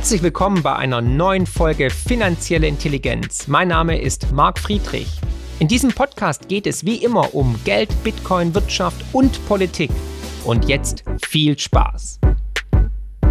Herzlich 0.00 0.22
willkommen 0.22 0.62
bei 0.62 0.74
einer 0.74 1.02
neuen 1.02 1.44
Folge 1.44 1.90
Finanzielle 1.90 2.66
Intelligenz. 2.66 3.48
Mein 3.48 3.68
Name 3.68 4.00
ist 4.00 4.32
Marc 4.32 4.58
Friedrich. 4.58 5.20
In 5.58 5.68
diesem 5.68 5.90
Podcast 5.90 6.48
geht 6.48 6.66
es 6.66 6.86
wie 6.86 7.04
immer 7.04 7.34
um 7.34 7.60
Geld, 7.66 7.90
Bitcoin, 8.02 8.54
Wirtschaft 8.54 9.04
und 9.12 9.46
Politik. 9.46 9.90
Und 10.46 10.66
jetzt 10.66 11.04
viel 11.26 11.58
Spaß. 11.58 12.18
Da 13.20 13.28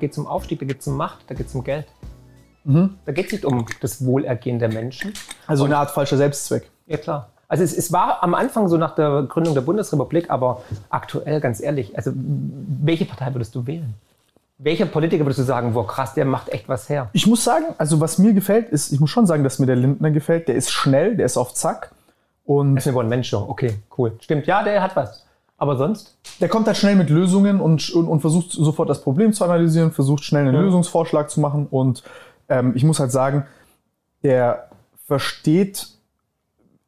geht 0.00 0.12
es 0.12 0.16
um 0.16 0.26
Aufstieg, 0.26 0.60
da 0.60 0.64
geht 0.64 0.80
es 0.80 0.86
um 0.86 0.96
Macht, 0.96 1.28
da 1.28 1.34
geht 1.34 1.48
es 1.48 1.54
um 1.54 1.62
Geld. 1.62 1.84
Mhm. 2.64 2.96
Da 3.04 3.12
geht 3.12 3.26
es 3.26 3.32
nicht 3.32 3.44
um 3.44 3.66
das 3.82 4.02
Wohlergehen 4.06 4.58
der 4.58 4.70
Menschen. 4.70 5.12
Also 5.46 5.66
eine 5.66 5.76
Art 5.76 5.90
falscher 5.90 6.16
Selbstzweck. 6.16 6.70
Ja, 6.86 6.96
klar. 6.96 7.30
Also 7.50 7.64
es, 7.64 7.76
es, 7.76 7.90
war 7.90 8.22
am 8.22 8.34
Anfang 8.34 8.68
so 8.68 8.76
nach 8.76 8.94
der 8.94 9.24
Gründung 9.24 9.54
der 9.54 9.60
Bundesrepublik, 9.62 10.30
aber 10.30 10.62
aktuell, 10.88 11.40
ganz 11.40 11.60
ehrlich, 11.60 11.96
also 11.96 12.12
welche 12.14 13.06
Partei 13.06 13.34
würdest 13.34 13.56
du 13.56 13.66
wählen? 13.66 13.94
Welcher 14.58 14.86
Politiker 14.86 15.24
würdest 15.24 15.40
du 15.40 15.42
sagen, 15.42 15.72
boah 15.72 15.84
krass, 15.84 16.14
der 16.14 16.26
macht 16.26 16.48
echt 16.50 16.68
was 16.68 16.88
her? 16.88 17.10
Ich 17.12 17.26
muss 17.26 17.42
sagen, 17.42 17.64
also 17.76 18.00
was 18.00 18.18
mir 18.18 18.34
gefällt, 18.34 18.68
ist, 18.68 18.92
ich 18.92 19.00
muss 19.00 19.10
schon 19.10 19.26
sagen, 19.26 19.42
dass 19.42 19.58
mir 19.58 19.66
der 19.66 19.74
Lindner 19.74 20.12
gefällt. 20.12 20.46
Der 20.46 20.54
ist 20.54 20.70
schnell, 20.70 21.16
der 21.16 21.26
ist 21.26 21.36
auf 21.36 21.52
Zack. 21.54 21.90
Und 22.44 22.76
das 22.76 22.86
ist 22.86 22.96
ein 22.96 23.08
Mensch, 23.08 23.34
okay, 23.34 23.74
cool. 23.98 24.12
Stimmt, 24.20 24.46
ja, 24.46 24.62
der 24.62 24.80
hat 24.80 24.94
was. 24.94 25.26
Aber 25.58 25.76
sonst? 25.76 26.16
Der 26.40 26.48
kommt 26.48 26.68
halt 26.68 26.76
schnell 26.76 26.94
mit 26.94 27.10
Lösungen 27.10 27.60
und, 27.60 27.90
und, 27.90 28.06
und 28.06 28.20
versucht 28.20 28.52
sofort 28.52 28.88
das 28.88 29.02
Problem 29.02 29.32
zu 29.32 29.44
analysieren, 29.44 29.90
versucht 29.90 30.22
schnell 30.22 30.46
einen 30.46 30.54
ja. 30.54 30.60
Lösungsvorschlag 30.60 31.28
zu 31.28 31.40
machen. 31.40 31.66
Und 31.68 32.04
ähm, 32.48 32.74
ich 32.76 32.84
muss 32.84 33.00
halt 33.00 33.10
sagen, 33.10 33.44
der 34.22 34.68
versteht 35.08 35.88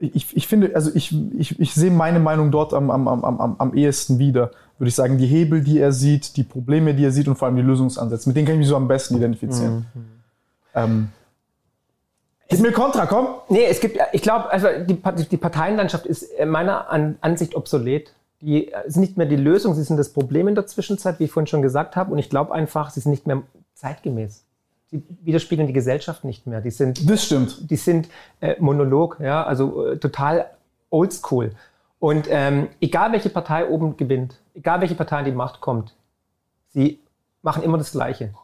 ich, 0.02 0.36
ich 0.36 0.46
finde, 0.48 0.74
also 0.74 0.90
ich, 0.94 1.14
ich, 1.38 1.58
ich 1.60 1.74
sehe 1.74 1.90
meine 1.90 2.18
Meinung 2.18 2.50
dort 2.50 2.74
am, 2.74 2.90
am, 2.90 3.06
am, 3.06 3.24
am, 3.24 3.56
am 3.58 3.74
ehesten 3.74 4.18
wieder. 4.18 4.50
Würde 4.78 4.88
ich 4.88 4.94
sagen, 4.94 5.16
die 5.16 5.26
Hebel, 5.26 5.62
die 5.62 5.78
er 5.78 5.92
sieht, 5.92 6.36
die 6.36 6.42
Probleme, 6.42 6.94
die 6.94 7.04
er 7.04 7.12
sieht 7.12 7.28
und 7.28 7.36
vor 7.36 7.46
allem 7.46 7.56
die 7.56 7.62
Lösungsansätze. 7.62 8.28
Mit 8.28 8.36
denen 8.36 8.46
kann 8.46 8.56
ich 8.56 8.60
mich 8.60 8.68
so 8.68 8.76
am 8.76 8.88
besten 8.88 9.16
identifizieren. 9.16 9.86
Mhm. 9.94 10.04
Ähm, 10.74 11.08
Gib 12.48 12.60
mir 12.60 12.72
Kontra, 12.72 13.06
komm. 13.06 13.28
Nee, 13.48 13.64
es 13.64 13.80
gibt, 13.80 13.96
ich 14.12 14.20
glaube, 14.20 14.50
also 14.50 14.66
die, 14.86 14.98
die 15.30 15.36
Parteienlandschaft 15.36 16.04
ist 16.04 16.26
meiner 16.44 16.90
Ansicht 17.20 17.54
obsolet. 17.54 18.12
Die 18.40 18.70
sind 18.88 19.02
nicht 19.02 19.16
mehr 19.16 19.26
die 19.26 19.36
Lösung, 19.36 19.74
sie 19.74 19.84
sind 19.84 19.96
das 19.96 20.12
Problem 20.12 20.48
in 20.48 20.54
der 20.54 20.66
Zwischenzeit, 20.66 21.20
wie 21.20 21.24
ich 21.24 21.30
vorhin 21.30 21.46
schon 21.46 21.62
gesagt 21.62 21.96
habe. 21.96 22.12
Und 22.12 22.18
ich 22.18 22.28
glaube 22.28 22.52
einfach, 22.52 22.90
sie 22.90 23.00
sind 23.00 23.12
nicht 23.12 23.26
mehr 23.26 23.42
zeitgemäß 23.74 24.44
die 24.92 25.02
widerspiegeln 25.22 25.66
die 25.66 25.72
Gesellschaft 25.72 26.24
nicht 26.24 26.46
mehr. 26.46 26.60
Die 26.60 26.70
sind, 26.70 27.08
das 27.08 27.24
stimmt. 27.24 27.70
Die 27.70 27.76
sind 27.76 28.08
äh, 28.40 28.56
Monolog, 28.60 29.18
ja, 29.20 29.42
also 29.42 29.86
äh, 29.86 29.98
total 29.98 30.50
oldschool. 30.90 31.52
Und 31.98 32.26
ähm, 32.28 32.68
egal 32.80 33.12
welche 33.12 33.30
Partei 33.30 33.68
oben 33.68 33.96
gewinnt, 33.96 34.40
egal 34.54 34.80
welche 34.80 34.94
Partei 34.94 35.20
in 35.20 35.24
die 35.24 35.32
Macht 35.32 35.60
kommt, 35.60 35.94
sie 36.68 37.00
machen 37.42 37.62
immer 37.62 37.78
das 37.78 37.92
Gleiche. 37.92 38.34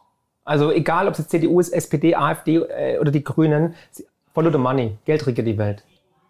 Also 0.43 0.71
egal, 0.71 1.07
ob 1.07 1.13
es 1.13 1.19
jetzt 1.19 1.29
CDU 1.29 1.59
ist, 1.59 1.69
SPD, 1.69 2.15
AfD 2.15 2.55
äh, 2.55 2.97
oder 2.99 3.11
die 3.11 3.23
Grünen, 3.23 3.75
sie, 3.91 4.07
follow 4.33 4.51
the 4.51 4.57
money, 4.57 4.97
Geld 5.05 5.27
regiert 5.27 5.45
die 5.45 5.57
Welt. 5.57 5.83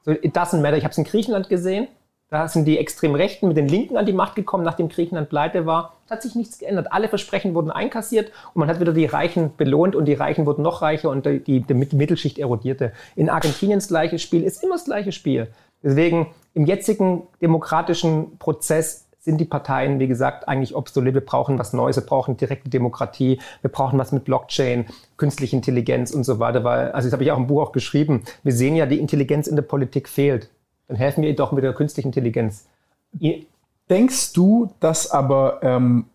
So, 0.03 0.11
it 0.11 0.35
doesn't 0.35 0.61
matter. 0.61 0.77
Ich 0.77 0.83
habe 0.83 0.91
es 0.91 0.97
in 0.97 1.03
Griechenland 1.03 1.49
gesehen, 1.49 1.87
da 2.29 2.47
sind 2.47 2.65
die 2.65 2.77
extrem 2.77 3.15
Rechten 3.15 3.47
mit 3.47 3.57
den 3.57 3.67
Linken 3.67 3.97
an 3.97 4.05
die 4.05 4.13
Macht 4.13 4.35
gekommen, 4.35 4.63
nachdem 4.63 4.89
Griechenland 4.89 5.29
pleite 5.29 5.65
war. 5.65 5.95
Es 6.05 6.11
hat 6.11 6.21
sich 6.21 6.35
nichts 6.35 6.59
geändert. 6.59 6.91
Alle 6.91 7.07
Versprechen 7.07 7.55
wurden 7.55 7.71
einkassiert 7.71 8.31
und 8.53 8.59
man 8.59 8.69
hat 8.69 8.79
wieder 8.79 8.93
die 8.93 9.05
Reichen 9.05 9.55
belohnt 9.57 9.95
und 9.95 10.05
die 10.05 10.13
Reichen 10.13 10.45
wurden 10.45 10.61
noch 10.61 10.83
reicher 10.83 11.09
und 11.09 11.25
die, 11.25 11.39
die, 11.39 11.61
die 11.61 11.73
Mittelschicht 11.73 12.37
erodierte. 12.37 12.93
In 13.15 13.29
Argentinien 13.29 13.79
das 13.79 13.87
gleiche 13.87 14.19
Spiel, 14.19 14.43
ist 14.43 14.63
immer 14.63 14.75
das 14.75 14.85
gleiche 14.85 15.11
Spiel. 15.11 15.47
Deswegen 15.81 16.27
im 16.53 16.65
jetzigen 16.65 17.23
demokratischen 17.41 18.37
Prozess 18.37 19.07
sind 19.19 19.39
die 19.39 19.45
Parteien, 19.45 19.99
wie 19.99 20.07
gesagt, 20.07 20.47
eigentlich 20.47 20.75
obsolet. 20.75 21.13
Wir 21.15 21.25
brauchen 21.25 21.57
was 21.57 21.73
Neues, 21.73 21.95
wir 21.95 22.05
brauchen 22.05 22.37
direkte 22.37 22.69
Demokratie, 22.69 23.39
wir 23.61 23.71
brauchen 23.71 23.97
was 23.97 24.11
mit 24.11 24.23
Blockchain, 24.23 24.85
künstliche 25.17 25.55
Intelligenz 25.55 26.11
und 26.11 26.23
so 26.23 26.39
weiter. 26.39 26.63
Weil, 26.63 26.91
also 26.91 27.07
das 27.07 27.13
habe 27.13 27.23
ich 27.23 27.31
auch 27.31 27.37
im 27.37 27.47
Buch 27.47 27.61
auch 27.61 27.71
geschrieben. 27.71 28.23
Wir 28.43 28.53
sehen 28.53 28.75
ja, 28.75 28.85
die 28.85 28.99
Intelligenz 28.99 29.47
in 29.47 29.55
der 29.55 29.63
Politik 29.63 30.07
fehlt 30.07 30.49
dann 30.89 30.97
helfen 30.97 31.23
wir 31.23 31.33
doch 31.33 31.53
mit 31.53 31.63
der 31.63 31.71
künstlichen 31.73 32.09
Intelligenz. 32.09 32.65
Ihr 33.19 33.43
Denkst 33.89 34.33
du, 34.33 34.69
dass 34.79 35.09
aber, 35.09 35.59
ähm, 35.63 36.05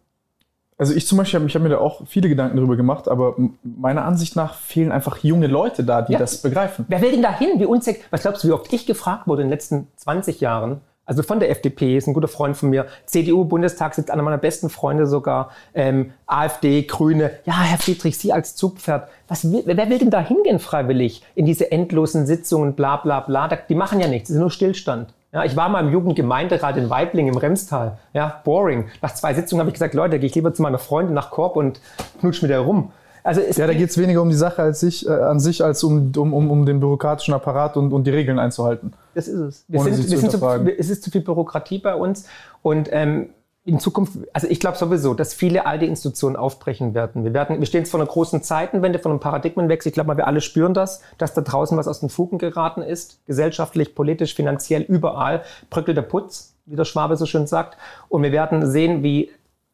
also 0.78 0.94
ich 0.94 1.06
zum 1.08 1.18
Beispiel, 1.18 1.44
ich 1.44 1.54
habe 1.54 1.64
mir 1.64 1.70
da 1.70 1.78
auch 1.78 2.02
viele 2.06 2.28
Gedanken 2.28 2.56
darüber 2.56 2.76
gemacht, 2.76 3.08
aber 3.08 3.34
meiner 3.62 4.04
Ansicht 4.04 4.36
nach 4.36 4.54
fehlen 4.54 4.92
einfach 4.92 5.18
junge 5.18 5.48
Leute 5.48 5.82
da, 5.82 6.02
die 6.02 6.12
ja. 6.12 6.18
das 6.18 6.42
begreifen. 6.42 6.84
Wer 6.88 7.02
will 7.02 7.10
denn 7.10 7.22
da 7.22 7.36
hin? 7.36 7.58
Wie 7.58 7.66
unsäg, 7.66 8.04
was 8.10 8.22
glaubst 8.22 8.44
du, 8.44 8.48
wie 8.48 8.52
oft 8.52 8.72
ich 8.72 8.86
gefragt 8.86 9.26
wurde 9.26 9.42
in 9.42 9.48
den 9.48 9.52
letzten 9.52 9.88
20 9.96 10.40
Jahren? 10.40 10.80
Also 11.06 11.22
von 11.22 11.38
der 11.38 11.50
FDP, 11.50 11.96
ist 11.96 12.06
ein 12.06 12.14
guter 12.14 12.28
Freund 12.28 12.56
von 12.56 12.70
mir, 12.70 12.86
CDU-Bundestag 13.06 13.94
sitzt 13.94 14.10
einer 14.10 14.22
meiner 14.22 14.38
besten 14.38 14.70
Freunde 14.70 15.06
sogar, 15.06 15.50
ähm, 15.74 16.12
AfD, 16.26 16.82
Grüne. 16.82 17.30
Ja, 17.44 17.60
Herr 17.60 17.78
Friedrich, 17.78 18.16
Sie 18.16 18.32
als 18.32 18.56
Zugpferd, 18.56 19.08
was 19.28 19.50
will, 19.50 19.62
wer 19.66 19.90
will 19.90 19.98
denn 19.98 20.10
da 20.10 20.20
hingehen 20.20 20.58
freiwillig 20.58 21.22
in 21.34 21.44
diese 21.44 21.70
endlosen 21.70 22.26
Sitzungen, 22.26 22.74
bla 22.74 22.96
bla 22.96 23.20
bla? 23.20 23.48
Die 23.68 23.74
machen 23.74 24.00
ja 24.00 24.08
nichts, 24.08 24.28
das 24.28 24.36
ist 24.36 24.40
nur 24.40 24.50
Stillstand. 24.50 25.12
Ja, 25.34 25.44
ich 25.44 25.56
war 25.56 25.68
mal 25.68 25.84
im 25.84 25.92
Jugendgemeinderat 25.92 26.76
in 26.76 26.88
Weibling 26.88 27.26
im 27.26 27.36
Remstal. 27.36 27.98
Ja, 28.12 28.40
boring. 28.44 28.86
Nach 29.02 29.12
zwei 29.12 29.34
Sitzungen 29.34 29.60
habe 29.60 29.70
ich 29.70 29.74
gesagt, 29.74 29.92
Leute, 29.92 30.20
gehe 30.20 30.28
ich 30.28 30.34
lieber 30.36 30.54
zu 30.54 30.62
meiner 30.62 30.78
Freundin 30.78 31.12
nach 31.12 31.30
Korb 31.30 31.56
und 31.56 31.80
knutsch 32.20 32.40
mit 32.40 32.52
der 32.52 32.60
rum. 32.60 32.92
Also 33.24 33.40
ja, 33.40 33.66
da 33.66 33.72
geht 33.72 33.88
es 33.88 33.96
weniger 33.96 34.20
um 34.20 34.28
die 34.28 34.36
Sache 34.36 34.62
als 34.62 34.80
sich, 34.80 35.08
äh, 35.08 35.10
an 35.10 35.40
sich 35.40 35.64
als 35.64 35.82
um, 35.82 36.12
um, 36.14 36.34
um, 36.34 36.50
um 36.50 36.66
den 36.66 36.78
bürokratischen 36.78 37.32
Apparat 37.32 37.76
und, 37.78 37.92
und 37.92 38.06
die 38.06 38.10
Regeln 38.10 38.38
einzuhalten. 38.38 38.92
Das 39.14 39.28
ist 39.28 39.40
es. 39.40 39.64
Wir 39.66 39.80
sind, 39.80 40.10
wir 40.10 40.18
sind 40.18 40.30
zu, 40.30 40.46
es 40.78 40.90
ist 40.90 41.02
zu 41.02 41.10
viel 41.10 41.22
Bürokratie 41.22 41.78
bei 41.78 41.94
uns 41.94 42.26
und 42.62 42.90
ähm, 42.92 43.30
in 43.66 43.80
Zukunft, 43.80 44.18
also 44.34 44.46
ich 44.46 44.60
glaube 44.60 44.76
sowieso, 44.76 45.14
dass 45.14 45.32
viele 45.32 45.64
alte 45.64 45.86
Institutionen 45.86 46.36
aufbrechen 46.36 46.92
werden. 46.92 47.24
Wir 47.24 47.32
werden, 47.32 47.60
wir 47.60 47.66
stehen 47.66 47.80
jetzt 47.80 47.90
vor 47.90 47.98
einer 47.98 48.08
großen 48.08 48.42
Zeitenwende, 48.42 48.98
vor 48.98 49.10
einem 49.10 49.20
Paradigmenwechsel. 49.20 49.88
Ich 49.88 49.94
glaube 49.94 50.08
mal, 50.08 50.18
wir 50.18 50.26
alle 50.26 50.42
spüren 50.42 50.74
das, 50.74 51.00
dass 51.16 51.32
da 51.32 51.40
draußen 51.40 51.78
was 51.78 51.88
aus 51.88 52.00
den 52.00 52.10
Fugen 52.10 52.36
geraten 52.36 52.82
ist. 52.82 53.24
Gesellschaftlich, 53.24 53.94
politisch, 53.94 54.34
finanziell, 54.34 54.82
überall 54.82 55.44
bröckelt 55.70 55.96
der 55.96 56.02
Putz, 56.02 56.54
wie 56.66 56.76
der 56.76 56.84
Schwabe 56.84 57.16
so 57.16 57.24
schön 57.24 57.46
sagt. 57.46 57.78
Und 58.10 58.22
wir 58.22 58.32
werden 58.32 58.70
sehen, 58.70 59.02
wie 59.02 59.30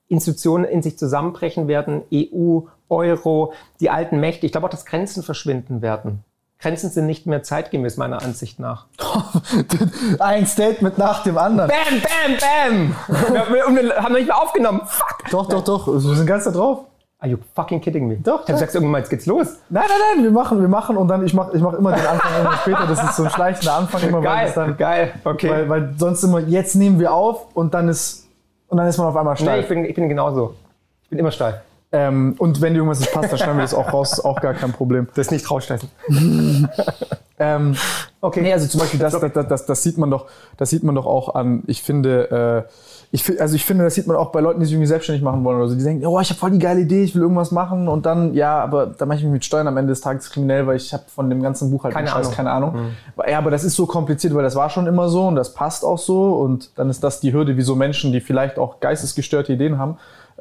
Institutionen 0.06 0.65
in 0.65 0.82
sich 0.82 0.97
zusammenbrechen 0.97 1.67
werden, 1.67 2.03
EU, 2.12 2.61
Euro, 2.91 3.53
die 3.81 3.91
alten 3.91 4.21
Mächte. 4.21 4.47
Ich 4.47 4.53
glaube 4.53 4.67
auch, 4.67 4.71
dass 4.71 4.84
Grenzen 4.84 5.23
verschwinden 5.23 5.83
werden. 5.83 6.25
Grenzen 6.61 6.91
sind 6.91 7.06
nicht 7.06 7.27
mehr 7.27 7.43
zeitgemäß, 7.43 7.97
meiner 7.97 8.21
Ansicht 8.23 8.61
nach. 8.61 8.87
Ein 10.19 10.47
Statement 10.47 10.99
nach 10.99 11.23
dem 11.23 11.39
anderen. 11.39 11.71
Bam, 11.71 12.03
bam, 12.03 12.95
bam! 13.17 13.75
wir, 13.75 13.97
haben 13.97 14.12
nicht 14.12 14.27
mehr 14.27 14.43
aufgenommen. 14.43 14.83
Fuck! 14.84 15.31
Doch, 15.31 15.49
doch, 15.49 15.65
doch. 15.65 15.87
Wir 15.87 16.00
sind 16.00 16.27
ganz 16.27 16.45
da 16.45 16.50
drauf. 16.50 16.84
Are 17.19 17.31
you 17.31 17.39
fucking 17.55 17.81
kidding 17.83 18.09
me? 18.09 18.17
Doch. 18.17 18.47
Du 18.47 18.56
sagst 18.56 18.75
irgendwann 18.75 18.93
mal, 18.93 18.99
jetzt 18.99 19.11
geht's 19.11 19.27
los. 19.27 19.59
Nein, 19.69 19.84
nein, 19.89 19.99
nein, 20.15 20.25
wir 20.25 20.31
machen, 20.31 20.61
wir 20.61 20.69
machen 20.69 20.97
und 20.97 21.09
dann, 21.09 21.25
ich 21.25 21.34
mach, 21.34 21.53
ich 21.53 21.61
mach 21.61 21.75
immer 21.75 21.93
den 21.93 22.06
Anfang 22.06 22.41
immer 22.41 22.56
später. 22.56 22.87
Das 22.87 23.05
ist 23.05 23.17
so 23.17 23.25
ein 23.25 23.31
schleichender 23.31 23.77
Anfang 23.77 24.03
immer. 24.03 24.23
Geil, 24.23 24.53
weil 24.55 24.67
dann, 24.67 24.77
geil, 24.79 25.12
okay. 25.25 25.50
Weil, 25.50 25.69
weil 25.69 25.95
sonst 25.99 26.23
immer, 26.25 26.41
jetzt 26.41 26.77
nehmen 26.77 26.99
wir 26.99 27.12
auf 27.12 27.55
und 27.55 27.75
dann 27.75 27.89
ist, 27.89 28.27
und 28.69 28.79
dann 28.79 28.87
ist 28.87 28.97
man 28.97 29.09
auf 29.09 29.17
einmal 29.17 29.37
steil. 29.37 29.59
Nee, 29.59 29.62
ich 29.62 29.69
bin, 29.69 29.84
ich 29.84 29.95
bin 29.95 30.09
genauso. 30.09 30.55
Ich 31.03 31.11
bin 31.11 31.19
immer 31.19 31.31
steil. 31.31 31.61
Ähm, 31.93 32.37
und 32.39 32.61
wenn 32.61 32.73
dir 32.73 32.78
irgendwas 32.78 33.01
nicht 33.01 33.12
passt, 33.12 33.33
dann 33.33 33.39
schneiden 33.39 33.56
wir 33.56 33.62
das 33.62 33.75
auch 33.75 33.93
raus, 33.93 34.21
auch 34.21 34.41
gar 34.41 34.55
kein 34.55 34.73
Problem. 34.73 35.09
Das 35.15 35.31
nicht 35.33 35.51
rausschneiden. 35.51 35.89
ähm, 37.39 37.75
okay. 38.21 38.43
Nee, 38.43 38.53
also 38.53 38.69
zum 38.69 38.81
Beispiel 38.81 39.01
das, 39.01 39.19
das, 39.19 39.49
das, 39.49 39.67
das, 39.67 39.83
sieht 39.83 39.99
man 39.99 40.09
doch, 40.09 40.27
das 40.56 40.71
sieht 40.71 40.84
man 40.84 40.95
doch 40.95 41.06
auch 41.06 41.34
an, 41.34 41.65
ich 41.67 41.83
finde, 41.83 42.67
äh, 42.69 42.73
ich, 43.12 43.41
also 43.41 43.56
ich 43.56 43.65
finde, 43.65 43.83
das 43.83 43.97
sieht 43.97 44.06
man 44.06 44.17
auch 44.17 44.31
bei 44.31 44.39
Leuten, 44.39 44.61
die 44.61 44.67
sich 44.67 44.75
irgendwie 44.75 44.87
selbstständig 44.87 45.25
machen 45.25 45.43
wollen 45.43 45.59
oder 45.59 45.69
so. 45.69 45.75
Die 45.75 45.83
denken, 45.83 46.06
oh, 46.06 46.21
ich 46.21 46.31
habe 46.31 46.39
voll 46.39 46.53
die 46.53 46.61
geile 46.61 46.81
Idee, 46.81 47.03
ich 47.03 47.12
will 47.17 47.23
irgendwas 47.23 47.50
machen 47.50 47.89
und 47.89 48.06
dann, 48.06 48.34
ja, 48.34 48.61
aber 48.61 48.87
da 48.87 49.05
mache 49.05 49.19
ich 49.19 49.25
mich 49.25 49.33
mit 49.33 49.45
Steuern 49.45 49.67
am 49.67 49.76
Ende 49.76 49.91
des 49.91 50.00
Tages 50.00 50.31
kriminell, 50.31 50.69
weil 50.69 50.76
ich 50.76 50.93
habe 50.93 51.03
von 51.12 51.29
dem 51.29 51.43
ganzen 51.43 51.73
Buch 51.73 51.82
halt 51.82 51.94
keine 51.94 52.12
Ahnung. 52.14 52.31
keine 52.31 52.53
Ahnung. 52.53 52.73
Mhm. 52.75 52.91
Ja, 53.29 53.38
aber 53.38 53.50
das 53.50 53.64
ist 53.64 53.75
so 53.75 53.87
kompliziert, 53.87 54.32
weil 54.32 54.44
das 54.44 54.55
war 54.55 54.70
schon 54.70 54.87
immer 54.87 55.09
so 55.09 55.26
und 55.26 55.35
das 55.35 55.55
passt 55.55 55.85
auch 55.85 55.99
so 55.99 56.35
und 56.35 56.70
dann 56.76 56.88
ist 56.88 57.03
das 57.03 57.19
die 57.19 57.32
Hürde, 57.32 57.56
wie 57.56 57.62
so 57.62 57.75
Menschen, 57.75 58.12
die 58.12 58.20
vielleicht 58.20 58.61
auch 58.61 58.79
geistesgestörte 58.79 59.53
Ideen 59.53 59.76
haben, 59.76 59.97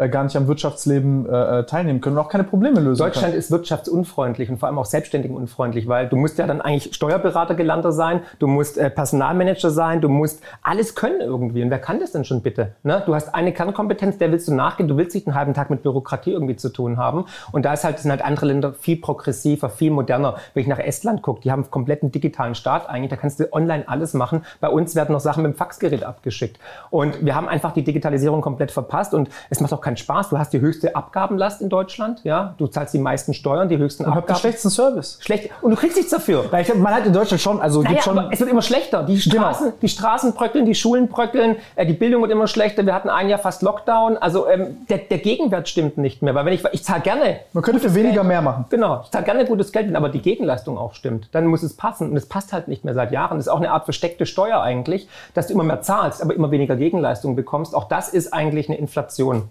gar 0.07 0.23
nicht 0.23 0.37
am 0.37 0.47
Wirtschaftsleben 0.47 1.27
äh, 1.27 1.59
äh, 1.59 1.65
teilnehmen 1.65 1.99
können 1.99 2.17
und 2.17 2.23
auch 2.23 2.29
keine 2.29 2.45
Probleme 2.45 2.79
lösen 2.79 2.99
Deutschland 2.99 3.27
können. 3.27 3.37
ist 3.37 3.51
wirtschaftsunfreundlich 3.51 4.49
und 4.49 4.57
vor 4.57 4.67
allem 4.67 4.77
auch 4.77 4.85
selbstständigenunfreundlich, 4.85 5.87
weil 5.87 6.07
du 6.07 6.15
musst 6.15 6.37
ja 6.37 6.47
dann 6.47 6.61
eigentlich 6.61 6.95
Steuerberater 6.95 7.55
gelernter 7.55 7.91
sein, 7.91 8.21
du 8.39 8.47
musst 8.47 8.77
äh, 8.77 8.89
Personalmanager 8.89 9.71
sein, 9.71 9.99
du 9.99 10.07
musst 10.07 10.41
alles 10.63 10.95
können 10.95 11.19
irgendwie. 11.19 11.63
Und 11.63 11.69
wer 11.69 11.79
kann 11.79 11.99
das 11.99 12.13
denn 12.13 12.23
schon 12.23 12.41
bitte? 12.41 12.75
Ne? 12.83 13.03
Du 13.05 13.13
hast 13.13 13.35
eine 13.35 13.51
Kernkompetenz, 13.51 14.17
der 14.17 14.31
willst 14.31 14.47
du 14.47 14.53
nachgehen, 14.53 14.87
du 14.87 14.95
willst 14.95 15.15
nicht 15.15 15.27
einen 15.27 15.35
halben 15.35 15.53
Tag 15.53 15.69
mit 15.69 15.83
Bürokratie 15.83 16.31
irgendwie 16.31 16.55
zu 16.55 16.69
tun 16.69 16.97
haben. 16.97 17.25
Und 17.51 17.65
da 17.65 17.73
ist 17.73 17.83
halt, 17.83 17.99
sind 17.99 18.11
halt 18.11 18.23
andere 18.23 18.45
Länder 18.45 18.73
viel 18.73 19.01
progressiver, 19.01 19.69
viel 19.69 19.91
moderner. 19.91 20.35
Wenn 20.53 20.61
ich 20.61 20.69
nach 20.69 20.79
Estland 20.79 21.21
gucke, 21.21 21.41
die 21.41 21.51
haben 21.51 21.63
einen 21.63 21.71
kompletten 21.71 22.11
digitalen 22.11 22.55
Staat 22.55 22.87
eigentlich, 22.89 23.09
da 23.09 23.15
kannst 23.17 23.39
du 23.39 23.51
online 23.51 23.87
alles 23.87 24.13
machen. 24.13 24.43
Bei 24.61 24.69
uns 24.69 24.95
werden 24.95 25.11
noch 25.11 25.19
Sachen 25.19 25.43
mit 25.43 25.53
dem 25.53 25.57
Faxgerät 25.57 26.03
abgeschickt. 26.03 26.57
Und 26.89 27.25
wir 27.25 27.35
haben 27.35 27.49
einfach 27.49 27.73
die 27.73 27.83
Digitalisierung 27.83 28.41
komplett 28.41 28.71
verpasst 28.71 29.13
und 29.13 29.29
es 29.49 29.59
macht 29.59 29.73
auch 29.73 29.81
keinen 29.81 29.88
keinen 29.89 29.97
Spaß. 29.97 30.29
Du 30.29 30.37
hast 30.37 30.53
die 30.53 30.61
höchste 30.61 30.95
Abgabenlast 30.95 31.61
in 31.61 31.69
Deutschland, 31.69 32.21
ja. 32.23 32.53
Du 32.57 32.67
zahlst 32.67 32.93
die 32.93 32.99
meisten 32.99 33.33
Steuern, 33.33 33.69
die 33.69 33.77
höchsten 33.77 34.03
Und 34.05 34.09
habt 34.11 34.17
den 34.17 34.21
Abgaben. 34.23 34.39
schlechtesten 34.39 34.69
Service. 34.69 35.17
Schlecht. 35.21 35.49
Und 35.61 35.71
du 35.71 35.77
kriegst 35.77 35.97
nichts 35.97 36.11
dafür. 36.11 36.45
Na, 36.51 36.59
ich, 36.61 36.73
man 36.75 36.93
hat 36.93 37.05
in 37.07 37.13
Deutschland 37.13 37.41
schon, 37.41 37.59
also 37.59 37.81
Naja, 37.81 37.93
gibt 37.95 38.03
schon. 38.03 38.17
es 38.31 38.39
wird 38.39 38.49
immer 38.51 38.61
schlechter. 38.61 39.03
Die 39.03 39.17
Genau. 39.19 39.43
Straßen, 39.43 39.73
die 39.81 39.89
Straßen 39.89 40.33
bröckeln, 40.33 40.65
die 40.65 40.75
Schulen 40.75 41.07
bröckeln, 41.07 41.55
äh, 41.75 41.85
die 41.85 41.93
Bildung 41.93 42.21
wird 42.21 42.31
immer 42.31 42.45
schlechter. 42.47 42.85
Wir 42.85 42.93
hatten 42.93 43.09
ein 43.09 43.29
Jahr 43.29 43.39
fast 43.39 43.61
Lockdown. 43.63 44.17
Also 44.17 44.47
ähm, 44.47 44.77
der, 44.89 44.99
der 44.99 45.17
Gegenwert 45.17 45.67
stimmt 45.67 45.97
nicht 45.97 46.21
mehr. 46.21 46.35
Weil 46.35 46.45
wenn 46.45 46.53
ich, 46.53 46.63
ich 46.71 46.83
zahle 46.83 47.01
gerne. 47.01 47.39
man 47.53 47.63
könnte 47.63 47.79
für 47.79 47.95
weniger 47.95 48.15
Geld. 48.21 48.27
mehr 48.27 48.41
machen. 48.41 48.65
Genau, 48.69 49.01
ich 49.03 49.09
zahle 49.11 49.25
gerne 49.25 49.45
gutes 49.45 49.71
Geld, 49.71 49.87
wenn 49.87 49.95
aber 49.95 50.09
die 50.09 50.21
Gegenleistung 50.21 50.77
auch 50.77 50.93
stimmt. 50.93 51.29
Dann 51.31 51.47
muss 51.47 51.63
es 51.63 51.75
passen. 51.75 52.11
Und 52.11 52.17
es 52.17 52.27
passt 52.27 52.53
halt 52.53 52.67
nicht 52.67 52.85
mehr 52.85 52.93
seit 52.93 53.11
Jahren. 53.11 53.37
Das 53.37 53.47
ist 53.47 53.51
auch 53.51 53.57
eine 53.57 53.71
Art 53.71 53.85
versteckte 53.85 54.25
Steuer 54.27 54.61
eigentlich, 54.61 55.07
dass 55.33 55.47
du 55.47 55.53
immer 55.53 55.63
mehr 55.63 55.81
zahlst, 55.81 56.21
aber 56.21 56.35
immer 56.35 56.51
weniger 56.51 56.75
Gegenleistung 56.75 57.35
bekommst. 57.35 57.73
Auch 57.75 57.85
das 57.87 58.09
ist 58.09 58.33
eigentlich 58.33 58.69
eine 58.69 58.77
Inflation. 58.77 59.49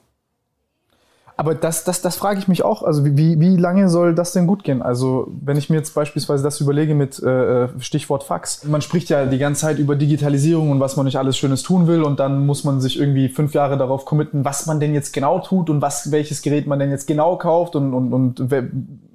Aber 1.41 1.55
das, 1.55 1.85
das, 1.85 2.03
das 2.03 2.17
frage 2.17 2.41
ich 2.41 2.49
mich 2.49 2.65
auch. 2.65 2.83
Also 2.83 3.05
wie- 3.07 3.39
wie, 3.39 3.57
lange 3.57 3.89
soll 3.89 4.13
das 4.13 4.33
denn 4.33 4.49
gut 4.49 4.65
gehen? 4.65 4.83
Also 4.83 5.29
wenn 5.41 5.57
ich 5.57 5.71
mir 5.71 5.77
jetzt 5.77 5.95
beispielsweise 5.95 6.43
das 6.43 6.61
überlege 6.61 6.97
mit 6.97 7.23
äh, 7.23 7.69
Stichwort 7.79 8.25
Fax. 8.25 8.65
Man 8.65 8.83
spricht 8.83 9.09
ja 9.09 9.25
die 9.25 9.39
ganze 9.39 9.61
Zeit 9.61 9.79
über 9.79 9.95
Digitalisierung 9.95 10.73
und 10.73 10.81
was 10.81 10.97
man 10.97 11.05
nicht 11.07 11.17
alles 11.17 11.39
Schönes 11.39 11.63
tun 11.63 11.87
will 11.87 12.03
und 12.03 12.19
dann 12.19 12.45
muss 12.45 12.65
man 12.65 12.81
sich 12.81 12.99
irgendwie 12.99 13.29
fünf 13.29 13.55
Jahre 13.55 13.77
darauf 13.79 14.05
committen, 14.05 14.45
was 14.45 14.67
man 14.67 14.81
denn 14.81 14.95
jetzt 14.95 15.13
genau 15.13 15.39
tut 15.39 15.71
und 15.71 15.81
was, 15.81 16.11
welches 16.11 16.43
Gerät 16.43 16.67
man 16.67 16.81
denn 16.81 16.91
jetzt 16.91 17.07
genau 17.07 17.37
kauft 17.37 17.77
und, 17.77 17.95
und, 17.95 18.13
und 18.13 18.51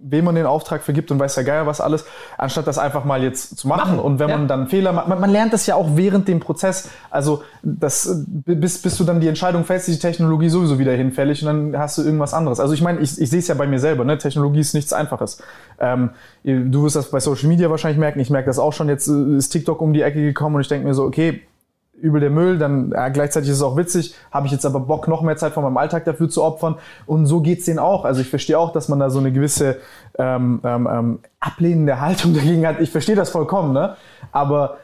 wem 0.03 0.25
man 0.25 0.35
den 0.35 0.45
Auftrag 0.45 0.83
vergibt 0.83 1.11
und 1.11 1.19
weiß 1.19 1.35
ja 1.37 1.43
geil 1.43 1.65
was 1.65 1.81
alles, 1.81 2.05
anstatt 2.37 2.67
das 2.67 2.77
einfach 2.77 3.05
mal 3.05 3.23
jetzt 3.23 3.57
zu 3.57 3.67
machen. 3.67 3.95
Machen, 3.95 3.99
Und 3.99 4.19
wenn 4.19 4.29
ja. 4.29 4.37
man 4.37 4.47
dann 4.47 4.67
Fehler 4.67 4.91
macht, 4.91 5.07
man, 5.07 5.19
man 5.19 5.29
lernt 5.29 5.53
das 5.53 5.65
ja 5.65 5.75
auch 5.75 5.95
während 5.95 6.27
dem 6.27 6.39
Prozess. 6.39 6.89
Also 7.09 7.43
das, 7.61 8.23
bis, 8.27 8.81
bis 8.81 8.97
du 8.97 9.03
dann 9.03 9.19
die 9.19 9.27
Entscheidung 9.27 9.63
fällst, 9.63 9.89
ist 9.89 10.03
die 10.03 10.07
Technologie 10.07 10.49
sowieso 10.49 10.77
wieder 10.79 10.93
hinfällig 10.93 11.41
und 11.41 11.47
dann 11.47 11.79
hast 11.81 11.97
du 11.97 12.03
irgendwas 12.03 12.33
anderes. 12.33 12.59
Also 12.59 12.73
ich 12.73 12.81
meine, 12.81 12.99
ich, 12.99 13.19
ich 13.19 13.29
sehe 13.29 13.39
es 13.39 13.47
ja 13.47 13.55
bei 13.55 13.67
mir 13.67 13.79
selber, 13.79 14.03
ne? 14.03 14.17
Technologie 14.17 14.59
ist 14.59 14.73
nichts 14.73 14.93
Einfaches. 14.93 15.41
Ähm, 15.79 16.11
du 16.43 16.83
wirst 16.83 16.95
das 16.95 17.09
bei 17.09 17.19
Social 17.19 17.47
Media 17.47 17.69
wahrscheinlich 17.69 17.99
merken, 17.99 18.19
ich 18.19 18.29
merke 18.29 18.47
das 18.47 18.59
auch 18.59 18.73
schon, 18.73 18.89
jetzt 18.89 19.07
äh, 19.07 19.37
ist 19.37 19.49
TikTok 19.49 19.81
um 19.81 19.93
die 19.93 20.01
Ecke 20.01 20.21
gekommen 20.21 20.55
und 20.55 20.61
ich 20.61 20.67
denke 20.67 20.87
mir 20.87 20.93
so, 20.93 21.03
okay, 21.03 21.41
übel 22.03 22.19
der 22.19 22.29
Müll, 22.29 22.57
dann 22.57 22.91
ja, 22.91 23.07
gleichzeitig 23.07 23.49
ist 23.49 23.57
es 23.57 23.61
auch 23.63 23.77
witzig, 23.77 24.13
habe 24.31 24.45
ich 24.45 24.51
jetzt 24.51 24.65
aber 24.65 24.81
Bock, 24.81 25.07
noch 25.07 25.21
mehr 25.21 25.37
Zeit 25.37 25.53
von 25.53 25.63
meinem 25.63 25.77
Alltag 25.77 26.03
dafür 26.03 26.29
zu 26.29 26.43
opfern. 26.43 26.75
Und 27.05 27.25
so 27.25 27.39
geht's 27.39 27.65
denen 27.65 27.79
auch. 27.79 28.03
Also 28.03 28.21
ich 28.21 28.29
verstehe 28.29 28.59
auch, 28.59 28.73
dass 28.73 28.89
man 28.89 28.99
da 28.99 29.09
so 29.09 29.19
eine 29.19 29.31
gewisse 29.31 29.77
ähm, 30.19 30.59
ähm, 30.63 30.89
ähm, 30.91 31.19
ablehnende 31.39 32.01
Haltung 32.01 32.33
dagegen 32.35 32.67
hat. 32.67 32.81
Ich 32.81 32.91
verstehe 32.91 33.15
das 33.15 33.29
vollkommen, 33.29 33.73
ne? 33.73 33.95
Aber 34.31 34.77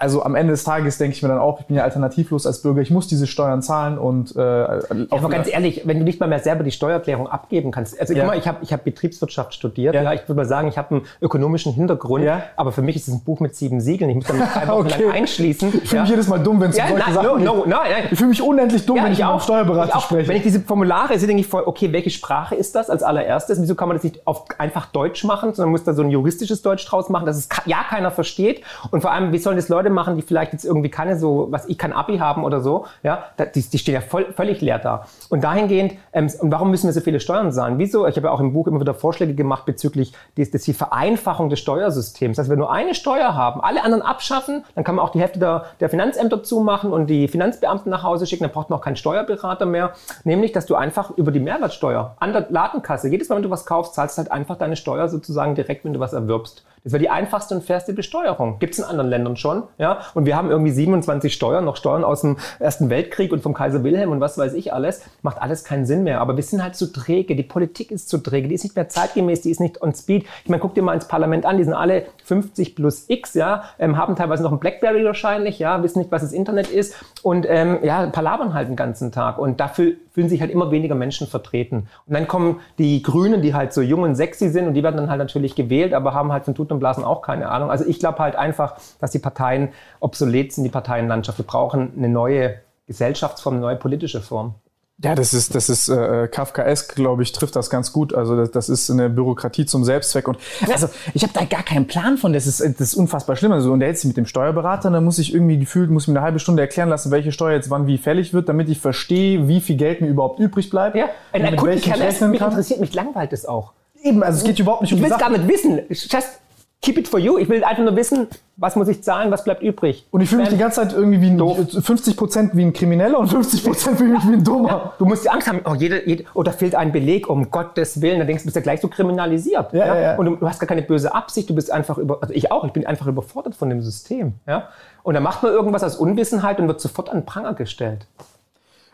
also 0.00 0.22
am 0.24 0.34
Ende 0.34 0.52
des 0.52 0.64
Tages 0.64 0.98
denke 0.98 1.14
ich 1.16 1.22
mir 1.22 1.28
dann 1.28 1.38
auch, 1.38 1.60
ich 1.60 1.66
bin 1.66 1.76
ja 1.76 1.84
alternativlos 1.84 2.46
als 2.46 2.62
Bürger, 2.62 2.80
ich 2.80 2.90
muss 2.90 3.06
diese 3.06 3.26
Steuern 3.26 3.62
zahlen 3.62 3.98
und 3.98 4.34
äh, 4.36 4.40
Aber 4.40 5.28
ganz 5.28 5.48
ehrlich, 5.52 5.82
wenn 5.84 5.98
du 5.98 6.04
nicht 6.04 6.20
mal 6.20 6.28
mehr 6.28 6.40
selber 6.40 6.64
die 6.64 6.70
Steuererklärung 6.72 7.28
abgeben 7.28 7.70
kannst. 7.70 8.00
Also 8.00 8.14
Ja. 8.14 8.20
guck 8.24 8.32
mal, 8.32 8.38
ich 8.38 8.48
habe 8.48 8.58
ich 8.62 8.72
hab 8.72 8.84
Betriebswirtschaft 8.84 9.54
studiert. 9.54 9.94
Ja. 9.94 10.02
Ja. 10.02 10.12
ich 10.12 10.22
würde 10.22 10.34
mal 10.34 10.44
sagen, 10.46 10.68
ich 10.68 10.78
habe 10.78 10.96
einen 10.96 11.04
ökonomischen 11.20 11.72
Hintergrund. 11.72 12.24
Ja. 12.24 12.42
Aber 12.56 12.72
für 12.72 12.82
mich 12.82 12.96
ist 12.96 13.08
es 13.08 13.14
ein 13.14 13.22
Buch 13.24 13.40
mit 13.40 13.54
sieben 13.54 13.80
Siegeln. 13.80 14.10
Ich 14.10 14.16
muss 14.16 14.26
dann 14.26 14.38
drei 14.38 14.68
Wochen 14.68 14.86
Okay. 14.86 15.02
lang 15.04 15.12
einschließen. 15.12 15.80
ich 15.82 15.88
fühle 15.88 16.02
mich 16.02 16.10
jedes 16.10 16.28
Mal 16.28 16.38
dumm, 16.38 16.60
wenn 16.60 16.70
es 16.70 16.76
ja, 16.76 16.84
um 16.84 16.90
solche 16.92 17.12
Sachen 17.12 17.26
no, 17.26 17.36
geht. 17.36 17.44
no, 17.44 17.64
nein. 17.66 18.04
Ich 18.10 18.18
fühle 18.18 18.30
mich 18.30 18.42
unendlich 18.42 18.86
dumm, 18.86 18.96
Ja, 18.96 19.04
wenn 19.04 19.12
ich, 19.12 19.18
mit 19.18 19.26
einem 19.28 19.40
Steuerberater 19.40 19.88
Ich 19.90 19.94
auch. 19.94 20.00
spreche. 20.02 20.28
Wenn 20.28 20.36
ich 20.36 20.42
diese 20.42 20.60
Formulare 20.60 21.18
sehe, 21.18 21.26
denke 21.28 21.40
ich 21.42 21.46
voll, 21.46 21.62
okay, 21.66 21.92
welche 21.92 22.10
Sprache 22.10 22.54
ist 22.54 22.74
das 22.74 22.88
als 22.90 23.02
allererstes? 23.02 23.60
Wieso 23.60 23.74
kann 23.74 23.88
man 23.88 23.96
das 23.96 24.04
nicht 24.04 24.26
auf 24.26 24.44
einfach 24.58 24.86
Deutsch 24.86 25.24
machen, 25.24 25.52
sondern 25.54 25.70
muss 25.72 25.84
da 25.84 25.92
so 25.92 26.02
ein 26.02 26.10
juristisches 26.10 26.62
Deutsch 26.62 26.86
draus 26.86 27.08
machen, 27.08 27.26
dass 27.26 27.36
es 27.36 27.48
ja 27.66 27.78
keiner 27.88 28.10
versteht? 28.10 28.62
Und 28.90 29.02
vor 29.02 29.12
allem, 29.12 29.32
wie 29.32 29.38
sollen 29.38 29.56
das 29.56 29.68
Leute 29.68 29.89
machen, 29.90 30.16
die 30.16 30.22
vielleicht 30.22 30.52
jetzt 30.52 30.64
irgendwie 30.64 30.90
keine 30.90 31.18
so, 31.18 31.48
was 31.50 31.66
ich 31.66 31.78
kein 31.78 31.92
Abi 31.92 32.18
haben 32.18 32.44
oder 32.44 32.60
so? 32.60 32.86
Ja, 33.02 33.24
die, 33.54 33.62
die 33.62 33.78
stehen 33.78 33.94
ja 33.94 34.00
voll, 34.00 34.32
völlig 34.34 34.60
leer 34.60 34.78
da. 34.78 35.06
Und 35.28 35.44
dahingehend, 35.44 35.94
ähm, 36.12 36.30
und 36.40 36.50
warum 36.50 36.70
müssen 36.70 36.86
wir 36.86 36.92
so 36.92 37.00
viele 37.00 37.20
Steuern 37.20 37.52
zahlen? 37.52 37.78
Wieso? 37.78 38.06
Ich 38.06 38.16
habe 38.16 38.28
ja 38.28 38.32
auch 38.32 38.40
im 38.40 38.52
Buch 38.52 38.66
immer 38.66 38.80
wieder 38.80 38.94
Vorschläge 38.94 39.34
gemacht 39.34 39.66
bezüglich 39.66 40.12
des, 40.36 40.50
des 40.50 40.64
die 40.64 40.72
Vereinfachung 40.72 41.50
des 41.50 41.58
Steuersystems. 41.60 42.36
Dass 42.36 42.48
wir 42.48 42.56
nur 42.56 42.72
eine 42.72 42.94
Steuer 42.94 43.34
haben, 43.34 43.60
alle 43.60 43.82
anderen 43.82 44.02
abschaffen, 44.02 44.64
dann 44.74 44.84
kann 44.84 44.94
man 44.94 45.04
auch 45.04 45.10
die 45.10 45.20
Hälfte 45.20 45.38
der, 45.38 45.66
der 45.80 45.88
Finanzämter 45.88 46.42
zumachen 46.42 46.92
und 46.92 47.08
die 47.08 47.28
Finanzbeamten 47.28 47.90
nach 47.90 48.02
Hause 48.02 48.26
schicken, 48.26 48.44
dann 48.44 48.52
braucht 48.52 48.70
man 48.70 48.78
auch 48.78 48.84
keinen 48.84 48.96
Steuerberater 48.96 49.66
mehr. 49.66 49.92
Nämlich, 50.24 50.52
dass 50.52 50.66
du 50.66 50.74
einfach 50.74 51.10
über 51.16 51.30
die 51.32 51.40
Mehrwertsteuer 51.40 52.16
an 52.18 52.32
der 52.32 52.46
Ladenkasse, 52.50 53.08
jedes 53.08 53.28
Mal, 53.28 53.36
wenn 53.36 53.42
du 53.42 53.50
was 53.50 53.66
kaufst, 53.66 53.94
zahlst 53.94 54.16
du 54.16 54.22
halt 54.22 54.32
einfach 54.32 54.56
deine 54.56 54.76
Steuer 54.76 55.08
sozusagen 55.08 55.54
direkt, 55.54 55.84
wenn 55.84 55.92
du 55.92 56.00
was 56.00 56.12
erwirbst. 56.12 56.64
Das 56.84 56.92
wäre 56.92 57.00
die 57.00 57.10
einfachste 57.10 57.54
und 57.54 57.62
fairste 57.62 57.92
Besteuerung. 57.92 58.58
Gibt 58.58 58.74
es 58.74 58.78
in 58.78 58.84
anderen 58.84 59.10
Ländern 59.10 59.36
schon. 59.36 59.64
Ja? 59.78 60.00
Und 60.14 60.26
wir 60.26 60.36
haben 60.36 60.50
irgendwie 60.50 60.70
27 60.70 61.32
Steuern, 61.32 61.64
noch 61.64 61.76
Steuern 61.76 62.04
aus 62.04 62.22
dem 62.22 62.38
Ersten 62.58 62.90
Weltkrieg 62.90 63.32
und 63.32 63.42
vom 63.42 63.54
Kaiser 63.54 63.84
Wilhelm 63.84 64.10
und 64.10 64.20
was 64.20 64.38
weiß 64.38 64.54
ich 64.54 64.72
alles. 64.72 65.02
Macht 65.22 65.40
alles 65.42 65.64
keinen 65.64 65.86
Sinn 65.86 66.04
mehr. 66.04 66.20
Aber 66.20 66.36
wir 66.36 66.42
sind 66.42 66.62
halt 66.62 66.76
zu 66.76 66.92
träge. 66.92 67.36
Die 67.36 67.42
Politik 67.42 67.90
ist 67.90 68.08
zu 68.08 68.18
träge. 68.18 68.48
Die 68.48 68.54
ist 68.54 68.64
nicht 68.64 68.76
mehr 68.76 68.88
zeitgemäß, 68.88 69.42
die 69.42 69.50
ist 69.50 69.60
nicht 69.60 69.82
on 69.82 69.94
speed. 69.94 70.24
Ich 70.44 70.50
meine, 70.50 70.60
guck 70.60 70.74
dir 70.74 70.82
mal 70.82 70.94
ins 70.94 71.06
Parlament 71.06 71.44
an. 71.44 71.58
Die 71.58 71.64
sind 71.64 71.74
alle 71.74 72.06
50 72.24 72.76
plus 72.76 73.04
X, 73.08 73.34
ja, 73.34 73.64
ähm, 73.78 73.96
haben 73.96 74.16
teilweise 74.16 74.42
noch 74.42 74.52
ein 74.52 74.60
Blackberry 74.60 75.04
wahrscheinlich, 75.04 75.58
ja, 75.58 75.82
wissen 75.82 75.98
nicht, 75.98 76.12
was 76.12 76.22
das 76.22 76.32
Internet 76.32 76.68
ist 76.68 76.94
und 77.22 77.46
ähm, 77.48 77.78
ja, 77.82 78.06
palabern 78.06 78.54
halt 78.54 78.68
den 78.68 78.76
ganzen 78.76 79.12
Tag. 79.12 79.38
Und 79.38 79.60
dafür 79.60 79.94
fühlen 80.12 80.28
sich 80.28 80.40
halt 80.40 80.50
immer 80.50 80.70
weniger 80.70 80.94
Menschen 80.94 81.26
vertreten. 81.26 81.88
Und 82.06 82.14
dann 82.14 82.26
kommen 82.28 82.60
die 82.78 83.02
Grünen, 83.02 83.42
die 83.42 83.54
halt 83.54 83.72
so 83.72 83.80
jung 83.80 84.02
und 84.02 84.14
sexy 84.14 84.48
sind 84.48 84.66
und 84.66 84.74
die 84.74 84.82
werden 84.82 84.96
dann 84.96 85.10
halt 85.10 85.18
natürlich 85.18 85.54
gewählt, 85.54 85.94
aber 85.94 86.14
haben 86.14 86.32
halt 86.32 86.44
von 86.44 86.54
Tut 86.54 86.72
und 86.72 86.80
Blasen 86.80 87.04
auch 87.04 87.22
keine 87.22 87.48
Ahnung. 87.48 87.70
Also 87.70 87.84
ich 87.86 87.98
glaube 87.98 88.18
halt 88.18 88.36
einfach, 88.36 88.76
dass 89.00 89.10
die 89.10 89.18
Parteien 89.18 89.68
obsolet 90.00 90.52
sind, 90.52 90.64
die 90.64 90.70
Parteienlandschaft. 90.70 91.38
Wir 91.38 91.46
brauchen 91.46 91.92
eine 91.96 92.08
neue 92.08 92.56
Gesellschaftsform, 92.86 93.54
eine 93.54 93.62
neue 93.62 93.76
politische 93.76 94.20
Form. 94.20 94.54
Ja, 95.02 95.14
das 95.14 95.32
ist, 95.32 95.54
das 95.54 95.70
ist 95.70 95.88
äh, 95.88 96.28
Kafkaesk, 96.28 96.94
glaube 96.94 97.22
ich, 97.22 97.32
trifft 97.32 97.56
das 97.56 97.70
ganz 97.70 97.92
gut. 97.92 98.12
Also 98.14 98.36
das, 98.36 98.50
das 98.50 98.68
ist 98.68 98.90
eine 98.90 99.08
Bürokratie 99.08 99.64
zum 99.64 99.82
Selbstzweck. 99.82 100.28
Und 100.28 100.38
also 100.70 100.88
ich 101.14 101.22
habe 101.22 101.32
da 101.32 101.44
gar 101.44 101.62
keinen 101.62 101.86
Plan 101.86 102.18
von. 102.18 102.34
Das 102.34 102.46
ist, 102.46 102.60
das 102.60 102.80
ist 102.80 102.94
unfassbar 102.94 103.36
schlimm. 103.36 103.52
Also 103.52 103.72
und 103.72 103.80
jetzt 103.80 104.04
mit 104.04 104.18
dem 104.18 104.26
Steuerberater, 104.26 104.88
und 104.88 104.94
dann 104.94 105.04
muss 105.04 105.18
ich 105.18 105.32
irgendwie 105.32 105.58
gefühlt, 105.58 105.90
muss 105.90 106.04
ich 106.04 106.08
mir 106.08 106.16
eine 106.18 106.24
halbe 106.24 106.38
Stunde 106.38 106.60
erklären 106.60 106.90
lassen, 106.90 107.10
welche 107.10 107.32
Steuer 107.32 107.54
jetzt 107.54 107.70
wann 107.70 107.86
wie 107.86 107.96
fällig 107.96 108.34
wird, 108.34 108.48
damit 108.50 108.68
ich 108.68 108.78
verstehe, 108.78 109.48
wie 109.48 109.60
viel 109.60 109.76
Geld 109.76 110.02
mir 110.02 110.08
überhaupt 110.08 110.38
übrig 110.38 110.68
bleibt. 110.68 110.96
Ja, 110.96 111.08
ein 111.32 111.46
ich 111.46 111.56
Kundenkern, 111.56 112.00
rechnen 112.00 112.30
mich 112.30 112.40
kann. 112.40 112.50
interessiert, 112.50 112.80
mich 112.80 112.92
langweilt 112.92 113.32
es 113.32 113.46
auch. 113.46 113.72
Eben, 114.02 114.22
also 114.22 114.38
es 114.38 114.44
geht 114.44 114.58
überhaupt 114.58 114.82
nicht 114.82 114.92
um 114.92 114.98
Ich 114.98 115.04
die 115.04 115.10
will 115.10 115.16
es 115.16 115.20
gar 115.20 115.30
nicht 115.30 115.48
wissen. 115.48 115.80
Just 115.88 116.40
keep 116.82 116.96
it 116.96 117.08
for 117.08 117.20
you. 117.20 117.36
Ich 117.38 117.48
will 117.48 117.62
einfach 117.62 117.82
nur 117.82 117.94
wissen, 117.96 118.26
was 118.56 118.74
muss 118.74 118.88
ich 118.88 119.02
zahlen, 119.02 119.30
was 119.30 119.44
bleibt 119.44 119.62
übrig. 119.62 120.06
Und 120.10 120.22
ich 120.22 120.28
fühle 120.30 120.42
mich 120.42 120.50
die 120.50 120.56
ganze 120.56 120.80
Zeit 120.80 120.92
irgendwie 120.92 121.20
wie 121.20 121.26
ein, 121.28 121.36
Doof. 121.38 121.58
50 121.80 122.16
Prozent 122.16 122.56
wie 122.56 122.62
ein 122.62 122.72
Krimineller 122.72 123.18
und 123.18 123.28
50 123.28 123.64
Prozent 123.64 123.98
fühle 123.98 124.14
ich 124.16 124.24
mich 124.24 124.32
wie 124.32 124.36
ein 124.36 124.44
Dummer. 124.44 124.94
Du 124.98 125.04
musst 125.04 125.24
die 125.24 125.30
Angst 125.30 125.46
haben, 125.48 125.60
oh, 125.64 125.74
jede, 125.74 126.06
jede, 126.08 126.24
oh, 126.34 126.42
da 126.42 126.52
fehlt 126.52 126.74
ein 126.74 126.90
Beleg, 126.92 127.28
um 127.28 127.50
Gottes 127.50 128.00
Willen. 128.00 128.18
Dann 128.18 128.26
denkst 128.26 128.44
du, 128.44 128.46
bist 128.46 128.56
ja 128.56 128.62
gleich 128.62 128.80
so 128.80 128.88
kriminalisiert. 128.88 129.72
Ja, 129.72 129.86
ja, 129.86 130.00
ja. 130.00 130.16
Und 130.16 130.26
du, 130.26 130.36
du 130.36 130.48
hast 130.48 130.58
gar 130.58 130.66
keine 130.66 130.82
böse 130.82 131.14
Absicht, 131.14 131.50
du 131.50 131.54
bist 131.54 131.70
einfach 131.70 131.98
über, 131.98 132.18
also 132.22 132.32
ich 132.34 132.50
auch, 132.50 132.64
ich 132.64 132.72
bin 132.72 132.86
einfach 132.86 133.06
überfordert 133.06 133.54
von 133.54 133.68
dem 133.68 133.82
System. 133.82 134.34
Ja? 134.46 134.68
Und 135.02 135.14
dann 135.14 135.22
macht 135.22 135.42
man 135.42 135.52
irgendwas 135.52 135.82
aus 135.82 135.96
Unwissenheit 135.96 136.58
und 136.60 136.68
wird 136.68 136.80
sofort 136.80 137.10
an 137.10 137.24
Pranger 137.26 137.54
gestellt. 137.54 138.06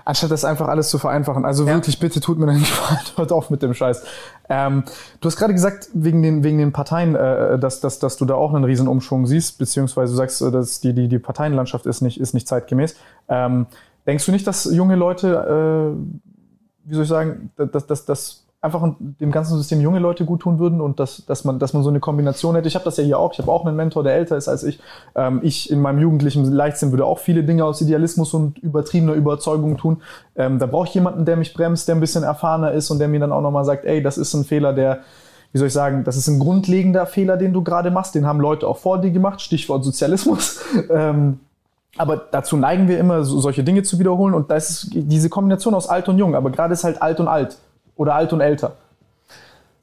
Anstatt 0.04 0.30
das 0.30 0.44
einfach 0.44 0.68
alles 0.68 0.88
zu 0.88 0.98
vereinfachen. 0.98 1.44
Also 1.44 1.66
Ja. 1.66 1.74
wirklich, 1.74 1.98
bitte 1.98 2.20
tut 2.20 2.38
mir 2.38 2.46
den 2.46 2.60
Gefallen, 2.60 3.00
hört 3.16 3.32
auf 3.32 3.50
mit 3.50 3.60
dem 3.62 3.74
Scheiß. 3.74 4.04
Ähm, 4.48 4.84
du 5.20 5.26
hast 5.26 5.36
gerade 5.36 5.52
gesagt, 5.52 5.88
wegen 5.92 6.22
den, 6.22 6.44
wegen 6.44 6.58
den 6.58 6.72
Parteien, 6.72 7.14
äh, 7.14 7.58
dass, 7.58 7.80
dass, 7.80 7.98
dass 7.98 8.16
du 8.16 8.24
da 8.24 8.34
auch 8.34 8.54
einen 8.54 8.64
riesen 8.64 8.88
Umschwung 8.88 9.26
siehst, 9.26 9.58
beziehungsweise 9.58 10.12
du 10.12 10.16
sagst, 10.16 10.42
äh, 10.42 10.50
dass 10.50 10.80
die, 10.80 10.92
die, 10.92 11.08
die 11.08 11.18
Parteienlandschaft 11.18 11.86
ist 11.86 12.00
nicht, 12.00 12.20
ist 12.20 12.34
nicht 12.34 12.46
zeitgemäß. 12.46 12.96
Ähm, 13.28 13.66
denkst 14.06 14.24
du 14.26 14.32
nicht, 14.32 14.46
dass 14.46 14.64
junge 14.64 14.96
Leute, 14.96 15.96
äh, 15.96 16.88
wie 16.88 16.94
soll 16.94 17.02
ich 17.02 17.08
sagen, 17.08 17.50
dass, 17.56 17.86
dass, 17.86 18.04
dass 18.04 18.45
einfach 18.66 18.86
dem 18.98 19.30
ganzen 19.32 19.56
System 19.56 19.80
junge 19.80 19.98
Leute 19.98 20.24
gut 20.24 20.40
tun 20.40 20.58
würden 20.58 20.80
und 20.80 21.00
dass, 21.00 21.24
dass, 21.24 21.44
man, 21.44 21.58
dass 21.58 21.72
man 21.72 21.82
so 21.82 21.88
eine 21.88 22.00
Kombination 22.00 22.54
hätte. 22.54 22.68
Ich 22.68 22.74
habe 22.74 22.84
das 22.84 22.98
ja 22.98 23.04
hier 23.04 23.18
auch. 23.18 23.32
Ich 23.32 23.38
habe 23.38 23.50
auch 23.50 23.64
einen 23.64 23.76
Mentor, 23.76 24.02
der 24.02 24.14
älter 24.14 24.36
ist 24.36 24.48
als 24.48 24.62
ich. 24.64 24.78
Ähm, 25.14 25.40
ich 25.42 25.70
in 25.70 25.80
meinem 25.80 26.00
jugendlichen 26.00 26.44
Leichtsinn 26.44 26.90
würde 26.90 27.06
auch 27.06 27.18
viele 27.18 27.44
Dinge 27.44 27.64
aus 27.64 27.80
Idealismus 27.80 28.34
und 28.34 28.58
übertriebener 28.58 29.14
Überzeugung 29.14 29.78
tun. 29.78 30.02
Ähm, 30.36 30.58
da 30.58 30.66
brauche 30.66 30.88
ich 30.88 30.94
jemanden, 30.94 31.24
der 31.24 31.36
mich 31.36 31.54
bremst, 31.54 31.88
der 31.88 31.94
ein 31.94 32.00
bisschen 32.00 32.24
erfahrener 32.24 32.72
ist 32.72 32.90
und 32.90 32.98
der 32.98 33.08
mir 33.08 33.20
dann 33.20 33.32
auch 33.32 33.40
nochmal 33.40 33.64
sagt, 33.64 33.84
ey, 33.84 34.02
das 34.02 34.18
ist 34.18 34.34
ein 34.34 34.44
Fehler, 34.44 34.72
der, 34.72 35.00
wie 35.52 35.58
soll 35.58 35.68
ich 35.68 35.72
sagen, 35.72 36.04
das 36.04 36.16
ist 36.16 36.28
ein 36.28 36.38
grundlegender 36.38 37.06
Fehler, 37.06 37.36
den 37.36 37.54
du 37.54 37.62
gerade 37.62 37.90
machst. 37.90 38.14
Den 38.14 38.26
haben 38.26 38.40
Leute 38.40 38.68
auch 38.68 38.78
vor 38.78 39.00
dir 39.00 39.10
gemacht. 39.10 39.40
Stichwort 39.40 39.84
Sozialismus. 39.84 40.60
ähm, 40.90 41.40
aber 41.98 42.16
dazu 42.30 42.56
neigen 42.56 42.88
wir 42.88 42.98
immer, 42.98 43.24
so, 43.24 43.40
solche 43.40 43.64
Dinge 43.64 43.82
zu 43.82 43.98
wiederholen. 43.98 44.34
Und 44.34 44.50
da 44.50 44.56
ist 44.56 44.90
diese 44.92 45.28
Kombination 45.28 45.74
aus 45.74 45.88
alt 45.88 46.08
und 46.08 46.18
jung. 46.18 46.34
Aber 46.34 46.50
gerade 46.50 46.74
ist 46.74 46.84
halt 46.84 47.00
alt 47.00 47.20
und 47.20 47.28
alt. 47.28 47.56
Oder 47.96 48.14
alt 48.14 48.32
und 48.32 48.40
älter. 48.40 48.72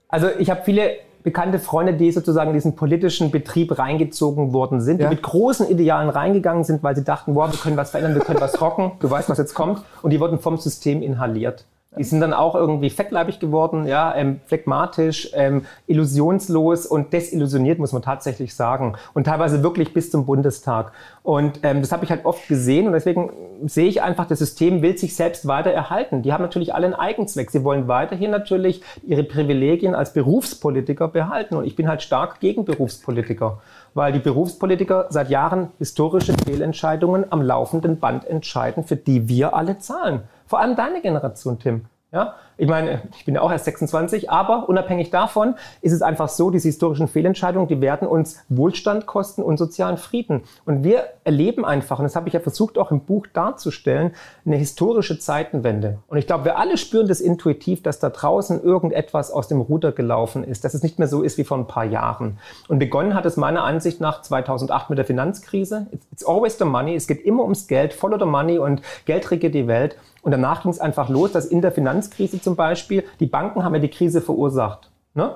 Also 0.08 0.28
ich 0.38 0.50
habe 0.50 0.62
viele 0.64 0.92
bekannte 1.24 1.58
Freunde, 1.58 1.94
die 1.94 2.12
sozusagen 2.12 2.50
in 2.50 2.54
diesen 2.54 2.76
politischen 2.76 3.32
Betrieb 3.32 3.78
reingezogen 3.80 4.54
worden 4.54 4.82
sind, 4.82 5.00
Ja. 5.00 5.08
die 5.10 5.16
mit 5.16 5.24
großen 5.24 5.70
Idealen 5.70 6.10
reingegangen 6.10 6.64
sind, 6.64 6.84
weil 6.84 6.96
sie 6.96 7.04
dachten, 7.04 7.34
wow, 7.34 7.50
wir 7.52 7.58
können 7.58 7.78
was 7.78 7.92
verändern, 7.92 8.16
wir 8.16 8.22
können 8.22 8.42
was 8.42 8.60
rocken, 8.62 8.92
du 9.00 9.10
weißt, 9.10 9.30
was 9.30 9.38
jetzt 9.38 9.54
kommt. 9.54 9.82
Und 10.02 10.12
die 10.12 10.20
wurden 10.20 10.40
vom 10.40 10.58
System 10.58 11.02
inhaliert. 11.02 11.66
Die 11.98 12.04
sind 12.04 12.22
dann 12.22 12.34
auch 12.34 12.56
irgendwie 12.56 12.90
fettleibig 12.90 13.40
geworden, 13.40 13.86
ja, 13.86 14.16
ähm, 14.16 14.40
phlegmatisch, 14.46 15.30
ähm, 15.34 15.66
illusionslos 15.88 16.86
und 16.86 17.14
desillusioniert, 17.14 17.80
muss 17.80 17.94
man 17.94 18.02
tatsächlich 18.02 18.56
sagen. 18.56 18.96
Und 19.14 19.26
teilweise 19.26 19.64
wirklich 19.64 19.94
bis 19.94 20.10
zum 20.10 20.26
Bundestag. 20.26 20.92
Und 21.22 21.60
ähm, 21.64 21.82
das 21.82 21.92
habe 21.92 22.04
ich 22.04 22.10
halt 22.10 22.26
oft 22.26 22.48
gesehen 22.48 22.88
und 22.88 22.94
deswegen 22.94 23.32
sehe 23.66 23.88
ich 23.88 24.02
einfach, 24.02 24.28
das 24.28 24.40
System 24.40 24.82
will 24.82 24.98
sich 24.98 25.16
selbst 25.16 25.48
weiter 25.48 25.72
erhalten. 25.72 26.22
Die 26.22 26.34
haben 26.34 26.42
natürlich 26.42 26.74
alle 26.74 26.86
einen 26.86 26.96
Eigenzweck. 26.96 27.52
Sie 27.52 27.64
wollen 27.64 27.88
weiterhin 27.88 28.32
natürlich 28.32 28.82
ihre 29.06 29.24
Privilegien 29.24 29.96
als 29.96 30.14
Berufspolitiker 30.14 31.08
behalten. 31.08 31.56
Und 31.56 31.66
ich 31.66 31.76
bin 31.76 31.88
halt 31.88 32.02
stark 32.02 32.40
gegen 32.40 32.66
Berufspolitiker 32.66 33.60
weil 33.94 34.12
die 34.12 34.20
Berufspolitiker 34.20 35.08
seit 35.10 35.30
Jahren 35.30 35.70
historische 35.78 36.34
Fehlentscheidungen 36.46 37.26
am 37.32 37.42
laufenden 37.42 38.00
Band 38.00 38.26
entscheiden, 38.26 38.84
für 38.84 38.96
die 38.96 39.28
wir 39.28 39.56
alle 39.56 39.80
zahlen. 39.80 40.24
Vor 40.54 40.60
allem 40.60 40.76
deine 40.76 41.02
Generation, 41.02 41.58
Tim. 41.58 41.86
Ja, 42.12 42.36
ich 42.64 42.70
meine, 42.70 43.02
ich 43.18 43.26
bin 43.26 43.36
ja 43.36 43.42
auch 43.42 43.52
erst 43.52 43.66
26, 43.66 44.30
aber 44.30 44.70
unabhängig 44.70 45.10
davon 45.10 45.56
ist 45.82 45.92
es 45.92 46.02
einfach 46.02 46.30
so, 46.30 46.50
diese 46.50 46.70
historischen 46.70 47.10
Fehlentscheidungen, 47.10 47.68
die 47.68 47.82
werden 47.82 48.08
uns 48.08 48.38
Wohlstand 48.48 49.06
kosten 49.06 49.44
und 49.44 49.58
sozialen 49.58 49.98
Frieden. 49.98 50.44
Und 50.66 50.86
wir 50.86 51.04
erleben 51.26 51.66
einfach, 51.66 52.00
und 52.00 52.04
das 52.04 52.16
habe 52.16 52.30
ich 52.30 52.34
ja 52.34 52.40
versucht 52.40 52.78
auch 52.78 52.90
im 52.92 53.02
Buch 53.02 53.28
darzustellen, 53.34 54.14
eine 54.46 54.56
historische 54.56 55.20
Zeitenwende. 55.20 56.00
Und 56.08 56.20
ich 56.20 56.26
glaube, 56.26 56.46
wir 56.46 56.58
alle 56.58 56.78
spüren 56.78 57.10
das 57.10 57.20
intuitiv, 57.20 57.84
dass 57.84 58.00
da 58.00 58.10
draußen 58.10 58.64
irgendetwas 58.64 59.30
aus 59.30 59.50
dem 59.50 59.60
Ruder 59.60 59.92
gelaufen 59.92 60.46
ist, 60.46 60.64
dass 60.64 60.74
es 60.74 60.84
nicht 60.84 61.00
mehr 61.00 61.10
so 61.10 61.22
ist 61.22 61.38
wie 61.38 61.44
vor 61.44 61.58
ein 61.58 61.68
paar 61.68 61.84
Jahren. 61.84 62.38
Und 62.70 62.80
begonnen 62.80 63.14
hat 63.14 63.26
es 63.26 63.36
meiner 63.36 63.66
Ansicht 63.66 64.00
nach 64.00 64.22
2008 64.22 64.90
mit 64.90 64.98
der 64.98 65.06
Finanzkrise. 65.06 65.88
It's 66.14 66.26
always 66.26 66.58
the 66.58 66.64
money. 66.64 66.96
Es 66.96 67.08
geht 67.08 67.26
immer 67.26 67.44
ums 67.44 67.68
Geld, 67.68 67.92
follow 67.92 68.18
the 68.18 68.26
money 68.26 68.58
und 68.58 68.82
Geld 69.04 69.30
regiert 69.32 69.54
die 69.54 69.68
Welt. 69.68 69.98
Und 70.24 70.32
danach 70.32 70.62
ging 70.64 70.72
es 70.72 70.80
einfach 70.80 71.10
los, 71.10 71.34
dass 71.34 71.46
in 71.46 71.62
der 71.62 71.74
Finanzkrise 71.74 72.40
zum 72.42 72.53
Beispiel, 72.56 73.04
die 73.20 73.26
Banken 73.26 73.64
haben 73.64 73.74
ja 73.74 73.80
die 73.80 73.90
Krise 73.90 74.22
verursacht. 74.22 74.92
Ne? 75.14 75.36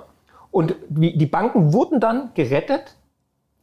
Und 0.52 0.76
die 0.90 1.26
Banken 1.26 1.74
wurden 1.74 2.00
dann 2.00 2.32
gerettet 2.34 2.96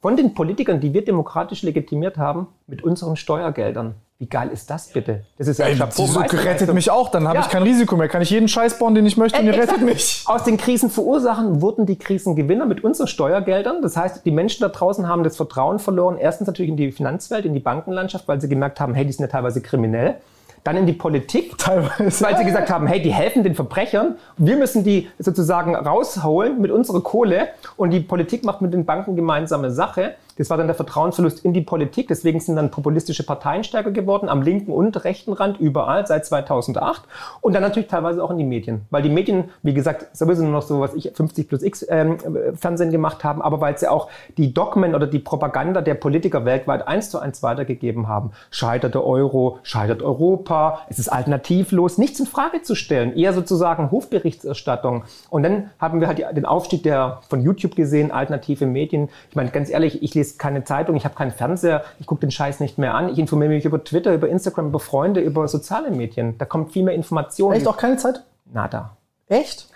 von 0.00 0.16
den 0.16 0.34
Politikern, 0.34 0.80
die 0.80 0.92
wir 0.92 1.04
demokratisch 1.04 1.62
legitimiert 1.62 2.18
haben, 2.18 2.48
mit 2.66 2.84
unseren 2.84 3.16
Steuergeldern. 3.16 3.94
Wie 4.18 4.28
geil 4.28 4.50
ist 4.50 4.70
das 4.70 4.92
bitte? 4.92 5.24
Das 5.38 5.48
ist 5.48 5.58
ja 5.58 5.66
ein 5.66 5.76
Chapeau. 5.76 6.06
So 6.06 6.20
rettet 6.20 6.72
mich 6.72 6.90
auch, 6.90 7.08
dann 7.10 7.26
habe 7.26 7.38
ja. 7.38 7.42
ich 7.42 7.48
kein 7.48 7.64
Risiko 7.64 7.96
mehr. 7.96 8.08
Kann 8.08 8.22
ich 8.22 8.30
jeden 8.30 8.46
Scheiß 8.46 8.78
bauen, 8.78 8.94
den 8.94 9.06
ich 9.06 9.16
möchte 9.16 9.40
und 9.40 9.46
ihr 9.46 9.54
rettet 9.54 9.82
mich. 9.82 10.22
Aus 10.26 10.44
den 10.44 10.56
Krisenverursachen 10.56 11.60
wurden 11.62 11.84
die 11.84 11.96
Krisengewinner 11.96 12.64
mit 12.64 12.84
unseren 12.84 13.08
Steuergeldern. 13.08 13.82
Das 13.82 13.96
heißt, 13.96 14.24
die 14.24 14.30
Menschen 14.30 14.60
da 14.60 14.68
draußen 14.68 15.08
haben 15.08 15.24
das 15.24 15.36
Vertrauen 15.36 15.78
verloren. 15.78 16.16
Erstens 16.16 16.46
natürlich 16.46 16.70
in 16.70 16.76
die 16.76 16.92
Finanzwelt, 16.92 17.44
in 17.44 17.54
die 17.54 17.60
Bankenlandschaft, 17.60 18.28
weil 18.28 18.40
sie 18.40 18.48
gemerkt 18.48 18.78
haben, 18.78 18.94
hey, 18.94 19.04
die 19.04 19.12
sind 19.12 19.24
ja 19.24 19.28
teilweise 19.28 19.62
kriminell 19.62 20.16
dann 20.64 20.78
in 20.78 20.86
die 20.86 20.94
Politik, 20.94 21.56
Teilweise. 21.58 22.24
weil 22.24 22.36
sie 22.38 22.44
gesagt 22.44 22.70
haben, 22.70 22.86
hey, 22.86 23.00
die 23.00 23.12
helfen 23.12 23.42
den 23.42 23.54
Verbrechern, 23.54 24.16
wir 24.38 24.56
müssen 24.56 24.82
die 24.82 25.08
sozusagen 25.18 25.76
rausholen 25.76 26.60
mit 26.60 26.70
unserer 26.70 27.02
Kohle 27.02 27.48
und 27.76 27.90
die 27.90 28.00
Politik 28.00 28.44
macht 28.44 28.62
mit 28.62 28.72
den 28.72 28.86
Banken 28.86 29.14
gemeinsame 29.14 29.70
Sache. 29.70 30.14
Das 30.36 30.50
war 30.50 30.56
dann 30.56 30.66
der 30.66 30.74
Vertrauensverlust 30.74 31.44
in 31.44 31.52
die 31.52 31.60
Politik. 31.60 32.08
Deswegen 32.08 32.40
sind 32.40 32.56
dann 32.56 32.70
populistische 32.70 33.24
Parteien 33.24 33.64
stärker 33.64 33.90
geworden, 33.92 34.28
am 34.28 34.42
linken 34.42 34.72
und 34.72 35.04
rechten 35.04 35.32
Rand, 35.32 35.60
überall 35.60 36.06
seit 36.06 36.26
2008. 36.26 37.02
Und 37.40 37.52
dann 37.52 37.62
natürlich 37.62 37.88
teilweise 37.88 38.22
auch 38.22 38.30
in 38.30 38.38
die 38.38 38.44
Medien. 38.44 38.82
Weil 38.90 39.02
die 39.02 39.08
Medien, 39.08 39.50
wie 39.62 39.74
gesagt, 39.74 40.16
sowieso 40.16 40.42
nur 40.42 40.52
noch 40.52 40.62
so, 40.62 40.80
was 40.80 40.94
ich 40.94 41.12
50 41.14 41.48
plus 41.48 41.62
X 41.62 41.86
ähm, 41.88 42.18
Fernsehen 42.54 42.90
gemacht 42.90 43.22
haben, 43.24 43.42
aber 43.42 43.60
weil 43.60 43.78
sie 43.78 43.88
auch 43.88 44.08
die 44.36 44.52
Dogmen 44.52 44.94
oder 44.94 45.06
die 45.06 45.18
Propaganda 45.18 45.80
der 45.80 45.94
Politiker 45.94 46.44
weltweit 46.44 46.86
eins 46.88 47.10
zu 47.10 47.18
eins 47.18 47.42
weitergegeben 47.42 48.08
haben. 48.08 48.32
Scheitert 48.50 48.94
der 48.94 49.04
Euro, 49.04 49.58
scheitert 49.62 50.02
Europa, 50.02 50.80
es 50.88 50.98
ist 50.98 51.08
alternativlos, 51.08 51.98
nichts 51.98 52.18
in 52.20 52.26
Frage 52.26 52.62
zu 52.62 52.74
stellen. 52.74 53.16
Eher 53.16 53.32
sozusagen 53.32 53.90
Hofberichterstattung. 53.90 55.04
Und 55.30 55.42
dann 55.44 55.70
haben 55.78 56.00
wir 56.00 56.08
halt 56.08 56.18
den 56.36 56.46
Aufstieg 56.46 56.82
der 56.82 57.20
von 57.28 57.40
YouTube 57.42 57.76
gesehen, 57.76 58.10
alternative 58.10 58.66
Medien. 58.66 59.08
Ich 59.30 59.36
meine, 59.36 59.50
ganz 59.50 59.70
ehrlich, 59.70 60.02
ich 60.02 60.14
lese 60.14 60.23
lese 60.24 60.38
keine 60.38 60.64
Zeitung, 60.64 60.96
ich 60.96 61.04
habe 61.04 61.14
keinen 61.14 61.30
Fernseher, 61.30 61.84
ich 62.00 62.06
gucke 62.06 62.20
den 62.20 62.30
Scheiß 62.30 62.60
nicht 62.60 62.78
mehr 62.78 62.94
an. 62.94 63.08
Ich 63.08 63.18
informiere 63.18 63.50
mich 63.50 63.64
über 63.64 63.82
Twitter, 63.82 64.14
über 64.14 64.28
Instagram, 64.28 64.68
über 64.68 64.80
Freunde, 64.80 65.20
über 65.20 65.46
soziale 65.48 65.90
Medien. 65.90 66.38
Da 66.38 66.44
kommt 66.44 66.72
viel 66.72 66.82
mehr 66.82 66.94
Information. 66.94 67.52
Echt 67.52 67.66
auch 67.66 67.76
keine 67.76 67.96
Zeit? 67.96 68.24
Nada. 68.52 68.96
Echt? 69.28 69.68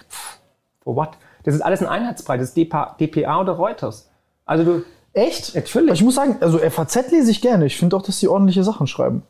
For 0.82 0.96
what? 0.96 1.10
Das 1.44 1.54
ist 1.54 1.60
alles 1.60 1.80
ein 1.80 1.88
Einheitsbrei. 1.88 2.36
Das 2.36 2.48
ist 2.48 2.56
DPA, 2.56 2.96
DPA 2.98 3.40
oder 3.40 3.52
Reuters. 3.52 4.10
Also 4.44 4.64
du. 4.64 4.84
Echt? 5.12 5.54
Natürlich. 5.54 5.94
Ich 5.94 6.04
muss 6.04 6.14
sagen, 6.14 6.36
also 6.40 6.58
FAZ 6.58 7.10
lese 7.10 7.30
ich 7.30 7.40
gerne. 7.40 7.66
Ich 7.66 7.76
finde 7.76 7.96
auch, 7.96 8.02
dass 8.02 8.18
sie 8.18 8.28
ordentliche 8.28 8.62
Sachen 8.64 8.86
schreiben. 8.86 9.22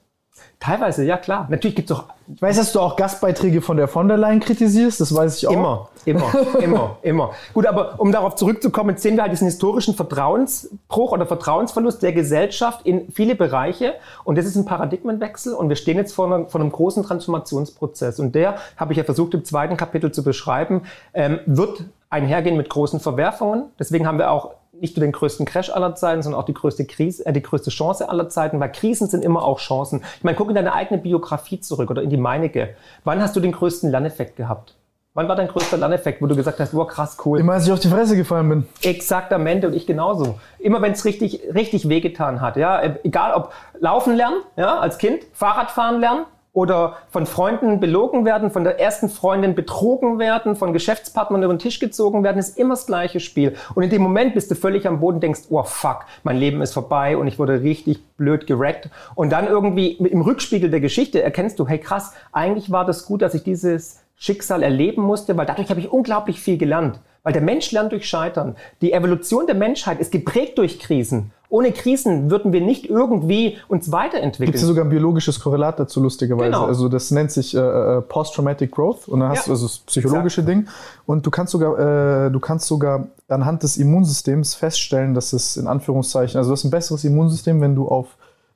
Teilweise, 0.61 1.05
ja 1.05 1.17
klar. 1.17 1.47
Natürlich 1.50 1.77
gibt 1.77 1.91
es 1.91 1.97
auch. 1.97 2.05
Ich 2.35 2.43
weiß, 2.43 2.57
dass 2.57 2.73
du 2.73 2.81
auch 2.81 2.97
Gastbeiträge 2.97 3.62
von 3.62 3.77
der 3.77 3.87
von 3.87 4.09
der 4.09 4.17
Leyen 4.17 4.41
kritisierst, 4.41 5.00
das 5.00 5.15
weiß 5.15 5.38
ich 5.38 5.47
auch. 5.47 5.53
Immer, 5.53 5.88
immer, 6.05 6.35
immer, 6.61 6.97
immer. 7.03 7.31
Gut, 7.55 7.65
aber 7.65 7.95
um 7.99 8.11
darauf 8.11 8.35
zurückzukommen, 8.35 8.97
sehen 8.97 9.17
wir 9.17 9.23
halt 9.23 9.33
diesen 9.33 9.47
historischen 9.47 9.95
Vertrauensbruch 9.95 11.12
oder 11.12 11.27
Vertrauensverlust 11.27 12.03
der 12.03 12.12
Gesellschaft 12.12 12.85
in 12.85 13.11
viele 13.12 13.37
Bereiche. 13.37 13.95
Und 14.25 14.37
das 14.37 14.47
ist 14.47 14.57
ein 14.57 14.65
Paradigmenwechsel 14.65 15.55
und 15.55 15.69
wir 15.69 15.77
stehen 15.77 15.97
jetzt 15.97 16.12
vor, 16.12 16.27
einer, 16.27 16.47
vor 16.47 16.61
einem 16.61 16.73
großen 16.73 17.05
Transformationsprozess. 17.05 18.19
Und 18.19 18.35
der, 18.35 18.57
habe 18.77 18.93
ich 18.93 18.99
ja 18.99 19.05
versucht 19.05 19.35
im 19.35 19.45
zweiten 19.45 19.77
Kapitel 19.77 20.11
zu 20.11 20.25
beschreiben, 20.25 20.83
ähm, 21.15 21.38
wird 21.47 21.85
einhergehen 22.11 22.57
mit 22.57 22.69
großen 22.69 22.99
Verwerfungen. 23.00 23.67
Deswegen 23.79 24.07
haben 24.07 24.19
wir 24.19 24.31
auch 24.31 24.55
nicht 24.81 24.97
nur 24.97 25.07
den 25.07 25.13
größten 25.13 25.47
Crash 25.47 25.71
aller 25.71 25.95
Zeiten, 25.95 26.23
sondern 26.23 26.41
auch 26.41 26.47
die 26.47 26.55
größte 26.55 26.85
Krise, 26.85 27.25
äh, 27.27 27.33
die 27.33 27.43
größte 27.43 27.71
Chance 27.71 28.09
aller 28.09 28.29
Zeiten, 28.29 28.61
weil 28.61 28.73
Krisen 28.73 29.09
sind 29.09 29.25
immer 29.25 29.45
auch 29.45 29.59
Chancen. 29.59 30.03
Ich 30.17 30.25
meine, 30.25 30.37
guck 30.37 30.49
in 30.49 30.55
deine 30.55 30.73
eigene 30.73 31.01
Biografie 31.01 31.61
zurück 31.61 31.91
oder 31.91 32.03
in 32.03 32.11
die 32.11 32.17
meinige. 32.17 32.71
Wann 33.05 33.23
hast 33.23 33.37
du 33.37 33.41
den 33.41 33.53
größten 33.53 33.91
Lerneffekt 33.91 34.37
gehabt? 34.37 34.75
Wann 35.15 35.27
war 35.27 35.35
dein 35.35 35.49
größter 35.49 35.79
Lerneffekt, 35.79 36.23
wo 36.23 36.27
du 36.27 36.37
gesagt 36.37 36.61
hast, 36.61 36.75
wow, 36.75 36.87
krass, 36.87 37.17
cool? 37.25 37.41
Immer 37.41 37.55
als 37.55 37.67
ich 37.67 37.73
auf 37.73 37.81
die 37.81 37.89
Fresse 37.89 38.15
gefallen 38.15 38.49
bin. 38.49 38.69
Exaktamente 38.83 39.67
und 39.67 39.75
ich 39.75 39.85
genauso. 39.87 40.39
Immer 40.61 40.81
wenn 40.81 40.93
es 40.93 41.05
richtig, 41.05 41.43
richtig 41.53 41.89
wehgetan 41.89 42.41
hat, 42.41 42.57
ja. 42.57 42.81
Egal 43.03 43.35
ob 43.35 43.53
laufen 43.81 44.15
lernen, 44.15 44.43
ja, 44.57 44.79
als 44.79 44.99
Kind, 44.99 45.25
Fahrradfahren 45.33 45.99
lernen, 45.99 46.27
oder 46.59 46.97
von 47.09 47.25
Freunden 47.25 47.79
belogen 47.79 48.25
werden, 48.25 48.50
von 48.50 48.65
der 48.65 48.81
ersten 48.81 49.09
Freundin 49.09 49.55
betrogen 49.55 50.19
werden, 50.19 50.57
von 50.57 50.73
Geschäftspartnern 50.73 51.45
über 51.45 51.55
den 51.55 51.61
Tisch 51.61 51.79
gezogen 51.79 52.25
werden, 52.25 52.38
ist 52.38 52.59
immer 52.59 52.75
das 52.75 52.87
gleiche 52.87 53.21
Spiel. 53.21 53.55
Und 53.77 53.85
in 53.85 53.91
dem 53.91 54.03
Moment 54.03 54.35
bist 54.35 54.50
du 54.50 54.57
völlig 54.57 54.85
am 54.85 54.99
Boden, 54.99 55.21
denkst, 55.21 55.43
oh 55.50 55.62
fuck, 55.62 56.00
mein 56.25 56.37
Leben 56.37 56.61
ist 56.61 56.73
vorbei 56.75 57.17
und 57.17 57.29
ich 57.29 57.38
wurde 57.38 57.62
richtig 57.62 58.05
blöd 58.17 58.49
gerackt. 58.49 58.91
Und 59.15 59.31
dann 59.31 59.47
irgendwie 59.47 59.93
im 59.93 60.21
Rückspiegel 60.21 60.69
der 60.69 60.81
Geschichte 60.81 61.23
erkennst 61.23 61.61
du, 61.61 61.69
hey 61.69 61.79
krass, 61.79 62.12
eigentlich 62.33 62.73
war 62.73 62.85
das 62.85 63.07
gut, 63.07 63.23
dass 63.23 63.35
ich 63.35 63.45
dieses 63.45 64.00
Schicksal 64.17 64.65
erleben 64.65 65.03
musste, 65.03 65.37
weil 65.37 65.47
dadurch 65.47 65.71
habe 65.71 65.79
ich 65.79 65.93
unglaublich 65.93 66.41
viel 66.41 66.59
gelernt. 66.59 66.99
Weil 67.23 67.35
der 67.35 67.43
Mensch 67.43 67.71
lernt 67.71 67.93
durch 67.93 68.09
Scheitern. 68.09 68.57
Die 68.81 68.93
Evolution 68.93 69.47
der 69.47 69.55
Menschheit 69.55 70.00
ist 70.00 70.11
geprägt 70.11 70.59
durch 70.59 70.81
Krisen. 70.81 71.31
Ohne 71.50 71.73
Krisen 71.73 72.31
würden 72.31 72.52
wir 72.52 72.61
nicht 72.61 72.90
irgendwie 72.90 73.57
uns 73.69 73.90
weiterentwickeln. 73.90 74.52
Gibt 74.52 74.57
es 74.57 74.62
sogar 74.62 74.85
ein 74.85 74.90
biologisches 74.90 75.40
Korrelat 75.40 75.81
dazu, 75.81 76.00
lustigerweise. 76.00 76.50
Genau. 76.50 76.67
Also 76.67 76.88
das 76.88 77.11
nennt 77.11 77.33
sich 77.33 77.57
äh, 77.57 77.59
äh, 77.59 78.00
Post-Traumatic 78.02 78.71
Growth 78.71 79.09
und 79.09 79.21
dann 79.21 79.31
hast 79.31 79.38
ja. 79.38 79.45
du 79.47 79.50
also 79.52 79.67
das 79.67 79.78
psychologische 79.78 80.43
Exakt. 80.43 80.59
Ding. 80.59 80.69
Und 81.07 81.25
du 81.25 81.31
kannst 81.31 81.52
sogar, 81.52 82.26
äh, 82.26 82.31
du 82.31 82.38
kannst 82.38 82.67
sogar 82.67 83.07
anhand 83.28 83.62
des 83.62 83.78
Immunsystems 83.78 84.55
feststellen, 84.55 85.14
dass 85.14 85.33
es 85.33 85.57
in 85.57 85.67
Anführungszeichen, 85.67 86.37
also 86.37 86.50
du 86.50 86.52
hast 86.52 86.64
ein 86.64 86.71
besseres 86.71 87.05
Immunsystem, 87.05 87.61
wenn 87.62 87.75
du 87.75 87.88
auf 87.88 88.09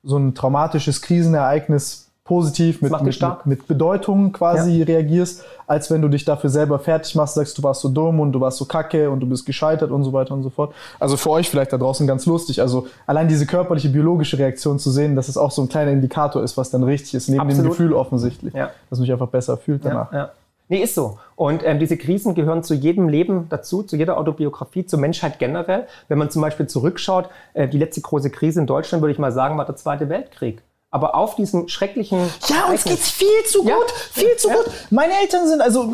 so 0.03 0.17
ein 0.17 0.35
traumatisches 0.35 1.01
Krisenereignis 1.01 2.09
positiv 2.25 2.81
mit, 2.81 2.91
mit, 3.01 3.21
mit, 3.21 3.45
mit, 3.45 3.67
Bedeutung 3.67 4.31
quasi 4.31 4.79
ja. 4.79 4.85
reagierst, 4.85 5.43
als 5.67 5.91
wenn 5.91 6.01
du 6.01 6.07
dich 6.07 6.23
dafür 6.23 6.49
selber 6.49 6.79
fertig 6.79 7.15
machst, 7.15 7.35
sagst, 7.35 7.57
du 7.57 7.63
warst 7.63 7.81
so 7.81 7.89
dumm 7.89 8.21
und 8.21 8.31
du 8.31 8.39
warst 8.39 8.57
so 8.59 8.65
kacke 8.65 9.09
und 9.09 9.19
du 9.19 9.27
bist 9.27 9.45
gescheitert 9.45 9.91
und 9.91 10.05
so 10.05 10.13
weiter 10.13 10.33
und 10.33 10.41
so 10.41 10.49
fort. 10.49 10.73
Also 11.01 11.17
für 11.17 11.31
euch 11.31 11.49
vielleicht 11.49 11.73
da 11.73 11.77
draußen 11.77 12.07
ganz 12.07 12.25
lustig. 12.25 12.61
Also 12.61 12.87
allein 13.05 13.27
diese 13.27 13.45
körperliche, 13.45 13.89
biologische 13.89 14.39
Reaktion 14.39 14.79
zu 14.79 14.89
sehen, 14.89 15.17
dass 15.17 15.27
es 15.27 15.35
auch 15.35 15.51
so 15.51 15.63
ein 15.63 15.69
kleiner 15.69 15.91
Indikator 15.91 16.41
ist, 16.43 16.55
was 16.55 16.69
dann 16.69 16.83
richtig 16.83 17.13
ist, 17.15 17.27
neben 17.27 17.41
Absolut. 17.41 17.65
dem 17.65 17.69
Gefühl 17.69 17.93
offensichtlich, 17.93 18.53
ja. 18.53 18.69
dass 18.89 18.99
man 18.99 19.05
sich 19.05 19.11
einfach 19.11 19.27
besser 19.27 19.57
fühlt 19.57 19.83
danach. 19.83 20.11
Ja, 20.13 20.17
ja. 20.17 20.31
Nee, 20.69 20.81
ist 20.81 20.95
so. 20.95 21.19
Und 21.35 21.61
ähm, 21.65 21.77
diese 21.77 21.97
Krisen 21.97 22.35
gehören 22.35 22.63
zu 22.63 22.73
jedem 22.73 23.09
Leben 23.09 23.47
dazu, 23.49 23.83
zu 23.83 23.97
jeder 23.97 24.17
Autobiografie, 24.17 24.85
zur 24.85 24.97
Menschheit 24.97 25.39
generell. 25.39 25.87
Wenn 26.07 26.17
man 26.17 26.29
zum 26.29 26.41
Beispiel 26.41 26.67
zurückschaut, 26.67 27.27
äh, 27.53 27.67
die 27.67 27.77
letzte 27.77 27.99
große 27.99 28.29
Krise 28.29 28.61
in 28.61 28.65
Deutschland, 28.65 29.01
würde 29.01 29.11
ich 29.11 29.19
mal 29.19 29.33
sagen, 29.33 29.57
war 29.57 29.65
der 29.65 29.75
Zweite 29.75 30.07
Weltkrieg 30.07 30.63
aber 30.93 31.15
auf 31.15 31.35
diesem 31.35 31.67
schrecklichen. 31.67 32.19
Ja, 32.47 32.69
uns 32.69 32.83
geht's 32.83 33.09
viel 33.09 33.27
zu 33.47 33.63
gut, 33.63 33.69
ja. 33.71 33.77
viel 34.11 34.35
zu 34.37 34.47
ja. 34.47 34.53
gut. 34.53 34.65
Meine 34.91 35.13
Eltern 35.19 35.47
sind, 35.47 35.59
also, 35.59 35.91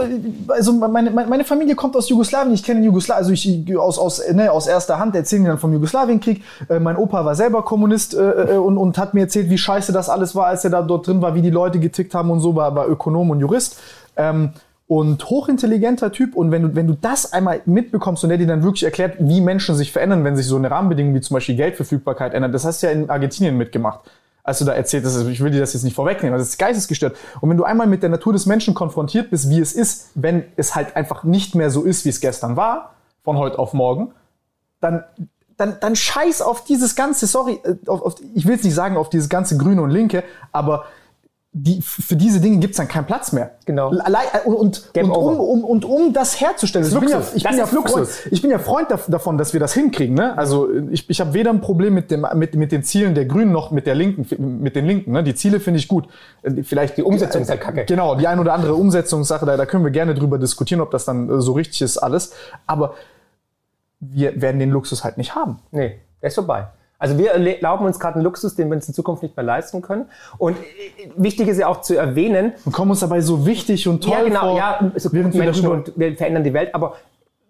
also 0.50 0.74
meine, 0.74 1.10
meine 1.10 1.46
Familie 1.46 1.76
kommt 1.76 1.96
aus 1.96 2.10
Jugoslawien, 2.10 2.54
ich 2.54 2.64
kenne 2.64 2.84
Jugoslawien, 2.84 3.24
also 3.24 3.32
ich 3.32 3.78
aus, 3.78 3.98
aus, 3.98 4.22
ne, 4.34 4.52
aus 4.52 4.68
erster 4.68 5.00
Hand 5.00 5.16
erzählen 5.16 5.44
die 5.44 5.48
dann 5.48 5.58
vom 5.58 5.72
Jugoslawienkrieg. 5.72 6.44
Äh, 6.68 6.82
mein 6.82 6.98
Opa 6.98 7.24
war 7.24 7.34
selber 7.34 7.64
Kommunist 7.64 8.14
äh, 8.14 8.56
äh, 8.56 8.58
und, 8.58 8.78
und 8.78 8.98
hat 8.98 9.14
mir 9.14 9.22
erzählt, 9.22 9.50
wie 9.50 9.58
scheiße 9.58 9.94
das 9.94 10.10
alles 10.10 10.36
war, 10.36 10.48
als 10.48 10.66
er 10.66 10.70
da 10.70 10.82
dort 10.82 11.08
drin 11.08 11.22
war, 11.22 11.34
wie 11.34 11.42
die 11.42 11.50
Leute 11.50 11.80
getickt 11.80 12.14
haben 12.14 12.30
und 12.30 12.42
so, 12.42 12.58
war, 12.58 12.76
war 12.76 12.90
Ökonom 12.90 13.30
und 13.30 13.40
Jurist. 13.40 13.80
Ähm, 14.18 14.52
und 14.88 15.30
hochintelligenter 15.30 16.12
Typ. 16.12 16.36
Und 16.36 16.52
wenn 16.52 16.64
du, 16.64 16.76
wenn 16.76 16.88
du 16.88 16.98
das 17.00 17.32
einmal 17.32 17.62
mitbekommst 17.66 18.24
und 18.24 18.32
der 18.32 18.38
dir 18.38 18.48
dann 18.48 18.64
wirklich 18.64 18.84
erklärt, 18.84 19.16
wie 19.20 19.40
Menschen 19.40 19.76
sich 19.76 19.94
verändern, 19.94 20.26
wenn 20.26 20.36
sich 20.36 20.48
so 20.48 20.58
eine 20.58 20.70
Rahmenbedingung 20.70 21.14
wie 21.14 21.22
zum 21.22 21.36
Beispiel 21.36 21.56
Geldverfügbarkeit 21.56 22.34
ändert, 22.34 22.54
das 22.54 22.66
hast 22.66 22.84
du 22.84 22.88
ja 22.88 22.92
in 22.92 23.10
Argentinien 23.10 23.56
mitgemacht 23.56 24.02
als 24.50 24.60
du 24.60 24.66
da 24.66 24.74
erzählt 24.74 25.06
hast, 25.06 25.16
ich 25.28 25.42
will 25.42 25.52
dir 25.52 25.60
das 25.60 25.74
jetzt 25.74 25.84
nicht 25.84 25.96
vorwegnehmen, 25.96 26.38
das 26.38 26.50
ist 26.50 26.58
geistesgestört. 26.58 27.16
Und 27.40 27.50
wenn 27.50 27.58
du 27.58 27.64
einmal 27.64 27.88
mit 27.88 28.02
der 28.02 28.10
Natur 28.10 28.34
des 28.34 28.48
Menschen 28.48 28.74
konfrontiert 28.74 29.30
bist, 29.30 29.50
wie 29.50 29.60
es 29.60 29.74
ist, 29.74 30.10
wenn 30.16 30.44
es 30.56 30.76
halt 30.76 30.96
einfach 30.96 31.24
nicht 31.24 31.54
mehr 31.56 31.70
so 31.70 31.84
ist, 31.84 32.04
wie 32.04 32.10
es 32.10 32.20
gestern 32.20 32.56
war, 32.56 32.96
von 33.24 33.38
heute 33.38 33.60
auf 33.60 33.74
morgen, 33.74 34.12
dann, 34.82 35.04
dann, 35.56 35.78
dann 35.80 35.96
scheiß 35.96 36.42
auf 36.42 36.64
dieses 36.64 36.96
ganze, 36.96 37.28
sorry, 37.28 37.60
äh, 37.64 37.76
auf, 37.88 38.02
auf, 38.02 38.16
ich 38.34 38.46
will 38.46 38.54
jetzt 38.54 38.64
nicht 38.64 38.74
sagen 38.74 38.98
auf 38.98 39.10
dieses 39.10 39.30
ganze 39.30 39.56
Grüne 39.56 39.84
und 39.84 39.92
Linke, 39.92 40.24
aber 40.52 40.86
die, 41.52 41.82
für 41.82 42.16
diese 42.16 42.40
Dinge 42.40 42.58
gibt 42.60 42.72
es 42.74 42.78
dann 42.78 42.88
keinen 42.88 43.06
Platz 43.06 43.32
mehr. 43.32 43.56
Genau. 43.66 43.90
Und, 43.90 44.00
und, 44.46 44.92
und, 44.96 45.10
um, 45.12 45.40
um, 45.40 45.64
und 45.64 45.84
um 45.84 46.14
das 46.14 46.40
herzustellen, 46.40 46.86
das 46.86 46.94
ich, 46.94 47.00
bin 47.00 47.10
ja, 47.10 47.22
ich, 47.34 47.44
bin 47.44 47.58
ja 47.58 47.64
ist 47.64 47.72
Luxus. 47.72 47.94
Freund, 48.20 48.34
ich 48.34 48.42
bin 48.44 48.52
ja 48.52 48.60
Freund 48.60 48.92
dav- 48.92 49.10
davon, 49.10 49.40
dass 49.40 49.52
wir 49.54 49.60
das 49.60 49.74
hinkriegen. 49.74 50.16
Ne? 50.16 50.38
Also 50.38 50.70
ich, 50.92 51.10
ich 51.10 51.20
habe 51.20 51.34
weder 51.34 51.50
ein 51.50 51.60
Problem 51.60 51.96
mit, 51.96 52.12
dem, 52.12 52.26
mit, 52.36 52.54
mit 52.54 52.72
den 52.72 52.84
Zielen 52.84 53.16
der 53.16 53.26
Grünen 53.26 53.52
noch 53.52 53.72
mit 53.72 53.88
der 53.88 53.96
Linken, 53.96 54.62
mit 54.62 54.76
den 54.76 54.86
Linken. 54.86 55.12
Ne? 55.12 55.24
Die 55.24 55.34
Ziele 55.34 55.60
finde 55.60 55.80
ich 55.80 55.88
gut. 55.88 56.08
Äh, 56.44 56.62
Vielleicht 56.62 56.98
Die 56.98 57.04
Umsetzung 57.04 57.42
ist 57.42 57.50
halt 57.50 57.62
kacke. 57.62 57.84
Genau, 57.86 58.14
die 58.14 58.28
ein 58.28 58.38
oder 58.40 58.54
andere 58.54 58.76
Umsetzungssache, 58.76 59.48
da, 59.48 59.58
da 59.58 59.66
können 59.66 59.84
wir 59.84 59.92
gerne 59.92 60.14
drüber 60.14 60.38
diskutieren, 60.38 60.82
ob 60.82 60.92
das 60.92 61.06
dann 61.06 61.30
äh, 61.30 61.42
so 61.42 61.54
richtig 61.54 61.82
ist 61.82 61.98
alles. 61.98 62.32
Aber 62.68 62.94
wir 64.00 64.40
werden 64.40 64.60
den 64.60 64.70
Luxus 64.70 65.04
halt 65.04 65.18
nicht 65.18 65.34
haben. 65.34 65.60
Nee, 65.72 66.00
der 66.22 66.28
ist 66.28 66.36
vorbei. 66.36 66.68
Also 67.00 67.18
wir 67.18 67.32
erlauben 67.32 67.86
uns 67.86 68.00
gerade 68.00 68.16
einen 68.16 68.26
Luxus, 68.26 68.56
den 68.56 68.70
wir 68.70 68.76
uns 68.76 68.88
in 68.88 68.94
Zukunft 68.94 69.24
nicht 69.24 69.36
mehr 69.36 69.46
leisten 69.46 69.82
können. 69.82 70.06
Und 70.38 70.58
äh, 70.58 71.10
wichtig 71.16 71.48
ist 71.48 71.58
ja 71.58 71.68
auch 71.68 71.82
zu 71.82 71.96
erwähnen, 71.96 72.54
Und 72.66 72.74
kommen 72.74 72.92
uns 72.92 73.00
dabei 73.00 73.22
so 73.22 73.46
wichtig 73.46 73.88
und 73.88 74.04
toll 74.04 74.14
ja 74.14 74.24
genau, 74.24 74.42
vor, 74.42 74.58
ja, 74.58 74.92
so 74.96 75.12
wir 75.12 75.24
Menschen 75.24 75.64
darüber- 75.64 75.72
und 75.72 75.94
wir 75.96 76.16
verändern 76.18 76.44
die 76.44 76.54
Welt, 76.54 76.76
aber 76.76 76.98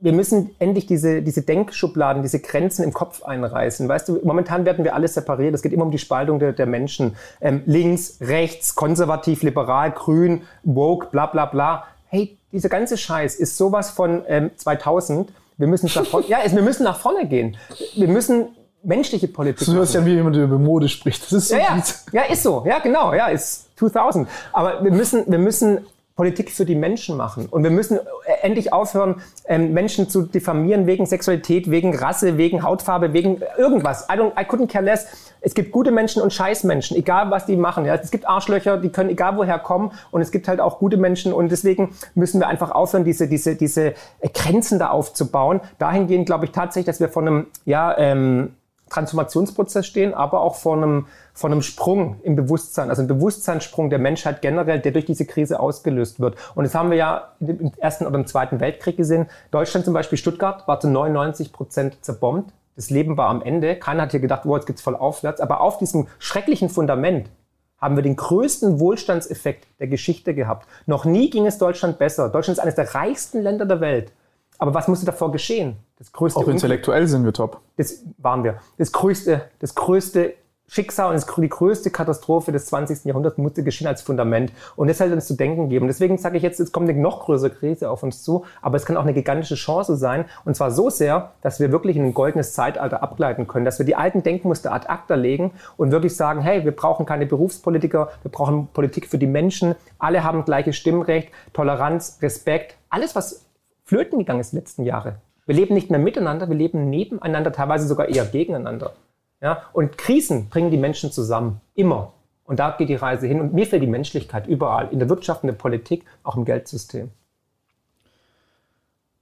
wir 0.02 0.14
müssen 0.14 0.52
endlich 0.60 0.86
diese, 0.86 1.22
diese 1.22 1.42
Denkschubladen, 1.42 2.22
diese 2.22 2.40
Grenzen 2.40 2.84
im 2.84 2.94
Kopf 2.94 3.24
einreißen. 3.24 3.88
Weißt 3.90 4.08
du, 4.08 4.20
momentan 4.24 4.66
werden 4.66 4.86
wir 4.86 4.96
alles 4.96 5.16
separiert. 5.16 5.54
Es 5.54 5.62
geht 5.62 5.74
immer 5.74 5.84
um 5.84 5.92
die 5.92 5.98
Spaltung 5.98 6.40
der, 6.40 6.54
der 6.54 6.68
Menschen. 6.68 7.18
Ähm, 7.42 7.64
links, 7.66 8.20
rechts, 8.22 8.76
konservativ, 8.76 9.44
liberal, 9.44 9.92
grün, 9.92 10.44
woke, 10.64 11.08
bla 11.12 11.26
bla 11.26 11.46
bla. 11.48 11.84
Hey, 12.08 12.38
dieser 12.52 12.70
ganze 12.70 12.98
Scheiß 12.98 13.36
ist 13.36 13.58
sowas 13.58 13.90
von 13.90 14.24
ähm, 14.28 14.52
2000. 14.56 15.32
Wir 15.58 15.68
müssen 15.68 15.90
nach 15.94 16.06
vorne, 16.06 16.26
ja, 16.30 16.38
wir 16.50 16.62
müssen 16.62 16.84
nach 16.84 17.00
vorne 17.00 17.28
gehen. 17.28 17.58
Wir 17.96 18.08
müssen 18.08 18.48
menschliche 18.84 19.28
Politik 19.28 19.66
Du 19.68 19.74
hörst 19.74 19.94
ja, 19.94 20.06
wie 20.06 20.14
jemand 20.14 20.36
über 20.36 20.58
Mode 20.58 20.90
spricht. 20.90 21.24
Das 21.24 21.34
ist 21.34 21.50
so 21.50 21.56
ja, 21.56 21.76
ja. 21.76 21.84
ja, 22.12 22.22
ist 22.24 22.44
so. 22.44 22.64
Ja, 22.66 22.80
genau. 22.80 23.14
Ja, 23.14 23.28
ist 23.28 23.68
2000. 23.78 24.28
Aber 24.54 24.84
wir 24.84 24.92
müssen, 24.92 25.24
wir 25.28 25.40
müssen 25.40 25.80
Politik 26.20 26.52
für 26.52 26.66
die 26.66 26.76
Menschen 26.76 27.16
machen. 27.16 27.46
Und 27.50 27.64
wir 27.64 27.72
müssen 27.72 27.98
äh, 27.98 28.02
endlich 28.42 28.74
aufhören, 28.74 29.22
ähm, 29.46 29.72
Menschen 29.72 30.10
zu 30.10 30.24
diffamieren 30.24 30.86
wegen 30.86 31.06
Sexualität, 31.06 31.72
wegen 31.72 31.96
Rasse, 31.96 32.38
wegen 32.38 32.62
Hautfarbe, 32.62 33.14
wegen 33.14 33.42
irgendwas. 33.58 34.06
I, 34.12 34.18
don't, 34.18 34.34
I 34.34 34.44
couldn't 34.44 34.68
care 34.68 34.84
less. 34.84 35.08
Es 35.40 35.54
gibt 35.54 35.72
gute 35.72 35.92
Menschen 35.92 36.22
und 36.22 36.34
Scheißmenschen, 36.34 36.98
egal 36.98 37.32
was 37.32 37.46
die 37.46 37.56
machen. 37.56 37.86
Ja. 37.86 37.96
Es 37.96 38.12
gibt 38.12 38.28
Arschlöcher, 38.28 38.76
die 38.76 38.90
können 38.90 39.10
egal 39.10 39.38
woher 39.38 39.60
kommen. 39.60 39.94
Und 40.12 40.20
es 40.20 40.32
gibt 40.32 40.50
halt 40.50 40.60
auch 40.60 40.80
gute 40.80 40.98
Menschen. 40.98 41.32
Und 41.32 41.54
deswegen 41.54 41.96
müssen 42.16 42.42
wir 42.42 42.50
einfach 42.50 42.72
aufhören, 42.72 43.06
diese, 43.06 43.30
diese, 43.30 43.56
diese 43.56 43.94
Grenzen 44.34 44.78
da 44.78 44.90
aufzubauen. 44.90 45.62
Dahingehend 45.78 46.26
glaube 46.26 46.44
ich 46.44 46.52
tatsächlich, 46.52 46.88
dass 46.88 47.00
wir 47.00 47.08
von 47.08 47.28
einem, 47.30 47.48
ja, 47.64 47.98
ähm, 47.98 48.56
Transformationsprozess 48.90 49.86
stehen, 49.86 50.14
aber 50.14 50.42
auch 50.42 50.56
vor 50.56 50.76
einem, 50.76 51.08
vor 51.34 51.50
einem 51.50 51.62
Sprung 51.62 52.20
im 52.24 52.36
Bewusstsein, 52.36 52.90
also 52.90 53.02
ein 53.02 53.08
Bewusstseinssprung 53.08 53.90
der 53.90 54.00
Menschheit 54.00 54.42
generell, 54.42 54.80
der 54.80 54.92
durch 54.92 55.06
diese 55.06 55.26
Krise 55.26 55.60
ausgelöst 55.60 56.20
wird. 56.20 56.36
Und 56.56 56.64
das 56.64 56.76
haben 56.76 56.90
wir 56.90 56.98
ja 56.98 57.34
im 57.40 57.72
Ersten 57.78 58.06
oder 58.06 58.18
im 58.18 58.28
Zweiten 58.28 58.60
Weltkrieg 58.60 58.98
gesehen. 58.98 59.28
Deutschland 59.52 59.86
zum 59.86 59.94
Beispiel, 59.94 60.18
Stuttgart, 60.18 60.68
war 60.68 60.80
zu 60.80 60.90
99 60.90 61.54
Prozent 61.54 61.98
zerbombt. 62.04 62.52
Das 62.76 62.90
Leben 62.90 63.18
war 63.18 63.30
am 63.30 63.42
Ende. 63.42 63.76
Keiner 63.76 64.04
hat 64.04 64.12
hier 64.12 64.20
gedacht, 64.22 64.42
wow, 64.46 64.58
jetzt 64.58 64.66
geht's 64.66 64.82
voll 64.82 64.96
aufwärts. 64.96 65.42
Aber 65.42 65.62
auf 65.62 65.78
diesem 65.78 66.08
schrecklichen 66.18 66.70
Fundament 66.70 67.30
haben 67.78 67.96
wir 67.96 68.04
den 68.04 68.16
größten 68.16 68.80
Wohlstandseffekt 68.80 69.68
der 69.80 69.88
Geschichte 69.88 70.34
gehabt. 70.34 70.68
Noch 70.86 71.06
nie 71.06 71.30
ging 71.30 71.46
es 71.46 71.58
Deutschland 71.58 71.98
besser. 71.98 72.30
Deutschland 72.30 72.58
ist 72.58 72.64
eines 72.64 72.76
der 72.76 72.94
reichsten 72.94 73.42
Länder 73.42 73.66
der 73.66 73.82
Welt. 73.82 74.12
Aber 74.58 74.74
was 74.74 74.88
musste 74.88 75.06
davor 75.06 75.32
geschehen? 75.32 75.78
Das 76.00 76.14
größte 76.14 76.40
Auch 76.40 76.48
intellektuell 76.48 77.08
sind 77.08 77.26
wir 77.26 77.34
top. 77.34 77.60
das 77.76 78.04
waren 78.18 78.44
wir. 78.44 78.60
Das 78.78 78.92
größte, 78.92 79.42
das 79.60 79.76
größte 79.76 80.34
Schicksal 80.70 81.14
und 81.14 81.26
die 81.38 81.50
größte 81.50 81.90
Katastrophe 81.90 82.52
des 82.52 82.68
20. 82.68 83.06
Jahrhunderts 83.06 83.38
musste 83.38 83.64
geschehen 83.64 83.88
als 83.88 84.02
Fundament. 84.04 84.54
Und 84.76 84.88
das 84.88 85.00
hat 85.00 85.12
uns 85.12 85.26
zu 85.26 85.34
denken 85.34 85.68
geben. 85.68 85.88
Deswegen 85.88 86.18
sage 86.18 86.38
ich 86.38 86.44
jetzt, 86.44 86.60
es 86.60 86.72
kommt 86.72 86.88
eine 86.88 87.00
noch 87.00 87.26
größere 87.26 87.50
Krise 87.50 87.90
auf 87.90 88.04
uns 88.04 88.24
zu, 88.24 88.46
aber 88.62 88.78
es 88.78 88.86
kann 88.86 88.96
auch 88.96 89.02
eine 89.02 89.14
gigantische 89.14 89.56
Chance 89.56 89.98
sein. 89.98 90.26
Und 90.46 90.56
zwar 90.56 90.70
so 90.72 90.90
sehr, 90.90 91.32
dass 91.42 91.60
wir 91.60 91.72
wirklich 91.72 91.98
in 91.98 92.06
ein 92.06 92.14
goldenes 92.14 92.54
Zeitalter 92.54 93.02
abgleiten 93.02 93.48
können, 93.48 93.66
dass 93.66 93.80
wir 93.80 93.86
die 93.86 93.96
alten 93.96 94.22
Denkmuster 94.22 94.72
ad 94.72 94.88
acta 94.88 95.16
legen 95.16 95.52
und 95.76 95.92
wirklich 95.92 96.16
sagen, 96.16 96.42
hey, 96.42 96.64
wir 96.64 96.76
brauchen 96.76 97.06
keine 97.06 97.26
Berufspolitiker, 97.26 98.10
wir 98.22 98.32
brauchen 98.32 98.68
Politik 98.68 99.08
für 99.08 99.18
die 99.18 99.28
Menschen. 99.28 99.76
Alle 99.98 100.24
haben 100.24 100.46
gleiches 100.46 100.78
Stimmrecht, 100.78 101.30
Toleranz, 101.52 102.20
Respekt, 102.22 102.78
alles, 102.90 103.16
was 103.16 103.46
flöten 103.86 104.20
gegangen 104.20 104.40
ist 104.40 104.52
die 104.52 104.58
letzten 104.58 104.84
Jahre. 104.84 105.16
Wir 105.50 105.56
leben 105.56 105.74
nicht 105.74 105.90
mehr 105.90 105.98
miteinander, 105.98 106.48
wir 106.48 106.56
leben 106.56 106.92
nebeneinander, 106.92 107.52
teilweise 107.52 107.88
sogar 107.88 108.08
eher 108.08 108.24
gegeneinander. 108.24 108.94
Ja? 109.42 109.64
Und 109.74 109.98
Krisen 109.98 110.48
bringen 110.48 110.70
die 110.70 110.78
Menschen 110.78 111.12
zusammen, 111.12 111.60
immer. 111.74 112.14
Und 112.44 112.60
da 112.60 112.70
geht 112.78 112.88
die 112.88 112.94
Reise 112.94 113.26
hin. 113.26 113.42
Und 113.42 113.52
mir 113.52 113.66
fehlt 113.66 113.82
die 113.82 113.88
Menschlichkeit 113.88 114.46
überall, 114.46 114.90
in 114.92 115.00
der 115.00 115.10
Wirtschaft, 115.10 115.42
in 115.42 115.48
der 115.48 115.56
Politik, 115.56 116.06
auch 116.22 116.36
im 116.36 116.46
Geldsystem. 116.46 117.10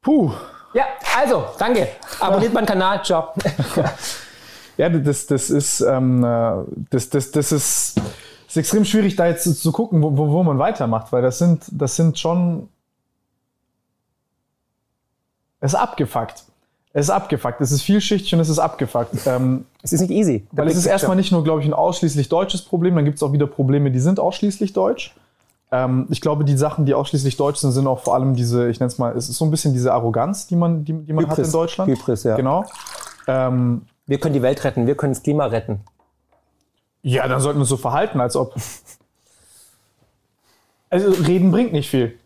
Puh. 0.02 0.34
Ja, 0.74 0.84
also, 1.18 1.46
danke. 1.60 1.88
Abonniert 2.20 2.54
meinen 2.54 2.66
Kanal. 2.66 3.06
Ciao. 3.06 3.30
Ja, 4.76 4.90
das, 4.90 5.26
das 5.26 5.50
ist, 5.50 5.80
ähm, 5.80 6.24
äh, 6.24 6.52
das, 6.92 7.10
das, 7.10 7.32
das 7.32 7.52
ist, 7.52 8.00
ist 8.48 8.58
extrem 8.58 8.86
schwierig, 8.86 9.16
da 9.16 9.26
jetzt 9.26 9.46
zu, 9.62 9.72
gucken, 9.72 10.04
wo, 10.04 10.16
wo 10.16 10.30
wo 10.30 10.44
man 10.44 10.60
weitermacht, 10.60 11.12
weil 11.12 11.24
das 11.24 11.40
sind, 11.40 11.64
das 11.72 11.96
sind 11.96 12.20
schon. 12.20 12.70
Es 15.60 15.74
ist 15.74 15.80
abgefuckt. 15.80 16.44
Es 16.94 17.06
ist 17.08 17.10
abgefuckt. 17.10 17.62
Es 17.62 17.72
ist 17.72 17.82
vielschichtig 17.82 18.34
und 18.34 18.40
es 18.40 18.50
ist 18.50 18.60
abgefuckt. 18.60 19.16
Ähm, 19.26 19.66
Es 19.84 19.94
ist 19.94 20.02
nicht 20.02 20.12
easy. 20.12 20.48
weil 20.52 20.68
es 20.68 20.76
ist 20.78 20.86
erstmal 20.86 21.16
nicht 21.16 21.32
nur, 21.32 21.44
glaube 21.44 21.62
ich, 21.62 21.68
ein 21.68 21.74
ausschließlich 21.74 22.30
deutsches 22.30 22.62
Problem, 22.64 22.96
dann 22.96 23.06
gibt 23.06 23.18
es 23.18 23.24
auch 23.24 23.32
wieder 23.34 23.48
Probleme, 23.48 23.92
die 23.92 24.00
sind 24.00 24.20
ausschließlich 24.20 24.74
deutsch. 24.74 25.16
Ähm, 25.72 26.08
ich 26.10 26.22
glaube, 26.22 26.46
die 26.46 26.56
Sachen, 26.58 26.86
die 26.86 26.94
ausschließlich 26.94 27.36
deutsch 27.38 27.58
sind, 27.60 27.72
sind 27.72 27.88
auch 27.88 28.00
vor 28.00 28.16
allem 28.16 28.36
diese, 28.36 28.70
ich 28.70 28.80
nenne 28.80 28.88
es 28.88 28.98
mal, 28.98 29.16
es 29.18 29.28
ist 29.30 29.38
so 29.38 29.46
ein 29.46 29.52
bisschen 29.52 29.74
diese 29.74 29.94
Arroganz, 29.94 30.48
die 30.48 30.56
man, 30.56 30.86
die, 30.86 30.94
die 30.94 31.12
man 31.14 31.26
hat 31.28 31.34
Hybris. 31.38 31.48
in 31.48 31.52
Deutschland. 31.52 31.92
Hybris, 31.92 32.24
ja. 32.24 32.36
Genau. 32.38 32.66
Ähm, 33.28 33.82
Wir 34.06 34.20
können 34.20 34.34
die 34.34 34.42
Welt 34.42 34.64
retten, 34.64 34.88
wir 34.88 34.96
können 34.96 35.14
das 35.14 35.22
Klima 35.24 35.46
retten. 35.48 35.82
Ja, 37.04 37.28
dann 37.28 37.42
sollten 37.42 37.58
wir 37.60 37.62
uns 37.62 37.70
so 37.70 37.78
verhalten, 37.78 38.22
als 38.22 38.36
ob. 38.36 38.56
Also 40.90 41.10
reden 41.24 41.52
bringt 41.52 41.74
nicht 41.74 41.90
viel. 41.90 42.18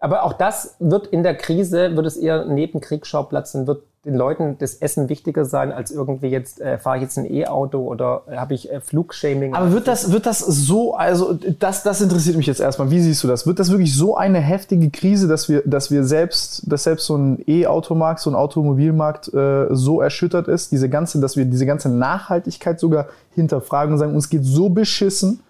Aber 0.00 0.24
auch 0.24 0.32
das 0.32 0.76
wird 0.78 1.06
in 1.08 1.22
der 1.22 1.36
Krise, 1.36 1.94
wird 1.94 2.06
es 2.06 2.16
eher 2.16 2.42
ein 2.42 2.54
Nebenkriegsschauplatz 2.54 3.54
und 3.54 3.66
wird 3.66 3.82
den 4.06 4.14
Leuten 4.14 4.56
das 4.58 4.76
Essen 4.76 5.10
wichtiger 5.10 5.44
sein, 5.44 5.72
als 5.72 5.90
irgendwie 5.90 6.28
jetzt, 6.28 6.58
äh, 6.58 6.78
fahre 6.78 6.96
ich 6.96 7.02
jetzt 7.02 7.18
ein 7.18 7.30
E-Auto 7.30 7.80
oder 7.80 8.22
äh, 8.30 8.36
habe 8.36 8.54
ich 8.54 8.72
äh, 8.72 8.80
Flugshaming. 8.80 9.52
Aber 9.52 9.72
wird 9.72 9.86
das, 9.86 10.10
wird 10.10 10.24
das 10.24 10.38
so, 10.38 10.94
also 10.94 11.34
das, 11.34 11.82
das 11.82 12.00
interessiert 12.00 12.38
mich 12.38 12.46
jetzt 12.46 12.60
erstmal. 12.60 12.90
Wie 12.90 13.00
siehst 13.00 13.22
du 13.22 13.28
das? 13.28 13.46
Wird 13.46 13.58
das 13.58 13.70
wirklich 13.70 13.94
so 13.94 14.16
eine 14.16 14.38
heftige 14.38 14.88
Krise, 14.88 15.28
dass 15.28 15.50
wir, 15.50 15.62
dass 15.66 15.90
wir 15.90 16.04
selbst, 16.04 16.62
dass 16.66 16.84
selbst 16.84 17.04
so 17.04 17.16
ein 17.16 17.44
E-Automarkt, 17.46 18.20
so 18.20 18.30
ein 18.30 18.36
Automobilmarkt 18.36 19.34
äh, 19.34 19.66
so 19.68 20.00
erschüttert 20.00 20.48
ist, 20.48 20.72
diese 20.72 20.88
ganze, 20.88 21.20
dass 21.20 21.36
wir 21.36 21.44
diese 21.44 21.66
ganze 21.66 21.90
Nachhaltigkeit 21.90 22.80
sogar 22.80 23.08
hinterfragen 23.34 23.92
und 23.92 23.98
sagen, 23.98 24.14
uns 24.14 24.30
geht 24.30 24.46
so 24.46 24.70
beschissen, 24.70 25.40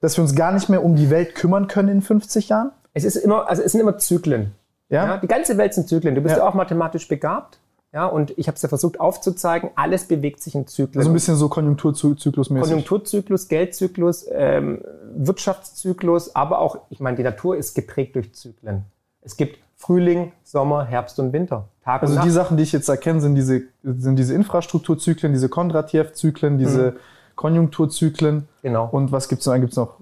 dass 0.00 0.16
wir 0.16 0.22
uns 0.22 0.34
gar 0.34 0.50
nicht 0.50 0.68
mehr 0.68 0.82
um 0.82 0.96
die 0.96 1.10
Welt 1.10 1.36
kümmern 1.36 1.68
können 1.68 1.90
in 1.90 2.02
50 2.02 2.48
Jahren? 2.48 2.72
Es 2.94 3.04
ist 3.04 3.16
immer, 3.16 3.48
also 3.48 3.62
es 3.62 3.72
sind 3.72 3.80
immer 3.80 3.98
Zyklen. 3.98 4.52
Ja? 4.88 5.06
Ja, 5.06 5.16
die 5.18 5.26
ganze 5.26 5.58
Welt 5.58 5.74
sind 5.74 5.88
Zyklen. 5.88 6.14
Du 6.14 6.20
bist 6.20 6.36
Ja. 6.36 6.42
ja, 6.42 6.48
auch 6.48 6.54
mathematisch 6.54 7.08
begabt. 7.08 7.58
Ja, 7.92 8.06
und 8.06 8.36
ich 8.36 8.48
habe 8.48 8.56
es 8.56 8.62
ja 8.62 8.68
versucht 8.68 8.98
aufzuzeigen, 8.98 9.70
alles 9.76 10.06
bewegt 10.06 10.42
sich 10.42 10.56
in 10.56 10.66
Zyklen. 10.66 10.98
Also 10.98 11.10
ein 11.10 11.14
bisschen 11.14 11.36
so 11.36 11.48
Konjunkturzyklusmäßig. 11.48 12.68
Konjunkturzyklus, 12.68 13.46
Geldzyklus, 13.46 14.26
ähm, 14.32 14.80
Wirtschaftszyklus, 15.16 16.34
aber 16.34 16.58
auch, 16.58 16.78
ich 16.90 16.98
meine, 16.98 17.16
die 17.16 17.22
Natur 17.22 17.56
ist 17.56 17.74
geprägt 17.74 18.16
durch 18.16 18.34
Zyklen. 18.34 18.84
Es 19.22 19.36
gibt 19.36 19.58
Frühling, 19.76 20.32
Sommer, 20.42 20.84
Herbst 20.84 21.20
und 21.20 21.32
Winter. 21.32 21.68
Tag 21.84 22.02
Also 22.02 22.20
die. 22.20 22.30
Sachen, 22.30 22.56
die 22.56 22.64
ich 22.64 22.72
jetzt 22.72 22.88
erkenne, 22.88 23.20
sind 23.20 23.36
diese, 23.36 23.62
sind 23.84 24.16
diese 24.16 24.34
Infrastrukturzyklen, 24.34 25.32
diese 25.32 25.48
Kondratiev-Zyklen, 25.48 26.58
diese 26.58 26.96
Konjunkturzyklen. 27.36 28.48
Genau. 28.62 28.88
Und 28.90 29.12
was 29.12 29.28
gibt's 29.28 29.46
noch? 29.46 29.52
Dann 29.52 29.60
gibt's 29.60 29.76
noch, 29.76 29.98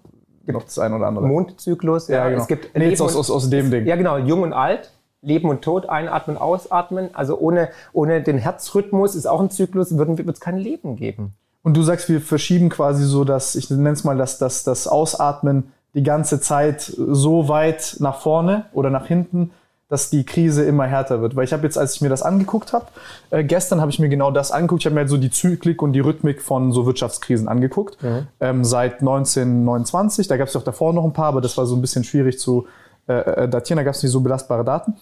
noch 0.46 0.64
das 0.64 0.78
eine 0.78 0.96
oder 0.96 1.06
andere. 1.06 1.26
Mondzyklus. 1.26 2.08
Ja, 2.08 2.28
genau. 2.28 2.42
Es 2.42 2.48
gibt 2.48 2.76
nee, 2.76 2.88
jetzt 2.88 3.00
Leben 3.00 3.02
aus, 3.02 3.16
aus, 3.16 3.30
aus 3.30 3.50
dem 3.50 3.70
Ding. 3.70 3.86
Ja, 3.86 3.96
genau, 3.96 4.18
jung 4.18 4.42
und 4.42 4.52
alt, 4.52 4.92
Leben 5.20 5.48
und 5.48 5.62
Tod, 5.62 5.88
einatmen, 5.88 6.36
ausatmen. 6.36 7.10
Also 7.14 7.38
ohne, 7.38 7.68
ohne 7.92 8.22
den 8.22 8.38
Herzrhythmus 8.38 9.14
ist 9.14 9.26
auch 9.26 9.40
ein 9.40 9.50
Zyklus, 9.50 9.96
wird 9.96 10.28
es 10.28 10.40
kein 10.40 10.58
Leben 10.58 10.96
geben. 10.96 11.34
Und 11.62 11.76
du 11.76 11.82
sagst, 11.82 12.08
wir 12.08 12.20
verschieben 12.20 12.68
quasi 12.68 13.04
so 13.04 13.24
das, 13.24 13.54
ich 13.54 13.70
nenne 13.70 13.90
es 13.90 14.02
mal 14.02 14.16
das, 14.16 14.38
das, 14.38 14.64
das 14.64 14.88
Ausatmen 14.88 15.72
die 15.94 16.02
ganze 16.02 16.40
Zeit 16.40 16.80
so 16.80 17.48
weit 17.48 17.96
nach 18.00 18.20
vorne 18.20 18.66
oder 18.72 18.90
nach 18.90 19.06
hinten, 19.06 19.50
dass 19.92 20.08
die 20.08 20.24
Krise 20.24 20.64
immer 20.64 20.86
härter 20.86 21.20
wird. 21.20 21.36
Weil 21.36 21.44
ich 21.44 21.52
habe 21.52 21.64
jetzt, 21.64 21.76
als 21.76 21.96
ich 21.96 22.00
mir 22.00 22.08
das 22.08 22.22
angeguckt 22.22 22.72
habe, 22.72 22.86
äh, 23.28 23.44
gestern 23.44 23.82
habe 23.82 23.90
ich 23.90 23.98
mir 23.98 24.08
genau 24.08 24.30
das 24.30 24.50
angeguckt. 24.50 24.80
Ich 24.80 24.86
habe 24.86 24.94
mir 24.94 25.00
halt 25.00 25.10
so 25.10 25.18
die 25.18 25.30
Zyklik 25.30 25.82
und 25.82 25.92
die 25.92 26.00
Rhythmik 26.00 26.40
von 26.40 26.72
so 26.72 26.86
Wirtschaftskrisen 26.86 27.46
angeguckt. 27.46 28.02
Mhm. 28.02 28.26
Ähm, 28.40 28.64
seit 28.64 29.00
1929, 29.00 30.28
da 30.28 30.38
gab 30.38 30.48
es 30.48 30.56
auch 30.56 30.62
davor 30.62 30.94
noch 30.94 31.04
ein 31.04 31.12
paar, 31.12 31.26
aber 31.26 31.42
das 31.42 31.58
war 31.58 31.66
so 31.66 31.76
ein 31.76 31.82
bisschen 31.82 32.04
schwierig 32.04 32.38
zu 32.38 32.66
äh, 33.06 33.42
äh 33.44 33.48
datieren, 33.50 33.76
da 33.76 33.82
gab 33.82 33.94
es 33.94 34.02
nicht 34.02 34.12
so 34.12 34.22
belastbare 34.22 34.64
Daten. 34.64 34.94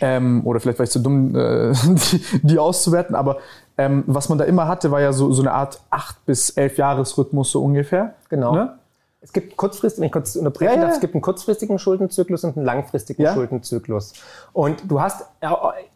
Ähm, 0.00 0.42
oder 0.44 0.60
vielleicht 0.60 0.78
war 0.78 0.84
ich 0.84 0.90
zu 0.90 1.00
dumm, 1.00 1.34
äh, 1.34 1.72
die, 1.84 2.20
die, 2.40 2.58
auszuwerten, 2.60 3.16
aber 3.16 3.38
ähm, 3.76 4.04
was 4.06 4.28
man 4.28 4.38
da 4.38 4.44
immer 4.44 4.68
hatte, 4.68 4.92
war 4.92 5.00
ja 5.00 5.12
so, 5.12 5.32
so 5.32 5.42
eine 5.42 5.52
Art 5.52 5.80
8 5.90 6.24
bis 6.24 6.50
11 6.50 6.78
Jahresrhythmus 6.78 7.50
so 7.50 7.64
ungefähr. 7.64 8.14
Genau. 8.28 8.54
Ne? 8.54 8.78
Es 9.24 9.32
gibt 9.32 9.56
kurzfristig, 9.56 10.00
wenn 10.00 10.06
ich 10.08 10.12
kurz 10.12 10.36
unterbrechen 10.36 10.74
ja, 10.74 10.80
darf, 10.82 10.90
ja. 10.90 10.94
es 10.96 11.00
gibt 11.00 11.14
einen 11.14 11.22
kurzfristigen 11.22 11.78
Schuldenzyklus 11.78 12.44
und 12.44 12.58
einen 12.58 12.66
langfristigen 12.66 13.22
ja. 13.22 13.32
Schuldenzyklus. 13.32 14.12
Und 14.52 14.82
du 14.86 15.00
hast 15.00 15.24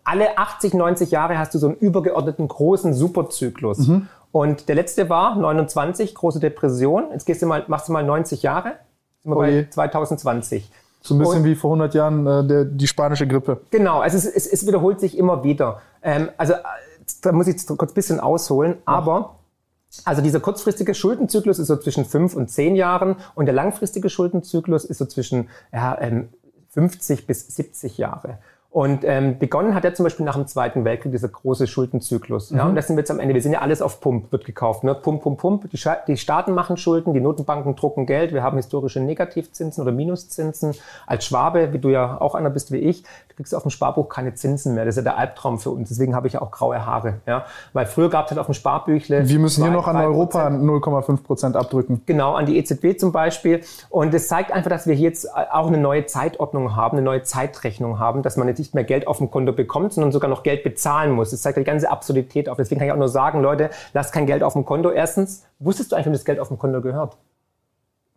alle 0.02 0.38
80, 0.38 0.72
90 0.72 1.10
Jahre 1.10 1.38
hast 1.38 1.54
du 1.54 1.58
so 1.58 1.66
einen 1.66 1.76
übergeordneten 1.76 2.48
großen 2.48 2.94
Superzyklus. 2.94 3.86
Mhm. 3.86 4.08
Und 4.32 4.70
der 4.70 4.76
letzte 4.76 5.10
war 5.10 5.36
29, 5.36 6.14
große 6.14 6.40
Depression. 6.40 7.04
Jetzt 7.12 7.26
gehst 7.26 7.42
du 7.42 7.46
mal, 7.46 7.64
machst 7.68 7.88
du 7.88 7.92
mal 7.92 8.02
90 8.02 8.42
Jahre. 8.42 8.76
Sind 9.22 9.32
wir 9.32 9.36
oh 9.36 9.40
bei 9.40 9.66
2020. 9.68 10.70
So 11.02 11.14
ein 11.14 11.18
bisschen 11.18 11.38
und, 11.40 11.44
wie 11.44 11.54
vor 11.54 11.72
100 11.72 11.94
Jahren 11.94 12.26
äh, 12.26 12.46
der, 12.46 12.64
die 12.64 12.86
spanische 12.86 13.26
Grippe. 13.26 13.60
Genau, 13.70 14.00
also 14.00 14.16
es, 14.16 14.24
es, 14.24 14.46
es 14.46 14.66
wiederholt 14.66 15.00
sich 15.00 15.18
immer 15.18 15.44
wieder. 15.44 15.82
Ähm, 16.02 16.30
also 16.38 16.54
äh, 16.54 16.58
da 17.20 17.32
muss 17.32 17.46
ich 17.46 17.66
kurz 17.66 17.92
ein 17.92 17.94
bisschen 17.94 18.20
ausholen, 18.20 18.78
aber 18.86 19.37
also 20.04 20.22
dieser 20.22 20.40
kurzfristige 20.40 20.94
Schuldenzyklus 20.94 21.58
ist 21.58 21.68
so 21.68 21.76
zwischen 21.76 22.04
fünf 22.04 22.34
und 22.34 22.48
zehn 22.50 22.76
Jahren 22.76 23.16
und 23.34 23.46
der 23.46 23.54
langfristige 23.54 24.10
Schuldenzyklus 24.10 24.84
ist 24.84 24.98
so 24.98 25.06
zwischen 25.06 25.48
ja, 25.72 25.98
50 26.70 27.20
ähm, 27.20 27.26
bis 27.26 27.46
70 27.48 27.98
Jahre. 27.98 28.38
Und 28.70 29.02
ähm, 29.04 29.38
begonnen 29.38 29.74
hat 29.74 29.86
er 29.86 29.94
zum 29.94 30.04
Beispiel 30.04 30.26
nach 30.26 30.36
dem 30.36 30.46
Zweiten 30.46 30.84
Weltkrieg 30.84 31.10
dieser 31.10 31.28
große 31.28 31.66
Schuldenzyklus. 31.66 32.50
Ja, 32.50 32.64
mhm. 32.64 32.70
Und 32.70 32.76
das 32.76 32.86
sind 32.86 32.96
wir 32.96 33.00
jetzt 33.00 33.10
am 33.10 33.18
Ende. 33.18 33.32
Wir 33.32 33.40
sind 33.40 33.52
ja 33.52 33.60
alles 33.60 33.80
auf 33.80 34.00
Pump, 34.02 34.30
wird 34.30 34.44
gekauft. 34.44 34.84
Ne? 34.84 34.94
Pump, 34.94 35.22
Pump, 35.22 35.40
Pump. 35.40 35.70
Die, 35.70 35.80
die, 36.06 36.16
Staaten 36.18 36.52
machen 36.52 36.76
Schulden, 36.76 37.14
die 37.14 37.20
Notenbanken 37.20 37.76
drucken 37.76 38.04
Geld. 38.04 38.34
Wir 38.34 38.42
haben 38.42 38.58
historische 38.58 39.00
Negativzinsen 39.00 39.82
oder 39.82 39.90
Minuszinsen. 39.90 40.74
Als 41.06 41.24
Schwabe, 41.24 41.72
wie 41.72 41.78
du 41.78 41.88
ja 41.88 42.20
auch 42.20 42.34
einer 42.34 42.50
bist 42.50 42.70
wie 42.70 42.76
ich, 42.76 43.04
kriegst 43.38 43.52
du 43.52 43.56
auf 43.56 43.62
dem 43.62 43.70
Sparbuch 43.70 44.08
keine 44.08 44.34
Zinsen 44.34 44.74
mehr. 44.74 44.84
Das 44.84 44.94
ist 44.94 44.96
ja 44.96 45.12
der 45.12 45.16
Albtraum 45.16 45.60
für 45.60 45.70
uns. 45.70 45.90
Deswegen 45.90 46.16
habe 46.16 46.26
ich 46.26 46.32
ja 46.32 46.42
auch 46.42 46.50
graue 46.50 46.84
Haare. 46.84 47.20
Ja? 47.24 47.46
Weil 47.72 47.86
früher 47.86 48.10
gab 48.10 48.24
es 48.24 48.32
halt 48.32 48.40
auf 48.40 48.46
dem 48.46 48.54
Sparbüchle. 48.54 49.28
Wir 49.28 49.38
müssen 49.38 49.62
hier 49.62 49.70
noch 49.70 49.86
an 49.86 49.96
Europa 49.96 50.48
0,5 50.48 51.22
Prozent 51.22 51.54
abdrücken. 51.54 52.02
Genau, 52.04 52.34
an 52.34 52.46
die 52.46 52.58
EZB 52.58 52.98
zum 52.98 53.12
Beispiel. 53.12 53.62
Und 53.90 54.12
das 54.12 54.26
zeigt 54.26 54.50
einfach, 54.50 54.70
dass 54.70 54.88
wir 54.88 54.94
hier 54.96 55.08
jetzt 55.08 55.32
auch 55.32 55.68
eine 55.68 55.78
neue 55.78 56.06
Zeitordnung 56.06 56.74
haben, 56.74 56.96
eine 56.96 57.04
neue 57.04 57.22
Zeitrechnung 57.22 58.00
haben, 58.00 58.22
dass 58.22 58.36
man 58.36 58.48
jetzt 58.48 58.58
nicht 58.58 58.74
mehr 58.74 58.82
Geld 58.82 59.06
auf 59.06 59.18
dem 59.18 59.30
Konto 59.30 59.52
bekommt, 59.52 59.92
sondern 59.92 60.10
sogar 60.10 60.28
noch 60.28 60.42
Geld 60.42 60.64
bezahlen 60.64 61.12
muss. 61.12 61.30
Das 61.30 61.40
zeigt 61.40 61.58
die 61.58 61.62
ganze 61.62 61.88
Absurdität 61.88 62.48
auf. 62.48 62.56
Deswegen 62.56 62.80
kann 62.80 62.88
ich 62.88 62.92
auch 62.92 62.98
nur 62.98 63.08
sagen, 63.08 63.40
Leute, 63.40 63.70
lasst 63.92 64.12
kein 64.12 64.26
Geld 64.26 64.42
auf 64.42 64.54
dem 64.54 64.64
Konto. 64.64 64.90
Erstens, 64.90 65.44
wusstest 65.60 65.92
du 65.92 65.96
eigentlich, 65.96 66.06
wie 66.08 66.12
das 66.12 66.24
Geld 66.24 66.40
auf 66.40 66.48
dem 66.48 66.58
Konto 66.58 66.80
gehört? 66.80 67.16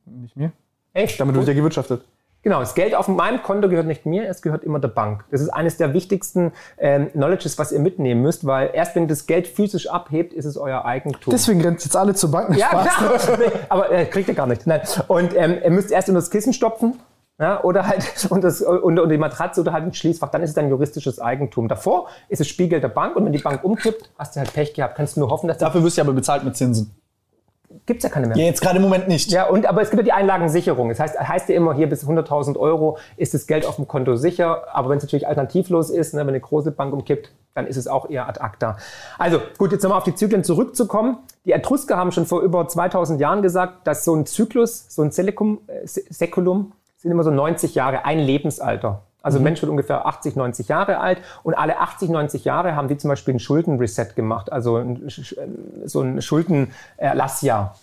Nicht 0.06 0.36
mir. 0.36 0.52
Echt? 0.94 1.20
Damit 1.20 1.36
wird 1.36 1.48
ja 1.48 1.54
gewirtschaftet. 1.54 2.04
Genau, 2.44 2.60
das 2.60 2.74
Geld 2.74 2.96
auf 2.96 3.08
meinem 3.08 3.44
Konto 3.44 3.70
gehört 3.70 3.86
nicht 3.86 4.06
mir, 4.06 4.28
es 4.28 4.42
gehört 4.42 4.64
immer 4.64 4.80
der 4.80 4.88
Bank. 4.88 5.26
Das 5.30 5.42
ist 5.42 5.50
eines 5.50 5.78
der 5.78 5.94
wichtigsten 5.94 6.54
ähm, 6.80 7.12
Knowledges, 7.12 7.60
was 7.60 7.72
ihr 7.72 7.80
mitnehmen 7.80 8.22
müsst, 8.22 8.48
weil 8.48 8.72
erst 8.74 8.96
wenn 8.96 9.08
das 9.08 9.28
Geld 9.28 9.48
physisch 9.48 9.88
abhebt, 9.88 10.34
ist 10.34 10.46
es 10.46 10.58
euer 10.58 10.84
Eigentum. 10.84 11.32
Deswegen 11.32 11.62
rennt 11.62 11.84
jetzt 11.84 11.96
alle 11.96 12.16
zur 12.16 12.32
Bank. 12.32 12.50
Nicht 12.50 12.60
ja, 12.60 12.70
klar. 12.70 13.38
aber 13.70 13.92
äh, 13.92 14.06
kriegt 14.06 14.28
ihr 14.28 14.34
gar 14.34 14.48
nicht. 14.48 14.66
Nein. 14.66 14.82
Und 15.08 15.36
ähm, 15.36 15.58
ihr 15.64 15.70
müsst 15.70 15.92
erst 15.92 16.10
in 16.10 16.16
das 16.16 16.32
Kissen 16.32 16.54
stopfen 16.54 17.00
ja, 17.40 17.64
oder 17.64 17.88
halt 17.88 18.04
unter, 18.30 18.48
das, 18.48 18.62
unter, 18.62 18.84
unter 18.84 19.08
die 19.08 19.18
Matratze 19.18 19.62
oder 19.62 19.74
halt 19.74 19.84
ein 19.84 19.94
Schließfach, 19.94 20.30
dann 20.30 20.42
ist 20.42 20.52
es 20.52 20.56
dein 20.56 20.70
juristisches 20.70 21.20
Eigentum. 21.20 21.68
Davor 21.68 22.08
ist 22.30 22.42
es 22.42 22.48
Spiegel 22.48 22.80
der 22.82 22.90
Bank 22.90 23.16
und 23.16 23.26
wenn 23.26 23.34
die 23.34 23.40
Bank 23.40 23.64
umkippt, 23.64 24.12
hast 24.18 24.36
du 24.36 24.40
halt 24.40 24.54
Pech 24.54 24.74
gehabt. 24.74 24.96
Kannst 24.96 25.16
du 25.16 25.22
nur 25.22 25.30
hoffen, 25.30 25.48
dass 25.48 25.58
Dafür 25.58 25.84
wirst 25.84 25.98
du 25.98 26.02
aber 26.02 26.14
bezahlt 26.14 26.44
mit 26.44 26.56
Zinsen 26.56 26.96
gibt 27.86 28.00
es 28.00 28.04
ja 28.04 28.10
keine 28.10 28.28
mehr. 28.28 28.38
Ja, 28.38 28.46
jetzt 28.46 28.62
gerade 28.62 28.78
im 28.78 28.84
Moment 28.84 29.08
nicht. 29.08 29.32
Ja, 29.32 29.48
und, 29.48 29.66
aber 29.66 29.82
es 29.82 29.90
gibt 29.90 30.00
ja 30.00 30.04
die 30.04 30.14
Einlagensicherung. 30.14 30.90
Das 30.90 31.00
heißt, 31.00 31.20
heißt 31.20 31.50
ja 31.50 31.56
immer, 31.56 31.74
hier 31.74 31.90
bis 31.90 32.06
100.000 32.06 32.58
Euro 32.58 32.98
ist 33.18 33.34
das 33.34 33.48
Geld 33.48 33.66
auf 33.66 33.76
dem 33.76 33.88
Konto 33.88 34.16
sicher. 34.16 34.64
Aber 34.74 34.90
wenn 34.90 34.98
es 34.98 35.04
natürlich 35.04 35.28
alternativlos 35.28 35.90
ist, 35.90 36.14
ne, 36.14 36.22
wenn 36.22 36.30
eine 36.30 36.40
große 36.40 36.72
Bank 36.72 36.94
umkippt, 36.94 37.32
dann 37.54 37.68
ist 37.68 37.78
es 37.78 37.88
auch 37.88 38.10
eher 38.10 38.28
ad 38.28 38.40
acta. 38.40 38.78
Also 39.18 39.40
gut, 39.58 39.72
jetzt 39.72 39.84
nochmal 39.84 39.98
auf 39.98 40.04
die 40.04 40.16
Zyklen 40.16 40.44
zurückzukommen. 40.44 41.18
Die 41.46 41.52
Etrusker 41.52 41.98
haben 41.98 42.12
schon 42.12 42.26
vor 42.26 42.42
über 42.42 42.68
2000 42.68 43.20
Jahren 43.20 43.42
gesagt, 43.42 43.88
dass 43.88 44.06
so 44.06 44.16
ein 44.16 44.26
Zyklus, 44.26 44.86
so 44.90 45.02
ein 45.02 45.12
Selikum, 45.12 45.60
äh, 45.68 45.86
Säkulum, 45.86 46.74
sind 46.98 47.12
immer 47.12 47.24
so 47.24 47.32
90 47.32 47.76
Jahre, 47.76 48.06
ein 48.06 48.20
Lebensalter. 48.20 49.02
Also 49.22 49.38
mhm. 49.38 49.42
ein 49.42 49.46
Mensch 49.46 49.62
wird 49.62 49.70
ungefähr 49.70 50.06
80, 50.06 50.36
90 50.36 50.68
Jahre 50.68 51.00
alt 51.00 51.22
und 51.44 51.54
alle 51.54 51.80
80, 51.80 52.10
90 52.10 52.46
Jahre 52.46 52.76
haben 52.76 52.88
die 52.88 52.98
zum 52.98 53.10
Beispiel 53.10 53.36
ein 53.36 53.40
Schuldenreset 53.40 54.16
gemacht, 54.16 54.52
also 54.52 54.78
ein, 54.78 55.10
so 55.86 56.02
ein 56.02 56.22
Schuldenerlassjahr 56.22 57.76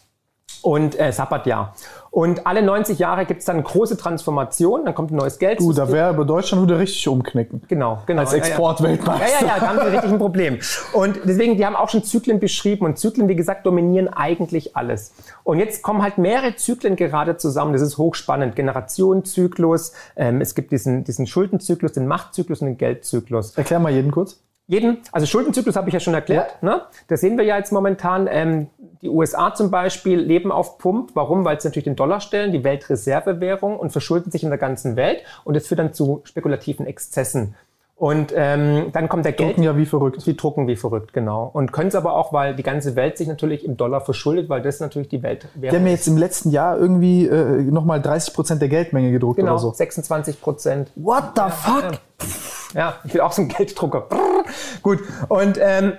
und 0.63 0.99
äh, 0.99 1.13
Sabbatjahr. 1.13 1.75
Und 2.11 2.47
alle 2.47 2.63
90 2.63 2.99
Jahre 2.99 3.27
gibt 3.27 3.41
es 3.41 3.47
dann 3.47 3.57
eine 3.57 3.63
große 3.65 3.97
Transformation, 3.97 4.85
dann 4.85 4.95
kommt 4.95 5.11
ein 5.11 5.17
neues 5.17 5.39
Geld. 5.39 5.61
Du, 5.61 5.73
da 5.73 5.93
wäre 5.93 6.09
aber 6.09 6.25
Deutschland 6.25 6.65
wieder 6.65 6.79
richtig 6.79 7.07
umknicken. 7.07 7.63
Genau, 7.69 8.03
genau. 8.07 8.21
Als 8.23 8.33
Exportweltmeister. 8.33 9.27
Ja, 9.27 9.47
ja, 9.47 9.55
ja, 9.55 9.61
da 9.61 9.69
haben 9.69 9.79
sie 9.79 9.93
richtig 9.93 10.13
ein 10.13 10.19
Problem. 10.19 10.59
Und 10.95 11.21
deswegen, 11.25 11.57
die 11.57 11.67
haben 11.67 11.77
auch 11.77 11.91
schon 11.91 12.03
Zyklen 12.03 12.41
beschrieben 12.41 12.87
und 12.87 12.99
Zyklen, 12.99 13.29
wie 13.29 13.37
gesagt, 13.37 13.67
dominieren 13.67 14.09
eigentlich 14.09 14.75
alles. 14.77 15.13
Und 15.45 15.59
jetzt 15.59 15.83
kommen 15.83 16.03
halt 16.03 16.19
mehrere 16.19 16.57
Zyklen 16.57 16.97
gerade 16.97 17.37
zusammen. 17.37 17.73
Das 17.73 17.83
ist 17.83 17.99
hochspannend. 17.99 18.57
Generationenzyklus, 18.57 19.93
ähm, 20.17 20.41
es 20.41 20.55
gibt 20.55 20.73
diesen, 20.73 21.05
diesen 21.05 21.27
Schuldenzyklus, 21.27 21.93
den 21.93 22.07
Machtzyklus 22.07 22.63
und 22.63 22.69
den 22.69 22.79
Geldzyklus. 22.79 23.57
Erklär 23.57 23.81
mal 23.81 23.93
jeden 23.93 24.11
kurz 24.11 24.41
jeden, 24.69 24.99
also 25.13 25.27
Schuldenzyklus 25.27 25.77
habe 25.77 25.89
ich 25.89 25.95
ja 25.95 26.01
schon 26.01 26.13
erklärt, 26.13 26.59
ja. 26.61 26.69
ne? 26.69 26.83
das 27.09 27.23
sehen 27.23 27.39
wir 27.39 27.45
ja 27.45 27.57
jetzt 27.57 27.73
momentan. 27.73 28.29
Ähm, 28.31 28.69
die 29.03 29.09
USA 29.09 29.55
zum 29.55 29.71
Beispiel 29.71 30.19
leben 30.19 30.51
auf 30.51 30.79
Pump. 30.79 31.11
Warum? 31.15 31.45
Weil 31.45 31.61
sie 31.61 31.69
natürlich 31.69 31.85
den 31.85 31.97
Dollar 31.97 32.21
stellen, 32.21 32.53
die 32.53 32.65
Weltreservewährung 32.65 33.79
und 33.79 33.91
verschulden 33.91 34.31
sich 34.31 34.43
in 34.43 34.51
der 34.51 34.59
ganzen 34.59 34.97
Welt 34.97 35.23
und 35.45 35.55
das 35.55 35.67
führt 35.67 35.81
dann 35.81 35.93
zu 35.93 36.23
spekulativen 36.25 36.87
Exzessen. 36.87 37.55
Und 37.99 38.33
ähm, 38.37 38.91
dann 38.93 39.09
kommt 39.09 39.25
der 39.25 39.33
Geld. 39.33 39.51
Drucken 39.51 39.63
ja 39.65 39.77
wie 39.77 39.85
verrückt. 39.85 40.25
Die 40.25 40.37
drucken 40.37 40.69
wie 40.69 40.77
verrückt, 40.77 41.13
genau. 41.13 41.51
Und 41.53 41.73
können 41.73 41.89
es 41.89 41.97
aber 41.97 42.15
auch, 42.15 42.33
weil 42.33 42.55
die 42.55 42.63
ganze 42.63 42.95
Welt 42.95 43.19
sich 43.19 43.27
natürlich 43.27 43.65
im 43.65 43.77
Dollar 43.77 44.01
verschuldet, 44.01 44.49
weil 44.49 44.63
das 44.63 44.79
natürlich 44.79 45.09
die 45.09 45.25
Welt 45.25 45.49
wäre. 45.57 45.73
Die 45.73 45.77
haben 45.77 45.87
ja 45.87 45.93
jetzt 45.93 46.07
im 46.07 46.17
letzten 46.17 46.53
Jahr 46.53 46.79
irgendwie 46.79 47.27
äh, 47.27 47.63
nochmal 47.63 48.01
30 48.01 48.35
Prozent 48.35 48.63
der 48.63 48.69
Geldmenge 48.69 49.11
gedruckt 49.11 49.39
genau, 49.39 49.55
oder 49.55 49.59
so. 49.59 49.73
26 49.73 50.41
Prozent. 50.41 50.93
What 50.95 51.33
the 51.35 51.41
ja, 51.41 51.51
fuck? 51.51 51.93
Ja. 52.73 52.81
ja, 52.81 52.95
ich 53.03 53.15
will 53.15 53.21
auch 53.21 53.33
so 53.33 53.43
einen 53.43 53.49
Gelddrucker. 53.49 54.07
Gut. 54.81 55.01
Und 55.27 55.59
ähm, 55.61 55.95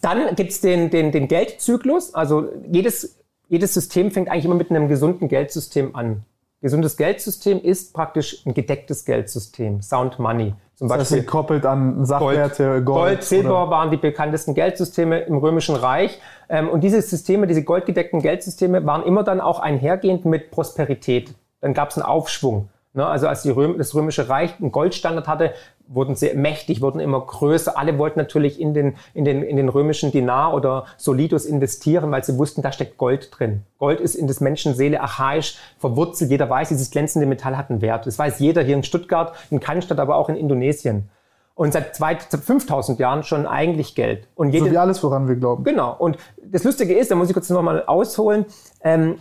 dann 0.00 0.34
gibt's 0.36 0.60
den, 0.60 0.90
den, 0.90 1.12
den 1.12 1.28
Geldzyklus. 1.28 2.14
Also 2.14 2.48
jedes, 2.70 3.18
jedes 3.48 3.74
System 3.74 4.10
fängt 4.10 4.28
eigentlich 4.28 4.44
immer 4.44 4.54
mit 4.54 4.70
einem 4.70 4.88
gesunden 4.88 5.28
Geldsystem 5.28 5.94
an. 5.96 6.24
Gesundes 6.60 6.96
Geldsystem 6.96 7.60
ist 7.62 7.94
praktisch 7.94 8.44
ein 8.44 8.52
gedecktes 8.52 9.04
Geldsystem, 9.04 9.80
Sound 9.80 10.18
Money. 10.18 10.54
Zum 10.74 10.88
das 10.88 10.98
Beispiel 10.98 11.20
gekoppelt 11.20 11.64
an 11.64 12.04
Sachwerte, 12.04 12.64
Gold. 12.64 12.84
Gold, 12.84 12.84
Gold 12.84 13.24
Silber 13.24 13.62
oder? 13.62 13.70
waren 13.70 13.90
die 13.90 13.96
bekanntesten 13.96 14.54
Geldsysteme 14.54 15.20
im 15.20 15.36
Römischen 15.38 15.76
Reich. 15.76 16.20
Ähm, 16.48 16.68
und 16.68 16.82
diese 16.82 17.00
Systeme, 17.00 17.46
diese 17.46 17.62
goldgedeckten 17.62 18.22
Geldsysteme, 18.22 18.84
waren 18.86 19.04
immer 19.04 19.22
dann 19.22 19.40
auch 19.40 19.60
einhergehend 19.60 20.24
mit 20.24 20.50
Prosperität. 20.50 21.34
Dann 21.60 21.74
gab 21.74 21.90
es 21.90 21.96
einen 21.96 22.06
Aufschwung. 22.06 22.68
Ne? 22.92 23.06
Also 23.06 23.28
als 23.28 23.46
Röm 23.46 23.78
das 23.78 23.94
Römische 23.94 24.28
Reich 24.28 24.54
einen 24.60 24.72
Goldstandard 24.72 25.28
hatte, 25.28 25.52
wurden 25.88 26.14
sehr 26.14 26.34
mächtig, 26.34 26.80
wurden 26.80 27.00
immer 27.00 27.20
größer. 27.20 27.76
Alle 27.78 27.98
wollten 27.98 28.18
natürlich 28.18 28.60
in 28.60 28.74
den, 28.74 28.96
in 29.14 29.24
den, 29.24 29.42
in 29.42 29.56
den 29.56 29.68
römischen 29.68 30.12
Dinar 30.12 30.54
oder 30.54 30.84
Solidus 30.96 31.46
investieren, 31.46 32.10
weil 32.10 32.22
sie 32.22 32.38
wussten, 32.38 32.62
da 32.62 32.72
steckt 32.72 32.98
Gold 32.98 33.30
drin. 33.36 33.62
Gold 33.78 34.00
ist 34.00 34.14
in 34.14 34.26
des 34.26 34.40
Menschen 34.40 34.74
Seele 34.74 35.00
archaisch 35.00 35.58
verwurzelt. 35.78 36.30
Jeder 36.30 36.48
weiß, 36.48 36.68
dieses 36.68 36.90
glänzende 36.90 37.26
Metall 37.26 37.56
hat 37.56 37.70
einen 37.70 37.80
Wert. 37.80 38.06
Das 38.06 38.18
weiß 38.18 38.38
jeder 38.38 38.62
hier 38.62 38.76
in 38.76 38.82
Stuttgart, 38.82 39.32
in 39.50 39.60
Cannstatt, 39.60 39.98
aber 39.98 40.16
auch 40.16 40.28
in 40.28 40.36
Indonesien. 40.36 41.08
Und 41.54 41.72
seit 41.72 41.96
5000 41.96 43.00
Jahren 43.00 43.24
schon 43.24 43.44
eigentlich 43.44 43.96
Geld. 43.96 44.28
Und 44.36 44.52
jede, 44.52 44.66
so 44.66 44.70
wie 44.70 44.78
alles, 44.78 45.02
woran 45.02 45.26
wir 45.26 45.34
glauben. 45.34 45.64
Genau. 45.64 45.92
Und 45.98 46.16
das 46.40 46.62
Lustige 46.62 46.96
ist, 46.96 47.10
da 47.10 47.16
muss 47.16 47.28
ich 47.28 47.34
kurz 47.34 47.50
nochmal 47.50 47.82
ausholen, 47.84 48.46
ähm, 48.84 49.16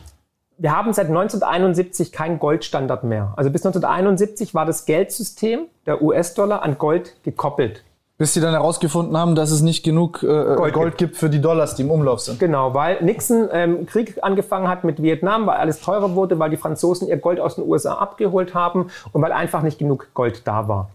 wir 0.58 0.76
haben 0.76 0.94
seit 0.94 1.08
1971 1.08 2.12
keinen 2.12 2.40
Goldstandard 2.40 3.04
mehr. 3.04 3.34
Also 3.36 3.50
bis 3.50 3.66
1971 3.66 4.54
war 4.54 4.66
das 4.66 4.86
Geldsystem, 4.86 5.66
der 5.86 6.02
US-Dollar, 6.02 6.64
an 6.64 6.78
Gold 6.78 7.16
gekoppelt. 7.24 7.84
Bis 8.18 8.34
sie 8.34 8.42
dann 8.42 8.54
herausgefunden 8.54 9.16
haben, 9.16 9.36
dass 9.36 9.52
es 9.52 9.62
nicht 9.62 9.84
genug 9.84 10.24
äh, 10.24 10.56
Gold, 10.56 10.74
Gold 10.74 10.98
gibt. 10.98 11.18
für 11.18 11.30
die 11.30 11.40
Dollars, 11.40 11.76
die 11.76 11.84
im 11.84 11.92
Umlauf 11.92 12.20
sind. 12.20 12.40
Genau, 12.40 12.74
weil 12.74 13.04
Nixon 13.04 13.48
ähm, 13.52 13.86
Krieg 13.86 14.18
angefangen 14.24 14.68
hat 14.68 14.84
mit 14.84 15.04
Vietnam, 15.04 15.46
weil 15.46 15.58
alles 15.58 15.82
teurer 15.82 16.16
wurde, 16.16 16.40
weil 16.40 16.50
die 16.50 16.58
Franzosen 16.58 17.08
ihr 17.08 17.18
Gold 17.18 17.40
aus 17.40 17.56
den 17.56 17.68
USA 17.68 17.94
abgeholt 17.94 18.56
haben 18.56 18.88
und 19.12 19.22
weil 19.22 19.32
einfach 19.32 19.62
nicht 19.62 19.78
genug 19.78 20.08
Gold 20.16 20.42
da 20.48 20.68
war. 20.68 20.90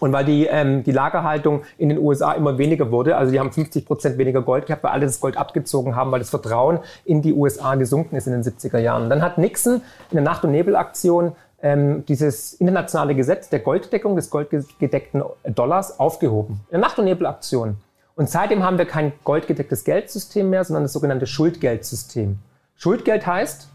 Und 0.00 0.12
weil 0.12 0.24
die, 0.24 0.46
ähm, 0.46 0.84
die 0.84 0.92
Lagerhaltung 0.92 1.62
in 1.78 1.88
den 1.88 1.98
USA 1.98 2.32
immer 2.32 2.58
weniger 2.58 2.90
wurde, 2.90 3.16
also 3.16 3.32
die 3.32 3.40
haben 3.40 3.52
50 3.52 3.86
Prozent 3.86 4.18
weniger 4.18 4.42
Gold 4.42 4.66
gehabt, 4.66 4.84
weil 4.84 4.92
alle 4.92 5.06
das 5.06 5.20
Gold 5.20 5.36
abgezogen 5.36 5.96
haben, 5.96 6.10
weil 6.12 6.18
das 6.18 6.30
Vertrauen 6.30 6.80
in 7.04 7.22
die 7.22 7.32
USA 7.32 7.74
gesunken 7.74 8.16
ist 8.16 8.26
in 8.26 8.32
den 8.32 8.42
70er 8.42 8.78
Jahren. 8.78 9.08
Dann 9.08 9.22
hat 9.22 9.38
Nixon 9.38 9.82
in 10.10 10.16
der 10.16 10.22
Nacht- 10.22 10.44
und 10.44 10.52
Nebelaktion 10.52 11.32
ähm, 11.62 12.04
dieses 12.06 12.54
internationale 12.54 13.14
Gesetz 13.14 13.48
der 13.48 13.60
Golddeckung, 13.60 14.16
des 14.16 14.30
goldgedeckten 14.30 15.22
Dollars 15.44 15.98
aufgehoben. 15.98 16.60
In 16.66 16.72
der 16.72 16.80
Nacht- 16.80 16.98
und 16.98 17.06
Nebelaktion. 17.06 17.76
Und 18.14 18.30
seitdem 18.30 18.62
haben 18.62 18.78
wir 18.78 18.86
kein 18.86 19.12
goldgedecktes 19.24 19.84
Geldsystem 19.84 20.48
mehr, 20.50 20.64
sondern 20.64 20.84
das 20.84 20.92
sogenannte 20.92 21.26
Schuldgeldsystem. 21.26 22.38
Schuldgeld 22.76 23.26
heißt, 23.26 23.68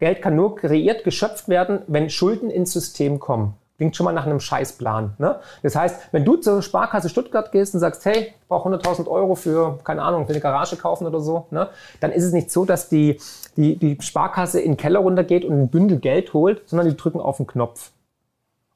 Geld 0.00 0.22
kann 0.22 0.36
nur 0.36 0.56
kreiert, 0.56 1.04
geschöpft 1.04 1.48
werden, 1.48 1.82
wenn 1.86 2.10
Schulden 2.10 2.50
ins 2.50 2.72
System 2.72 3.20
kommen. 3.20 3.54
Klingt 3.76 3.96
schon 3.96 4.04
mal 4.04 4.12
nach 4.12 4.26
einem 4.26 4.38
Scheißplan. 4.38 5.14
Ne? 5.18 5.40
Das 5.62 5.74
heißt, 5.74 6.12
wenn 6.12 6.24
du 6.24 6.36
zur 6.36 6.62
Sparkasse 6.62 7.08
Stuttgart 7.08 7.50
gehst 7.50 7.74
und 7.74 7.80
sagst, 7.80 8.04
hey, 8.04 8.32
ich 8.40 8.48
brauche 8.48 8.68
100.000 8.68 9.08
Euro 9.08 9.34
für, 9.34 9.80
keine 9.82 10.02
Ahnung, 10.02 10.26
für 10.26 10.32
eine 10.32 10.40
Garage 10.40 10.76
kaufen 10.76 11.06
oder 11.06 11.20
so, 11.20 11.46
ne? 11.50 11.68
dann 12.00 12.12
ist 12.12 12.22
es 12.22 12.32
nicht 12.32 12.52
so, 12.52 12.64
dass 12.64 12.88
die, 12.88 13.18
die, 13.56 13.76
die 13.76 13.98
Sparkasse 14.00 14.60
in 14.60 14.72
den 14.72 14.76
Keller 14.76 15.00
runtergeht 15.00 15.44
und 15.44 15.60
ein 15.60 15.68
Bündel 15.68 15.98
Geld 15.98 16.32
holt, 16.34 16.68
sondern 16.68 16.88
die 16.88 16.96
drücken 16.96 17.20
auf 17.20 17.38
den 17.38 17.48
Knopf. 17.48 17.90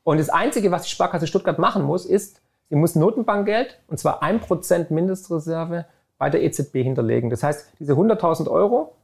Und 0.03 0.19
das 0.19 0.31
Einzige, 0.31 0.71
was 0.71 0.83
die 0.83 0.91
Sparkasse 0.91 1.27
Stuttgart 1.27 1.59
machen 1.59 1.85
muss, 1.85 2.05
ist, 2.05 2.41
sie 2.69 2.77
muss 2.77 2.95
Notenbankgeld, 2.97 3.79
und 3.87 3.99
zwar 3.99 4.23
1% 4.23 4.93
Mindestreserve, 4.93 5.85
bei 6.19 6.31
der 6.31 6.43
EZB 6.43 6.83
hinterlegen. 6.83 7.31
Das 7.31 7.43
heißt, 7.43 7.73
diese 7.79 7.93
100.000 7.93 8.51
Euro, 8.51 8.95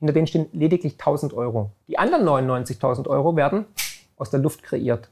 hinter 0.00 0.12
denen 0.12 0.26
stehen 0.26 0.46
lediglich 0.52 0.94
1.000 0.94 1.34
Euro. 1.34 1.70
Die 1.86 1.98
anderen 1.98 2.26
99.000 2.26 3.06
Euro 3.08 3.36
werden 3.36 3.66
aus 4.16 4.30
der 4.30 4.40
Luft 4.40 4.62
kreiert. 4.62 5.08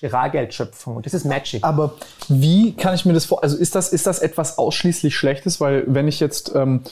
Giralgeldschöpfung. 0.00 0.96
Und 0.96 1.06
das 1.06 1.14
ist 1.14 1.24
Magic. 1.24 1.64
Aber 1.64 1.94
wie 2.28 2.74
kann 2.74 2.94
ich 2.94 3.04
mir 3.04 3.12
das 3.12 3.24
vor? 3.24 3.42
Also 3.42 3.56
ist 3.56 3.74
das, 3.74 3.92
ist 3.92 4.06
das 4.06 4.20
etwas 4.20 4.58
ausschließlich 4.58 5.16
Schlechtes? 5.16 5.60
Weil 5.60 5.84
wenn 5.86 6.08
ich 6.08 6.20
jetzt, 6.20 6.54
ähm, 6.54 6.82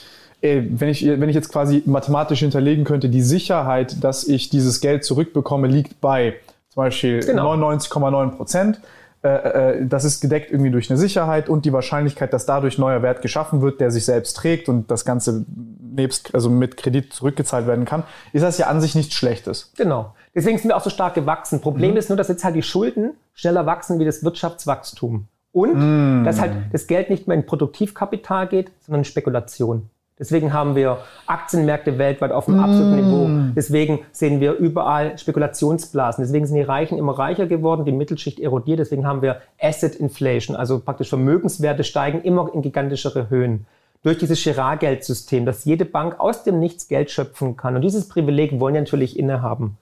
äh, 0.40 0.62
wenn, 0.68 0.88
ich, 0.88 1.06
wenn 1.06 1.28
ich 1.28 1.34
jetzt 1.34 1.50
quasi 1.50 1.82
mathematisch 1.86 2.40
hinterlegen 2.40 2.84
könnte, 2.84 3.08
die 3.08 3.22
Sicherheit, 3.22 4.02
dass 4.02 4.24
ich 4.24 4.50
dieses 4.50 4.80
Geld 4.80 5.04
zurückbekomme, 5.04 5.68
liegt 5.68 6.00
bei 6.00 6.34
zum 6.70 6.82
Beispiel 6.82 7.20
genau. 7.20 7.54
99,9 7.54 8.30
Prozent. 8.36 8.80
Äh, 9.22 9.28
äh, 9.28 9.86
das 9.86 10.04
ist 10.04 10.20
gedeckt 10.20 10.50
irgendwie 10.50 10.70
durch 10.70 10.90
eine 10.90 10.98
Sicherheit 10.98 11.48
und 11.48 11.64
die 11.64 11.72
Wahrscheinlichkeit, 11.72 12.32
dass 12.32 12.46
dadurch 12.46 12.78
neuer 12.78 13.02
Wert 13.02 13.22
geschaffen 13.22 13.62
wird, 13.62 13.80
der 13.80 13.90
sich 13.90 14.04
selbst 14.04 14.36
trägt 14.36 14.68
und 14.68 14.90
das 14.90 15.04
Ganze 15.04 15.44
nebst, 15.80 16.34
also 16.34 16.50
mit 16.50 16.76
Kredit 16.76 17.12
zurückgezahlt 17.12 17.66
werden 17.66 17.86
kann, 17.86 18.04
ist 18.32 18.42
das 18.42 18.58
ja 18.58 18.66
an 18.66 18.80
sich 18.80 18.94
nichts 18.94 19.14
Schlechtes. 19.14 19.72
Genau. 19.76 20.14
Deswegen 20.36 20.58
sind 20.58 20.68
wir 20.68 20.76
auch 20.76 20.84
so 20.84 20.90
stark 20.90 21.14
gewachsen. 21.14 21.60
Problem 21.60 21.92
mhm. 21.92 21.96
ist 21.96 22.10
nur, 22.10 22.16
dass 22.16 22.28
jetzt 22.28 22.44
halt 22.44 22.54
die 22.54 22.62
Schulden 22.62 23.14
schneller 23.34 23.64
wachsen 23.66 23.98
wie 23.98 24.04
das 24.04 24.22
Wirtschaftswachstum. 24.22 25.26
Und 25.52 25.74
mhm. 25.74 26.24
dass 26.24 26.40
halt 26.40 26.52
das 26.72 26.86
Geld 26.86 27.08
nicht 27.08 27.26
mehr 27.26 27.36
in 27.36 27.46
Produktivkapital 27.46 28.46
geht, 28.46 28.70
sondern 28.82 29.00
in 29.00 29.04
Spekulation. 29.06 29.88
Deswegen 30.18 30.52
haben 30.52 30.76
wir 30.76 30.98
Aktienmärkte 31.26 31.98
weltweit 31.98 32.32
auf 32.32 32.48
einem 32.48 32.56
mm. 32.56 32.64
absoluten 32.64 32.96
Niveau. 32.96 33.52
Deswegen 33.54 34.00
sehen 34.12 34.40
wir 34.40 34.54
überall 34.54 35.18
Spekulationsblasen. 35.18 36.24
Deswegen 36.24 36.46
sind 36.46 36.56
die 36.56 36.62
Reichen 36.62 36.96
immer 36.96 37.18
reicher 37.18 37.46
geworden, 37.46 37.84
die 37.84 37.92
Mittelschicht 37.92 38.40
erodiert. 38.40 38.78
Deswegen 38.78 39.06
haben 39.06 39.20
wir 39.20 39.42
Asset 39.60 39.94
Inflation, 39.94 40.56
also 40.56 40.78
praktisch 40.78 41.10
Vermögenswerte 41.10 41.84
steigen 41.84 42.22
immer 42.22 42.50
in 42.54 42.62
gigantischere 42.62 43.28
Höhen. 43.28 43.66
Durch 44.02 44.16
dieses 44.16 44.42
Girard-Geldsystem, 44.42 45.44
dass 45.44 45.66
jede 45.66 45.84
Bank 45.84 46.18
aus 46.18 46.44
dem 46.44 46.60
Nichts 46.60 46.88
Geld 46.88 47.10
schöpfen 47.10 47.58
kann. 47.58 47.76
Und 47.76 47.82
dieses 47.82 48.08
Privileg 48.08 48.58
wollen 48.58 48.72
wir 48.72 48.80
natürlich 48.80 49.18
innehaben. 49.18 49.76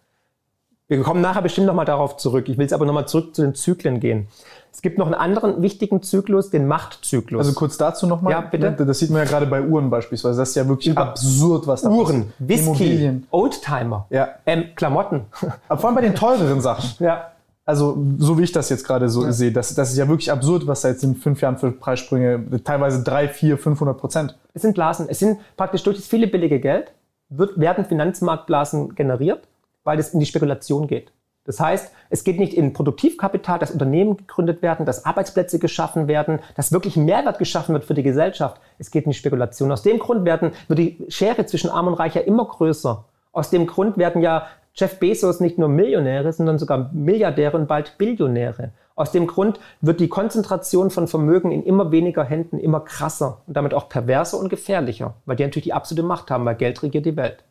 Wir 0.87 1.03
kommen 1.03 1.23
nachher 1.23 1.41
bestimmt 1.41 1.67
nochmal 1.67 1.87
darauf 1.87 2.19
zurück. 2.19 2.49
Ich 2.49 2.59
will 2.59 2.65
jetzt 2.65 2.75
aber 2.75 2.85
nochmal 2.85 3.09
zurück 3.09 3.35
zu 3.35 3.43
den 3.43 3.55
Zyklen 3.55 4.01
gehen. 4.01 4.29
Es 4.71 4.83
gibt 4.83 4.99
noch 4.99 5.07
einen 5.07 5.15
anderen 5.15 5.63
wichtigen 5.63 6.03
Zyklus, 6.03 6.51
den 6.51 6.67
Machtzyklus. 6.67 7.39
Also 7.39 7.53
kurz 7.55 7.79
dazu 7.79 8.07
nochmal. 8.07 8.33
Ja, 8.33 8.41
bitte. 8.43 8.85
Das 8.85 8.99
sieht 8.99 9.09
man 9.09 9.21
ja 9.21 9.25
gerade 9.25 9.47
bei 9.47 9.63
Uhren 9.63 9.89
beispielsweise. 9.89 10.39
Das 10.39 10.51
ist 10.51 10.57
ja 10.57 10.69
wirklich 10.69 10.89
Über 10.89 11.03
absurd, 11.03 11.67
was 11.67 11.83
da 11.83 11.89
Uhren, 11.89 12.27
passiert. 12.27 12.35
Whisky, 12.39 12.65
Immobilien. 12.65 13.27
Oldtimer, 13.31 14.07
ja. 14.11 14.29
ähm, 14.45 14.65
Klamotten. 14.75 15.23
Aber 15.69 15.81
vor 15.81 15.89
allem 15.89 15.95
bei 15.95 16.03
den 16.03 16.15
teureren 16.15 16.61
Sachen. 16.61 17.03
ja. 17.05 17.31
Also, 17.67 17.97
so 18.19 18.37
wie 18.37 18.43
ich 18.43 18.53
das 18.53 18.69
jetzt 18.69 18.85
gerade 18.85 19.09
so 19.09 19.25
ja. 19.25 19.33
sehe, 19.33 19.51
das, 19.51 19.75
das 19.75 19.91
ist 19.91 19.97
ja 19.97 20.07
wirklich 20.07 20.31
absurd, 20.31 20.67
was 20.67 20.83
da 20.83 20.89
jetzt 20.89 21.03
in 21.03 21.17
fünf 21.17 21.41
Jahren 21.41 21.57
für 21.57 21.71
Preissprünge, 21.71 22.45
teilweise 22.63 23.03
drei, 23.03 23.27
vier, 23.27 23.57
500 23.57 23.97
Prozent. 23.97 24.39
Es 24.53 24.61
sind 24.61 24.75
Blasen. 24.75 25.07
Es 25.09 25.19
sind 25.19 25.39
praktisch 25.57 25.83
durch 25.83 25.97
das 25.97 26.07
viele 26.07 26.27
billige 26.27 26.61
Geld 26.61 26.93
wird, 27.31 27.59
werden 27.59 27.87
Finanzmarktblasen 27.87 28.95
generiert, 28.95 29.49
weil 29.85 29.99
es 29.99 30.13
in 30.13 30.21
die 30.21 30.27
Spekulation 30.27 30.87
geht. 30.87 31.13
Das 31.45 31.61
heißt, 31.61 31.93
es 32.09 32.25
geht 32.25 32.39
nicht 32.39 32.55
in 32.55 32.73
Produktivkapital, 32.73 33.59
dass 33.59 33.71
Unternehmen 33.71 34.17
gegründet 34.17 34.63
werden, 34.63 34.87
dass 34.87 35.05
Arbeitsplätze 35.05 35.59
geschaffen 35.59 36.09
werden, 36.09 36.41
dass 36.57 36.73
wirklich 36.73 36.97
Mehrwert 36.97 37.39
geschaffen 37.39 37.75
wird 37.75 37.85
für 37.85 37.93
die 37.93 38.03
Gesellschaft. 38.03 38.61
Es 38.79 38.91
geht 38.91 39.05
in 39.05 39.11
die 39.11 39.17
Spekulation. 39.17 39.71
Aus 39.71 39.83
dem 39.83 39.99
Grund 39.99 40.25
werden, 40.25 40.53
wird 40.69 40.79
die 40.79 41.05
Schere 41.09 41.45
zwischen 41.45 41.69
Arm 41.69 41.87
und 41.87 41.95
Reich 41.95 42.15
ja 42.15 42.23
immer 42.23 42.47
größer. 42.47 43.05
Aus 43.33 43.51
dem 43.51 43.67
Grund 43.67 43.99
werden 43.99 44.23
ja 44.23 44.47
Jeff 44.75 44.99
Bezos 44.99 45.41
nicht 45.41 45.59
nur 45.59 45.69
Millionäre, 45.69 46.33
sondern 46.33 46.59
sogar 46.59 46.91
Milliardäre 46.93 47.57
und 47.57 47.69
bald 47.69 47.99
Billionäre. 47.99 48.71
Aus 48.97 49.13
dem 49.13 49.27
Grund 49.27 49.61
wird 49.81 50.01
die 50.01 50.09
Konzentration 50.09 50.91
von 50.91 51.09
Vermögen 51.09 51.51
in 51.51 51.65
immer 51.65 51.91
weniger 51.91 52.25
Händen 52.25 52.59
immer 52.59 52.81
krasser 52.81 53.43
und 53.47 53.57
damit 53.57 53.75
auch 53.75 53.89
perverser 53.89 54.39
und 54.39 54.49
gefährlicher, 54.49 55.15
weil 55.27 55.37
die 55.37 55.43
natürlich 55.43 55.65
die 55.65 55.73
absolute 55.73 56.07
Macht 56.07 56.31
haben, 56.31 56.45
weil 56.45 56.55
Geld 56.55 56.83
regiert 56.83 57.05
die 57.05 57.17
Welt. 57.17 57.45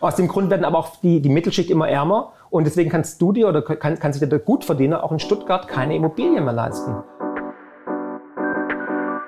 Aus 0.00 0.16
dem 0.16 0.28
Grund 0.28 0.50
werden 0.50 0.64
aber 0.64 0.78
auch 0.78 0.96
die, 0.96 1.22
die 1.22 1.30
Mittelschicht 1.30 1.70
immer 1.70 1.88
ärmer 1.88 2.32
und 2.50 2.64
deswegen 2.64 2.90
kannst 2.90 3.22
du 3.22 3.32
dir 3.32 3.48
oder 3.48 3.62
kann, 3.62 3.98
kann 3.98 4.12
sich 4.12 4.28
der 4.28 4.38
Gutverdiener 4.38 5.02
auch 5.02 5.12
in 5.12 5.18
Stuttgart 5.18 5.66
keine 5.68 5.96
Immobilien 5.96 6.44
mehr 6.44 6.52
leisten. 6.52 6.96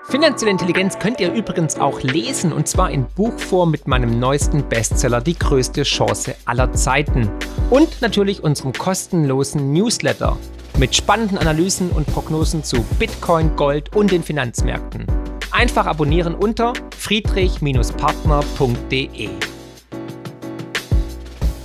Finanzielle 0.04 0.52
Intelligenz 0.52 0.98
könnt 0.98 1.20
ihr 1.20 1.32
übrigens 1.32 1.78
auch 1.78 2.02
lesen 2.02 2.52
und 2.52 2.66
zwar 2.66 2.90
in 2.90 3.04
Buchform 3.04 3.70
mit 3.70 3.86
meinem 3.86 4.18
neuesten 4.18 4.66
Bestseller 4.66 5.20
Die 5.20 5.38
größte 5.38 5.82
Chance 5.82 6.34
aller 6.46 6.72
Zeiten 6.72 7.30
und 7.70 8.00
natürlich 8.00 8.42
unserem 8.42 8.72
kostenlosen 8.72 9.72
Newsletter 9.72 10.38
mit 10.78 10.94
spannenden 10.94 11.36
Analysen 11.38 11.90
und 11.90 12.06
Prognosen 12.06 12.64
zu 12.64 12.82
Bitcoin, 12.98 13.54
Gold 13.56 13.94
und 13.94 14.10
den 14.12 14.22
Finanzmärkten. 14.22 15.04
Einfach 15.50 15.86
abonnieren 15.86 16.34
unter 16.34 16.72
friedrich-partner.de. 16.96 19.28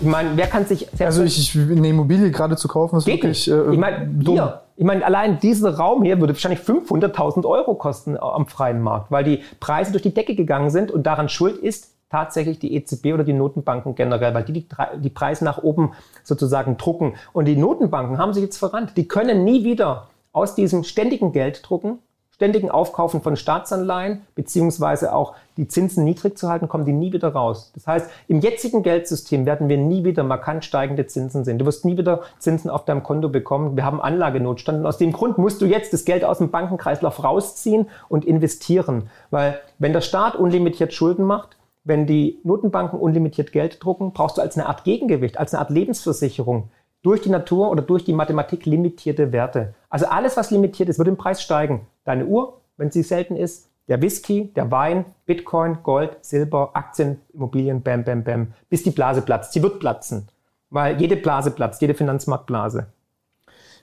Ich 0.04 0.10
meine, 0.10 0.32
wer 0.36 0.48
kann 0.48 0.66
sich. 0.66 0.88
Also, 1.00 1.24
ich, 1.24 1.40
ich, 1.40 1.56
eine 1.56 1.88
Immobilie 1.88 2.30
gerade 2.30 2.58
zu 2.58 2.68
kaufen, 2.68 2.98
ist 2.98 3.08
wirklich. 3.08 3.50
Äh, 3.50 3.72
ich 3.72 3.80
meine, 3.80 4.10
hier. 4.22 4.60
Ich 4.76 4.84
meine, 4.84 5.06
allein 5.06 5.40
dieser 5.40 5.76
Raum 5.78 6.04
hier 6.04 6.20
würde 6.20 6.34
wahrscheinlich 6.34 6.62
500.000 6.62 7.46
Euro 7.46 7.76
kosten 7.76 8.18
am 8.18 8.48
freien 8.48 8.82
Markt, 8.82 9.12
weil 9.12 9.24
die 9.24 9.44
Preise 9.60 9.92
durch 9.92 10.02
die 10.02 10.14
Decke 10.14 10.36
gegangen 10.36 10.72
sind 10.72 10.90
und 10.90 11.04
daran 11.04 11.30
schuld 11.30 11.58
ist 11.58 11.94
tatsächlich 12.10 12.60
die 12.60 12.76
EZB 12.76 13.14
oder 13.14 13.24
die 13.24 13.34
Notenbanken 13.34 13.94
generell, 13.96 14.34
weil 14.34 14.44
die, 14.44 14.54
die 14.54 14.68
die 14.98 15.10
Preise 15.10 15.46
nach 15.46 15.60
oben 15.60 15.94
sozusagen 16.24 16.78
drucken. 16.78 17.14
Und 17.34 17.46
die 17.46 17.56
Notenbanken 17.56 18.18
haben 18.18 18.34
sich 18.34 18.44
jetzt 18.44 18.58
verrannt. 18.58 18.98
Die 18.98 19.08
können 19.08 19.44
nie 19.44 19.64
wieder 19.64 20.08
aus 20.32 20.56
diesem 20.56 20.84
ständigen 20.84 21.32
Gelddrucken 21.32 22.00
ständigen 22.44 22.70
Aufkaufen 22.70 23.22
von 23.22 23.38
Staatsanleihen 23.38 24.24
beziehungsweise 24.36 25.16
auch 25.16 25.34
die 25.56 25.70
Zinsen 25.70 26.04
niedrig 26.04 26.38
zu 26.38 26.50
halten, 26.50 26.68
kommen 26.68 26.84
die 26.84 26.92
nie 26.92 27.14
wieder 27.14 27.30
raus. 27.30 27.72
Das 27.74 27.88
heißt, 27.88 28.10
im 28.28 28.42
jetzigen 28.42 28.84
Geldsystem 28.84 29.46
werden 29.46 29.70
wir 29.70 29.78
nie 29.78 30.04
wieder 30.04 30.24
markant 30.24 30.66
steigende 30.66 31.08
Zinsen 31.08 31.46
sehen. 31.46 31.58
Du 31.58 31.66
wirst 31.66 31.86
nie 31.86 31.98
wieder 31.98 32.24
Zinsen 32.40 32.70
auf 32.70 32.84
deinem 32.84 33.02
Konto 33.02 33.30
bekommen. 33.30 33.78
Wir 33.78 33.86
haben 33.86 34.02
Anlagenotstand 34.02 34.80
und 34.80 34.86
aus 34.86 34.98
dem 34.98 35.14
Grund 35.14 35.38
musst 35.38 35.62
du 35.62 35.66
jetzt 35.66 35.94
das 35.94 36.04
Geld 36.04 36.26
aus 36.26 36.40
dem 36.40 36.52
Bankenkreislauf 36.52 37.24
rausziehen 37.24 37.88
und 38.10 38.26
investieren. 38.26 39.10
Weil 39.32 39.62
wenn 39.80 39.94
der 39.94 40.02
Staat 40.02 40.36
unlimitiert 40.36 40.92
Schulden 40.92 41.24
macht, 41.24 41.56
wenn 41.86 42.08
die 42.08 42.42
Notenbanken 42.44 43.00
unlimitiert 43.00 43.54
Geld 43.54 43.82
drucken, 43.82 44.12
brauchst 44.12 44.38
du 44.38 44.42
als 44.42 44.58
eine 44.58 44.68
Art 44.68 44.84
Gegengewicht, 44.84 45.38
als 45.38 45.54
eine 45.54 45.62
Art 45.62 45.70
Lebensversicherung 45.70 46.72
durch 47.04 47.22
die 47.22 47.30
Natur 47.30 47.72
oder 47.72 47.82
durch 47.82 48.04
die 48.04 48.14
Mathematik 48.14 48.66
limitierte 48.66 49.32
Werte. 49.32 49.76
Also 49.90 50.08
alles, 50.08 50.36
was 50.36 50.52
limitiert 50.52 50.90
ist, 50.90 50.98
wird 50.98 51.08
im 51.08 51.18
Preis 51.18 51.42
steigen. 51.42 51.88
Deine 52.04 52.26
Uhr, 52.26 52.62
wenn 52.78 52.92
sie 52.92 53.04
selten 53.04 53.36
ist, 53.36 53.70
der 53.88 54.02
Whisky, 54.02 54.52
der 54.56 54.72
Wein, 54.72 55.06
Bitcoin, 55.26 55.78
Gold, 55.84 56.18
Silber, 56.22 56.72
Aktien, 56.74 57.20
Immobilien, 57.34 57.82
bam, 57.82 58.04
bam, 58.04 58.24
bam, 58.24 58.54
bis 58.70 58.84
die 58.84 58.92
Blase 58.92 59.22
platzt. 59.22 59.54
Sie 59.54 59.62
wird 59.62 59.80
platzen, 59.80 60.28
weil 60.70 61.00
jede 61.00 61.18
Blase 61.18 61.52
platzt, 61.52 61.82
jede 61.82 61.94
Finanzmarktblase. 61.94 62.88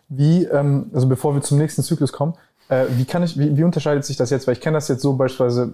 Wie, 0.09 0.44
ähm, 0.44 0.90
also 0.92 1.09
bevor 1.09 1.35
wir 1.35 1.42
zum 1.42 1.59
nächsten 1.59 1.83
Zyklus 1.83 2.12
kommen, 2.12 2.35
äh, 2.70 2.87
wie 2.96 3.04
kann 3.04 3.24
ich, 3.24 3.37
wie, 3.37 3.56
wie 3.56 3.64
unterscheidet 3.64 4.04
sich 4.04 4.16
das 4.16 4.30
jetzt? 4.30 4.46
Weil 4.46 4.54
ich 4.54 4.61
kenne 4.61 4.76
das 4.76 4.87
jetzt 4.87 5.02
so 5.02 5.14
beispielsweise, 5.14 5.72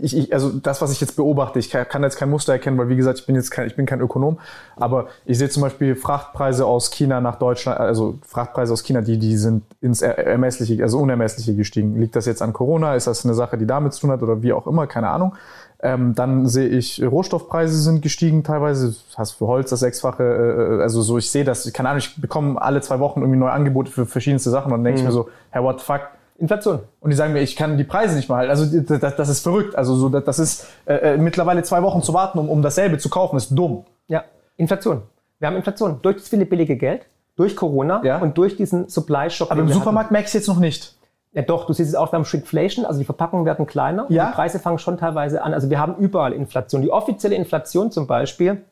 ich, 0.00 0.16
ich, 0.16 0.34
also 0.34 0.50
das, 0.50 0.82
was 0.82 0.90
ich 0.90 1.00
jetzt 1.00 1.14
beobachte, 1.14 1.60
ich 1.60 1.70
kann, 1.70 1.88
kann 1.88 2.02
jetzt 2.02 2.16
kein 2.16 2.28
Muster 2.28 2.52
erkennen, 2.52 2.76
weil 2.76 2.88
wie 2.88 2.96
gesagt, 2.96 3.20
ich 3.20 3.26
bin 3.26 3.36
jetzt 3.36 3.52
kein, 3.52 3.68
ich 3.68 3.76
bin 3.76 3.86
kein 3.86 4.00
Ökonom, 4.00 4.38
aber 4.74 5.06
ich 5.24 5.38
sehe 5.38 5.48
zum 5.48 5.62
Beispiel 5.62 5.94
Frachtpreise 5.94 6.66
aus 6.66 6.90
China 6.90 7.20
nach 7.20 7.36
Deutschland, 7.36 7.78
also 7.78 8.18
Frachtpreise 8.26 8.72
aus 8.72 8.82
China, 8.82 9.00
die, 9.00 9.18
die 9.18 9.36
sind 9.36 9.62
ins 9.80 10.02
Ermessliche, 10.02 10.82
also 10.82 10.98
Unermessliche 10.98 11.54
gestiegen. 11.54 12.00
Liegt 12.00 12.16
das 12.16 12.26
jetzt 12.26 12.42
an 12.42 12.52
Corona? 12.52 12.96
Ist 12.96 13.06
das 13.06 13.24
eine 13.24 13.34
Sache, 13.34 13.56
die 13.56 13.66
damit 13.66 13.92
zu 13.92 14.00
tun 14.00 14.10
hat 14.10 14.22
oder 14.22 14.42
wie 14.42 14.52
auch 14.52 14.66
immer? 14.66 14.88
Keine 14.88 15.10
Ahnung. 15.10 15.36
Ähm, 15.84 16.14
dann 16.14 16.48
sehe 16.48 16.66
ich, 16.68 17.00
Rohstoffpreise 17.02 17.78
sind 17.78 18.00
gestiegen 18.02 18.42
teilweise. 18.42 18.96
Heißt 19.16 19.34
für 19.34 19.46
Holz 19.46 19.70
das 19.70 19.80
Sechsfache. 19.80 20.78
Äh, 20.78 20.82
also 20.82 21.02
so, 21.02 21.18
ich 21.18 21.30
sehe 21.30 21.44
das, 21.44 21.70
keine 21.72 21.90
Ahnung, 21.90 21.98
ich 21.98 22.20
bekomme 22.20 22.60
alle 22.60 22.80
zwei 22.80 22.98
Wochen 22.98 23.20
irgendwie 23.20 23.38
neue 23.38 23.52
Angebote 23.52 23.92
für 23.92 24.06
verschiedenste 24.06 24.50
Sachen 24.50 24.72
und 24.72 24.78
dann 24.78 24.84
denke 24.84 25.00
mhm. 25.00 25.06
ich 25.06 25.12
mir 25.12 25.12
so, 25.12 25.28
Herr, 25.50 25.62
what 25.62 25.78
the 25.78 25.86
fuck? 25.86 26.00
Inflation. 26.36 26.80
Und 27.00 27.10
die 27.10 27.16
sagen 27.16 27.32
mir, 27.32 27.40
ich 27.42 27.54
kann 27.56 27.76
die 27.78 27.84
Preise 27.84 28.16
nicht 28.16 28.28
mehr 28.28 28.38
halten. 28.38 28.50
Also 28.50 28.80
das, 28.98 29.16
das 29.16 29.28
ist 29.28 29.40
verrückt. 29.40 29.76
Also 29.76 29.94
so, 29.94 30.08
das 30.08 30.38
ist 30.38 30.66
äh, 30.86 31.14
äh, 31.14 31.16
mittlerweile 31.16 31.62
zwei 31.62 31.82
Wochen 31.82 32.02
zu 32.02 32.12
warten, 32.12 32.38
um, 32.38 32.48
um 32.48 32.62
dasselbe 32.62 32.98
zu 32.98 33.08
kaufen, 33.08 33.36
ist 33.36 33.50
dumm. 33.56 33.84
Ja, 34.08 34.24
Inflation. 34.56 35.02
Wir 35.38 35.48
haben 35.48 35.56
Inflation. 35.56 36.00
Durch 36.02 36.16
das 36.16 36.28
viele 36.28 36.44
billige 36.46 36.76
Geld 36.76 37.06
durch 37.36 37.56
Corona 37.56 38.00
Ja. 38.04 38.18
und 38.18 38.38
durch 38.38 38.56
diesen 38.56 38.88
Supply-Shock. 38.88 39.50
Aber 39.50 39.60
im 39.60 39.68
wir 39.68 39.74
Supermarkt 39.74 40.10
merkst 40.10 40.34
du 40.34 40.38
jetzt 40.38 40.46
noch 40.48 40.58
nicht. 40.58 40.94
Ja 41.32 41.42
doch, 41.42 41.66
du 41.66 41.72
siehst 41.72 41.88
es 41.88 41.94
auch 41.96 42.10
beim 42.10 42.24
Shrinkflation, 42.24 42.84
also 42.84 43.00
die 43.00 43.04
Verpackungen 43.04 43.44
werden 43.44 43.66
kleiner 43.66 44.06
Ja. 44.08 44.24
und 44.24 44.30
die 44.30 44.34
Preise 44.36 44.60
fangen 44.60 44.78
schon 44.78 44.98
teilweise 44.98 45.42
an. 45.42 45.52
Also 45.52 45.68
wir 45.68 45.80
haben 45.80 45.96
überall 45.96 46.32
Inflation. 46.32 46.82
Die 46.82 46.92
offizielle 46.92 47.34
Inflation 47.34 47.90
zum 47.90 48.06
Beispiel, 48.06 48.62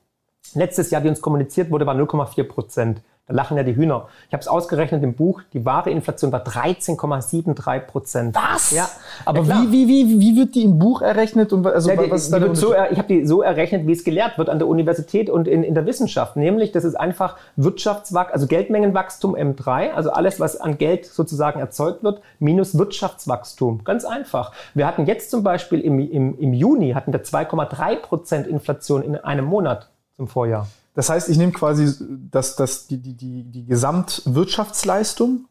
letztes 0.54 0.90
Jahr, 0.92 1.00
die 1.02 1.08
uns 1.08 1.20
kommuniziert 1.20 1.72
wurde, 1.72 1.86
war 1.86 1.94
0,4 1.96 2.44
Prozent. 2.44 3.00
Da 3.26 3.34
lachen 3.34 3.56
ja 3.56 3.62
die 3.62 3.76
Hühner. 3.76 4.08
Ich 4.26 4.32
habe 4.32 4.40
es 4.40 4.48
ausgerechnet 4.48 5.04
im 5.04 5.14
Buch, 5.14 5.42
die 5.52 5.64
wahre 5.64 5.90
Inflation 5.90 6.32
war 6.32 6.44
13,73 6.44 7.78
Prozent. 7.80 8.34
Was? 8.34 8.72
Ja. 8.72 8.88
Aber 9.24 9.42
Ja, 9.42 9.62
wie, 9.68 9.70
wie, 9.70 10.08
wie, 10.08 10.18
wie 10.18 10.36
wird 10.36 10.56
die 10.56 10.64
im 10.64 10.80
Buch 10.80 11.02
errechnet? 11.02 11.52
Und 11.52 11.64
also, 11.64 11.88
Ja, 11.90 12.02
die, 12.02 12.10
was 12.10 12.30
die 12.32 12.40
wird 12.40 12.56
so, 12.56 12.72
ich 12.72 12.98
habe 12.98 13.06
die 13.06 13.24
so 13.24 13.40
errechnet, 13.40 13.86
wie 13.86 13.92
es 13.92 14.02
gelehrt 14.02 14.38
wird 14.38 14.50
an 14.50 14.58
der 14.58 14.66
Universität 14.66 15.30
und 15.30 15.46
in, 15.46 15.62
in 15.62 15.74
der 15.74 15.86
Wissenschaft. 15.86 16.34
Nämlich, 16.34 16.72
das 16.72 16.82
ist 16.82 16.96
einfach 16.96 17.36
Wirtschaftswachstum, 17.54 18.34
also 18.34 18.48
Geldmengenwachstum 18.48 19.36
M3, 19.36 19.92
also 19.92 20.10
alles, 20.10 20.40
was 20.40 20.60
an 20.60 20.76
Geld 20.76 21.06
sozusagen 21.06 21.60
erzeugt 21.60 22.02
wird, 22.02 22.22
minus 22.40 22.76
Wirtschaftswachstum. 22.76 23.84
Ganz 23.84 24.04
einfach. 24.04 24.50
Wir 24.74 24.88
hatten 24.88 25.06
jetzt 25.06 25.30
zum 25.30 25.44
Beispiel 25.44 25.80
im, 25.80 26.00
im, 26.00 26.36
im 26.40 26.52
Juni 26.52 26.90
hatten 26.94 27.12
wir 27.12 27.22
2,3 27.22 27.96
Prozent 28.00 28.46
Inflation 28.48 29.02
in 29.02 29.14
einem 29.14 29.44
Monat 29.44 29.90
zum 30.16 30.26
Vorjahr. 30.26 30.66
Das 30.94 31.08
heißt, 31.08 31.28
ich 31.28 31.38
nehme 31.38 31.52
quasi 31.52 31.94
das, 32.30 32.56
das, 32.56 32.86
die, 32.86 32.98
die, 32.98 33.14
die, 33.14 33.44
die 33.44 33.66
Gesamtwirtschaftsleistung 33.66 35.46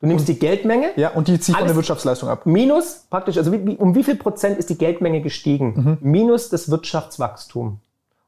Du 0.00 0.06
nimmst 0.06 0.28
die 0.28 0.38
Geldmenge 0.38 0.90
ja, 0.94 1.10
und 1.10 1.26
die 1.26 1.40
ziehe 1.40 1.54
ich 1.54 1.58
von 1.58 1.66
der 1.66 1.74
Wirtschaftsleistung 1.74 2.28
ab. 2.28 2.46
minus 2.46 3.06
praktisch, 3.10 3.36
also 3.36 3.50
wie, 3.50 3.66
wie, 3.66 3.76
um 3.76 3.96
wie 3.96 4.04
viel 4.04 4.14
Prozent 4.14 4.56
ist 4.56 4.70
die 4.70 4.78
Geldmenge 4.78 5.22
gestiegen? 5.22 5.98
Minus 6.00 6.50
das 6.50 6.70
Wirtschaftswachstum. 6.70 7.80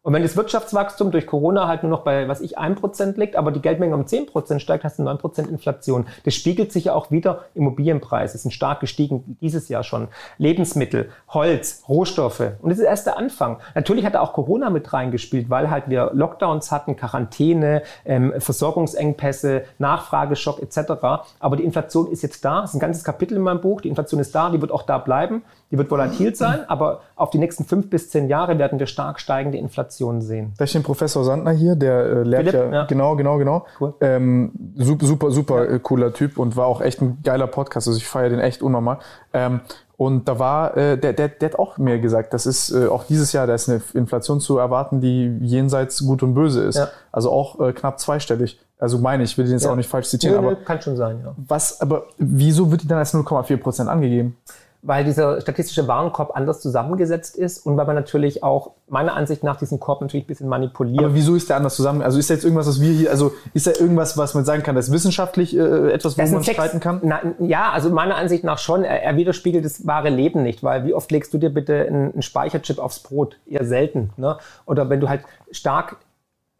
Und 0.02 0.14
wenn 0.14 0.22
das 0.22 0.34
Wirtschaftswachstum 0.34 1.10
durch 1.10 1.26
Corona 1.26 1.68
halt 1.68 1.82
nur 1.82 1.90
noch 1.90 2.04
bei, 2.04 2.26
was 2.26 2.40
ich, 2.40 2.58
1% 2.58 3.18
liegt, 3.18 3.36
aber 3.36 3.52
die 3.52 3.60
Geldmenge 3.60 3.94
um 3.94 4.04
10% 4.04 4.58
steigt, 4.58 4.82
hast 4.82 4.98
du 4.98 5.02
9% 5.02 5.46
Inflation. 5.46 6.06
Das 6.24 6.34
spiegelt 6.34 6.72
sich 6.72 6.86
ja 6.86 6.94
auch 6.94 7.10
wieder. 7.10 7.44
Immobilienpreise 7.54 8.38
sind 8.38 8.50
stark 8.52 8.80
gestiegen, 8.80 9.36
dieses 9.42 9.68
Jahr 9.68 9.82
schon. 9.82 10.08
Lebensmittel, 10.38 11.10
Holz, 11.28 11.82
Rohstoffe. 11.86 12.40
Und 12.62 12.70
das 12.70 12.78
ist 12.78 12.86
erst 12.86 13.06
der 13.08 13.18
Anfang. 13.18 13.58
Natürlich 13.74 14.06
hat 14.06 14.14
da 14.14 14.20
auch 14.20 14.32
Corona 14.32 14.70
mit 14.70 14.90
reingespielt, 14.90 15.50
weil 15.50 15.70
halt 15.70 15.90
wir 15.90 16.12
Lockdowns 16.14 16.72
hatten, 16.72 16.96
Quarantäne, 16.96 17.82
ähm, 18.06 18.32
Versorgungsengpässe, 18.38 19.64
Nachfrageschock 19.76 20.62
etc. 20.62 20.92
Aber 21.40 21.56
die 21.56 21.64
Inflation 21.64 22.10
ist 22.10 22.22
jetzt 22.22 22.42
da. 22.42 22.62
Das 22.62 22.70
ist 22.70 22.76
ein 22.76 22.80
ganzes 22.80 23.04
Kapitel 23.04 23.36
in 23.36 23.42
meinem 23.42 23.60
Buch. 23.60 23.82
Die 23.82 23.88
Inflation 23.88 24.18
ist 24.18 24.34
da, 24.34 24.48
die 24.48 24.62
wird 24.62 24.72
auch 24.72 24.84
da 24.84 24.96
bleiben. 24.96 25.42
Die 25.70 25.76
wird 25.76 25.90
volatil 25.90 26.34
sein, 26.34 26.68
aber 26.68 27.02
auf 27.16 27.28
die 27.28 27.38
nächsten 27.38 27.66
fünf 27.66 27.90
bis 27.90 28.08
zehn 28.08 28.28
Jahre 28.28 28.58
werden 28.58 28.78
wir 28.78 28.86
stark 28.86 29.20
steigende 29.20 29.58
Inflation 29.58 29.89
sehen. 30.20 30.53
Da 30.59 30.64
ist 30.64 30.74
den 30.74 30.83
Professor 30.83 31.24
Sandner 31.24 31.53
hier, 31.53 31.74
der 31.76 32.00
äh, 32.05 32.22
lehrt 32.22 32.50
Philipp, 32.50 32.55
ja, 32.55 32.72
ja. 32.72 32.85
genau, 32.87 33.16
genau, 33.16 33.38
genau. 33.38 33.66
Cool. 33.81 33.94
Ähm, 34.00 34.53
super, 34.76 35.07
super, 35.07 35.31
super 35.31 35.68
äh, 35.68 35.79
cooler 35.81 36.12
Typ 36.12 36.38
und 36.38 36.57
war 36.57 36.66
auch 36.66 36.81
echt 36.81 37.00
ein 37.03 37.18
geiler 37.24 37.46
Podcast. 37.46 37.88
Also 37.88 37.98
ich 37.98 38.07
feiere 38.07 38.31
den 38.31 38.40
echt 38.40 38.62
unnormal. 38.62 38.98
Ähm, 39.33 39.61
und 39.96 40.29
da 40.29 40.38
war, 40.38 40.76
äh, 40.79 40.96
der, 40.96 41.12
der, 41.12 41.29
der 41.29 41.50
hat 41.50 41.59
auch 41.59 41.76
mir 41.76 41.98
gesagt, 41.98 42.33
das 42.33 42.46
ist 42.46 42.70
äh, 42.70 42.87
auch 42.87 43.05
dieses 43.05 43.33
Jahr, 43.33 43.46
da 43.46 43.55
ist 43.55 43.68
eine 43.68 43.83
Inflation 43.92 44.40
zu 44.40 44.57
erwarten, 44.57 45.03
die 45.03 45.37
jenseits 45.42 46.05
gut 46.07 46.22
und 46.22 46.33
böse 46.33 46.62
ist. 46.64 46.76
Ja. 46.79 46.88
Also 47.12 47.31
auch 47.31 47.61
äh, 47.61 47.72
knapp 47.74 48.00
zweistellig. 48.00 48.59
Also 48.79 48.96
meine 48.98 49.24
ich, 49.24 49.37
will 49.37 49.44
den 49.44 49.53
jetzt 49.53 49.64
Ja. 49.64 49.72
auch 49.72 49.76
nicht 49.76 49.90
falsch 49.90 50.09
zitieren, 50.09 50.37
Nö, 50.37 50.40
nö, 50.40 50.46
aber 50.53 50.64
kann 50.64 50.81
schon 50.81 50.96
sein, 50.96 51.20
ja. 51.22 51.35
was, 51.37 51.83
aber 51.83 52.05
wieso 52.16 52.70
wird 52.70 52.83
die 52.83 52.88
dann 52.88 52.96
als 52.96 53.12
0,4 53.12 53.59
Prozent 53.59 53.90
angegeben? 53.90 54.38
Weil 54.82 55.04
dieser 55.04 55.40
statistische 55.40 55.86
Warenkorb 55.88 56.34
anders 56.34 56.60
zusammengesetzt 56.60 57.36
ist 57.36 57.66
und 57.66 57.76
weil 57.76 57.86
man 57.86 57.94
natürlich 57.94 58.42
auch 58.42 58.72
meiner 58.88 59.14
Ansicht 59.14 59.44
nach 59.44 59.56
diesen 59.56 59.78
Korb 59.78 60.00
natürlich 60.00 60.24
ein 60.24 60.28
bisschen 60.28 60.48
manipuliert. 60.48 61.04
Aber 61.04 61.14
wieso 61.14 61.34
ist 61.34 61.50
der 61.50 61.56
anders 61.56 61.76
zusammen? 61.76 62.00
Also 62.00 62.18
ist 62.18 62.30
da 62.30 62.34
jetzt 62.34 62.44
irgendwas, 62.44 62.66
was 62.66 62.80
wir 62.80 62.90
hier, 62.90 63.10
also 63.10 63.32
ist 63.52 63.66
da 63.66 63.72
irgendwas, 63.72 64.16
was 64.16 64.34
man 64.34 64.44
sagen 64.44 64.62
kann, 64.62 64.74
das 64.74 64.88
ist 64.88 64.92
wissenschaftlich 64.94 65.56
äh, 65.56 65.92
etwas, 65.92 66.16
wo 66.16 66.22
man 66.22 66.42
Sex- 66.42 66.56
streiten 66.56 66.80
kann? 66.80 67.00
Na, 67.02 67.20
ja, 67.38 67.70
also 67.70 67.90
meiner 67.90 68.16
Ansicht 68.16 68.42
nach 68.42 68.58
schon. 68.58 68.82
Er, 68.84 69.02
er 69.02 69.16
widerspiegelt 69.16 69.64
das 69.64 69.86
wahre 69.86 70.08
Leben 70.08 70.42
nicht, 70.42 70.62
weil 70.62 70.84
wie 70.86 70.94
oft 70.94 71.10
legst 71.12 71.34
du 71.34 71.38
dir 71.38 71.50
bitte 71.50 71.86
einen, 71.86 72.12
einen 72.12 72.22
Speicherchip 72.22 72.78
aufs 72.78 73.00
Brot? 73.00 73.36
Eher 73.46 73.64
selten. 73.66 74.10
Ne? 74.16 74.38
Oder 74.64 74.88
wenn 74.88 75.00
du 75.00 75.08
halt 75.08 75.22
stark 75.52 75.96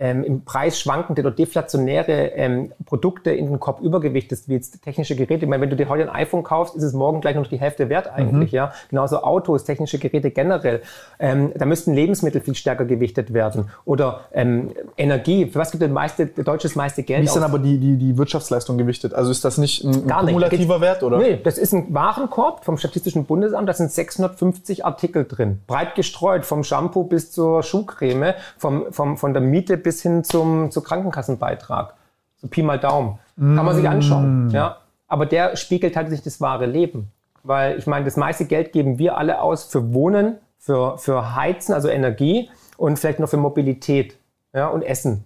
ähm, 0.01 0.25
im 0.25 0.45
Preis 0.45 0.81
schwankende 0.81 1.21
oder 1.21 1.31
deflationäre 1.31 2.33
ähm, 2.35 2.73
Produkte 2.87 3.31
in 3.31 3.47
den 3.47 3.61
Korb 3.61 3.81
übergewichtest, 3.83 4.49
wie 4.49 4.55
jetzt 4.55 4.83
technische 4.83 5.15
Geräte. 5.15 5.45
Ich 5.45 5.49
meine, 5.49 5.61
wenn 5.63 5.71
du 5.71 5.77
dir 5.77 5.89
heute 5.89 6.03
ein 6.05 6.09
iPhone 6.09 6.43
kaufst, 6.43 6.75
ist 6.75 6.83
es 6.83 6.95
morgen 6.95 7.21
gleich 7.21 7.37
noch 7.37 7.47
die 7.47 7.61
Hälfte 7.61 7.89
wert 7.91 8.11
eigentlich. 8.11 8.51
Ja, 8.53 8.73
Genauso 8.89 9.23
Autos, 9.23 9.65
technische 9.65 9.99
Geräte 9.99 10.31
generell. 10.31 10.81
Ähm, 11.19 11.53
da 11.55 11.67
müssten 11.67 11.95
Lebensmittel 11.95 12.41
viel 12.41 12.55
stärker 12.55 12.87
gewichtet 12.87 13.35
werden. 13.35 13.69
Oder 13.85 14.21
ähm, 14.33 14.71
Energie. 14.97 15.47
Für 15.47 15.59
was 15.59 15.71
gibt 15.71 15.83
der 15.83 15.91
meiste, 15.91 16.27
der 16.27 16.45
deutsches 16.45 16.75
meiste 16.77 17.03
Geld 17.03 17.21
Wie 17.21 17.25
ist 17.27 17.37
dann 17.37 17.45
aus? 17.45 17.51
aber 17.51 17.59
die, 17.59 17.79
die, 17.79 17.97
die 17.97 18.17
Wirtschaftsleistung 18.17 18.79
gewichtet? 18.79 19.13
Also 19.13 19.31
ist 19.31 19.45
das 19.45 19.59
nicht 19.59 19.85
ein, 19.85 20.07
Gar 20.07 20.23
nicht. 20.23 20.33
kumulativer 20.33 20.81
Wert, 20.81 21.03
oder? 21.03 21.19
Nee, 21.19 21.39
das 21.43 21.59
ist 21.59 21.73
ein 21.75 21.93
Warenkorb 21.93 22.65
vom 22.65 22.79
Statistischen 22.79 23.27
Bundesamt. 23.27 23.69
Da 23.69 23.75
sind 23.75 23.93
650 23.93 24.85
Artikel 24.87 25.27
drin. 25.27 25.61
Breit 25.67 25.95
gestreut, 25.95 26.47
vom 26.47 26.65
Shampoo 26.65 27.05
bis 27.05 27.33
zur 27.33 27.63
Schuhcreme, 27.63 28.35
vom, 28.57 28.87
vom, 28.93 29.19
von 29.19 29.35
der 29.35 29.43
Miete 29.43 29.77
bis 29.77 29.90
hin 29.99 30.25
zum, 30.25 30.71
zum 30.71 30.85
Krankenkassenbeitrag. 30.85 31.95
So 32.37 32.49
Pi 32.49 32.63
mal 32.63 32.79
Daumen. 32.79 33.19
Kann 33.37 33.65
man 33.65 33.75
sich 33.75 33.89
anschauen. 33.89 34.51
Ja? 34.51 34.79
Aber 35.09 35.27
der 35.27 35.57
spiegelt 35.57 35.97
halt 35.97 36.11
sich 36.11 36.23
das 36.23 36.41
wahre 36.41 36.67
Leben. 36.67 37.11
Weil 37.43 37.79
ich 37.79 37.87
meine, 37.87 38.05
das 38.05 38.17
meiste 38.17 38.45
Geld 38.45 38.73
geben 38.73 38.99
wir 38.99 39.17
alle 39.17 39.41
aus 39.41 39.65
für 39.65 39.93
Wohnen, 39.93 40.37
für, 40.59 40.99
für 40.99 41.35
Heizen, 41.35 41.73
also 41.73 41.89
Energie 41.89 42.51
und 42.77 42.99
vielleicht 42.99 43.19
noch 43.19 43.29
für 43.29 43.39
Mobilität 43.39 44.17
ja, 44.53 44.69
und 44.69 44.83
Essen. 44.83 45.25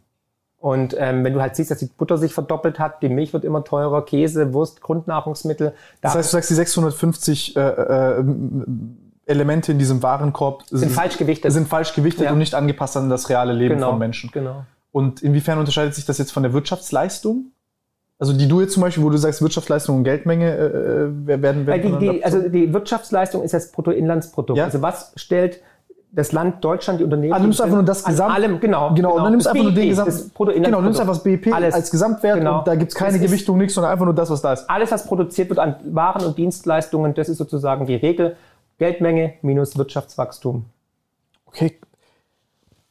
Und 0.59 0.97
ähm, 0.99 1.25
wenn 1.25 1.35
du 1.35 1.43
halt 1.43 1.57
siehst, 1.57 1.71
dass 1.71 1.79
die 1.79 1.87
Butter 1.87 2.17
sich 2.17 2.33
verdoppelt 2.33 2.79
hat, 2.79 3.03
die 3.03 3.11
Milch 3.11 3.35
wird 3.35 3.45
immer 3.45 3.65
teurer, 3.65 4.03
Käse, 4.03 4.55
Wurst, 4.55 4.81
Grundnahrungsmittel. 4.81 5.75
Das 6.01 6.15
heißt, 6.15 6.33
du 6.33 6.37
sagst, 6.37 6.49
die 6.49 6.55
650 6.55 7.57
äh, 7.57 7.61
äh, 7.61 8.25
Elemente 9.27 9.73
in 9.73 9.79
diesem 9.79 10.03
Warenkorb 10.03 10.65
sind 10.71 10.93
falsch 10.93 11.17
gewichtet. 11.19 11.53
sind 11.53 11.69
falsch 11.69 11.95
gewichtet 11.95 12.27
Ja. 12.27 12.33
und 12.33 12.39
nicht 12.39 12.55
angepasst 12.55 12.97
an 12.97 13.09
das 13.11 13.29
reale 13.31 13.53
Leben 13.53 13.77
genau, 13.77 13.91
von 13.91 13.99
Menschen. 13.99 14.31
Genau. 14.33 14.65
Und 14.93 15.23
inwiefern 15.23 15.59
unterscheidet 15.59 15.95
sich 15.95 16.05
das 16.05 16.19
jetzt 16.19 16.31
von 16.33 16.43
der 16.43 16.53
Wirtschaftsleistung? 16.53 17.47
Also 18.19 18.33
die 18.33 18.47
du 18.47 18.61
jetzt 18.61 18.73
zum 18.75 18.83
Beispiel, 18.83 19.03
wo 19.03 19.11
du 19.11 19.17
sagst, 19.17 19.43
Wirtschaftsleistung 19.43 19.97
und 19.97 20.05
Geldmenge 20.05 20.51
äh, 20.57 21.27
werden, 21.27 21.67
Weil 21.67 21.83
werden 21.83 21.99
die, 21.99 22.11
die, 22.11 22.25
also 22.25 22.49
die 22.49 22.73
Wirtschaftsleistung 22.73 23.43
ist 23.43 23.55
das 23.55 23.73
Bruttoinlandsprodukt. 23.73 24.57
Ja. 24.57 24.67
Also 24.67 24.83
was 24.83 25.13
stellt 25.17 25.61
das 26.13 26.31
Land 26.31 26.65
Deutschland, 26.65 27.01
die 27.01 27.05
Unternehmen. 27.05 27.33
Ah, 27.33 27.39
du 27.39 27.43
nimmst 27.43 27.61
einfach 27.61 27.75
nur 27.75 27.85
das 27.85 28.05
Gesamt- 28.05 28.33
allem, 28.37 28.61
genau. 28.61 28.95
Genau, 28.95 29.17
und 29.17 29.25
dann 29.25 29.33
nimmst 29.33 29.49
einfach 29.49 29.65
nur 29.65 29.73
den 29.73 29.89
BIP, 29.89 29.97
Gesamt. 30.07 30.31
Genau, 30.63 30.79
du 30.79 30.83
nimmst 30.85 31.01
einfach 31.01 31.15
das 31.15 31.25
BIP 31.25 31.53
Alles. 31.53 31.75
als 31.75 31.91
Gesamtwert 31.91 32.39
Genau. 32.39 32.59
und 32.61 32.69
da 32.69 32.77
gibt 32.77 32.93
es 32.93 32.95
keine 32.97 33.19
Das 33.19 33.27
Gewichtung, 33.27 33.59
nichts, 33.59 33.75
sondern 33.75 33.91
einfach 33.93 34.05
nur 34.05 34.15
das, 34.15 34.31
was 34.31 34.41
da 34.41 34.53
ist. 34.53 34.71
Alles, 34.71 34.93
was 34.93 35.05
produziert 35.07 35.49
wird 35.49 35.59
an 35.59 35.75
Waren 35.87 36.25
und 36.25 36.39
Dienstleistungen, 36.39 37.15
das 37.15 37.29
ist 37.29 37.39
sozusagen 37.39 37.87
die 37.87 37.97
Regel. 37.97 38.37
Geldmenge 38.79 39.35
minus 39.43 39.77
Wirtschaftswachstum. 39.77 40.67
Okay. 41.47 41.79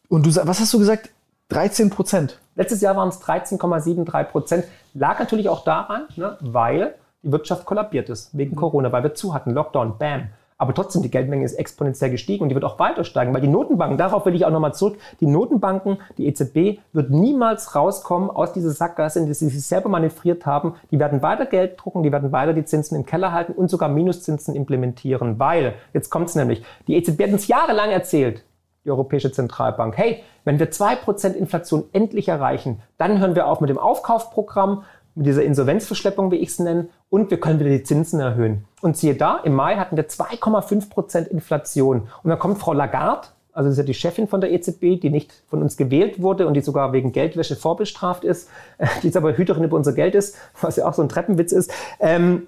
Und 0.09 0.25
du 0.25 0.35
was 0.35 0.59
hast 0.59 0.73
du 0.73 0.79
gesagt? 0.79 1.09
13 1.49 1.89
Prozent. 1.89 2.39
Letztes 2.55 2.81
Jahr 2.81 2.95
waren 2.95 3.09
es 3.09 3.21
13,73 3.21 4.23
Prozent. 4.25 4.65
Lag 4.93 5.19
natürlich 5.19 5.49
auch 5.49 5.63
daran, 5.63 6.07
ne, 6.15 6.37
weil 6.41 6.95
die 7.23 7.31
Wirtschaft 7.31 7.65
kollabiert 7.65 8.09
ist 8.09 8.37
wegen 8.37 8.55
Corona, 8.55 8.91
weil 8.91 9.03
wir 9.03 9.13
zu 9.13 9.33
hatten, 9.33 9.51
Lockdown, 9.51 9.97
bam. 9.97 10.29
Aber 10.57 10.73
trotzdem, 10.73 11.01
die 11.01 11.11
Geldmenge 11.11 11.45
ist 11.45 11.53
exponentiell 11.53 12.11
gestiegen 12.11 12.43
und 12.43 12.49
die 12.49 12.55
wird 12.55 12.65
auch 12.65 12.79
weiter 12.79 13.03
steigen, 13.03 13.33
weil 13.33 13.41
die 13.41 13.47
Notenbanken, 13.47 13.97
darauf 13.97 14.25
will 14.25 14.35
ich 14.35 14.45
auch 14.45 14.51
nochmal 14.51 14.73
zurück, 14.73 14.97
die 15.19 15.27
Notenbanken, 15.27 15.97
die 16.17 16.27
EZB 16.27 16.79
wird 16.93 17.09
niemals 17.09 17.75
rauskommen 17.75 18.29
aus 18.29 18.53
dieser 18.53 18.71
Sackgasse, 18.71 19.19
in 19.19 19.25
die 19.25 19.33
sie 19.33 19.49
sich 19.49 19.65
selber 19.65 19.89
manövriert 19.89 20.45
haben. 20.45 20.75
Die 20.91 20.99
werden 20.99 21.21
weiter 21.21 21.45
Geld 21.45 21.79
drucken, 21.83 22.03
die 22.03 22.11
werden 22.11 22.31
weiter 22.31 22.53
die 22.53 22.65
Zinsen 22.65 22.97
im 22.97 23.05
Keller 23.05 23.31
halten 23.31 23.53
und 23.53 23.69
sogar 23.69 23.89
Minuszinsen 23.89 24.55
implementieren, 24.55 25.39
weil, 25.39 25.73
jetzt 25.93 26.09
kommt 26.09 26.29
es 26.29 26.35
nämlich, 26.35 26.63
die 26.87 26.95
EZB 26.95 27.23
hat 27.23 27.33
uns 27.33 27.47
jahrelang 27.47 27.89
erzählt, 27.89 28.43
die 28.85 28.91
Europäische 28.91 29.31
Zentralbank, 29.31 29.97
hey, 29.97 30.23
wenn 30.43 30.59
wir 30.59 30.71
2% 30.71 31.33
Inflation 31.33 31.85
endlich 31.93 32.27
erreichen, 32.27 32.81
dann 32.97 33.19
hören 33.19 33.35
wir 33.35 33.47
auf 33.47 33.61
mit 33.61 33.69
dem 33.69 33.77
Aufkaufprogramm, 33.77 34.83
mit 35.15 35.27
dieser 35.27 35.43
Insolvenzverschleppung, 35.43 36.31
wie 36.31 36.37
ich 36.37 36.49
es 36.49 36.59
nenne, 36.59 36.89
und 37.09 37.29
wir 37.29 37.39
können 37.39 37.59
wieder 37.59 37.69
die 37.69 37.83
Zinsen 37.83 38.19
erhöhen. 38.19 38.65
Und 38.81 38.97
siehe 38.97 39.15
da, 39.15 39.37
im 39.37 39.53
Mai 39.53 39.75
hatten 39.75 39.95
wir 39.95 40.07
2,5% 40.07 41.27
Inflation. 41.27 42.07
Und 42.23 42.29
dann 42.29 42.39
kommt 42.39 42.57
Frau 42.57 42.73
Lagarde, 42.73 43.27
also 43.53 43.69
das 43.69 43.73
ist 43.73 43.77
ja 43.77 43.83
die 43.83 43.93
Chefin 43.93 44.27
von 44.27 44.41
der 44.41 44.51
EZB, 44.51 44.99
die 44.99 45.11
nicht 45.11 45.31
von 45.47 45.61
uns 45.61 45.77
gewählt 45.77 46.21
wurde 46.21 46.47
und 46.47 46.55
die 46.55 46.61
sogar 46.61 46.91
wegen 46.91 47.11
Geldwäsche 47.11 47.55
vorbestraft 47.55 48.23
ist, 48.23 48.49
die 49.01 49.07
jetzt 49.07 49.17
aber 49.17 49.37
Hüterin 49.37 49.63
über 49.63 49.77
unser 49.77 49.93
Geld 49.93 50.15
ist, 50.15 50.35
was 50.61 50.75
ja 50.75 50.87
auch 50.87 50.93
so 50.93 51.01
ein 51.01 51.09
Treppenwitz 51.09 51.51
ist, 51.51 51.71
ähm, 51.99 52.47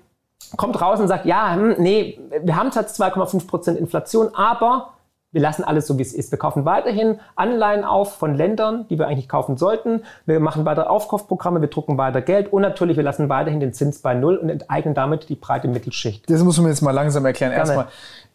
kommt 0.58 0.80
raus 0.82 1.00
und 1.00 1.08
sagt, 1.08 1.26
ja, 1.26 1.54
hm, 1.54 1.76
nee, 1.78 2.20
wir 2.42 2.56
haben 2.56 2.72
zwar 2.72 2.84
2,5% 2.84 3.76
Inflation, 3.76 4.34
aber 4.34 4.94
wir 5.36 5.42
lassen 5.42 5.66
alles 5.66 5.86
so, 5.86 5.98
wie 5.98 6.02
es 6.02 6.14
ist. 6.14 6.32
Wir 6.32 6.40
kaufen 6.40 6.64
weiterhin 6.64 7.20
Anleihen 7.36 7.84
auf 7.84 8.16
von 8.16 8.36
Ländern, 8.36 8.88
die 8.90 8.98
wir 8.98 9.08
eigentlich 9.08 9.28
kaufen 9.28 9.58
sollten. 9.58 10.04
Wir 10.26 10.40
machen 10.40 10.64
weiter 10.64 10.90
Aufkaufprogramme, 10.90 11.60
wir 11.60 11.68
drucken 11.68 11.98
weiter 11.98 12.22
Geld 12.22 12.54
und 12.54 12.62
natürlich, 12.62 12.96
wir 12.96 13.04
lassen 13.04 13.28
weiterhin 13.28 13.60
den 13.60 13.74
Zins 13.74 14.00
bei 14.00 14.14
Null 14.14 14.38
und 14.38 14.48
enteignen 14.48 14.94
damit 14.94 15.28
die 15.28 15.36
breite 15.36 15.68
Mittelschicht. 15.68 16.30
Das 16.30 16.42
muss 16.42 16.58
man 16.58 16.68
jetzt 16.70 16.80
mal 16.80 16.92
langsam 16.92 17.26
erklären. 17.26 17.52
Gerne. 17.52 17.68
Erstmal, 17.68 17.88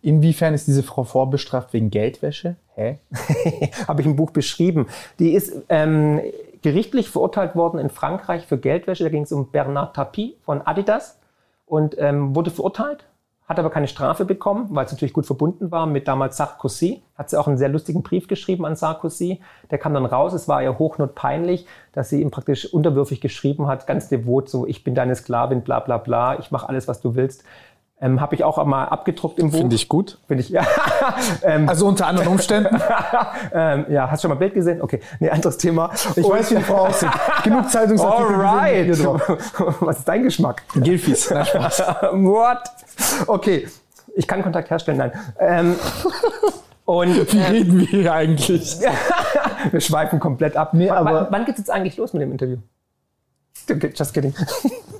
inwiefern 0.03 0.53
ist 0.53 0.66
diese 0.66 0.82
Frau 0.82 1.05
vorbestraft 1.05 1.72
wegen 1.72 1.88
Geldwäsche? 1.88 2.57
Hä? 2.74 2.98
Habe 3.88 4.03
ich 4.03 4.07
im 4.07 4.16
Buch 4.16 4.32
beschrieben. 4.32 4.86
Die 5.18 5.32
ist, 5.32 5.55
ähm, 5.70 6.20
gerichtlich 6.61 7.09
verurteilt 7.09 7.57
worden 7.57 7.80
in 7.80 7.88
Frankreich 7.88 8.46
für 8.46 8.59
Geldwäsche. 8.59 9.05
Da 9.05 9.09
ging 9.09 9.22
es 9.22 9.32
um 9.32 9.51
Bernard 9.51 9.96
Tapie 9.96 10.36
von 10.42 10.61
Adidas 10.61 11.18
und 11.64 11.96
ähm, 11.98 12.36
wurde 12.36 12.51
verurteilt, 12.51 13.07
hat 13.51 13.59
aber 13.59 13.70
keine 13.70 13.88
Strafe 13.88 14.24
bekommen, 14.24 14.68
weil 14.70 14.84
es 14.84 14.92
natürlich 14.92 15.12
gut 15.12 15.26
verbunden 15.26 15.72
war 15.72 15.84
mit 15.84 16.07
damals 16.07 16.36
Sarkozy. 16.36 17.03
Hat 17.18 17.30
sie 17.30 17.36
auch 17.36 17.48
einen 17.48 17.59
sehr 17.59 17.68
lustigen 17.68 18.05
Brief 18.05 18.28
geschrieben 18.28 18.64
an 18.64 18.76
Sarkozy. 18.76 19.40
Der 19.72 19.78
kam 19.78 19.92
dann 19.92 20.07
raus. 20.07 20.34
Es 20.34 20.46
war 20.46 20.62
ihr 20.62 20.78
hochnotpeinlich, 20.78 21.66
dass 21.90 22.11
sie 22.11 22.22
ihm 22.22 22.30
praktisch 22.30 22.72
unterwürfig 22.72 23.20
geschrieben 23.20 23.66
hat, 23.66 23.88
ganz 23.88 24.09
devot, 24.09 24.48
so 24.48 24.68
ich 24.68 24.84
bin 24.84 24.94
deine 24.94 25.16
Sklavin, 25.16 25.62
bla 25.62 25.80
bla 25.80 25.98
bla, 25.98 26.38
ich 26.38 26.53
mache 26.53 26.68
alles, 26.68 26.86
was 26.86 27.01
du 27.01 27.16
willst. 27.16 27.42
Ähm, 28.03 28.18
Habe 28.20 28.34
ich 28.34 28.44
auch 28.44 28.64
mal 28.64 28.84
abgedruckt 28.86 29.38
im 29.38 29.51
Buch. 29.51 29.59
Finde 29.59 29.76
ich 29.76 29.86
gut. 29.88 30.18
Finde 30.26 30.42
ich, 30.42 30.48
ja. 30.48 30.62
ähm, 31.42 31.68
Also 31.68 31.86
unter 31.86 32.07
anderen 32.07 32.28
Umständen. 32.28 32.80
ähm, 33.53 33.84
ja, 33.90 34.11
hast 34.11 34.22
du 34.24 34.28
schon 34.28 34.30
mal 34.30 34.36
ein 34.36 34.38
Bild 34.38 34.55
gesehen? 34.55 34.80
Okay, 34.80 35.01
nee, 35.18 35.28
anderes 35.28 35.59
Thema. 35.59 35.90
Ich 36.16 36.26
weiß, 36.28 36.51
wie 36.51 36.57
die 36.57 36.62
Frau 36.62 36.86
aussieht. 36.86 37.11
Genug 37.44 37.68
Zeitungsartikel 37.68 38.34
Alright. 38.36 38.86
gesehen 38.86 39.05
drauf. 39.05 39.76
Was 39.80 39.98
ist 39.98 40.09
dein 40.09 40.22
Geschmack? 40.22 40.62
Gilfis. 40.76 41.30
Nein, 41.30 41.44
Spaß. 41.44 41.80
What? 42.12 42.59
Okay, 43.26 43.68
ich 44.16 44.26
kann 44.26 44.42
Kontakt 44.42 44.70
herstellen, 44.70 44.96
nein. 44.98 45.12
Ähm, 45.38 45.76
und 46.86 47.32
Wie 47.32 47.38
reden 47.38 47.78
wir 47.80 47.86
hier 47.86 48.12
eigentlich? 48.14 48.78
wir 49.70 49.80
schweifen 49.82 50.18
komplett 50.20 50.57
ab. 50.57 50.72
Nee, 50.72 50.88
wann, 50.88 50.96
aber- 50.96 51.12
wann, 51.12 51.26
wann 51.30 51.44
geht's 51.44 51.59
jetzt 51.59 51.70
eigentlich 51.70 51.98
los 51.98 52.14
mit 52.14 52.22
dem 52.22 52.32
Interview? 52.32 52.57
Just 53.94 54.14
kidding. 54.14 54.34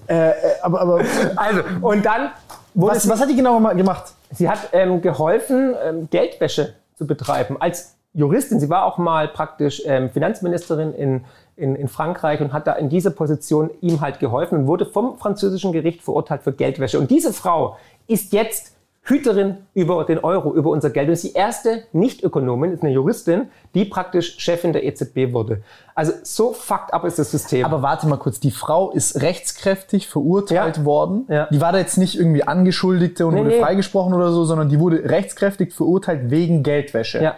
äh, 0.07 0.31
äh, 0.31 0.35
aber, 0.63 0.81
aber 0.83 1.03
Also, 1.37 1.63
und 1.81 2.05
dann 2.05 2.31
was, 2.75 3.09
was 3.09 3.21
hat 3.21 3.31
die 3.31 3.37
genau 3.37 3.59
gemacht? 3.75 4.15
sie 4.33 4.49
hat 4.49 4.71
ähm, 4.73 5.01
geholfen, 5.03 5.75
ähm, 5.83 6.09
Geldwäsche 6.11 6.75
zu 6.97 7.07
betreiben. 7.07 7.57
Als 7.61 7.97
Juristin, 8.13 8.61
sie 8.61 8.69
war 8.69 8.85
auch 8.85 8.99
mal 8.99 9.29
praktisch 9.29 9.83
ähm, 9.87 10.11
Finanzministerin 10.11 10.93
in, 10.95 11.25
in, 11.57 11.77
in 11.77 11.89
Frankreich 11.89 12.41
und 12.41 12.53
hat 12.53 12.67
da 12.67 12.73
in 12.73 12.89
dieser 12.89 13.11
Position 13.11 13.71
ihm 13.81 14.01
halt 14.01 14.19
geholfen 14.19 14.59
und 14.59 14.67
wurde 14.67 14.87
vom 14.87 15.19
französischen 15.19 15.73
Gericht 15.73 16.03
verurteilt 16.03 16.43
für 16.43 16.53
Geldwäsche. 16.53 16.99
Und 16.99 17.11
diese 17.11 17.33
Frau 17.33 17.77
ist 18.07 18.33
jetzt 18.33 18.75
Hüterin 19.03 19.57
über 19.75 20.05
den 20.05 20.19
Euro, 20.19 20.55
über 20.55 20.71
unser 20.71 20.91
Geld. 20.91 21.09
Und 21.09 21.15
ist 21.15 21.25
die 21.25 21.33
erste 21.33 21.85
Nicht-Ökonomin, 21.93 22.73
ist 22.73 22.83
eine 22.83 22.93
Juristin, 22.93 23.49
die 23.75 23.85
praktisch 23.87 24.37
Chefin 24.39 24.73
der 24.73 24.85
EZB 24.85 25.33
wurde. 25.33 25.63
Also 25.95 26.13
so 26.23 26.53
fucked 26.53 26.93
up 26.93 27.05
ist 27.05 27.19
das 27.19 27.31
System. 27.31 27.65
Aber 27.65 27.83
warte 27.83 28.07
mal 28.07 28.19
kurz, 28.19 28.41
die 28.41 28.51
Frau 28.51 28.91
ist 28.91 29.23
rechtskräftig 29.23 30.07
verurteilt 30.07 30.77
Ja. 30.77 30.85
worden. 30.85 31.25
Ja. 31.29 31.47
Die 31.51 31.61
war 31.61 31.73
da 31.73 31.79
jetzt 31.79 31.97
nicht 31.97 32.17
irgendwie 32.19 32.45
Angeschuldigte 32.45 33.27
und 33.27 33.35
Nee, 33.35 33.41
wurde 33.41 33.51
nee. 33.51 33.61
freigesprochen 33.61 34.13
oder 34.15 34.33
so, 34.33 34.45
sondern 34.45 34.69
die 34.69 34.79
wurde 34.79 35.03
rechtskräftig 35.09 35.73
verurteilt 35.73 36.31
wegen 36.31 36.63
Geldwäsche. 36.63 37.23
ja. 37.23 37.35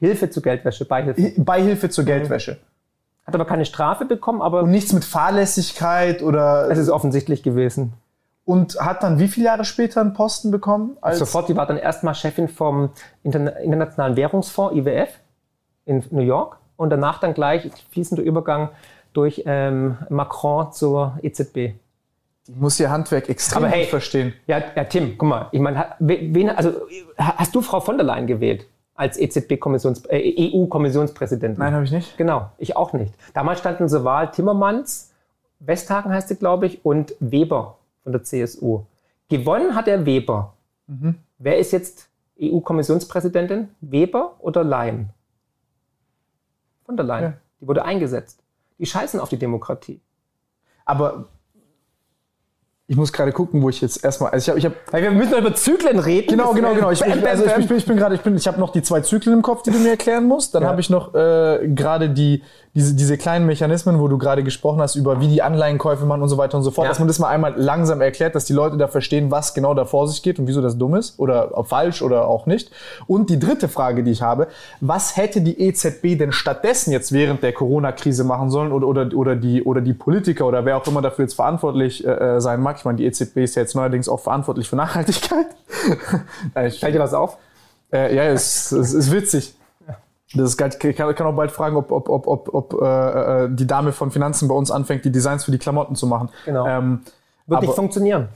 Hilfe 0.00 0.28
zu 0.28 0.42
Geldwäsche, 0.42 0.84
Beihilfe. 0.84 1.32
Beihilfe 1.40 1.88
zur 1.88 2.04
Geldwäsche. 2.04 2.58
Hat 3.26 3.34
aber 3.34 3.44
keine 3.46 3.64
Strafe 3.64 4.04
bekommen, 4.04 4.42
aber 4.42 4.62
Und 4.64 4.70
nichts 4.70 4.92
mit 4.92 5.04
Fahrlässigkeit 5.04 6.22
oder. 6.22 6.68
es 6.70 6.76
ist 6.78 6.90
offensichtlich 6.90 7.42
gewesen. 7.42 7.92
Und 8.44 8.78
hat 8.78 9.02
dann 9.02 9.18
wie 9.18 9.28
viele 9.28 9.46
Jahre 9.46 9.64
später 9.64 10.00
einen 10.00 10.12
Posten 10.12 10.50
bekommen? 10.50 10.96
Sofort, 11.12 11.48
die 11.48 11.56
war 11.56 11.66
dann 11.66 11.78
erstmal 11.78 12.14
Chefin 12.14 12.48
vom 12.48 12.90
Interna 13.22 13.50
Internationalen 13.52 14.16
Währungsfonds, 14.16 14.76
IWF, 14.76 15.08
in 15.86 16.04
New 16.10 16.22
York. 16.22 16.58
Und 16.76 16.90
danach 16.90 17.20
dann 17.20 17.34
gleich 17.34 17.70
fließender 17.92 18.22
Übergang 18.22 18.68
durch 19.12 19.44
ähm, 19.46 19.96
Macron 20.08 20.72
zur 20.72 21.18
EZB. 21.22 21.54
Die 22.46 22.52
muss 22.56 22.78
ihr 22.80 22.90
Handwerk 22.90 23.28
extrem 23.28 23.64
Aber 23.64 23.72
hey, 23.72 23.82
gut 23.82 23.90
verstehen. 23.90 24.34
Ja, 24.46 24.60
ja, 24.74 24.84
Tim, 24.84 25.16
guck 25.16 25.28
mal, 25.28 25.48
ich 25.52 25.60
meine, 25.60 25.86
wen, 26.00 26.50
also, 26.50 26.70
ha- 27.16 27.34
hast 27.36 27.54
du 27.54 27.62
Frau 27.62 27.80
von 27.80 27.96
der 27.96 28.04
Leyen 28.04 28.26
gewählt 28.26 28.66
als 28.96 29.16
EZB-Kommissions, 29.18 30.04
äh, 30.10 30.52
EU-Kommissionspräsidentin? 30.52 31.58
Nein, 31.58 31.72
habe 31.74 31.84
ich 31.84 31.92
nicht. 31.92 32.18
Genau, 32.18 32.50
ich 32.58 32.76
auch 32.76 32.92
nicht. 32.92 33.14
Damals 33.32 33.60
standen 33.60 33.88
zur 33.88 34.04
Wahl 34.04 34.30
Timmermans, 34.30 35.12
Westhagen 35.60 36.12
heißt 36.12 36.28
sie, 36.28 36.36
glaube 36.36 36.66
ich, 36.66 36.84
und 36.84 37.14
Weber 37.20 37.78
von 38.04 38.12
der 38.12 38.22
CSU. 38.22 38.84
Gewonnen 39.28 39.74
hat 39.74 39.88
der 39.88 40.06
Weber. 40.06 40.56
Wer 41.38 41.58
ist 41.58 41.72
jetzt 41.72 42.08
EU-Kommissionspräsidentin? 42.40 43.70
Weber 43.80 44.36
oder 44.38 44.62
Leyen? 44.62 45.10
Von 46.84 46.96
der 46.96 47.06
Leyen. 47.06 47.24
Ja. 47.24 47.38
Die 47.60 47.66
wurde 47.66 47.84
eingesetzt. 47.84 48.42
Die 48.78 48.86
scheißen 48.86 49.18
auf 49.18 49.28
die 49.30 49.38
Demokratie. 49.38 50.00
Aber 50.84 51.28
ich 52.86 52.96
muss 52.96 53.14
gerade 53.14 53.32
gucken, 53.32 53.62
wo 53.62 53.70
ich 53.70 53.80
jetzt 53.80 54.04
erstmal. 54.04 54.30
Also 54.32 54.54
ich 54.56 54.64
habe, 54.66 54.76
ich 54.90 54.94
habe 54.94 55.04
wir 55.04 55.10
müssen 55.10 55.38
über 55.38 55.54
Zyklen 55.54 55.98
reden. 55.98 56.28
Genau, 56.28 56.52
genau, 56.52 56.74
genau. 56.74 56.90
Ich, 56.90 57.00
bam, 57.00 57.12
also 57.24 57.44
ich, 57.46 57.66
bin, 57.66 57.78
ich 57.78 57.86
bin 57.86 57.96
gerade, 57.96 58.14
ich 58.14 58.20
bin, 58.20 58.36
ich 58.36 58.46
habe 58.46 58.60
noch 58.60 58.72
die 58.72 58.82
zwei 58.82 59.00
Zyklen 59.00 59.36
im 59.36 59.42
Kopf, 59.42 59.62
die 59.62 59.70
du 59.70 59.78
mir 59.78 59.90
erklären 59.90 60.26
musst. 60.26 60.54
Dann 60.54 60.64
Ja. 60.64 60.68
habe 60.68 60.82
ich 60.82 60.90
noch 60.90 61.14
äh, 61.14 61.66
gerade 61.74 62.10
die 62.10 62.42
diese, 62.76 62.94
diese 62.96 63.16
kleinen 63.16 63.46
Mechanismen, 63.46 64.00
wo 64.00 64.08
du 64.08 64.18
gerade 64.18 64.42
gesprochen 64.42 64.80
hast 64.80 64.96
über 64.96 65.20
wie 65.20 65.28
die 65.28 65.42
Anleihenkäufe 65.42 66.06
machen 66.06 66.22
und 66.22 66.28
so 66.28 66.38
weiter 66.38 66.56
und 66.58 66.64
so 66.64 66.72
fort. 66.72 66.86
Ja. 66.86 66.90
Dass 66.90 66.98
man 66.98 67.06
das 67.06 67.20
mal 67.20 67.28
einmal 67.28 67.54
langsam 67.56 68.00
erklärt, 68.00 68.34
dass 68.34 68.46
die 68.46 68.52
Leute 68.52 68.76
da 68.76 68.88
verstehen, 68.88 69.30
was 69.30 69.54
genau 69.54 69.74
da 69.74 69.84
vor 69.84 70.08
sich 70.08 70.22
geht 70.24 70.40
und 70.40 70.48
wieso 70.48 70.60
das 70.60 70.76
dumm 70.76 70.96
ist 70.96 71.18
oder 71.20 71.52
falsch 71.64 72.02
oder 72.02 72.26
auch 72.26 72.46
nicht. 72.46 72.72
Und 73.06 73.30
die 73.30 73.38
dritte 73.38 73.68
Frage, 73.68 74.02
die 74.02 74.10
ich 74.10 74.22
habe: 74.22 74.48
Was 74.80 75.16
hätte 75.16 75.40
die 75.40 75.60
EZB 75.60 76.18
denn 76.18 76.32
stattdessen 76.32 76.90
jetzt 76.90 77.12
während 77.12 77.44
der 77.44 77.52
Corona-Krise 77.52 78.24
machen 78.24 78.50
sollen 78.50 78.72
oder 78.72 78.88
oder 78.88 79.08
oder 79.14 79.36
die 79.36 79.62
oder 79.62 79.80
die 79.80 79.94
Politiker 79.94 80.44
oder 80.46 80.64
wer 80.64 80.76
auch 80.76 80.86
immer 80.88 81.00
dafür 81.00 81.24
jetzt 81.26 81.34
verantwortlich 81.34 82.04
äh, 82.04 82.40
sein 82.40 82.60
mag? 82.60 82.73
Ich 82.78 82.84
meine, 82.84 82.96
die 82.96 83.04
EZB 83.06 83.38
ist 83.38 83.54
ja 83.56 83.62
jetzt 83.62 83.74
neuerdings 83.74 84.08
auch 84.08 84.20
verantwortlich 84.20 84.68
für 84.68 84.76
Nachhaltigkeit. 84.76 85.46
Ich- 86.66 86.80
Fällt 86.80 86.94
dir 86.94 87.00
was 87.00 87.14
auf? 87.14 87.36
äh, 87.92 88.14
ja, 88.14 88.24
es, 88.24 88.72
es 88.72 88.92
ist 88.92 89.12
witzig. 89.12 89.54
Das 90.36 90.50
ist 90.50 90.56
geil. 90.56 90.70
Ich 90.82 90.96
kann, 90.96 91.26
auch 91.26 91.36
bald 91.36 91.52
fragen, 91.52 91.76
ob, 91.76 91.92
ob, 91.92 92.08
ob, 92.08 92.26
ob, 92.26 92.52
ob 92.54 92.82
äh, 92.82 93.44
äh, 93.44 93.48
die 93.50 93.66
Dame 93.68 93.92
von 93.92 94.10
Finanzen 94.10 94.48
bei 94.48 94.54
uns 94.54 94.70
anfängt, 94.70 95.04
die 95.04 95.12
Designs 95.12 95.44
für 95.44 95.52
die 95.52 95.58
Klamotten 95.58 95.94
zu 95.94 96.08
machen. 96.08 96.28
Genau. 96.44 96.66
Ähm, 96.66 97.02
Wird 97.46 97.60
nicht 97.62 97.74
funktionieren. 97.74 98.28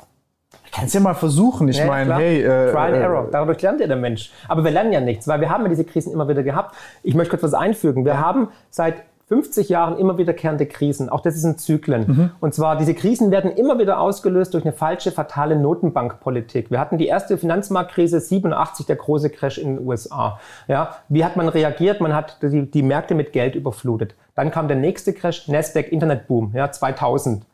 kannst 0.70 0.94
ja 0.94 1.00
mal 1.00 1.14
versuchen. 1.14 1.66
Ich 1.68 1.78
Ja, 1.78 1.86
meine, 1.86 2.14
hey, 2.14 2.40
äh, 2.42 2.70
Trial 2.70 2.86
and 2.92 2.96
äh, 2.96 3.00
Error. 3.00 3.28
Dadurch 3.32 3.60
lernt 3.62 3.80
ja 3.80 3.88
der 3.88 3.96
Mensch. 3.96 4.30
Aber 4.46 4.62
wir 4.62 4.70
lernen 4.70 4.92
ja 4.92 5.00
nichts, 5.00 5.26
weil 5.26 5.40
wir 5.40 5.50
haben 5.50 5.64
ja 5.64 5.70
diese 5.70 5.84
Krisen 5.84 6.12
immer 6.12 6.28
wieder 6.28 6.44
gehabt. 6.44 6.76
Ich 7.02 7.14
möchte 7.14 7.30
kurz 7.30 7.42
was 7.42 7.54
einfügen. 7.54 8.04
Wir 8.04 8.20
haben 8.20 8.48
seit 8.70 9.02
50 9.28 9.68
Jahren 9.68 9.98
immer 9.98 10.16
wiederkehrende 10.16 10.64
Krisen. 10.64 11.10
Auch 11.10 11.20
das 11.20 11.34
sind 11.34 11.60
Zyklen. 11.60 12.04
Mhm. 12.06 12.30
Und 12.40 12.54
zwar, 12.54 12.76
diese 12.76 12.94
Krisen 12.94 13.30
werden 13.30 13.50
immer 13.50 13.78
wieder 13.78 14.00
ausgelöst 14.00 14.54
durch 14.54 14.64
eine 14.64 14.72
falsche, 14.72 15.12
fatale 15.12 15.54
Notenbankpolitik. 15.54 16.70
Wir 16.70 16.80
hatten 16.80 16.96
die 16.96 17.06
erste 17.06 17.36
Finanzmarktkrise 17.36 18.20
87, 18.20 18.86
der 18.86 18.96
große 18.96 19.28
Crash 19.28 19.58
in 19.58 19.76
den 19.76 19.86
USA. 19.86 20.40
Ja, 20.66 20.96
wie 21.10 21.24
hat 21.24 21.36
man 21.36 21.48
reagiert? 21.48 22.00
Man 22.00 22.14
hat 22.14 22.42
die, 22.42 22.70
die 22.70 22.82
Märkte 22.82 23.14
mit 23.14 23.32
Geld 23.32 23.54
überflutet. 23.54 24.14
Dann 24.34 24.50
kam 24.50 24.66
der 24.66 24.78
nächste 24.78 25.12
Crash, 25.12 25.46
Nasdaq 25.46 25.92
Internetboom, 25.92 26.52
ja, 26.54 26.72
2000. 26.72 27.44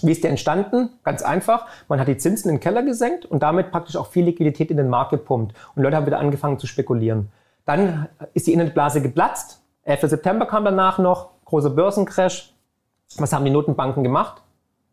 Wie 0.00 0.12
ist 0.12 0.24
der 0.24 0.30
entstanden? 0.30 0.88
Ganz 1.04 1.22
einfach. 1.22 1.66
Man 1.88 2.00
hat 2.00 2.08
die 2.08 2.16
Zinsen 2.16 2.48
in 2.48 2.56
den 2.56 2.60
Keller 2.60 2.82
gesenkt 2.82 3.26
und 3.26 3.42
damit 3.42 3.70
praktisch 3.70 3.96
auch 3.96 4.06
viel 4.06 4.24
Liquidität 4.24 4.70
in 4.70 4.78
den 4.78 4.88
Markt 4.88 5.10
gepumpt. 5.10 5.54
Und 5.74 5.82
Leute 5.82 5.96
haben 5.96 6.06
wieder 6.06 6.18
angefangen 6.18 6.58
zu 6.58 6.66
spekulieren. 6.66 7.30
Dann 7.66 8.08
ist 8.32 8.46
die 8.46 8.52
Internetblase 8.52 9.02
geplatzt. 9.02 9.61
11. 9.84 10.10
September 10.10 10.46
kam 10.46 10.64
danach 10.64 10.98
noch, 10.98 11.30
großer 11.44 11.70
Börsencrash. 11.70 12.54
Was 13.16 13.32
haben 13.32 13.44
die 13.44 13.50
Notenbanken 13.50 14.02
gemacht? 14.02 14.42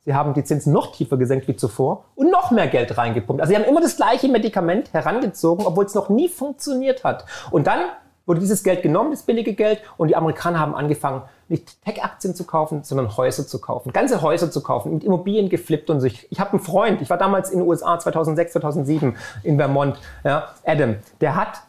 Sie 0.05 0.13
haben 0.13 0.33
die 0.33 0.43
Zinsen 0.43 0.73
noch 0.73 0.93
tiefer 0.93 1.17
gesenkt 1.17 1.47
wie 1.47 1.55
zuvor 1.55 2.05
und 2.15 2.31
noch 2.31 2.51
mehr 2.51 2.67
Geld 2.67 2.97
reingepumpt. 2.97 3.41
Also 3.41 3.51
sie 3.51 3.57
haben 3.57 3.65
immer 3.65 3.81
das 3.81 3.97
gleiche 3.97 4.27
Medikament 4.27 4.93
herangezogen, 4.93 5.65
obwohl 5.65 5.85
es 5.85 5.93
noch 5.93 6.09
nie 6.09 6.29
funktioniert 6.29 7.03
hat. 7.03 7.25
Und 7.51 7.67
dann 7.67 7.81
wurde 8.25 8.39
dieses 8.39 8.63
Geld 8.63 8.81
genommen, 8.81 9.11
das 9.11 9.23
billige 9.23 9.53
Geld, 9.53 9.81
und 9.97 10.07
die 10.07 10.15
Amerikaner 10.15 10.59
haben 10.59 10.75
angefangen, 10.75 11.23
nicht 11.47 11.83
Tech-Aktien 11.83 12.35
zu 12.35 12.43
kaufen, 12.45 12.83
sondern 12.83 13.17
Häuser 13.17 13.45
zu 13.47 13.59
kaufen, 13.59 13.91
ganze 13.91 14.21
Häuser 14.21 14.51
zu 14.51 14.61
kaufen, 14.61 14.93
mit 14.93 15.03
Immobilien 15.03 15.49
geflippt 15.49 15.89
und 15.89 15.99
sich. 15.99 16.27
Ich 16.31 16.39
habe 16.39 16.51
einen 16.51 16.59
Freund, 16.59 17.01
ich 17.01 17.09
war 17.09 17.17
damals 17.17 17.49
in 17.49 17.59
den 17.59 17.67
USA 17.67 17.99
2006, 17.99 18.53
2007 18.53 19.17
in 19.43 19.57
Vermont, 19.57 19.99
ja, 20.23 20.49
Adam, 20.63 20.97
der 21.21 21.35
hat 21.35 21.61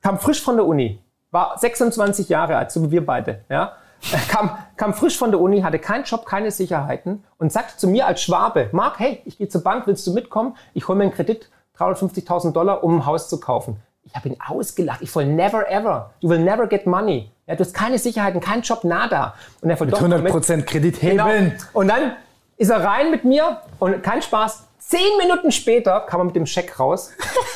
kam 0.00 0.18
frisch 0.18 0.42
von 0.42 0.56
der 0.56 0.66
Uni, 0.66 1.00
war 1.30 1.58
26 1.58 2.28
Jahre 2.28 2.56
alt, 2.56 2.70
so 2.70 2.82
wie 2.84 2.90
wir 2.90 3.04
beide, 3.06 3.44
ja, 3.48 3.72
kam, 4.28 4.50
kam 4.76 4.94
frisch 4.94 5.18
von 5.18 5.30
der 5.30 5.40
Uni, 5.40 5.60
hatte 5.62 5.78
keinen 5.78 6.04
Job, 6.04 6.24
keine 6.26 6.50
Sicherheiten 6.50 7.24
und 7.38 7.52
sagte 7.52 7.76
zu 7.76 7.88
mir 7.88 8.06
als 8.06 8.22
Schwabe, 8.22 8.68
Marc, 8.72 8.98
hey, 8.98 9.20
ich 9.24 9.38
gehe 9.38 9.48
zur 9.48 9.62
Bank, 9.62 9.86
willst 9.86 10.06
du 10.06 10.12
mitkommen? 10.12 10.56
Ich 10.74 10.86
hole 10.88 10.96
mir 10.98 11.04
einen 11.04 11.12
Kredit, 11.12 11.48
350.000 11.78 12.52
Dollar, 12.52 12.82
um 12.84 12.96
ein 12.98 13.06
Haus 13.06 13.28
zu 13.28 13.40
kaufen. 13.40 13.76
Ich 14.04 14.14
habe 14.16 14.28
ihn 14.30 14.36
ausgelacht. 14.40 15.02
Ich 15.02 15.10
voll 15.10 15.26
never 15.26 15.70
ever. 15.70 16.10
You 16.20 16.30
will 16.30 16.38
never 16.38 16.66
get 16.66 16.86
money. 16.86 17.30
Ja, 17.46 17.56
du 17.56 17.60
hast 17.60 17.74
keine 17.74 17.98
Sicherheiten, 17.98 18.40
keinen 18.40 18.62
Job, 18.62 18.82
nada. 18.84 19.34
Und 19.60 19.68
er 19.68 19.76
voll, 19.76 19.86
mit 19.86 19.94
doch, 19.94 20.00
komm 20.00 20.22
mit. 20.22 20.32
100% 20.32 20.62
Kredit 20.62 21.00
Genau. 21.00 21.26
heben. 21.26 21.52
Und 21.74 21.88
dann 21.88 22.12
ist 22.56 22.70
er 22.70 22.82
rein 22.82 23.10
mit 23.10 23.24
mir 23.24 23.58
und 23.78 24.02
kein 24.02 24.22
Spaß, 24.22 24.64
Zehn 24.88 25.18
Minuten 25.18 25.52
später 25.52 26.00
kam 26.00 26.22
er 26.22 26.24
mit 26.24 26.34
dem 26.34 26.46
Scheck 26.46 26.80
raus. 26.80 27.10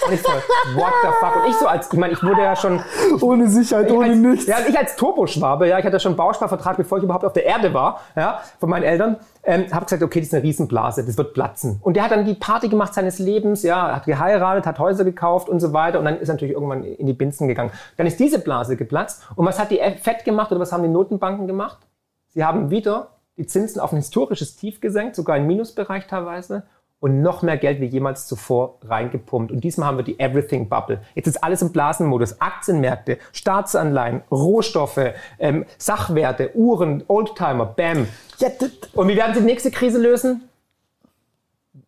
Und 0.07 0.13
ich 0.13 0.21
so, 0.21 0.29
what 0.75 0.93
the 1.01 1.09
fuck? 1.19 1.37
Und 1.37 1.51
ich 1.51 1.57
so 1.57 1.67
als, 1.67 1.91
ich 1.91 1.99
meine, 1.99 2.13
ich 2.13 2.23
wurde 2.23 2.43
ja 2.43 2.55
schon. 2.55 2.83
Ohne 3.23 3.49
Sicherheit, 3.49 3.87
ich 3.87 3.93
ohne 3.95 4.11
als, 4.11 4.19
nichts. 4.19 4.47
Ja, 4.47 4.57
ich 4.69 4.79
als 4.79 4.97
Turboschwabe, 4.97 5.67
ja, 5.67 5.79
ich 5.79 5.85
hatte 5.87 5.99
schon 5.99 6.11
einen 6.11 6.19
Bausparvertrag, 6.19 6.77
bevor 6.77 6.99
ich 6.99 7.05
überhaupt 7.05 7.25
auf 7.25 7.33
der 7.33 7.47
Erde 7.47 7.73
war, 7.73 8.03
ja, 8.17 8.43
von 8.61 8.69
meinen 8.69 8.83
Eltern, 8.83 9.17
ähm, 9.45 9.65
habe 9.73 9.87
gesagt, 9.87 10.03
okay, 10.03 10.21
das 10.21 10.27
ist 10.27 10.35
eine 10.35 10.43
Riesenblase, 10.43 11.07
das 11.07 11.17
wird 11.17 11.33
platzen. 11.33 11.79
Und 11.81 11.97
der 11.97 12.05
hat 12.05 12.11
dann 12.11 12.27
die 12.27 12.35
Party 12.35 12.69
gemacht 12.69 12.93
seines 12.93 13.19
Lebens, 13.19 13.63
ja, 13.63 13.97
hat 13.97 14.05
geheiratet, 14.05 14.67
hat 14.67 14.79
Häuser 14.79 15.05
gekauft 15.05 15.49
und 15.49 15.61
so 15.61 15.73
weiter 15.73 16.01
und 16.01 16.05
dann 16.05 16.19
ist 16.19 16.29
er 16.29 16.35
natürlich 16.35 16.53
irgendwann 16.53 16.85
in 16.85 17.07
die 17.07 17.15
Binsen 17.15 17.49
gegangen. 17.49 17.71
Dann 17.97 18.07
ist 18.07 18.21
diese 18.21 18.41
Blase 18.41 18.77
geplatzt. 18.77 19.23
Und 19.37 19.47
was 19.47 19.59
hat 19.59 19.71
die 19.71 19.79
FED 19.79 20.27
gemacht 20.27 20.51
oder 20.51 20.61
was 20.61 20.71
haben 20.71 20.83
die 20.83 20.91
Notenbanken 20.91 21.47
gemacht? 21.47 21.79
Sie 22.29 22.45
haben 22.45 22.69
wieder 22.69 23.09
die 23.39 23.47
Zinsen 23.47 23.81
auf 23.81 23.93
ein 23.93 23.97
historisches 23.97 24.57
Tief 24.57 24.83
gesenkt, 24.83 25.17
sogar 25.17 25.39
im 25.39 25.47
Minusbereich 25.47 26.07
teilweise 26.07 26.65
und 27.03 27.21
noch 27.21 27.43
mehr 27.43 27.57
Geld 27.57 27.81
wie 27.81 27.87
jemals 27.87 28.29
zuvor 28.29 28.79
reingepumpt. 28.85 29.51
Und 29.51 29.65
diesmal 29.65 29.89
haben 29.89 29.97
wir 29.97 30.05
die 30.05 30.21
Everything 30.21 30.69
Bubble. 30.69 31.03
Jetzt 31.17 31.27
ist 31.27 31.43
alles 31.43 31.61
im 31.61 31.73
Blasenmodus. 31.73 32.41
Aktienmärkte, 32.41 33.19
Staatsanleihen, 33.33 34.23
Rohstoffe, 34.31 35.13
ähm, 35.41 35.67
Sachwerte, 35.79 36.55
Uhren, 36.55 37.03
Oldtimer, 37.09 37.67
Bam. 37.67 38.07
Und 38.93 39.09
wie 39.09 39.17
werden 39.17 39.35
sie 39.35 39.41
die 39.41 39.47
nächste 39.47 39.73
Krise 39.73 39.99
lösen? 39.99 40.49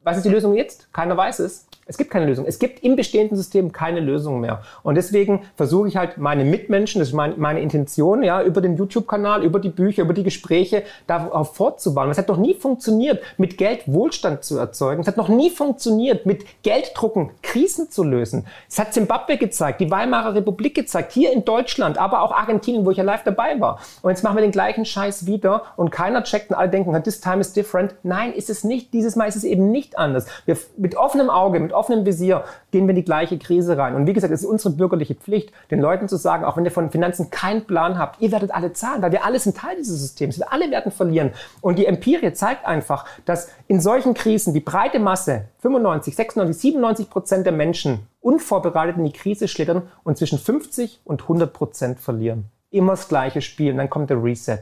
Was 0.02 0.16
ist 0.16 0.24
die 0.26 0.30
Lösung 0.30 0.54
jetzt? 0.54 0.92
Keiner 0.92 1.16
weiß 1.16 1.38
es. 1.38 1.68
Es 1.86 1.98
gibt 1.98 2.10
keine 2.10 2.26
Lösung. 2.26 2.46
Es 2.46 2.58
gibt 2.58 2.82
im 2.82 2.96
bestehenden 2.96 3.36
System 3.36 3.72
keine 3.72 4.00
Lösung 4.00 4.40
mehr. 4.40 4.62
Und 4.82 4.94
deswegen 4.94 5.42
versuche 5.56 5.88
ich 5.88 5.96
halt 5.96 6.18
meine 6.18 6.44
Mitmenschen, 6.44 6.98
das 6.98 7.08
ist 7.08 7.14
meine, 7.14 7.34
meine 7.36 7.60
Intention, 7.60 8.22
ja, 8.22 8.42
über 8.42 8.60
den 8.60 8.76
YouTube-Kanal, 8.76 9.42
über 9.42 9.60
die 9.60 9.68
Bücher, 9.68 10.02
über 10.02 10.14
die 10.14 10.22
Gespräche 10.22 10.84
darauf 11.06 11.54
fortzubauen. 11.54 12.10
Es 12.10 12.18
hat 12.18 12.28
noch 12.28 12.38
nie 12.38 12.54
funktioniert, 12.54 13.22
mit 13.38 13.58
Geld 13.58 13.82
Wohlstand 13.86 14.44
zu 14.44 14.58
erzeugen. 14.58 15.02
Es 15.02 15.06
hat 15.06 15.16
noch 15.16 15.28
nie 15.28 15.50
funktioniert, 15.50 16.26
mit 16.26 16.62
Gelddrucken 16.62 17.30
Krisen 17.42 17.90
zu 17.90 18.02
lösen. 18.02 18.46
Es 18.68 18.78
hat 18.78 18.94
Zimbabwe 18.94 19.36
gezeigt, 19.36 19.80
die 19.80 19.90
Weimarer 19.90 20.34
Republik 20.34 20.74
gezeigt, 20.74 21.12
hier 21.12 21.32
in 21.32 21.44
Deutschland, 21.44 21.98
aber 21.98 22.22
auch 22.22 22.32
Argentinien, 22.32 22.86
wo 22.86 22.90
ich 22.90 22.96
ja 22.96 23.04
live 23.04 23.24
dabei 23.24 23.60
war. 23.60 23.80
Und 24.02 24.10
jetzt 24.10 24.22
machen 24.22 24.36
wir 24.36 24.42
den 24.42 24.50
gleichen 24.50 24.84
Scheiß 24.84 25.26
wieder 25.26 25.62
und 25.76 25.90
keiner 25.90 26.22
checkt 26.24 26.50
und 26.50 26.56
alle 26.56 26.68
denken, 26.68 26.94
this 27.02 27.20
time 27.20 27.40
is 27.40 27.52
different. 27.52 27.94
Nein, 28.02 28.32
ist 28.32 28.50
es 28.50 28.64
nicht. 28.64 28.92
Dieses 28.92 29.16
Mal 29.16 29.28
ist 29.28 29.36
es 29.36 29.44
eben 29.44 29.70
nicht 29.70 29.98
anders. 29.98 30.26
Wir, 30.46 30.56
mit 30.76 30.96
offenem 30.96 31.30
Auge, 31.30 31.60
mit 31.60 31.72
offenem 31.74 32.06
Visier 32.06 32.44
gehen 32.70 32.86
wir 32.86 32.90
in 32.90 32.96
die 32.96 33.04
gleiche 33.04 33.38
Krise 33.38 33.76
rein. 33.76 33.94
Und 33.94 34.06
wie 34.06 34.12
gesagt, 34.12 34.32
es 34.32 34.42
ist 34.42 34.46
unsere 34.46 34.74
bürgerliche 34.74 35.14
Pflicht, 35.14 35.52
den 35.70 35.80
Leuten 35.80 36.08
zu 36.08 36.16
sagen, 36.16 36.44
auch 36.44 36.56
wenn 36.56 36.64
ihr 36.64 36.70
von 36.70 36.90
Finanzen 36.90 37.30
keinen 37.30 37.66
Plan 37.66 37.98
habt, 37.98 38.20
ihr 38.20 38.32
werdet 38.32 38.52
alle 38.52 38.72
zahlen, 38.72 39.02
weil 39.02 39.12
wir 39.12 39.24
alle 39.24 39.38
sind 39.38 39.56
Teil 39.56 39.76
dieses 39.76 40.00
Systems. 40.00 40.38
Wir 40.38 40.52
alle 40.52 40.70
werden 40.70 40.92
verlieren. 40.92 41.32
Und 41.60 41.78
die 41.78 41.86
Empirie 41.86 42.32
zeigt 42.32 42.66
einfach, 42.66 43.06
dass 43.24 43.48
in 43.68 43.80
solchen 43.80 44.14
Krisen 44.14 44.54
die 44.54 44.60
breite 44.60 44.98
Masse, 44.98 45.46
95, 45.60 46.16
96, 46.16 46.60
97 46.60 47.10
Prozent 47.10 47.46
der 47.46 47.52
Menschen 47.52 48.06
unvorbereitet 48.20 48.96
in 48.96 49.04
die 49.04 49.12
Krise 49.12 49.48
schlittern 49.48 49.82
und 50.02 50.16
zwischen 50.16 50.38
50 50.38 51.00
und 51.04 51.22
100 51.22 51.52
Prozent 51.52 52.00
verlieren. 52.00 52.46
Immer 52.70 52.92
das 52.92 53.08
gleiche 53.08 53.42
Spiel 53.42 53.72
und 53.72 53.78
dann 53.78 53.90
kommt 53.90 54.10
der 54.10 54.22
Reset. 54.22 54.60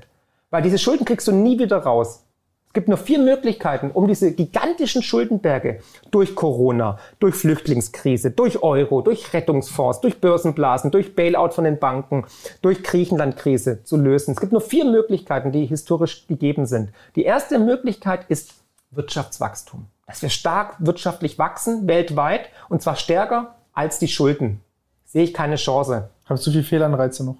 Weil 0.51 0.63
diese 0.63 0.79
Schulden 0.79 1.05
kriegst 1.07 1.27
du 1.29 1.33
nie 1.33 1.59
wieder 1.59 1.79
raus. 1.79 2.25
Es 2.73 2.75
gibt 2.75 2.89
nur 2.89 2.97
vier 2.97 3.19
Möglichkeiten, 3.19 3.91
um 3.91 4.09
diese 4.09 4.33
gigantischen 4.33 5.03
Schuldenberge 5.03 5.81
durch 6.11 6.35
Corona, 6.35 6.99
durch 7.19 7.35
Flüchtlingskrise, 7.35 8.31
durch 8.31 8.63
Euro, 8.63 9.03
durch 9.03 9.35
Rettungsfonds, 9.35 10.01
durch 10.01 10.23
Börsenblasen, 10.23 10.91
durch 10.91 11.15
Bailout 11.15 11.51
von 11.51 11.65
den 11.65 11.79
Banken, 11.79 12.25
durch 12.63 12.83
Griechenlandkrise 12.83 13.85
zu 13.85 13.99
lösen. 13.99 14.31
Es 14.31 14.41
gibt 14.41 14.53
nur 14.53 14.63
vier 14.63 14.87
Möglichkeiten, 14.87 15.53
die 15.53 15.67
historisch 15.67 16.27
gegeben 16.29 16.65
sind. 16.65 16.93
Die 17.15 17.25
erste 17.25 17.59
Möglichkeit 17.59 18.25
ist 18.31 18.55
Wirtschaftswachstum. 18.91 19.85
Dass 20.07 20.23
wir 20.23 20.31
stark 20.31 20.77
wirtschaftlich 20.79 21.39
wachsen, 21.39 21.87
weltweit, 21.87 22.49
und 22.71 22.81
zwar 22.81 22.97
stärker 22.97 23.57
als 23.75 23.99
die 23.99 24.09
Schulden. 24.09 24.63
Sehe 25.05 25.25
ich 25.25 25.35
keine 25.35 25.57
Chance. 25.57 26.09
Habe 26.25 26.41
zu 26.41 26.51
viele 26.51 26.63
Fehlanreize 26.63 27.23
noch? 27.23 27.37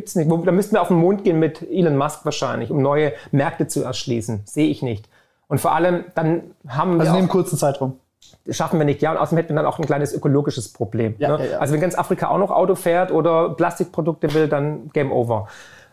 Gibt's 0.00 0.14
nicht. 0.14 0.30
Da 0.30 0.52
müssten 0.52 0.74
wir 0.74 0.80
auf 0.80 0.88
den 0.88 0.96
Mond 0.96 1.24
gehen 1.24 1.38
mit 1.38 1.60
Elon 1.60 1.98
Musk 1.98 2.24
wahrscheinlich, 2.24 2.70
um 2.70 2.80
neue 2.80 3.12
Märkte 3.32 3.66
zu 3.66 3.82
erschließen. 3.84 4.40
Sehe 4.46 4.68
ich 4.68 4.80
nicht. 4.80 5.10
Und 5.46 5.60
vor 5.60 5.72
allem, 5.72 6.06
dann 6.14 6.54
haben 6.66 6.94
wir. 6.94 7.00
Also 7.00 7.16
in 7.16 7.26
dem 7.26 7.28
kurzen 7.28 7.58
Zeitraum. 7.58 8.00
Das 8.46 8.56
schaffen 8.56 8.78
wir 8.78 8.86
nicht. 8.86 9.02
Ja, 9.02 9.10
und 9.10 9.18
außerdem 9.18 9.36
hätten 9.36 9.50
wir 9.50 9.56
dann 9.56 9.66
auch 9.66 9.78
ein 9.78 9.84
kleines 9.84 10.14
ökologisches 10.14 10.72
Problem. 10.72 11.16
Ja, 11.18 11.36
ne? 11.36 11.44
ja, 11.44 11.50
ja. 11.52 11.58
Also 11.58 11.74
wenn 11.74 11.82
ganz 11.82 11.98
Afrika 11.98 12.28
auch 12.28 12.38
noch 12.38 12.50
Auto 12.50 12.76
fährt 12.76 13.12
oder 13.12 13.50
Plastikprodukte 13.50 14.32
will, 14.32 14.48
dann 14.48 14.88
Game 14.94 15.12
Over. 15.12 15.48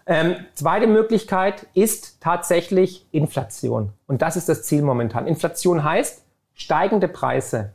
Ähm, 0.06 0.38
zweite 0.54 0.88
Möglichkeit 0.88 1.68
ist 1.74 2.22
tatsächlich 2.22 3.06
Inflation. 3.12 3.90
Und 4.08 4.22
das 4.22 4.38
ist 4.38 4.48
das 4.48 4.64
Ziel 4.64 4.84
momentan. 4.84 5.28
Inflation 5.28 5.84
heißt 5.84 6.24
steigende 6.54 7.10
Preise. 7.10 7.74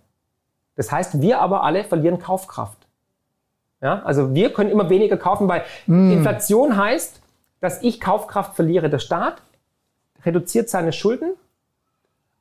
Das 0.77 0.91
heißt, 0.91 1.21
wir 1.21 1.43
aber 1.43 1.63
alle 1.63 1.85
verlieren 1.85 2.19
Kaufkraft. 2.19 2.82
Ja, 3.83 4.01
also 4.05 4.33
wir 4.35 4.53
können 4.53 4.71
immer 4.71 4.89
weniger 4.89 5.17
kaufen, 5.17 5.49
weil 5.49 5.65
Inflation 5.87 6.77
heißt, 6.77 7.21
dass 7.61 7.83
ich 7.83 8.01
Kaufkraft 8.01 8.55
verliere. 8.55 8.89
Der 8.89 9.01
Staat 9.01 9.43
reduziert 10.25 10.69
seine 10.69 10.93
Schulden, 10.93 11.33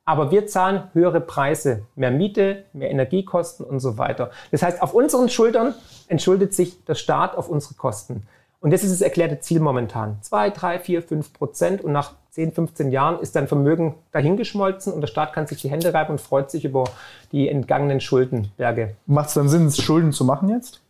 aber 0.04 0.30
wir 0.30 0.46
zahlen 0.46 0.84
höhere 0.92 1.20
Preise, 1.20 1.82
mehr 1.96 2.10
Miete, 2.10 2.64
mehr 2.72 2.90
Energiekosten 2.90 3.66
und 3.66 3.80
so 3.80 3.98
weiter. 3.98 4.30
Das 4.50 4.62
heißt, 4.62 4.82
auf 4.82 4.94
unseren 4.94 5.28
Schultern 5.28 5.74
entschuldet 6.08 6.54
sich 6.54 6.84
der 6.84 6.94
Staat 6.94 7.36
auf 7.36 7.48
unsere 7.48 7.74
Kosten. 7.74 8.26
Und 8.60 8.72
das 8.72 8.84
ist 8.84 8.92
das 8.92 9.00
erklärte 9.00 9.40
Ziel 9.40 9.58
momentan. 9.58 10.18
2, 10.22 10.50
3, 10.50 10.78
4, 10.78 11.02
5 11.02 11.32
Prozent 11.32 11.82
und 11.82 11.90
nach 11.90 12.12
10, 12.30 12.52
15 12.52 12.90
Jahren 12.92 13.20
ist 13.20 13.34
dein 13.34 13.48
Vermögen 13.48 13.96
dahingeschmolzen 14.12 14.92
und 14.92 15.00
der 15.00 15.08
Staat 15.08 15.32
kann 15.32 15.48
sich 15.48 15.60
die 15.60 15.70
Hände 15.70 15.92
reiben 15.92 16.12
und 16.12 16.20
freut 16.20 16.50
sich 16.50 16.64
über 16.64 16.84
die 17.32 17.48
entgangenen 17.48 18.00
Schuldenberge. 18.00 18.94
Macht 19.06 19.28
es 19.28 19.34
dann 19.34 19.48
Sinn, 19.48 19.70
Schulden 19.70 20.12
zu 20.12 20.24
machen 20.24 20.48
jetzt? 20.48 20.81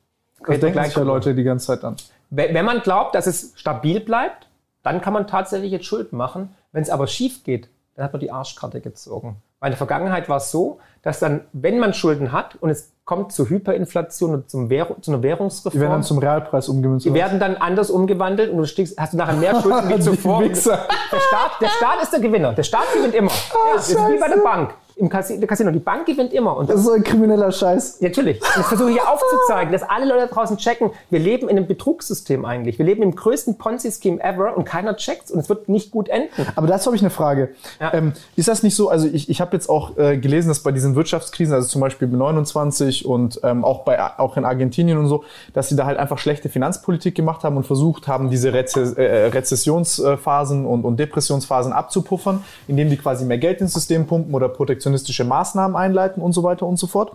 Das 0.47 0.61
denken 0.61 0.85
sich 0.85 0.97
ja. 0.97 1.03
Leute 1.03 1.35
die 1.35 1.45
ganze 1.45 1.67
Zeit 1.67 1.85
an. 1.85 1.97
Wenn 2.31 2.65
man 2.65 2.81
glaubt, 2.81 3.15
dass 3.15 3.27
es 3.27 3.53
stabil 3.57 4.01
bleibt, 4.01 4.49
dann 4.83 5.01
kann 5.01 5.13
man 5.13 5.27
tatsächlich 5.27 5.71
jetzt 5.71 5.85
Schulden 5.87 6.17
machen. 6.17 6.55
Wenn 6.73 6.83
es 6.83 6.91
aber 6.91 7.07
schief 7.07 7.45
geht, 7.45 7.69
dann 7.95 8.05
hat 8.05 8.13
man 8.13 8.21
die 8.21 8.31
Arschkarte 8.31 8.81
gezogen. 8.81 9.37
Weil 9.61 9.69
in 9.69 9.73
der 9.73 9.79
Vergangenheit 9.79 10.29
war 10.29 10.39
es 10.39 10.51
so, 10.51 10.81
dass 11.03 11.21
dann, 11.21 11.43
wenn 11.53 11.79
man 11.79 11.95
Schulden 11.95 12.33
hat 12.33 12.57
und 12.57 12.71
es 12.71 12.91
kommt 13.05 13.33
zur 13.33 13.49
Hyperinflation 13.49 14.33
und 14.35 14.51
zum 14.51 14.71
Währung, 14.71 15.03
zu 15.03 15.13
einer 15.13 15.23
Währungsreform, 15.23 15.73
Die 15.73 15.81
werden 15.81 15.93
dann 15.93 16.03
zum 16.03 16.19
Realpreis 16.19 16.69
umgemünzt. 16.69 17.05
die 17.07 17.15
werden 17.15 17.39
dann 17.39 17.57
anders 17.57 17.91
umgewandelt 17.91 18.51
und 18.51 18.57
du 18.59 18.65
stiegst, 18.67 18.99
hast 18.99 19.13
du 19.13 19.19
nachher 19.19 19.35
mehr 19.37 19.61
Schulden 19.61 19.89
wie 19.89 20.01
zuvor. 20.01 20.43
Der 20.43 20.55
Staat, 20.57 21.61
der 21.61 21.69
Staat 21.69 22.03
ist 22.03 22.13
der 22.13 22.21
Gewinner. 22.21 22.53
Der 22.55 22.63
Staat 22.63 22.93
gewinnt 22.95 23.15
immer. 23.15 23.31
das 23.75 23.89
ist 23.91 23.99
wie 23.99 24.19
bei 24.19 24.29
der. 24.29 24.39
Bank. 24.39 24.75
Im 24.97 25.09
Casino. 25.09 25.71
Die 25.71 25.79
Bank 25.79 26.07
gewinnt 26.07 26.33
immer. 26.33 26.57
Und 26.57 26.71
Das 26.71 26.81
ist 26.81 26.87
so 26.87 26.93
ein 26.93 27.05
krimineller 27.05 27.53
Scheiß. 27.53 28.01
Natürlich. 28.01 28.41
Und 28.41 28.49
ich 28.61 28.67
versuche 28.67 28.91
hier 28.91 29.09
aufzuzeigen, 29.09 29.73
dass 29.73 29.83
alle 29.83 30.07
Leute 30.07 30.33
draußen 30.33 30.57
checken, 30.57 30.91
wir 31.11 31.19
leben 31.19 31.49
in 31.49 31.57
einem 31.57 31.67
Betrugssystem 31.67 32.45
eigentlich. 32.45 32.79
Wir 32.79 32.87
leben 32.87 33.03
im 33.03 33.15
größten 33.15 33.59
Ponzi-Scheme 33.59 34.23
ever 34.23 34.57
und 34.57 34.65
keiner 34.65 34.97
checkt's 34.97 35.31
und 35.31 35.41
es 35.41 35.49
wird 35.49 35.69
nicht 35.69 35.91
gut 35.91 36.09
enden. 36.09 36.29
Aber 36.55 36.67
dazu 36.67 36.87
habe 36.87 36.97
ich 36.97 37.03
eine 37.03 37.11
Frage. 37.11 37.51
Ja. 37.81 37.95
Ähm, 37.95 38.13
ist 38.37 38.49
das 38.49 38.63
nicht 38.63 38.77
so, 38.77 38.89
also 38.89 39.07
ich, 39.07 39.29
ich 39.29 39.41
habe 39.41 39.53
jetzt 39.57 39.69
auch 39.69 39.97
äh, 39.97 40.19
gelesen, 40.19 40.49
dass 40.49 40.61
bei 40.61 40.73
diesen 40.73 40.95
Wirtschaftskrisen, 40.95 41.55
also 41.55 41.69
zum 41.69 41.81
Beispiel 41.81 42.09
mit 42.09 42.19
29 42.19 43.07
und 43.07 43.41
ähm, 43.43 43.65
auch, 43.65 43.85
bei, 43.85 44.01
auch 44.19 44.37
in 44.37 44.45
Argentinien 44.45 44.99
und 44.99 45.07
so, 45.07 45.25
dass 45.53 45.69
sie 45.69 45.77
da 45.77 45.87
halt 45.87 45.99
einfach 45.99 46.19
schlechte 46.19 46.49
Finanzpolitik 46.49 47.15
gemacht 47.15 47.45
haben 47.45 47.57
und 47.57 47.67
versucht 47.67 48.09
haben, 48.09 48.31
diese 48.31 48.53
Reze 48.53 48.97
äh, 48.97 49.27
Rezessionsphasen 49.27 50.67
und, 50.67 50.85
und 50.85 50.99
Depressionsphasen 50.99 51.73
abzupuffern, 51.73 52.45
indem 52.69 52.91
die 52.91 52.97
quasi 52.97 53.25
mehr 53.25 53.39
Geld 53.39 53.61
ins 53.61 53.73
System 53.73 54.07
pumpen 54.07 54.35
oder 54.35 54.49
protektionistische 54.83 55.25
Maßnahmen 55.25 55.77
einleiten 55.77 56.23
und 56.23 56.33
so 56.33 56.43
weiter 56.43 56.67
und 56.67 56.79
so 56.79 56.87
fort. 56.87 57.13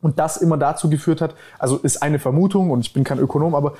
Und 0.00 0.20
das 0.20 0.36
immer 0.36 0.56
dazu 0.56 0.88
geführt 0.88 1.20
hat, 1.20 1.34
also 1.58 1.76
ist 1.78 2.04
eine 2.04 2.20
Vermutung 2.20 2.70
und 2.70 2.86
ich 2.86 2.92
bin 2.92 3.02
kein 3.02 3.18
Ökonom, 3.18 3.56
aber 3.56 3.72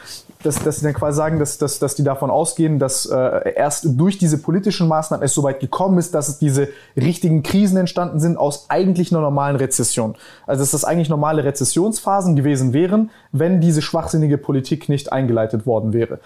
dass, 0.42 0.58
dass 0.58 0.80
sie 0.80 0.84
dann 0.84 0.92
quasi 0.92 1.16
sagen, 1.16 1.38
dass, 1.38 1.58
dass, 1.58 1.78
dass 1.78 1.94
die 1.94 2.02
davon 2.02 2.28
ausgehen, 2.28 2.80
dass 2.80 3.06
äh, 3.06 3.52
erst 3.54 3.86
durch 3.96 4.18
diese 4.18 4.38
politischen 4.38 4.88
Maßnahmen 4.88 5.24
es 5.24 5.32
so 5.32 5.44
weit 5.44 5.60
gekommen 5.60 5.96
ist, 5.96 6.14
dass 6.14 6.28
es 6.28 6.40
diese 6.40 6.70
richtigen 6.96 7.44
Krisen 7.44 7.76
entstanden 7.76 8.18
sind 8.18 8.36
aus 8.36 8.66
eigentlich 8.68 9.12
einer 9.12 9.20
normalen 9.20 9.54
Rezession. 9.54 10.16
Also 10.44 10.62
dass 10.62 10.72
das 10.72 10.84
eigentlich 10.84 11.08
normale 11.08 11.44
Rezessionsphasen 11.44 12.34
gewesen 12.34 12.72
wären, 12.72 13.10
wenn 13.30 13.60
diese 13.60 13.80
schwachsinnige 13.80 14.38
Politik 14.38 14.88
nicht 14.88 15.12
eingeleitet 15.12 15.66
worden 15.66 15.92
wäre. 15.92 16.18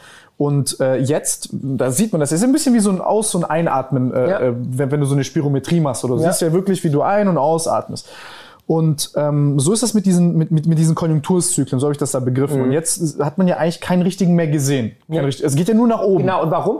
Und 0.43 0.80
äh, 0.80 0.97
jetzt, 0.97 1.51
da 1.53 1.90
sieht 1.93 2.11
man 2.12 2.20
das, 2.20 2.32
ist 2.32 2.43
ein 2.43 2.51
bisschen 2.53 2.74
wie 2.74 2.80
so 2.80 2.90
ein 2.90 3.01
Aus- 3.01 3.34
und 3.36 3.45
Einatmen, 3.45 4.12
äh, 4.12 4.28
Ja. 4.30 4.40
äh, 4.40 4.53
wenn, 4.57 4.90
wenn 4.90 5.01
du 5.01 5.07
so 5.07 5.14
eine 5.14 5.22
Spirometrie 5.24 5.78
machst 5.80 6.05
oder 6.05 6.16
du 6.16 6.22
Ja. 6.22 6.30
siehst 6.32 6.43
ja 6.43 6.53
wirklich, 6.53 6.82
wie 6.82 6.90
du 6.90 7.03
ein- 7.03 7.28
und 7.28 7.38
ausatmest. 7.38 8.09
Und 8.66 9.11
ähm, 9.16 9.59
so 9.61 9.72
ist 9.72 9.82
das 9.82 9.93
mit 9.95 10.07
diesen, 10.07 10.36
mit, 10.36 10.51
mit, 10.51 10.66
mit 10.66 10.78
diesen 10.78 10.95
Konjunkturzyklen, 10.95 11.78
so 11.78 11.86
habe 11.86 11.93
ich 11.93 11.99
das 11.99 12.12
da 12.12 12.20
begriffen. 12.20 12.59
Mhm. 12.59 12.64
Und 12.64 12.72
jetzt 12.72 13.20
hat 13.20 13.36
man 13.38 13.47
ja 13.47 13.57
eigentlich 13.59 13.80
keinen 13.80 14.03
richtigen 14.03 14.34
mehr 14.34 14.49
gesehen. 14.49 14.93
Keinen 15.09 15.26
richt- 15.26 15.40
Es 15.43 15.55
geht 15.55 15.68
ja 15.68 15.74
nur 15.74 15.86
nach 15.88 16.01
oben. 16.01 16.22
Genau. 16.24 16.43
Und 16.43 16.51
warum? 16.51 16.78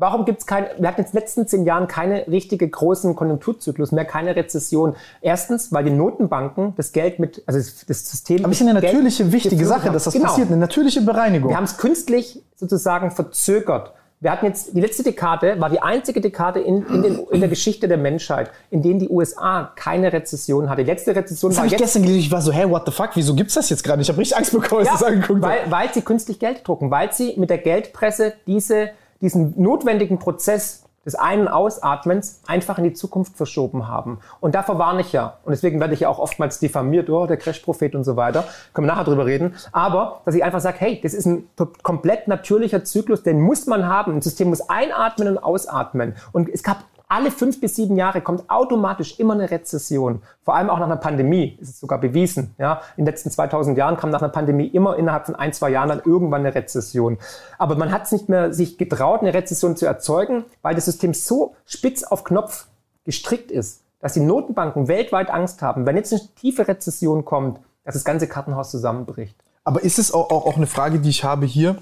Warum 0.00 0.24
gibt 0.24 0.38
es 0.38 0.46
keine, 0.46 0.68
wir 0.78 0.88
hatten 0.88 1.00
in 1.00 1.06
den 1.08 1.12
letzten 1.14 1.48
zehn 1.48 1.64
Jahren 1.64 1.88
keine 1.88 2.26
richtige 2.28 2.68
großen 2.68 3.16
Konjunkturzyklus 3.16 3.90
mehr, 3.90 4.04
keine 4.04 4.36
Rezession. 4.36 4.94
Erstens, 5.20 5.72
weil 5.72 5.82
die 5.84 5.90
Notenbanken 5.90 6.72
das 6.76 6.92
Geld 6.92 7.18
mit, 7.18 7.42
also 7.46 7.58
das, 7.58 7.84
das 7.84 8.08
System. 8.08 8.44
Aber 8.44 8.52
es 8.52 8.60
ist 8.60 8.66
ja 8.66 8.70
eine 8.70 8.80
natürliche, 8.80 9.32
wichtige 9.32 9.56
geführt 9.56 9.74
Sache, 9.76 9.86
haben. 9.86 9.92
dass 9.94 10.04
das 10.04 10.14
Genau. 10.14 10.26
passiert, 10.26 10.48
eine 10.48 10.56
natürliche 10.56 11.00
Bereinigung. 11.02 11.50
Wir 11.50 11.56
haben 11.56 11.64
es 11.64 11.76
künstlich 11.78 12.40
sozusagen 12.54 13.10
verzögert. 13.10 13.92
Wir 14.20 14.32
hatten 14.32 14.46
jetzt, 14.46 14.74
die 14.76 14.80
letzte 14.80 15.02
Dekade 15.04 15.60
war 15.60 15.70
die 15.70 15.80
einzige 15.80 16.20
Dekade 16.20 16.60
in, 16.60 16.84
in, 16.86 17.02
den, 17.02 17.18
in 17.30 17.40
der 17.40 17.48
Geschichte 17.48 17.86
der 17.88 17.98
Menschheit, 17.98 18.50
in 18.70 18.82
denen 18.82 18.98
die 19.00 19.08
USA 19.08 19.70
keine 19.76 20.12
Rezession 20.12 20.68
hatte. 20.70 20.82
Die 20.84 20.90
letzte 20.90 21.14
Rezession 21.14 21.50
Das 21.50 21.56
war 21.56 21.64
habe 21.64 21.66
ich 21.66 21.72
jetzt, 21.72 21.80
gestern 21.82 22.02
gelesen. 22.02 22.20
Ich 22.20 22.30
war 22.32 22.42
so, 22.42 22.50
hey, 22.52 22.68
what 22.68 22.82
the 22.86 22.92
fuck? 22.92 23.10
Wieso 23.14 23.34
gibt's 23.34 23.54
das 23.54 23.68
jetzt 23.70 23.82
gerade? 23.84 24.02
Ich 24.02 24.08
habe 24.08 24.18
richtig 24.18 24.36
Angst 24.36 24.52
bekommen, 24.52 24.80
als 24.80 24.88
ich 24.88 24.92
das 24.94 25.02
angeguckt 25.04 25.42
habe. 25.42 25.54
weil, 25.64 25.70
weil 25.70 25.92
sie 25.94 26.02
künstlich 26.02 26.38
Geld 26.40 26.66
drucken, 26.66 26.90
weil 26.90 27.12
sie 27.12 27.34
mit 27.36 27.50
der 27.50 27.58
Geldpresse 27.58 28.34
diese, 28.46 28.90
diesen 29.20 29.54
notwendigen 29.60 30.18
Prozess 30.18 30.84
des 31.08 31.14
Ein- 31.14 31.40
und 31.40 31.48
Ausatmens 31.48 32.42
einfach 32.46 32.76
in 32.76 32.84
die 32.84 32.92
Zukunft 32.92 33.36
verschoben 33.36 33.88
haben. 33.88 34.18
Und 34.40 34.54
davor 34.54 34.78
warne 34.78 35.00
ich 35.00 35.12
ja. 35.12 35.38
Und 35.44 35.52
deswegen 35.52 35.80
werde 35.80 35.94
ich 35.94 36.00
ja 36.00 36.08
auch 36.10 36.18
oftmals 36.18 36.58
diffamiert, 36.58 37.08
oh, 37.08 37.26
der 37.26 37.38
Crash-Prophet 37.38 37.94
und 37.94 38.04
so 38.04 38.16
weiter. 38.16 38.44
Können 38.74 38.86
wir 38.86 38.92
nachher 38.92 39.04
drüber 39.04 39.24
reden. 39.24 39.54
Aber, 39.72 40.20
dass 40.26 40.34
ich 40.34 40.44
einfach 40.44 40.60
sage, 40.60 40.76
hey, 40.80 41.00
das 41.02 41.14
ist 41.14 41.24
ein 41.24 41.48
komplett 41.82 42.28
natürlicher 42.28 42.84
Zyklus, 42.84 43.22
den 43.22 43.40
muss 43.40 43.66
man 43.66 43.86
haben. 43.86 44.16
Ein 44.16 44.22
System 44.22 44.50
muss 44.50 44.68
einatmen 44.68 45.28
und 45.28 45.38
ausatmen. 45.38 46.14
Und 46.32 46.50
es 46.50 46.62
gab 46.62 46.84
alle 47.08 47.30
fünf 47.30 47.60
bis 47.60 47.76
sieben 47.76 47.96
Jahre 47.96 48.20
kommt 48.20 48.48
automatisch 48.50 49.18
immer 49.18 49.32
eine 49.32 49.50
Rezession. 49.50 50.22
Vor 50.42 50.54
allem 50.54 50.68
auch 50.68 50.78
nach 50.78 50.86
einer 50.86 50.96
Pandemie 50.96 51.56
ist 51.60 51.70
es 51.70 51.80
sogar 51.80 51.98
bewiesen. 51.98 52.54
Ja, 52.58 52.82
in 52.96 53.04
den 53.04 53.12
letzten 53.12 53.30
2000 53.30 53.78
Jahren 53.78 53.96
kam 53.96 54.10
nach 54.10 54.20
einer 54.20 54.30
Pandemie 54.30 54.66
immer 54.66 54.96
innerhalb 54.96 55.26
von 55.26 55.34
ein, 55.34 55.52
zwei 55.54 55.70
Jahren 55.70 55.88
dann 55.88 56.02
irgendwann 56.04 56.42
eine 56.42 56.54
Rezession. 56.54 57.18
Aber 57.56 57.76
man 57.76 57.92
hat 57.92 58.04
es 58.04 58.12
nicht 58.12 58.28
mehr 58.28 58.52
sich 58.52 58.76
getraut, 58.76 59.22
eine 59.22 59.32
Rezession 59.32 59.76
zu 59.76 59.86
erzeugen, 59.86 60.44
weil 60.60 60.74
das 60.74 60.84
System 60.84 61.14
so 61.14 61.54
spitz 61.64 62.04
auf 62.04 62.24
Knopf 62.24 62.66
gestrickt 63.04 63.50
ist, 63.50 63.82
dass 64.00 64.12
die 64.12 64.20
Notenbanken 64.20 64.86
weltweit 64.86 65.30
Angst 65.30 65.62
haben, 65.62 65.86
wenn 65.86 65.96
jetzt 65.96 66.12
eine 66.12 66.22
tiefe 66.38 66.68
Rezession 66.68 67.24
kommt, 67.24 67.58
dass 67.84 67.94
das 67.94 68.04
ganze 68.04 68.28
Kartenhaus 68.28 68.70
zusammenbricht. 68.70 69.34
Aber 69.64 69.82
ist 69.82 69.98
es 69.98 70.12
auch, 70.12 70.30
auch, 70.30 70.46
auch 70.46 70.56
eine 70.56 70.66
Frage, 70.66 70.98
die 70.98 71.08
ich 71.08 71.24
habe 71.24 71.46
hier? 71.46 71.76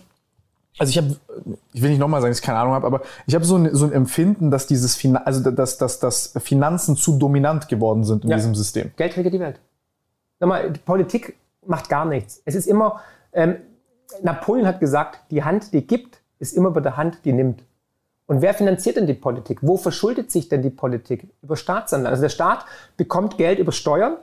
Also 0.78 0.90
ich 0.90 0.98
habe, 0.98 1.16
ich 1.72 1.82
will 1.82 1.90
nicht 1.90 1.98
nochmal 1.98 2.20
sagen, 2.20 2.30
dass 2.30 2.40
ich 2.40 2.44
keine 2.44 2.58
Ahnung 2.58 2.74
habe, 2.74 2.86
aber 2.86 3.00
ich 3.26 3.34
habe 3.34 3.44
so 3.44 3.56
ein, 3.56 3.74
so 3.74 3.86
ein 3.86 3.92
Empfinden, 3.92 4.50
dass 4.50 4.66
dieses 4.66 4.94
Finan 4.94 5.22
also 5.24 5.50
dass, 5.50 5.78
dass, 5.78 5.98
dass 6.00 6.34
Finanzen 6.38 6.96
zu 6.96 7.18
dominant 7.18 7.68
geworden 7.68 8.04
sind 8.04 8.24
in 8.24 8.30
Ja. 8.30 8.36
diesem 8.36 8.54
System. 8.54 8.90
Geld 8.96 9.16
regiert 9.16 9.34
die 9.34 9.40
Welt. 9.40 9.58
Nochmal, 10.38 10.70
die 10.70 10.80
Politik 10.80 11.36
macht 11.66 11.88
gar 11.88 12.04
nichts. 12.04 12.42
Es 12.44 12.54
ist 12.54 12.66
immer, 12.66 13.00
ähm, 13.32 13.56
Napoleon 14.22 14.66
hat 14.66 14.80
gesagt, 14.80 15.20
die 15.30 15.42
Hand, 15.42 15.72
die 15.72 15.86
gibt, 15.86 16.20
ist 16.38 16.52
immer 16.54 16.70
bei 16.70 16.80
der 16.80 16.96
Hand, 16.96 17.18
die 17.24 17.32
nimmt. 17.32 17.62
Und 18.26 18.42
wer 18.42 18.52
finanziert 18.54 18.96
denn 18.96 19.06
die 19.06 19.14
Politik? 19.14 19.60
Wo 19.62 19.76
verschuldet 19.76 20.30
sich 20.30 20.48
denn 20.48 20.60
die 20.60 20.70
Politik? 20.70 21.28
Über 21.42 21.56
Staatsanleihen. 21.56 22.10
Also 22.10 22.22
der 22.22 22.28
Staat 22.28 22.66
bekommt 22.96 23.38
Geld 23.38 23.58
über 23.58 23.72
Steuern 23.72 24.16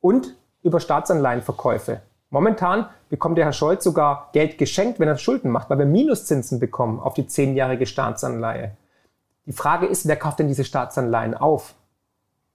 und 0.00 0.34
über 0.62 0.80
Staatsanleihenverkäufe. 0.80 2.00
Momentan 2.30 2.86
bekommt 3.08 3.38
der 3.38 3.44
Herr 3.44 3.52
Scholz 3.52 3.84
sogar 3.84 4.30
Geld 4.32 4.58
geschenkt, 4.58 4.98
wenn 5.00 5.08
er 5.08 5.16
Schulden 5.18 5.50
macht, 5.50 5.70
weil 5.70 5.78
wir 5.78 5.86
Minuszinsen 5.86 6.58
bekommen 6.60 7.00
auf 7.00 7.14
die 7.14 7.26
zehnjährige 7.26 7.86
Staatsanleihe. 7.86 8.72
Die 9.46 9.52
Frage 9.52 9.86
ist, 9.86 10.06
wer 10.08 10.16
kauft 10.16 10.38
denn 10.40 10.48
diese 10.48 10.64
Staatsanleihen 10.64 11.34
auf? 11.34 11.74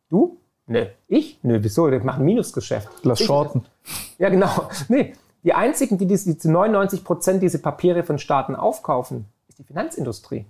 Du? 0.09 0.37
Nee. 0.67 0.89
Ich? 1.07 1.39
Nö, 1.41 1.59
wieso? 1.61 1.89
Ich 1.89 2.03
mache 2.03 2.19
ein 2.19 2.25
Minusgeschäft. 2.25 2.89
Lass 3.03 3.19
Ich- 3.21 3.25
shorten. 3.27 3.65
Ja, 4.17 4.29
genau. 4.29 4.69
Nee. 4.89 5.13
Die 5.43 5.53
einzigen, 5.53 5.97
die 5.97 6.05
diese, 6.05 6.31
die 6.31 6.37
zu 6.37 6.51
99 6.51 7.03
Prozent 7.03 7.41
diese 7.41 7.59
Papiere 7.59 8.03
von 8.03 8.19
Staaten 8.19 8.55
aufkaufen, 8.55 9.25
ist 9.47 9.57
die 9.57 9.63
Finanzindustrie. 9.63 10.45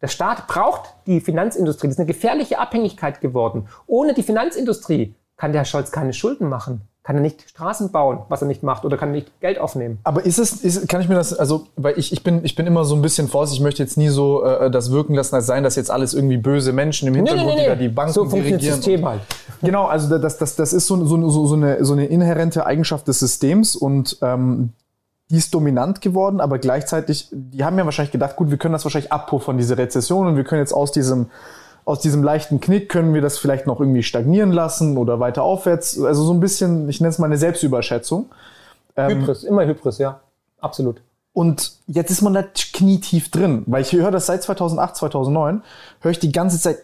Der 0.00 0.08
Staat 0.08 0.46
braucht 0.46 0.94
die 1.06 1.20
Finanzindustrie. 1.20 1.88
Das 1.88 1.96
ist 1.96 2.00
eine 2.00 2.06
gefährliche 2.06 2.58
Abhängigkeit 2.58 3.20
geworden. 3.20 3.68
Ohne 3.86 4.14
die 4.14 4.22
Finanzindustrie 4.22 5.14
kann 5.36 5.52
der 5.52 5.60
Herr 5.60 5.66
Scholz 5.66 5.92
keine 5.92 6.14
Schulden 6.14 6.48
machen. 6.48 6.80
Kann 7.02 7.16
er 7.16 7.22
nicht 7.22 7.48
Straßen 7.48 7.90
bauen, 7.92 8.18
was 8.28 8.42
er 8.42 8.48
nicht 8.48 8.62
macht, 8.62 8.84
oder 8.84 8.98
kann 8.98 9.08
er 9.08 9.14
nicht 9.14 9.40
Geld 9.40 9.58
aufnehmen. 9.58 9.98
Aber 10.04 10.24
ist 10.24 10.38
es, 10.38 10.52
ist, 10.62 10.86
kann 10.86 11.00
ich 11.00 11.08
mir 11.08 11.14
das, 11.14 11.32
also, 11.32 11.66
weil 11.76 11.98
ich, 11.98 12.12
ich, 12.12 12.22
bin, 12.22 12.44
ich 12.44 12.54
bin 12.56 12.66
immer 12.66 12.84
so 12.84 12.94
ein 12.94 13.00
bisschen 13.00 13.28
vorsichtig, 13.28 13.60
ich 13.60 13.64
möchte 13.64 13.82
jetzt 13.82 13.96
nie 13.96 14.10
so 14.10 14.44
äh, 14.44 14.70
das 14.70 14.90
wirken 14.90 15.14
lassen, 15.14 15.34
als 15.34 15.46
seien 15.46 15.64
das 15.64 15.76
jetzt 15.76 15.90
alles 15.90 16.12
irgendwie 16.12 16.36
böse 16.36 16.72
Menschen 16.72 17.08
im 17.08 17.14
Hintergrund, 17.14 17.58
die 17.58 17.64
da 17.64 17.74
die 17.74 17.88
Banken 17.88 18.12
so 18.12 18.22
funktioniert 18.22 18.60
das 18.60 18.80
dirigieren. 18.80 18.82
System 18.82 19.08
halt. 19.08 19.20
Genau, 19.62 19.84
also 19.84 20.18
das, 20.18 20.38
das, 20.38 20.56
das 20.56 20.72
ist 20.72 20.86
so, 20.86 21.04
so, 21.04 21.28
so, 21.28 21.46
so, 21.46 21.54
eine, 21.54 21.84
so 21.84 21.92
eine 21.92 22.06
inhärente 22.06 22.64
Eigenschaft 22.64 23.06
des 23.08 23.18
Systems 23.18 23.76
und 23.76 24.16
ähm, 24.22 24.72
die 25.30 25.36
ist 25.36 25.54
dominant 25.54 26.00
geworden, 26.00 26.40
aber 26.40 26.58
gleichzeitig, 26.58 27.28
die 27.30 27.62
haben 27.62 27.78
ja 27.78 27.84
wahrscheinlich 27.84 28.10
gedacht, 28.10 28.36
gut, 28.36 28.50
wir 28.50 28.58
können 28.58 28.72
das 28.72 28.84
wahrscheinlich 28.84 29.12
abpuffern, 29.12 29.58
diese 29.58 29.78
Rezession, 29.78 30.26
und 30.26 30.36
wir 30.36 30.44
können 30.44 30.60
jetzt 30.60 30.72
aus 30.72 30.90
diesem, 30.92 31.26
aus 31.84 32.00
diesem 32.00 32.22
leichten 32.22 32.60
Knick, 32.60 32.88
können 32.88 33.14
wir 33.14 33.20
das 33.20 33.38
vielleicht 33.38 33.66
noch 33.66 33.80
irgendwie 33.80 34.02
stagnieren 34.02 34.52
lassen 34.52 34.96
oder 34.96 35.20
weiter 35.20 35.42
aufwärts. 35.42 36.00
Also 36.00 36.24
so 36.24 36.32
ein 36.32 36.40
bisschen, 36.40 36.88
ich 36.88 37.00
nenne 37.00 37.10
es 37.10 37.18
mal 37.18 37.26
eine 37.26 37.38
Selbstüberschätzung. 37.38 38.30
Hybris, 38.96 39.44
immer 39.44 39.64
Hybris, 39.64 39.98
ja. 39.98 40.20
Absolut. 40.60 41.02
Und 41.32 41.72
jetzt 41.86 42.10
ist 42.10 42.22
man 42.22 42.34
da 42.34 42.42
knietief 42.42 43.30
drin, 43.30 43.62
weil 43.66 43.82
ich 43.82 43.92
höre 43.92 44.10
das 44.10 44.26
seit 44.26 44.42
2008, 44.42 44.96
2009, 44.96 45.62
höre 46.00 46.10
ich 46.10 46.18
die 46.18 46.32
ganze 46.32 46.58
Zeit, 46.58 46.78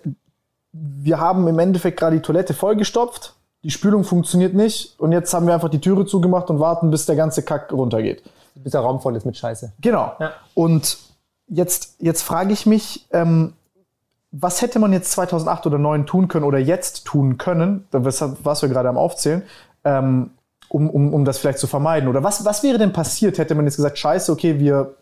wir 0.73 1.19
haben 1.19 1.49
im 1.49 1.59
Endeffekt 1.59 1.99
gerade 1.99 2.17
die 2.17 2.23
Toilette 2.23 2.55
vollgestopft, 2.55 3.35
die 3.65 3.71
Spülung 3.71 4.05
funktioniert 4.05 4.55
nicht 4.55 4.99
und 5.01 5.11
jetzt 5.13 5.35
haben 5.35 5.47
wir 5.47 5.55
einfach 5.55 5.69
die 5.69 5.81
Türe 5.81 6.07
zugemacht 6.07 6.49
und 6.51 6.61
warten, 6.61 6.91
bis 6.91 7.07
der 7.07 7.17
ganze 7.17 7.43
Kack 7.43 7.73
runtergeht. 7.73 8.23
Bis 8.55 8.73
der 8.73 8.81
Raum 8.81 9.01
voll 9.01 9.17
ist 9.17 9.27
mit 9.27 9.37
Scheiße. 9.37 9.73
Genau. 9.81 10.13
Ja. 10.21 10.33
Und 10.55 10.99
jetzt, 11.49 11.97
jetzt 11.99 12.23
frage 12.23 12.53
ich 12.53 12.67
mich, 12.67 13.07
ähm, 13.13 13.55
was 14.41 14.63
hätte 14.63 14.79
man 14.79 14.93
jetzt 14.93 15.13
2008 15.13 15.67
oder 15.67 15.77
2009 15.77 16.07
tun 16.07 16.29
können 16.29 16.45
oder 16.45 16.59
jetzt 16.59 17.05
tun 17.07 17.39
können, 17.39 17.87
was, 17.91 18.63
wir 18.63 18.69
gerade 18.69 18.89
am 18.89 18.99
Aufzählen, 18.99 19.43
ähm, 19.85 20.31
um, 20.69 20.91
um, 20.91 21.15
um 21.15 21.25
das 21.25 21.39
vielleicht 21.39 21.59
zu 21.59 21.67
vermeiden? 21.67 22.09
Oder 22.09 22.23
was, 22.23 22.45
was 22.45 22.63
wäre 22.63 22.79
denn 22.79 22.93
passiert, 22.93 23.39
hätte 23.39 23.55
man 23.55 23.65
jetzt 23.65 23.77
gesagt, 23.77 23.99
scheiße, 23.99 24.31
okay, 24.33 24.59
wir 24.59 24.95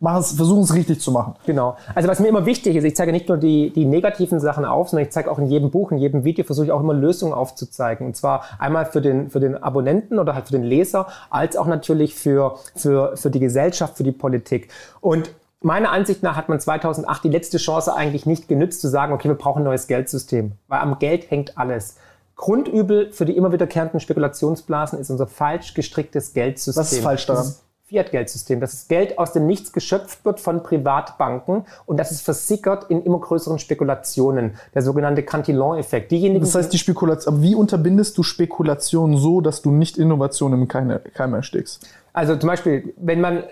versuchen 0.00 0.62
es 0.62 0.74
richtig 0.74 1.00
zu 1.00 1.10
machen? 1.10 1.34
Genau. 1.46 1.76
Also 1.94 2.08
was 2.08 2.20
mir 2.20 2.28
immer 2.28 2.46
wichtig 2.46 2.76
ist, 2.76 2.84
ich 2.84 2.94
zeige 2.94 3.10
nicht 3.10 3.28
nur 3.28 3.38
die, 3.38 3.70
die 3.70 3.86
negativen 3.86 4.38
Sachen 4.38 4.64
auf, 4.64 4.90
sondern 4.90 5.06
ich 5.06 5.12
zeige 5.12 5.30
auch 5.30 5.38
in 5.38 5.46
jedem 5.46 5.70
Buch, 5.70 5.90
in 5.90 5.98
jedem 5.98 6.24
Video 6.24 6.44
versuche 6.44 6.66
ich 6.66 6.72
auch 6.72 6.80
immer 6.80 6.94
Lösungen 6.94 7.32
aufzuzeigen. 7.32 8.06
Und 8.06 8.16
zwar 8.16 8.44
einmal 8.58 8.86
für 8.86 9.00
den, 9.00 9.30
für 9.30 9.40
den 9.40 9.60
Abonnenten 9.60 10.18
oder 10.18 10.34
halt 10.34 10.46
für 10.46 10.52
den 10.52 10.64
Leser, 10.64 11.08
als 11.30 11.56
auch 11.56 11.66
natürlich 11.66 12.14
für, 12.14 12.56
für, 12.76 13.16
für 13.16 13.30
die 13.30 13.40
Gesellschaft, 13.40 13.96
für 13.96 14.04
die 14.04 14.12
Politik. 14.12 14.68
Und 15.00 15.30
meiner 15.64 15.90
Ansicht 15.90 16.22
nach 16.22 16.36
hat 16.36 16.48
man 16.48 16.60
2008 16.60 17.24
die 17.24 17.28
letzte 17.28 17.58
Chance 17.58 17.94
eigentlich 17.94 18.26
nicht 18.26 18.48
genützt, 18.48 18.80
zu 18.80 18.88
sagen, 18.88 19.12
okay, 19.12 19.28
wir 19.28 19.34
brauchen 19.34 19.60
ein 19.60 19.64
neues 19.64 19.86
Geldsystem. 19.86 20.52
Weil 20.68 20.80
am 20.80 20.98
Geld 20.98 21.30
hängt 21.30 21.56
alles. 21.58 21.96
Grundübel 22.36 23.12
für 23.12 23.24
die 23.24 23.36
immer 23.36 23.52
wiederkehrenden 23.52 24.00
Spekulationsblasen 24.00 24.98
ist 24.98 25.10
unser 25.10 25.26
falsch 25.26 25.74
gestricktes 25.74 26.32
Geldsystem. 26.32 26.80
Was 26.80 26.92
ist 26.92 27.02
falsch 27.02 27.26
daran? 27.26 27.44
Das 27.44 27.52
ist 27.52 27.64
Fiat-Geldsystem, 27.86 28.60
dass 28.60 28.72
das 28.72 28.88
Geld 28.88 29.18
aus 29.18 29.32
dem 29.32 29.46
Nichts 29.46 29.72
geschöpft 29.72 30.24
wird 30.24 30.40
von 30.40 30.62
Privatbanken 30.62 31.66
und 31.86 31.98
dass 31.98 32.10
es 32.10 32.22
versickert 32.22 32.90
in 32.90 33.02
immer 33.02 33.20
größeren 33.20 33.58
Spekulationen. 33.58 34.54
Der 34.74 34.82
sogenannte 34.82 35.22
Cantillon-Effekt. 35.22 36.10
Diejenigen, 36.10 36.44
Das 36.44 36.54
heißt, 36.54 36.72
die 36.72 36.78
Spekulation, 36.78 37.34
aber 37.34 37.42
wie 37.42 37.54
unterbindest 37.54 38.16
du 38.16 38.22
Spekulation 38.22 39.16
so, 39.18 39.40
dass 39.40 39.62
du 39.62 39.70
nicht 39.70 39.98
Innovation 39.98 40.54
im 40.54 40.66
Keim, 40.66 40.98
Keim 41.12 41.34
erstickst? 41.34 41.86
Also 42.12 42.36
zum 42.36 42.48
Beispiel, 42.48 42.94
wenn 42.96 43.20
man 43.20 43.44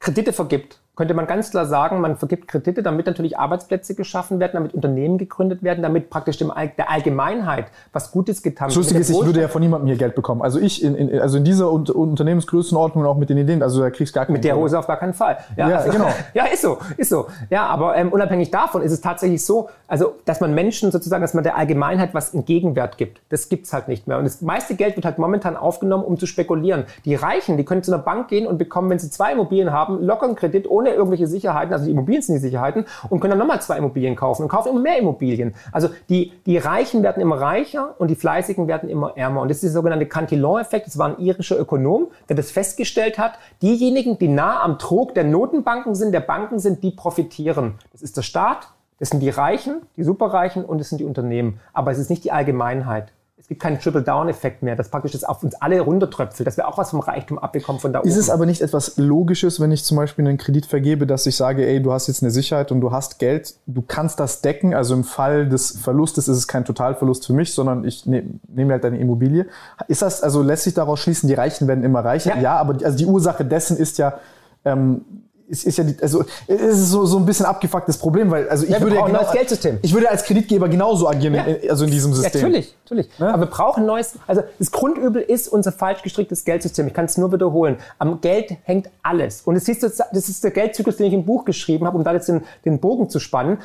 Kredite 0.00 0.32
vergibt, 0.32 0.80
könnte 1.00 1.14
man 1.14 1.26
ganz 1.26 1.50
klar 1.50 1.64
sagen, 1.64 2.02
man 2.02 2.16
vergibt 2.16 2.46
Kredite, 2.46 2.82
damit 2.82 3.06
natürlich 3.06 3.38
Arbeitsplätze 3.38 3.94
geschaffen 3.94 4.38
werden, 4.38 4.50
damit 4.52 4.74
Unternehmen 4.74 5.16
gegründet 5.16 5.62
werden, 5.62 5.80
damit 5.80 6.10
praktisch 6.10 6.36
dem 6.36 6.52
der 6.76 6.90
Allgemeinheit 6.90 7.68
was 7.94 8.12
Gutes 8.12 8.42
getan 8.42 8.68
Lustige 8.68 8.98
Mit 8.98 9.08
ist, 9.08 9.16
ich 9.16 9.24
würde 9.24 9.40
ja 9.40 9.48
von 9.48 9.62
niemandem 9.62 9.86
hier 9.86 9.96
Geld 9.96 10.14
bekommen. 10.14 10.42
Also 10.42 10.60
ich, 10.60 10.84
in, 10.84 10.94
in, 10.94 11.18
also 11.18 11.38
in 11.38 11.44
dieser 11.44 11.72
Un 11.72 11.88
Unternehmensgrößenordnung 11.88 13.02
und 13.02 13.10
auch 13.10 13.16
mit 13.16 13.30
den 13.30 13.38
Ideen, 13.38 13.62
also 13.62 13.80
da 13.80 13.88
kriegst 13.88 14.14
du 14.14 14.18
gar 14.18 14.26
keinen 14.26 14.34
Mit 14.34 14.44
der. 14.44 14.56
Hose 14.56 14.78
auf 14.78 14.86
gar 14.86 14.98
keinen 14.98 15.14
Fall. 15.14 15.38
Ja, 15.56 15.70
Ja, 15.70 15.76
also, 15.78 15.90
genau. 15.90 16.08
Ja, 16.34 16.44
ist 16.44 16.60
so, 16.60 16.76
ist 16.98 17.08
so. 17.08 17.28
Ja, 17.48 17.64
aber 17.64 17.96
ähm, 17.96 18.12
unabhängig 18.12 18.50
davon 18.50 18.82
ist 18.82 18.92
es 18.92 19.00
tatsächlich 19.00 19.42
so, 19.42 19.70
also 19.88 20.16
dass 20.26 20.42
man 20.42 20.54
Menschen 20.54 20.92
sozusagen, 20.92 21.22
dass 21.22 21.32
man 21.32 21.44
der 21.44 21.56
Allgemeinheit 21.56 22.12
was 22.12 22.34
in 22.34 22.44
Gegenwert 22.44 22.98
gibt. 22.98 23.22
Das 23.30 23.48
gibt's 23.48 23.72
halt 23.72 23.88
nicht 23.88 24.06
mehr. 24.06 24.18
Und 24.18 24.24
das 24.24 24.42
meiste 24.42 24.74
Geld 24.74 24.96
wird 24.96 25.06
halt 25.06 25.18
momentan 25.18 25.56
aufgenommen, 25.56 26.04
um 26.04 26.18
zu 26.18 26.26
spekulieren. 26.26 26.84
Die 27.06 27.14
Reichen, 27.14 27.56
die 27.56 27.64
können 27.64 27.82
zu 27.82 27.90
einer 27.90 28.02
Bank 28.02 28.28
gehen 28.28 28.46
und 28.46 28.58
bekommen, 28.58 28.90
wenn 28.90 28.98
sie 28.98 29.08
zwei 29.08 29.32
Immobilien 29.32 29.72
haben, 29.72 30.04
locker 30.04 30.26
einen 30.26 30.36
Kredit 30.36 30.68
ohne 30.68 30.89
irgendwelche 30.94 31.26
Sicherheiten, 31.26 31.72
also 31.72 31.84
die 31.84 31.92
Immobilien 31.92 32.22
sind 32.22 32.36
die 32.36 32.40
Sicherheiten, 32.40 32.84
und 33.08 33.20
können 33.20 33.32
dann 33.32 33.38
nochmal 33.38 33.60
zwei 33.60 33.78
Immobilien 33.78 34.16
kaufen 34.16 34.42
und 34.42 34.48
kaufen 34.48 34.70
immer 34.70 34.80
mehr 34.80 34.98
Immobilien. 34.98 35.54
Also 35.72 35.88
die, 36.08 36.32
die 36.46 36.58
Reichen 36.58 37.02
werden 37.02 37.20
immer 37.22 37.40
reicher 37.40 37.94
und 37.98 38.08
die 38.08 38.16
Fleißigen 38.16 38.68
werden 38.68 38.88
immer 38.88 39.16
ärmer. 39.16 39.42
Und 39.42 39.48
das 39.48 39.58
ist 39.58 39.64
der 39.64 39.70
sogenannte 39.72 40.06
Cantillon-Effekt. 40.06 40.86
Das 40.86 40.98
war 40.98 41.08
ein 41.08 41.18
irischer 41.18 41.58
Ökonom, 41.58 42.08
der 42.28 42.36
das 42.36 42.50
festgestellt 42.50 43.18
hat. 43.18 43.38
Diejenigen, 43.62 44.18
die 44.18 44.28
nah 44.28 44.62
am 44.62 44.78
Trog 44.78 45.14
der 45.14 45.24
Notenbanken 45.24 45.94
sind, 45.94 46.12
der 46.12 46.20
Banken 46.20 46.58
sind, 46.58 46.82
die 46.82 46.90
profitieren. 46.90 47.74
Das 47.92 48.02
ist 48.02 48.16
der 48.16 48.22
Staat, 48.22 48.68
das 48.98 49.08
sind 49.08 49.20
die 49.20 49.30
Reichen, 49.30 49.82
die 49.96 50.04
Superreichen 50.04 50.64
und 50.64 50.78
das 50.78 50.90
sind 50.90 50.98
die 50.98 51.04
Unternehmen. 51.04 51.58
Aber 51.72 51.90
es 51.90 51.98
ist 51.98 52.10
nicht 52.10 52.24
die 52.24 52.32
Allgemeinheit. 52.32 53.12
Es 53.40 53.48
gibt 53.48 53.62
keinen 53.62 53.80
Triple-Down-Effekt 53.80 54.62
mehr, 54.62 54.76
dass 54.76 54.90
praktisch 54.90 55.12
das 55.12 55.24
auf 55.24 55.42
uns 55.42 55.54
alle 55.54 55.80
runtertröpfelt, 55.80 56.46
dass 56.46 56.58
wir 56.58 56.68
auch 56.68 56.76
was 56.76 56.90
vom 56.90 57.00
Reichtum 57.00 57.38
abbekommen 57.38 57.80
von 57.80 57.90
da 57.90 58.00
Ist 58.00 58.12
oben. 58.12 58.20
es 58.20 58.30
aber 58.30 58.44
nicht 58.44 58.60
etwas 58.60 58.98
Logisches, 58.98 59.60
wenn 59.60 59.72
ich 59.72 59.82
zum 59.82 59.96
Beispiel 59.96 60.28
einen 60.28 60.36
Kredit 60.36 60.66
vergebe, 60.66 61.06
dass 61.06 61.24
ich 61.24 61.36
sage, 61.36 61.66
ey, 61.66 61.82
du 61.82 61.90
hast 61.90 62.06
jetzt 62.08 62.22
eine 62.22 62.30
Sicherheit 62.30 62.70
und 62.70 62.82
du 62.82 62.92
hast 62.92 63.18
Geld, 63.18 63.54
du 63.66 63.80
kannst 63.80 64.20
das 64.20 64.42
decken, 64.42 64.74
also 64.74 64.92
im 64.92 65.04
Fall 65.04 65.48
des 65.48 65.70
Verlustes 65.70 66.28
ist 66.28 66.36
es 66.36 66.48
kein 66.48 66.66
Totalverlust 66.66 67.26
für 67.26 67.32
mich, 67.32 67.54
sondern 67.54 67.84
ich 67.84 68.04
ne, 68.04 68.24
nehme 68.46 68.74
halt 68.74 68.84
deine 68.84 68.98
Immobilie. 68.98 69.46
Ist 69.88 70.02
das, 70.02 70.22
also 70.22 70.42
lässt 70.42 70.64
sich 70.64 70.74
daraus 70.74 71.00
schließen, 71.00 71.26
die 71.26 71.34
Reichen 71.34 71.66
werden 71.66 71.82
immer 71.82 72.04
reicher? 72.04 72.36
Ja. 72.36 72.40
Ja, 72.42 72.56
aber 72.58 72.74
die, 72.74 72.84
also 72.84 72.98
die 72.98 73.06
Ursache 73.06 73.46
dessen 73.46 73.78
ist 73.78 73.96
ja, 73.96 74.18
ähm, 74.66 75.02
ist, 75.50 75.64
ist 75.64 75.78
ja 75.78 75.84
die, 75.84 75.96
also 76.00 76.24
es 76.46 76.60
ist 76.60 76.88
so, 76.90 77.04
so 77.04 77.18
ein 77.18 77.26
bisschen 77.26 77.44
abgefucktes 77.46 77.98
Problem, 77.98 78.30
weil 78.30 78.48
also 78.48 78.64
ich 78.64 78.70
Ja, 78.70 78.80
würde 78.80 78.96
ja 78.96 79.06
genau, 79.06 79.20
neues 79.20 79.32
Geldsystem. 79.32 79.78
ich 79.82 79.92
würde 79.92 80.08
als 80.10 80.24
Kreditgeber 80.24 80.68
genauso 80.68 81.08
agieren, 81.08 81.34
Ja. 81.34 81.42
in, 81.44 81.68
also 81.70 81.84
in 81.84 81.90
diesem 81.90 82.14
System. 82.14 82.40
Ja, 82.40 82.46
natürlich, 82.48 82.74
natürlich. 82.84 83.08
Ja. 83.18 83.28
Aber 83.34 83.40
wir 83.42 83.46
brauchen 83.50 83.82
ein 83.82 83.86
neues, 83.86 84.14
also 84.26 84.42
das 84.58 84.70
Grundübel 84.70 85.20
ist 85.22 85.48
unser 85.48 85.72
falsch 85.72 86.02
gestricktes 86.02 86.44
Geldsystem. 86.44 86.86
Ich 86.86 86.94
kann 86.94 87.04
es 87.06 87.18
nur 87.18 87.32
wiederholen. 87.32 87.76
Am 87.98 88.20
Geld 88.20 88.56
hängt 88.64 88.88
alles. 89.02 89.42
Und 89.42 89.54
das 89.54 89.68
ist, 89.68 89.82
das, 89.82 89.96
das 89.96 90.28
ist 90.28 90.44
der 90.44 90.52
Geldzyklus, 90.52 90.96
den 90.96 91.06
ich 91.06 91.12
im 91.14 91.24
Buch 91.26 91.44
geschrieben 91.44 91.86
habe, 91.86 91.98
um 91.98 92.04
da 92.04 92.12
jetzt 92.12 92.28
den, 92.28 92.42
den 92.64 92.78
Bogen 92.78 93.10
zu 93.10 93.18
spannen. 93.18 93.58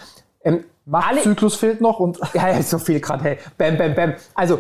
Ähm, 0.44 0.64
alle, 0.92 1.22
Zyklus 1.22 1.56
fehlt 1.56 1.82
noch 1.82 2.00
und 2.00 2.20
ja, 2.34 2.50
ja, 2.50 2.62
so 2.62 2.78
viel 2.78 3.00
gerade, 3.00 3.24
hey. 3.24 3.38
Bam, 3.58 3.78
bam, 3.78 3.96
bam. 3.96 4.14
Also, 4.36 4.60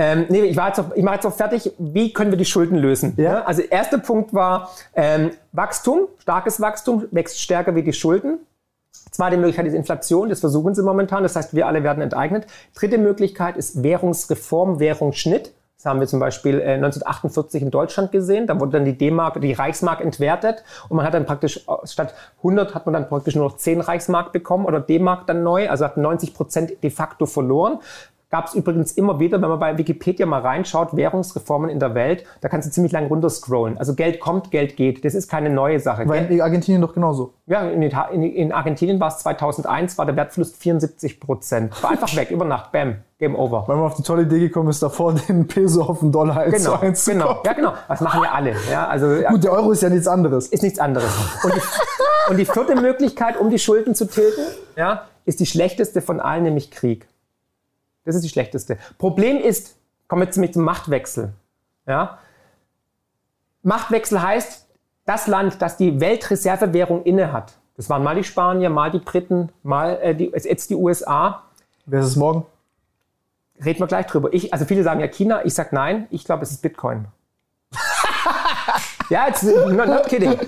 ähm, 0.00 0.24
nee, 0.30 0.40
ich, 0.44 0.56
war 0.56 0.68
jetzt 0.68 0.80
auf, 0.80 0.96
ich 0.96 1.02
mache 1.02 1.16
jetzt 1.16 1.26
auch 1.26 1.34
fertig. 1.34 1.72
Wie 1.78 2.14
können 2.14 2.30
wir 2.30 2.38
die 2.38 2.46
Schulden 2.46 2.78
lösen? 2.78 3.12
Ja. 3.18 3.42
Also, 3.42 3.60
erster 3.60 3.98
Punkt 3.98 4.32
war 4.32 4.70
ähm, 4.94 5.32
Wachstum, 5.52 6.08
starkes 6.18 6.58
Wachstum, 6.58 7.04
wächst 7.10 7.38
stärker 7.38 7.74
wie 7.74 7.82
die 7.82 7.92
Schulden. 7.92 8.38
Zweite 9.10 9.36
Möglichkeit 9.36 9.66
ist 9.66 9.74
Inflation, 9.74 10.30
das 10.30 10.40
versuchen 10.40 10.74
sie 10.74 10.82
momentan. 10.82 11.22
Das 11.22 11.36
heißt, 11.36 11.54
wir 11.54 11.66
alle 11.66 11.82
werden 11.82 12.02
enteignet. 12.02 12.46
Dritte 12.74 12.96
Möglichkeit 12.96 13.58
ist 13.58 13.82
Währungsreform, 13.82 14.80
Währungsschnitt. 14.80 15.52
Das 15.80 15.86
haben 15.86 16.00
wir 16.00 16.06
zum 16.06 16.20
Beispiel 16.20 16.60
äh, 16.60 16.74
1948 16.74 17.62
in 17.62 17.70
Deutschland 17.70 18.12
gesehen. 18.12 18.46
Da 18.46 18.60
wurde 18.60 18.72
dann 18.72 18.84
die 18.84 18.98
D-Mark, 18.98 19.40
die 19.40 19.54
Reichsmark 19.54 20.02
entwertet 20.02 20.62
und 20.90 20.98
man 20.98 21.06
hat 21.06 21.14
dann 21.14 21.24
praktisch 21.24 21.56
äh, 21.56 21.86
statt 21.86 22.14
100 22.38 22.74
hat 22.74 22.84
man 22.84 22.92
dann 22.92 23.08
praktisch 23.08 23.34
nur 23.34 23.44
noch 23.44 23.56
10 23.56 23.80
Reichsmark 23.80 24.30
bekommen 24.30 24.66
oder 24.66 24.80
D-Mark 24.80 25.26
dann 25.26 25.42
neu. 25.42 25.70
Also 25.70 25.86
hat 25.86 25.96
90 25.96 26.34
Prozent 26.34 26.82
de 26.82 26.90
facto 26.90 27.24
verloren. 27.24 27.78
Gab 28.30 28.46
es 28.46 28.54
übrigens 28.54 28.92
immer 28.92 29.18
wieder, 29.18 29.42
wenn 29.42 29.48
man 29.48 29.58
bei 29.58 29.76
Wikipedia 29.76 30.24
mal 30.24 30.40
reinschaut, 30.40 30.94
Währungsreformen 30.94 31.68
in 31.68 31.80
der 31.80 31.96
Welt, 31.96 32.24
da 32.40 32.48
kannst 32.48 32.68
du 32.68 32.72
ziemlich 32.72 32.92
lang 32.92 33.06
runterscrollen. 33.08 33.76
Also 33.76 33.94
Geld 33.94 34.20
kommt, 34.20 34.52
Geld 34.52 34.76
geht. 34.76 35.04
Das 35.04 35.14
ist 35.14 35.28
keine 35.28 35.50
neue 35.50 35.80
Sache. 35.80 36.08
weil 36.08 36.20
Geld, 36.20 36.30
in 36.30 36.40
Argentinien 36.40 36.80
doch 36.80 36.94
genauso. 36.94 37.34
ja, 37.46 37.62
in, 37.68 37.82
in, 37.82 38.22
in 38.22 38.52
Argentinien 38.52 39.00
war 39.00 39.08
es 39.08 39.18
2001, 39.18 39.98
war 39.98 40.06
der 40.06 40.14
Wertverlust 40.14 40.56
74 40.62 41.18
Prozent. 41.18 41.82
War 41.82 41.90
einfach 41.90 42.14
weg, 42.14 42.30
über 42.30 42.44
Nacht, 42.44 42.70
bam, 42.70 42.98
Game 43.18 43.34
over. 43.34 43.64
Weil 43.66 43.74
man 43.76 43.86
auf 43.86 43.94
die 43.94 44.02
tolle 44.04 44.22
Idee 44.22 44.38
gekommen 44.38 44.68
ist, 44.68 44.80
davor 44.80 45.12
den 45.28 45.48
Peso 45.48 45.82
auf 45.82 45.98
den 45.98 46.12
Dollar 46.12 46.36
1 46.38 46.54
Genau, 46.54 46.76
zu 46.76 46.82
1 46.82 47.04
zu 47.04 47.10
genau, 47.10 47.42
ja 47.44 47.52
genau. 47.52 47.72
Das 47.88 48.00
machen 48.00 48.22
ja 48.22 48.30
alle. 48.30 48.54
Ja, 48.70 48.86
also 48.86 49.06
Gut, 49.28 49.42
der 49.42 49.50
Euro 49.52 49.72
ist 49.72 49.82
ja 49.82 49.88
nichts 49.88 50.06
anderes. 50.06 50.46
ist 50.46 50.62
nichts 50.62 50.78
anderes. 50.78 51.10
Und 51.42 51.52
die, 51.56 51.60
und 52.30 52.36
die 52.36 52.44
vierte 52.44 52.76
Möglichkeit, 52.76 53.36
um 53.40 53.50
die 53.50 53.58
Schulden 53.58 53.96
zu 53.96 54.06
tilgen, 54.06 54.42
ja, 54.76 55.02
ist 55.24 55.40
die 55.40 55.46
schlechteste 55.46 56.00
von 56.00 56.20
allen, 56.20 56.44
nämlich 56.44 56.70
Krieg. 56.70 57.08
Das 58.04 58.14
ist 58.14 58.22
die 58.22 58.28
schlechteste. 58.28 58.78
Problem 58.98 59.38
ist, 59.38 59.76
kommen 60.08 60.22
wir 60.22 60.26
jetzt 60.26 60.36
nämlich 60.36 60.52
zum 60.52 60.64
Machtwechsel. 60.64 61.32
Ja? 61.86 62.18
Machtwechsel 63.62 64.22
heißt, 64.22 64.66
das 65.04 65.26
Land, 65.26 65.60
das 65.60 65.76
die 65.76 66.00
Weltreservewährung 66.00 67.02
innehat, 67.02 67.54
das 67.76 67.88
waren 67.88 68.02
mal 68.02 68.14
die 68.14 68.24
Spanier, 68.24 68.70
mal 68.70 68.90
die 68.90 68.98
Briten, 68.98 69.50
mal 69.62 69.98
äh, 70.02 70.14
die, 70.14 70.26
jetzt 70.26 70.70
die 70.70 70.74
USA, 70.74 71.44
Wer 71.86 72.00
ist 72.00 72.06
es 72.06 72.16
morgen? 72.16 72.46
reden 73.64 73.80
wir 73.80 73.86
gleich 73.86 74.06
drüber. 74.06 74.32
Ich, 74.32 74.52
also 74.52 74.64
viele 74.64 74.82
sagen 74.82 75.00
ja 75.00 75.08
China, 75.08 75.44
ich 75.44 75.54
sag 75.54 75.72
nein, 75.72 76.06
ich 76.10 76.24
glaube, 76.24 76.42
es 76.42 76.50
ist 76.50 76.62
Bitcoin. 76.62 77.06
ja, 79.10 79.26
jetzt, 79.28 79.42
not, 79.44 79.86
not 79.86 80.06
kidding. 80.06 80.38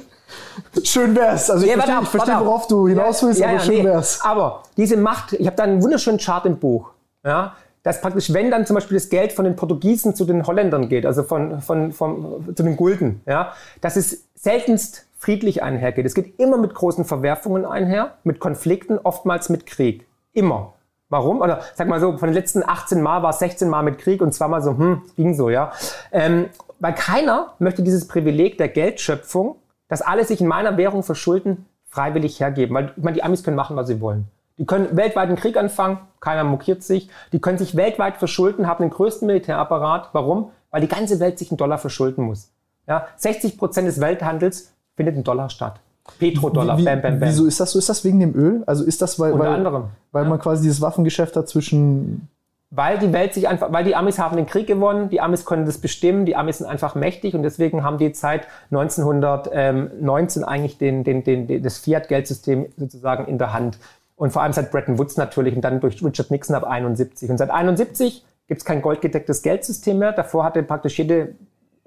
Schön 0.83 1.15
wär's. 1.15 1.51
Also 1.51 1.65
ich 1.67 1.71
warte 1.77 1.83
verstehe, 1.83 1.97
ab, 1.97 2.03
ich 2.05 2.09
verstehe 2.11 2.37
ab. 2.37 2.45
worauf 2.45 2.67
du 2.67 2.89
hinaus 2.89 3.23
willst, 3.23 3.41
Ja, 3.41 3.49
aber 3.49 3.57
ja, 3.57 3.61
schön 3.61 3.75
nee. 3.77 3.85
wär's. 3.85 4.21
Aber 4.23 4.63
diese 4.77 4.97
Macht, 4.97 5.35
ich 5.35 5.47
habe 5.47 5.57
da 5.57 5.65
einen 5.65 5.83
wunderschönen 5.83 6.19
Chart 6.19 6.47
im 6.47 6.59
Buch. 6.59 6.91
Ja, 7.25 7.57
dass 7.83 8.01
praktisch, 8.01 8.33
wenn 8.33 8.51
dann 8.51 8.67
zum 8.67 8.75
Beispiel 8.75 8.97
das 8.97 9.09
Geld 9.09 9.33
von 9.33 9.45
den 9.45 9.57
Portugiesen 9.57 10.15
zu 10.15 10.25
den 10.25 10.47
Holländern 10.47 10.89
geht, 10.89 11.05
also 11.05 11.23
von, 11.23 11.61
von, 11.61 11.93
von, 11.93 12.55
zu 12.55 12.63
den 12.63 12.77
Gulden, 12.77 13.21
ja, 13.27 13.53
dass 13.81 13.97
es 13.97 14.29
seltenst 14.35 15.09
friedlich 15.19 15.63
einhergeht. 15.63 16.07
Es 16.07 16.15
geht 16.15 16.39
immer 16.39 16.59
mit 16.59 16.75
großen 16.75 17.05
Verwerfungen 17.05 17.65
einher, 17.65 18.15
mit 18.25 18.41
Konflikten, 18.41 18.99
oftmals 18.99 19.49
mit 19.49 19.67
Krieg. 19.67 20.07
Immer. 20.33 20.75
Warum? 21.09 21.41
Oder 21.41 21.61
sag 21.75 21.89
mal 21.89 22.01
so, 22.01 22.17
von 22.17 22.29
den 22.29 22.35
letzten 22.35 22.67
18 22.67 23.03
Mal 23.03 23.23
war 23.23 23.31
es 23.31 23.39
16 23.39 23.69
Mal 23.69 23.83
mit 23.83 23.99
Krieg 23.99 24.23
und 24.23 24.33
zweimal 24.33 24.63
so, 24.63 24.77
hm, 24.77 25.03
ging 25.17 25.35
so, 25.35 25.51
ja. 25.51 25.73
Ähm, 26.11 26.47
weil 26.81 26.95
keiner 26.95 27.55
möchte 27.59 27.83
dieses 27.83 28.09
Privileg 28.09 28.59
der 28.59 28.69
Geldschöpfung, 28.69 29.57
dass 29.89 30.03
alle 30.03 30.25
sich 30.25 30.41
in 30.41 30.49
meiner 30.49 30.77
Währung 30.77 31.03
verschulden, 31.03 31.67
freiwillig 31.89 32.41
hergeben. 32.41 32.75
Weil 32.75 32.93
ich 32.97 33.03
meine, 33.03 33.15
die 33.15 33.23
Amis 33.23 33.45
können 33.45 33.57
machen, 33.57 33.77
was 33.77 33.89
sie 33.89 34.01
wollen. 34.01 34.27
Die 34.63 34.67
können 34.67 34.97
weltweit 34.97 35.27
einen 35.27 35.37
Krieg 35.37 35.57
anfangen, 35.57 35.99
keiner 36.21 36.45
mokiert 36.45 36.85
sich. 36.85 37.09
Die 37.33 37.41
können 37.41 37.59
sich 37.59 37.75
weltweit 37.75 38.19
verschulden, 38.19 38.69
haben 38.69 38.85
den 38.85 38.91
größten 38.91 39.27
Militärapparat. 39.27 40.11
Warum? 40.13 40.53
Weil 40.71 40.83
die 40.83 40.87
ganze 40.87 41.19
Welt 41.19 41.37
sich 41.37 41.51
in 41.51 41.57
Dollar 41.57 41.79
verschulden 41.79 42.23
muss. 42.23 42.49
Ja, 42.87 43.09
60 43.17 43.59
Prozent 43.59 43.89
des 43.89 44.01
Welthandels 44.01 44.73
findet 44.95 45.17
in 45.17 45.25
Dollar 45.25 45.51
statt. 45.51 45.81
Petrodollar, 46.21 46.79
Wie, 46.79 46.85
bam, 46.85 47.03
bam, 47.03 47.19
bam. 47.19 47.29
Wieso 47.29 47.45
ist 47.45 47.59
das 47.59 47.73
so? 47.73 47.81
Ist 47.81 47.89
das 47.89 48.05
wegen 48.05 48.21
dem 48.21 48.37
Öl? 48.37 48.63
Also 48.65 48.85
ist 48.85 49.03
das, 49.03 49.19
weil, 49.19 49.33
Unter 49.33 49.47
weil, 49.47 49.53
anderem. 49.53 49.85
weil 50.13 50.27
man 50.27 50.39
quasi 50.39 50.63
dieses 50.63 50.81
Waffengeschäft 50.81 51.35
hat 51.35 51.49
zwischen. 51.49 52.29
Weil 52.71 53.01
die 53.01 53.13
Welt 53.13 53.35
sich 53.35 53.49
einfach, 53.49 53.73
weil 53.73 53.83
die 53.83 53.97
Amis 53.97 54.21
haben 54.21 54.37
den 54.37 54.47
Krieg 54.47 54.69
gewonnen, 54.69 55.11
die 55.11 55.21
Amis 55.21 55.45
können 55.45 55.67
das 55.67 55.79
bestimmen, 55.79 56.25
die 56.25 56.37
Amis 56.37 56.59
sind 56.59 56.69
einfach 56.69 56.95
mächtig 56.95 57.35
und 57.35 57.43
deswegen 57.43 57.83
haben 57.83 57.99
die 57.99 58.15
seit 58.15 58.47
1919 58.71 60.45
eigentlich 60.45 60.79
den, 60.79 61.03
den, 61.03 61.25
den, 61.25 61.49
den, 61.49 61.65
das 61.65 61.79
Fiat-Geldsystem 61.79 62.67
sozusagen 62.77 63.27
in 63.27 63.39
der 63.39 63.53
Hand. 63.53 63.79
Und 64.23 64.31
vor 64.31 64.43
allem 64.43 64.53
seit 64.53 64.71
Bretton 64.71 65.01
Woods 65.01 65.17
natürlich 65.17 65.53
und 65.57 65.63
dann 65.63 65.81
durch 65.81 66.01
Richard 66.01 66.31
Nixon 66.31 66.55
ab 66.55 66.63
71. 66.63 67.29
Und 67.29 67.39
seit 67.39 67.51
71 67.51 68.25
gibt 68.47 68.61
es 68.61 68.65
kein 68.65 68.81
goldgedecktes 68.81 69.43
Geldsystem 69.43 69.99
mehr. 69.99 70.13
Davor 70.13 70.45
hatte 70.45 70.63
praktisch 70.63 70.97
jede, 70.97 71.35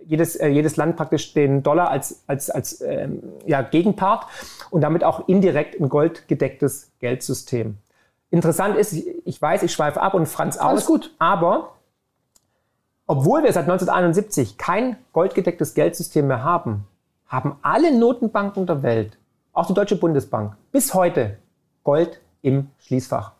jedes, 0.03 0.35
äh, 0.35 0.49
jedes 0.49 0.75
Land 0.75 0.97
praktisch 0.97 1.33
den 1.33 1.63
Dollar 1.63 1.89
als, 1.89 2.25
als, 2.27 2.49
als 2.49 2.81
ähm, 2.81 3.23
ja, 3.45 3.61
Gegenpart 3.61 4.27
und 4.69 4.81
damit 4.81 5.05
auch 5.05 5.29
indirekt 5.29 5.79
ein 5.79 5.87
goldgedecktes 5.87 6.91
Geldsystem. 6.99 7.77
Interessant 8.31 8.75
ist, 8.75 8.91
ich 8.91 9.41
weiß, 9.41 9.63
ich 9.63 9.71
schweife 9.71 10.01
ab 10.01 10.13
und 10.13 10.25
Franz 10.25 10.57
aus. 10.57 10.71
Alles 10.71 10.85
gut. 10.87 11.15
Aber 11.19 11.75
obwohl 13.07 13.43
wir 13.43 13.53
seit 13.53 13.63
1971 13.63 14.57
kein 14.57 14.97
goldgedecktes 15.13 15.73
Geldsystem 15.73 16.27
mehr 16.27 16.43
haben, 16.43 16.85
haben 17.27 17.55
alle 17.61 17.97
Notenbanken 17.97 18.67
der 18.67 18.83
Welt, 18.83 19.17
auch 19.53 19.67
die 19.67 19.73
Deutsche 19.73 19.95
Bundesbank, 19.95 20.57
bis 20.73 20.93
heute 20.93 21.37
Gold 21.85 22.19
im 22.45 22.69
Schließfach. 22.79 23.31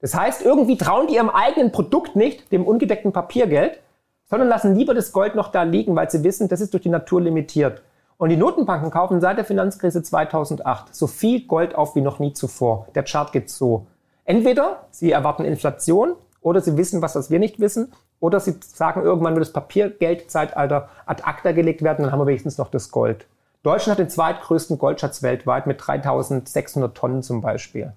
Das 0.00 0.14
heißt, 0.14 0.42
irgendwie 0.42 0.76
trauen 0.76 1.06
die 1.08 1.14
ihrem 1.14 1.30
eigenen 1.30 1.72
Produkt 1.72 2.16
nicht, 2.16 2.52
dem 2.52 2.64
ungedeckten 2.64 3.12
Papiergeld, 3.12 3.80
sondern 4.28 4.48
lassen 4.48 4.74
lieber 4.74 4.94
das 4.94 5.12
Gold 5.12 5.34
noch 5.34 5.48
da 5.48 5.62
liegen, 5.62 5.96
weil 5.96 6.10
sie 6.10 6.24
wissen, 6.24 6.48
das 6.48 6.60
ist 6.60 6.72
durch 6.72 6.82
die 6.82 6.88
Natur 6.88 7.20
limitiert. 7.20 7.82
Und 8.18 8.30
die 8.30 8.36
Notenbanken 8.36 8.90
kaufen 8.90 9.20
seit 9.20 9.36
der 9.36 9.44
Finanzkrise 9.44 10.02
2008 10.02 10.94
so 10.94 11.06
viel 11.06 11.46
Gold 11.46 11.74
auf 11.74 11.94
wie 11.96 12.00
noch 12.00 12.18
nie 12.18 12.32
zuvor. 12.32 12.88
Der 12.94 13.02
Chart 13.02 13.32
geht 13.32 13.50
so. 13.50 13.86
Entweder 14.24 14.86
sie 14.90 15.12
erwarten 15.12 15.44
Inflation 15.44 16.14
oder 16.40 16.60
sie 16.60 16.76
wissen 16.76 17.02
was, 17.02 17.14
was 17.14 17.30
wir 17.30 17.38
nicht 17.38 17.60
wissen, 17.60 17.92
oder 18.18 18.40
sie 18.40 18.54
sagen, 18.60 19.02
irgendwann 19.02 19.34
wird 19.34 19.44
das 19.44 19.52
Papiergeldzeitalter 19.52 20.88
ad 21.04 21.22
acta 21.24 21.52
gelegt 21.52 21.82
werden, 21.82 22.04
dann 22.04 22.12
haben 22.12 22.20
wir 22.20 22.26
wenigstens 22.26 22.56
noch 22.56 22.68
das 22.68 22.90
Gold. 22.90 23.26
Deutschland 23.62 23.98
hat 23.98 24.06
den 24.06 24.10
zweitgrößten 24.10 24.78
Goldschatz 24.78 25.22
weltweit 25.22 25.66
mit 25.66 25.84
3600 25.84 26.96
Tonnen 26.96 27.22
zum 27.22 27.40
Beispiel. 27.40 27.92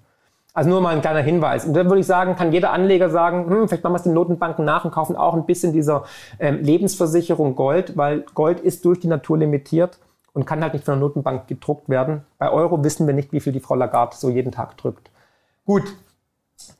Also 0.52 0.68
nur 0.68 0.80
mal 0.80 0.94
ein 0.94 1.00
kleiner 1.00 1.20
Hinweis. 1.20 1.64
Und 1.64 1.74
dann 1.74 1.86
würde 1.86 2.00
ich 2.00 2.06
sagen, 2.06 2.34
kann 2.34 2.52
jeder 2.52 2.72
Anleger 2.72 3.08
sagen, 3.08 3.48
hm, 3.48 3.68
vielleicht 3.68 3.84
machen 3.84 3.92
wir 3.92 3.98
es 3.98 4.02
den 4.02 4.14
Notenbanken 4.14 4.64
nach 4.64 4.84
und 4.84 4.90
kaufen 4.90 5.16
auch 5.16 5.34
ein 5.34 5.46
bisschen 5.46 5.72
dieser 5.72 6.04
ähm, 6.40 6.60
Lebensversicherung 6.62 7.54
Gold, 7.54 7.96
weil 7.96 8.24
Gold 8.34 8.60
ist 8.60 8.84
durch 8.84 8.98
die 8.98 9.06
Natur 9.06 9.38
limitiert 9.38 9.98
und 10.32 10.46
kann 10.46 10.62
halt 10.62 10.72
nicht 10.72 10.84
von 10.84 10.94
der 10.94 11.00
Notenbank 11.00 11.46
gedruckt 11.46 11.88
werden. 11.88 12.24
Bei 12.38 12.50
Euro 12.50 12.82
wissen 12.82 13.06
wir 13.06 13.14
nicht, 13.14 13.32
wie 13.32 13.40
viel 13.40 13.52
die 13.52 13.60
Frau 13.60 13.76
Lagarde 13.76 14.16
so 14.16 14.28
jeden 14.28 14.50
Tag 14.50 14.76
drückt. 14.76 15.10
Gut, 15.64 15.84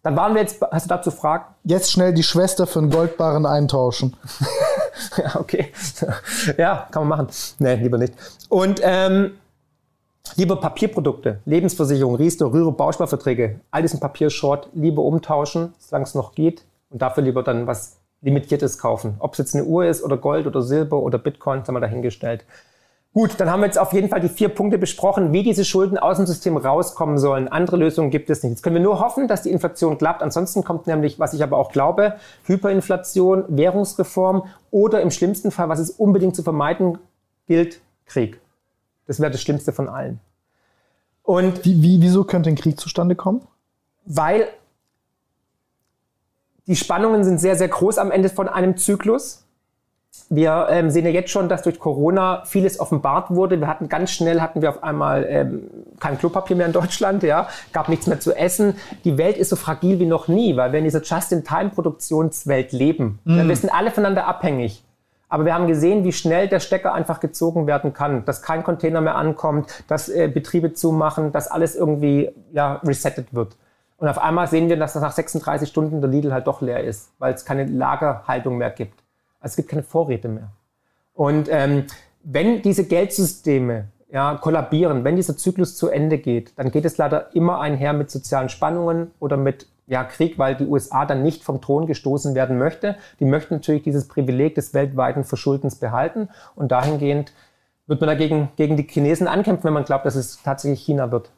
dann 0.03 0.17
waren 0.17 0.35
wir 0.35 0.43
jetzt, 0.43 0.61
hast 0.71 0.87
du 0.87 0.89
dazu 0.89 1.11
Fragen? 1.11 1.45
Jetzt 1.65 1.93
schnell 1.93 2.13
die 2.13 2.23
Schwester 2.23 2.67
für 2.67 2.81
einen 2.81 2.91
Goldbarren 2.91 3.47
eintauschen. 3.47 4.17
Ja, 5.17 5.41
okay. 5.41 5.73
Ja, 6.59 6.87
kann 6.91 7.09
man 7.09 7.19
machen. 7.19 7.29
Nee, 7.59 7.77
lieber 7.77 7.97
nicht. 7.97 8.13
Und 8.51 8.81
ähm, 8.83 9.39
lieber 10.37 10.57
Papierprodukte, 10.57 11.41
Lebensversicherung, 11.45 12.17
Riester, 12.17 12.53
Rühre, 12.53 12.73
Bausparverträge, 12.73 13.61
all 13.71 13.83
diesen 13.83 14.01
Papierschrott 14.01 14.69
lieber 14.75 15.03
umtauschen, 15.03 15.75
solange 15.79 16.05
es 16.05 16.15
noch 16.15 16.35
geht. 16.35 16.65
Und 16.91 17.03
dafür 17.03 17.23
lieber 17.23 17.43
dann 17.43 17.67
was 17.67 17.99
Limitiertes 18.23 18.79
kaufen. 18.79 19.15
Ob 19.19 19.33
es 19.33 19.39
jetzt 19.39 19.55
eine 19.55 19.65
Uhr 19.65 19.87
ist 19.87 20.03
oder 20.03 20.17
Gold 20.17 20.47
oder 20.47 20.63
Silber 20.63 20.99
oder 20.99 21.19
Bitcoin, 21.19 21.63
haben 21.63 21.75
wir 21.75 21.81
dahingestellt. 21.81 22.45
Gut, 23.13 23.35
dann 23.39 23.51
haben 23.51 23.61
wir 23.61 23.67
jetzt 23.67 23.79
auf 23.79 23.93
jeden 23.93 24.09
Fall 24.09 24.21
die 24.21 24.29
vier 24.29 24.51
Punkte 24.51 24.79
besprochen, 24.79 25.33
wie 25.33 25.43
diese 25.43 25.65
Schulden 25.65 25.99
aus 25.99 26.19
dem 26.19 26.27
System 26.27 26.57
rauskommen 26.57 27.19
sollen. 27.19 27.49
Andere 27.49 27.77
Lösungen 27.77 28.11
gibt 28.11 28.31
es 28.31 28.45
nicht. 28.45 28.51
Jetzt 28.51 28.63
können 28.63 28.77
wir 28.77 28.83
nur 28.83 29.01
hoffen, 29.01 29.27
dass 29.27 29.43
die 29.43 29.51
Inflation 29.51 29.99
klappt. 29.99 30.23
Ansonsten 30.23 30.63
kommt 30.63 30.87
nämlich, 30.87 31.19
was 31.19 31.35
ich 31.35 31.43
aber 31.43 31.59
auch 31.59 31.73
glaube, 31.73 32.15
Hyperinflation, 32.45 33.45
Währungsreform 33.49 34.45
oder 34.71 35.01
im 35.01 35.11
schlimmsten 35.11 35.51
Fall, 35.51 35.69
was 35.69 35.81
es 35.81 35.91
unbedingt 35.91 36.37
zu 36.37 36.45
vermeiden 36.45 36.99
gilt, 37.49 37.81
Krieg. 38.07 38.41
Das 39.11 39.19
wäre 39.19 39.33
das 39.33 39.43
Schlimmste 39.43 39.73
von 39.73 39.89
allen. 39.89 40.21
Und 41.25 41.65
Wie, 41.65 41.83
wie, 41.83 42.01
wieso 42.01 42.23
könnte 42.23 42.49
ein 42.49 42.55
Krieg 42.55 42.79
zustande 42.79 43.17
kommen? 43.17 43.43
weil 44.05 44.49
die 46.67 46.77
Spannungen 46.77 47.25
sind 47.25 47.41
sehr, 47.41 47.57
sehr 47.57 47.69
groß 47.69 47.99
am 47.99 48.11
Ende 48.11 48.29
von 48.29 48.49
einem 48.49 48.77
Zyklus. 48.77 49.45
wir 50.29 50.69
ähm, 50.71 50.91
sehen 50.91 51.05
ja 51.05 51.11
jetzt 51.11 51.31
schon, 51.31 51.49
dass 51.49 51.63
durch 51.63 51.79
Corona 51.79 52.45
vieles 52.45 52.79
offenbart 52.79 53.31
wurde. 53.31 53.59
Wir 53.61 53.67
hatten 53.67 53.89
ganz 53.89 54.11
schnell 54.11 54.41
hatten 54.41 54.63
wir 54.63 54.71
auf 54.71 54.83
einmal 54.83 55.27
ähm, 55.29 55.71
kein 55.99 56.19
Klopapier 56.19 56.57
mehr 56.57 56.67
in 56.67 56.73
Deutschland, 56.73 57.23
ja, 57.23 57.49
gab 57.73 57.89
nichts 57.89 58.07
mehr 58.07 58.21
zu 58.21 58.33
essen. 58.37 58.75
Die 59.05 59.19
Welt 59.19 59.37
ist 59.37 59.51
so 59.51 59.57
fragil 59.57 59.99
wie 60.01 60.07
noch 60.07 60.29
nie, 60.29 60.57
weil 60.57 60.73
wir 60.73 60.79
in 60.79 60.85
dieser 60.85 61.03
Just-in-Time-Produktionswelt 61.03 62.73
leben. 62.73 63.19
Mm. 63.25 63.49
Wir 63.49 63.57
sind 63.57 63.71
alle 63.71 63.91
voneinander 63.91 64.27
abhängig. 64.27 64.83
Aber 65.31 65.45
wir 65.45 65.55
haben 65.55 65.69
gesehen, 65.69 66.05
wie 66.05 66.13
schnell 66.13 66.49
der 66.49 66.59
Stecker 66.59 66.93
einfach 66.93 67.21
gezogen 67.21 67.69
werden 67.69 67.95
kann, 67.95 68.25
dass 68.25 68.43
kein 68.43 68.65
Container 68.65 69.01
mehr 69.01 69.15
ankommt, 69.15 69.85
dass 69.87 70.09
äh, 70.09 70.29
Betriebe 70.29 70.75
zumachen, 70.75 71.31
dass 71.31 71.49
alles 71.49 71.77
irgendwie 71.77 72.31
ja, 72.53 72.81
resettet 72.85 73.33
wird. 73.33 73.57
Und 73.97 74.09
auf 74.09 74.19
einmal 74.19 74.49
sehen 74.49 74.69
wir, 74.69 74.77
dass 74.77 74.97
nach 74.97 75.13
36 75.13 75.69
Stunden 75.69 76.01
der 76.01 76.11
Lidl 76.11 76.33
halt 76.33 76.49
doch 76.49 76.61
leer 76.63 76.83
ist, 76.83 77.13
weil 77.19 77.33
es 77.33 77.45
keine 77.45 77.65
Lagerhaltung 77.65 78.59
mehr 78.59 78.71
gibt. 78.71 79.05
Also 79.41 79.53
es 79.53 79.57
gibt 79.57 79.69
keine 79.69 79.85
Vorräte 79.85 80.29
mehr. 80.29 80.51
Und 81.15 81.49
ähm, 81.51 81.85
wenn 82.25 82.61
diese 82.63 82.85
Geldsysteme 82.85 83.89
ja, 84.11 84.35
kollabieren, 84.35 85.05
wenn 85.05 85.15
dieser 85.15 85.37
Zyklus 85.37 85.77
zu 85.77 85.89
Ende 85.89 86.19
geht, 86.19 86.59
dann 86.59 86.73
geht 86.73 86.85
es 86.85 86.99
leider 86.99 87.35
immer 87.37 87.61
einher 87.61 87.93
mit 87.93 88.11
sozialen 88.11 88.49
Spannungen 88.49 89.13
oder 89.21 89.37
mit 89.37 89.69
ja, 89.91 90.05
Krieg, 90.05 90.39
weil 90.39 90.55
die 90.55 90.67
USA 90.67 91.05
dann 91.05 91.25
nicht 91.25 91.43
vom 91.43 91.61
Thron 91.61 91.87
gestoßen 91.87 92.37
werden 92.37 92.59
möchte. 92.59 92.97
Die 93.19 93.25
möchten 93.25 93.55
natürlich 93.55 93.83
dieses 93.83 94.07
Privileg 94.07 94.55
des 94.55 94.73
weltweiten 94.73 95.25
Verschuldens 95.25 95.75
behalten 95.75 96.29
und 96.55 96.71
dahingehend 96.71 97.33
wird 97.89 98.01
man 98.01 98.09
dagegen 98.09 98.51
gegen 98.55 98.77
die 98.77 98.87
Chinesen 98.87 99.27
ankämpfen, 99.27 99.65
wenn 99.65 99.73
man 99.73 99.85
glaubt, 99.85 100.07
dass 100.07 100.15
es 100.15 100.41
tatsächlich 100.45 100.81
China 100.81 101.11
wird. 101.11 101.33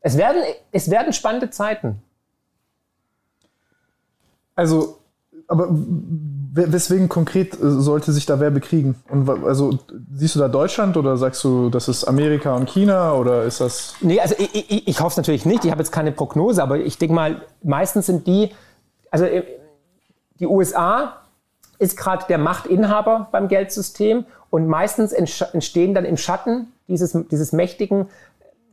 Es 0.00 0.18
werden, 0.18 0.42
es 0.70 0.90
werden 0.90 1.14
spannende 1.14 1.48
Zeiten. 1.48 2.02
Also 4.54 4.98
aber 5.48 5.68
weswegen 6.54 7.08
konkret 7.08 7.54
äh, 7.54 7.56
sollte 7.60 8.12
sich 8.12 8.26
da 8.26 8.38
wer 8.40 8.50
bekriegen? 8.50 8.96
Und 9.08 9.28
also 9.44 9.78
siehst 10.14 10.34
du 10.34 10.38
da 10.38 10.48
Deutschland 10.48 10.96
oder 10.96 11.16
sagst 11.16 11.42
du, 11.44 11.70
das 11.70 11.88
ist 11.88 12.04
Amerika 12.04 12.54
und 12.54 12.68
China 12.68 13.14
oder 13.14 13.44
ist 13.44 13.60
das? 13.60 13.94
Nee, 14.00 14.20
also 14.20 14.34
ich, 14.38 14.70
ich, 14.70 14.88
ich 14.88 15.00
hoffe 15.00 15.12
es 15.12 15.16
natürlich 15.16 15.46
nicht. 15.46 15.64
Ich 15.64 15.70
habe 15.70 15.80
jetzt 15.80 15.92
keine 15.92 16.12
Prognose, 16.12 16.62
aber 16.62 16.78
ich 16.78 16.98
denke 16.98 17.14
mal, 17.14 17.42
meistens 17.62 18.06
sind 18.06 18.26
die, 18.26 18.50
also 19.10 19.24
äh, 19.24 19.44
die 20.40 20.46
USA 20.46 21.16
ist 21.78 21.96
gerade 21.96 22.24
der 22.28 22.38
Machtinhaber 22.38 23.28
beim 23.32 23.48
Geldsystem 23.48 24.26
und 24.50 24.68
meistens 24.68 25.12
entstehen 25.12 25.94
dann 25.94 26.04
im 26.04 26.16
Schatten 26.16 26.68
dieses, 26.86 27.16
dieses 27.30 27.52
mächtigen 27.52 28.08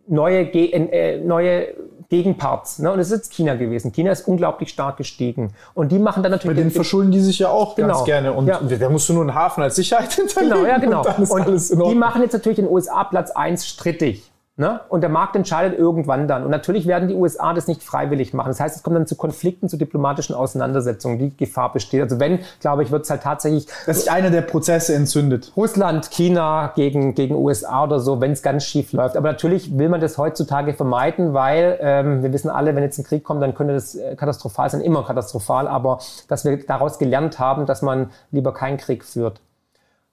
neue, 0.10 0.41
äh, 0.41 1.20
neue 1.20 1.68
Gegenparts. 2.10 2.80
Ne? 2.80 2.91
Und 2.91 2.99
es 2.99 3.12
ist 3.12 3.18
jetzt 3.18 3.34
China 3.34 3.55
gewesen. 3.55 3.91
China 3.91 4.12
ist 4.12 4.28
unglaublich 4.28 4.70
stark 4.70 4.97
gestiegen. 4.97 5.53
Und 5.76 5.91
die 5.91 5.99
machen 5.99 6.24
dann 6.24 6.32
natürlich. 6.32 6.57
Bei 6.57 6.62
denen 6.62 6.72
verschulden 6.72 7.12
die 7.12 7.20
sich 7.20 7.39
ja 7.39 7.49
auch 7.49 7.76
genau. 7.76 7.93
ganz 7.93 8.05
gerne. 8.05 8.34
Und 8.34 8.47
ja. 8.47 8.60
da 8.60 8.89
musst 8.89 9.07
du 9.10 9.14
nur 9.14 9.22
einen 9.22 9.36
Hafen 9.36 9.62
als 9.62 9.76
Sicherheit 9.76 10.12
hinterlegen. 10.14 10.57
Genau, 10.57 10.68
ja, 10.68 10.78
genau. 10.80 11.05
Und, 11.30 11.47
und 11.47 11.89
die 11.89 11.95
machen 11.95 12.24
jetzt 12.24 12.34
natürlich 12.34 12.60
in 12.60 12.66
den 12.66 12.74
USA 12.74 13.03
Platz 13.03 13.32
1 13.32 13.68
strittig. 13.68 14.28
Ne? 14.60 14.82
Und 14.89 14.99
der 14.99 15.10
Markt 15.10 15.38
entscheidet 15.38 15.80
irgendwann 15.80 16.28
dann. 16.28 16.43
Und 16.43 16.51
natürlich 16.51 16.86
werden 16.86 17.07
die 17.07 17.16
USA 17.16 17.53
das 17.53 17.68
nicht 17.68 17.82
freiwillig 17.82 18.34
machen. 18.34 18.49
Das 18.49 18.60
heißt, 18.60 18.76
es 18.76 18.84
kommt 18.84 18.97
dann 18.97 19.07
zu 19.07 19.16
Konflikten, 19.16 19.70
zu 19.70 19.78
diplomatischen 19.78 20.36
Auseinandersetzungen. 20.36 21.18
Die 21.18 21.38
Gefahr 21.38 21.72
besteht. 21.72 22.01
Also 22.01 22.20
wenn, 22.20 22.39
glaube 22.60 22.84
ich, 22.84 22.91
wird 22.91 23.05
es 23.05 23.10
halt 23.10 23.24
tatsächlich... 23.24 23.68
Dass 23.86 24.01
sich 24.01 24.12
einer 24.12 24.32
der 24.32 24.41
Prozesse 24.41 24.95
entzündet. 24.95 25.53
Russland, 25.55 26.12
China 26.12 26.74
gegen, 26.76 27.16
gegen 27.16 27.36
USA 27.36 27.86
oder 27.86 28.01
so, 28.01 28.20
wenn 28.20 28.34
es 28.34 28.41
ganz 28.43 28.66
schief 28.66 28.91
läuft. 28.91 29.16
Aber 29.16 29.32
natürlich 29.32 29.78
will 29.78 29.88
man 29.88 30.01
das 30.01 30.18
heutzutage 30.18 30.74
vermeiden, 30.74 31.34
weil 31.34 31.80
ähm, 31.80 32.22
wir 32.22 32.34
wissen 32.34 32.49
alle, 32.49 32.76
wenn 32.76 32.84
jetzt 32.84 32.97
ein 32.97 33.05
Krieg 33.05 33.24
kommt, 33.24 33.41
dann 33.41 33.55
könnte 33.55 33.76
das 33.76 33.95
äh, 33.95 34.18
katastrophal 34.18 34.70
sein. 34.70 34.82
Immer 34.82 35.05
katastrophal. 35.05 35.70
Aber 35.70 35.99
dass 36.28 36.43
wir 36.43 36.57
daraus 36.66 36.99
gelernt 36.99 37.39
haben, 37.39 37.66
dass 37.66 37.82
man 37.82 38.10
lieber 38.32 38.53
keinen 38.53 38.76
Krieg 38.76 39.05
führt. 39.05 39.39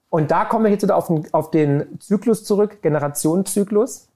Und 0.07 0.31
da 0.31 0.45
kommen 0.45 0.63
wir 0.63 0.71
jetzt 0.71 0.83
wieder 0.83 0.95
auf 0.95 1.07
den, 1.07 1.27
auf 1.33 1.51
den 1.51 1.99
Zyklus 1.99 2.45
zurück, 2.45 2.81
Generationenzyklus 2.81 4.07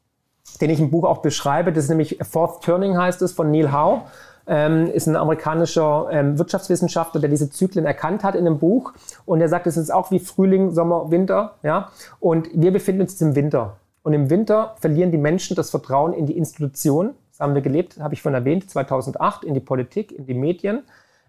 den 0.59 0.69
ich 0.69 0.79
im 0.79 0.91
Buch 0.91 1.03
auch 1.03 1.19
beschreibe. 1.19 1.71
Das 1.71 1.85
ist 1.85 1.89
nämlich 1.89 2.17
Fourth 2.29 2.63
Turning 2.63 2.97
heißt 2.97 3.21
es 3.21 3.33
von 3.33 3.51
Neil 3.51 3.71
Howe. 3.71 4.03
Ähm, 4.47 4.87
ist 4.91 5.07
ein 5.07 5.15
amerikanischer 5.15 6.07
ähm, 6.11 6.37
Wirtschaftswissenschaftler, 6.37 7.21
der 7.21 7.29
diese 7.29 7.49
Zyklen 7.49 7.85
erkannt 7.85 8.23
hat 8.23 8.35
in 8.35 8.45
dem 8.45 8.59
Buch. 8.59 8.93
Und 9.25 9.39
er 9.39 9.49
sagt, 9.49 9.67
es 9.67 9.77
ist 9.77 9.91
auch 9.91 10.11
wie 10.11 10.19
Frühling, 10.19 10.71
Sommer, 10.71 11.11
Winter. 11.11 11.55
Ja? 11.63 11.89
Und 12.19 12.49
wir 12.53 12.73
befinden 12.73 13.01
uns 13.01 13.13
jetzt 13.13 13.21
im 13.21 13.35
Winter. 13.35 13.77
Und 14.03 14.13
im 14.13 14.29
Winter 14.29 14.75
verlieren 14.79 15.11
die 15.11 15.17
Menschen 15.17 15.55
das 15.55 15.69
Vertrauen 15.69 16.13
in 16.13 16.25
die 16.25 16.37
Institution. 16.37 17.11
Das 17.29 17.39
haben 17.39 17.53
wir 17.53 17.61
gelebt, 17.61 17.99
habe 17.99 18.15
ich 18.15 18.21
schon 18.21 18.33
erwähnt, 18.33 18.69
2008, 18.69 19.43
in 19.43 19.53
die 19.53 19.59
Politik, 19.59 20.11
in 20.11 20.25
die 20.25 20.33
Medien. 20.33 20.83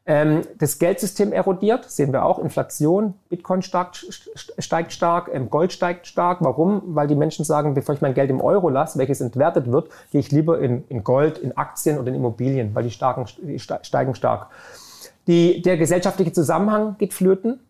Ähm, 0.05 0.43
das 0.59 0.81
Geldsystem 0.81 1.33
erodiert, 1.33 1.89
sehen 1.89 2.13
wir 2.13 2.25
auch. 2.25 2.41
Inflation, 2.41 3.15
Bitcoin 3.29 3.63
stark, 3.63 3.95
steigt 4.35 4.93
stark, 4.93 5.31
ähm, 5.33 5.49
Gold 5.49 5.73
steigt 5.73 6.09
stark. 6.09 6.39
Warum? 6.41 6.83
Weil 6.87 7.07
die 7.07 7.15
Menschen 7.15 7.45
sagen, 7.45 7.75
bevor 7.75 7.95
ich 7.95 8.01
mein 8.01 8.15
Geld 8.15 8.29
im 8.29 8.41
Euro 8.41 8.69
lasse, 8.69 8.99
welches 8.99 9.21
entwertet 9.21 9.71
wird, 9.71 9.91
gehe 10.11 10.21
ich 10.21 10.33
lieber 10.33 10.59
in, 10.59 10.85
in 10.89 11.05
Gold, 11.05 11.39
in 11.39 11.57
Aktien 11.57 11.99
oder 11.99 12.09
in 12.09 12.17
Immobilien, 12.17 12.75
weil 12.75 12.83
die, 12.83 12.91
starken, 12.91 13.27
die 13.43 13.61
steigen 13.61 14.17
stark. 14.17 14.49
Die, 15.29 15.63
der 15.63 15.77
gesellschaftliche 15.77 16.33
Zusammenhang 16.33 16.97
geht 16.99 17.15
flöten, 17.15 17.61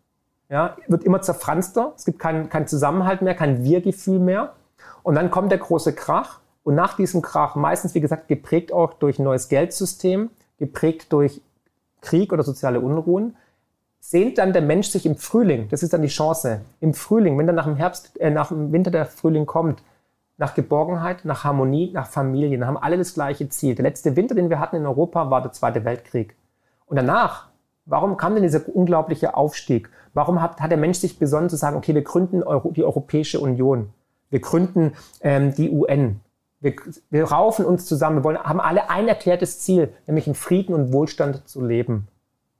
ja, 0.48 0.76
wird 0.86 1.04
immer 1.04 1.20
zerfranster. 1.20 1.92
Es 1.96 2.06
gibt 2.06 2.18
keinen 2.18 2.48
kein 2.48 2.66
Zusammenhalt 2.66 3.20
mehr, 3.20 3.34
kein 3.34 3.62
Wir-Gefühl 3.62 4.18
mehr. 4.18 4.54
Und 5.02 5.16
dann 5.16 5.30
kommt 5.30 5.50
der 5.50 5.58
große 5.58 5.94
Krach. 5.94 6.40
Und 6.62 6.76
nach 6.76 6.96
diesem 6.96 7.20
Krach, 7.20 7.56
meistens, 7.56 7.94
wie 7.94 8.00
gesagt, 8.00 8.28
geprägt 8.28 8.72
auch 8.72 8.94
durch 8.94 9.18
ein 9.18 9.24
neues 9.24 9.48
Geldsystem, 9.48 10.30
geprägt 10.58 11.12
durch 11.12 11.42
Krieg 12.02 12.32
oder 12.32 12.42
soziale 12.42 12.80
Unruhen, 12.80 13.36
sehnt 14.00 14.36
dann 14.36 14.52
der 14.52 14.62
Mensch 14.62 14.88
sich 14.88 15.06
im 15.06 15.16
Frühling, 15.16 15.68
das 15.70 15.82
ist 15.82 15.92
dann 15.92 16.02
die 16.02 16.08
Chance, 16.08 16.60
im 16.80 16.92
Frühling, 16.92 17.38
wenn 17.38 17.46
dann 17.46 17.56
nach 17.56 17.64
dem 17.64 17.76
Herbst, 17.76 18.20
äh, 18.20 18.30
nach 18.30 18.48
dem 18.48 18.72
Winter 18.72 18.90
der 18.90 19.06
Frühling 19.06 19.46
kommt, 19.46 19.82
nach 20.36 20.54
Geborgenheit, 20.54 21.24
nach 21.24 21.44
Harmonie, 21.44 21.92
nach 21.92 22.08
Familie, 22.08 22.58
dann 22.58 22.66
haben 22.66 22.76
alle 22.76 22.98
das 22.98 23.14
gleiche 23.14 23.48
Ziel. 23.48 23.76
Der 23.76 23.84
letzte 23.84 24.16
Winter, 24.16 24.34
den 24.34 24.50
wir 24.50 24.58
hatten 24.58 24.76
in 24.76 24.86
Europa, 24.86 25.30
war 25.30 25.40
der 25.40 25.52
Zweite 25.52 25.84
Weltkrieg. 25.84 26.34
Und 26.86 26.96
danach, 26.96 27.48
warum 27.86 28.16
kam 28.16 28.34
denn 28.34 28.42
dieser 28.42 28.68
unglaubliche 28.68 29.36
Aufstieg? 29.36 29.88
Warum 30.14 30.42
hat, 30.42 30.60
hat 30.60 30.70
der 30.72 30.78
Mensch 30.78 30.98
sich 30.98 31.18
besonnen 31.18 31.48
zu 31.48 31.56
sagen, 31.56 31.76
okay, 31.76 31.94
wir 31.94 32.02
gründen 32.02 32.42
Euro, 32.42 32.72
die 32.72 32.84
Europäische 32.84 33.38
Union, 33.38 33.90
wir 34.30 34.40
gründen 34.40 34.94
ähm, 35.20 35.54
die 35.54 35.70
UN, 35.70 36.20
wir, 36.62 36.74
wir 37.10 37.24
raufen 37.24 37.64
uns 37.66 37.86
zusammen. 37.86 38.18
Wir 38.18 38.24
wollen, 38.24 38.38
haben 38.38 38.60
alle 38.60 38.88
ein 38.88 39.08
erklärtes 39.08 39.60
Ziel, 39.60 39.92
nämlich 40.06 40.26
in 40.26 40.34
Frieden 40.34 40.74
und 40.74 40.92
Wohlstand 40.92 41.48
zu 41.48 41.64
leben. 41.64 42.08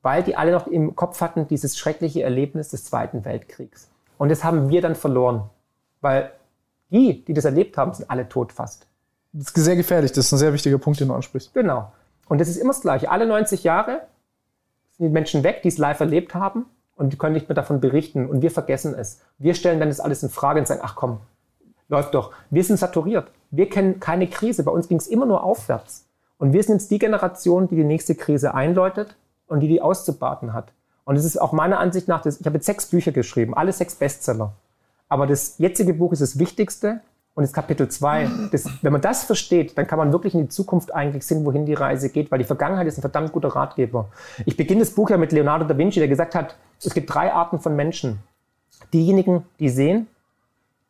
Weil 0.03 0.24
die 0.24 0.34
alle 0.34 0.50
noch 0.50 0.66
im 0.66 0.96
Kopf 0.96 1.20
hatten, 1.20 1.46
dieses 1.46 1.78
schreckliche 1.78 2.24
Erlebnis 2.24 2.70
des 2.70 2.84
Zweiten 2.84 3.24
Weltkriegs. 3.24 3.88
Und 4.18 4.30
das 4.30 4.42
haben 4.42 4.68
wir 4.68 4.82
dann 4.82 4.96
verloren. 4.96 5.48
Weil 6.00 6.32
die, 6.90 7.24
die 7.24 7.32
das 7.32 7.44
erlebt 7.44 7.78
haben, 7.78 7.94
sind 7.94 8.11
alle 8.11 8.28
tot 8.28 8.53
fast. 8.53 8.86
Das 9.32 9.53
ist 9.53 9.64
sehr 9.64 9.76
gefährlich. 9.76 10.11
Das 10.11 10.26
ist 10.26 10.32
ein 10.32 10.38
sehr 10.38 10.53
wichtiger 10.53 10.78
Punkt, 10.78 10.98
den 10.98 11.09
du 11.09 11.14
ansprichst. 11.14 11.55
Genau. 11.55 11.92
Und 12.28 12.40
das 12.40 12.48
ist 12.48 12.57
immer 12.57 12.72
das 12.72 12.82
Gleiche. 12.82 13.11
Alle 13.11 13.26
90 13.26 13.62
Jahre 13.62 14.03
sind 14.90 15.07
die 15.07 15.12
Menschen 15.12 15.44
weg, 15.44 15.62
die 15.62 15.68
es 15.68 15.78
live 15.78 16.00
erlebt 16.00 16.34
haben 16.34 16.66
und 16.96 17.12
die 17.12 17.16
können 17.16 17.34
nicht 17.34 17.48
mehr 17.48 17.55
davon 17.55 17.80
berichten. 17.80 18.28
Und 18.28 18.42
wir 18.42 18.50
vergessen 18.50 18.94
es. 18.94 19.20
Wir 19.38 19.55
stellen 19.55 19.78
dann 19.78 19.88
das 19.88 20.00
alles 20.00 20.24
in 20.24 20.28
Frage 20.28 20.59
und 20.59 20.66
sagen, 20.66 20.80
ach 20.82 20.96
komm, 20.96 21.20
läuft 21.88 22.14
doch. 22.14 22.32
Wir 22.50 22.64
sind 22.64 22.78
saturiert. 22.78 23.30
Wir 23.53 23.68
kennen 23.68 24.00
keine 24.00 24.26
Krise. 24.26 24.64
Bei 24.64 24.72
uns 24.72 24.88
ging 24.88 24.98
es 24.98 25.07
immer 25.07 25.26
nur 25.26 25.44
aufwärts. 25.44 26.07
Und 26.38 26.53
wir 26.53 26.62
sind 26.62 26.76
jetzt 26.76 26.90
die 26.90 26.98
Generation, 26.98 27.68
die 27.68 27.76
die 27.76 27.84
nächste 27.84 28.16
Krise 28.16 28.55
einläutet 28.55 29.14
und 29.46 29.61
die 29.61 29.68
die 29.68 29.80
auszubaten 29.80 30.55
hat. 30.55 30.72
Und 31.05 31.16
es 31.16 31.24
ist 31.24 31.40
auch 31.40 31.53
meiner 31.53 31.78
Ansicht 31.78 32.09
nach, 32.09 32.24
ich 32.24 32.44
habe 32.46 32.57
jetzt 32.57 32.66
sechs 32.66 32.86
Bücher 32.86 33.12
geschrieben, 33.12 33.55
alle 33.55 33.72
sechs 33.72 33.94
Bestseller. 33.94 34.55
Aber 35.09 35.26
das 35.26 35.59
jetzige 35.59 35.94
Buch 35.94 36.12
ist 36.12 36.22
das 36.22 36.38
Wichtigste 36.38 37.00
und 37.34 37.42
das 37.42 37.53
Kapitel 37.53 37.88
2. 37.88 38.30
Wenn 38.80 38.92
man 38.92 39.03
das 39.03 39.24
versteht, 39.24 39.76
dann 39.76 39.86
kann 39.86 39.98
man 39.98 40.12
wirklich 40.12 40.34
in 40.34 40.40
die 40.40 40.48
Zukunft 40.48 40.94
eigentlich 40.94 41.26
sehen, 41.26 41.44
wohin 41.44 41.66
die 41.66 41.74
Reise 41.74 42.09
geht, 42.09 42.30
weil 42.30 42.38
die 42.38 42.44
Vergangenheit 42.44 42.86
ist 42.86 42.98
ein 42.98 43.03
verdammt 43.03 43.32
guter 43.32 43.48
Ratgeber. 43.48 44.09
Ich 44.46 44.57
beginne 44.57 44.80
das 44.80 44.90
Buch 44.90 45.11
ja 45.11 45.18
mit 45.18 45.32
Leonardo 45.32 45.66
da 45.66 45.76
Vinci, 45.76 45.98
der 45.98 46.09
gesagt 46.09 46.34
hat, 46.34 46.57
es 46.82 46.94
gibt 46.94 47.12
drei 47.12 47.32
Arten 47.32 47.61
von 47.61 47.76
Menschen. 47.76 48.20
Diejenigen, 48.92 49.44
die 49.59 49.68
sehen, 49.68 50.07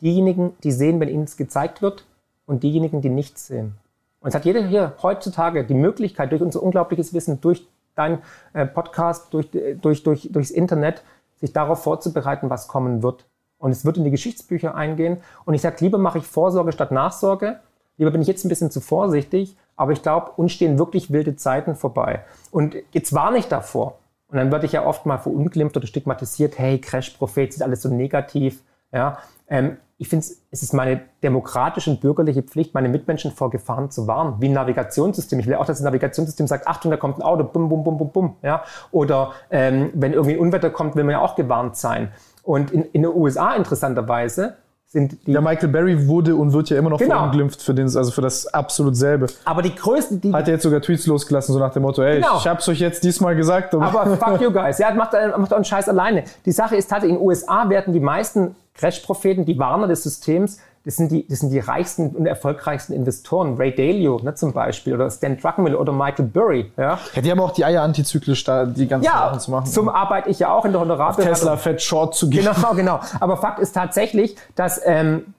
diejenigen, 0.00 0.52
die 0.62 0.72
sehen, 0.72 1.00
wenn 1.00 1.08
ihnen 1.08 1.24
es 1.24 1.36
gezeigt 1.36 1.82
wird, 1.82 2.04
und 2.46 2.62
diejenigen, 2.62 3.00
die 3.00 3.08
nichts 3.08 3.46
sehen. 3.46 3.74
Und 4.20 4.28
es 4.28 4.34
hat 4.34 4.44
jeder 4.44 4.64
hier 4.64 4.94
heutzutage 5.02 5.64
die 5.64 5.74
Möglichkeit, 5.74 6.30
durch 6.30 6.42
unser 6.42 6.62
unglaubliches 6.62 7.12
Wissen, 7.12 7.40
durch 7.40 7.66
dein 7.94 8.18
äh, 8.52 8.66
Podcast, 8.66 9.34
durch, 9.34 9.48
durch, 9.50 10.02
durch, 10.02 10.28
durchs 10.30 10.50
Internet, 10.50 11.02
sich 11.40 11.52
darauf 11.52 11.82
vorzubereiten, 11.82 12.50
was 12.50 12.68
kommen 12.68 13.02
wird. 13.02 13.26
Und 13.58 13.72
es 13.72 13.84
wird 13.84 13.96
in 13.96 14.04
die 14.04 14.10
Geschichtsbücher 14.10 14.74
eingehen. 14.74 15.18
Und 15.44 15.54
ich 15.54 15.60
sage, 15.60 15.76
lieber 15.80 15.98
mache 15.98 16.18
ich 16.18 16.26
Vorsorge 16.26 16.72
statt 16.72 16.92
Nachsorge. 16.92 17.60
Lieber 17.96 18.10
bin 18.10 18.22
ich 18.22 18.28
jetzt 18.28 18.44
ein 18.44 18.48
bisschen 18.48 18.70
zu 18.70 18.80
vorsichtig. 18.80 19.56
Aber 19.76 19.92
ich 19.92 20.02
glaube, 20.02 20.32
uns 20.36 20.52
stehen 20.52 20.78
wirklich 20.78 21.12
wilde 21.12 21.36
Zeiten 21.36 21.74
vorbei. 21.74 22.24
Und 22.50 22.76
jetzt 22.92 23.12
warne 23.12 23.38
ich 23.38 23.48
davor. 23.48 23.98
Und 24.28 24.38
dann 24.38 24.50
werde 24.50 24.66
ich 24.66 24.72
ja 24.72 24.86
oft 24.86 25.04
mal 25.04 25.18
verunglimpft 25.18 25.76
oder 25.76 25.86
stigmatisiert. 25.86 26.58
Hey, 26.58 26.80
Crash-Prophet, 26.80 27.50
ist 27.50 27.62
alles 27.62 27.82
so 27.82 27.88
negativ. 27.88 28.62
Ja, 28.92 29.18
ähm, 29.48 29.76
ich 30.02 30.08
finde, 30.08 30.26
es 30.50 30.62
ist 30.64 30.74
meine 30.74 31.00
demokratische 31.22 31.88
und 31.88 32.00
bürgerliche 32.00 32.42
Pflicht, 32.42 32.74
meine 32.74 32.88
Mitmenschen 32.88 33.30
vor 33.30 33.50
Gefahren 33.50 33.92
zu 33.92 34.08
warnen, 34.08 34.34
wie 34.40 34.48
ein 34.48 34.52
Navigationssystem. 34.52 35.38
Ich 35.38 35.46
will 35.46 35.54
auch, 35.54 35.64
dass 35.64 35.78
das 35.78 35.84
Navigationssystem 35.84 36.48
sagt, 36.48 36.66
Achtung, 36.66 36.90
da 36.90 36.96
kommt 36.96 37.18
ein 37.18 37.22
Auto, 37.22 37.44
bum, 37.44 37.68
bum, 37.68 37.84
bum, 37.84 37.98
bum, 37.98 38.10
bum. 38.10 38.36
Ja? 38.42 38.64
Oder 38.90 39.30
ähm, 39.48 39.90
wenn 39.94 40.12
irgendwie 40.12 40.34
ein 40.34 40.40
Unwetter 40.40 40.70
kommt, 40.70 40.96
will 40.96 41.04
man 41.04 41.12
ja 41.12 41.20
auch 41.20 41.36
gewarnt 41.36 41.76
sein. 41.76 42.10
Und 42.42 42.72
in, 42.72 42.82
in 42.86 43.02
den 43.02 43.14
USA 43.14 43.54
interessanterweise 43.54 44.56
sind 44.88 45.24
die. 45.24 45.30
Ja, 45.30 45.40
Michael 45.40 45.68
Berry 45.68 46.08
wurde 46.08 46.34
und 46.34 46.52
wird 46.52 46.68
ja 46.70 46.78
immer 46.78 46.90
noch 46.90 46.98
genau. 46.98 47.18
verunglimpft 47.18 47.62
für, 47.62 47.72
den, 47.72 47.84
also 47.84 48.10
für 48.10 48.22
das 48.22 48.52
absolut 48.52 48.96
selbe. 48.96 49.28
Aber 49.44 49.62
die 49.62 49.72
größten, 49.72 50.20
die. 50.20 50.32
Hat 50.32 50.48
er 50.48 50.54
jetzt 50.54 50.64
sogar 50.64 50.80
Tweets 50.80 51.06
losgelassen, 51.06 51.52
so 51.52 51.60
nach 51.60 51.72
dem 51.72 51.82
Motto, 51.82 52.02
ey, 52.02 52.16
genau. 52.16 52.38
ich 52.38 52.48
hab's 52.48 52.68
euch 52.68 52.80
jetzt 52.80 53.04
diesmal 53.04 53.36
gesagt. 53.36 53.72
Aber, 53.72 53.86
aber 53.86 54.16
fuck 54.16 54.40
you 54.40 54.50
guys. 54.50 54.80
Ja, 54.80 54.92
macht, 54.94 55.12
macht 55.12 55.52
einen 55.52 55.64
Scheiß 55.64 55.88
alleine. 55.88 56.24
Die 56.44 56.50
Sache 56.50 56.74
ist, 56.74 56.90
hatte 56.90 57.06
in 57.06 57.14
den 57.14 57.22
USA 57.22 57.68
werden 57.68 57.94
die 57.94 58.00
meisten 58.00 58.56
Crash-Propheten, 58.74 59.44
die 59.44 59.58
Warner 59.58 59.86
des 59.86 60.02
Systems, 60.02 60.58
das 60.84 60.96
sind 60.96 61.12
die, 61.12 61.26
das 61.28 61.40
sind 61.40 61.50
die 61.50 61.60
reichsten 61.60 62.10
und 62.10 62.26
erfolgreichsten 62.26 62.92
Investoren. 62.92 63.56
Ray 63.56 63.72
Dalio 63.72 64.18
ne, 64.22 64.34
zum 64.34 64.52
Beispiel 64.52 64.94
oder 64.94 65.10
Stan 65.10 65.38
Druckenmiller 65.38 65.78
oder 65.78 65.92
Michael 65.92 66.26
Burry. 66.26 66.72
Ja. 66.76 66.98
ja, 67.14 67.22
die 67.22 67.30
haben 67.30 67.40
auch 67.40 67.52
die 67.52 67.64
Eier 67.64 67.82
antizyklisch 67.82 68.42
da 68.42 68.64
die 68.66 68.88
ganzen 68.88 69.04
ja, 69.04 69.12
Sachen 69.12 69.40
zu 69.40 69.50
machen. 69.52 69.66
Zum 69.66 69.88
arbeite 69.88 70.28
ich 70.28 70.40
ja 70.40 70.52
auch 70.52 70.64
in 70.64 70.72
der 70.72 70.80
Honorarberatung. 70.80 71.24
Tesla 71.24 71.56
Fett 71.56 71.80
Short 71.82 72.16
zu 72.16 72.28
gehen. 72.28 72.44
Genau, 72.44 72.74
genau. 72.74 73.00
Aber 73.20 73.36
Fakt 73.36 73.60
ist 73.60 73.72
tatsächlich, 73.72 74.36
dass 74.56 74.80
ähm, 74.84 75.34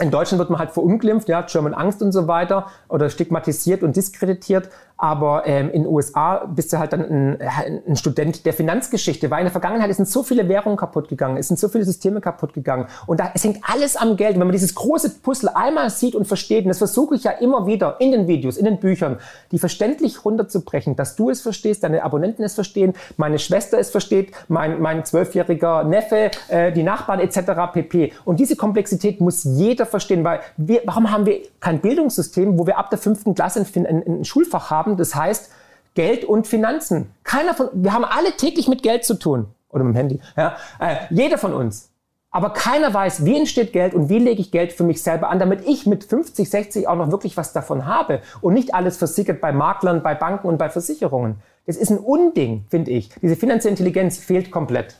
in 0.00 0.10
Deutschland 0.10 0.38
wird 0.38 0.50
man 0.50 0.58
halt 0.58 0.70
verunglimpft, 0.70 1.28
ja, 1.28 1.42
German 1.42 1.74
Angst 1.74 2.02
und 2.02 2.12
so 2.12 2.28
weiter 2.28 2.66
oder 2.88 3.08
stigmatisiert 3.08 3.82
und 3.82 3.96
diskreditiert. 3.96 4.68
Aber 4.98 5.46
ähm, 5.46 5.70
in 5.70 5.82
den 5.82 5.92
USA 5.92 6.46
bist 6.46 6.72
du 6.72 6.78
halt 6.78 6.94
dann 6.94 7.02
ein, 7.02 7.38
ein, 7.86 7.96
Student 7.96 8.46
der 8.46 8.54
Finanzgeschichte, 8.54 9.30
weil 9.30 9.40
in 9.40 9.44
der 9.44 9.52
Vergangenheit 9.52 9.94
sind 9.94 10.08
so 10.08 10.22
viele 10.22 10.48
Währungen 10.48 10.78
kaputt 10.78 11.08
gegangen, 11.08 11.36
es 11.36 11.48
sind 11.48 11.58
so 11.58 11.68
viele 11.68 11.84
Systeme 11.84 12.22
kaputt 12.22 12.54
gegangen. 12.54 12.86
Und 13.06 13.20
da, 13.20 13.30
es 13.34 13.44
hängt 13.44 13.58
alles 13.62 13.96
am 13.96 14.16
Geld. 14.16 14.36
wenn 14.36 14.46
man 14.46 14.52
dieses 14.52 14.74
große 14.74 15.10
Puzzle 15.22 15.50
einmal 15.54 15.90
sieht 15.90 16.14
und 16.14 16.26
versteht, 16.26 16.64
und 16.64 16.68
das 16.68 16.78
versuche 16.78 17.14
ich 17.14 17.24
ja 17.24 17.32
immer 17.32 17.66
wieder 17.66 18.00
in 18.00 18.10
den 18.10 18.26
Videos, 18.26 18.56
in 18.56 18.64
den 18.64 18.80
Büchern, 18.80 19.18
die 19.52 19.58
verständlich 19.58 20.24
runterzubrechen, 20.24 20.96
dass 20.96 21.14
du 21.14 21.28
es 21.28 21.42
verstehst, 21.42 21.82
deine 21.82 22.02
Abonnenten 22.02 22.42
es 22.42 22.54
verstehen, 22.54 22.94
meine 23.18 23.38
Schwester 23.38 23.78
es 23.78 23.90
versteht, 23.90 24.32
mein, 24.48 24.80
mein 24.80 25.04
zwölfjähriger 25.04 25.84
Neffe, 25.84 26.30
äh, 26.48 26.72
die 26.72 26.82
Nachbarn 26.82 27.20
etc. 27.20 27.70
pp. 27.72 28.12
Und 28.24 28.40
diese 28.40 28.56
Komplexität 28.56 29.20
muss 29.20 29.44
jeder 29.44 29.84
verstehen, 29.86 30.24
weil 30.24 30.40
wir, 30.56 30.82
warum 30.84 31.10
haben 31.10 31.26
wir 31.26 31.40
kein 31.60 31.80
Bildungssystem, 31.80 32.58
wo 32.58 32.66
wir 32.66 32.78
ab 32.78 32.90
der 32.90 32.98
fünften 32.98 33.34
Klasse 33.34 33.64
ein, 33.74 34.24
Schulfach 34.24 34.70
haben, 34.70 34.76
haben. 34.76 34.96
Das 34.96 35.14
heißt 35.14 35.50
Geld 35.94 36.24
und 36.24 36.46
Finanzen. 36.46 37.12
Keiner 37.24 37.54
von, 37.54 37.68
wir 37.72 37.92
haben 37.92 38.04
alle 38.04 38.32
täglich 38.36 38.68
mit 38.68 38.82
Geld 38.82 39.04
zu 39.04 39.14
tun. 39.14 39.46
Oder 39.70 39.84
mit 39.84 39.94
dem 39.94 39.96
Handy. 39.96 40.20
Ja, 40.36 40.56
äh, 40.78 40.96
jeder 41.10 41.38
von 41.38 41.52
uns. 41.52 41.90
Aber 42.30 42.50
keiner 42.50 42.92
weiß, 42.92 43.24
wie 43.24 43.36
entsteht 43.36 43.72
Geld 43.72 43.94
und 43.94 44.10
wie 44.10 44.18
lege 44.18 44.40
ich 44.40 44.50
Geld 44.50 44.72
für 44.72 44.84
mich 44.84 45.02
selber 45.02 45.30
an, 45.30 45.38
damit 45.38 45.66
ich 45.66 45.86
mit 45.86 46.04
50, 46.04 46.48
60 46.48 46.88
auch 46.88 46.96
noch 46.96 47.10
wirklich 47.10 47.36
was 47.36 47.52
davon 47.54 47.86
habe 47.86 48.20
und 48.42 48.52
nicht 48.52 48.74
alles 48.74 48.98
versickert 48.98 49.40
bei 49.40 49.52
Maklern, 49.52 50.02
bei 50.02 50.14
Banken 50.14 50.46
und 50.46 50.58
bei 50.58 50.68
Versicherungen. 50.68 51.36
Das 51.66 51.76
ist 51.76 51.90
ein 51.90 51.98
Unding, 51.98 52.66
finde 52.68 52.90
ich. 52.90 53.10
Diese 53.22 53.36
finanzielle 53.36 53.72
Intelligenz 53.72 54.18
fehlt 54.18 54.50
komplett. 54.50 54.96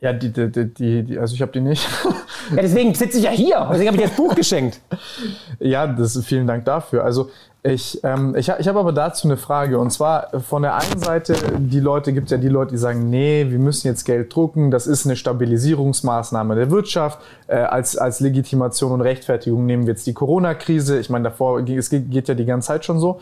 Ja, 0.00 0.12
die, 0.12 0.32
die, 0.32 0.48
die, 0.50 1.02
die 1.02 1.18
also 1.18 1.34
ich 1.34 1.42
habe 1.42 1.50
die 1.50 1.60
nicht. 1.60 1.86
ja, 2.50 2.62
deswegen 2.62 2.94
sitze 2.94 3.18
ich 3.18 3.24
ja 3.24 3.30
hier. 3.30 3.66
Deswegen 3.70 3.88
habe 3.88 3.96
ich 3.96 4.02
dir 4.04 4.08
das 4.08 4.16
Buch 4.16 4.34
geschenkt. 4.34 4.80
Ja, 5.60 5.88
das, 5.88 6.16
vielen 6.24 6.46
Dank 6.46 6.64
dafür. 6.64 7.02
Also 7.02 7.30
ich, 7.64 8.02
ähm, 8.04 8.36
ich, 8.36 8.48
ich 8.48 8.68
habe 8.68 8.78
aber 8.78 8.92
dazu 8.92 9.26
eine 9.26 9.36
Frage. 9.36 9.80
Und 9.80 9.90
zwar 9.90 10.40
von 10.40 10.62
der 10.62 10.76
einen 10.76 10.98
Seite, 10.98 11.34
die 11.58 11.80
Leute, 11.80 12.12
gibt 12.12 12.26
es 12.26 12.30
ja 12.30 12.38
die 12.38 12.48
Leute, 12.48 12.72
die 12.72 12.78
sagen, 12.78 13.10
nee, 13.10 13.46
wir 13.48 13.58
müssen 13.58 13.88
jetzt 13.88 14.04
Geld 14.04 14.34
drucken, 14.34 14.70
das 14.70 14.86
ist 14.86 15.04
eine 15.04 15.16
Stabilisierungsmaßnahme 15.16 16.54
der 16.54 16.70
Wirtschaft. 16.70 17.18
Äh, 17.48 17.56
als, 17.56 17.96
als 17.96 18.20
Legitimation 18.20 18.92
und 18.92 19.00
Rechtfertigung 19.00 19.66
nehmen 19.66 19.86
wir 19.86 19.94
jetzt 19.94 20.06
die 20.06 20.14
Corona-Krise. 20.14 21.00
Ich 21.00 21.10
meine, 21.10 21.24
davor, 21.24 21.60
es 21.68 21.90
geht, 21.90 22.08
geht 22.10 22.28
ja 22.28 22.34
die 22.34 22.46
ganze 22.46 22.68
Zeit 22.68 22.84
schon 22.84 23.00
so. 23.00 23.20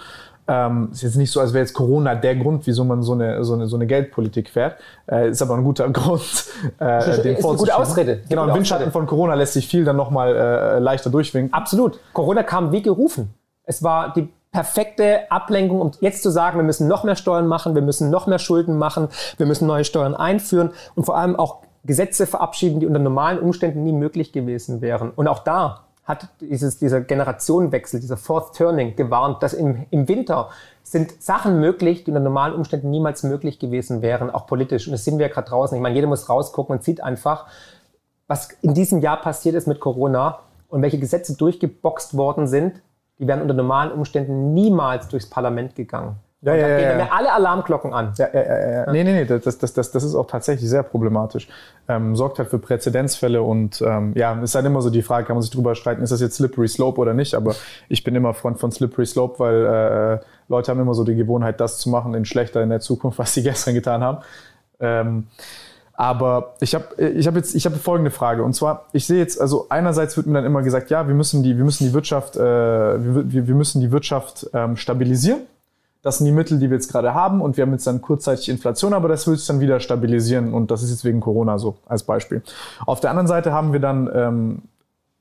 Ähm, 0.48 0.90
ist 0.92 1.02
jetzt 1.02 1.16
nicht 1.16 1.30
so, 1.30 1.40
als 1.40 1.52
wäre 1.52 1.64
jetzt 1.64 1.72
Corona 1.72 2.14
der 2.14 2.36
Grund, 2.36 2.66
wieso 2.66 2.84
man 2.84 3.02
so 3.02 3.12
eine, 3.12 3.42
so 3.44 3.54
eine, 3.54 3.66
so 3.66 3.76
eine 3.76 3.86
Geldpolitik 3.86 4.48
fährt. 4.48 4.76
Äh, 5.10 5.30
ist 5.30 5.42
aber 5.42 5.54
ein 5.54 5.64
guter 5.64 5.88
Grund, 5.90 6.44
äh, 6.78 7.22
den 7.22 7.36
ist 7.36 7.44
eine 7.44 7.56
gute 7.56 7.76
Ausrede. 7.76 8.22
Genau, 8.28 8.46
im 8.46 8.54
Windschatten 8.54 8.92
von 8.92 9.06
Corona 9.06 9.34
lässt 9.34 9.54
sich 9.54 9.66
viel 9.66 9.84
dann 9.84 9.96
nochmal 9.96 10.34
äh, 10.34 10.78
leichter 10.78 11.10
durchwinken. 11.10 11.52
Absolut. 11.52 11.98
Corona 12.12 12.42
kam 12.42 12.72
wie 12.72 12.82
gerufen. 12.82 13.34
Es 13.64 13.82
war 13.82 14.12
die 14.12 14.28
perfekte 14.52 15.30
Ablenkung, 15.30 15.80
um 15.80 15.90
jetzt 16.00 16.22
zu 16.22 16.30
sagen, 16.30 16.58
wir 16.58 16.64
müssen 16.64 16.88
noch 16.88 17.04
mehr 17.04 17.16
Steuern 17.16 17.46
machen, 17.46 17.74
wir 17.74 17.82
müssen 17.82 18.10
noch 18.10 18.26
mehr 18.26 18.38
Schulden 18.38 18.78
machen, 18.78 19.08
wir 19.36 19.46
müssen 19.46 19.66
neue 19.66 19.84
Steuern 19.84 20.14
einführen 20.14 20.70
und 20.94 21.04
vor 21.04 21.18
allem 21.18 21.36
auch 21.36 21.58
Gesetze 21.84 22.26
verabschieden, 22.26 22.80
die 22.80 22.86
unter 22.86 22.98
normalen 22.98 23.38
Umständen 23.38 23.84
nie 23.84 23.92
möglich 23.92 24.32
gewesen 24.32 24.80
wären. 24.80 25.10
Und 25.10 25.28
auch 25.28 25.40
da 25.40 25.85
hat 26.06 26.28
dieses, 26.40 26.78
dieser 26.78 27.00
Generationenwechsel, 27.00 28.00
dieser 28.00 28.16
Fourth 28.16 28.56
Turning 28.56 28.94
gewarnt, 28.94 29.42
dass 29.42 29.52
im, 29.52 29.86
im 29.90 30.08
Winter 30.08 30.50
sind 30.84 31.20
Sachen 31.20 31.60
möglich, 31.60 32.04
die 32.04 32.12
unter 32.12 32.20
normalen 32.20 32.54
Umständen 32.54 32.90
niemals 32.90 33.24
möglich 33.24 33.58
gewesen 33.58 34.02
wären, 34.02 34.30
auch 34.30 34.46
politisch. 34.46 34.86
Und 34.86 34.92
das 34.92 35.04
sehen 35.04 35.18
wir 35.18 35.26
ja 35.26 35.32
gerade 35.32 35.48
draußen. 35.48 35.76
Ich 35.76 35.82
meine, 35.82 35.96
jeder 35.96 36.06
muss 36.06 36.28
rausgucken 36.28 36.76
und 36.76 36.84
sieht 36.84 37.02
einfach, 37.02 37.46
was 38.28 38.50
in 38.62 38.72
diesem 38.72 39.00
Jahr 39.00 39.20
passiert 39.20 39.56
ist 39.56 39.66
mit 39.66 39.80
Corona 39.80 40.38
und 40.68 40.80
welche 40.82 40.98
Gesetze 40.98 41.36
durchgeboxt 41.36 42.16
worden 42.16 42.46
sind, 42.46 42.80
die 43.18 43.26
wären 43.26 43.42
unter 43.42 43.54
normalen 43.54 43.90
Umständen 43.90 44.54
niemals 44.54 45.08
durchs 45.08 45.28
Parlament 45.28 45.74
gegangen. 45.74 46.16
Ja, 46.46 46.54
ja, 46.54 46.68
ja, 46.68 46.76
gehen 46.78 46.98
ja. 47.00 47.08
alle 47.10 47.32
Alarmglocken 47.32 47.92
an. 47.92 48.12
Ja, 48.18 48.28
ja, 48.32 48.40
ja, 48.40 48.70
ja. 48.70 48.92
Nee, 48.92 49.02
nee, 49.02 49.12
nee, 49.12 49.24
das, 49.24 49.58
das, 49.58 49.72
das, 49.72 49.90
das 49.90 50.04
ist 50.04 50.14
auch 50.14 50.28
tatsächlich 50.28 50.70
sehr 50.70 50.84
problematisch. 50.84 51.48
Ähm, 51.88 52.14
sorgt 52.14 52.38
halt 52.38 52.50
für 52.50 52.60
Präzedenzfälle 52.60 53.42
und 53.42 53.82
ähm, 53.82 54.12
ja, 54.14 54.40
ist 54.40 54.54
halt 54.54 54.64
immer 54.64 54.80
so 54.80 54.90
die 54.90 55.02
Frage, 55.02 55.26
kann 55.26 55.34
man 55.34 55.42
sich 55.42 55.50
drüber 55.50 55.74
streiten, 55.74 56.02
ist 56.04 56.12
das 56.12 56.20
jetzt 56.20 56.36
Slippery 56.36 56.68
Slope 56.68 57.00
oder 57.00 57.14
nicht, 57.14 57.34
aber 57.34 57.56
ich 57.88 58.04
bin 58.04 58.14
immer 58.14 58.32
Freund 58.32 58.60
von 58.60 58.70
Slippery 58.70 59.06
Slope, 59.06 59.40
weil 59.40 59.66
äh, 59.66 60.24
Leute 60.48 60.70
haben 60.70 60.78
immer 60.78 60.94
so 60.94 61.02
die 61.02 61.16
Gewohnheit, 61.16 61.60
das 61.60 61.78
zu 61.78 61.90
machen 61.90 62.14
in 62.14 62.24
schlechter 62.24 62.62
in 62.62 62.70
der 62.70 62.80
Zukunft, 62.80 63.18
was 63.18 63.34
sie 63.34 63.42
gestern 63.42 63.74
getan 63.74 64.04
haben. 64.04 64.18
Ähm, 64.78 65.26
aber 65.94 66.54
ich 66.60 66.76
habe 66.76 67.02
ich 67.02 67.26
hab 67.26 67.34
jetzt 67.34 67.56
ich 67.56 67.66
habe 67.66 67.76
folgende 67.76 68.10
Frage 68.12 68.44
und 68.44 68.52
zwar 68.52 68.84
ich 68.92 69.06
sehe 69.06 69.18
jetzt 69.18 69.40
also 69.40 69.66
einerseits 69.70 70.14
wird 70.16 70.26
mir 70.26 70.34
dann 70.34 70.44
immer 70.44 70.62
gesagt 70.62 70.90
ja 70.90 71.08
wir 71.08 71.14
müssen 71.14 71.42
die 71.42 71.56
wir 71.56 71.64
müssen 71.64 71.86
die 71.86 71.94
Wirtschaft 71.94 72.36
äh, 72.36 72.40
wir, 72.42 73.46
wir 73.46 73.54
müssen 73.54 73.80
die 73.80 73.90
Wirtschaft 73.90 74.46
ähm, 74.52 74.76
stabilisieren 74.76 75.40
das 76.06 76.18
sind 76.18 76.26
die 76.26 76.32
Mittel 76.32 76.58
die 76.58 76.70
wir 76.70 76.76
jetzt 76.76 76.90
gerade 76.90 77.14
haben 77.14 77.40
und 77.40 77.56
wir 77.56 77.62
haben 77.62 77.72
jetzt 77.72 77.86
dann 77.86 78.00
kurzzeitig 78.00 78.48
Inflation 78.48 78.94
aber 78.94 79.08
das 79.08 79.26
wird 79.26 79.38
sich 79.38 79.46
dann 79.46 79.60
wieder 79.60 79.80
stabilisieren 79.80 80.54
und 80.54 80.70
das 80.70 80.82
ist 80.82 80.90
jetzt 80.90 81.04
wegen 81.04 81.20
Corona 81.20 81.58
so 81.58 81.76
als 81.86 82.02
Beispiel 82.02 82.42
auf 82.86 83.00
der 83.00 83.10
anderen 83.10 83.26
Seite 83.26 83.52
haben 83.52 83.72
wir 83.72 83.80
dann 83.80 84.10
ähm, 84.14 84.62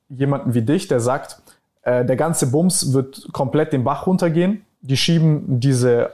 jemanden 0.09 0.53
wie 0.53 0.61
dich 0.61 0.87
der 0.87 0.99
sagt 0.99 1.41
äh, 1.81 2.05
der 2.05 2.15
ganze 2.15 2.47
Bums 2.47 2.93
wird 2.93 3.27
komplett 3.33 3.73
den 3.73 3.83
Bach 3.83 4.07
runtergehen 4.07 4.61
die 4.81 4.97
schieben 4.97 5.59
diese 5.59 6.11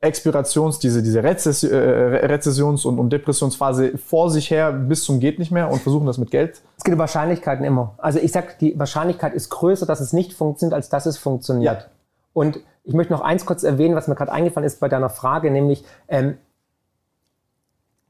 Expirations-, 0.00 0.78
diese, 0.78 1.02
diese 1.02 1.24
Rezess 1.24 1.64
äh, 1.64 1.76
Rezessions- 1.76 2.86
und, 2.86 2.98
und 3.00 3.12
Depressionsphase 3.12 3.98
vor 3.98 4.30
sich 4.30 4.50
her 4.50 4.72
bis 4.72 5.02
zum 5.02 5.18
geht 5.18 5.40
nicht 5.40 5.50
mehr 5.50 5.68
und 5.70 5.82
versuchen 5.82 6.06
das 6.06 6.18
mit 6.18 6.30
Geld? 6.30 6.62
Es 6.76 6.84
gibt 6.84 6.98
Wahrscheinlichkeiten 6.98 7.64
immer. 7.64 7.94
Also 7.98 8.20
ich 8.20 8.30
sag, 8.30 8.60
die 8.60 8.78
Wahrscheinlichkeit 8.78 9.34
ist 9.34 9.48
größer, 9.50 9.86
dass 9.86 9.98
es 10.00 10.12
nicht 10.12 10.32
funktioniert, 10.32 10.74
als 10.74 10.88
dass 10.88 11.06
es 11.06 11.18
funktioniert. 11.18 11.82
Ja. 11.82 11.86
Und 12.38 12.60
ich 12.84 12.94
möchte 12.94 13.12
noch 13.12 13.20
eins 13.20 13.46
kurz 13.46 13.64
erwähnen, 13.64 13.96
was 13.96 14.06
mir 14.06 14.14
gerade 14.14 14.30
eingefallen 14.30 14.64
ist 14.64 14.78
bei 14.78 14.88
deiner 14.88 15.10
Frage, 15.10 15.50
nämlich 15.50 15.84
ähm, 16.06 16.38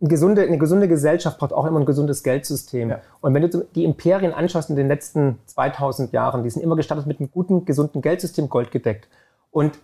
eine 0.00 0.08
gesunde, 0.10 0.42
eine 0.42 0.58
gesunde 0.58 0.86
Gesellschaft 0.86 1.38
braucht 1.38 1.54
auch 1.54 1.64
immer 1.64 1.80
ein 1.80 1.86
gesundes 1.86 2.22
Geldsystem. 2.22 2.90
Ja. 2.90 3.00
Und 3.22 3.32
wenn 3.32 3.48
du 3.48 3.66
die 3.74 3.84
Imperien 3.84 4.34
anschaust 4.34 4.68
in 4.68 4.76
den 4.76 4.86
letzten 4.86 5.38
2000 5.46 6.12
Jahren, 6.12 6.42
die 6.42 6.50
sind 6.50 6.62
immer 6.62 6.76
gestartet 6.76 7.06
mit 7.06 7.20
einem 7.20 7.30
guten, 7.30 7.64
gesunden 7.64 8.02
Geldsystem, 8.02 8.50
goldgedeckt. 8.50 9.08
Und 9.50 9.78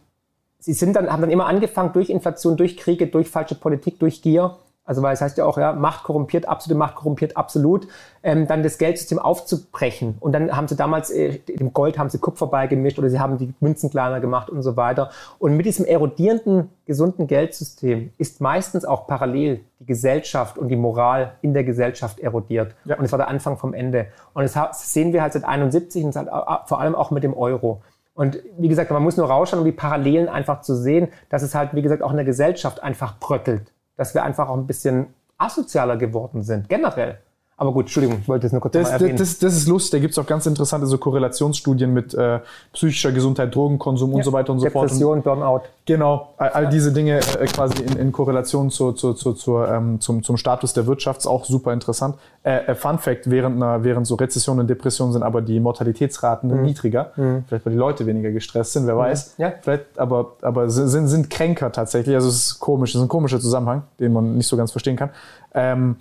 sie 0.58 0.74
sind 0.74 0.94
dann, 0.94 1.10
haben 1.10 1.22
dann 1.22 1.30
immer 1.30 1.46
angefangen 1.46 1.94
durch 1.94 2.10
Inflation, 2.10 2.58
durch 2.58 2.76
Kriege, 2.76 3.06
durch 3.06 3.30
falsche 3.30 3.54
Politik, 3.54 3.98
durch 3.98 4.20
Gier. 4.20 4.58
Also 4.84 5.02
weil 5.02 5.14
es 5.14 5.20
heißt 5.20 5.38
ja 5.38 5.46
auch, 5.46 5.56
ja, 5.56 5.72
Macht 5.72 6.04
korrumpiert, 6.04 6.46
absolute 6.46 6.78
Macht 6.78 6.96
korrumpiert, 6.96 7.36
absolut, 7.36 7.88
ähm, 8.22 8.46
dann 8.46 8.62
das 8.62 8.76
Geldsystem 8.76 9.18
aufzubrechen. 9.18 10.16
Und 10.20 10.32
dann 10.32 10.54
haben 10.54 10.68
sie 10.68 10.76
damals, 10.76 11.10
äh, 11.10 11.38
dem 11.38 11.72
Gold 11.72 11.98
haben 11.98 12.10
sie 12.10 12.18
Kupfer 12.18 12.48
beigemischt 12.48 12.98
oder 12.98 13.08
sie 13.08 13.18
haben 13.18 13.38
die 13.38 13.54
Münzen 13.60 13.88
kleiner 13.88 14.20
gemacht 14.20 14.50
und 14.50 14.62
so 14.62 14.76
weiter. 14.76 15.10
Und 15.38 15.56
mit 15.56 15.64
diesem 15.64 15.86
erodierenden, 15.86 16.70
gesunden 16.84 17.26
Geldsystem 17.26 18.10
ist 18.18 18.42
meistens 18.42 18.84
auch 18.84 19.06
parallel 19.06 19.60
die 19.80 19.86
Gesellschaft 19.86 20.58
und 20.58 20.68
die 20.68 20.76
Moral 20.76 21.32
in 21.40 21.54
der 21.54 21.64
Gesellschaft 21.64 22.20
erodiert. 22.20 22.74
Ja. 22.84 22.98
Und 22.98 23.06
es 23.06 23.12
war 23.12 23.18
der 23.18 23.28
Anfang 23.28 23.56
vom 23.56 23.72
Ende. 23.72 24.08
Und 24.34 24.42
das 24.42 24.92
sehen 24.92 25.14
wir 25.14 25.22
halt 25.22 25.32
seit 25.32 25.44
71 25.44 26.04
und 26.04 26.14
halt 26.14 26.28
vor 26.66 26.80
allem 26.80 26.94
auch 26.94 27.10
mit 27.10 27.22
dem 27.22 27.34
Euro. 27.34 27.80
Und 28.14 28.38
wie 28.58 28.68
gesagt, 28.68 28.90
man 28.90 29.02
muss 29.02 29.16
nur 29.16 29.28
rausschauen, 29.28 29.60
um 29.60 29.64
die 29.64 29.72
Parallelen 29.72 30.28
einfach 30.28 30.60
zu 30.60 30.76
sehen, 30.76 31.08
dass 31.30 31.42
es 31.42 31.54
halt, 31.54 31.74
wie 31.74 31.82
gesagt, 31.82 32.02
auch 32.02 32.10
in 32.10 32.16
der 32.16 32.24
Gesellschaft 32.24 32.82
einfach 32.82 33.18
bröckelt. 33.18 33.72
Dass 33.96 34.14
wir 34.14 34.22
einfach 34.24 34.48
auch 34.48 34.56
ein 34.56 34.66
bisschen 34.66 35.14
asozialer 35.38 35.96
geworden 35.96 36.42
sind, 36.42 36.68
generell. 36.68 37.18
Aber 37.56 37.72
gut, 37.72 37.84
Entschuldigung, 37.84 38.18
ich 38.20 38.28
wollte 38.28 38.46
das 38.46 38.52
nur 38.52 38.60
kurz 38.60 38.72
Das, 38.72 38.90
erwähnen. 38.90 39.16
das, 39.16 39.38
das 39.38 39.54
ist 39.54 39.68
lustig, 39.68 39.92
da 39.92 39.98
gibt 40.00 40.12
es 40.12 40.18
auch 40.18 40.26
ganz 40.26 40.44
interessante 40.46 40.86
so 40.88 40.98
Korrelationsstudien 40.98 41.92
mit 41.92 42.12
äh, 42.12 42.40
psychischer 42.72 43.12
Gesundheit, 43.12 43.54
Drogenkonsum 43.54 44.12
und 44.12 44.24
so 44.24 44.32
weiter 44.32 44.52
und 44.52 44.58
so 44.58 44.68
fort. 44.70 44.90
Depression, 44.90 45.22
Burnout. 45.22 45.60
Genau, 45.86 46.34
all, 46.36 46.48
all 46.50 46.68
diese 46.68 46.92
Dinge 46.92 47.18
äh, 47.18 47.46
quasi 47.46 47.80
in, 47.82 47.96
in 47.96 48.10
Korrelation 48.10 48.70
zu, 48.70 48.92
zu, 48.92 49.12
zu, 49.14 49.34
zur, 49.34 49.68
ähm, 49.68 50.00
zum, 50.00 50.24
zum 50.24 50.36
Status 50.36 50.72
der 50.72 50.88
Wirtschaft 50.88 51.20
ist 51.20 51.26
auch 51.26 51.44
super 51.44 51.72
interessant. 51.72 52.16
Äh, 52.42 52.66
äh, 52.66 52.74
Fun 52.74 52.98
Fact, 52.98 53.30
während, 53.30 53.56
einer, 53.56 53.84
während 53.84 54.08
so 54.08 54.16
Rezessionen 54.16 54.62
und 54.62 54.70
Depressionen 54.70 55.12
sind 55.12 55.22
aber 55.22 55.40
die 55.40 55.60
Mortalitätsraten 55.60 56.62
niedriger. 56.62 57.12
Vielleicht, 57.46 57.66
weil 57.66 57.72
die 57.72 57.78
Leute 57.78 58.06
weniger 58.06 58.32
gestresst 58.32 58.72
sind, 58.72 58.86
wer 58.88 58.96
weiß. 58.96 59.34
Ja. 59.38 59.52
Vielleicht, 59.60 59.96
aber, 59.96 60.32
aber 60.42 60.68
sind, 60.70 60.88
sind, 60.88 61.06
sind 61.06 61.30
kränker 61.30 61.70
tatsächlich. 61.70 62.16
Also 62.16 62.28
es 62.28 62.46
ist 62.46 62.58
komisch, 62.58 62.90
es 62.90 62.96
ist 62.96 63.02
ein 63.02 63.08
komischer 63.08 63.38
Zusammenhang, 63.38 63.84
den 64.00 64.12
man 64.12 64.36
nicht 64.36 64.48
so 64.48 64.56
ganz 64.56 64.72
verstehen 64.72 64.96
kann. 64.96 65.10
Ähm, 65.54 65.96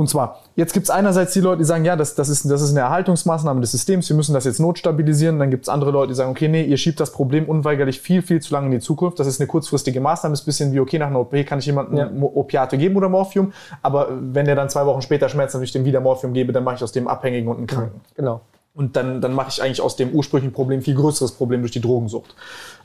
und 0.00 0.08
zwar, 0.08 0.40
jetzt 0.56 0.72
gibt 0.72 0.84
es 0.84 0.90
einerseits 0.90 1.34
die 1.34 1.40
Leute, 1.40 1.58
die 1.58 1.64
sagen, 1.64 1.84
ja, 1.84 1.94
das, 1.94 2.14
das, 2.14 2.30
ist, 2.30 2.50
das 2.50 2.62
ist 2.62 2.70
eine 2.70 2.80
Erhaltungsmaßnahme 2.80 3.60
des 3.60 3.72
Systems, 3.72 4.08
wir 4.08 4.16
müssen 4.16 4.32
das 4.32 4.46
jetzt 4.46 4.58
notstabilisieren. 4.58 5.38
Dann 5.38 5.50
gibt 5.50 5.64
es 5.64 5.68
andere 5.68 5.90
Leute, 5.90 6.08
die 6.08 6.14
sagen, 6.14 6.30
okay, 6.30 6.48
nee, 6.48 6.62
ihr 6.62 6.78
schiebt 6.78 6.98
das 7.00 7.12
Problem 7.12 7.44
unweigerlich 7.44 8.00
viel, 8.00 8.22
viel 8.22 8.40
zu 8.40 8.54
lange 8.54 8.66
in 8.66 8.72
die 8.72 8.80
Zukunft. 8.80 9.20
Das 9.20 9.26
ist 9.26 9.40
eine 9.40 9.46
kurzfristige 9.46 10.00
Maßnahme, 10.00 10.32
ist 10.32 10.42
ein 10.42 10.46
bisschen 10.46 10.72
wie, 10.72 10.80
okay, 10.80 10.98
nach 10.98 11.08
einer 11.08 11.20
OP 11.20 11.34
kann 11.44 11.58
ich 11.58 11.66
jemandem 11.66 11.98
Ja. 11.98 12.10
Opiate 12.22 12.78
geben 12.78 12.96
oder 12.96 13.10
Morphium, 13.10 13.52
aber 13.82 14.08
wenn 14.10 14.46
der 14.46 14.56
dann 14.56 14.70
zwei 14.70 14.86
Wochen 14.86 15.02
später 15.02 15.28
Schmerzen 15.28 15.54
hat, 15.54 15.60
wenn 15.60 15.64
ich 15.64 15.72
dem 15.72 15.84
wieder 15.84 16.00
Morphium 16.00 16.32
gebe, 16.32 16.52
dann 16.52 16.64
mache 16.64 16.76
ich 16.76 16.82
aus 16.82 16.92
dem 16.92 17.06
Abhängigen 17.06 17.48
und 17.48 17.58
einen 17.58 17.66
Kranken. 17.66 18.00
Genau. 18.14 18.40
Und 18.74 18.96
dann, 18.96 19.20
dann 19.20 19.34
mache 19.34 19.48
ich 19.50 19.62
eigentlich 19.62 19.80
aus 19.80 19.96
dem 19.96 20.10
ursprünglichen 20.10 20.52
Problem 20.52 20.80
viel 20.82 20.94
größeres 20.94 21.32
Problem 21.32 21.60
durch 21.60 21.72
die 21.72 21.80
Drogensucht. 21.80 22.34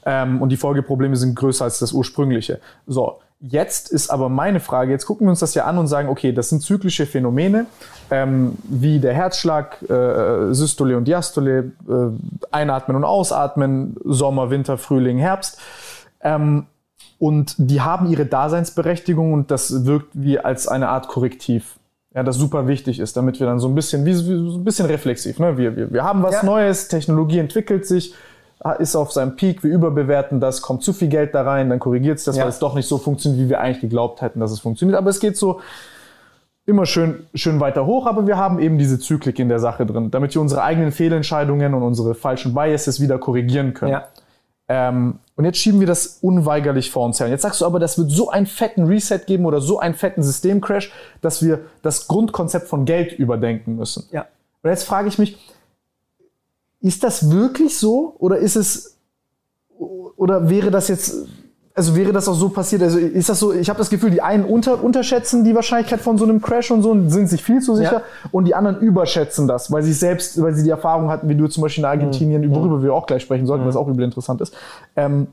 Ähm, 0.06 0.42
und 0.42 0.50
die 0.50 0.58
Folgeprobleme 0.58 1.16
sind 1.16 1.36
größer 1.36 1.66
als 1.66 1.80
das 1.80 1.92
ursprüngliche. 1.92 2.60
So, 2.88 3.20
jetzt 3.40 3.90
ist 3.92 4.10
aber 4.10 4.30
meine 4.30 4.60
Frage, 4.60 4.92
jetzt 4.92 5.06
gucken 5.06 5.28
wir 5.28 5.30
uns 5.30 5.40
das 5.40 5.54
ja 5.54 5.66
an 5.66 5.78
und 5.78 5.88
sagen, 5.88 6.10
okay, 6.10 6.32
das 6.32 6.50
sind 6.50 6.62
zyklische 6.62 7.06
Phänomene, 7.06 7.68
ähm, 8.10 8.54
wie 8.64 9.00
der 9.00 9.14
Herzschlag, 9.14 9.82
äh, 9.90 10.54
Systole 10.54 10.98
und 10.98 11.08
Diastole, 11.08 11.72
äh, 11.88 11.94
einatmen 12.52 12.98
und 12.98 13.04
ausatmen, 13.04 13.96
Sommer, 14.04 14.50
Winter, 14.50 14.78
Frühling, 14.78 15.18
Herbst. 15.18 15.60
Ähm, 16.22 16.66
und 17.20 17.56
die 17.58 17.82
haben 17.82 18.08
ihre 18.12 18.26
Daseinsberechtigung 18.26 19.34
und 19.34 19.52
das 19.52 19.86
wirkt 19.86 20.10
wie 20.14 20.40
als 20.40 20.68
eine 20.68 20.90
Art 20.90 21.08
Korrektiv. 21.08 21.78
Ja, 22.16 22.24
das 22.24 22.38
super 22.38 22.66
wichtig 22.68 23.00
ist, 23.00 23.18
damit 23.18 23.40
wir 23.42 23.48
dann 23.48 23.60
so 23.60 23.68
ein 23.68 23.76
bisschen, 23.76 24.06
wie, 24.06 24.12
wie 24.14 24.50
so 24.52 24.58
ein 24.58 24.64
bisschen 24.64 24.86
reflexiv, 24.86 25.38
ne? 25.38 25.58
wir, 25.58 25.76
wir, 25.76 25.92
wir 25.92 26.04
haben 26.04 26.24
was 26.24 26.36
Ja. 26.36 26.44
Neues, 26.46 26.88
Technologie 26.88 27.40
entwickelt 27.40 27.86
sich, 27.86 28.14
ist 28.80 28.96
auf 28.96 29.12
seinem 29.12 29.36
Peak, 29.36 29.64
wir 29.64 29.72
überbewerten 29.72 30.40
das, 30.40 30.62
kommt 30.62 30.82
zu 30.82 30.94
viel 30.94 31.10
Geld 31.10 31.36
da 31.36 31.42
rein, 31.44 31.70
dann 31.70 31.80
korrigiert 31.80 32.18
es 32.20 32.24
das, 32.24 32.38
Ja. 32.38 32.44
weil 32.44 32.50
es 32.50 32.60
doch 32.60 32.74
nicht 32.74 32.88
so 32.88 32.98
funktioniert, 32.98 33.44
wie 33.46 33.50
wir 33.50 33.60
eigentlich 33.60 33.82
geglaubt 33.82 34.22
hätten, 34.22 34.40
dass 34.40 34.52
es 34.52 34.60
funktioniert. 34.62 34.98
Aber 34.98 35.10
es 35.10 35.20
geht 35.20 35.36
so 35.38 35.60
immer 36.66 36.86
schön, 36.86 37.26
schön 37.36 37.60
weiter 37.60 37.86
hoch, 37.86 38.08
aber 38.08 38.26
wir 38.26 38.38
haben 38.38 38.60
eben 38.60 38.78
diese 38.78 38.98
Zyklik 38.98 39.38
in 39.38 39.50
der 39.50 39.60
Sache 39.60 39.86
drin, 39.86 40.10
damit 40.10 40.34
wir 40.34 40.42
unsere 40.42 40.64
eigenen 40.64 40.92
Fehlentscheidungen 40.94 41.74
und 41.74 41.84
unsere 41.84 42.16
falschen 42.16 42.54
Biases 42.54 43.02
wieder 43.02 43.18
korrigieren 43.20 43.74
können. 43.74 43.92
Ja. 43.92 44.08
Ähm, 44.70 45.20
und 45.36 45.44
jetzt 45.44 45.58
schieben 45.58 45.80
wir 45.82 45.88
das 45.88 46.20
unweigerlich 46.22 46.92
vor 46.92 47.06
uns 47.06 47.20
her. 47.20 47.28
Und 47.28 47.32
jetzt 47.32 47.42
sagst 47.42 47.62
du 47.62 47.66
aber, 47.66 47.80
das 47.80 47.98
wird 47.98 48.10
so 48.10 48.30
einen 48.30 48.46
fetten 48.46 48.86
Reset 48.86 49.20
geben 49.28 49.46
oder 49.46 49.60
so 49.60 49.80
einen 49.80 49.94
fetten 49.94 50.24
Systemcrash, 50.24 50.92
dass 51.22 51.44
wir 51.44 51.66
das 51.82 52.08
Grundkonzept 52.08 52.68
von 52.68 52.86
Geld 52.86 53.14
überdenken 53.14 53.76
müssen. 53.76 54.06
Ja. 54.12 54.28
Und 54.64 54.70
jetzt 54.70 54.86
frage 54.86 55.10
ich 55.10 55.20
mich, 55.20 55.38
ist 56.80 57.04
das 57.04 57.32
wirklich 57.32 57.78
so 57.78 58.16
oder 58.18 58.38
ist 58.38 58.56
es 58.56 58.98
oder 59.78 60.50
wäre 60.50 60.72
das 60.72 60.88
jetzt 60.88 61.28
also 61.78 61.96
wäre 61.96 62.14
das 62.14 62.28
auch 62.30 62.34
so 62.36 62.48
passiert? 62.50 62.82
Also 62.82 62.98
ist 62.98 63.28
das 63.28 63.38
so? 63.40 63.52
Ich 63.54 63.68
habe 63.70 63.78
das 63.78 63.90
Gefühl, 63.90 64.10
die 64.10 64.22
einen 64.22 64.46
unter, 64.46 64.82
unterschätzen 64.82 65.44
die 65.44 65.54
Wahrscheinlichkeit 65.54 66.00
von 66.00 66.18
so 66.18 66.24
einem 66.24 66.42
Crash 66.42 66.72
und 66.72 66.82
so 66.82 66.92
und 66.92 67.10
sind 67.10 67.28
sich 67.28 67.44
viel 67.44 67.60
zu 67.62 67.76
sicher 67.76 67.92
Ja. 67.92 68.02
und 68.32 68.46
die 68.46 68.56
anderen 68.56 68.80
überschätzen 68.80 69.46
das, 69.48 69.72
weil 69.72 69.84
sie 69.84 69.92
selbst, 69.94 70.42
weil 70.42 70.54
sie 70.56 70.64
die 70.64 70.70
Erfahrung 70.70 71.10
hatten, 71.10 71.28
wie 71.28 71.36
du 71.36 71.48
zum 71.48 71.64
Beispiel 71.64 71.84
in 71.84 71.90
Argentinien, 71.90 72.42
Mhm. 72.44 72.56
worüber 72.56 72.82
wir 72.82 72.94
auch 72.94 73.06
gleich 73.06 73.24
sprechen 73.24 73.46
sollten, 73.46 73.66
was 73.66 73.76
auch 73.76 73.88
übel 73.90 74.06
interessant 74.06 74.40
ist. 74.40 74.56
Ähm, 74.96 75.28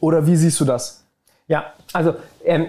oder 0.00 0.26
wie 0.26 0.36
siehst 0.36 0.60
du 0.60 0.64
das? 0.64 1.02
Ja, 1.48 1.64
also 1.92 2.14
ähm, 2.44 2.66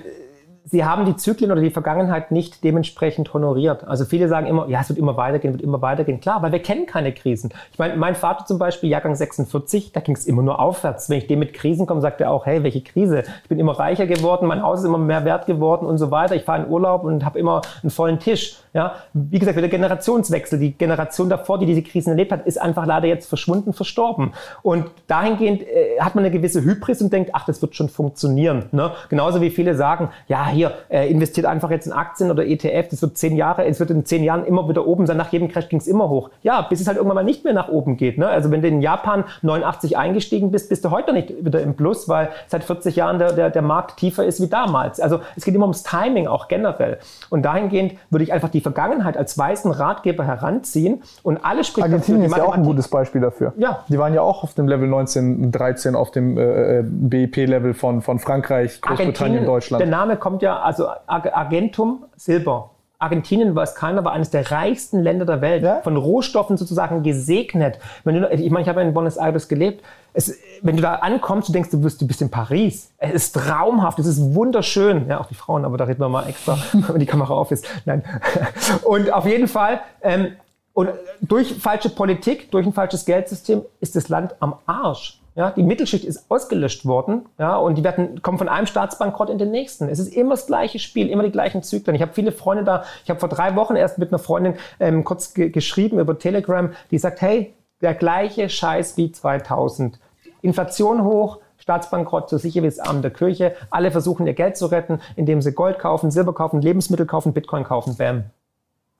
sie 0.65 0.83
haben 0.83 1.05
die 1.05 1.15
Zyklen 1.15 1.51
oder 1.51 1.61
die 1.61 1.69
Vergangenheit 1.69 2.31
nicht 2.31 2.63
dementsprechend 2.63 3.33
honoriert. 3.33 3.87
Also 3.87 4.03
viele 4.05 4.27
sagen 4.27 4.47
immer, 4.47 4.67
ja, 4.67 4.81
es 4.81 4.89
wird 4.89 4.97
immer 4.97 5.15
weitergehen, 5.15 5.53
wird 5.53 5.61
immer 5.61 5.81
weitergehen. 5.81 6.19
Klar, 6.19 6.41
weil 6.41 6.51
wir 6.51 6.61
kennen 6.61 6.87
keine 6.87 7.13
Krisen. 7.13 7.53
Ich 7.71 7.79
meine, 7.79 7.95
mein 7.95 8.15
Vater 8.15 8.45
zum 8.45 8.57
Beispiel, 8.57 8.89
Jahrgang 8.89 9.15
46, 9.15 9.91
da 9.91 9.99
ging 9.99 10.15
es 10.15 10.25
immer 10.25 10.41
nur 10.41 10.59
aufwärts. 10.59 11.09
Wenn 11.09 11.19
ich 11.19 11.27
dem 11.27 11.39
mit 11.39 11.53
Krisen 11.53 11.85
komme, 11.85 12.01
sagt 12.01 12.19
er 12.19 12.31
auch, 12.31 12.45
hey, 12.45 12.63
welche 12.63 12.81
Krise? 12.81 13.23
Ich 13.43 13.49
bin 13.49 13.59
immer 13.59 13.77
reicher 13.77 14.07
geworden, 14.07 14.47
mein 14.47 14.63
Haus 14.63 14.79
ist 14.79 14.85
immer 14.85 14.97
mehr 14.97 15.23
wert 15.23 15.45
geworden 15.45 15.85
und 15.85 15.99
so 15.99 16.09
weiter. 16.09 16.35
Ich 16.35 16.43
fahre 16.43 16.63
in 16.63 16.69
Urlaub 16.69 17.03
und 17.03 17.23
habe 17.23 17.37
immer 17.37 17.61
einen 17.83 17.91
vollen 17.91 18.19
Tisch. 18.19 18.57
Ja, 18.73 18.95
wie 19.13 19.39
gesagt, 19.39 19.57
der 19.57 19.69
Generationswechsel, 19.69 20.59
die 20.59 20.73
Generation 20.73 21.29
davor, 21.29 21.59
die 21.59 21.65
diese 21.65 21.81
Krisen 21.81 22.09
erlebt 22.09 22.31
hat, 22.31 22.45
ist 22.45 22.59
einfach 22.61 22.85
leider 22.85 23.07
jetzt 23.07 23.29
verschwunden, 23.29 23.71
verstorben. 23.71 24.33
Und 24.63 24.87
dahingehend 25.07 25.61
äh, 25.61 25.99
hat 25.99 26.15
man 26.15 26.25
eine 26.25 26.33
gewisse 26.33 26.61
Hybris 26.61 27.01
und 27.01 27.13
denkt, 27.13 27.29
ach, 27.33 27.45
das 27.45 27.61
wird 27.61 27.75
schon 27.75 27.87
funktionieren. 27.87 28.65
Ne? 28.71 28.91
Genauso 29.09 29.39
wie 29.39 29.49
viele 29.49 29.75
sagen, 29.75 30.09
ja, 30.27 30.54
hier, 30.55 30.71
äh, 30.89 31.09
investiert 31.09 31.45
einfach 31.45 31.69
jetzt 31.69 31.85
in 31.85 31.93
Aktien 31.93 32.31
oder 32.31 32.45
ETF, 32.45 32.89
das 32.89 33.01
wird 33.01 33.17
zehn 33.17 33.35
Jahre, 33.35 33.65
es 33.65 33.79
wird 33.79 33.91
in 33.91 34.05
zehn 34.05 34.23
Jahren 34.23 34.45
immer 34.45 34.67
wieder 34.67 34.87
oben 34.87 35.05
sein, 35.05 35.17
nach 35.17 35.31
jedem 35.31 35.47
Crash 35.47 35.69
ging 35.69 35.79
es 35.79 35.87
immer 35.87 36.09
hoch. 36.09 36.29
Ja, 36.41 36.61
bis 36.61 36.81
es 36.81 36.87
halt 36.87 36.97
irgendwann 36.97 37.15
mal 37.15 37.23
nicht 37.23 37.43
mehr 37.43 37.53
nach 37.53 37.69
oben 37.69 37.97
geht. 37.97 38.17
Ne? 38.17 38.27
Also 38.27 38.51
wenn 38.51 38.61
du 38.61 38.67
in 38.67 38.81
Japan 38.81 39.25
89 39.41 39.97
eingestiegen 39.97 40.51
bist, 40.51 40.69
bist 40.69 40.83
du 40.85 40.91
heute 40.91 41.13
nicht 41.13 41.45
wieder 41.45 41.61
im 41.61 41.75
Plus, 41.75 42.09
weil 42.09 42.29
seit 42.47 42.63
40 42.63 42.95
Jahren 42.95 43.19
der, 43.19 43.33
der, 43.33 43.49
der 43.49 43.61
Markt 43.61 43.97
tiefer 43.97 44.25
ist 44.25 44.41
wie 44.41 44.47
damals. 44.47 44.99
Also 44.99 45.19
es 45.35 45.45
geht 45.45 45.53
immer 45.53 45.65
ums 45.65 45.83
Timing, 45.83 46.27
auch 46.27 46.47
generell. 46.47 46.99
Und 47.29 47.43
dahingehend 47.43 47.93
würde 48.09 48.23
ich 48.23 48.33
einfach 48.33 48.49
die 48.49 48.61
Vergangenheit 48.61 49.17
als 49.17 49.37
weißen 49.37 49.71
Ratgeber 49.71 50.25
heranziehen 50.25 51.03
und 51.23 51.43
alles 51.43 51.67
spricht 51.67 51.85
Argentinien 51.85 52.23
ist 52.23 52.37
ja 52.37 52.43
auch 52.43 52.53
ein 52.53 52.63
gutes 52.63 52.87
Beispiel 52.87 53.21
dafür. 53.21 53.53
Ja. 53.57 53.83
Die 53.89 53.97
waren 53.97 54.13
ja 54.13 54.21
auch 54.21 54.43
auf 54.43 54.53
dem 54.53 54.67
Level 54.67 54.87
19, 54.87 55.51
13 55.51 55.95
auf 55.95 56.11
dem 56.11 56.37
äh, 56.37 56.83
BIP-Level 56.83 57.73
von, 57.73 58.01
von 58.01 58.19
Frankreich, 58.19 58.81
Großbritannien, 58.81 59.45
Deutschland. 59.45 59.81
Der 59.81 59.89
Name 59.89 60.17
kommt 60.17 60.41
ja, 60.41 60.44
also 60.53 60.87
Ar- 60.87 61.33
Argentum, 61.33 62.05
Silber. 62.15 62.71
Argentinien, 62.97 63.53
weiß 63.53 63.75
keiner, 63.75 64.05
war 64.05 64.13
eines 64.13 64.29
der 64.29 64.51
reichsten 64.51 65.01
Länder 65.01 65.25
der 65.25 65.41
Welt. 65.41 65.63
Ja. 65.63 65.81
Von 65.81 65.97
Rohstoffen 65.97 66.55
sozusagen 66.57 67.03
gesegnet. 67.03 67.77
Wenn 68.05 68.21
du, 68.21 68.29
ich 68.29 68.49
meine, 68.49 68.63
ich 68.63 68.69
habe 68.69 68.81
ja 68.81 68.87
in 68.87 68.93
Buenos 68.93 69.17
Aires 69.17 69.47
gelebt. 69.49 69.83
Es, 70.13 70.33
wenn 70.61 70.77
du 70.77 70.81
da 70.81 70.95
ankommst, 70.95 71.49
du 71.49 71.53
denkst, 71.53 71.69
du 71.71 71.81
bist, 71.81 72.01
du 72.01 72.07
bist 72.07 72.21
in 72.21 72.31
Paris. 72.31 72.93
Es 72.97 73.13
ist 73.13 73.33
traumhaft, 73.33 73.99
es 73.99 74.07
ist 74.07 74.33
wunderschön. 74.33 75.09
Ja, 75.09 75.19
auch 75.19 75.25
die 75.25 75.35
Frauen, 75.35 75.65
aber 75.65 75.77
da 75.77 75.83
reden 75.83 75.99
wir 75.99 76.07
mal 76.07 76.27
extra, 76.27 76.57
wenn 76.73 76.99
die 76.99 77.05
Kamera 77.05 77.33
auf 77.33 77.51
ist. 77.51 77.67
Nein. 77.83 78.01
Und 78.83 79.11
auf 79.11 79.25
jeden 79.25 79.47
Fall, 79.49 79.81
ähm, 80.01 80.33
und 80.73 80.89
durch 81.21 81.53
falsche 81.53 81.89
Politik, 81.89 82.51
durch 82.51 82.65
ein 82.65 82.73
falsches 82.73 83.05
Geldsystem 83.05 83.61
ist 83.79 83.95
das 83.95 84.09
Land 84.09 84.35
am 84.41 84.55
Arsch. 84.65 85.21
Ja, 85.35 85.51
die 85.51 85.63
Mittelschicht 85.63 86.05
ist 86.05 86.31
ausgelöscht 86.31 86.85
worden, 86.85 87.25
ja, 87.37 87.57
und 87.57 87.77
die 87.77 87.83
werden, 87.83 88.21
kommen 88.21 88.37
von 88.37 88.47
einem 88.47 88.67
Staatsbankrott 88.67 89.29
in 89.29 89.37
den 89.37 89.51
nächsten. 89.51 89.89
Es 89.89 89.99
ist 89.99 90.15
immer 90.15 90.31
das 90.31 90.47
gleiche 90.47 90.79
Spiel, 90.79 91.09
immer 91.09 91.23
die 91.23 91.31
gleichen 91.31 91.61
Zyklen. 91.61 91.93
Ich 91.93 92.01
habe 92.01 92.13
viele 92.13 92.31
Freunde 92.31 92.63
da, 92.63 92.85
ich 93.03 93.09
habe 93.09 93.19
vor 93.19 93.27
drei 93.27 93.53
Wochen 93.57 93.75
erst 93.75 93.97
mit 93.97 94.09
einer 94.09 94.19
Freundin 94.19 94.55
ähm, 94.79 95.03
kurz 95.03 95.33
ge 95.33 95.49
geschrieben 95.49 95.99
über 95.99 96.17
Telegram, 96.17 96.71
die 96.89 96.97
sagt, 96.97 97.21
hey, 97.21 97.53
der 97.81 97.95
gleiche 97.95 98.47
Scheiß 98.47 98.95
wie 98.95 99.11
2000. 99.11 99.99
Inflation 100.41 101.03
hoch, 101.03 101.39
Staatsbankrott, 101.57 102.29
so 102.29 102.37
sicher 102.37 102.61
wie 102.61 102.67
das 102.67 102.79
Arm 102.79 103.01
der 103.01 103.11
Kirche. 103.11 103.55
Alle 103.71 103.91
versuchen 103.91 104.27
ihr 104.27 104.33
Geld 104.33 104.55
zu 104.55 104.67
retten, 104.67 105.01
indem 105.17 105.41
sie 105.41 105.51
Gold 105.51 105.79
kaufen, 105.79 106.11
Silber 106.11 106.33
kaufen, 106.33 106.61
Lebensmittel 106.61 107.05
kaufen, 107.05 107.33
Bitcoin 107.33 107.65
kaufen, 107.65 107.97
bam. 107.97 108.25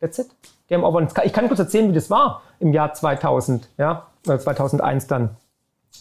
That's 0.02 0.20
it. 0.20 0.28
Game 0.68 0.84
over. 0.84 1.08
Ich 1.24 1.32
kann 1.32 1.48
kurz 1.48 1.60
erzählen, 1.60 1.90
wie 1.90 1.94
das 1.94 2.10
war 2.10 2.42
im 2.60 2.74
Jahr 2.74 2.94
2000, 2.94 3.70
ja, 3.78 4.08
oder 4.26 4.40
2001 4.40 5.08
dann. 5.08 5.38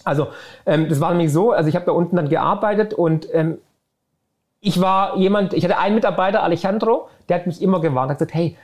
Also, 0.05 0.29
ähm, 0.67 0.89
das 0.89 1.01
war 1.01 1.11
nämlich 1.11 1.33
so, 1.33 1.53
also 1.53 1.69
ich 1.69 1.75
habe 1.75 1.87
da 1.87 1.93
unten 1.93 2.17
dann 2.17 2.29
gearbeitet 2.29 2.95
und 2.95 3.27
ähm, 3.33 3.59
ich 4.61 4.81
war 4.81 5.17
jemand, 5.17 5.53
ich 5.53 5.65
hatte 5.65 5.79
einen 5.79 5.95
Mitarbeiter, 5.95 6.43
Alejandro, 6.43 7.09
der 7.29 7.39
hat 7.39 7.47
mich 7.47 7.61
immer 7.61 7.81
gewarnt, 7.81 8.11
hat 8.11 8.19
gesagt, 8.19 8.35
hey, 8.35 8.57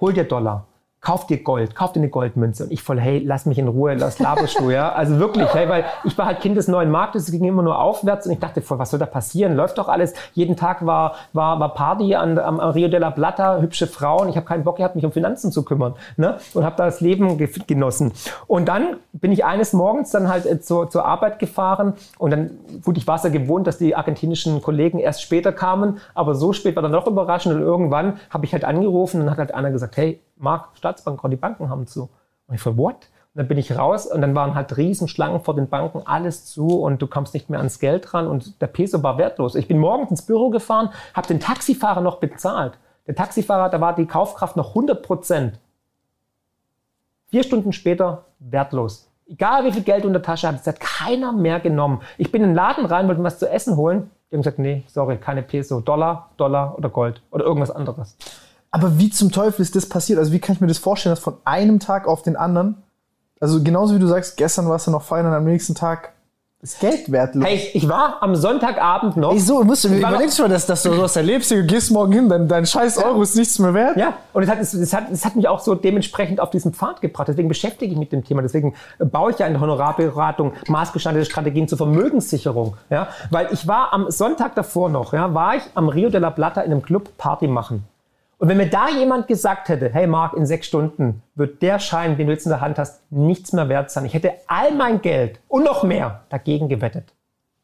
hol 0.00 0.12
dir 0.12 0.24
Dollar. 0.24 0.66
Kauf 1.00 1.26
dir 1.26 1.42
Gold, 1.42 1.76
kauf 1.76 1.92
dir 1.92 2.00
eine 2.00 2.08
Goldmünze. 2.08 2.64
Und 2.64 2.72
ich 2.72 2.82
voll, 2.82 2.98
hey, 2.98 3.22
lass 3.24 3.46
mich 3.46 3.58
in 3.58 3.68
Ruhe, 3.68 3.94
lass 3.94 4.18
laberst 4.18 4.58
du, 4.58 4.70
ja. 4.70 4.90
Also 4.92 5.20
wirklich, 5.20 5.52
hey, 5.54 5.68
weil 5.68 5.84
ich 6.02 6.18
war 6.18 6.26
halt 6.26 6.40
Kind 6.40 6.56
des 6.56 6.66
neuen 6.66 6.90
Marktes, 6.90 7.24
es 7.24 7.30
ging 7.30 7.44
immer 7.44 7.62
nur 7.62 7.78
aufwärts 7.78 8.26
und 8.26 8.32
ich 8.32 8.40
dachte, 8.40 8.60
voll, 8.60 8.78
was 8.78 8.90
soll 8.90 8.98
da 8.98 9.06
passieren? 9.06 9.54
Läuft 9.54 9.78
doch 9.78 9.88
alles. 9.88 10.14
Jeden 10.34 10.56
Tag 10.56 10.84
war, 10.84 11.14
war, 11.32 11.60
war 11.60 11.74
Party 11.74 12.16
an, 12.16 12.38
am, 12.38 12.58
am 12.58 12.70
Rio 12.70 12.88
de 12.88 12.98
la 12.98 13.10
Plata, 13.10 13.58
hübsche 13.60 13.86
Frauen. 13.86 14.28
Ich 14.28 14.36
habe 14.36 14.46
keinen 14.46 14.64
Bock 14.64 14.78
gehabt, 14.78 14.96
mich 14.96 15.04
um 15.04 15.12
Finanzen 15.12 15.52
zu 15.52 15.64
kümmern. 15.64 15.94
Ne? 16.16 16.38
Und 16.54 16.64
habe 16.64 16.76
da 16.76 16.86
das 16.86 17.00
Leben 17.00 17.38
ge 17.38 17.48
genossen. 17.66 18.12
Und 18.48 18.66
dann 18.66 18.96
bin 19.12 19.32
ich 19.32 19.44
eines 19.44 19.72
Morgens 19.72 20.10
dann 20.10 20.28
halt 20.28 20.46
äh, 20.46 20.60
zur, 20.60 20.90
zur 20.90 21.04
Arbeit 21.04 21.38
gefahren 21.38 21.94
und 22.18 22.30
dann, 22.30 22.50
gut, 22.84 22.96
ich 22.98 23.06
war 23.06 23.16
es 23.16 23.22
ja 23.22 23.30
gewohnt, 23.30 23.66
dass 23.66 23.78
die 23.78 23.94
argentinischen 23.94 24.62
Kollegen 24.62 24.98
erst 24.98 25.22
später 25.22 25.52
kamen, 25.52 25.98
aber 26.14 26.34
so 26.34 26.52
spät 26.52 26.74
war 26.76 26.82
dann 26.82 26.92
doch 26.92 27.06
überraschend 27.06 27.54
und 27.54 27.60
irgendwann 27.60 28.18
habe 28.30 28.44
ich 28.44 28.52
halt 28.52 28.64
angerufen 28.64 29.22
und 29.22 29.30
hat 29.30 29.38
halt 29.38 29.54
einer 29.54 29.70
gesagt, 29.70 29.96
hey, 29.96 30.20
Marc, 30.36 30.76
Staatsbankrott, 30.76 31.32
die 31.32 31.36
Banken 31.36 31.68
haben 31.68 31.86
zu. 31.86 32.08
Und 32.46 32.54
ich 32.54 32.62
so, 32.62 32.76
what? 32.76 32.94
Und 33.36 33.40
dann 33.40 33.48
bin 33.48 33.58
ich 33.58 33.76
raus 33.76 34.06
und 34.06 34.22
dann 34.22 34.34
waren 34.34 34.54
halt 34.54 34.76
Riesenschlangen 34.76 35.40
vor 35.40 35.54
den 35.54 35.68
Banken, 35.68 36.02
alles 36.06 36.46
zu 36.46 36.80
und 36.80 37.02
du 37.02 37.06
kommst 37.06 37.34
nicht 37.34 37.50
mehr 37.50 37.58
ans 37.58 37.78
Geld 37.80 38.14
ran 38.14 38.26
und 38.26 38.62
der 38.62 38.66
Peso 38.66 39.02
war 39.02 39.18
wertlos. 39.18 39.54
Ich 39.54 39.68
bin 39.68 39.78
morgens 39.78 40.10
ins 40.10 40.22
Büro 40.22 40.48
gefahren, 40.48 40.90
habe 41.12 41.28
den 41.28 41.40
Taxifahrer 41.40 42.00
noch 42.00 42.16
bezahlt. 42.16 42.78
Der 43.06 43.14
Taxifahrer, 43.14 43.68
da 43.68 43.80
war 43.80 43.94
die 43.94 44.06
Kaufkraft 44.06 44.56
noch 44.56 44.70
100 44.70 45.02
Prozent. 45.02 45.58
Vier 47.28 47.42
Stunden 47.42 47.72
später 47.72 48.24
wertlos. 48.38 49.10
Egal 49.26 49.64
wie 49.64 49.72
viel 49.72 49.82
Geld 49.82 50.04
du 50.04 50.06
in 50.06 50.12
der 50.12 50.22
Tasche 50.22 50.48
hattest, 50.48 50.66
hat 50.66 50.80
keiner 50.80 51.32
mehr 51.32 51.60
genommen. 51.60 52.00
Ich 52.16 52.32
bin 52.32 52.42
in 52.42 52.50
den 52.50 52.54
Laden 52.54 52.86
rein, 52.86 53.08
wollte 53.08 53.22
was 53.22 53.38
zu 53.38 53.50
essen 53.50 53.76
holen. 53.76 54.10
Die 54.30 54.36
haben 54.36 54.42
gesagt, 54.42 54.58
nee, 54.58 54.84
sorry, 54.86 55.18
keine 55.18 55.42
Peso. 55.42 55.80
Dollar, 55.80 56.30
Dollar 56.36 56.78
oder 56.78 56.88
Gold 56.88 57.22
oder 57.30 57.44
irgendwas 57.44 57.70
anderes. 57.70 58.16
Aber 58.76 58.98
wie 58.98 59.08
zum 59.08 59.32
Teufel 59.32 59.62
ist 59.62 59.74
das 59.74 59.88
passiert? 59.88 60.18
Also 60.18 60.32
wie 60.32 60.38
kann 60.38 60.54
ich 60.54 60.60
mir 60.60 60.66
das 60.66 60.76
vorstellen, 60.76 61.14
dass 61.14 61.24
von 61.24 61.38
einem 61.46 61.80
Tag 61.80 62.06
auf 62.06 62.20
den 62.20 62.36
anderen, 62.36 62.82
also 63.40 63.62
genauso 63.62 63.94
wie 63.94 63.98
du 63.98 64.06
sagst, 64.06 64.36
gestern 64.36 64.68
warst 64.68 64.86
du 64.86 64.90
noch 64.90 65.00
feiern 65.00 65.24
und 65.24 65.32
am 65.32 65.44
nächsten 65.44 65.74
Tag 65.74 66.12
ist 66.60 66.78
Geld 66.80 67.10
wertlos. 67.10 67.42
Hey, 67.42 67.70
ich 67.72 67.88
war 67.88 68.22
am 68.22 68.36
Sonntagabend 68.36 69.16
noch. 69.16 69.32
Wieso? 69.32 69.64
Musst 69.64 69.84
du, 69.84 69.88
Ich 69.88 70.02
war 70.02 70.10
überlegst 70.10 70.38
du 70.38 70.42
mal, 70.42 70.48
dass, 70.50 70.66
dass 70.66 70.82
du 70.82 70.92
sowas 70.92 71.16
erlebst, 71.16 71.50
du 71.50 71.64
gehst 71.64 71.90
morgen 71.90 72.12
hin, 72.12 72.28
dein, 72.28 72.48
dein 72.48 72.66
scheiß 72.66 72.98
Euro 72.98 73.22
ist 73.22 73.34
nichts 73.34 73.58
mehr 73.58 73.72
wert. 73.72 73.96
Ja, 73.96 74.18
und 74.34 74.42
es 74.42 74.50
hat, 74.50 74.58
es, 74.60 74.74
es, 74.74 74.92
hat, 74.92 75.04
es 75.10 75.24
hat 75.24 75.36
mich 75.36 75.48
auch 75.48 75.60
so 75.60 75.74
dementsprechend 75.74 76.38
auf 76.38 76.50
diesen 76.50 76.74
Pfad 76.74 77.00
gebracht. 77.00 77.28
Deswegen 77.28 77.48
beschäftige 77.48 77.92
ich 77.92 77.98
mich 77.98 78.10
mit 78.10 78.12
dem 78.12 78.24
Thema. 78.24 78.42
Deswegen 78.42 78.74
baue 78.98 79.30
ich 79.30 79.38
ja 79.38 79.46
eine 79.46 79.58
Honorarberatung, 79.58 80.52
maßgeschneiderte 80.68 81.24
Strategien 81.24 81.66
zur 81.66 81.78
Vermögenssicherung. 81.78 82.76
Ja, 82.90 83.08
weil 83.30 83.48
ich 83.52 83.66
war 83.66 83.94
am 83.94 84.10
Sonntag 84.10 84.54
davor 84.54 84.90
noch, 84.90 85.14
ja, 85.14 85.32
war 85.32 85.56
ich 85.56 85.62
am 85.74 85.88
Rio 85.88 86.10
de 86.10 86.20
la 86.20 86.30
Plata 86.30 86.60
in 86.60 86.72
einem 86.72 86.82
Club 86.82 87.16
Party 87.16 87.48
machen. 87.48 87.84
Und 88.38 88.48
wenn 88.48 88.58
mir 88.58 88.68
da 88.68 88.88
jemand 88.90 89.28
gesagt 89.28 89.68
hätte, 89.68 89.88
hey 89.90 90.06
Marc, 90.06 90.34
in 90.34 90.44
sechs 90.44 90.66
Stunden 90.66 91.22
wird 91.34 91.62
der 91.62 91.78
Schein, 91.78 92.18
den 92.18 92.26
du 92.26 92.32
jetzt 92.32 92.44
in 92.44 92.50
der 92.50 92.60
Hand 92.60 92.78
hast, 92.78 93.00
nichts 93.10 93.52
mehr 93.52 93.68
wert 93.68 93.90
sein. 93.90 94.04
Ich 94.04 94.12
hätte 94.12 94.32
all 94.46 94.74
mein 94.74 95.00
Geld 95.00 95.40
und 95.48 95.64
noch 95.64 95.82
mehr 95.84 96.22
dagegen 96.28 96.68
gewettet. 96.68 97.14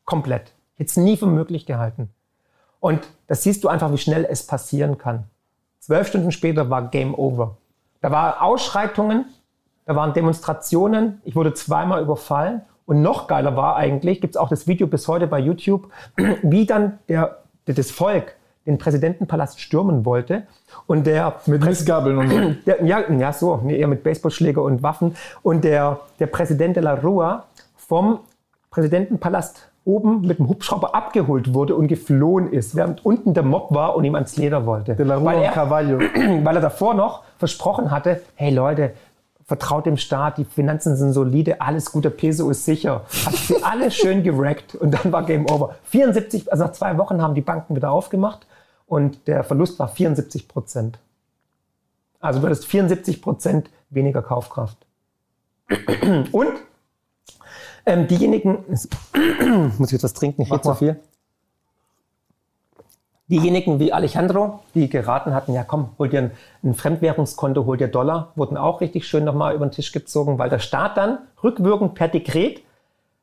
Komplett. 0.05 0.53
Es 0.79 0.97
nie 0.97 1.17
für 1.17 1.27
möglich 1.27 1.67
gehalten. 1.67 2.09
Und 2.81 3.07
das 3.29 3.43
siehst 3.43 3.63
du 3.63 3.69
einfach, 3.69 3.93
wie 3.93 3.99
schnell 3.99 4.27
es 4.29 4.47
passieren 4.47 4.99
kann. 4.99 5.25
Zwölf 5.79 6.09
Stunden 6.09 6.33
später 6.33 6.71
war 6.71 6.89
Game 6.89 7.15
Over. 7.15 7.57
Da 8.01 8.11
waren 8.11 8.41
Ausschreitungen, 8.41 9.27
da 9.85 9.95
waren 9.95 10.15
Demonstrationen, 10.15 11.21
ich 11.25 11.37
wurde 11.37 11.55
zweimal 11.55 12.03
überfallen. 12.03 12.63
Und 12.85 13.01
noch 13.01 13.29
geiler 13.29 13.57
war 13.57 13.77
eigentlich, 13.77 14.21
gibt 14.21 14.35
es 14.35 14.41
auch 14.41 14.49
das 14.49 14.67
Video 14.67 14.87
bis 14.87 15.07
heute 15.07 15.29
bei 15.29 15.39
YouTube, 15.39 15.91
wie 16.43 16.67
dann 16.67 16.99
der, 17.09 17.43
das 17.67 17.91
Volk 17.91 18.35
den 18.67 18.79
Präsidentenpalast 18.79 19.61
stürmen 19.61 20.05
wollte. 20.05 20.47
Und 20.87 21.07
der 21.07 21.37
Mit 21.47 21.65
Missgabeln 21.65 22.19
und 22.19 22.31
so. 22.31 22.39
der, 22.67 22.85
ja, 22.85 23.11
ja, 23.11 23.33
so, 23.33 23.61
nee, 23.63 23.79
eher 23.79 23.89
mit 23.89 24.03
Baseballschläger 24.03 24.63
und 24.63 24.83
Waffen. 24.83 25.17
Und 25.43 25.65
der, 25.65 26.01
der 26.19 26.27
Präsident 26.27 26.77
de 26.77 26.83
la 26.83 26.95
Rua 26.95 27.45
vom 27.77 28.21
Präsidentenpalast 28.71 29.69
oben 29.85 30.21
mit 30.23 30.39
dem 30.39 30.49
Hubschrauber 30.49 30.95
abgeholt 30.95 31.55
wurde 31.55 31.75
und 31.75 31.89
geflohen 31.89 32.53
ist, 32.53 32.77
während 32.77 33.05
unten 33.05 33.35
der 33.35 33.43
Mob 33.43 33.75
war 33.75 33.97
und 33.97 34.05
ihm 34.05 34.15
ans 34.15 34.37
Leder 34.37 34.65
wollte. 34.65 34.95
De 34.95 35.05
la 35.05 35.17
Rua 35.17 35.25
weil, 35.25 35.37
und 35.39 35.43
er, 35.43 35.53
Carvalho. 35.53 35.99
weil 36.45 36.57
er 36.57 36.63
davor 36.63 36.95
noch 36.95 37.25
versprochen 37.39 37.91
hatte, 37.91 38.23
hey 38.37 38.53
Leute, 38.53 38.93
vertraut 39.45 39.87
dem 39.87 39.97
Staat, 39.97 40.39
die 40.39 40.45
Finanzen 40.45 40.97
sind 40.97 41.13
solide, 41.13 41.61
alles 41.61 41.91
gut, 41.91 42.05
der 42.05 42.11
Peso 42.11 42.49
ist 42.51 42.65
sicher. 42.65 43.03
Hat 43.27 43.35
sie 43.35 43.63
alle 43.63 43.91
schön 43.91 44.23
gerackt 44.23 44.75
und 44.75 44.93
dann 44.93 45.13
war 45.13 45.25
Game 45.25 45.51
Over. 45.51 45.75
74, 45.85 46.51
also 46.51 46.65
nach 46.65 46.73
zwei 46.73 46.97
Wochen 46.97 47.21
haben 47.21 47.35
die 47.35 47.41
Banken 47.41 47.75
wieder 47.77 47.91
aufgemacht 47.91 48.47
und 48.93 49.27
der 49.27 49.43
Verlust 49.43 49.79
war 49.79 49.89
74 49.89 50.49
Prozent. 50.49 50.99
Also 52.21 52.41
du 52.41 52.45
hattest 52.45 52.67
74 52.67 53.23
Prozent 53.23 53.71
weniger 53.89 54.21
Kaufkraft. 54.21 54.77
Und 56.31 56.53
ähm, 57.87 58.07
diejenigen, 58.07 58.67
muss 59.79 59.89
ich 59.89 59.93
jetzt 59.93 60.03
was 60.03 60.13
trinken, 60.13 60.43
ich 60.43 60.53
rede 60.53 60.61
zu 60.61 60.75
viel. 60.75 61.01
Diejenigen 63.29 63.79
wie 63.79 63.95
Alejandro, 63.95 64.61
die 64.75 64.91
geraten 64.91 65.35
hatten, 65.35 65.55
ja 65.55 65.65
komm, 65.65 65.89
hol 65.99 66.11
dir 66.11 66.25
ein, 66.25 66.31
ein 66.63 66.75
Fremdwährungskonto, 66.75 67.65
hol 67.65 67.79
dir 67.79 67.89
Dollar, 67.89 68.33
wurden 68.35 68.59
auch 68.59 68.83
richtig 68.83 69.07
schön 69.07 69.25
nochmal 69.25 69.55
über 69.55 69.65
den 69.65 69.73
Tisch 69.73 69.93
gezogen, 69.93 70.37
weil 70.37 70.51
der 70.51 70.59
Staat 70.59 70.99
dann 70.99 71.17
rückwirkend 71.43 71.95
per 71.95 72.09
Dekret 72.09 72.61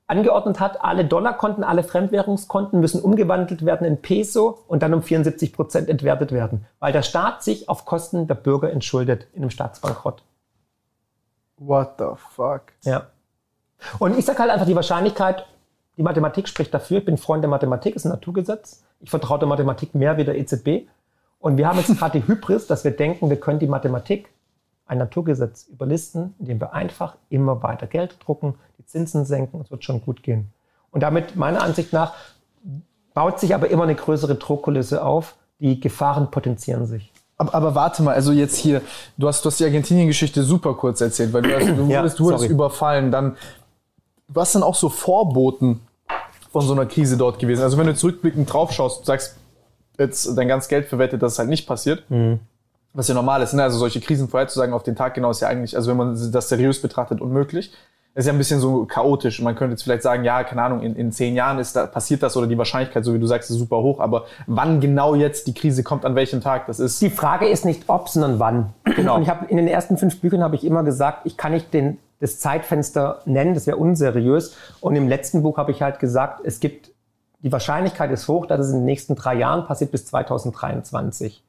angeordnet 0.10 0.60
hat, 0.60 0.84
alle 0.84 1.06
Dollarkonten, 1.06 1.64
alle 1.64 1.84
Fremdwährungskonten 1.84 2.80
müssen 2.80 3.02
umgewandelt 3.02 3.66
werden 3.66 3.86
in 3.86 4.02
Peso 4.02 4.60
und 4.68 4.82
dann 4.82 4.94
um 4.94 5.04
74 5.04 5.54
Prozent 5.54 5.90
entwertet 5.90 6.32
werden, 6.32 6.66
weil 6.80 6.92
der 6.92 7.04
Staat 7.04 7.44
sich 7.44 7.70
auf 7.70 7.86
Kosten 7.86 8.28
der 8.28 8.36
Bürger 8.36 8.72
entschuldet 8.72 9.28
in 9.34 9.44
einem 9.44 9.52
Staatsbankrott. 9.52 10.24
What 11.58 11.96
the 12.00 12.06
fuck? 12.36 12.64
Ja. 12.84 13.08
Und 14.00 14.18
ich 14.18 14.26
sage 14.26 14.40
halt 14.40 14.52
einfach 14.52 14.66
die 14.66 14.76
Wahrscheinlichkeit, 14.76 15.46
die 15.98 16.04
Mathematik 16.04 16.48
spricht 16.48 16.74
dafür. 16.74 17.00
Ich 17.00 17.06
bin 17.06 17.18
Freund 17.18 17.44
der 17.44 17.50
Mathematik, 17.50 17.96
ist 17.96 18.06
ein 18.06 18.10
Naturgesetz. 18.10 18.84
Ich 19.02 19.10
vertraue 19.10 19.40
der 19.40 19.48
Mathematik 19.48 19.94
mehr 19.96 20.18
wie 20.18 20.24
der 20.24 20.38
EZB. 20.38 20.88
Und 21.40 21.58
wir 21.58 21.68
haben 21.68 21.78
jetzt 21.78 21.98
gerade 21.98 22.20
die 22.20 22.28
Hybris, 22.28 22.68
dass 22.68 22.84
wir 22.84 22.92
denken, 22.92 23.30
wir 23.30 23.40
können 23.40 23.60
die 23.60 23.68
Mathematik, 23.68 24.30
ein 24.86 24.98
Naturgesetz, 24.98 25.68
überlisten, 25.68 26.34
indem 26.40 26.60
wir 26.60 26.74
einfach 26.74 27.16
immer 27.30 27.62
weiter 27.62 27.86
Geld 27.86 28.18
drucken, 28.26 28.56
Zinsen 28.90 29.26
senken, 29.26 29.62
es 29.62 29.72
wird 29.72 29.84
schon 29.84 30.02
gut 30.02 30.24
gehen. 30.24 30.52
Und 30.92 31.02
damit, 31.02 31.36
meiner 31.36 31.62
Ansicht 31.62 31.94
nach, 31.94 32.14
baut 33.14 33.40
sich 33.40 33.54
aber 33.54 33.70
immer 33.70 33.84
eine 33.84 33.96
größere 33.96 34.36
Druckkulisse 34.36 35.04
auf. 35.04 35.36
Die 35.60 35.80
Gefahren 35.80 36.32
potenzieren 36.32 36.86
sich. 36.86 37.12
Aber, 37.38 37.54
aber 37.54 37.76
warte 37.76 38.02
mal, 38.04 38.16
also 38.16 38.32
jetzt 38.32 38.58
hier, 38.58 38.82
du 39.18 39.28
hast, 39.28 39.44
du 39.44 39.48
hast 39.48 39.60
die 39.60 39.66
Argentinien-Geschichte 39.66 40.44
super 40.44 40.74
kurz 40.74 41.02
erzählt, 41.02 41.32
weil 41.34 41.44
du, 41.44 41.56
hast, 41.56 41.68
du 41.68 41.86
Ja, 41.88 42.00
wurdest, 42.00 42.20
du 42.20 42.24
wurdest 42.26 42.50
überfallen. 42.50 43.12
Dann, 43.12 43.38
was 44.28 44.52
sind 44.52 44.64
auch 44.64 44.76
so 44.76 44.90
Vorboten 44.90 45.82
von 46.52 46.62
so 46.66 46.74
einer 46.74 46.86
Krise 46.86 47.18
dort 47.18 47.40
gewesen? 47.40 47.62
Also 47.62 47.78
wenn 47.78 47.88
du 47.88 47.96
zurückblickend 47.96 48.52
drauf 48.52 48.72
schaust, 48.72 49.02
du 49.02 49.06
sagst 49.06 49.38
jetzt 49.98 50.38
dein 50.38 50.48
ganzes 50.48 50.68
Geld 50.70 50.88
verwettet, 50.88 51.22
dass 51.22 51.34
es 51.34 51.40
halt 51.40 51.50
nicht 51.50 51.68
passiert. 51.68 52.10
Mhm. 52.10 52.40
Was 52.94 53.08
ja 53.08 53.14
normal 53.14 53.44
ist, 53.44 53.54
ne? 53.54 53.62
also 53.62 53.78
solche 53.78 54.02
Krisen 54.02 54.28
vorherzusagen 54.28 54.74
auf 54.74 54.84
den 54.84 54.96
Tag 54.96 55.14
genau 55.14 55.30
ist 55.30 55.42
ja 55.42 55.48
eigentlich, 55.48 55.76
also 55.76 55.92
wenn 55.92 55.98
man 55.98 56.32
das 56.32 56.50
seriös 56.50 56.82
betrachtet, 56.82 57.22
unmöglich. 57.22 57.72
Das 58.14 58.24
ist 58.24 58.28
ja 58.28 58.34
ein 58.34 58.38
bisschen 58.38 58.60
so 58.60 58.86
chaotisch. 58.86 59.42
Man 59.42 59.56
könnte 59.56 59.74
jetzt 59.74 59.84
vielleicht 59.84 60.04
sagen, 60.04 60.24
ja, 60.24 60.44
keine 60.44 60.64
Ahnung, 60.64 60.82
in, 60.82 60.96
in 60.96 61.12
zehn 61.12 61.36
Jahren 61.36 61.60
ist 61.60 61.76
da, 61.76 61.86
passiert 61.86 62.24
das 62.24 62.36
oder 62.36 62.48
die 62.48 62.58
Wahrscheinlichkeit, 62.58 63.06
so 63.06 63.14
wie 63.14 63.20
du 63.20 63.28
sagst, 63.28 63.50
ist 63.50 63.58
super 63.58 63.78
hoch. 63.78 64.00
Aber 64.00 64.26
wann 64.48 64.82
genau 64.82 65.16
jetzt 65.16 65.48
die 65.48 65.54
Krise 65.54 65.84
kommt, 65.84 66.06
an 66.06 66.16
welchem 66.16 66.42
Tag, 66.42 66.66
das 66.68 66.80
ist 66.80 67.02
Die 67.02 67.10
Frage 67.10 67.48
ist 67.48 67.66
nicht 67.66 67.84
ob, 67.88 68.10
sondern 68.10 68.40
wann. 68.40 68.74
Genau. 68.96 69.16
Und 69.16 69.22
ich 69.22 69.30
habe 69.30 69.46
in 69.46 69.56
den 69.56 69.68
ersten 69.68 69.98
fünf 69.98 70.20
Büchern 70.20 70.44
habe 70.44 70.56
ich 70.56 70.66
immer 70.66 70.84
gesagt, 70.84 71.22
ich 71.26 71.38
kann 71.38 71.54
nicht 71.54 71.74
den, 71.74 72.00
das 72.20 72.40
Zeitfenster 72.40 73.22
nennen, 73.26 73.54
das 73.54 73.66
wäre 73.66 73.78
unseriös. 73.78 74.58
Und 74.82 74.96
im 74.98 75.08
letzten 75.08 75.42
Buch 75.42 75.58
habe 75.58 75.72
ich 75.72 75.82
halt 75.82 76.00
gesagt, 76.00 76.42
es 76.44 76.60
gibt 76.60 76.92
die 77.42 77.52
Wahrscheinlichkeit 77.52 78.12
ist 78.12 78.28
hoch, 78.28 78.46
dass 78.46 78.60
es 78.60 78.72
in 78.72 78.80
den 78.80 78.86
nächsten 78.86 79.16
drei 79.16 79.36
Jahren 79.36 79.66
passiert 79.66 79.92
bis 79.92 80.06
2023. 80.08 81.42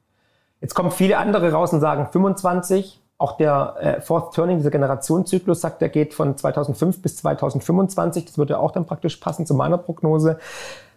Jetzt 0.61 0.73
kommen 0.73 0.91
viele 0.91 1.17
andere 1.17 1.51
raus 1.51 1.73
und 1.73 1.81
sagen 1.81 2.07
25. 2.11 3.00
Auch 3.21 3.37
der 3.37 3.75
äh, 3.79 4.01
Fourth 4.01 4.33
Turning, 4.33 4.57
dieser 4.57 4.71
Generationszyklus, 4.71 5.61
sagt, 5.61 5.79
der 5.79 5.89
geht 5.89 6.15
von 6.15 6.35
2005 6.35 7.03
bis 7.03 7.17
2025. 7.17 8.25
Das 8.25 8.39
würde 8.39 8.57
auch 8.57 8.71
dann 8.71 8.85
praktisch 8.85 9.17
passen 9.17 9.45
zu 9.45 9.53
meiner 9.53 9.77
Prognose. 9.77 10.39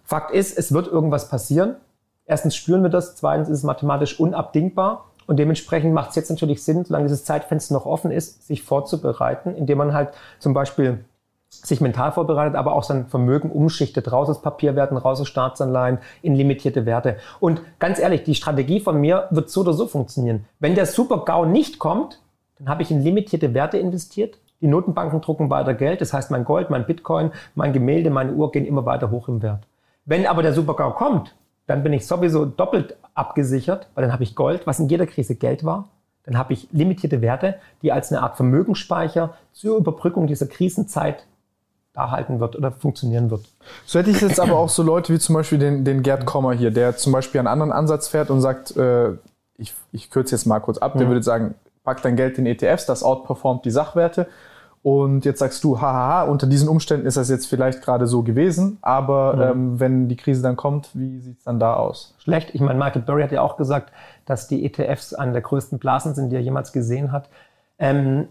Fakt 0.05 0.31
ist, 0.31 0.57
es 0.57 0.73
wird 0.73 0.87
irgendwas 0.87 1.29
passieren. 1.29 1.77
Erstens 2.25 2.57
spüren 2.57 2.83
wir 2.83 2.89
das, 2.89 3.15
zweitens 3.17 3.51
ist 3.51 3.59
es 3.59 3.65
mathematisch 3.65 4.19
unabdingbar. 4.19 5.05
Und 5.27 5.37
dementsprechend 5.39 5.93
macht 5.93 6.11
es 6.11 6.17
jetzt 6.17 6.31
natürlich 6.31 6.65
Sinn, 6.65 6.87
solange 6.87 7.05
dieses 7.05 7.27
Zeitfenster 7.27 7.75
noch 7.75 7.85
offen 7.85 8.11
ist, 8.11 8.47
sich 8.47 8.63
vorzubereiten, 8.63 9.55
indem 9.55 9.77
man 9.77 9.93
halt 9.93 10.15
zum 10.39 10.55
Beispiel 10.55 11.05
sich 11.63 11.81
mental 11.81 12.13
vorbereitet, 12.13 12.57
aber 12.57 12.75
auch 12.75 12.83
sein 12.83 13.07
Vermögen 13.07 13.51
umschichtet, 13.51 14.11
raus 14.11 14.29
aus 14.29 14.43
Papierwerten, 14.43 14.97
raus 14.97 15.21
aus 15.21 15.29
Staatsanleihen, 15.29 15.99
in 16.23 16.35
limitierte 16.35 16.87
Werte. 16.87 17.17
Und 17.41 17.63
ganz 17.79 17.99
ehrlich, 17.99 18.23
die 18.25 18.35
Strategie 18.35 18.81
von 18.81 19.01
mir 19.01 19.29
wird 19.31 19.51
so 19.51 19.61
oder 19.61 19.73
so 19.73 19.87
funktionieren. 19.87 20.45
Wenn 20.59 20.75
der 20.75 20.87
Super-GAU 20.87 21.47
nicht 21.47 21.79
kommt, 21.79 22.21
dann 22.59 22.69
habe 22.69 22.83
ich 22.83 22.91
in 22.91 23.03
limitierte 23.03 23.55
Werte 23.55 23.79
investiert. 23.79 24.39
Die 24.61 24.69
Notenbanken 24.69 25.21
drucken 25.21 25.51
weiter 25.51 25.75
Geld, 25.75 26.01
das 26.01 26.13
heißt 26.13 26.31
mein 26.31 26.45
Gold, 26.45 26.71
mein 26.71 26.87
Bitcoin, 26.87 27.33
mein 27.55 27.73
Gemälde, 27.73 28.11
meine 28.11 28.33
Uhr 28.33 28.51
gehen 28.53 28.65
immer 28.65 28.87
weiter 28.87 29.11
hoch 29.11 29.29
im 29.29 29.43
Wert. 29.43 29.67
Wenn 30.05 30.27
aber 30.27 30.43
der 30.43 30.53
Super-GAU 30.53 30.93
kommt, 30.93 31.35
dann 31.67 31.83
bin 31.83 31.93
ich 31.93 32.07
sowieso 32.07 32.45
doppelt 32.45 32.97
abgesichert, 33.15 33.89
weil 33.95 34.03
dann 34.03 34.13
habe 34.13 34.23
ich 34.23 34.35
Gold, 34.35 34.67
was 34.67 34.81
in 34.81 34.89
jeder 34.89 35.07
Krise 35.07 35.35
Geld 35.35 35.65
war. 35.65 35.89
Dann 36.25 36.39
habe 36.39 36.55
ich 36.55 36.69
limitierte 36.73 37.21
Werte, 37.21 37.57
die 37.83 37.93
als 37.93 38.11
eine 38.11 38.23
Art 38.23 38.37
Vermögensspeicher 38.37 39.35
zur 39.53 39.77
Überbrückung 39.77 40.27
dieser 40.27 40.47
Krisenzeit 40.47 41.27
halten 41.97 42.41
wird 42.41 42.57
oder 42.57 42.73
funktionieren 42.73 43.31
wird. 43.31 43.45
So 43.87 43.99
hätte 43.99 44.11
ich 44.11 44.21
jetzt 44.21 44.41
aber 44.41 44.59
auch 44.59 44.69
so 44.69 44.83
Leute 44.83 45.13
wie 45.13 45.19
zum 45.19 45.35
Beispiel 45.35 45.59
den, 45.59 45.85
den 45.85 46.03
Gerd 46.03 46.27
Kommer 46.27 46.53
hier, 46.53 46.71
der 46.71 46.97
zum 46.97 47.13
Beispiel 47.13 47.39
einen 47.39 47.49
anderen 47.49 47.73
Ansatz 47.73 48.09
fährt 48.09 48.31
und 48.31 48.41
sagt, 48.41 48.77
äh, 48.77 49.13
ich, 49.57 49.75
ich 49.93 50.11
kürze 50.11 50.35
jetzt 50.35 50.47
mal 50.47 50.61
kurz 50.61 50.79
ab, 50.79 50.99
der 50.99 51.07
würde 51.07 51.23
sagen, 51.23 51.55
pack 51.85 52.03
dein 52.03 52.17
Geld 52.17 52.39
in 52.39 52.47
ETFs, 52.47 52.87
das 52.87 53.03
outperformt 53.03 53.65
die 53.65 53.71
Sachwerte. 53.71 54.27
Und 54.83 55.25
jetzt 55.25 55.39
sagst 55.39 55.65
du, 55.65 55.81
hahaha, 55.81 56.25
unter 56.25 56.47
diesen 56.47 56.69
Umständen 56.69 57.07
ist 57.07 57.17
das 57.17 57.31
jetzt 57.31 57.47
vielleicht 57.47 57.81
gerade 57.81 58.07
so 58.07 58.23
gewesen, 58.23 58.77
aber 58.83 59.53
ähm, 59.53 59.81
wenn 59.81 60.09
die 60.09 60.17
Krise 60.17 60.43
dann 60.43 60.57
kommt, 60.57 60.91
wie 60.93 61.21
sieht 61.21 61.39
es 61.39 61.45
dann 61.45 61.59
da 61.59 61.75
aus? 61.75 62.15
Schlecht. 62.19 62.51
Ich 62.53 62.61
meine, 62.61 62.79
Michael 62.79 63.01
Burry 63.01 63.23
hat 63.23 63.33
ja 63.33 63.41
auch 63.41 63.57
gesagt, 63.57 63.93
dass 64.27 64.47
die 64.47 64.63
ETFs 64.67 65.15
eine 65.15 65.33
der 65.33 65.41
größten 65.41 65.79
Blasen 65.79 66.15
sind, 66.15 66.29
die 66.29 66.37
er 66.37 66.43
jemals 66.43 66.73
gesehen 66.73 67.13
hat. 67.13 67.31
Ähm, 67.79 68.29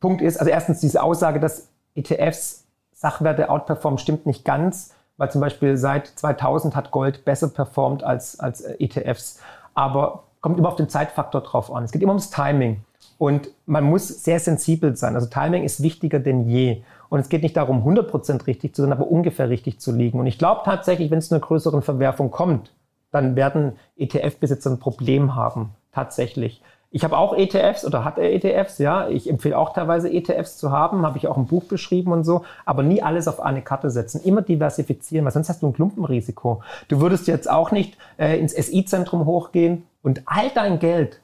Punkt 0.00 0.20
ist, 0.20 0.38
also 0.38 0.50
erstens 0.50 0.80
diese 0.80 1.00
Aussage, 1.00 1.38
dass 1.38 1.68
ETFs 1.96 2.66
Sachwerte 2.92 3.50
outperformen, 3.50 3.98
stimmt 3.98 4.24
nicht 4.24 4.44
ganz, 4.44 4.94
weil 5.18 5.30
zum 5.30 5.40
Beispiel 5.40 5.76
seit 5.76 6.06
2000 6.06 6.74
hat 6.74 6.90
Gold 6.90 7.24
besser 7.24 7.48
performt 7.48 8.02
als, 8.02 8.40
als 8.40 8.62
äh, 8.62 8.76
ETFs. 8.78 9.40
aber 9.74 10.24
kommt 10.40 10.58
immer 10.58 10.68
auf 10.68 10.76
den 10.76 10.88
Zeitfaktor 10.88 11.40
drauf 11.40 11.72
an. 11.72 11.84
Es 11.84 11.92
geht 11.92 12.02
immer 12.02 12.12
ums 12.12 12.30
Timing. 12.30 12.82
Und 13.18 13.48
man 13.66 13.84
muss 13.84 14.08
sehr 14.08 14.38
sensibel 14.38 14.96
sein. 14.96 15.14
Also 15.14 15.26
Timing 15.26 15.64
ist 15.64 15.82
wichtiger 15.82 16.20
denn 16.20 16.48
je. 16.48 16.82
Und 17.08 17.18
es 17.18 17.28
geht 17.28 17.42
nicht 17.42 17.56
darum, 17.56 17.86
100% 17.86 18.46
richtig 18.46 18.74
zu 18.74 18.82
sein, 18.82 18.92
aber 18.92 19.08
ungefähr 19.08 19.48
richtig 19.48 19.80
zu 19.80 19.92
liegen. 19.92 20.20
Und 20.20 20.26
ich 20.26 20.38
glaube 20.38 20.60
tatsächlich, 20.64 21.10
wenn 21.10 21.18
es 21.18 21.28
zu 21.28 21.34
einer 21.34 21.44
größeren 21.44 21.82
Verwerfung 21.82 22.30
kommt, 22.30 22.70
dann 23.10 23.34
werden 23.34 23.72
ETF-Besitzer 23.96 24.70
ein 24.70 24.78
Problem 24.78 25.34
haben. 25.34 25.70
Tatsächlich. 25.92 26.62
Ich 26.90 27.04
habe 27.04 27.18
auch 27.18 27.36
ETFs 27.36 27.84
oder 27.84 28.04
hatte 28.04 28.22
ETFs, 28.22 28.78
ja. 28.78 29.08
Ich 29.08 29.28
empfehle 29.28 29.58
auch 29.58 29.72
teilweise 29.72 30.10
ETFs 30.10 30.56
zu 30.56 30.70
haben, 30.70 31.04
habe 31.04 31.18
ich 31.18 31.28
auch 31.28 31.36
ein 31.36 31.46
Buch 31.46 31.64
beschrieben 31.64 32.12
und 32.12 32.24
so, 32.24 32.44
aber 32.64 32.82
nie 32.82 33.02
alles 33.02 33.28
auf 33.28 33.40
eine 33.40 33.60
Karte 33.62 33.90
setzen. 33.90 34.22
Immer 34.24 34.42
diversifizieren, 34.42 35.24
weil 35.24 35.32
sonst 35.32 35.48
hast 35.48 35.62
du 35.62 35.66
ein 35.66 35.72
Klumpenrisiko. 35.72 36.62
Du 36.88 37.00
würdest 37.00 37.26
jetzt 37.26 37.50
auch 37.50 37.70
nicht 37.70 37.98
äh, 38.18 38.38
ins 38.38 38.52
SI-Zentrum 38.52 39.26
hochgehen 39.26 39.84
und 40.02 40.22
all 40.26 40.50
dein 40.54 40.78
Geld 40.78 41.20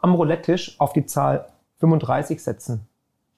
am 0.00 0.14
Roulette-Tisch 0.14 0.76
auf 0.80 0.92
die 0.92 1.06
Zahl 1.06 1.46
35 1.78 2.42
setzen. 2.42 2.86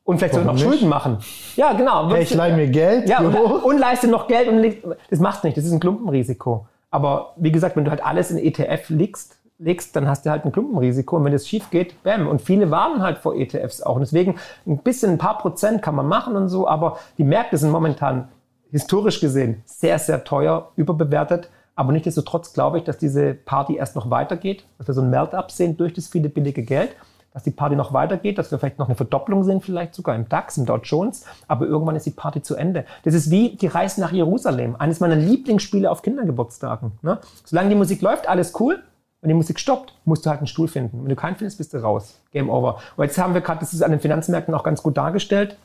Und 0.05 0.19
vielleicht 0.19 0.35
sogar 0.35 0.47
noch 0.47 0.55
nicht? 0.55 0.65
Schulden 0.65 0.89
machen. 0.89 1.19
Ja, 1.57 1.73
genau. 1.73 2.11
Hey, 2.11 2.23
ich 2.23 2.35
leihe 2.35 2.55
mir 2.55 2.69
Geld. 2.69 3.09
Ja, 3.09 3.21
und, 3.21 3.35
und, 3.35 3.79
leiste 3.79 4.07
noch 4.07 4.29
Geld 4.29 4.49
und 4.49 4.63
das 5.11 5.19
machst 5.19 5.43
du 5.43 5.49
nicht. 5.49 5.57
Das 5.57 5.65
ist 5.65 5.73
ein 5.73 5.81
Klumpenrisiko. 5.81 6.67
Aber 6.91 7.33
wie 7.37 7.51
gesagt, 7.51 7.75
wenn 7.77 7.85
du 7.85 7.91
halt 7.91 8.05
alles 8.05 8.31
in 8.31 8.39
ETF 8.39 8.91
legst, 8.91 9.39
legst, 9.59 9.95
dann 9.97 10.09
hast 10.09 10.27
du 10.27 10.31
halt 10.31 10.45
ein 10.45 10.53
Klumpenrisiko. 10.53 11.17
Und 11.17 11.25
wenn 11.25 11.33
es 11.33 11.49
schief 11.49 11.71
geht, 11.71 12.03
bam. 12.03 12.27
Und 12.27 12.43
viele 12.43 12.71
warnen 12.71 13.03
halt 13.03 13.19
vor 13.19 13.35
ETFs 13.37 13.83
auch. 13.83 13.97
Und 13.97 14.03
deswegen 14.03 14.37
ein 14.67 14.79
bisschen, 14.79 15.13
ein 15.13 15.19
paar 15.19 15.39
Prozent 15.39 15.83
kann 15.83 15.95
man 15.95 16.07
machen 16.07 16.37
und 16.37 16.49
so. 16.49 16.69
Aber 16.69 16.99
die 17.19 17.25
Märkte 17.25 17.57
sind 17.57 17.71
momentan 17.71 18.29
historisch 18.71 19.21
gesehen 19.21 19.63
sehr, 19.65 19.99
sehr 19.99 20.25
teuer, 20.25 20.73
überbewertet. 20.77 21.51
Aber 21.77 21.93
nichtsdestotrotz 21.93 22.53
glaube 22.53 22.79
ich, 22.79 22.85
dass 22.85 22.99
diese 22.99 23.35
Party 23.35 23.77
erst 23.77 23.97
noch 23.97 24.11
weitergeht, 24.11 24.65
dass 24.79 24.87
wir 24.87 24.95
so 24.95 25.03
ein 25.03 25.11
Melt-up 25.11 25.51
sehen 25.51 25.77
durch 25.77 25.93
das 25.93 26.09
viele 26.09 26.29
billige 26.29 26.63
Geld, 26.63 26.95
dass 27.33 27.43
die 27.43 27.51
Party 27.51 27.75
noch 27.75 27.93
weitergeht, 27.93 28.39
dass 28.39 28.53
wir 28.53 28.59
vielleicht 28.59 28.79
noch 28.79 28.87
eine 28.87 28.95
Verdopplung 28.95 29.43
sehen, 29.43 29.61
vielleicht 29.61 29.95
sogar 29.95 30.15
im 30.15 30.29
DAX, 30.29 30.57
im 30.57 30.67
Dow 30.67 30.77
Jones, 30.77 31.25
aber 31.49 31.67
irgendwann 31.67 31.97
ist 31.97 32.07
die 32.07 32.13
Party 32.13 32.43
zu 32.43 32.55
Ende. 32.55 32.85
Das 33.03 33.13
ist 33.13 33.31
wie 33.31 33.57
die 33.57 33.67
Reise 33.67 34.01
nach 34.01 34.13
Jerusalem, 34.13 34.77
eines 34.77 35.01
meiner 35.01 35.17
Lieblingsspiele 35.17 35.91
auf 35.91 36.03
Kindergeburtstagen. 36.03 36.93
Ne? 37.03 37.19
Solange 37.45 37.71
die 37.71 37.75
Musik 37.75 38.03
läuft, 38.03 38.29
alles 38.29 38.53
cool. 38.61 38.85
Wenn 39.25 39.31
die 39.31 39.35
Musik 39.37 39.59
stoppt, 39.59 39.95
musst 40.05 40.27
du 40.27 40.29
halt 40.29 40.41
einen 40.41 40.47
Stuhl 40.47 40.69
finden. 40.69 41.03
Wenn 41.03 41.09
du 41.09 41.17
keinen 41.17 41.37
findest, 41.37 41.57
bist 41.57 41.73
du 41.73 41.79
raus. 41.79 42.21
Game 42.31 42.51
over. 42.51 42.79
Und 42.95 43.07
jetzt 43.07 43.17
haben 43.17 43.33
wir 43.33 43.41
gerade, 43.41 43.61
das 43.61 43.73
ist 43.73 43.81
an 43.81 43.91
den 43.91 43.99
Finanzmärkten 43.99 44.53
auch 44.53 44.63
ganz 44.63 44.83
gut 44.83 44.99
dargestellt. 44.99 45.57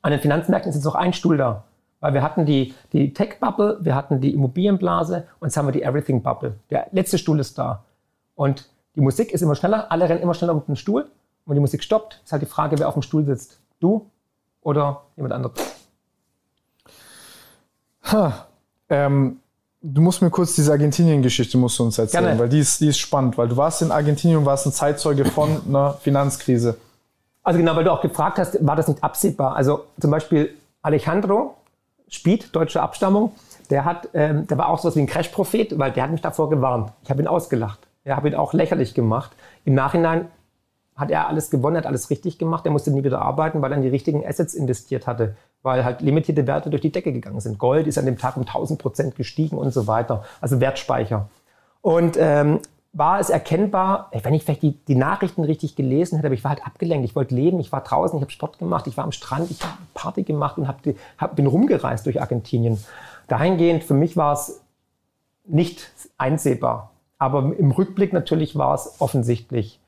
An 0.00 0.12
den 0.12 0.20
Finanzmärkten 0.20 0.70
ist 0.70 0.76
jetzt 0.76 0.86
noch 0.86 0.94
ein 0.94 1.12
Stuhl 1.12 1.36
da. 1.36 1.64
Weil 2.00 2.14
wir 2.14 2.22
hatten 2.22 2.46
die, 2.46 2.72
die 2.94 3.12
Tech-Bubble, 3.12 3.80
wir 3.82 3.94
hatten 3.94 4.22
die 4.22 4.32
Immobilienblase 4.32 5.26
und 5.40 5.48
jetzt 5.48 5.58
haben 5.58 5.66
wir 5.66 5.72
die 5.72 5.82
Everything-Bubble. 5.82 6.54
Der 6.70 6.86
letzte 6.92 7.18
Stuhl 7.18 7.38
ist 7.38 7.58
da. 7.58 7.84
Und 8.34 8.70
die 8.94 9.02
Musik 9.02 9.30
ist 9.30 9.42
immer 9.42 9.56
schneller, 9.56 9.92
alle 9.92 10.08
rennen 10.08 10.22
immer 10.22 10.32
schneller 10.32 10.54
um 10.54 10.64
den 10.64 10.76
Stuhl. 10.76 11.02
Und 11.02 11.10
wenn 11.44 11.56
die 11.56 11.60
Musik 11.60 11.82
stoppt, 11.82 12.22
ist 12.24 12.32
halt 12.32 12.40
die 12.40 12.46
Frage, 12.46 12.78
wer 12.78 12.88
auf 12.88 12.94
dem 12.94 13.02
Stuhl 13.02 13.26
sitzt. 13.26 13.60
Du 13.78 14.06
oder 14.62 15.02
jemand 15.16 15.34
anderes. 15.34 15.58
Ha. 18.04 18.46
Ähm, 18.88 19.40
du 19.92 20.00
musst 20.00 20.22
mir 20.22 20.30
kurz 20.30 20.54
diese 20.54 20.72
Argentinien-Geschichte 20.72 21.56
musst 21.58 21.78
du 21.78 21.84
uns 21.84 21.98
erzählen, 21.98 22.24
Gerne. 22.24 22.40
weil 22.40 22.48
die 22.48 22.58
ist, 22.58 22.80
die 22.80 22.88
ist 22.88 22.98
spannend, 22.98 23.38
weil 23.38 23.48
du 23.48 23.56
warst 23.56 23.82
in 23.82 23.90
Argentinien 23.90 24.38
und 24.38 24.46
warst 24.46 24.66
ein 24.66 24.72
Zeitzeuge 24.72 25.24
von 25.24 25.60
einer 25.68 25.94
Finanzkrise. 25.94 26.76
Also 27.42 27.58
genau, 27.58 27.76
weil 27.76 27.84
du 27.84 27.92
auch 27.92 28.00
gefragt 28.00 28.38
hast, 28.38 28.64
war 28.66 28.74
das 28.74 28.88
nicht 28.88 29.02
absehbar? 29.04 29.54
Also 29.54 29.84
zum 30.00 30.10
Beispiel 30.10 30.50
Alejandro, 30.82 31.54
Spied, 32.08 32.54
deutsche 32.54 32.82
Abstammung, 32.82 33.32
der, 33.70 33.84
hat, 33.84 34.08
ähm, 34.14 34.46
der 34.46 34.58
war 34.58 34.68
auch 34.68 34.78
so 34.78 34.88
was 34.88 34.96
wie 34.96 35.00
ein 35.00 35.06
Crash-Prophet, 35.06 35.78
weil 35.78 35.92
der 35.92 36.04
hat 36.04 36.10
mich 36.10 36.20
davor 36.20 36.50
gewarnt. 36.50 36.92
Ich 37.04 37.10
habe 37.10 37.22
ihn 37.22 37.28
ausgelacht. 37.28 37.80
Ich 38.04 38.10
habe 38.10 38.28
ihn 38.28 38.34
auch 38.34 38.52
lächerlich 38.52 38.94
gemacht. 38.94 39.32
Im 39.64 39.74
Nachhinein 39.74 40.28
hat 40.96 41.10
er 41.10 41.28
alles 41.28 41.50
gewonnen, 41.50 41.76
hat 41.76 41.86
alles 41.86 42.10
richtig 42.10 42.38
gemacht. 42.38 42.64
Er 42.64 42.72
musste 42.72 42.90
nie 42.90 43.04
wieder 43.04 43.20
arbeiten, 43.20 43.62
weil 43.62 43.72
er 43.72 43.76
in 43.76 43.82
die 43.82 43.88
richtigen 43.88 44.26
Assets 44.26 44.54
investiert 44.54 45.06
hatte, 45.06 45.36
weil 45.62 45.84
halt 45.84 46.00
limitierte 46.00 46.46
Werte 46.46 46.70
durch 46.70 46.82
die 46.82 46.92
Decke 46.92 47.12
gegangen 47.12 47.40
sind. 47.40 47.58
Gold 47.58 47.86
ist 47.86 47.98
an 47.98 48.06
dem 48.06 48.18
Tag 48.18 48.36
um 48.36 48.42
1000 48.42 48.80
Prozent 48.80 49.16
gestiegen 49.16 49.58
und 49.58 49.72
so 49.72 49.86
weiter. 49.86 50.24
Also 50.40 50.60
Wertspeicher. 50.60 51.28
Und 51.82 52.16
ähm, 52.18 52.60
war 52.92 53.20
es 53.20 53.28
erkennbar, 53.28 54.10
wenn 54.22 54.32
ich 54.32 54.44
vielleicht 54.44 54.62
die, 54.62 54.72
die 54.86 54.94
Nachrichten 54.94 55.44
richtig 55.44 55.76
gelesen 55.76 56.16
hätte, 56.16 56.28
aber 56.28 56.34
ich 56.34 56.44
war 56.44 56.50
halt 56.50 56.66
abgelenkt. 56.66 57.04
Ich 57.04 57.14
wollte 57.14 57.34
leben, 57.34 57.60
ich 57.60 57.70
war 57.70 57.82
draußen, 57.82 58.16
ich 58.16 58.22
habe 58.22 58.32
Sport 58.32 58.58
gemacht, 58.58 58.86
ich 58.86 58.96
war 58.96 59.04
am 59.04 59.12
Strand, 59.12 59.50
ich 59.50 59.62
habe 59.62 59.74
Party 59.92 60.22
gemacht 60.22 60.56
und 60.56 60.66
hab, 60.66 60.80
hab, 61.18 61.36
bin 61.36 61.46
rumgereist 61.46 62.06
durch 62.06 62.22
Argentinien. 62.22 62.82
Dahingehend, 63.28 63.84
für 63.84 63.92
mich 63.92 64.16
war 64.16 64.32
es 64.32 64.62
nicht 65.44 65.90
einsehbar. 66.16 66.92
Aber 67.18 67.52
im 67.58 67.70
Rückblick 67.70 68.14
natürlich 68.14 68.56
war 68.56 68.74
es 68.74 68.96
offensichtlich. 68.98 69.78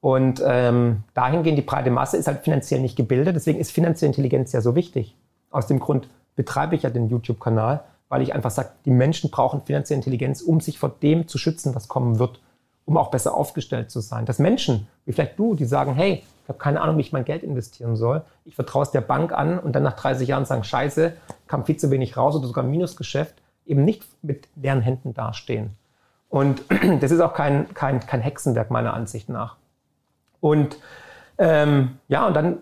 Und 0.00 0.42
ähm, 0.46 1.02
dahingehend, 1.14 1.58
die 1.58 1.62
breite 1.62 1.90
Masse 1.90 2.16
ist 2.16 2.28
halt 2.28 2.44
finanziell 2.44 2.80
nicht 2.80 2.96
gebildet. 2.96 3.34
Deswegen 3.34 3.58
ist 3.58 3.72
finanzielle 3.72 4.10
Intelligenz 4.10 4.52
ja 4.52 4.60
so 4.60 4.74
wichtig. 4.74 5.16
Aus 5.50 5.66
dem 5.66 5.80
Grund 5.80 6.08
betreibe 6.36 6.76
ich 6.76 6.82
ja 6.82 6.90
den 6.90 7.08
YouTube-Kanal, 7.08 7.82
weil 8.08 8.22
ich 8.22 8.34
einfach 8.34 8.50
sage, 8.50 8.70
die 8.84 8.90
Menschen 8.90 9.30
brauchen 9.30 9.62
finanzielle 9.62 9.98
Intelligenz, 9.98 10.40
um 10.40 10.60
sich 10.60 10.78
vor 10.78 10.94
dem 11.02 11.26
zu 11.26 11.36
schützen, 11.36 11.74
was 11.74 11.88
kommen 11.88 12.18
wird 12.18 12.40
um 12.88 12.96
auch 12.96 13.10
besser 13.10 13.34
aufgestellt 13.34 13.90
zu 13.90 14.00
sein. 14.00 14.24
Dass 14.24 14.38
Menschen, 14.38 14.88
wie 15.04 15.12
vielleicht 15.12 15.38
du, 15.38 15.54
die 15.54 15.66
sagen, 15.66 15.94
hey, 15.94 16.24
ich 16.42 16.48
habe 16.48 16.58
keine 16.58 16.80
Ahnung, 16.80 16.96
wie 16.96 17.02
ich 17.02 17.12
mein 17.12 17.26
Geld 17.26 17.42
investieren 17.42 17.96
soll, 17.96 18.22
ich 18.46 18.54
vertraue 18.54 18.82
es 18.82 18.90
der 18.90 19.02
Bank 19.02 19.30
an 19.32 19.58
und 19.58 19.74
dann 19.74 19.82
nach 19.82 19.94
30 19.94 20.26
Jahren 20.26 20.46
sagen, 20.46 20.64
scheiße, 20.64 21.12
kam 21.46 21.66
viel 21.66 21.76
zu 21.76 21.90
wenig 21.90 22.16
raus 22.16 22.34
oder 22.34 22.46
sogar 22.46 22.64
ein 22.64 22.70
Minusgeschäft, 22.70 23.34
eben 23.66 23.84
nicht 23.84 24.04
mit 24.22 24.48
leeren 24.56 24.80
Händen 24.80 25.12
dastehen. 25.12 25.76
Und 26.30 26.62
das 27.00 27.10
ist 27.10 27.20
auch 27.20 27.34
kein, 27.34 27.72
kein, 27.74 28.00
kein 28.00 28.22
Hexenwerk 28.22 28.70
meiner 28.70 28.94
Ansicht 28.94 29.28
nach. 29.28 29.56
Und 30.40 30.78
ähm, 31.38 31.98
ja, 32.08 32.26
und 32.26 32.34
dann 32.34 32.58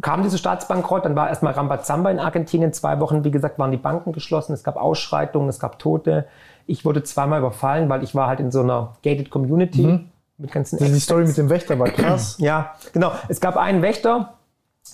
kam 0.00 0.22
diese 0.22 0.38
Staatsbankrott, 0.38 1.04
dann 1.04 1.16
war 1.16 1.28
erstmal 1.28 1.52
Rambazamba 1.52 2.10
in 2.10 2.18
Argentinien, 2.18 2.72
zwei 2.72 3.00
Wochen, 3.00 3.24
wie 3.24 3.30
gesagt, 3.30 3.58
waren 3.58 3.70
die 3.70 3.76
Banken 3.76 4.12
geschlossen, 4.12 4.52
es 4.52 4.64
gab 4.64 4.76
Ausschreitungen, 4.76 5.48
es 5.48 5.58
gab 5.58 5.78
Tote. 5.78 6.26
Ich 6.66 6.84
wurde 6.84 7.02
zweimal 7.04 7.38
überfallen, 7.38 7.88
weil 7.88 8.02
ich 8.02 8.14
war 8.14 8.26
halt 8.26 8.40
in 8.40 8.50
so 8.50 8.60
einer 8.60 8.94
gated 9.02 9.30
Community. 9.30 9.82
Mhm. 9.82 10.10
Mit 10.38 10.52
ganzen 10.52 10.78
die 10.78 11.00
Story 11.00 11.24
mit 11.24 11.36
dem 11.36 11.48
Wächter 11.48 11.78
war 11.78 11.88
krass. 11.88 12.36
ja, 12.38 12.74
genau. 12.92 13.12
Es 13.28 13.40
gab 13.40 13.56
einen 13.56 13.80
Wächter, 13.80 14.34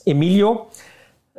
Emilio, 0.04 0.66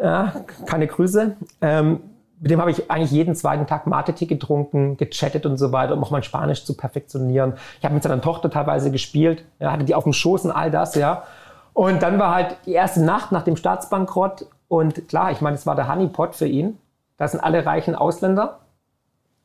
ja, 0.02 0.34
keine 0.66 0.88
Grüße. 0.88 1.38
Ähm, 1.62 2.00
mit 2.44 2.52
dem 2.52 2.60
habe 2.60 2.72
ich 2.72 2.92
eigentlich 2.92 3.12
jeden 3.12 3.36
zweiten 3.36 3.68
Tag 3.68 3.88
Mate-Tee 3.88 4.26
getrunken, 4.26 4.98
gechattet 4.98 5.46
und 5.46 5.58
so 5.58 5.72
weiter, 5.72 5.94
um 5.94 6.04
auch 6.04 6.12
mein 6.12 6.24
Spanisch 6.24 6.66
zu 6.66 6.76
perfektionieren. 6.76 7.54
Ich 7.80 7.86
habe 7.86 7.94
mit 7.94 8.04
seiner 8.04 8.20
Tochter 8.20 8.52
teilweise 8.52 8.92
gespielt, 8.92 9.46
ja, 9.60 9.72
hatte 9.72 9.86
die 9.86 9.96
auf 9.96 10.04
dem 10.04 10.12
Schoß 10.12 10.44
und 10.44 10.52
all 10.52 10.70
das, 10.70 10.96
ja. 10.96 11.24
Und 11.72 12.04
dann 12.04 12.20
war 12.20 12.36
halt 12.36 12.58
die 12.66 12.74
erste 12.74 13.02
Nacht 13.02 13.32
nach 13.32 13.44
dem 13.44 13.56
Staatsbankrott 13.56 14.48
und 14.68 15.08
klar, 15.08 15.32
ich 15.32 15.40
meine, 15.40 15.56
es 15.56 15.66
war 15.66 15.78
der 15.78 15.88
Honeypot 15.88 16.36
für 16.36 16.46
ihn. 16.46 16.78
Da 17.16 17.30
sind 17.30 17.40
alle 17.40 17.66
reichen 17.66 17.96
Ausländer 17.96 18.60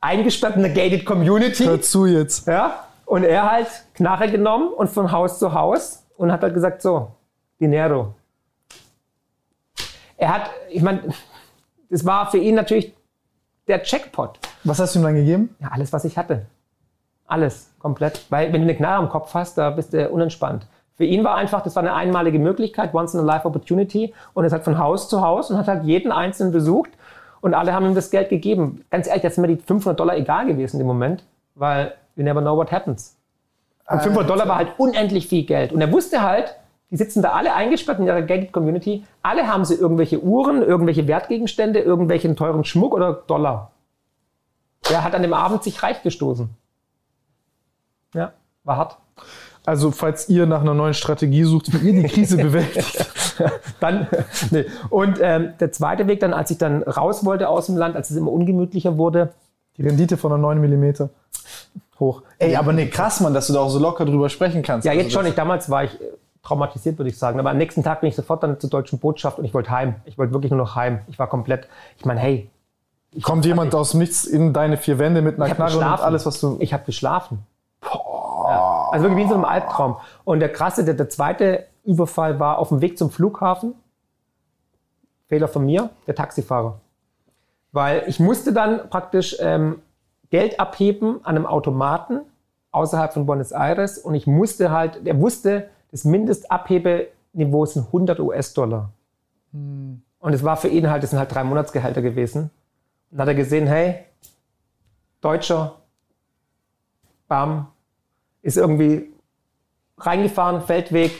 eingesperrt 0.01 0.57
in 0.57 0.63
der 0.63 0.73
gated 0.73 1.05
Community. 1.05 1.63
Hör 1.63 1.81
zu 1.81 2.05
jetzt. 2.05 2.47
Ja. 2.47 2.83
Und 3.05 3.23
er 3.23 3.49
halt 3.49 3.67
Knarre 3.93 4.29
genommen 4.29 4.73
und 4.73 4.89
von 4.89 5.13
Haus 5.13 5.39
zu 5.39 5.53
Haus 5.53 6.03
und 6.17 6.33
hat 6.33 6.41
halt 6.41 6.53
gesagt, 6.53 6.81
so, 6.81 7.11
Dinero. 7.61 8.13
Er 10.17 10.33
hat, 10.33 10.49
ich 10.69 10.81
meine, 10.81 11.01
das 11.89 12.05
war 12.05 12.29
für 12.29 12.37
ihn 12.37 12.55
natürlich 12.55 12.93
der 13.67 13.83
Checkpot. 13.83 14.39
Was 14.63 14.79
hast 14.79 14.95
du 14.95 14.99
ihm 14.99 15.03
dann 15.03 15.15
gegeben? 15.15 15.55
Ja, 15.59 15.69
alles, 15.71 15.93
was 15.93 16.05
ich 16.05 16.17
hatte. 16.17 16.45
Alles, 17.27 17.71
komplett. 17.79 18.25
Weil 18.29 18.51
wenn 18.51 18.61
du 18.61 18.67
eine 18.67 18.75
Knarre 18.75 18.97
am 18.97 19.09
Kopf 19.09 19.33
hast, 19.33 19.57
da 19.57 19.69
bist 19.69 19.93
du 19.93 20.09
unentspannt. 20.09 20.65
Für 20.95 21.05
ihn 21.05 21.23
war 21.23 21.35
einfach, 21.35 21.61
das 21.61 21.75
war 21.75 21.83
eine 21.83 21.93
einmalige 21.93 22.39
Möglichkeit, 22.39 22.93
once 22.93 23.13
in 23.13 23.21
a 23.21 23.23
life 23.23 23.47
opportunity. 23.47 24.13
Und 24.33 24.43
er 24.43 24.47
ist 24.47 24.53
halt 24.53 24.63
von 24.63 24.77
Haus 24.77 25.07
zu 25.07 25.21
Haus 25.21 25.49
und 25.49 25.57
hat 25.57 25.67
halt 25.67 25.83
jeden 25.83 26.11
Einzelnen 26.11 26.51
besucht 26.51 26.89
und 27.41 27.53
alle 27.53 27.73
haben 27.73 27.85
ihm 27.85 27.95
das 27.95 28.09
Geld 28.09 28.29
gegeben. 28.29 28.83
Ganz 28.89 29.07
ehrlich, 29.07 29.23
jetzt 29.23 29.35
sind 29.35 29.43
mir 29.43 29.55
die 29.55 29.61
500 29.61 29.99
Dollar 29.99 30.17
egal 30.17 30.45
gewesen 30.45 30.79
im 30.79 30.87
Moment, 30.87 31.23
weil 31.55 31.93
we 32.15 32.23
never 32.23 32.41
know 32.41 32.57
what 32.57 32.71
happens. 32.71 33.15
Und 33.89 34.01
500 34.01 34.29
Dollar 34.29 34.47
war 34.47 34.57
halt 34.57 34.73
unendlich 34.77 35.27
viel 35.27 35.45
Geld. 35.45 35.71
Und 35.71 35.81
er 35.81 35.91
wusste 35.91 36.21
halt, 36.21 36.55
die 36.91 36.97
sitzen 36.97 37.21
da 37.21 37.31
alle 37.33 37.53
eingesperrt 37.53 37.99
in 37.99 38.07
ihrer 38.07 38.21
Gated 38.21 38.51
Community. 38.51 39.03
Alle 39.21 39.47
haben 39.47 39.63
sie 39.65 39.75
irgendwelche 39.75 40.21
Uhren, 40.21 40.63
irgendwelche 40.63 41.07
Wertgegenstände, 41.07 41.79
irgendwelchen 41.79 42.35
teuren 42.35 42.63
Schmuck 42.63 42.93
oder 42.93 43.13
Dollar. 43.13 43.71
Er 44.89 45.03
hat 45.03 45.13
an 45.13 45.21
dem 45.21 45.33
Abend 45.33 45.63
sich 45.63 45.83
reich 45.83 46.01
gestoßen. 46.01 46.49
Ja, 48.15 48.33
war 48.63 48.77
hart. 48.77 48.97
Also, 49.65 49.91
falls 49.91 50.29
ihr 50.29 50.47
nach 50.47 50.61
einer 50.61 50.73
neuen 50.73 50.95
Strategie 50.95 51.43
sucht, 51.43 51.71
wie 51.83 51.91
ihr 51.91 52.01
die 52.01 52.09
Krise 52.09 52.37
bewältigt. 52.41 53.05
dann, 53.79 54.07
nee. 54.49 54.65
Und 54.89 55.19
ähm, 55.21 55.53
der 55.59 55.71
zweite 55.71 56.07
Weg 56.07 56.21
dann, 56.21 56.33
als 56.33 56.49
ich 56.49 56.57
dann 56.57 56.81
raus 56.81 57.23
wollte 57.23 57.49
aus 57.49 57.67
dem 57.67 57.77
Land, 57.77 57.95
als 57.95 58.09
es 58.09 58.17
immer 58.17 58.31
ungemütlicher 58.31 58.97
wurde. 58.97 59.33
Die 59.77 59.83
Rendite 59.83 60.17
von 60.17 60.31
einer 60.31 60.41
9 60.41 60.59
mm 60.59 61.09
hoch. 61.99 62.23
Ey, 62.37 62.55
aber 62.55 62.73
nee, 62.73 62.87
krass, 62.87 63.19
Mann, 63.19 63.33
dass 63.33 63.47
du 63.47 63.53
da 63.53 63.59
auch 63.59 63.69
so 63.69 63.79
locker 63.79 64.05
drüber 64.05 64.29
sprechen 64.29 64.63
kannst. 64.63 64.85
Ja, 64.85 64.91
also 64.91 65.03
jetzt 65.03 65.13
schon. 65.13 65.25
Ich, 65.25 65.35
damals 65.35 65.69
war 65.69 65.83
ich 65.83 65.93
äh, 65.99 66.05
traumatisiert, 66.43 66.97
würde 66.97 67.09
ich 67.09 67.17
sagen. 67.17 67.39
Aber 67.39 67.51
am 67.51 67.57
nächsten 67.57 67.83
Tag 67.83 68.01
bin 68.01 68.09
ich 68.09 68.15
sofort 68.15 68.43
dann 68.43 68.59
zur 68.59 68.69
deutschen 68.69 68.99
Botschaft 68.99 69.39
und 69.39 69.45
ich 69.45 69.53
wollte 69.53 69.69
heim. 69.71 69.95
Ich 70.05 70.17
wollte 70.17 70.33
wirklich 70.33 70.51
nur 70.51 70.59
noch 70.59 70.75
heim. 70.75 71.01
Ich 71.07 71.19
war 71.19 71.27
komplett, 71.27 71.67
ich 71.97 72.05
meine, 72.05 72.19
hey. 72.19 72.49
Kommt 73.23 73.45
jemand 73.45 73.73
aus 73.73 73.93
nichts 73.95 74.23
in 74.25 74.53
deine 74.53 74.77
vier 74.77 74.99
Wände 74.99 75.21
mit 75.21 75.41
einer 75.41 75.53
Knarre 75.53 75.77
und 75.77 75.83
alles, 75.83 76.25
was 76.25 76.39
du... 76.39 76.57
Ich 76.59 76.73
habe 76.73 76.83
geschlafen. 76.85 77.39
Ja. 77.81 78.89
Also 78.91 79.03
wirklich 79.03 79.17
wie 79.17 79.23
in 79.23 79.29
so 79.29 79.35
einem 79.35 79.45
Albtraum. 79.45 79.97
Und 80.25 80.39
der 80.39 80.51
krasse, 80.51 80.85
der, 80.85 80.93
der 80.93 81.09
zweite 81.09 81.65
Überfall 81.83 82.39
war 82.39 82.59
auf 82.59 82.69
dem 82.69 82.81
Weg 82.81 82.97
zum 82.97 83.09
Flughafen. 83.09 83.73
Fehler 85.27 85.47
von 85.47 85.65
mir, 85.65 85.89
der 86.07 86.15
Taxifahrer. 86.15 86.79
Weil 87.71 88.03
ich 88.07 88.19
musste 88.19 88.53
dann 88.53 88.89
praktisch 88.89 89.37
ähm, 89.39 89.81
Geld 90.29 90.59
abheben 90.59 91.19
an 91.23 91.35
einem 91.35 91.45
Automaten 91.45 92.21
außerhalb 92.71 93.13
von 93.13 93.25
Buenos 93.25 93.51
Aires 93.51 93.97
und 93.97 94.15
ich 94.15 94.27
musste 94.27 94.71
halt, 94.71 95.05
der 95.05 95.19
wusste, 95.19 95.69
das 95.91 96.05
Mindestabhebeniveau 96.05 97.65
sind 97.65 97.87
100 97.87 98.19
US-Dollar. 98.19 98.91
Hm. 99.51 100.01
Und 100.19 100.33
es 100.33 100.43
war 100.43 100.57
für 100.57 100.67
ihn 100.67 100.89
halt, 100.89 101.03
das 101.03 101.11
sind 101.11 101.19
halt 101.19 101.33
drei 101.33 101.43
Monatsgehälter 101.43 102.01
gewesen. 102.01 102.51
Und 103.11 103.17
dann 103.17 103.21
hat 103.21 103.27
er 103.29 103.35
gesehen, 103.35 103.67
hey, 103.67 104.03
Deutscher, 105.21 105.75
bam, 107.27 107.67
ist 108.41 108.57
irgendwie 108.57 109.09
reingefahren, 109.97 110.61
Feldweg, 110.61 111.11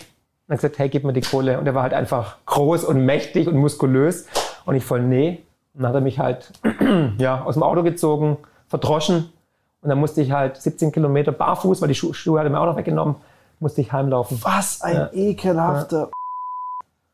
und 0.47 0.53
hat 0.53 0.61
gesagt, 0.61 0.79
hey, 0.79 0.89
gib 0.89 1.03
mir 1.03 1.13
die 1.13 1.21
Kohle. 1.21 1.59
Und 1.59 1.67
er 1.67 1.75
war 1.75 1.83
halt 1.83 1.93
einfach 1.93 2.37
groß 2.45 2.83
und 2.83 3.05
mächtig 3.05 3.47
und 3.47 3.55
muskulös. 3.57 4.25
Und 4.65 4.75
ich 4.75 4.83
voll, 4.83 5.01
nee. 5.01 5.43
Und 5.73 5.83
dann 5.83 5.89
hat 5.89 5.95
er 5.95 6.01
mich 6.01 6.19
halt 6.19 6.51
ja, 7.17 7.43
aus 7.43 7.55
dem 7.55 7.63
Auto 7.63 7.83
gezogen, 7.83 8.37
verdroschen. 8.67 9.31
Und 9.81 9.89
dann 9.89 9.99
musste 9.99 10.21
ich 10.21 10.31
halt 10.31 10.57
17 10.57 10.91
Kilometer 10.91 11.31
barfuß, 11.31 11.81
weil 11.81 11.87
die 11.89 11.95
Schu 11.95 12.13
Schuhe 12.13 12.39
hat 12.39 12.47
er 12.47 12.49
mir 12.49 12.59
auch 12.59 12.65
noch 12.65 12.77
weggenommen, 12.77 13.15
musste 13.59 13.81
ich 13.81 13.91
heimlaufen. 13.91 14.39
Was 14.41 14.81
ein 14.81 14.95
ja. 14.95 15.09
ekelhafter. 15.13 16.09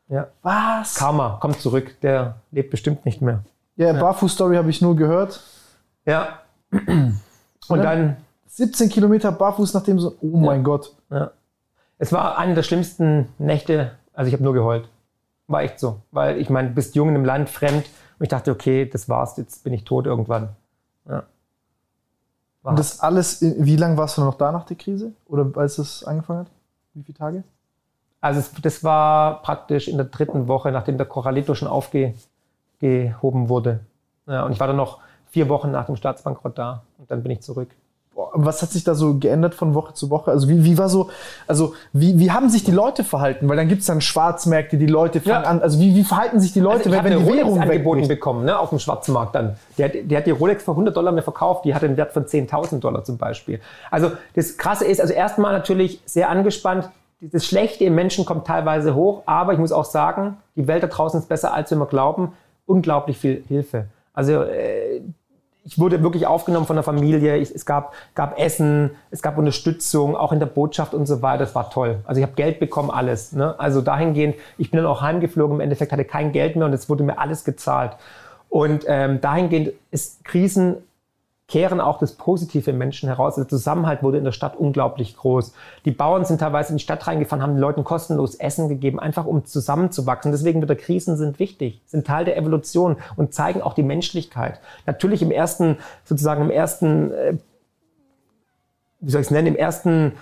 Ja. 0.08 0.16
ja. 0.16 0.28
Was? 0.42 0.94
Karma, 0.94 1.38
kommt 1.40 1.60
zurück. 1.60 1.96
Der 2.02 2.36
lebt 2.50 2.70
bestimmt 2.70 3.04
nicht 3.04 3.20
mehr. 3.22 3.44
Ja, 3.76 3.92
ja. 3.92 4.00
Barfuß-Story 4.00 4.56
habe 4.56 4.70
ich 4.70 4.80
nur 4.80 4.96
gehört. 4.96 5.40
Ja. 6.04 6.40
Und 7.68 7.82
dann 7.82 8.16
17 8.46 8.88
Kilometer 8.88 9.32
barfuß 9.32 9.74
nachdem 9.74 9.98
so, 9.98 10.16
oh 10.20 10.36
mein 10.38 10.64
Gott. 10.64 10.94
Ja. 11.10 11.32
Es 11.98 12.12
war 12.12 12.38
eine 12.38 12.54
der 12.54 12.62
schlimmsten 12.62 13.28
Nächte, 13.38 13.92
also 14.12 14.28
ich 14.28 14.34
habe 14.34 14.44
nur 14.44 14.54
geheult. 14.54 14.88
War 15.46 15.62
echt 15.62 15.78
so. 15.78 16.00
Weil 16.10 16.38
ich 16.38 16.50
meine, 16.50 16.68
du 16.68 16.74
bist 16.74 16.94
jung 16.94 17.08
in 17.08 17.14
einem 17.14 17.24
Land, 17.24 17.48
fremd. 17.50 17.86
Und 18.18 18.24
ich 18.24 18.28
dachte, 18.28 18.50
okay, 18.50 18.88
das 18.88 19.08
war's, 19.08 19.36
jetzt 19.36 19.64
bin 19.64 19.72
ich 19.72 19.84
tot 19.84 20.06
irgendwann. 20.06 20.48
Ja. 21.08 21.24
Und 22.70 22.78
das 22.78 23.00
alles, 23.00 23.42
wie 23.42 23.76
lange 23.76 23.96
warst 23.96 24.18
du 24.18 24.22
noch 24.22 24.34
da 24.34 24.52
nach 24.52 24.64
der 24.64 24.76
Krise? 24.76 25.12
Oder 25.26 25.50
als 25.56 25.78
es 25.78 26.04
angefangen 26.04 26.40
hat? 26.40 26.46
Wie 26.94 27.02
viele 27.02 27.18
Tage? 27.18 27.44
Also 28.20 28.40
es, 28.40 28.52
das 28.60 28.82
war 28.82 29.42
praktisch 29.42 29.88
in 29.88 29.96
der 29.96 30.06
dritten 30.06 30.48
Woche, 30.48 30.72
nachdem 30.72 30.96
der 30.96 31.06
Corralito 31.06 31.54
schon 31.54 31.68
aufgehoben 31.68 33.48
wurde. 33.48 33.80
Ja, 34.26 34.44
und 34.44 34.52
ich 34.52 34.60
war 34.60 34.66
dann 34.66 34.76
noch 34.76 34.98
vier 35.30 35.48
Wochen 35.48 35.70
nach 35.70 35.86
dem 35.86 35.96
Staatsbankrott 35.96 36.58
da 36.58 36.82
und 36.98 37.10
dann 37.10 37.22
bin 37.22 37.32
ich 37.32 37.42
zurück 37.42 37.68
was 38.16 38.62
hat 38.62 38.70
sich 38.70 38.82
da 38.82 38.94
so 38.94 39.18
geändert 39.18 39.54
von 39.54 39.74
Woche 39.74 39.92
zu 39.92 40.08
Woche? 40.08 40.30
Also 40.30 40.48
wie, 40.48 40.64
wie 40.64 40.78
war 40.78 40.88
so, 40.88 41.10
also 41.46 41.74
wie, 41.92 42.18
wie 42.18 42.30
haben 42.30 42.48
sich 42.48 42.64
die 42.64 42.72
Leute 42.72 43.04
verhalten? 43.04 43.48
Weil 43.48 43.56
dann 43.56 43.68
gibt 43.68 43.82
es 43.82 43.86
dann 43.86 44.00
Schwarzmärkte, 44.00 44.78
die 44.78 44.86
Leute 44.86 45.20
fangen 45.20 45.44
ja. 45.44 45.50
an, 45.50 45.60
also 45.60 45.78
wie, 45.78 45.94
wie 45.94 46.02
verhalten 46.02 46.40
sich 46.40 46.52
die 46.52 46.60
Leute, 46.60 46.86
also 46.86 46.92
wenn, 46.92 47.04
wenn 47.04 47.18
die 47.18 47.26
Währung 47.26 47.60
angeboten 47.60 48.08
bekommen, 48.08 48.44
ne, 48.44 48.58
auf 48.58 48.70
dem 48.70 48.78
Schwarzmarkt 48.78 49.34
dann. 49.34 49.56
Der, 49.76 49.90
der 49.90 50.18
hat 50.18 50.26
die 50.26 50.30
Rolex 50.30 50.64
für 50.64 50.70
100 50.70 50.96
Dollar 50.96 51.12
mehr 51.12 51.22
verkauft, 51.22 51.64
die 51.66 51.74
hat 51.74 51.84
einen 51.84 51.96
Wert 51.96 52.12
von 52.12 52.24
10.000 52.24 52.80
Dollar 52.80 53.04
zum 53.04 53.18
Beispiel. 53.18 53.60
Also 53.90 54.12
das 54.34 54.56
Krasse 54.56 54.86
ist, 54.86 55.00
also 55.00 55.12
erstmal 55.12 55.52
natürlich 55.52 56.00
sehr 56.06 56.30
angespannt, 56.30 56.88
das 57.20 57.46
Schlechte 57.46 57.84
im 57.84 57.94
Menschen 57.94 58.24
kommt 58.24 58.46
teilweise 58.46 58.94
hoch, 58.94 59.22
aber 59.26 59.52
ich 59.52 59.58
muss 59.58 59.72
auch 59.72 59.86
sagen, 59.86 60.36
die 60.54 60.66
Welt 60.66 60.82
da 60.82 60.86
draußen 60.86 61.20
ist 61.20 61.28
besser, 61.28 61.52
als 61.52 61.70
wir 61.70 61.76
immer 61.76 61.86
glauben. 61.86 62.32
Unglaublich 62.66 63.16
viel 63.16 63.42
Hilfe. 63.48 63.86
Also 64.12 64.42
äh, 64.42 65.02
ich 65.66 65.80
wurde 65.80 66.00
wirklich 66.02 66.26
aufgenommen 66.28 66.64
von 66.64 66.76
der 66.76 66.84
Familie. 66.84 67.36
Ich, 67.36 67.50
es 67.50 67.66
gab, 67.66 67.92
gab 68.14 68.38
Essen, 68.38 68.92
es 69.10 69.20
gab 69.20 69.36
Unterstützung, 69.36 70.16
auch 70.16 70.30
in 70.30 70.38
der 70.38 70.46
Botschaft 70.46 70.94
und 70.94 71.06
so 71.06 71.22
weiter. 71.22 71.38
Das 71.38 71.56
war 71.56 71.70
toll. 71.70 71.98
Also 72.04 72.20
ich 72.20 72.26
habe 72.26 72.36
Geld 72.36 72.60
bekommen, 72.60 72.90
alles. 72.90 73.32
Ne? 73.32 73.58
Also 73.58 73.82
dahingehend, 73.82 74.36
ich 74.58 74.70
bin 74.70 74.78
dann 74.78 74.86
auch 74.86 75.02
heimgeflogen. 75.02 75.56
Im 75.56 75.60
Endeffekt 75.60 75.90
hatte 75.90 76.04
kein 76.04 76.30
Geld 76.30 76.54
mehr 76.54 76.66
und 76.66 76.72
es 76.72 76.88
wurde 76.88 77.02
mir 77.02 77.18
alles 77.18 77.44
gezahlt. 77.44 77.96
Und 78.48 78.84
ähm, 78.86 79.20
dahingehend 79.20 79.72
ist 79.90 80.24
Krisen 80.24 80.76
kehren 81.48 81.80
auch 81.80 81.98
das 81.98 82.12
Positive 82.12 82.70
im 82.70 82.78
Menschen 82.78 83.08
heraus. 83.08 83.36
Der 83.36 83.46
Zusammenhalt 83.46 84.02
wurde 84.02 84.18
in 84.18 84.24
der 84.24 84.32
Stadt 84.32 84.56
unglaublich 84.56 85.16
groß. 85.16 85.52
Die 85.84 85.92
Bauern 85.92 86.24
sind 86.24 86.38
teilweise 86.38 86.70
in 86.70 86.78
die 86.78 86.82
Stadt 86.82 87.06
reingefahren, 87.06 87.42
haben 87.42 87.54
den 87.54 87.60
Leuten 87.60 87.84
kostenlos 87.84 88.34
Essen 88.34 88.68
gegeben, 88.68 88.98
einfach 88.98 89.26
um 89.26 89.44
zusammenzuwachsen. 89.44 90.32
Deswegen 90.32 90.60
wieder 90.60 90.74
Krisen 90.74 91.16
sind 91.16 91.38
wichtig, 91.38 91.80
sind 91.86 92.06
Teil 92.06 92.24
der 92.24 92.36
Evolution 92.36 92.96
und 93.14 93.32
zeigen 93.32 93.62
auch 93.62 93.74
die 93.74 93.84
Menschlichkeit. 93.84 94.60
Natürlich 94.86 95.22
im 95.22 95.30
ersten, 95.30 95.78
sozusagen 96.04 96.42
im 96.42 96.50
ersten, 96.50 97.12
äh, 97.12 97.36
wie 99.00 99.10
soll 99.10 99.20
ich 99.20 99.28
es 99.28 99.30
nennen, 99.30 99.48
im 99.48 99.56
ersten 99.56 100.12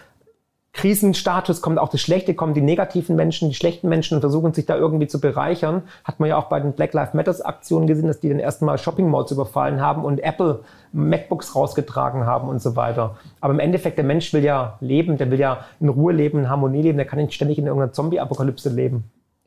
Krisenstatus 0.75 1.63
kommt 1.63 1.79
auch 1.79 1.89
das 1.89 2.01
Schlechte, 2.01 2.35
kommen 2.35 2.53
die 2.53 2.61
negativen 2.61 3.15
Menschen, 3.15 3.49
die 3.49 3.55
schlechten 3.55 3.89
Menschen 3.89 4.17
und 4.17 4.21
versuchen 4.21 4.53
sich 4.53 4.67
da 4.67 4.77
irgendwie 4.77 5.07
zu 5.07 5.21
bereichern. 5.21 5.83
Hat 6.03 6.19
man 6.19 6.29
ja 6.29 6.37
auch 6.37 6.47
bei 6.47 6.59
den 6.59 6.73
Black 6.73 6.93
Lives 6.93 7.15
Matters 7.15 7.41
Aktionen 7.41 7.87
gesehen, 7.87 8.09
dass 8.09 8.19
die 8.19 8.29
dann 8.29 8.41
erstmal 8.41 8.77
Shopping 8.77 9.09
Malls 9.09 9.31
überfallen 9.31 9.81
haben 9.81 10.05
und 10.05 10.19
Apple 10.19 10.61
MacBooks 10.93 11.55
rausgetragen 11.55 12.27
haben 12.27 12.49
und 12.49 12.61
so 12.61 12.75
weiter. 12.75 13.17
Aber 13.41 13.55
im 13.55 13.61
Endeffekt, 13.61 13.99
der 13.99 14.05
Mensch 14.05 14.33
will 14.33 14.45
ja 14.45 14.77
leben, 14.81 15.17
der 15.17 15.31
will 15.31 15.39
ja 15.39 15.65
in 15.79 15.89
Ruhe 15.89 16.13
leben, 16.13 16.41
in 16.41 16.51
Harmonie 16.51 16.83
leben, 16.83 16.99
der 16.99 17.07
kann 17.07 17.21
nicht 17.21 17.35
ständig 17.35 17.59
in 17.59 17.67
irgendeiner 17.67 17.93
Zombie-Apokalypse 17.93 18.69
leben. 18.69 19.05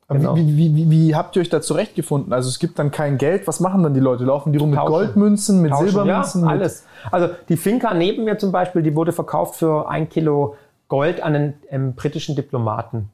Genau. 0.10 0.38
Wie, 0.38 0.56
wie, 0.56 0.74
wie, 0.74 0.90
wie, 0.90 1.16
habt 1.16 1.36
ihr 1.36 1.42
euch 1.42 1.50
da 1.50 1.62
zurechtgefunden? 1.62 2.32
Also 2.32 2.48
es 2.48 2.60
gibt 2.60 2.80
dann 2.80 2.92
kein 2.92 3.18
Geld. 3.18 3.46
Was 3.46 3.60
machen 3.60 3.84
dann 3.84 3.94
die 3.94 4.00
Leute? 4.00 4.24
Laufen 4.24 4.54
die 4.54 4.58
rum 4.58 4.70
mit 4.70 4.80
Tauschen. 4.80 4.94
Goldmünzen, 4.94 5.62
mit 5.62 5.72
Tauschen, 5.72 5.90
Silbermünzen? 5.90 6.44
Ja, 6.44 6.48
alles. 6.48 6.86
Also 7.12 7.30
die 7.50 7.58
Finca 7.58 7.94
neben 7.94 8.24
mir 8.24 8.38
zum 8.38 8.54
Beispiel, 8.54 8.82
die 8.84 8.96
wurde 8.96 9.12
verkauft 9.12 9.56
für 9.56 9.90
ein 9.90 10.08
Kilo 10.08 10.56
Gold 10.88 11.22
an 11.22 11.36
einen 11.36 11.54
ähm, 11.70 11.94
britischen 11.94 12.36
Diplomaten. 12.36 13.10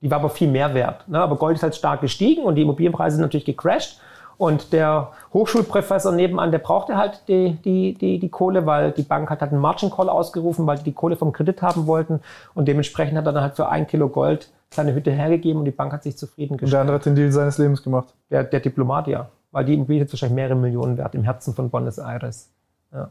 Die 0.00 0.10
war 0.10 0.18
aber 0.18 0.30
viel 0.30 0.48
mehr 0.48 0.74
wert. 0.74 1.08
Ne? 1.08 1.18
Aber 1.18 1.36
Gold 1.36 1.56
ist 1.56 1.62
halt 1.62 1.74
stark 1.74 2.00
gestiegen 2.00 2.44
und 2.44 2.56
die 2.56 2.62
Immobilienpreise 2.62 3.16
sind 3.16 3.22
natürlich 3.22 3.46
gecrashed. 3.46 4.00
Und 4.36 4.72
der 4.72 5.12
Hochschulprofessor 5.32 6.12
nebenan, 6.12 6.50
der 6.50 6.58
brauchte 6.58 6.96
halt 6.96 7.22
die, 7.28 7.56
die, 7.64 7.94
die, 7.94 8.18
die 8.18 8.28
Kohle, 8.28 8.66
weil 8.66 8.90
die 8.90 9.02
Bank 9.02 9.30
hat 9.30 9.40
halt 9.40 9.52
einen 9.52 9.60
Margin 9.60 9.90
Call 9.90 10.08
ausgerufen, 10.08 10.66
weil 10.66 10.78
die 10.78 10.84
die 10.84 10.92
Kohle 10.92 11.16
vom 11.16 11.32
Kredit 11.32 11.62
haben 11.62 11.86
wollten. 11.86 12.20
Und 12.54 12.66
dementsprechend 12.66 13.16
hat 13.16 13.26
er 13.26 13.32
dann 13.32 13.42
halt 13.42 13.56
für 13.56 13.68
ein 13.68 13.86
Kilo 13.86 14.08
Gold 14.08 14.50
seine 14.70 14.92
Hütte 14.92 15.12
hergegeben 15.12 15.60
und 15.60 15.64
die 15.66 15.70
Bank 15.70 15.92
hat 15.92 16.02
sich 16.02 16.18
zufrieden 16.18 16.56
gestellt. 16.56 16.64
Und 16.64 16.72
der 16.72 16.80
andere 16.80 16.96
hat 16.96 17.06
den 17.06 17.14
Deal 17.14 17.30
seines 17.30 17.58
Lebens 17.58 17.82
gemacht. 17.82 18.12
Der, 18.30 18.42
der 18.44 18.60
Diplomat, 18.60 19.06
ja. 19.06 19.28
Weil 19.52 19.64
die 19.64 19.74
Immobilie 19.74 20.04
ist 20.04 20.12
wahrscheinlich 20.12 20.34
mehrere 20.34 20.56
Millionen 20.56 20.98
wert 20.98 21.14
im 21.14 21.22
Herzen 21.22 21.54
von 21.54 21.70
Buenos 21.70 21.98
Aires. 21.98 22.50
Ja. 22.92 23.10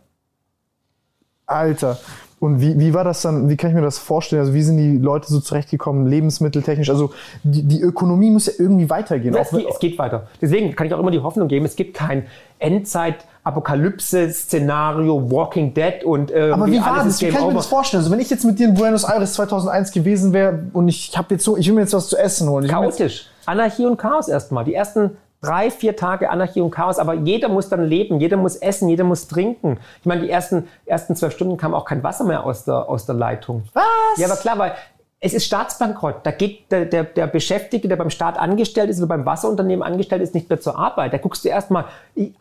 Alter. 1.46 1.98
Und 2.44 2.60
wie, 2.60 2.78
wie 2.78 2.94
war 2.94 3.06
das 3.06 3.22
dann, 3.22 3.48
wie 3.48 3.56
kann 3.56 3.70
ich 3.70 3.76
mir 3.78 3.82
das 3.82 3.98
vorstellen? 3.98 4.42
Also 4.42 4.54
wie 4.54 4.64
sind 4.64 4.76
die 4.76 4.98
Leute 4.98 5.30
so 5.30 5.40
zurechtgekommen, 5.40 6.08
lebensmitteltechnisch? 6.08 6.90
Also 6.90 7.14
die, 7.42 7.64
die 7.64 7.80
Ökonomie 7.80 8.32
muss 8.32 8.48
ja 8.48 8.54
irgendwie 8.58 8.90
weitergehen. 8.90 9.34
Es, 9.34 9.52
geht, 9.52 9.66
es 9.66 9.80
geht 9.80 9.98
weiter. 9.98 10.28
Deswegen 10.42 10.76
kann 10.76 10.86
ich 10.86 10.94
auch 10.94 11.00
immer 11.00 11.12
die 11.12 11.22
Hoffnung 11.22 11.48
geben, 11.48 11.66
es 11.66 11.78
gibt 11.78 11.94
kein 11.94 12.26
Endzeit-Apokalypse-Szenario, 12.60 15.32
Walking 15.32 15.74
Dead 15.74 16.04
und 16.04 16.32
irgendwie 16.32 16.54
Aber 16.54 16.68
wie 16.70 16.82
war 16.82 17.06
das? 17.06 17.22
Wie 17.22 17.30
kann 17.30 17.44
ich 17.44 17.48
mir 17.48 17.54
das 17.54 17.68
vorstellen? 17.68 18.02
Also 18.02 18.12
wenn 18.12 18.20
ich 18.20 18.30
jetzt 18.30 18.44
mit 18.44 18.60
dir 18.60 18.68
in 18.68 18.74
Buenos 18.74 19.06
Aires 19.06 19.36
2001 19.36 19.94
gewesen 19.94 20.34
wäre 20.34 20.64
und 20.74 20.90
ich 20.90 21.18
habe 21.18 21.36
jetzt 21.36 21.46
so, 21.46 21.56
ich 21.56 21.66
will 21.68 21.76
mir 21.76 21.82
jetzt 21.84 21.94
was 21.94 22.10
zu 22.10 22.18
essen 22.18 22.50
holen. 22.50 22.68
Chaotisch. 22.68 23.28
Anarchie 23.46 23.86
und 23.86 23.96
Chaos 23.96 24.28
erstmal. 24.28 24.66
Die 24.66 24.74
ersten 24.74 25.12
drei, 25.44 25.70
vier 25.70 25.96
Tage 25.96 26.30
Anarchie 26.30 26.62
und 26.62 26.72
Chaos, 26.72 26.98
aber 26.98 27.14
jeder 27.14 27.50
muss 27.50 27.70
dann 27.70 27.84
leben, 27.84 28.20
jeder 28.20 28.38
muss 28.38 28.56
essen, 28.56 28.90
jeder 28.90 29.04
muss 29.04 29.28
trinken. 29.28 29.78
Ich 30.00 30.06
meine, 30.06 30.22
die 30.22 30.30
ersten, 30.30 30.68
ersten 30.86 31.16
zwölf 31.16 31.34
Stunden 31.34 31.58
kam 31.58 31.74
auch 31.74 31.86
kein 31.86 32.02
Wasser 32.04 32.24
mehr 32.24 32.46
aus 32.46 32.66
der, 32.66 32.90
aus 32.90 33.06
der 33.06 33.16
Leitung. 33.16 33.64
Was? 33.74 33.84
Ja, 34.18 34.28
aber 34.28 34.38
klar, 34.38 34.58
weil 34.58 34.74
es 35.20 35.34
ist 35.34 35.46
Staatsbankrott. 35.46 36.18
Da 36.24 36.32
geht 36.32 36.70
der, 36.72 36.86
der, 36.86 37.04
der 37.06 37.28
Beschäftigte, 37.28 37.88
der 37.88 37.96
beim 37.96 38.10
Staat 38.10 38.38
angestellt 38.38 38.90
ist 38.90 38.98
oder 39.00 39.08
beim 39.08 39.26
Wasserunternehmen 39.26 39.82
angestellt 39.82 40.22
ist, 40.22 40.34
nicht 40.34 40.50
mehr 40.50 40.60
zur 40.60 40.78
Arbeit. 40.78 41.14
Da 41.14 41.18
guckst 41.18 41.46
du 41.46 41.50
erstmal, 41.50 41.86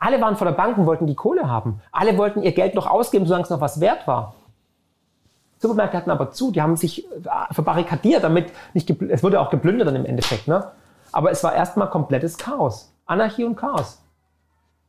alle 0.01 0.20
waren 0.20 0.37
vor 0.37 0.47
der 0.49 0.55
Bank 0.55 0.79
und 0.79 0.87
wollten 0.87 1.07
die 1.07 1.15
Kohle 1.15 1.49
haben. 1.49 1.81
Alle 1.93 2.19
wollten 2.19 2.43
ihr 2.43 2.53
Geld 2.53 2.74
noch 2.74 2.89
ausgeben, 2.89 3.24
solange 3.27 3.45
es 3.45 3.51
noch 3.51 3.61
was 3.61 3.81
wert 3.81 4.07
war. 4.09 4.35
Supermärkte 5.61 5.97
hatten 5.97 6.11
aber 6.11 6.33
zu, 6.33 6.51
die 6.51 6.61
haben 6.61 6.77
sich 6.77 7.05
äh, 7.05 7.09
verbarrikadiert, 7.53 8.24
damit 8.24 8.51
nicht, 8.74 8.91
es 8.91 9.23
wurde 9.23 9.41
auch 9.41 9.51
geplündert 9.51 9.87
dann 9.87 9.97
im 9.97 10.05
Endeffekt, 10.05 10.49
ne? 10.49 10.73
Aber 11.12 11.31
es 11.31 11.45
war 11.45 11.55
erstmal 11.55 11.89
komplettes 11.89 12.37
Chaos. 12.37 12.91
Anarchie 13.12 13.44
und 13.44 13.56
Chaos. 13.56 14.02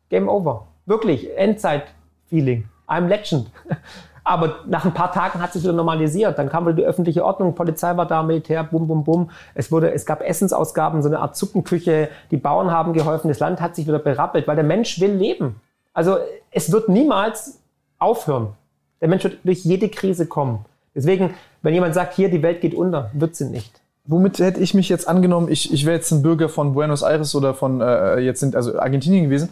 Game 0.09 0.29
over. 0.29 0.67
Wirklich, 0.85 1.35
Endzeit-Feeling. 1.37 2.65
I'm 2.87 3.07
Legend. 3.07 3.51
Aber 4.23 4.59
nach 4.65 4.85
ein 4.85 4.93
paar 4.93 5.11
Tagen 5.11 5.41
hat 5.41 5.51
sich 5.51 5.63
wieder 5.63 5.73
normalisiert. 5.73 6.39
Dann 6.39 6.47
kam 6.47 6.65
wieder 6.65 6.75
die 6.77 6.85
öffentliche 6.85 7.25
Ordnung, 7.25 7.55
Polizei 7.55 7.97
war 7.97 8.05
da, 8.05 8.23
Militär, 8.23 8.63
bum, 8.63 8.87
bum, 8.87 9.03
bum. 9.03 9.29
Es, 9.53 9.69
wurde, 9.69 9.91
es 9.91 10.05
gab 10.05 10.21
Essensausgaben, 10.21 11.01
so 11.01 11.09
eine 11.09 11.19
Art 11.19 11.35
Suppenküche. 11.35 12.07
Die 12.31 12.37
Bauern 12.37 12.71
haben 12.71 12.93
geholfen, 12.93 13.27
das 13.27 13.39
Land 13.39 13.59
hat 13.59 13.75
sich 13.75 13.85
wieder 13.85 13.99
berappelt, 13.99 14.47
weil 14.47 14.55
der 14.55 14.63
Mensch 14.63 15.01
will 15.01 15.11
leben. 15.11 15.59
Also 15.93 16.17
es 16.51 16.71
wird 16.71 16.87
niemals 16.87 17.59
aufhören. 17.99 18.53
Der 19.01 19.09
Mensch 19.09 19.25
wird 19.25 19.39
durch 19.43 19.65
jede 19.65 19.89
Krise 19.89 20.25
kommen. 20.25 20.63
Deswegen, 20.95 21.33
wenn 21.61 21.73
jemand 21.73 21.93
sagt, 21.93 22.13
hier, 22.13 22.29
die 22.29 22.41
Welt 22.41 22.61
geht 22.61 22.73
unter, 22.73 23.11
wird 23.13 23.35
sie 23.35 23.49
nicht 23.49 23.82
womit 24.05 24.39
hätte 24.39 24.59
ich 24.59 24.73
mich 24.73 24.89
jetzt 24.89 25.07
angenommen, 25.07 25.49
ich, 25.49 25.73
ich 25.73 25.85
wäre 25.85 25.95
jetzt 25.95 26.11
ein 26.11 26.21
Bürger 26.21 26.49
von 26.49 26.73
Buenos 26.73 27.03
Aires 27.03 27.35
oder 27.35 27.53
von 27.53 27.81
äh, 27.81 28.19
jetzt 28.19 28.39
sind 28.39 28.55
also 28.55 28.77
Argentinien 28.77 29.25
gewesen 29.25 29.49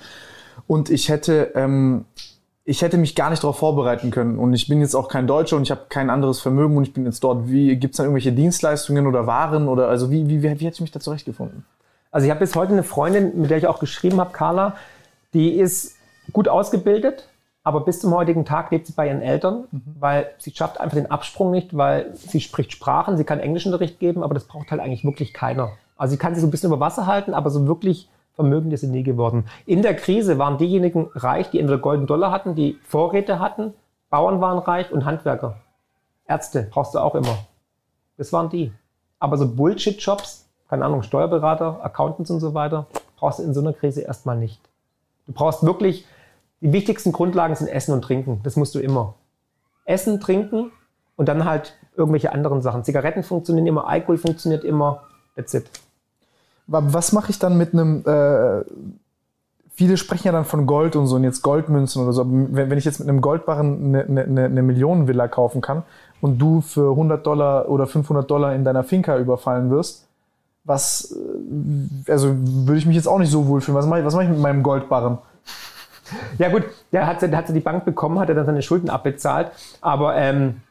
und 0.68 0.90
ich 0.90 1.10
hätte 1.10 1.52
ähm, 1.56 2.06
ich 2.64 2.82
hätte 2.82 2.98
mich 2.98 3.16
gar 3.16 3.30
nicht 3.30 3.44
darauf 3.44 3.58
vorbereiten 3.58 4.12
können. 4.12 4.38
Und 4.38 4.54
ich 4.54 4.68
bin 4.68 4.82
jetzt 4.82 4.96
auch 4.96 5.08
kein 5.08 5.26
Deutscher 5.26 5.58
und 5.58 5.64
ich 5.64 5.72
habe 5.72 5.88
kein 5.90 6.10
anderes 6.10 6.40
Vermögen 6.40 6.78
und 6.78 6.84
ich 6.84 6.94
bin 6.94 7.06
jetzt 7.06 7.24
dort. 7.24 7.50
Wie 7.50 7.76
gibt 7.76 7.94
es 7.94 7.98
dann 7.98 8.06
irgendwelche 8.06 8.32
Dienstleistungen 8.32 9.08
oder 9.08 9.26
Waren 9.26 9.68
oder 9.68 9.88
also 9.88 10.12
wie, 10.12 10.28
wie, 10.30 10.44
wie, 10.44 10.60
wie 10.60 10.66
hätte 10.66 10.76
ich 10.76 10.82
mich 10.82 10.92
da 10.92 11.00
zurechtgefunden? 11.00 11.66
Also 12.12 12.26
ich 12.26 12.32
habe 12.32 12.42
bis 12.42 12.56
heute 12.56 12.74
eine 12.74 12.84
Freundin, 12.84 13.42
mit 13.42 13.50
der 13.50 13.58
ich 13.58 13.68
auch 13.68 13.80
geschrieben 13.80 14.20
habe, 14.20 14.32
Carla, 14.32 14.76
die 15.34 15.54
ist 15.54 15.96
gut 16.34 16.48
ausgebildet, 16.48 17.28
aber 17.64 17.82
bis 17.82 18.00
zum 18.00 18.14
heutigen 18.14 18.46
Tag 18.46 18.72
lebt 18.72 18.88
sie 18.88 18.94
bei 18.94 19.08
ihren 19.08 19.22
Eltern, 19.22 19.66
mhm. 19.72 19.82
weil 20.00 20.32
sie 20.38 20.52
schafft 20.52 20.80
einfach 20.80 20.98
den 20.98 21.12
Absprung 21.12 21.52
nicht, 21.52 21.76
weil 21.78 22.16
sie 22.16 22.42
spricht 22.42 22.72
Sprachen, 22.72 23.18
sie 23.18 23.24
kann 23.24 23.40
Englischunterricht 23.40 24.00
geben, 24.00 24.24
aber 24.24 24.34
das 24.34 24.46
braucht 24.46 24.72
halt 24.72 24.82
eigentlich 24.82 25.04
wirklich 25.04 25.34
keiner. 25.34 25.72
Also 25.98 26.14
sie 26.14 26.18
kann 26.18 26.34
sich 26.34 26.42
so 26.42 26.48
ein 26.48 26.52
bisschen 26.52 26.72
über 26.72 26.80
Wasser 26.80 27.06
halten, 27.06 27.34
aber 27.34 27.52
so 27.52 27.68
wirklich 27.68 28.10
vermögend 28.34 28.74
ist 28.74 28.82
sie 28.82 28.88
nie 28.88 29.04
geworden. 29.04 29.46
In 29.66 29.84
der 29.84 29.96
Krise 29.96 30.40
waren 30.40 30.58
diejenigen 30.58 31.10
reich, 31.14 31.52
die 31.52 31.60
entweder 31.60 31.80
goldenen 31.80 32.08
Dollar 32.08 32.32
hatten, 32.32 32.56
die 32.56 32.80
Vorräte 32.84 33.40
hatten, 33.40 33.74
Bauern 34.10 34.42
waren 34.42 34.58
reich 34.60 34.92
und 34.92 35.06
Handwerker. 35.06 35.58
Ärzte 36.28 36.68
brauchst 36.72 36.96
du 36.96 37.00
auch 37.00 37.16
immer. 37.16 37.38
Das 38.18 38.34
waren 38.34 38.50
die. 38.50 38.72
Aber 39.20 39.38
so 39.38 39.48
Bullshit-Jobs, 39.48 40.50
keine 40.68 40.86
Ahnung, 40.86 41.04
Steuerberater, 41.04 41.84
Accountants 41.84 42.32
und 42.32 42.40
so 42.40 42.54
weiter, 42.54 42.88
brauchst 43.18 43.40
du 43.40 43.44
in 43.44 43.54
so 43.54 43.62
einer 43.62 43.74
Krise 43.74 44.02
erstmal 44.02 44.38
nicht. 44.38 44.60
Du 45.28 45.34
brauchst 45.34 45.64
wirklich, 45.64 46.06
die 46.62 46.72
wichtigsten 46.72 47.12
Grundlagen 47.12 47.56
sind 47.56 47.68
Essen 47.68 47.94
und 47.94 48.04
Trinken. 48.04 48.40
Das 48.44 48.56
musst 48.56 48.76
du 48.76 48.80
immer. 48.80 49.16
Essen, 49.86 50.20
Trinken 50.20 50.72
und 51.16 51.28
dann 51.28 51.46
halt 51.46 51.78
irgendwelche 51.96 52.32
anderen 52.32 52.62
Sachen. 52.62 52.84
Zigaretten 52.84 53.24
funktionieren 53.24 53.68
immer, 53.68 53.88
Alkohol 53.88 54.18
funktioniert 54.18 54.64
immer. 54.64 55.04
That's 55.36 55.54
it. 55.54 55.70
Was 56.68 57.12
mache 57.12 57.32
ich 57.32 57.40
dann 57.40 57.58
mit 57.58 57.74
einem, 57.74 58.04
äh, 58.06 58.64
viele 59.74 59.98
sprechen 59.98 60.28
ja 60.28 60.32
dann 60.32 60.46
von 60.46 60.68
Gold 60.68 60.96
und 60.96 61.08
so 61.08 61.16
und 61.16 61.24
jetzt 61.24 61.42
Goldmünzen 61.42 62.04
oder 62.04 62.14
so. 62.14 62.26
Wenn, 62.26 62.70
wenn 62.70 62.78
ich 62.78 62.86
jetzt 62.86 63.00
mit 63.00 63.10
einem 63.10 63.22
Goldbarren 63.22 63.96
eine, 63.96 64.24
eine, 64.24 64.46
eine 64.46 64.62
Millionenvilla 64.62 65.28
kaufen 65.28 65.60
kann 65.62 65.84
und 66.22 66.38
du 66.38 66.62
für 66.62 66.92
100 66.92 67.26
Dollar 67.26 67.68
oder 67.68 67.88
500 67.88 68.30
Dollar 68.30 68.54
in 68.54 68.64
deiner 68.64 68.84
Finca 68.84 69.18
überfallen 69.18 69.70
wirst, 69.70 70.08
was, 70.64 71.16
äh, 72.08 72.12
also 72.12 72.34
würde 72.36 72.78
ich 72.78 72.86
mich 72.86 72.96
jetzt 72.96 73.08
auch 73.08 73.20
nicht 73.20 73.32
so 73.32 73.48
wohlfühlen. 73.48 73.78
Was 73.78 73.88
mache 73.88 74.00
ich, 74.00 74.06
was 74.06 74.14
mache 74.14 74.26
ich 74.26 74.30
mit 74.30 74.40
meinem 74.40 74.64
Goldbarren? 74.64 75.18
Ja 76.38 76.50
gut, 76.50 76.64
der 76.92 77.08
hat, 77.08 77.22
der 77.22 77.36
hat 77.36 77.50
die 77.50 77.60
Bank 77.60 77.86
bekommen, 77.86 78.20
hat 78.20 78.30
er 78.30 78.36
dann 78.36 78.46
seine 78.46 78.62
Schulden 78.62 78.90
abbezahlt, 78.90 79.52
aber 79.82 80.16
ähm, 80.16 80.62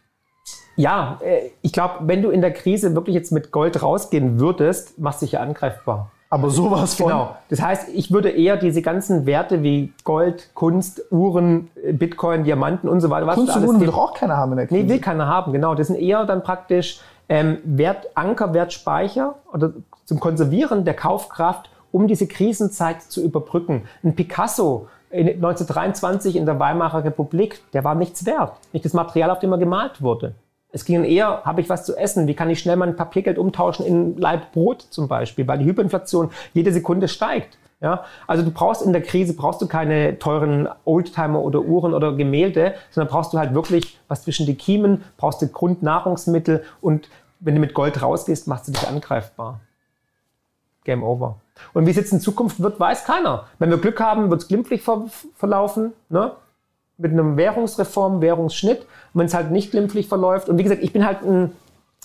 ja, 0.77 1.19
äh, 1.23 1.51
ich 1.63 1.73
glaube, 1.73 1.95
wenn 2.03 2.23
du 2.23 2.31
in 2.31 2.41
der 2.41 2.53
Krise 2.53 2.95
wirklich 2.95 3.15
jetzt 3.15 3.33
mit 3.33 3.51
Gold 3.53 3.83
rausgehen 3.83 4.41
würdest, 4.41 4.99
machst 4.99 5.21
du 5.21 5.27
dich 5.27 5.33
ja 5.33 5.41
angreifbar. 5.41 6.11
Aber 6.33 6.49
sowas 6.49 6.95
von. 6.95 7.09
Genau. 7.09 7.37
Das 7.49 7.61
heißt, 7.61 7.89
ich 7.93 8.13
würde 8.13 8.31
eher 8.31 8.57
diese 8.57 8.83
ganzen 8.83 9.27
Werte 9.27 9.65
wie 9.65 9.93
Gold, 10.05 10.51
Kunst, 10.55 11.03
Uhren, 11.11 11.71
Bitcoin, 11.93 12.45
Diamanten 12.45 12.89
und 12.89 13.01
so 13.01 13.11
weiter. 13.11 13.27
Was 13.27 13.35
Kunst 13.35 13.57
und 13.57 13.65
Uhren 13.65 13.81
will 13.81 13.89
doch 13.89 13.99
auch 13.99 14.15
keiner 14.15 14.37
haben 14.37 14.53
in 14.53 14.59
der 14.59 14.67
Krise. 14.69 14.85
Nee, 14.85 14.89
will 14.89 15.01
keiner 15.01 15.27
haben, 15.27 15.53
genau. 15.53 15.75
Das 15.75 15.89
sind 15.89 15.97
eher 15.97 16.25
dann 16.27 16.45
praktisch 16.45 17.01
ähm, 17.29 17.59
Wert, 17.65 18.09
Anker, 18.15 18.55
Wertspeicher 18.55 19.35
oder 19.53 19.73
zum 20.05 20.21
Konservieren 20.21 20.85
der 20.85 20.95
Kaufkraft, 20.95 21.69
um 21.91 22.07
diese 22.07 22.29
Krisenzeit 22.29 23.03
zu 23.03 23.25
überbrücken. 23.25 23.83
Ein 24.05 24.15
Picasso, 24.15 24.87
1923 25.13 26.37
in 26.37 26.47
der 26.47 26.59
Weimarer 26.59 27.05
Republik, 27.05 27.61
der 27.73 27.85
war 27.85 27.95
nichts 27.95 28.27
wert. 28.27 28.53
Nicht 28.73 28.85
das 28.85 28.93
Material, 28.93 29.31
auf 29.31 29.41
dem 29.41 29.53
er 29.53 29.59
gemalt 29.59 30.03
wurde. 30.03 30.35
Es 30.73 30.85
ging 30.85 31.03
eher, 31.03 31.43
habe 31.45 31.61
ich 31.61 31.69
was 31.69 31.85
zu 31.85 31.97
essen? 31.97 32.29
Wie 32.29 32.35
kann 32.35 32.49
ich 32.49 32.61
schnell 32.61 32.77
mein 32.77 32.95
Papiergeld 32.95 33.39
umtauschen 33.39 33.85
in 33.85 34.17
Leib 34.17 34.53
Brot 34.53 34.83
zum 34.83 35.09
Beispiel? 35.09 35.49
Weil 35.49 35.59
die 35.59 35.65
Hyperinflation 35.65 36.31
jede 36.55 36.73
Sekunde 36.73 37.09
steigt. 37.09 37.59
Ja, 37.83 38.05
also 38.27 38.43
du 38.43 38.51
brauchst 38.51 38.83
in 38.83 38.93
der 38.93 39.01
Krise 39.01 39.33
brauchst 39.35 39.63
du 39.63 39.67
keine 39.67 40.19
teuren 40.19 40.69
Oldtimer 40.85 41.41
oder 41.41 41.63
Uhren 41.63 41.95
oder 41.95 42.13
Gemälde, 42.13 42.75
sondern 42.91 43.11
brauchst 43.11 43.33
du 43.33 43.39
halt 43.39 43.55
wirklich 43.55 43.99
was 44.07 44.23
zwischen 44.23 44.45
die 44.45 44.55
Kiemen, 44.55 45.03
brauchst 45.17 45.41
du 45.41 45.49
Grundnahrungsmittel 45.49 46.63
und 46.83 47.09
wenn 47.41 47.55
du 47.55 47.61
mit 47.61 47.73
Gold 47.73 48.03
rausgehst, 48.03 48.47
machst 48.49 48.69
du 48.69 48.73
dich 48.73 48.87
angreifbar. 48.87 49.61
Game 50.85 51.03
over. 51.03 51.41
Und 51.73 51.87
wie 51.87 51.91
es 51.91 51.97
jetzt 51.97 52.13
in 52.13 52.21
Zukunft 52.21 52.61
wird, 52.61 52.79
weiß 52.81 53.05
keiner. 53.05 53.47
Wenn 53.59 53.71
wir 53.71 53.79
Glück 53.79 54.01
haben, 54.01 54.31
wird 54.31 54.43
es 54.43 54.49
glimpflich 54.49 54.83
ver 54.83 55.05
verlaufen. 55.37 55.93
Ne? 56.09 56.33
mit 57.01 57.13
einem 57.13 57.37
Währungsreform, 57.37 58.21
Währungsschnitt, 58.21 58.87
wenn 59.15 59.27
es 59.27 59.35
halt 59.35 59.51
nicht 59.51 59.71
glimpflich 59.71 60.09
verläuft. 60.09 60.49
Und 60.49 60.59
wie 60.59 60.63
gesagt, 60.63 60.83
ich 60.83 60.93
bin 60.93 61.05
halt 61.05 61.23
ein 61.23 61.53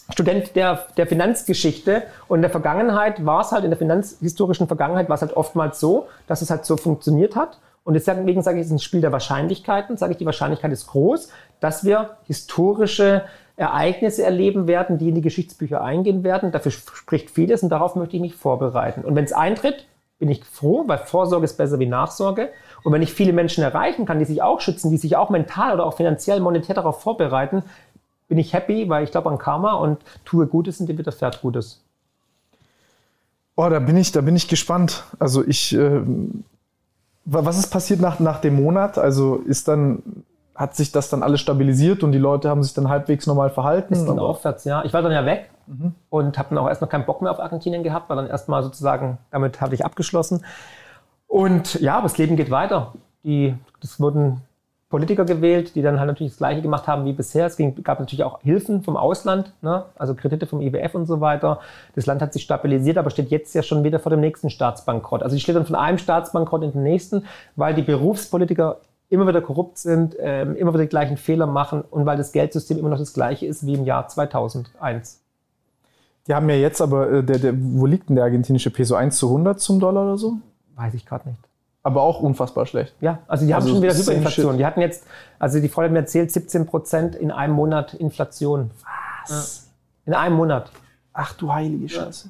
Student 0.10 0.56
der, 0.56 0.86
der 0.98 1.08
Finanzgeschichte 1.08 2.04
und 2.28 2.38
in 2.38 2.42
der 2.42 2.52
Vergangenheit 2.52 3.26
war 3.26 3.42
es 3.42 3.52
halt, 3.52 3.64
in 3.64 3.72
der 3.72 3.78
finanzhistorischen 3.78 4.68
Vergangenheit 4.68 5.10
war 5.10 5.16
es 5.16 5.22
halt 5.22 5.36
oftmals 5.36 5.80
so, 5.80 6.08
dass 6.28 6.42
es 6.42 6.50
halt 6.50 6.66
so 6.66 6.78
funktioniert 6.78 7.36
hat. 7.36 7.60
Und 7.84 7.94
deswegen 7.94 8.42
sage 8.42 8.58
ich, 8.58 8.62
es 8.62 8.68
ist 8.68 8.74
ein 8.74 8.80
Spiel 8.80 9.02
der 9.02 9.12
Wahrscheinlichkeiten. 9.12 9.98
Sage 9.98 10.14
ich, 10.14 10.18
die 10.18 10.26
Wahrscheinlichkeit 10.26 10.72
ist 10.72 10.88
groß, 10.88 11.30
dass 11.60 11.84
wir 11.84 12.18
historische 12.26 13.24
Ereignisse 13.58 14.24
erleben 14.24 14.68
werden, 14.68 14.98
die 14.98 15.10
in 15.10 15.16
die 15.16 15.22
Geschichtsbücher 15.22 15.82
eingehen 15.82 16.24
werden. 16.24 16.52
Dafür 16.52 16.72
spricht 16.72 17.32
vieles 17.32 17.64
und 17.64 17.70
darauf 17.70 17.96
möchte 17.96 18.16
ich 18.16 18.22
mich 18.22 18.36
vorbereiten. 18.36 19.02
Und 19.06 19.16
wenn 19.16 19.26
es 19.26 19.34
eintritt, 19.34 19.88
bin 20.20 20.30
ich 20.30 20.44
froh, 20.44 20.84
weil 20.88 21.00
Vorsorge 21.00 21.46
ist 21.46 21.58
besser 21.58 21.80
wie 21.80 21.86
Nachsorge. 21.86 22.50
Und 22.84 22.94
wenn 22.94 23.02
ich 23.02 23.14
viele 23.14 23.34
Menschen 23.34 23.64
erreichen 23.64 24.06
kann, 24.06 24.20
die 24.20 24.26
sich 24.26 24.42
auch 24.42 24.62
schützen, 24.62 24.92
die 24.92 24.98
sich 24.98 25.16
auch 25.16 25.30
mental 25.30 25.74
oder 25.74 25.86
auch 25.86 25.96
finanziell, 25.96 26.40
monetär 26.40 26.76
darauf 26.76 27.02
vorbereiten, 27.02 27.64
bin 28.28 28.38
ich 28.38 28.54
happy, 28.54 28.90
weil 28.90 29.04
ich 29.04 29.12
glaube 29.12 29.30
an 29.30 29.38
Karma 29.38 29.74
und 29.74 30.00
tue 30.24 30.48
Gutes 30.48 30.80
und 30.80 30.88
dir 30.88 30.98
widerfährt 30.98 31.42
Gutes. 31.42 31.82
Oh, 33.56 33.70
da 33.70 33.80
bin 33.80 33.96
ich, 33.98 34.12
da 34.12 34.22
bin 34.22 34.36
ich 34.36 34.48
gespannt. 34.48 35.04
Also 35.20 35.46
ich, 35.46 35.76
äh, 35.76 36.02
was 37.24 37.58
ist 37.58 37.68
passiert 37.68 38.02
nach, 38.02 38.20
nach 38.20 38.42
dem 38.42 38.56
Monat? 38.56 38.98
Also 38.98 39.38
ist 39.38 39.68
dann, 39.68 40.04
hat 40.56 40.76
sich 40.76 40.92
das 40.92 41.10
dann 41.10 41.22
alles 41.22 41.42
stabilisiert 41.42 42.04
und 42.04 42.14
die 42.14 42.18
Leute 42.18 42.50
haben 42.50 42.64
sich 42.64 42.74
dann 42.74 42.90
halbwegs 42.90 43.28
normal 43.28 43.50
verhalten? 43.50 43.94
Es 43.94 44.06
ging 44.06 44.18
aufwärts, 44.18 44.64
ja. 44.64 44.84
Ich 44.86 44.94
war 44.94 45.02
dann 45.02 45.12
ja 45.12 45.26
weg 45.26 45.50
mhm. 45.68 45.94
und 46.10 46.38
habe 46.38 46.50
dann 46.50 46.58
auch 46.60 46.70
erstmal 46.70 46.90
keinen 46.90 47.06
Bock 47.06 47.22
mehr 47.22 47.32
auf 47.32 47.40
Argentinien 47.40 47.84
gehabt, 47.84 48.10
war 48.10 48.16
dann 48.16 48.28
erstmal 48.28 48.64
sozusagen, 48.64 49.18
damit 49.32 49.60
habe 49.60 49.76
ich 49.76 49.84
abgeschlossen. 49.84 50.46
Und 51.28 51.82
ja, 51.82 51.96
aber 51.98 52.04
das 52.04 52.18
Leben 52.18 52.38
geht 52.38 52.52
weiter. 52.52 52.94
Die, 53.24 53.56
das 53.82 54.00
wurden 54.00 54.42
Politiker 54.90 55.26
gewählt, 55.26 55.76
die 55.76 55.82
dann 55.82 56.00
halt 56.00 56.08
natürlich 56.08 56.34
das 56.34 56.38
Gleiche 56.38 56.62
gemacht 56.62 56.88
haben 56.88 57.04
wie 57.04 57.12
bisher. 57.12 57.48
Es 57.48 57.58
ging, 57.58 57.84
gab 57.84 58.00
natürlich 58.00 58.24
auch 58.24 58.40
Hilfen 58.42 58.84
vom 58.84 58.96
Ausland, 58.96 59.52
ne? 59.62 59.84
also 59.98 60.16
Kredite 60.16 60.46
vom 60.46 60.62
IWF 60.62 60.96
und 60.96 61.06
so 61.06 61.20
weiter. 61.20 61.60
Das 61.96 62.06
Land 62.06 62.22
hat 62.22 62.32
sich 62.32 62.44
stabilisiert, 62.44 62.98
aber 62.98 63.10
steht 63.10 63.30
jetzt 63.30 63.54
ja 63.56 63.64
schon 63.64 63.84
wieder 63.84 64.00
vor 64.00 64.12
dem 64.12 64.22
nächsten 64.22 64.50
Staatsbankrott. 64.50 65.24
Also 65.24 65.36
die 65.36 65.42
steht 65.42 65.56
dann 65.56 65.66
von 65.66 65.76
einem 65.76 65.98
Staatsbankrott 65.98 66.64
in 66.64 66.72
den 66.72 66.84
nächsten, 66.84 67.26
weil 67.58 67.74
die 67.74 67.82
Berufspolitiker 67.82 68.78
immer 69.16 69.28
wieder 69.28 69.42
korrupt 69.42 69.78
sind, 69.78 70.16
ähm, 70.20 70.56
immer 70.56 70.74
wieder 70.74 70.84
die 70.84 70.90
gleichen 70.90 71.18
Fehler 71.18 71.48
machen 71.48 71.82
und 71.82 72.06
weil 72.06 72.18
das 72.18 72.32
Geldsystem 72.32 72.78
immer 72.78 72.90
noch 72.90 73.00
das 73.00 73.14
gleiche 73.14 73.46
ist 73.46 73.66
wie 73.66 73.74
im 73.74 73.86
Jahr 73.86 74.08
2001. 74.08 75.22
Die 76.28 76.34
haben 76.34 76.50
ja 76.50 76.56
jetzt 76.56 76.82
aber, 76.82 77.12
äh, 77.12 77.24
der, 77.24 77.40
der, 77.40 77.54
wo 77.58 77.86
liegt 77.86 78.10
denn 78.10 78.16
der 78.16 78.26
argentinische 78.26 78.72
Peso? 78.72 78.96
1 78.96 79.18
zu 79.18 79.28
100 79.28 79.60
zum 79.60 79.80
Dollar 79.80 80.04
oder 80.04 80.18
so? 80.18 80.38
Weiß 80.76 80.94
ich 80.94 81.06
gerade 81.06 81.30
nicht. 81.30 81.42
Aber 81.84 82.02
auch 82.02 82.20
unfassbar 82.20 82.66
schlecht. 82.66 82.96
Ja, 83.00 83.20
also 83.28 83.46
die 83.46 83.54
haben 83.54 83.62
also 83.62 83.76
schon 83.76 83.84
wieder 83.84 83.94
Hyperinflation. 83.94 84.58
Die 84.58 84.66
hatten 84.66 84.82
jetzt, 84.82 85.06
also 85.38 85.60
die 85.60 85.70
hat 85.70 85.92
mir 85.92 86.00
erzählt, 86.00 86.32
17 86.32 86.66
Prozent 86.66 87.16
in 87.16 87.30
einem 87.32 87.54
Monat 87.54 87.94
Inflation. 87.94 88.72
Was? 89.24 89.70
Ja. 90.06 90.12
In 90.12 90.14
einem 90.16 90.36
Monat. 90.36 90.72
Ach 91.14 91.34
du 91.34 91.54
heilige 91.54 91.88
Scheiße. 91.88 92.30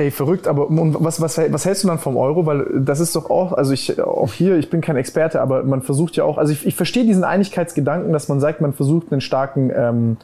Ey, 0.00 0.10
verrückt, 0.10 0.48
aber 0.48 0.68
was, 0.70 1.20
was, 1.20 1.36
was 1.36 1.66
hältst 1.66 1.84
du 1.84 1.88
dann 1.88 1.98
vom 1.98 2.16
Euro? 2.16 2.46
Weil 2.46 2.64
das 2.74 3.00
ist 3.00 3.14
doch 3.14 3.28
auch, 3.28 3.52
also 3.52 3.74
ich, 3.74 4.00
auch 4.00 4.32
hier, 4.32 4.56
ich 4.56 4.70
bin 4.70 4.80
kein 4.80 4.96
Experte, 4.96 5.42
aber 5.42 5.62
man 5.62 5.82
versucht 5.82 6.16
ja 6.16 6.24
auch, 6.24 6.38
also 6.38 6.54
ich, 6.54 6.66
ich 6.66 6.74
verstehe 6.74 7.04
diesen 7.04 7.22
Einigkeitsgedanken, 7.22 8.10
dass 8.10 8.26
man 8.26 8.40
sagt, 8.40 8.62
man 8.62 8.72
versucht 8.72 9.12
einen 9.12 9.20
starken 9.20 9.70
ähm, 9.76 10.16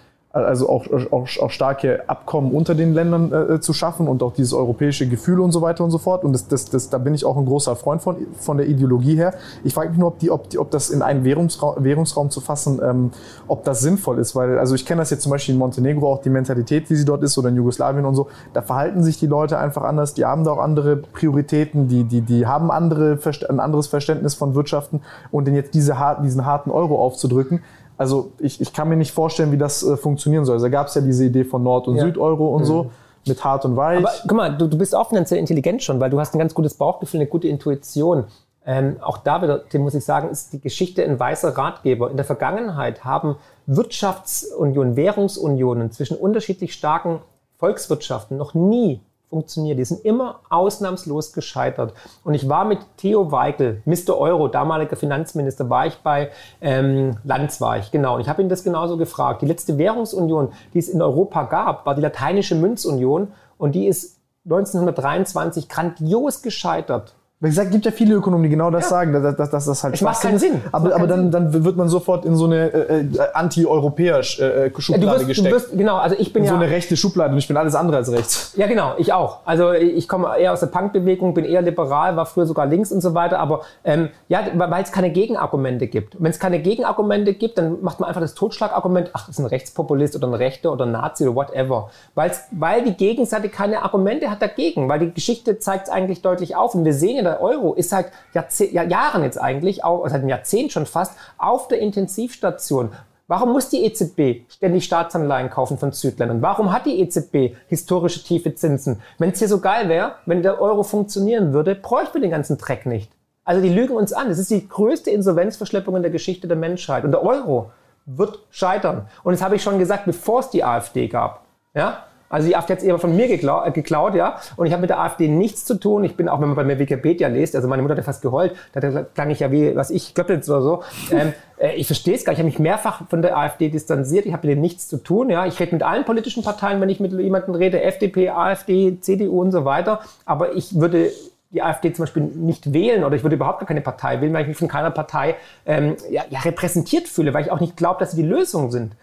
also 0.45 0.69
auch, 0.69 0.87
auch, 1.11 1.29
auch 1.41 1.51
starke 1.51 2.09
Abkommen 2.09 2.53
unter 2.53 2.75
den 2.75 2.93
Ländern 2.93 3.33
äh, 3.33 3.61
zu 3.61 3.73
schaffen 3.73 4.09
und 4.09 4.23
auch 4.23 4.33
dieses 4.33 4.53
europäische 4.53 5.09
Gefühl 5.09 5.41
und 5.41 5.53
so 5.53 5.63
weiter 5.63 5.85
und 5.85 5.91
so 5.91 5.99
fort. 5.99 6.25
Und 6.25 6.33
das, 6.33 6.49
das, 6.49 6.67
das, 6.67 6.91
da 6.91 6.99
bin 6.99 7.15
ich 7.15 7.25
auch 7.25 7.37
ein 7.37 7.47
großer 7.47 7.77
Freund 7.77 8.03
von, 8.03 8.17
von 8.39 8.57
der 8.57 8.67
Ideologie 8.67 9.17
her. 9.17 9.35
Ich 9.65 9.75
frage 9.75 9.91
mich 9.91 9.99
nur, 9.99 10.09
ob, 10.09 10.19
die, 10.19 10.31
ob, 10.31 10.49
die, 10.51 10.59
ob 10.59 10.71
das 10.71 10.91
in 10.91 11.03
einen 11.03 11.25
Währungsraum, 11.25 11.83
Währungsraum 11.83 12.31
zu 12.31 12.41
fassen, 12.41 12.81
ähm, 12.83 13.11
ob 13.49 13.65
das 13.65 13.81
sinnvoll 13.81 14.19
ist. 14.19 14.35
Weil, 14.37 14.59
also 14.59 14.75
ich 14.75 14.85
kenne 14.85 15.01
das 15.01 15.11
jetzt 15.11 15.23
zum 15.23 15.31
Beispiel 15.31 15.55
in 15.55 15.59
Montenegro 15.59 16.13
auch 16.13 16.23
die 16.23 16.31
Mentalität, 16.31 16.91
wie 16.91 16.97
sie 16.97 17.05
dort 17.05 17.23
ist, 17.23 17.39
oder 17.39 17.49
in 17.49 17.57
Jugoslawien 17.57 18.05
und 18.05 18.15
so. 18.15 18.29
Da 18.53 18.63
verhalten 18.63 19.03
sich 19.03 19.19
die 19.19 19.27
Leute 19.27 19.59
einfach 19.59 19.83
anders, 19.83 20.15
die 20.15 20.25
haben 20.25 20.45
da 20.45 20.53
auch 20.53 20.59
andere 20.59 20.97
Prioritäten, 20.97 21.89
die, 21.89 22.05
die, 22.05 22.21
die 22.21 22.47
haben 22.47 22.71
andere, 22.71 23.19
ein 23.49 23.61
anderes 23.61 23.87
Verständnis 23.87 24.35
von 24.35 24.55
Wirtschaften 24.55 25.01
und 25.31 25.47
den 25.47 25.55
jetzt 25.55 25.75
diese, 25.75 25.97
diesen 26.23 26.45
harten 26.45 26.71
Euro 26.71 27.03
aufzudrücken, 27.03 27.63
also 27.99 28.33
ich, 28.39 28.61
ich 28.61 28.73
kann 28.73 28.89
mir 28.89 28.97
nicht 28.97 29.13
vorstellen, 29.13 29.53
wie 29.53 29.59
das 29.59 29.83
äh, 29.83 29.97
funktionieren 29.97 30.45
soll. 30.45 30.55
Also 30.55 30.67
da 30.67 30.71
gab 30.71 30.89
es 30.89 30.95
ja 30.95 31.01
diese 31.01 31.25
Idee 31.25 31.45
von 31.45 31.63
Nord- 31.63 31.89
und 31.89 31.97
ja. 31.97 32.05
Süd-Euro 32.05 32.55
und 32.55 32.63
mhm. 32.63 32.67
so 32.67 32.91
mit 33.27 33.43
hart 33.43 33.65
und 33.65 33.77
weich. 33.77 33.99
Aber 33.99 34.13
guck 34.23 34.37
mal, 34.37 34.57
du, 34.57 34.67
du 34.69 34.79
bist 34.79 34.95
auch 34.95 35.09
finanziell 35.09 35.41
intelligent 35.41 35.83
schon, 35.83 35.99
weil 35.99 36.11
du 36.11 36.21
hast 36.21 36.35
ein 36.35 36.39
ganz 36.39 36.55
gutes 36.55 36.75
Bauchgefühl, 36.75 37.21
eine 37.21 37.29
gute 37.29 37.49
Intuition. 37.49 38.25
Ähm, 38.65 38.97
auch 39.01 39.19
da 39.19 39.43
wieder, 39.43 39.59
dem 39.59 39.83
muss 39.83 39.95
ich 39.95 40.05
sagen, 40.05 40.29
ist 40.29 40.53
die 40.53 40.61
Geschichte 40.61 41.05
ein 41.05 41.19
weißer 41.19 41.57
Ratgeber. 41.57 42.11
In 42.11 42.17
der 42.17 42.27
Vergangenheit 42.27 43.05
haben 43.05 43.37
Wirtschaftsunion, 43.67 44.97
Währungsunionen 44.97 45.93
zwischen 45.93 46.17
unterschiedlich 46.17 46.73
starken 46.73 47.21
Volkswirtschaften 47.59 48.37
noch 48.37 48.55
nie 48.55 49.01
funktioniert. 49.29 49.79
Die 49.79 49.85
sind 49.85 50.05
immer 50.05 50.41
ausnahmslos 50.49 51.33
gescheitert. 51.33 51.93
Und 52.25 52.35
ich 52.35 52.49
war 52.49 52.65
mit 52.65 52.79
Theo 52.97 53.33
Weigel, 53.33 53.83
Mr. 53.85 54.17
Euro, 54.17 54.49
damaliger 54.49 54.97
Finanzminister, 54.97 55.69
war 55.69 55.87
ich 55.87 55.97
bei 55.99 56.31
ähm, 56.61 57.17
Lanz 57.25 57.61
war 57.61 57.79
ich, 57.79 57.91
genau. 57.91 58.15
Und 58.15 58.21
ich 58.21 58.29
habe 58.29 58.43
ihn 58.43 58.49
das 58.49 58.63
genauso 58.63 58.97
gefragt. 58.97 59.43
Die 59.43 59.47
letzte 59.47 59.79
Währungsunion, 59.79 60.53
die 60.75 60.79
es 60.79 60.89
in 60.89 61.03
Europa 61.03 61.43
gab, 61.45 61.87
war 61.87 61.95
die 61.95 62.03
lateinische 62.03 62.55
Münzunion 62.55 63.33
und 63.59 63.75
die 63.75 63.87
ist 63.87 64.21
1923 64.45 65.69
grandios 65.69 66.43
gescheitert. 66.43 67.16
Wie 67.39 67.49
gesagt, 67.49 67.71
gibt 67.71 67.85
ja 67.85 67.91
viele 67.91 68.15
Ökonomen, 68.15 68.45
die 68.45 68.49
genau 68.49 68.71
das 68.71 68.85
ja. 68.85 68.89
sagen, 68.89 69.13
dass, 69.13 69.37
dass, 69.37 69.51
dass 69.51 69.67
das 69.67 69.85
halt 69.85 69.93
es 69.93 70.01
macht 70.01 70.23
keinen 70.23 70.39
Sinn. 70.39 70.63
Aber, 70.73 70.95
aber 70.95 71.07
dann, 71.07 71.31
dann 71.31 71.53
wird 71.65 71.77
man 71.77 71.87
sofort 71.91 72.25
in 72.25 72.35
so 72.35 72.47
eine 72.47 72.73
äh, 72.73 73.01
äh 73.01 73.09
anti-europäische 73.35 74.71
äh, 74.75 74.81
Schublade 74.81 75.05
du 75.05 75.13
wirst, 75.13 75.27
gesteckt. 75.27 75.53
Du 75.53 75.57
wirst, 75.57 75.77
genau, 75.77 75.97
also 75.97 76.17
ich 76.19 76.33
bin 76.33 76.45
in 76.45 76.47
ja 76.47 76.55
so 76.55 76.59
eine 76.59 76.71
rechte 76.71 76.97
Schublade 76.97 77.33
und 77.33 77.39
ich 77.39 77.47
bin 77.47 77.59
alles 77.59 77.75
andere 77.75 77.99
als 77.99 78.11
rechts. 78.11 78.55
Ja, 78.57 78.67
genau, 78.67 78.95
ich 78.97 79.13
auch. 79.13 79.41
Also 79.45 79.73
ich 79.73 80.09
komme 80.09 80.29
eher 80.39 80.55
aus 80.55 80.61
der 80.61 80.69
Punkbewegung, 80.69 81.35
bin 81.35 81.45
eher 81.45 81.61
liberal, 81.61 82.17
war 82.17 82.25
früher 82.25 82.47
sogar 82.47 82.65
links 82.65 82.91
und 82.91 83.03
so 83.03 83.13
weiter. 83.13 83.39
Aber 83.39 83.65
ähm, 83.85 84.09
ja, 84.29 84.41
weil 84.55 84.83
es 84.83 84.91
keine 84.91 85.11
Gegenargumente 85.11 85.89
gibt. 85.89 86.17
Wenn 86.19 86.31
es 86.31 86.39
keine 86.39 86.61
Gegenargumente 86.61 87.35
gibt, 87.35 87.59
dann 87.59 87.83
macht 87.83 88.01
man 88.01 88.09
einfach 88.09 88.23
das 88.23 88.33
Totschlagargument, 88.33 89.11
ach, 89.13 89.27
das 89.27 89.39
ist 89.39 89.41
ein 89.41 89.47
Rechtspopulist 89.47 90.17
oder 90.17 90.29
ein 90.29 90.35
Rechter 90.35 90.73
oder 90.73 90.87
ein 90.87 90.93
Nazi 90.93 91.29
oder 91.29 91.37
whatever. 91.37 91.91
Weil's, 92.15 92.45
weil 92.53 92.83
die 92.83 92.95
Gegenseite 92.95 93.51
keine 93.51 93.83
Argumente 93.83 94.31
hat 94.31 94.41
dagegen, 94.41 94.89
weil 94.89 95.01
die 95.01 95.13
Geschichte 95.13 95.59
zeigt 95.59 95.89
es 95.89 95.93
eigentlich 95.93 96.23
deutlich 96.23 96.57
auf. 96.57 96.75
Und 96.75 96.87
wir 96.87 96.95
sehen 96.95 97.17
ja, 97.17 97.26
der 97.27 97.41
Euro 97.41 97.75
ist 97.75 97.93
halt 97.93 98.13
seit 98.33 98.73
Jahren 98.73 99.23
jetzt 99.23 99.41
eigentlich, 99.41 99.85
auch 99.85 100.05
seit 100.05 100.21
einem 100.21 100.29
Jahrzehnt 100.29 100.73
schon 100.73 100.87
fast, 100.87 101.17
auf 101.39 101.69
der 101.69 101.79
Intensivstation. 101.81 102.93
Warum 103.29 103.53
muss 103.53 103.69
die 103.69 103.85
EZB 103.85 104.49
ständig 104.49 104.85
Staatsanleihen 104.85 105.51
kaufen 105.51 105.79
von 105.79 105.91
Südländern? 105.91 106.43
Warum 106.43 106.73
hat 106.73 106.87
die 106.87 107.01
EZB 107.01 107.57
historische 107.67 108.23
tiefe 108.23 108.55
Zinsen? 108.55 109.03
Wenn 109.19 109.31
es 109.31 109.41
hier 109.41 109.49
so 109.49 109.61
geil 109.61 109.89
wäre, 109.89 110.15
wenn 110.27 110.43
der 110.43 110.61
Euro 110.61 110.85
funktionieren 110.85 111.53
würde, 111.53 111.75
bräuchten 111.75 112.15
wir 112.15 112.21
den 112.21 112.31
ganzen 112.31 112.57
Dreck 112.57 112.87
nicht. 112.87 113.11
Also 113.45 113.61
die 113.61 113.69
lügen 113.69 113.97
uns 113.97 114.13
an. 114.13 114.29
Das 114.29 114.39
ist 114.39 114.51
die 114.51 114.69
größte 114.69 115.11
Insolvenzverschleppung 115.11 115.97
in 115.97 116.03
der 116.03 116.13
Geschichte 116.13 116.47
der 116.47 116.57
Menschheit. 116.57 117.05
Und 117.05 117.11
der 117.11 117.23
Euro 117.23 117.71
wird 118.05 118.39
scheitern. 118.51 119.09
Und 119.25 119.33
das 119.33 119.43
habe 119.43 119.57
ich 119.57 119.63
schon 119.63 119.81
gesagt, 119.81 120.05
bevor 120.05 120.41
es 120.41 120.51
die 120.51 120.63
AfD 120.63 121.09
gab. 121.09 121.45
Ja? 121.75 122.05
Also 122.29 122.49
die 122.49 122.57
AfD 122.57 122.73
hat 122.73 122.81
es 122.81 122.85
eher 122.85 122.99
von 122.99 123.15
mir 123.15 123.29
geklaut, 123.29 123.67
äh, 123.67 123.71
geklaut, 123.71 124.15
ja. 124.15 124.39
Und 124.57 124.67
ich 124.67 124.73
habe 124.73 124.81
mit 124.81 124.91
der 124.91 125.01
AfD 125.01 125.29
nichts 125.29 125.65
zu 125.65 125.75
tun. 125.75 126.05
Ich 126.05 126.17
bin 126.17 126.29
auch, 126.29 126.41
wenn 126.41 126.49
man 126.49 126.57
bei 126.57 126.65
mir 126.65 126.79
Wikipedia 126.79 127.29
liest, 127.29 127.55
also 127.55 127.69
meine 127.69 127.83
Mutter 127.83 127.97
hat 127.97 128.05
fast 128.05 128.23
geheult, 128.23 128.55
da 128.73 128.81
klang 129.15 129.31
ich 129.31 129.41
ja 129.41 129.51
wie, 129.53 129.77
was 129.77 129.91
ich, 129.91 130.15
Göppels 130.15 130.49
oder 130.51 130.63
so. 130.63 130.83
Ähm, 131.13 131.33
äh, 131.59 131.75
ich 131.75 131.87
verstehe 131.87 132.15
es 132.15 132.25
gar 132.25 132.33
nicht. 132.33 132.39
Ich 132.39 132.43
habe 132.43 132.51
mich 132.51 132.59
mehrfach 132.59 133.09
von 133.09 133.23
der 133.23 133.37
AfD 133.37 133.69
distanziert. 133.69 134.27
Ich 134.27 134.33
habe 134.33 134.47
mit 134.47 134.53
denen 134.53 134.63
nichts 134.63 134.89
zu 134.89 134.99
tun, 134.99 135.31
ja. 135.31 135.47
Ich 135.47 135.59
rede 135.61 135.73
mit 135.73 135.83
allen 135.83 136.05
politischen 136.05 136.43
Parteien, 136.43 136.81
wenn 136.81 136.89
ich 136.89 137.01
mit 137.01 137.13
jemandem 137.13 137.55
rede, 137.55 137.83
FDP, 137.83 138.31
AfD, 138.31 138.99
CDU 139.01 139.41
und 139.41 139.53
so 139.53 139.65
weiter. 139.65 140.01
Aber 140.25 140.55
ich 140.55 140.79
würde 140.81 141.11
die 141.51 141.63
AfD 141.63 141.93
zum 141.93 142.05
Beispiel 142.05 142.23
nicht 142.23 142.73
wählen 142.73 143.05
oder 143.05 143.17
ich 143.17 143.23
würde 143.23 143.37
überhaupt 143.37 143.61
gar 143.61 143.67
keine 143.67 143.81
Partei 143.81 144.21
wählen, 144.21 144.33
weil 144.33 144.43
ich 144.43 144.49
mich 144.49 144.57
von 144.57 144.69
keiner 144.69 144.91
Partei 144.91 145.37
ähm, 145.65 145.97
ja, 146.11 146.25
ja, 146.29 146.41
repräsentiert 146.41 147.09
fühle, 147.09 147.33
weil 147.35 147.45
ich 147.45 147.53
auch 147.53 147.61
nicht 147.61 147.77
glaube, 147.77 148.01
dass 148.01 148.13
sie 148.13 148.23
die 148.23 148.29
Lösung 148.29 148.71
sind. 148.71 148.95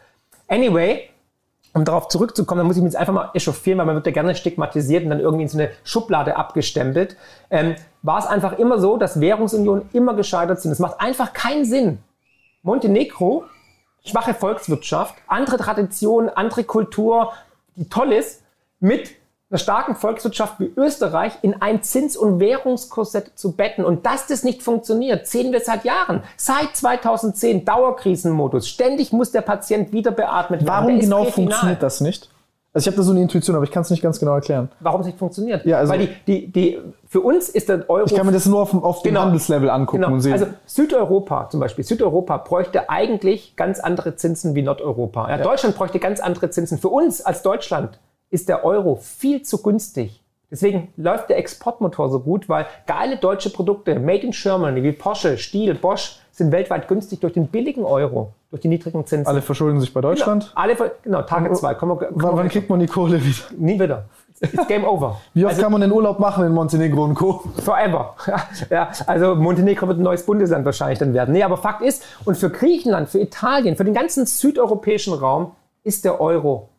Anyway, 0.47 1.09
um 1.73 1.85
darauf 1.85 2.07
zurückzukommen, 2.07 2.59
dann 2.59 2.67
muss 2.67 2.77
ich 2.77 2.83
mich 2.83 2.93
jetzt 2.93 2.99
einfach 2.99 3.13
mal 3.13 3.31
echauffieren, 3.33 3.79
weil 3.79 3.87
man 3.87 3.95
wird 3.95 4.05
ja 4.05 4.11
gerne 4.11 4.35
stigmatisiert 4.35 5.03
und 5.03 5.09
dann 5.09 5.19
irgendwie 5.19 5.43
in 5.43 5.49
so 5.49 5.57
eine 5.57 5.71
Schublade 5.83 6.35
abgestempelt. 6.35 7.17
Ähm, 7.49 7.75
war 8.03 8.19
es 8.19 8.25
einfach 8.25 8.59
immer 8.59 8.79
so, 8.79 8.97
dass 8.97 9.19
Währungsunionen 9.19 9.89
immer 9.93 10.13
gescheitert 10.13 10.61
sind. 10.61 10.71
Es 10.71 10.79
macht 10.79 10.99
einfach 11.01 11.33
keinen 11.33 11.65
Sinn. 11.65 11.99
Montenegro, 12.61 13.45
schwache 14.05 14.33
Volkswirtschaft, 14.33 15.15
andere 15.27 15.57
Tradition, 15.57 16.29
andere 16.29 16.63
Kultur, 16.63 17.33
die 17.75 17.89
toll 17.89 18.13
ist, 18.13 18.43
mit 18.79 19.15
einer 19.53 19.59
starken 19.59 19.95
Volkswirtschaft 19.95 20.59
wie 20.59 20.71
Österreich 20.75 21.33
in 21.43 21.61
ein 21.61 21.83
Zins- 21.83 22.17
und 22.17 22.39
Währungskorsett 22.39 23.33
zu 23.35 23.51
betten. 23.51 23.85
Und 23.85 24.03
dass 24.03 24.25
das 24.25 24.43
nicht 24.43 24.63
funktioniert, 24.63 25.27
sehen 25.27 25.51
wir 25.51 25.59
seit 25.59 25.85
Jahren. 25.85 26.23
Seit 26.37 26.75
2010 26.75 27.63
Dauerkrisenmodus. 27.63 28.67
Ständig 28.67 29.13
muss 29.13 29.31
der 29.31 29.41
Patient 29.41 29.93
wieder 29.93 30.09
beatmet 30.09 30.61
werden. 30.61 30.67
Warum 30.67 30.99
genau 30.99 31.25
funktioniert 31.25 31.83
das 31.83 32.01
nicht? 32.01 32.29
Also 32.73 32.85
ich 32.85 32.87
habe 32.87 32.97
da 32.97 33.03
so 33.03 33.11
eine 33.11 33.21
Intuition, 33.21 33.55
aber 33.55 33.65
ich 33.65 33.69
kann 33.69 33.83
es 33.83 33.91
nicht 33.91 34.01
ganz 34.01 34.19
genau 34.19 34.33
erklären. 34.33 34.71
Warum 34.79 35.01
es 35.01 35.05
nicht 35.05 35.19
funktioniert? 35.19 35.63
Ja, 35.63 35.77
also 35.77 35.93
Weil 35.93 36.07
die, 36.07 36.15
die, 36.25 36.51
die, 36.51 36.79
für 37.07 37.21
uns 37.21 37.47
ist 37.47 37.69
der 37.69 37.87
Euro... 37.87 38.07
Ich 38.07 38.15
kann 38.15 38.25
mir 38.25 38.31
das 38.31 38.47
nur 38.47 38.59
auf, 38.59 38.73
auf 38.73 39.03
dem 39.03 39.09
genau, 39.09 39.25
Handelslevel 39.25 39.69
angucken 39.69 40.01
genau. 40.01 40.15
und 40.15 40.21
sehen. 40.21 40.33
Also 40.33 40.47
Südeuropa 40.65 41.49
zum 41.51 41.59
Beispiel, 41.59 41.83
Südeuropa 41.85 42.37
bräuchte 42.37 42.89
eigentlich 42.89 43.55
ganz 43.55 43.79
andere 43.79 44.15
Zinsen 44.15 44.55
wie 44.55 44.63
Nordeuropa. 44.63 45.29
Ja, 45.29 45.37
ja. 45.37 45.43
Deutschland 45.43 45.75
bräuchte 45.75 45.99
ganz 45.99 46.19
andere 46.19 46.49
Zinsen. 46.49 46.79
Für 46.79 46.89
uns 46.89 47.23
als 47.23 47.43
Deutschland 47.43 47.99
ist 48.33 48.49
der 48.49 48.65
Euro 48.65 48.95
viel 48.95 49.43
zu 49.43 49.61
günstig. 49.61 50.19
Deswegen 50.49 50.91
läuft 50.97 51.29
der 51.29 51.37
Exportmotor 51.37 52.09
so 52.09 52.19
gut, 52.19 52.49
weil 52.49 52.65
geile 52.85 53.17
deutsche 53.17 53.51
Produkte, 53.51 53.99
made 53.99 54.19
in 54.19 54.31
Germany, 54.31 54.83
wie 54.83 54.91
Porsche, 54.91 55.37
Stiel, 55.37 55.75
Bosch, 55.75 56.19
sind 56.31 56.51
weltweit 56.51 56.87
günstig 56.87 57.19
durch 57.19 57.33
den 57.33 57.47
billigen 57.47 57.85
Euro, 57.85 58.33
durch 58.49 58.61
die 58.61 58.67
niedrigen 58.67 59.05
Zinsen. 59.05 59.27
Alle 59.27 59.43
verschulden 59.43 59.79
sich 59.79 59.93
bei 59.93 60.01
Deutschland? 60.01 60.51
Genau, 60.55 60.61
alle, 60.61 60.91
genau 61.03 61.21
Tage 61.21 61.53
2. 61.53 61.77
Wann 61.79 62.49
kriegt 62.49 62.69
man 62.69 62.79
die 62.79 62.87
Kohle 62.87 63.23
wieder? 63.23 63.45
Nie 63.55 63.79
wieder. 63.79 64.05
It's 64.41 64.67
game 64.67 64.83
over. 64.83 65.21
Wie 65.33 65.45
oft 65.45 65.53
also, 65.53 65.61
kann 65.61 65.71
man 65.71 65.81
den 65.81 65.91
Urlaub 65.91 66.19
machen 66.19 66.45
in 66.45 66.53
Montenegro 66.53 67.03
und 67.03 67.15
Co? 67.15 67.43
Forever. 67.63 68.15
Ja, 68.69 68.91
also 69.05 69.35
Montenegro 69.35 69.87
wird 69.87 69.99
ein 69.99 70.03
neues 70.03 70.25
Bundesland 70.25 70.65
wahrscheinlich 70.65 70.99
dann 70.99 71.13
werden. 71.13 71.33
Nee, 71.33 71.43
aber 71.43 71.57
Fakt 71.57 71.83
ist, 71.83 72.03
und 72.25 72.35
für 72.35 72.49
Griechenland, 72.49 73.09
für 73.09 73.19
Italien, 73.19 73.75
für 73.75 73.85
den 73.85 73.93
ganzen 73.93 74.25
südeuropäischen 74.25 75.13
Raum 75.13 75.51
ist 75.83 76.03
der 76.03 76.19
Euro 76.19 76.69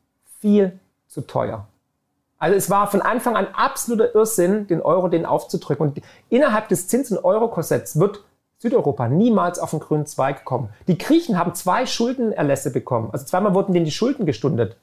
viel 0.41 0.79
zu 1.15 1.23
teuer. 1.23 1.69
Also 2.39 2.57
es 2.57 2.69
war 2.69 2.89
von 2.89 3.01
Anfang 3.01 3.37
an 3.37 3.47
absoluter 3.55 4.15
Irrsinn, 4.15 4.67
den 4.67 4.83
Euro 4.83 5.09
den 5.09 5.25
aufzudrücken. 5.25 5.89
Und 5.89 6.03
innerhalb 6.29 6.69
des 6.69 6.89
Zins- 6.89 7.11
und 7.11 7.25
Euro-Korsetts 7.25 7.99
wird 7.99 8.25
Südeuropa 8.59 9.09
niemals 9.09 9.59
auf 9.59 9.71
den 9.71 9.81
grünen 9.81 10.07
Zweig 10.07 10.45
kommen. 10.45 10.69
Die 10.89 10.99
Griechen 10.99 11.39
haben 11.39 11.55
zwei 11.55 11.87
Schuldenerlässe 11.87 12.73
bekommen. 12.73 13.11
Also 13.13 13.25
zweimal 13.25 13.55
wurden 13.55 13.73
denen 13.73 13.85
die 13.85 13.93
Schulden 13.93 14.27
gestundet. 14.27 14.77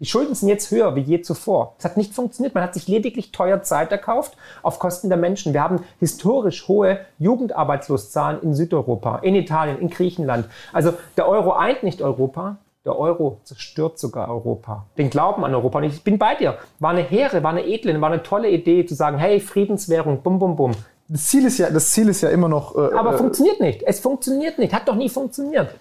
Die 0.00 0.06
Schulden 0.06 0.34
sind 0.34 0.48
jetzt 0.48 0.70
höher 0.70 0.96
wie 0.96 1.02
je 1.02 1.20
zuvor. 1.20 1.76
Es 1.78 1.84
hat 1.84 1.96
nicht 1.96 2.14
funktioniert. 2.14 2.54
Man 2.54 2.64
hat 2.64 2.74
sich 2.74 2.88
lediglich 2.88 3.30
teuer 3.30 3.62
Zeit 3.62 3.92
erkauft 3.92 4.36
auf 4.62 4.78
Kosten 4.78 5.08
der 5.08 5.18
Menschen. 5.18 5.52
Wir 5.52 5.62
haben 5.62 5.84
historisch 6.00 6.66
hohe 6.66 7.00
Jugendarbeitslosenzahlen 7.18 8.42
in 8.42 8.54
Südeuropa, 8.54 9.18
in 9.18 9.34
Italien, 9.34 9.78
in 9.78 9.90
Griechenland. 9.90 10.48
Also 10.72 10.94
der 11.16 11.28
Euro 11.28 11.52
eint 11.52 11.84
nicht 11.84 12.02
Europa, 12.02 12.56
der 12.84 12.98
Euro 12.98 13.40
zerstört 13.44 13.98
sogar 13.98 14.28
Europa. 14.28 14.86
Den 14.98 15.10
Glauben 15.10 15.44
an 15.44 15.54
Europa. 15.54 15.78
Und 15.78 15.84
ich 15.84 16.04
bin 16.04 16.18
bei 16.18 16.34
dir. 16.34 16.58
War 16.78 16.90
eine 16.90 17.02
hehre, 17.02 17.42
war 17.42 17.50
eine 17.50 17.66
edle, 17.66 17.98
war 18.00 18.10
eine 18.10 18.22
tolle 18.22 18.50
Idee 18.50 18.84
zu 18.84 18.94
sagen, 18.94 19.18
hey, 19.18 19.40
Friedenswährung, 19.40 20.22
bum, 20.22 20.38
bum, 20.38 20.56
bum. 20.56 20.72
Das 21.08 21.26
Ziel 21.26 21.46
ist 21.46 21.58
ja, 21.58 21.70
das 21.70 21.90
Ziel 21.92 22.08
ist 22.08 22.20
ja 22.20 22.30
immer 22.30 22.48
noch. 22.48 22.74
Äh, 22.76 22.94
Aber 22.94 23.14
äh, 23.14 23.18
funktioniert 23.18 23.60
nicht. 23.60 23.82
Es 23.82 24.00
funktioniert 24.00 24.58
nicht. 24.58 24.74
Hat 24.74 24.86
doch 24.88 24.96
nie 24.96 25.08
funktioniert. 25.08 25.74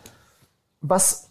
Was 0.82 1.30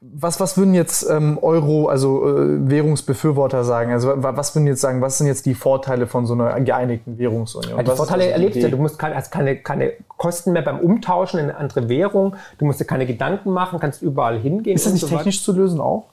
was, 0.00 0.40
was 0.40 0.56
würden 0.56 0.74
jetzt 0.74 1.08
ähm, 1.08 1.38
Euro, 1.40 1.88
also 1.88 2.26
äh, 2.26 2.68
Währungsbefürworter 2.68 3.64
sagen? 3.64 3.92
Also 3.92 4.12
was 4.16 4.54
würden 4.54 4.66
jetzt 4.66 4.80
sagen, 4.80 5.00
was 5.00 5.18
sind 5.18 5.26
jetzt 5.26 5.46
die 5.46 5.54
Vorteile 5.54 6.06
von 6.06 6.26
so 6.26 6.34
einer 6.34 6.60
geeinigten 6.60 7.18
Währungsunion? 7.18 7.76
Ja, 7.76 7.82
die 7.82 7.90
Vorteile 7.90 8.24
also 8.24 8.32
erlebst 8.34 8.62
du. 8.62 8.70
Du 8.70 8.76
musst 8.76 8.98
keine, 8.98 9.14
hast 9.16 9.30
keine, 9.30 9.56
keine 9.56 9.92
Kosten 10.16 10.52
mehr 10.52 10.62
beim 10.62 10.80
Umtauschen 10.80 11.38
in 11.40 11.46
eine 11.46 11.56
andere 11.56 11.88
Währung. 11.88 12.36
Du 12.58 12.64
musst 12.64 12.80
dir 12.80 12.84
keine 12.84 13.06
Gedanken 13.06 13.50
machen, 13.50 13.78
kannst 13.80 14.02
überall 14.02 14.38
hingehen. 14.38 14.76
Ist 14.76 14.86
das 14.86 14.92
nicht 14.92 15.02
so 15.02 15.08
technisch 15.08 15.42
zu 15.42 15.52
lösen 15.52 15.80
auch? 15.80 16.06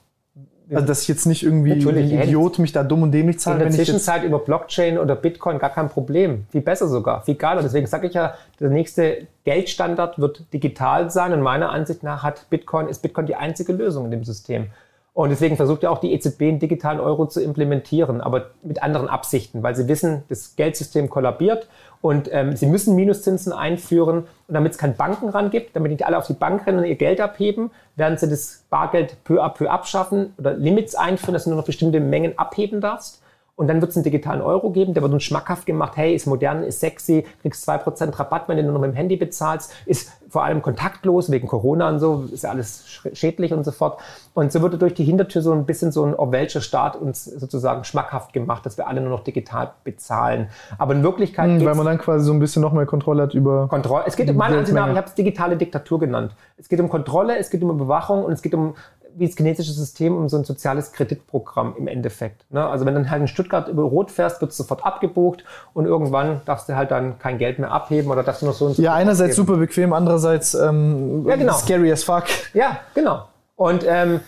Also, 0.73 0.87
dass 0.87 1.03
ich 1.03 1.07
jetzt 1.07 1.25
nicht 1.25 1.43
irgendwie 1.43 1.75
Natürlich, 1.75 2.13
ein 2.13 2.23
Idiot 2.23 2.59
mich 2.59 2.71
da 2.71 2.83
dumm 2.83 3.03
und 3.03 3.11
dämlich 3.11 3.39
zahle. 3.39 3.57
In 3.57 3.69
der 3.69 3.71
Zwischenzeit 3.71 4.23
über 4.23 4.39
Blockchain 4.39 4.97
oder 4.97 5.15
Bitcoin 5.15 5.59
gar 5.59 5.69
kein 5.69 5.89
Problem. 5.89 6.45
Viel 6.49 6.61
besser 6.61 6.87
sogar, 6.87 7.21
viel 7.21 7.35
geiler. 7.35 7.61
Deswegen 7.61 7.85
sage 7.87 8.07
ich 8.07 8.13
ja, 8.13 8.33
der 8.59 8.69
nächste 8.69 9.27
Geldstandard 9.43 10.19
wird 10.19 10.51
digital 10.53 11.11
sein 11.11 11.33
und 11.33 11.41
meiner 11.41 11.69
Ansicht 11.69 12.03
nach 12.03 12.23
hat 12.23 12.49
Bitcoin, 12.49 12.87
ist 12.87 13.01
Bitcoin 13.01 13.27
die 13.27 13.35
einzige 13.35 13.73
Lösung 13.73 14.05
in 14.05 14.11
dem 14.11 14.23
System. 14.23 14.67
Und 15.13 15.29
deswegen 15.29 15.55
versucht 15.55 15.83
ja 15.83 15.91
auch 15.91 15.99
die 15.99 16.11
EZB 16.11 16.41
einen 16.41 16.59
digitalen 16.59 16.99
Euro 16.99 17.25
zu 17.25 17.41
implementieren, 17.41 18.19
aber 18.19 18.47
mit 18.63 18.83
anderen 18.83 19.07
Absichten, 19.07 19.63
weil 19.63 19.73
sie 19.73 19.87
wissen, 19.87 20.23
das 20.27 20.57
Geldsystem 20.57 21.09
kollabiert 21.09 21.69
und 22.05 22.29
ähm, 22.31 22.55
sie 22.55 22.67
müssen 22.67 22.95
Minuszinsen 22.95 23.51
einführen. 23.51 24.25
Und 24.47 24.53
damit 24.53 24.73
es 24.73 24.77
kein 24.77 24.95
Bankenrand 24.95 25.49
gibt, 25.49 25.75
damit 25.75 25.91
nicht 25.91 26.05
alle 26.05 26.19
auf 26.19 26.27
die 26.27 26.33
Bank 26.33 26.67
rennen 26.67 26.77
und 26.77 26.85
ihr 26.85 26.97
Geld 26.97 27.19
abheben, 27.19 27.71
werden 27.95 28.15
sie 28.15 28.29
das 28.29 28.63
Bargeld 28.69 29.23
peu 29.23 29.43
à 29.43 29.49
peu 29.49 29.67
abschaffen 29.71 30.31
oder 30.37 30.53
Limits 30.53 30.93
einführen, 30.93 31.33
dass 31.33 31.45
du 31.45 31.49
nur 31.49 31.57
noch 31.57 31.65
bestimmte 31.65 31.99
Mengen 31.99 32.37
abheben 32.37 32.79
darfst. 32.79 33.23
Und 33.57 33.67
dann 33.67 33.79
wird 33.79 33.91
es 33.91 33.97
einen 33.97 34.03
digitalen 34.03 34.41
Euro 34.41 34.69
geben, 34.69 34.93
der 34.93 35.01
wird 35.01 35.13
uns 35.13 35.23
schmackhaft 35.23 35.65
gemacht, 35.65 35.93
hey, 35.95 36.13
ist 36.13 36.25
modern, 36.25 36.63
ist 36.63 36.81
sexy, 36.81 37.25
kriegst 37.41 37.67
2% 37.67 38.19
Rabatt, 38.19 38.49
wenn 38.49 38.57
du 38.57 38.63
nur 38.63 38.73
noch 38.73 38.81
mit 38.81 38.91
dem 38.91 38.95
Handy 38.95 39.15
bezahlst, 39.15 39.73
ist 39.85 40.11
vor 40.27 40.43
allem 40.43 40.61
kontaktlos 40.61 41.31
wegen 41.31 41.47
Corona 41.47 41.87
und 41.87 41.99
so, 41.99 42.25
ist 42.33 42.43
ja 42.43 42.49
alles 42.49 42.85
schädlich 43.13 43.53
und 43.53 43.63
so 43.63 43.71
fort. 43.71 44.01
Und 44.33 44.51
so 44.51 44.61
wurde 44.61 44.77
durch 44.77 44.93
die 44.93 45.05
Hintertür 45.05 45.41
so 45.41 45.53
ein 45.53 45.65
bisschen 45.65 45.93
so 45.93 46.03
ein 46.03 46.13
Orwellscher 46.13 46.59
Staat 46.59 46.97
uns 46.97 47.23
sozusagen 47.23 47.85
schmackhaft 47.85 48.33
gemacht, 48.33 48.65
dass 48.65 48.77
wir 48.77 48.87
alle 48.87 48.99
nur 48.99 49.11
noch 49.11 49.23
digital 49.23 49.71
bezahlen. 49.85 50.49
Aber 50.77 50.93
in 50.93 51.03
Wirklichkeit. 51.03 51.51
Hm, 51.51 51.65
weil 51.65 51.75
man 51.75 51.85
dann 51.85 51.97
quasi 51.97 52.25
so 52.25 52.33
ein 52.33 52.39
bisschen 52.39 52.61
noch 52.61 52.73
mehr 52.73 52.85
Kontrolle 52.85 53.23
hat 53.23 53.33
über. 53.33 53.69
Kontrolle. 53.69 54.03
Es 54.07 54.17
geht 54.17 54.29
um 54.29 54.35
meiner 54.35 54.57
Ansicht 54.57 54.75
nach, 54.75 54.91
ich 54.91 54.97
habe 54.97 55.07
es 55.07 55.13
digitale 55.13 55.55
Diktatur 55.55 55.99
genannt. 55.99 56.35
Es 56.57 56.67
geht 56.67 56.81
um 56.81 56.89
Kontrolle, 56.89 57.37
es 57.37 57.49
geht 57.49 57.63
um 57.63 57.69
Überwachung 57.69 58.25
und 58.25 58.33
es 58.33 58.41
geht 58.41 58.53
um 58.53 58.75
wie 59.17 59.27
das 59.27 59.35
chinesische 59.35 59.71
System 59.71 60.15
um 60.15 60.29
so 60.29 60.37
ein 60.37 60.43
soziales 60.43 60.91
Kreditprogramm 60.91 61.75
im 61.77 61.87
Endeffekt. 61.87 62.45
Ne? 62.51 62.65
Also 62.65 62.85
wenn 62.85 62.93
du 62.93 63.01
dann 63.01 63.09
halt 63.09 63.21
in 63.21 63.27
Stuttgart 63.27 63.67
über 63.67 63.83
Rot 63.83 64.11
fährst, 64.11 64.41
wird 64.41 64.51
es 64.51 64.57
sofort 64.57 64.85
abgebucht 64.85 65.43
und 65.73 65.85
irgendwann 65.85 66.41
darfst 66.45 66.69
du 66.69 66.75
halt 66.75 66.91
dann 66.91 67.17
kein 67.19 67.37
Geld 67.37 67.59
mehr 67.59 67.71
abheben 67.71 68.11
oder 68.11 68.23
darfst 68.23 68.41
du 68.41 68.45
noch 68.45 68.53
so 68.53 68.65
und 68.65 68.75
so. 68.75 68.81
Ja, 68.81 68.93
einerseits 68.93 69.31
abgeben. 69.31 69.47
super 69.47 69.57
bequem, 69.59 69.93
andererseits 69.93 70.53
ähm, 70.53 71.25
ja, 71.27 71.35
genau. 71.35 71.53
scary 71.53 71.91
as 71.91 72.03
fuck. 72.03 72.25
Ja, 72.53 72.79
genau. 72.93 73.23
Und 73.55 73.85
ähm, 73.87 74.19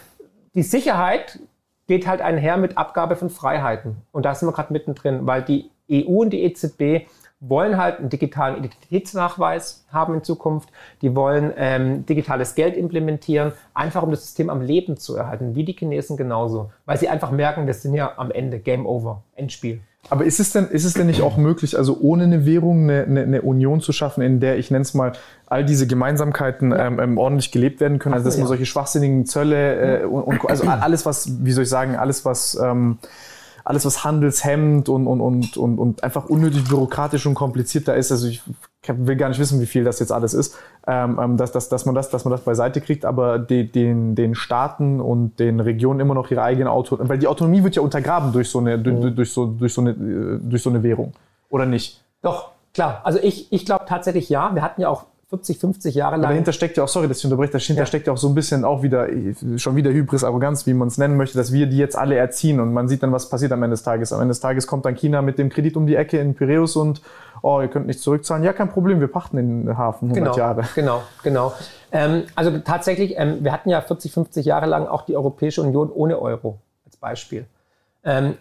die 0.54 0.64
Sicherheit 0.64 1.40
geht 1.88 2.08
halt 2.08 2.22
einher 2.22 2.58
mit 2.58 2.78
Abgabe 2.78 3.16
von 3.16 3.30
Freiheiten. 3.30 3.98
Und 4.12 4.26
da 4.26 4.36
sind 4.36 4.48
wir 4.48 4.54
gerade 4.54 4.74
mittendrin, 4.74 5.26
weil 5.26 5.42
die 5.42 5.70
EU 5.92 6.22
und 6.22 6.32
die 6.32 6.44
EZB 6.44 7.08
wollen 7.40 7.78
halt 7.78 8.00
einen 8.00 8.10
digitalen 8.10 8.58
Identitätsnachweis 8.58 9.86
haben 9.92 10.16
in 10.16 10.24
Zukunft. 10.24 10.70
Die 11.02 11.16
wollen 11.16 11.54
ähm, 11.56 12.06
digitales 12.06 12.56
Geld 12.56 12.76
implementieren, 12.76 13.52
einfach 13.74 14.04
um 14.04 14.12
das 14.12 14.22
System 14.22 14.50
am 14.50 14.62
Leben 14.62 14.98
zu 14.98 15.16
erhalten, 15.16 15.56
wie 15.56 15.64
die 15.64 15.74
Chinesen 15.74 16.18
genauso. 16.18 16.72
Weil 16.86 16.98
sie 16.98 17.10
einfach 17.10 17.32
merken, 17.32 17.68
wir 17.68 17.74
sind 17.74 17.94
ja 17.94 18.14
am 18.18 18.32
Ende, 18.32 18.60
Game 18.60 18.86
Over, 18.86 19.24
Endspiel. 19.36 19.82
Aber 20.10 20.24
ist 20.24 20.40
es 20.40 20.52
denn, 20.52 20.68
ist 20.68 20.86
es 20.86 20.94
denn 20.94 21.08
nicht 21.08 21.22
auch 21.22 21.36
möglich, 21.36 21.78
also 21.78 21.98
ohne 22.00 22.24
eine 22.24 22.46
Währung 22.46 22.84
eine, 22.84 23.04
eine, 23.04 23.22
eine 23.24 23.42
Union 23.42 23.82
zu 23.82 23.92
schaffen, 23.92 24.22
in 24.22 24.40
der, 24.40 24.58
ich 24.58 24.72
nenne 24.72 24.84
es 24.84 24.94
mal, 24.94 25.12
all 25.48 25.66
diese 25.66 25.86
Gemeinsamkeiten 25.86 26.72
ja. 26.72 26.88
ähm, 26.88 27.00
ähm 27.00 27.18
ordentlich 27.18 27.52
gelebt 27.52 27.82
werden 27.82 28.00
können? 28.00 28.14
Also 28.14 28.26
dass 28.26 28.38
man 28.38 28.48
solche 28.48 28.66
schwachsinnigen 28.66 29.26
Zölle 29.26 30.02
äh, 30.02 30.06
und, 30.06 30.24
und, 30.24 30.50
also 30.50 30.64
alles, 30.66 31.06
was, 31.06 31.44
wie 31.44 31.52
soll 31.52 31.64
ich 31.64 31.70
sagen, 31.70 31.98
alles, 31.98 32.24
was 32.24 32.58
ähm, 32.62 33.00
alles, 33.68 33.86
was 33.86 34.06
handelshemmend 34.06 34.88
und, 34.88 35.08
und, 35.08 35.20
und, 35.20 35.58
und, 35.58 35.78
und 35.78 36.04
einfach 36.04 36.30
unnötig 36.30 36.70
bürokratisch 36.70 37.26
und 37.26 37.34
kompliziert 37.34 37.88
da 37.88 37.94
ist. 37.94 38.12
Also 38.12 38.28
ich 38.28 38.42
will 38.88 39.18
gar 39.18 39.28
nicht 39.28 39.40
wissen, 39.40 39.60
wie 39.60 39.66
viel 39.66 39.84
das 39.84 40.00
jetzt 40.00 40.12
alles 40.14 40.34
ist, 40.34 40.58
ähm, 40.88 41.20
ähm, 41.22 41.38
dass, 41.38 41.52
dass, 41.52 41.68
dass, 41.68 41.86
man 41.86 41.94
das, 41.94 42.10
dass 42.10 42.24
man 42.24 42.32
das 42.32 42.42
beiseite 42.42 42.80
kriegt, 42.80 43.04
aber 43.04 43.40
die, 43.40 43.70
den, 43.70 44.16
den 44.16 44.36
Staaten 44.36 45.02
und 45.02 45.40
den 45.40 45.60
Regionen 45.60 46.00
immer 46.00 46.14
noch 46.14 46.32
ihre 46.32 46.44
eigene 46.44 46.72
Autonomie, 46.72 47.10
weil 47.10 47.18
die 47.18 47.28
Autonomie 47.28 47.64
wird 47.64 47.76
ja 47.76 47.82
untergraben 47.82 48.32
durch 48.32 48.50
so 48.50 48.60
eine, 48.60 48.80
durch, 48.80 49.14
durch, 49.14 49.34
so, 49.34 49.48
durch, 49.48 49.74
so 49.74 49.82
eine, 49.82 49.94
durch 50.42 50.64
so 50.64 50.70
eine 50.70 50.82
Währung. 50.82 51.12
Oder 51.50 51.66
nicht? 51.66 52.02
Doch, 52.22 52.52
klar. 52.74 53.02
Also 53.04 53.20
ich, 53.22 53.52
ich 53.52 53.66
glaube 53.66 53.84
tatsächlich 53.86 54.30
ja. 54.30 54.56
Wir 54.56 54.62
hatten 54.62 54.80
ja 54.80 54.88
auch 54.88 55.06
40, 55.30 55.60
50 55.60 55.96
Jahre 55.96 56.16
lang. 56.16 56.24
Aber 56.24 56.34
dahinter 56.34 56.54
steckt 56.54 56.78
ja 56.78 56.86
auch, 56.86 56.88
sorry, 56.88 57.10
dass 57.10 57.20
ich 57.20 57.26
unterbreche, 57.26 57.52
dahinter 57.52 57.82
ja. 57.82 57.86
steckt 57.86 58.08
ja 58.08 58.14
auch 58.14 58.18
so 58.18 58.30
ein 58.30 58.36
bisschen 58.36 58.64
auch 58.64 58.82
wieder, 58.82 59.08
schon 59.58 59.76
wieder 59.76 59.92
Hybris, 59.92 60.24
Arroganz, 60.24 60.66
wie 60.66 60.74
man 60.74 60.88
es 60.88 60.98
nennen 60.98 61.18
möchte, 61.18 61.38
dass 61.38 61.52
wir 61.52 61.68
die 61.68 61.78
jetzt 61.78 61.98
alle 61.98 62.16
erziehen 62.16 62.62
und 62.62 62.72
man 62.72 62.88
sieht 62.88 63.04
dann, 63.04 63.12
was 63.12 63.30
passiert 63.30 63.52
am 63.52 63.62
Ende 63.62 63.74
des 63.74 63.84
Tages. 63.84 64.14
Am 64.14 64.22
Ende 64.22 64.32
des 64.32 64.40
Tages 64.40 64.68
kommt 64.68 64.86
dann 64.86 64.96
China 64.96 65.22
mit 65.22 65.38
dem 65.38 65.50
Kredit 65.50 65.76
um 65.76 65.86
die 65.86 65.96
Ecke 65.96 66.18
in 66.20 66.34
Piräus 66.34 66.78
und, 66.78 67.02
oh, 67.42 67.60
ihr 67.60 67.68
könnt 67.68 67.88
nicht 67.88 68.00
zurückzahlen. 68.00 68.46
Ja, 68.46 68.54
kein 68.54 68.70
Problem, 68.70 69.02
wir 69.02 69.10
pachten 69.10 69.36
den 69.36 69.78
Hafen 69.78 70.10
100 70.12 70.24
genau, 70.24 70.38
Jahre. 70.38 70.64
Genau, 70.76 71.04
genau. 71.24 71.54
Ähm, 71.92 72.24
also 72.36 72.58
tatsächlich, 72.60 73.16
ähm, 73.18 73.44
wir 73.44 73.52
hatten 73.52 73.70
ja 73.70 73.82
40, 73.82 74.14
50 74.14 74.46
Jahre 74.46 74.66
lang 74.66 74.88
auch 74.88 75.02
die 75.02 75.18
Europäische 75.18 75.62
Union 75.62 75.92
ohne 75.92 76.22
Euro 76.22 76.60
als 76.86 76.96
Beispiel. 76.96 77.46
Ähm, 78.06 78.38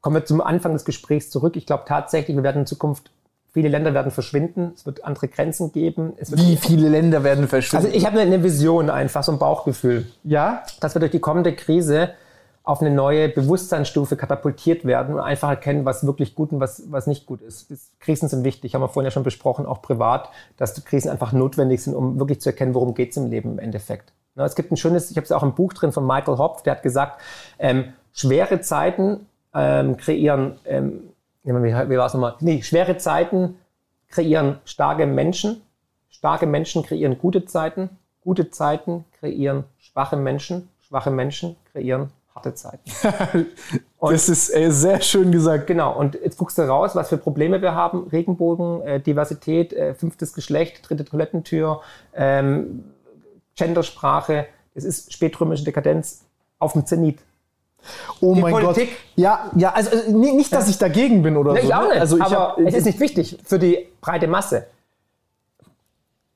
kommen 0.00 0.14
wir 0.14 0.24
zum 0.24 0.40
Anfang 0.40 0.74
des 0.74 0.84
Gesprächs 0.84 1.30
zurück. 1.30 1.56
Ich 1.56 1.66
glaube 1.66 1.84
tatsächlich, 1.88 2.36
wir 2.36 2.44
werden 2.44 2.60
in 2.60 2.66
Zukunft 2.66 3.10
Viele 3.54 3.68
Länder 3.68 3.94
werden 3.94 4.10
verschwinden, 4.10 4.72
es 4.74 4.84
wird 4.84 5.04
andere 5.04 5.28
Grenzen 5.28 5.70
geben. 5.70 6.14
Wie 6.18 6.56
viele 6.56 6.88
Länder 6.88 7.22
werden 7.22 7.46
verschwinden? 7.46 7.86
Also 7.86 7.96
ich 7.96 8.04
habe 8.04 8.18
eine 8.18 8.42
Vision 8.42 8.90
einfach, 8.90 9.22
so 9.22 9.30
ein 9.30 9.38
Bauchgefühl. 9.38 10.06
Ja? 10.24 10.64
Dass 10.80 10.96
wir 10.96 10.98
durch 11.00 11.12
die 11.12 11.20
kommende 11.20 11.54
Krise 11.54 12.10
auf 12.64 12.80
eine 12.80 12.90
neue 12.90 13.28
Bewusstseinsstufe 13.28 14.16
katapultiert 14.16 14.84
werden 14.84 15.14
und 15.14 15.20
einfach 15.20 15.50
erkennen, 15.50 15.84
was 15.84 16.04
wirklich 16.04 16.34
gut 16.34 16.50
und 16.50 16.58
was, 16.58 16.82
was 16.90 17.06
nicht 17.06 17.26
gut 17.26 17.42
ist. 17.42 17.72
Krisen 18.00 18.28
sind 18.28 18.42
wichtig, 18.42 18.74
haben 18.74 18.82
wir 18.82 18.88
vorhin 18.88 19.06
ja 19.06 19.12
schon 19.12 19.22
besprochen, 19.22 19.66
auch 19.66 19.82
privat, 19.82 20.30
dass 20.56 20.74
die 20.74 20.80
Krisen 20.80 21.08
einfach 21.08 21.32
notwendig 21.32 21.84
sind, 21.84 21.94
um 21.94 22.18
wirklich 22.18 22.40
zu 22.40 22.48
erkennen, 22.48 22.74
worum 22.74 22.94
geht 22.94 23.12
es 23.12 23.16
im 23.18 23.30
Leben 23.30 23.52
im 23.52 23.58
Endeffekt. 23.60 24.12
Na, 24.34 24.44
es 24.44 24.56
gibt 24.56 24.72
ein 24.72 24.76
schönes, 24.76 25.12
ich 25.12 25.16
habe 25.16 25.26
es 25.26 25.30
auch 25.30 25.44
im 25.44 25.54
Buch 25.54 25.74
drin 25.74 25.92
von 25.92 26.04
Michael 26.04 26.38
Hopf, 26.38 26.62
der 26.62 26.72
hat 26.72 26.82
gesagt, 26.82 27.20
ähm, 27.60 27.92
schwere 28.12 28.60
Zeiten 28.62 29.26
ähm, 29.54 29.96
kreieren 29.96 30.56
ähm, 30.64 31.13
wie 31.44 31.52
war 31.98 32.06
es 32.06 32.14
nochmal? 32.14 32.36
Nee, 32.40 32.62
schwere 32.62 32.96
Zeiten 32.96 33.56
kreieren 34.08 34.60
starke 34.64 35.06
Menschen. 35.06 35.62
Starke 36.08 36.46
Menschen 36.46 36.82
kreieren 36.82 37.18
gute 37.18 37.44
Zeiten. 37.44 37.90
Gute 38.22 38.50
Zeiten 38.50 39.04
kreieren 39.18 39.64
schwache 39.78 40.16
Menschen. 40.16 40.68
Schwache 40.80 41.10
Menschen 41.10 41.56
kreieren 41.72 42.10
harte 42.34 42.54
Zeiten. 42.54 42.90
das 44.00 44.28
ist 44.28 44.50
ey, 44.50 44.70
sehr 44.70 45.00
schön 45.00 45.30
gesagt. 45.30 45.66
Genau, 45.66 45.96
und 45.96 46.14
jetzt 46.14 46.36
guckst 46.36 46.58
du 46.58 46.62
raus, 46.62 46.94
was 46.94 47.08
für 47.08 47.18
Probleme 47.18 47.62
wir 47.62 47.74
haben. 47.74 48.08
Regenbogen, 48.08 48.82
äh, 48.82 49.00
Diversität, 49.00 49.72
äh, 49.72 49.94
fünftes 49.94 50.32
Geschlecht, 50.32 50.88
dritte 50.88 51.04
Toilettentür, 51.04 51.82
ähm, 52.14 52.84
Gendersprache. 53.56 54.46
Es 54.74 54.84
ist 54.84 55.12
spätrömische 55.12 55.64
Dekadenz 55.64 56.24
auf 56.58 56.72
dem 56.72 56.86
Zenit. 56.86 57.20
Oh 58.20 58.34
die 58.34 58.40
mein 58.40 58.52
Politik. 58.52 58.90
Gott. 58.90 58.98
Ja, 59.16 59.50
ja, 59.54 59.72
also 59.72 59.90
äh, 59.90 60.10
nicht, 60.10 60.52
dass 60.52 60.68
ich 60.68 60.78
dagegen 60.78 61.22
bin 61.22 61.36
oder 61.36 61.52
nee, 61.52 61.60
so. 61.60 61.66
Ich 61.66 61.74
auch 61.74 61.82
ne? 61.82 61.88
nicht. 61.88 62.00
Also 62.00 62.16
ich 62.16 62.22
aber 62.22 62.36
hab, 62.36 62.58
es 62.58 62.74
ist 62.74 62.84
nicht 62.86 63.00
wichtig 63.00 63.38
für 63.44 63.58
die 63.58 63.88
breite 64.00 64.26
Masse. 64.26 64.66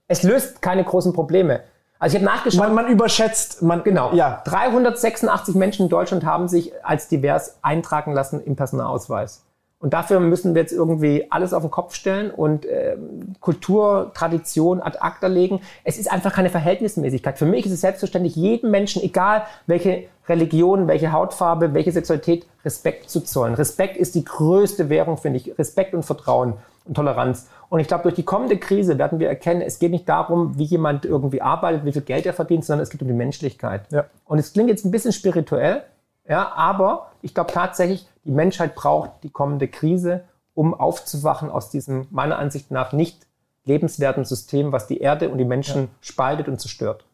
Es 0.06 0.22
löst 0.22 0.62
keine 0.62 0.84
großen 0.84 1.12
Probleme. 1.12 1.60
Also 1.98 2.16
ich 2.16 2.22
habe 2.22 2.32
nachgeschaut. 2.32 2.60
Man, 2.60 2.74
man 2.74 2.86
überschätzt, 2.88 3.62
man 3.62 3.82
genau. 3.82 4.12
Ja. 4.14 4.42
386 4.44 5.54
Menschen 5.54 5.84
in 5.84 5.88
Deutschland 5.88 6.24
haben 6.24 6.48
sich 6.48 6.72
als 6.84 7.08
divers 7.08 7.58
eintragen 7.62 8.12
lassen 8.12 8.40
im 8.44 8.56
Personalausweis. 8.56 9.42
Und 9.80 9.94
dafür 9.94 10.18
müssen 10.18 10.54
wir 10.54 10.62
jetzt 10.62 10.72
irgendwie 10.72 11.26
alles 11.30 11.52
auf 11.52 11.62
den 11.62 11.70
Kopf 11.70 11.94
stellen 11.94 12.32
und 12.32 12.66
äh, 12.66 12.96
Kultur, 13.40 14.10
Tradition 14.12 14.80
ad 14.80 14.98
acta 15.00 15.28
legen. 15.28 15.60
Es 15.84 15.98
ist 15.98 16.10
einfach 16.10 16.32
keine 16.32 16.50
Verhältnismäßigkeit. 16.50 17.38
Für 17.38 17.46
mich 17.46 17.64
ist 17.64 17.72
es 17.72 17.80
selbstverständlich, 17.80 18.34
jedem 18.34 18.72
Menschen, 18.72 19.02
egal 19.02 19.44
welche 19.66 20.08
Religion, 20.28 20.88
welche 20.88 21.12
Hautfarbe, 21.12 21.74
welche 21.74 21.92
Sexualität, 21.92 22.46
Respekt 22.64 23.10
zu 23.10 23.20
zollen. 23.20 23.54
Respekt 23.54 23.96
ist 23.96 24.14
die 24.14 24.24
größte 24.24 24.88
Währung, 24.88 25.16
finde 25.16 25.38
ich. 25.38 25.58
Respekt 25.58 25.94
und 25.94 26.04
Vertrauen 26.04 26.54
und 26.84 26.94
Toleranz. 26.94 27.48
Und 27.68 27.80
ich 27.80 27.88
glaube, 27.88 28.04
durch 28.04 28.14
die 28.14 28.24
kommende 28.24 28.56
Krise 28.58 28.98
werden 28.98 29.18
wir 29.18 29.28
erkennen, 29.28 29.60
es 29.60 29.78
geht 29.78 29.90
nicht 29.90 30.08
darum, 30.08 30.58
wie 30.58 30.64
jemand 30.64 31.04
irgendwie 31.04 31.42
arbeitet, 31.42 31.84
wie 31.84 31.92
viel 31.92 32.02
Geld 32.02 32.26
er 32.26 32.32
verdient, 32.32 32.64
sondern 32.64 32.82
es 32.82 32.90
geht 32.90 33.02
um 33.02 33.08
die 33.08 33.14
Menschlichkeit. 33.14 33.82
Ja. 33.90 34.06
Und 34.24 34.38
es 34.38 34.52
klingt 34.52 34.70
jetzt 34.70 34.84
ein 34.84 34.90
bisschen 34.90 35.12
spirituell, 35.12 35.82
ja, 36.26 36.52
aber 36.54 37.12
ich 37.22 37.34
glaube 37.34 37.52
tatsächlich, 37.52 38.06
die 38.24 38.30
Menschheit 38.30 38.74
braucht 38.74 39.10
die 39.22 39.30
kommende 39.30 39.68
Krise, 39.68 40.24
um 40.54 40.74
aufzuwachen 40.74 41.50
aus 41.50 41.70
diesem 41.70 42.06
meiner 42.10 42.38
Ansicht 42.38 42.70
nach 42.70 42.92
nicht 42.92 43.26
lebenswerten 43.64 44.24
System, 44.24 44.72
was 44.72 44.86
die 44.86 44.98
Erde 44.98 45.28
und 45.28 45.38
die 45.38 45.44
Menschen 45.44 45.82
ja. 45.82 45.88
spaltet 46.00 46.48
und 46.48 46.60
zerstört. 46.60 47.04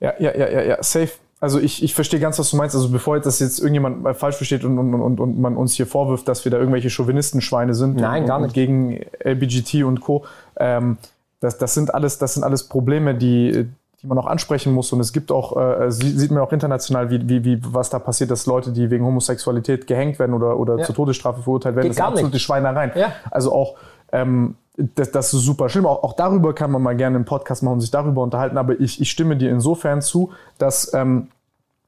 Ja, 0.00 0.14
ja, 0.18 0.34
ja, 0.34 0.48
ja, 0.48 0.62
ja, 0.62 0.82
safe. 0.82 1.12
Also 1.40 1.58
ich, 1.58 1.82
ich 1.82 1.94
verstehe 1.94 2.20
ganz, 2.20 2.38
was 2.38 2.50
du 2.50 2.56
meinst. 2.56 2.74
Also 2.74 2.90
bevor 2.90 3.18
das 3.18 3.38
jetzt 3.38 3.58
irgendjemand 3.58 4.16
falsch 4.16 4.36
versteht 4.36 4.62
und, 4.62 4.78
und, 4.78 4.94
und, 4.94 5.20
und 5.20 5.40
man 5.40 5.56
uns 5.56 5.74
hier 5.74 5.86
vorwirft, 5.86 6.28
dass 6.28 6.44
wir 6.44 6.52
da 6.52 6.58
irgendwelche 6.58 6.90
Chauvinistenschweine 6.90 7.74
sind 7.74 7.96
Nein, 7.96 8.22
und, 8.22 8.28
gar 8.28 8.40
nicht. 8.40 8.52
gegen 8.52 9.00
LBGT 9.24 9.84
und 9.84 10.02
Co. 10.02 10.26
Ähm, 10.58 10.98
das, 11.40 11.56
das, 11.56 11.72
sind 11.72 11.94
alles, 11.94 12.18
das 12.18 12.34
sind 12.34 12.44
alles 12.44 12.64
Probleme, 12.64 13.14
die, 13.14 13.66
die 14.02 14.06
man 14.06 14.18
auch 14.18 14.26
ansprechen 14.26 14.74
muss. 14.74 14.92
Und 14.92 15.00
es 15.00 15.14
gibt 15.14 15.32
auch, 15.32 15.56
äh, 15.56 15.90
sieht 15.90 16.30
man 16.30 16.42
auch 16.42 16.52
international, 16.52 17.08
wie, 17.08 17.26
wie, 17.26 17.42
wie 17.42 17.60
was 17.62 17.88
da 17.88 17.98
passiert, 17.98 18.30
dass 18.30 18.44
Leute, 18.44 18.72
die 18.72 18.90
wegen 18.90 19.06
Homosexualität 19.06 19.86
gehängt 19.86 20.18
werden 20.18 20.34
oder, 20.34 20.58
oder 20.58 20.78
ja. 20.78 20.84
zur 20.84 20.94
Todesstrafe 20.94 21.40
verurteilt 21.40 21.74
werden, 21.74 21.84
Geht 21.88 21.92
das 21.92 21.96
sind 21.96 22.06
absolute 22.06 22.34
nicht. 22.34 22.42
Schweinereien. 22.42 22.92
Ja. 22.94 23.12
Also 23.30 23.54
auch 23.54 23.76
ähm, 24.12 24.56
das, 24.76 25.10
das 25.10 25.34
ist 25.34 25.42
super 25.42 25.68
schlimm. 25.68 25.86
Auch, 25.86 26.02
auch 26.02 26.12
darüber 26.14 26.54
kann 26.54 26.70
man 26.70 26.82
mal 26.82 26.96
gerne 26.96 27.16
einen 27.16 27.24
Podcast 27.24 27.62
machen 27.62 27.74
und 27.74 27.80
sich 27.80 27.90
darüber 27.90 28.22
unterhalten. 28.22 28.56
Aber 28.58 28.78
ich, 28.78 29.00
ich 29.00 29.10
stimme 29.10 29.36
dir 29.36 29.50
insofern 29.50 30.02
zu, 30.02 30.30
dass 30.58 30.92
ähm, 30.94 31.28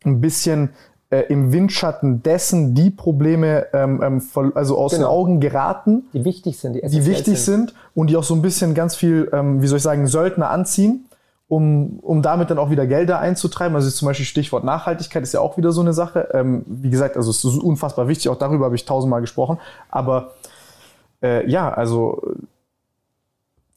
ein 0.04 0.20
bisschen 0.20 0.70
äh, 1.10 1.20
im 1.28 1.52
Windschatten 1.52 2.22
dessen 2.22 2.74
die 2.74 2.90
Probleme 2.90 3.66
ähm, 3.72 4.02
ähm 4.02 4.20
voll, 4.20 4.52
also 4.54 4.78
aus 4.78 4.92
genau. 4.92 5.04
den 5.04 5.10
Augen 5.10 5.40
geraten, 5.40 6.04
die 6.12 6.24
wichtig 6.24 6.59
sind, 6.59 6.74
die, 6.74 6.80
die 6.80 7.06
wichtig 7.06 7.40
sind. 7.40 7.70
sind. 7.70 7.74
und 7.94 8.10
die 8.10 8.16
auch 8.16 8.24
so 8.24 8.34
ein 8.34 8.42
bisschen 8.42 8.74
ganz 8.74 8.96
viel, 8.96 9.30
ähm, 9.32 9.62
wie 9.62 9.66
soll 9.66 9.76
ich 9.76 9.82
sagen, 9.82 10.06
Söldner 10.06 10.50
anziehen 10.50 11.06
um, 11.52 11.98
um 12.00 12.22
damit 12.22 12.48
dann 12.48 12.59
auch 12.59 12.70
wieder 12.70 12.86
Gelder 12.86 13.18
einzutreiben. 13.18 13.76
Also 13.76 13.90
zum 13.90 14.06
Beispiel 14.06 14.24
Stichwort 14.24 14.64
Nachhaltigkeit 14.64 15.22
ist 15.22 15.34
ja 15.34 15.40
auch 15.40 15.59
wieder 15.59 15.70
so 15.70 15.82
eine 15.82 15.92
Sache. 15.92 16.30
Ähm, 16.32 16.64
wie 16.66 16.88
gesagt, 16.88 17.18
also 17.18 17.30
es 17.30 17.44
ist 17.44 17.62
unfassbar 17.62 18.09
wichtig, 18.09 18.30
auch 18.30 18.38
darüber 18.38 18.64
habe 18.64 18.74
ich 18.74 18.86
tausendmal 18.86 19.20
gesprochen. 19.20 19.59
Aber 19.90 20.30
äh, 21.22 21.46
ja, 21.46 21.70
also 21.70 22.22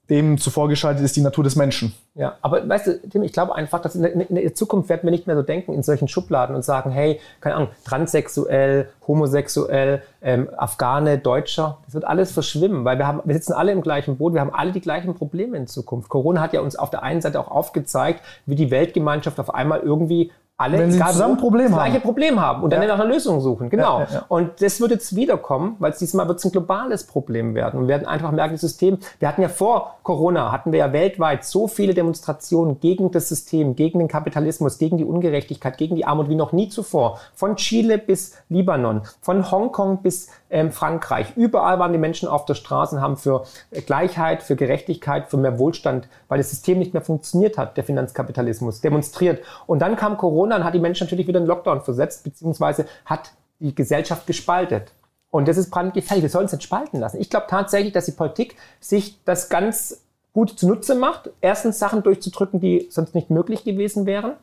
dem 0.10 0.38
zuvor 0.38 0.70
geschaltet 0.70 1.04
ist 1.04 1.16
die 1.16 1.22
Natur 1.22 1.44
des 1.44 1.56
Menschen. 1.56 1.94
Ja, 2.14 2.38
aber 2.42 2.68
weißt 2.68 2.88
du, 2.88 3.10
Tim, 3.10 3.24
ich 3.24 3.34
glaube 3.34 3.56
einfach, 3.56 3.82
dass 3.82 3.96
in 3.96 4.04
der, 4.04 4.14
in 4.14 4.36
der, 4.36 4.54
Zukunft 4.54 4.88
werden 4.88 5.02
wir 5.04 5.12
nicht 5.12 5.26
mehr 5.26 5.36
so 5.36 5.42
denken 5.42 5.74
in 5.74 5.82
solchen 5.82 6.08
Schubladen 6.08 6.56
und 6.56 6.64
sagen, 6.64 6.92
hey, 6.92 7.20
keine 7.42 7.56
Ahnung, 7.56 7.70
transsexuell, 7.86 8.90
homosexuell, 9.08 10.04
ähm, 10.22 10.48
Afghane, 10.58 11.18
Deutscher, 11.18 11.80
das 11.86 11.96
wird 11.96 12.06
alles 12.06 12.32
verschwimmen, 12.32 12.86
weil 12.86 13.00
wir 13.00 13.08
haben, 13.08 13.22
wir 13.26 13.34
sitzen 13.34 13.54
alle 13.54 13.72
im 13.72 13.82
gleichen 13.82 14.18
Boot, 14.18 14.34
wir 14.34 14.42
haben 14.42 14.54
alle 14.54 14.72
die 14.72 14.82
gleichen 14.82 15.16
Probleme 15.16 15.58
in 15.58 15.68
Zukunft. 15.68 16.10
Corona 16.10 16.40
hat 16.40 16.54
ja 16.54 16.62
uns 16.62 16.76
auf 16.76 16.92
der 16.92 17.02
einen 17.02 17.22
Seite 17.22 17.40
auch 17.40 17.50
aufgezeigt, 17.50 18.22
wie 18.46 18.56
die 18.56 18.70
Weltgemeinschaft 18.70 19.40
auf 19.40 19.54
einmal 19.54 19.80
irgendwie 19.80 20.32
alle 20.58 20.80
Wenn 20.80 20.92
sie 20.92 21.00
zusammen 21.00 21.36
Problem 21.38 21.66
das 21.68 21.74
gleiche 21.76 21.96
haben. 21.96 22.02
Problem 22.02 22.40
haben 22.40 22.64
und 22.64 22.72
dann 22.72 22.82
Ja. 22.82 22.88
nach 22.88 22.96
einer 23.00 23.06
Lösung 23.14 23.42
suchen. 23.42 23.70
Genau. 23.70 24.00
Ja, 24.00 24.08
ja. 24.12 24.26
Und 24.30 24.62
das 24.62 24.80
wird 24.80 24.92
jetzt 24.92 25.14
wiederkommen, 25.14 25.76
weil 25.80 25.92
es 25.92 25.98
diesmal 25.98 26.28
wird 26.30 26.40
es 26.40 26.46
ein 26.46 26.52
globales 26.52 27.06
Problem 27.06 27.56
werden. 27.56 27.78
Und 27.82 27.88
wir 27.88 27.96
werden 27.96 28.08
einfach 28.08 28.32
merken, 28.32 28.54
das 28.54 28.62
System, 28.62 28.98
wir 29.20 29.28
hatten 29.28 29.42
ja 29.42 29.50
vor 29.50 29.98
Corona, 30.04 30.54
hatten 30.54 30.72
wir 30.72 30.80
ja 30.80 30.94
weltweit 30.94 31.44
so 31.44 31.68
viele 31.68 31.94
Demonstrationen 31.94 32.80
gegen 32.80 33.12
das 33.12 33.28
System, 33.28 33.76
gegen 33.76 34.00
den 34.00 34.08
Kapitalismus, 34.08 34.78
gegen 34.78 34.98
die 34.98 35.04
Ungerechtigkeit, 35.06 35.78
gegen 35.78 35.98
die 35.98 36.06
Armut 36.06 36.30
wie 36.30 36.36
noch 36.36 36.54
nie 36.54 36.70
zuvor. 36.70 37.20
Von 37.34 37.58
Chile 37.58 37.98
bis 37.98 38.38
Libanon, 38.48 39.02
von 39.20 39.52
Hongkong 39.52 40.04
bis 40.04 40.30
ähm, 40.50 40.72
Frankreich. 40.72 41.36
Überall 41.36 41.80
waren 41.80 41.92
die 41.92 41.98
Menschen 41.98 42.28
auf 42.28 42.46
der 42.46 42.54
Straße 42.54 42.96
und 42.96 43.02
haben 43.02 43.18
für 43.18 43.46
Gleichheit, 43.86 44.44
für 44.44 44.56
Gerechtigkeit, 44.56 45.28
für 45.28 45.38
mehr 45.38 45.58
Wohlstand, 45.60 46.08
weil 46.28 46.38
das 46.38 46.50
System 46.50 46.80
nicht 46.80 46.94
mehr 46.94 47.02
funktioniert 47.02 47.58
hat, 47.58 47.78
der 47.78 47.84
Finanzkapitalismus, 47.84 48.82
demonstriert. 48.82 49.44
Und 49.68 49.80
dann 49.80 49.96
kam 49.96 50.18
Corona 50.18 50.58
und 50.58 50.64
hat 50.64 50.74
die 50.74 50.80
Menschen 50.80 51.06
natürlich 51.06 51.28
wieder 51.28 51.40
in 51.40 51.46
Lockdown 51.46 51.82
versetzt, 51.82 52.24
beziehungsweise 52.24 52.86
hat 53.06 53.32
die 53.60 53.74
Gesellschaft 53.74 54.28
gespaltet. 54.28 54.92
Und 55.32 55.48
das 55.48 55.58
ist 55.58 55.70
brandgefährlich. 55.70 56.24
Wir 56.24 56.30
sollen 56.30 56.46
es 56.46 56.54
nicht 56.54 56.64
spalten 56.64 57.00
lassen. 57.00 57.20
Ich 57.20 57.30
glaube 57.30 57.48
tatsächlich, 57.50 57.92
dass 57.92 58.06
die 58.06 58.12
Politik 58.12 58.56
sich 58.80 59.20
das 59.26 59.50
ganz 59.50 60.02
gut 60.32 60.58
zunutze 60.58 60.96
macht. 60.96 61.30
Erstens 61.42 61.80
Sachen 61.80 62.04
durchzudrücken, 62.04 62.60
die 62.60 62.88
sonst 62.90 63.16
nicht 63.16 63.30
möglich 63.30 63.64
gewesen 63.64 64.06
wären. 64.06 64.34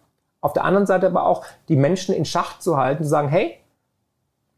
Auf 0.40 0.52
der 0.52 0.64
anderen 0.64 0.86
Seite 0.86 1.06
aber 1.06 1.26
auch 1.26 1.44
die 1.68 1.76
Menschen 1.76 2.14
in 2.14 2.24
Schach 2.24 2.58
zu 2.58 2.76
halten, 2.76 3.04
zu 3.04 3.08
sagen, 3.08 3.28
hey, 3.28 3.58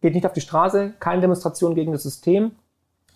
geht 0.04 0.14
nicht 0.14 0.26
auf 0.26 0.34
die 0.34 0.42
Straße, 0.42 0.92
keine 1.00 1.22
Demonstration 1.22 1.74
gegen 1.74 1.92
das 1.92 2.02
System, 2.02 2.52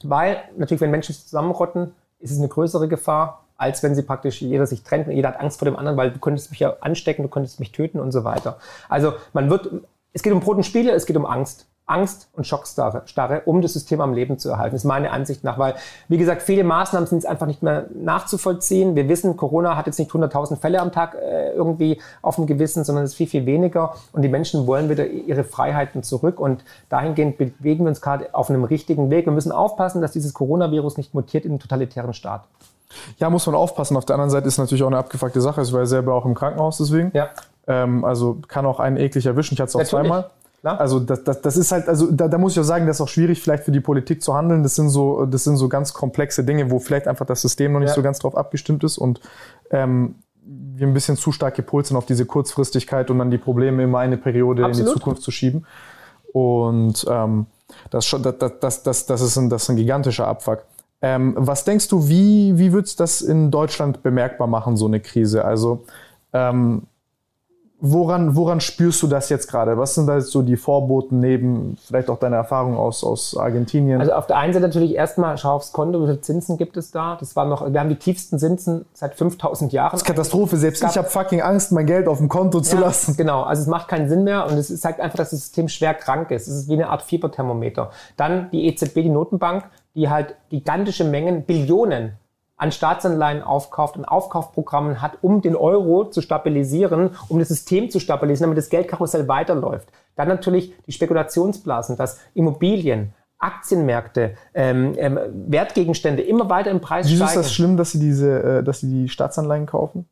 weil 0.02 0.38
natürlich, 0.56 0.80
wenn 0.80 0.90
Menschen 0.90 1.14
zusammenrotten, 1.14 1.92
ist 2.18 2.30
es 2.30 2.38
eine 2.38 2.48
größere 2.48 2.88
Gefahr, 2.88 3.44
als 3.58 3.82
wenn 3.82 3.94
sie 3.94 4.02
praktisch 4.02 4.40
jeder 4.40 4.66
sich 4.66 4.84
trennt 4.84 5.06
und 5.06 5.12
jeder 5.12 5.28
hat 5.28 5.38
Angst 5.38 5.58
vor 5.58 5.66
dem 5.66 5.76
anderen, 5.76 5.98
weil 5.98 6.12
du 6.12 6.18
könntest 6.18 6.50
mich 6.50 6.60
ja 6.60 6.78
anstecken, 6.80 7.24
du 7.24 7.28
könntest 7.28 7.60
mich 7.60 7.72
töten 7.72 8.00
und 8.00 8.10
so 8.10 8.24
weiter. 8.24 8.56
Also 8.88 9.12
man 9.34 9.50
wird, 9.50 9.68
es 10.14 10.22
geht 10.22 10.32
um 10.32 10.40
Brot 10.40 10.56
und 10.56 10.62
Spiele, 10.62 10.92
es 10.92 11.04
geht 11.04 11.18
um 11.18 11.26
Angst. 11.26 11.66
Angst 11.88 12.28
und 12.34 12.46
Schockstarre, 12.46 13.02
Starre, 13.06 13.42
um 13.46 13.62
das 13.62 13.72
System 13.72 14.00
am 14.00 14.12
Leben 14.12 14.38
zu 14.38 14.50
erhalten. 14.50 14.74
Das 14.74 14.82
ist 14.82 14.88
meine 14.88 15.10
Ansicht 15.10 15.42
nach, 15.42 15.58
weil, 15.58 15.74
wie 16.08 16.18
gesagt, 16.18 16.42
viele 16.42 16.62
Maßnahmen 16.62 17.08
sind 17.08 17.18
jetzt 17.18 17.28
einfach 17.28 17.46
nicht 17.46 17.62
mehr 17.62 17.86
nachzuvollziehen. 17.94 18.94
Wir 18.94 19.08
wissen, 19.08 19.36
Corona 19.36 19.76
hat 19.76 19.86
jetzt 19.86 19.98
nicht 19.98 20.10
100.000 20.10 20.56
Fälle 20.56 20.80
am 20.80 20.92
Tag 20.92 21.14
äh, 21.14 21.52
irgendwie 21.52 22.00
auf 22.22 22.36
dem 22.36 22.46
Gewissen, 22.46 22.84
sondern 22.84 23.04
es 23.04 23.12
ist 23.12 23.16
viel, 23.16 23.26
viel 23.26 23.46
weniger. 23.46 23.94
Und 24.12 24.22
die 24.22 24.28
Menschen 24.28 24.66
wollen 24.66 24.88
wieder 24.90 25.06
ihre 25.06 25.44
Freiheiten 25.44 26.02
zurück. 26.02 26.38
Und 26.38 26.62
dahingehend 26.90 27.38
bewegen 27.38 27.84
wir 27.84 27.88
uns 27.88 28.00
gerade 28.00 28.34
auf 28.34 28.50
einem 28.50 28.64
richtigen 28.64 29.10
Weg. 29.10 29.26
Wir 29.26 29.32
müssen 29.32 29.52
aufpassen, 29.52 30.02
dass 30.02 30.12
dieses 30.12 30.34
Coronavirus 30.34 30.98
nicht 30.98 31.14
mutiert 31.14 31.44
in 31.44 31.52
einen 31.52 31.60
totalitären 31.60 32.12
Staat. 32.12 32.44
Ja, 33.18 33.30
muss 33.30 33.46
man 33.46 33.54
aufpassen. 33.54 33.96
Auf 33.96 34.04
der 34.04 34.14
anderen 34.14 34.30
Seite 34.30 34.48
ist 34.48 34.58
natürlich 34.58 34.82
auch 34.82 34.88
eine 34.88 34.98
abgefuckte 34.98 35.40
Sache. 35.40 35.62
Ich 35.62 35.72
war 35.72 35.80
ja 35.80 35.86
selber 35.86 36.14
auch 36.14 36.24
im 36.24 36.34
Krankenhaus 36.34 36.78
deswegen. 36.78 37.10
Ja. 37.14 37.28
Ähm, 37.66 38.04
also 38.04 38.38
kann 38.48 38.64
auch 38.66 38.80
einen 38.80 38.96
eklig 38.96 39.26
erwischen. 39.26 39.54
Ich 39.54 39.60
hatte 39.60 39.68
es 39.68 39.76
auch 39.76 39.80
Natürlich. 39.80 40.08
zweimal. 40.08 40.30
Klar. 40.60 40.80
Also 40.80 40.98
das, 40.98 41.22
das, 41.22 41.40
das 41.40 41.56
ist 41.56 41.70
halt, 41.70 41.88
also 41.88 42.10
da, 42.10 42.26
da 42.26 42.36
muss 42.36 42.52
ich 42.52 42.60
auch 42.60 42.64
sagen, 42.64 42.86
das 42.86 42.96
ist 42.96 43.00
auch 43.00 43.08
schwierig 43.08 43.40
vielleicht 43.40 43.64
für 43.64 43.70
die 43.70 43.80
Politik 43.80 44.22
zu 44.22 44.34
handeln. 44.34 44.62
Das 44.62 44.74
sind 44.74 44.88
so, 44.88 45.24
das 45.24 45.44
sind 45.44 45.56
so 45.56 45.68
ganz 45.68 45.92
komplexe 45.94 46.42
Dinge, 46.44 46.70
wo 46.70 46.78
vielleicht 46.80 47.06
einfach 47.06 47.26
das 47.26 47.42
System 47.42 47.72
noch 47.72 47.80
nicht 47.80 47.90
Ja. 47.90 47.94
so 47.94 48.02
ganz 48.02 48.18
drauf 48.18 48.36
abgestimmt 48.36 48.82
ist 48.82 48.98
und 48.98 49.20
ähm, 49.70 50.16
wir 50.48 50.86
ein 50.86 50.94
bisschen 50.94 51.16
zu 51.16 51.30
stark 51.30 51.54
gepolt 51.54 51.86
sind 51.86 51.96
auf 51.96 52.06
diese 52.06 52.24
Kurzfristigkeit 52.24 53.10
und 53.10 53.18
dann 53.18 53.30
die 53.30 53.38
Probleme 53.38 53.82
immer 53.82 53.98
eine 53.98 54.16
Periode 54.16 54.62
in 54.62 54.68
Absolut. 54.68 54.90
die 54.90 54.98
Zukunft 54.98 55.22
zu 55.22 55.30
schieben. 55.30 55.66
Und 56.32 57.06
ähm, 57.08 57.46
das, 57.90 58.06
schon, 58.06 58.22
das, 58.22 58.38
das, 58.38 58.58
das, 58.60 58.82
das, 58.82 59.06
das, 59.06 59.20
ist 59.20 59.36
ein, 59.36 59.50
das 59.50 59.64
ist 59.64 59.68
ein 59.68 59.76
gigantischer 59.76 60.26
Abfuck. 60.26 60.64
Ähm, 61.00 61.34
was 61.36 61.64
denkst 61.64 61.88
du, 61.88 62.08
wie, 62.08 62.58
wie 62.58 62.72
wird 62.72 62.86
es 62.86 62.96
das 62.96 63.20
in 63.20 63.50
Deutschland 63.50 64.02
bemerkbar 64.02 64.46
machen, 64.46 64.76
so 64.76 64.86
eine 64.86 65.00
Krise? 65.00 65.44
Also 65.44 65.84
ähm, 66.32 66.82
woran, 67.80 68.34
woran 68.34 68.60
spürst 68.60 69.02
du 69.02 69.06
das 69.06 69.28
jetzt 69.28 69.48
gerade? 69.48 69.78
Was 69.78 69.94
sind 69.94 70.06
da 70.06 70.16
jetzt 70.16 70.30
so 70.30 70.42
die 70.42 70.56
Vorboten 70.56 71.20
neben 71.20 71.76
vielleicht 71.86 72.10
auch 72.10 72.18
deine 72.18 72.36
Erfahrung 72.36 72.76
aus, 72.76 73.04
aus 73.04 73.36
Argentinien? 73.36 74.00
Also 74.00 74.12
auf 74.12 74.26
der 74.26 74.36
einen 74.36 74.52
Seite 74.52 74.66
natürlich 74.66 74.94
erstmal 74.94 75.38
schau 75.38 75.52
aufs 75.52 75.72
Konto, 75.72 76.00
wie 76.02 76.06
viele 76.06 76.20
Zinsen 76.20 76.58
gibt 76.58 76.76
es 76.76 76.90
da? 76.90 77.16
Das 77.18 77.36
war 77.36 77.44
noch, 77.46 77.72
wir 77.72 77.80
haben 77.80 77.88
die 77.88 77.96
tiefsten 77.96 78.38
Zinsen 78.38 78.84
seit 78.92 79.14
5000 79.14 79.72
Jahren. 79.72 79.98
Katastrophe, 79.98 80.56
selbst 80.56 80.82
ich 80.82 80.96
habe 80.96 81.08
fucking 81.08 81.40
Angst, 81.40 81.72
mein 81.72 81.86
Geld 81.86 82.08
auf 82.08 82.18
dem 82.18 82.28
Konto 82.28 82.60
zu 82.60 82.76
Ja, 82.76 82.82
lassen. 82.82 83.16
Genau, 83.16 83.42
also 83.42 83.62
es 83.62 83.68
macht 83.68 83.88
keinen 83.88 84.08
Sinn 84.08 84.24
mehr 84.24 84.46
und 84.46 84.54
es 84.54 84.80
zeigt 84.80 85.00
einfach, 85.00 85.18
dass 85.18 85.30
das 85.30 85.40
System 85.40 85.68
schwer 85.68 85.94
krank 85.94 86.30
ist. 86.30 86.48
Es 86.48 86.56
ist 86.56 86.68
wie 86.68 86.74
eine 86.74 86.88
Art 86.88 87.02
Fieberthermometer. 87.02 87.90
Dann 88.16 88.50
die 88.50 88.66
EZB, 88.66 88.94
die 89.02 89.08
Notenbank, 89.08 89.64
die 89.94 90.08
halt 90.08 90.34
gigantische 90.50 91.04
Mengen, 91.04 91.44
Billionen 91.44 92.12
an 92.58 92.72
Staatsanleihen 92.72 93.42
aufkauft 93.42 93.96
und 93.96 94.04
Aufkaufprogrammen 94.04 95.00
hat, 95.00 95.18
um 95.22 95.40
den 95.40 95.56
Euro 95.56 96.04
zu 96.04 96.20
stabilisieren, 96.20 97.10
um 97.28 97.38
das 97.38 97.48
System 97.48 97.88
zu 97.88 98.00
stabilisieren, 98.00 98.50
damit 98.50 98.58
das 98.58 98.68
Geldkarussell 98.68 99.28
weiterläuft. 99.28 99.88
Dann 100.16 100.28
natürlich 100.28 100.74
die 100.86 100.92
Spekulationsblasen, 100.92 101.96
dass 101.96 102.18
Immobilien, 102.34 103.14
Aktienmärkte, 103.38 104.34
ähm, 104.52 104.94
ähm, 104.98 105.18
Wertgegenstände 105.46 106.22
immer 106.22 106.50
weiter 106.50 106.72
im 106.72 106.80
Preis 106.80 107.06
Wieso 107.06 107.24
ist 107.24 107.30
steigen 107.30 107.42
das 107.44 107.54
schlimm, 107.54 107.76
dass 107.76 107.92
sie 107.92 108.00
diese, 108.00 108.42
äh, 108.42 108.62
dass 108.64 108.80
sie 108.80 108.88
die 108.88 109.08
Staatsanleihen 109.08 109.66
kaufen? 109.66 110.08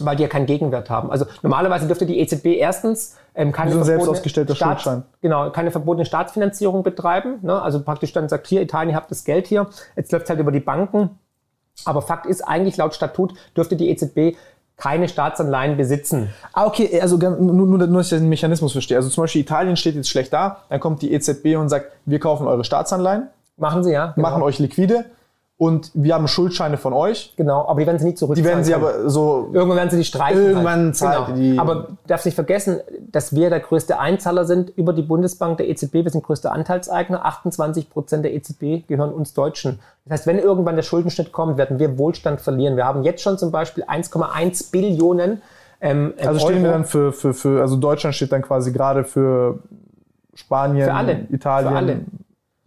weil 0.00 0.16
die 0.16 0.22
ja 0.22 0.28
keinen 0.28 0.46
Gegenwert 0.46 0.90
haben. 0.90 1.10
Also 1.10 1.26
normalerweise 1.42 1.86
dürfte 1.86 2.06
die 2.06 2.18
EZB 2.18 2.46
erstens 2.58 3.16
ähm, 3.34 3.52
keine 3.52 3.72
so 3.72 3.84
verbotene 3.84 4.54
Schuldschein. 4.54 5.04
Genau, 5.20 5.50
keine 5.50 5.70
verbotene 5.70 6.04
Staatsfinanzierung 6.04 6.82
betreiben. 6.82 7.38
Ne? 7.42 7.60
Also 7.60 7.82
praktisch 7.82 8.12
dann 8.12 8.28
sagt, 8.28 8.46
hier 8.46 8.62
Italien, 8.62 8.90
ihr 8.90 8.96
habt 8.96 9.10
das 9.10 9.24
Geld 9.24 9.46
hier. 9.46 9.68
Jetzt 9.96 10.12
läuft 10.12 10.28
halt 10.28 10.40
über 10.40 10.52
die 10.52 10.60
Banken. 10.60 11.10
Aber 11.84 12.02
Fakt 12.02 12.26
ist 12.26 12.42
eigentlich, 12.42 12.76
laut 12.76 12.94
Statut 12.94 13.34
dürfte 13.56 13.76
die 13.76 13.90
EZB 13.90 14.36
keine 14.76 15.08
Staatsanleihen 15.08 15.76
besitzen. 15.76 16.30
Ah, 16.52 16.66
okay, 16.66 17.00
also 17.00 17.18
ganz- 17.18 17.38
nur, 17.38 17.54
nur, 17.54 17.78
nur, 17.78 17.98
dass 17.98 18.12
ich 18.12 18.18
den 18.18 18.28
Mechanismus 18.28 18.72
verstehe. 18.72 18.96
Also 18.96 19.08
zum 19.08 19.22
Beispiel 19.22 19.42
Italien 19.42 19.76
steht 19.76 19.94
jetzt 19.94 20.08
schlecht 20.08 20.32
da, 20.32 20.58
dann 20.68 20.80
kommt 20.80 21.02
die 21.02 21.12
EZB 21.12 21.56
und 21.56 21.68
sagt, 21.68 21.92
wir 22.06 22.18
kaufen 22.18 22.46
eure 22.46 22.64
Staatsanleihen, 22.64 23.28
Machen 23.56 23.84
sie 23.84 23.92
ja. 23.92 24.12
Genau. 24.16 24.28
machen 24.28 24.42
euch 24.42 24.58
liquide 24.58 25.04
und 25.56 25.92
wir 25.94 26.14
haben 26.14 26.26
Schuldscheine 26.26 26.76
von 26.76 26.92
euch. 26.92 27.32
Genau, 27.36 27.66
aber 27.68 27.78
die 27.80 27.86
werden 27.86 27.98
sie 27.98 28.06
nicht 28.06 28.16
Die 28.16 28.18
zurückzahlen. 28.18 28.48
werden 28.50 28.64
sie 28.64 28.72
können. 28.72 28.84
aber 28.84 29.08
so 29.08 29.50
Irgendwann 29.52 29.76
werden 29.76 29.90
sie 29.90 29.98
die 29.98 30.04
streichen. 30.04 30.42
Irgendwann 30.42 30.84
halt. 30.86 30.96
zahlt 30.96 31.26
genau. 31.26 31.38
die- 31.38 31.58
Aber 31.58 31.74
du 31.74 31.96
darfst 32.08 32.26
nicht 32.26 32.34
vergessen, 32.34 32.80
dass 33.12 33.34
wir 33.36 33.50
der 33.50 33.60
größte 33.60 33.98
Einzahler 34.00 34.46
sind 34.46 34.70
über 34.76 34.92
die 34.92 35.02
Bundesbank 35.02 35.58
der 35.58 35.68
EZB. 35.68 35.94
Wir 36.04 36.10
sind 36.10 36.24
größter 36.24 36.50
Anteilseigner. 36.50 37.24
28 37.24 37.88
Prozent 37.88 38.24
der 38.24 38.34
EZB 38.34 38.84
gehören 38.88 39.12
uns 39.12 39.32
Deutschen. 39.32 39.78
Das 40.04 40.18
heißt, 40.20 40.26
wenn 40.26 40.40
irgendwann 40.40 40.74
der 40.74 40.82
Schuldenschnitt 40.82 41.30
kommt, 41.30 41.56
werden 41.56 41.78
wir 41.78 41.98
Wohlstand 41.98 42.40
verlieren. 42.40 42.76
Wir 42.76 42.84
haben 42.84 43.04
jetzt 43.04 43.22
schon 43.22 43.38
zum 43.38 43.52
Beispiel 43.52 43.84
1,1 43.84 44.70
Billionen. 44.72 45.40
Ähm, 45.80 46.14
Also 46.20 46.40
stehen 46.40 46.62
wir 46.62 46.70
Euro. 46.70 46.78
dann 46.78 46.84
für, 46.84 47.12
für, 47.12 47.32
für, 47.32 47.60
also 47.60 47.76
Deutschland 47.76 48.16
steht 48.16 48.32
dann 48.32 48.42
quasi 48.42 48.72
gerade 48.72 49.04
für 49.04 49.60
Spanien, 50.34 50.84
Für. 50.84 51.34
Italien. 51.34 51.70
Für 51.70 51.76
alle. 51.76 52.00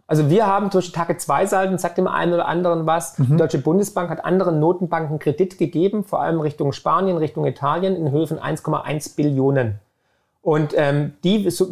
Also 0.08 0.30
wir 0.30 0.46
haben 0.46 0.70
durch 0.70 0.86
die 0.86 0.92
Tage 0.92 1.16
zwei 1.18 1.44
Salden, 1.46 1.76
sagt 1.78 1.98
dem 1.98 2.08
einen 2.08 2.32
oder 2.32 2.48
anderen 2.48 2.86
was. 2.86 3.14
Die 3.16 3.36
Deutsche 3.36 3.58
Bundesbank 3.58 4.08
hat 4.08 4.24
anderen 4.24 4.58
Notenbanken 4.58 5.18
Kredit 5.18 5.58
gegeben, 5.58 6.02
vor 6.02 6.20
allem 6.22 6.40
Richtung 6.40 6.72
Spanien, 6.72 7.18
Richtung 7.18 7.44
Italien, 7.44 7.94
in 7.94 8.10
Höhe 8.10 8.26
von 8.26 8.38
1,1 8.38 9.14
Billionen. 9.16 9.78
Und 10.40 10.72
ähm, 10.76 11.12
die, 11.24 11.50
so- 11.50 11.68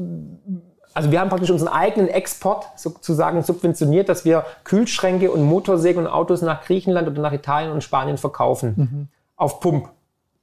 also 0.92 1.10
wir 1.10 1.20
haben 1.20 1.30
praktisch 1.30 1.50
unseren 1.50 1.68
eigenen 1.72 2.08
Export 2.08 2.66
sozusagen 2.76 3.42
subventioniert, 3.42 4.08
dass 4.10 4.24
wir 4.26 4.44
Kühlschränke 4.64 5.30
und 5.30 5.42
Motorsägen 5.42 6.04
und 6.06 6.10
Autos 6.12 6.42
nach 6.42 6.62
Griechenland 6.62 7.08
oder 7.08 7.22
nach 7.22 7.32
Italien 7.32 7.72
und 7.72 7.82
Spanien 7.82 8.18
verkaufen. 8.18 9.08
Auf 9.36 9.60
Pump. 9.60 9.88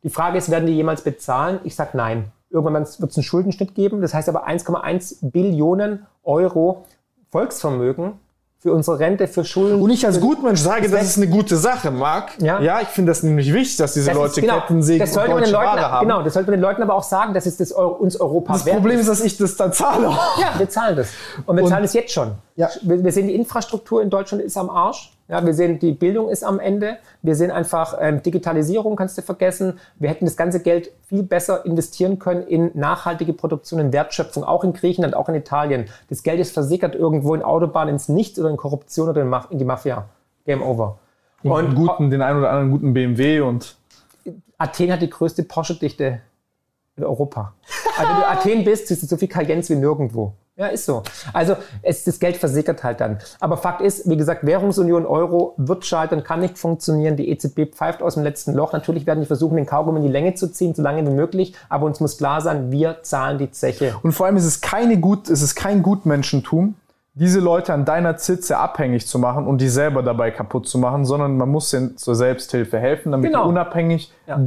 Die 0.04 0.10
Frage 0.10 0.38
ist, 0.40 0.50
werden 0.52 0.66
die 0.66 0.74
jemals 0.74 1.04
bezahlen? 1.04 1.60
Ich 1.64 1.76
sage 1.76 1.92
nein. 1.96 2.32
Irgendwann 2.50 2.86
wird 3.00 3.12
es 3.12 3.18
einen 3.18 3.24
Schuldenschnitt 3.24 3.74
geben. 3.76 4.02
Das 4.02 4.14
heißt 4.16 4.30
aber 4.30 4.48
1,1 4.48 5.30
Billionen 5.32 6.06
Euro 6.24 6.86
Volksvermögen 7.34 8.14
für 8.60 8.72
unsere 8.72 9.00
Rente, 9.00 9.28
für 9.28 9.44
Schulden. 9.44 9.82
Und 9.82 9.90
ich 9.90 10.06
als 10.06 10.22
Gutmensch 10.22 10.62
sage, 10.62 10.88
Das 10.88 11.04
ist 11.04 11.18
eine 11.18 11.28
gute 11.28 11.58
Sache, 11.58 11.90
Marc. 11.90 12.40
Ja. 12.40 12.62
ja 12.62 12.80
ich 12.80 12.88
finde 12.90 13.10
das 13.12 13.24
nämlich 13.24 13.52
wichtig, 13.52 13.76
dass 13.78 13.94
diese 13.94 14.12
Das 14.12 14.16
Leute 14.18 14.40
genau, 14.40 14.60
Kettensägen 14.62 15.00
das 15.00 15.14
sollte 15.14 15.32
und 15.32 15.42
man 15.42 15.44
den 15.44 15.52
deutsche 15.52 15.66
Leuten, 15.66 15.82
Ware 15.82 15.92
haben. 15.92 16.08
Genau, 16.08 16.22
das 16.22 16.34
sollte 16.34 16.52
man 16.52 16.60
den 16.60 16.62
Leuten 16.62 16.82
aber 16.84 16.94
auch 16.94 17.04
sagen, 17.04 17.34
dass 17.34 17.46
es 17.48 17.58
das 17.58 17.72
uns 17.72 18.16
Europa 18.22 18.54
Das 18.54 18.66
wert 18.66 18.78
Problem 18.78 19.00
ist, 19.00 19.10
dass 19.10 19.20
ich 19.20 19.36
das 19.36 19.58
dann 19.58 19.74
zahle. 19.74 20.16
Ja, 20.40 20.54
wir 20.58 20.70
zahlen 20.70 20.96
das. 20.96 21.10
Und 21.46 21.58
wir 21.58 21.64
Und- 21.64 21.70
zahlen 21.72 21.84
es 21.84 21.94
jetzt 21.94 22.14
schon. 22.14 22.34
Ja. 22.56 22.70
Wir, 22.84 23.04
wir 23.04 23.12
sehen, 23.12 23.28
die 23.28 23.36
Infrastruktur 23.36 24.02
in 24.02 24.12
Deutschland 24.12 24.44
ist 24.44 24.56
am 24.56 24.70
Arsch. 24.70 25.12
Ja, 25.30 25.46
wir 25.46 25.54
sehen, 25.54 25.80
die 25.80 25.94
Bildung 25.94 26.30
ist 26.30 26.44
am 26.44 26.60
Ende. 26.60 26.98
Wir 27.22 27.36
sehen 27.36 27.50
einfach, 27.50 27.96
ähm, 28.00 28.22
Digitalisierung 28.22 28.98
kannst 28.98 29.18
du 29.18 29.22
vergessen. 29.22 29.80
Wir 29.98 30.10
hätten 30.10 30.26
das 30.26 30.36
ganze 30.36 30.60
Geld 30.62 30.92
viel 31.08 31.24
besser 31.24 31.66
investieren 31.66 32.20
können 32.20 32.44
in 32.46 32.72
nachhaltige 32.74 33.32
Produktion, 33.34 33.80
in 33.80 33.94
Wertschöpfung, 33.94 34.44
auch 34.44 34.64
in 34.66 34.74
Griechenland, 34.74 35.16
auch 35.16 35.30
in 35.30 35.36
Italien. 35.36 35.86
Das 36.10 36.24
Geld 36.24 36.40
ist 36.42 36.54
versickert 36.54 36.94
irgendwo 36.94 37.34
in 37.36 37.42
Autobahnen 37.42 37.94
ins 37.96 38.10
Nichts 38.10 38.38
oder 38.38 38.50
in 38.50 38.58
Korruption 38.58 39.08
oder 39.10 39.22
in, 39.22 39.30
Maf- 39.30 39.50
in 39.50 39.60
die 39.60 39.66
Mafia. 39.66 40.06
Game 40.46 40.62
over. 40.62 41.00
Und 41.42 41.74
guten, 41.76 42.10
den 42.10 42.22
einen 42.22 42.40
oder 42.40 42.50
anderen 42.52 42.72
guten 42.72 42.94
BMW 42.94 43.40
und 43.42 43.78
Athen 44.58 44.92
hat 44.92 45.02
die 45.02 45.10
größte 45.10 45.44
Porsche-Dichte 45.44 46.20
in 46.96 47.04
Europa. 47.04 47.54
Also 47.98 48.12
wenn 48.12 48.20
du 48.22 48.28
Athen 48.28 48.64
bist, 48.66 48.88
siehst 48.88 49.04
du 49.04 49.08
so 49.08 49.18
viel 49.18 49.28
Cayenne 49.30 49.68
wie 49.68 49.76
nirgendwo. 49.76 50.34
Ja, 50.56 50.68
ist 50.68 50.86
so. 50.86 51.02
Also 51.34 51.56
es, 51.82 52.04
das 52.04 52.20
Geld 52.20 52.38
versickert 52.38 52.84
halt 52.84 53.02
dann. 53.02 53.18
Aber 53.40 53.58
Fakt 53.58 53.82
ist, 53.82 54.08
wie 54.08 54.18
gesagt, 54.18 54.46
Währungsunion 54.46 55.08
Euro 55.08 55.56
wird 55.58 55.84
scheitern, 55.84 56.24
kann 56.24 56.42
nicht 56.42 56.60
funktionieren. 56.60 57.18
Die 57.18 57.30
EZB 57.30 57.74
pfeift 57.74 58.04
aus 58.04 58.14
dem 58.14 58.24
letzten 58.24 58.54
Loch. 58.54 58.72
Natürlich 58.72 59.08
werden 59.08 59.22
die 59.22 59.26
versuchen, 59.26 59.56
den 59.58 59.66
Kaugummi 59.66 59.98
in 60.02 60.06
die 60.06 60.12
Länge 60.12 60.36
zu 60.36 60.52
ziehen, 60.52 60.76
so 60.76 60.84
lange 60.84 61.04
wie 61.08 61.12
möglich. 61.14 61.56
Aber 61.70 61.88
uns 61.88 62.00
muss 62.00 62.18
klar 62.20 62.40
sein, 62.42 62.72
wir 62.72 63.02
zahlen 63.02 63.40
die 63.40 63.50
Zeche. 63.50 63.96
Und 64.04 64.12
vor 64.12 64.28
allem 64.28 64.38
ist 64.38 64.46
es, 64.46 64.62
keine 64.62 65.00
gut, 65.00 65.28
es 65.28 65.42
ist 65.42 65.56
kein 65.56 65.82
Gutmenschentum, 65.82 66.76
diese 67.16 67.40
Leute 67.40 67.74
an 67.74 67.84
deiner 67.86 68.18
Zitze 68.18 68.58
abhängig 68.58 69.08
zu 69.08 69.18
machen 69.18 69.48
und 69.48 69.60
die 69.60 69.70
selber 69.70 70.04
dabei 70.04 70.30
kaputt 70.30 70.68
zu 70.68 70.78
machen, 70.78 71.04
sondern 71.06 71.36
man 71.36 71.50
muss 71.50 71.74
ihnen 71.74 71.98
zur 71.98 72.14
Selbsthilfe 72.14 72.78
helfen, 72.80 73.12
damit 73.12 73.32
Genau. 73.32 73.44
die 73.44 73.50
unabhängig 73.50 74.12
Ja. 74.28 74.40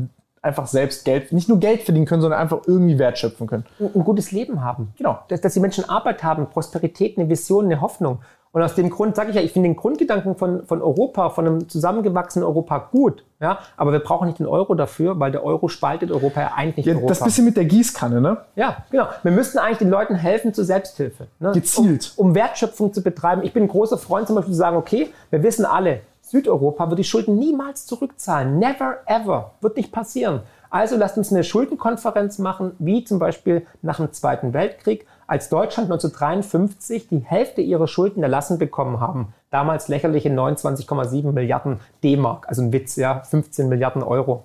Einfach 0.46 0.66
selbst 0.66 1.04
Geld, 1.04 1.32
nicht 1.32 1.48
nur 1.48 1.58
Geld 1.58 1.82
verdienen 1.82 2.06
können, 2.06 2.22
sondern 2.22 2.40
einfach 2.40 2.60
irgendwie 2.66 2.98
Wert 2.98 3.18
schöpfen 3.18 3.46
können. 3.46 3.64
ein, 3.78 3.90
ein 3.94 4.04
gutes 4.04 4.32
Leben 4.32 4.64
haben. 4.64 4.92
Genau. 4.96 5.18
Dass, 5.28 5.40
dass 5.40 5.54
die 5.54 5.60
Menschen 5.60 5.88
Arbeit 5.88 6.22
haben, 6.22 6.46
Prosperität, 6.46 7.18
eine 7.18 7.28
Vision, 7.28 7.66
eine 7.66 7.80
Hoffnung. 7.80 8.20
Und 8.52 8.62
aus 8.62 8.74
dem 8.74 8.88
Grund 8.88 9.14
sage 9.16 9.28
ich 9.28 9.36
ja, 9.36 9.42
ich 9.42 9.52
finde 9.52 9.68
den 9.68 9.76
Grundgedanken 9.76 10.34
von, 10.34 10.64
von 10.64 10.80
Europa, 10.80 11.28
von 11.28 11.46
einem 11.46 11.68
zusammengewachsenen 11.68 12.46
Europa 12.46 12.88
gut. 12.90 13.22
Ja? 13.38 13.58
Aber 13.76 13.92
wir 13.92 13.98
brauchen 13.98 14.28
nicht 14.28 14.38
den 14.38 14.46
Euro 14.46 14.74
dafür, 14.74 15.20
weil 15.20 15.30
der 15.30 15.44
Euro 15.44 15.68
spaltet 15.68 16.10
Europa 16.10 16.40
ja 16.40 16.52
eigentlich 16.56 16.86
Ja, 16.86 16.94
Europa. 16.94 17.08
das 17.08 17.22
bisschen 17.22 17.44
mit 17.44 17.58
der 17.58 17.66
Gießkanne, 17.66 18.18
ne? 18.22 18.38
Ja, 18.54 18.78
genau. 18.90 19.08
Wir 19.22 19.32
müssten 19.32 19.58
eigentlich 19.58 19.76
den 19.76 19.90
Leuten 19.90 20.14
helfen 20.14 20.54
zur 20.54 20.64
Selbsthilfe. 20.64 21.26
Ne? 21.38 21.52
Gezielt. 21.52 22.14
Um, 22.16 22.28
um 22.28 22.34
Wertschöpfung 22.34 22.94
zu 22.94 23.02
betreiben. 23.02 23.42
Ich 23.42 23.52
bin 23.52 23.64
ein 23.64 23.68
großer 23.68 23.98
Freund 23.98 24.26
zum 24.26 24.36
Beispiel 24.36 24.54
zu 24.54 24.58
sagen, 24.58 24.78
okay, 24.78 25.10
wir 25.28 25.42
wissen 25.42 25.66
alle, 25.66 26.00
Südeuropa 26.26 26.90
wird 26.90 26.98
die 26.98 27.04
Schulden 27.04 27.38
niemals 27.38 27.86
zurückzahlen. 27.86 28.58
Never 28.58 28.96
ever. 29.06 29.52
Wird 29.60 29.76
nicht 29.76 29.92
passieren. 29.92 30.40
Also 30.70 30.96
lasst 30.96 31.16
uns 31.16 31.32
eine 31.32 31.44
Schuldenkonferenz 31.44 32.38
machen, 32.38 32.72
wie 32.80 33.04
zum 33.04 33.20
Beispiel 33.20 33.64
nach 33.80 33.98
dem 33.98 34.12
Zweiten 34.12 34.52
Weltkrieg, 34.52 35.06
als 35.28 35.48
Deutschland 35.48 35.86
1953 35.90 37.06
die 37.08 37.20
Hälfte 37.20 37.60
ihrer 37.60 37.86
Schulden 37.86 38.24
erlassen 38.24 38.58
bekommen 38.58 38.98
haben. 38.98 39.34
Damals 39.50 39.86
lächerliche 39.86 40.28
29,7 40.28 41.30
Milliarden 41.30 41.78
D-Mark. 42.02 42.48
Also 42.48 42.62
ein 42.62 42.72
Witz, 42.72 42.96
ja, 42.96 43.20
15 43.20 43.68
Milliarden 43.68 44.02
Euro. 44.02 44.42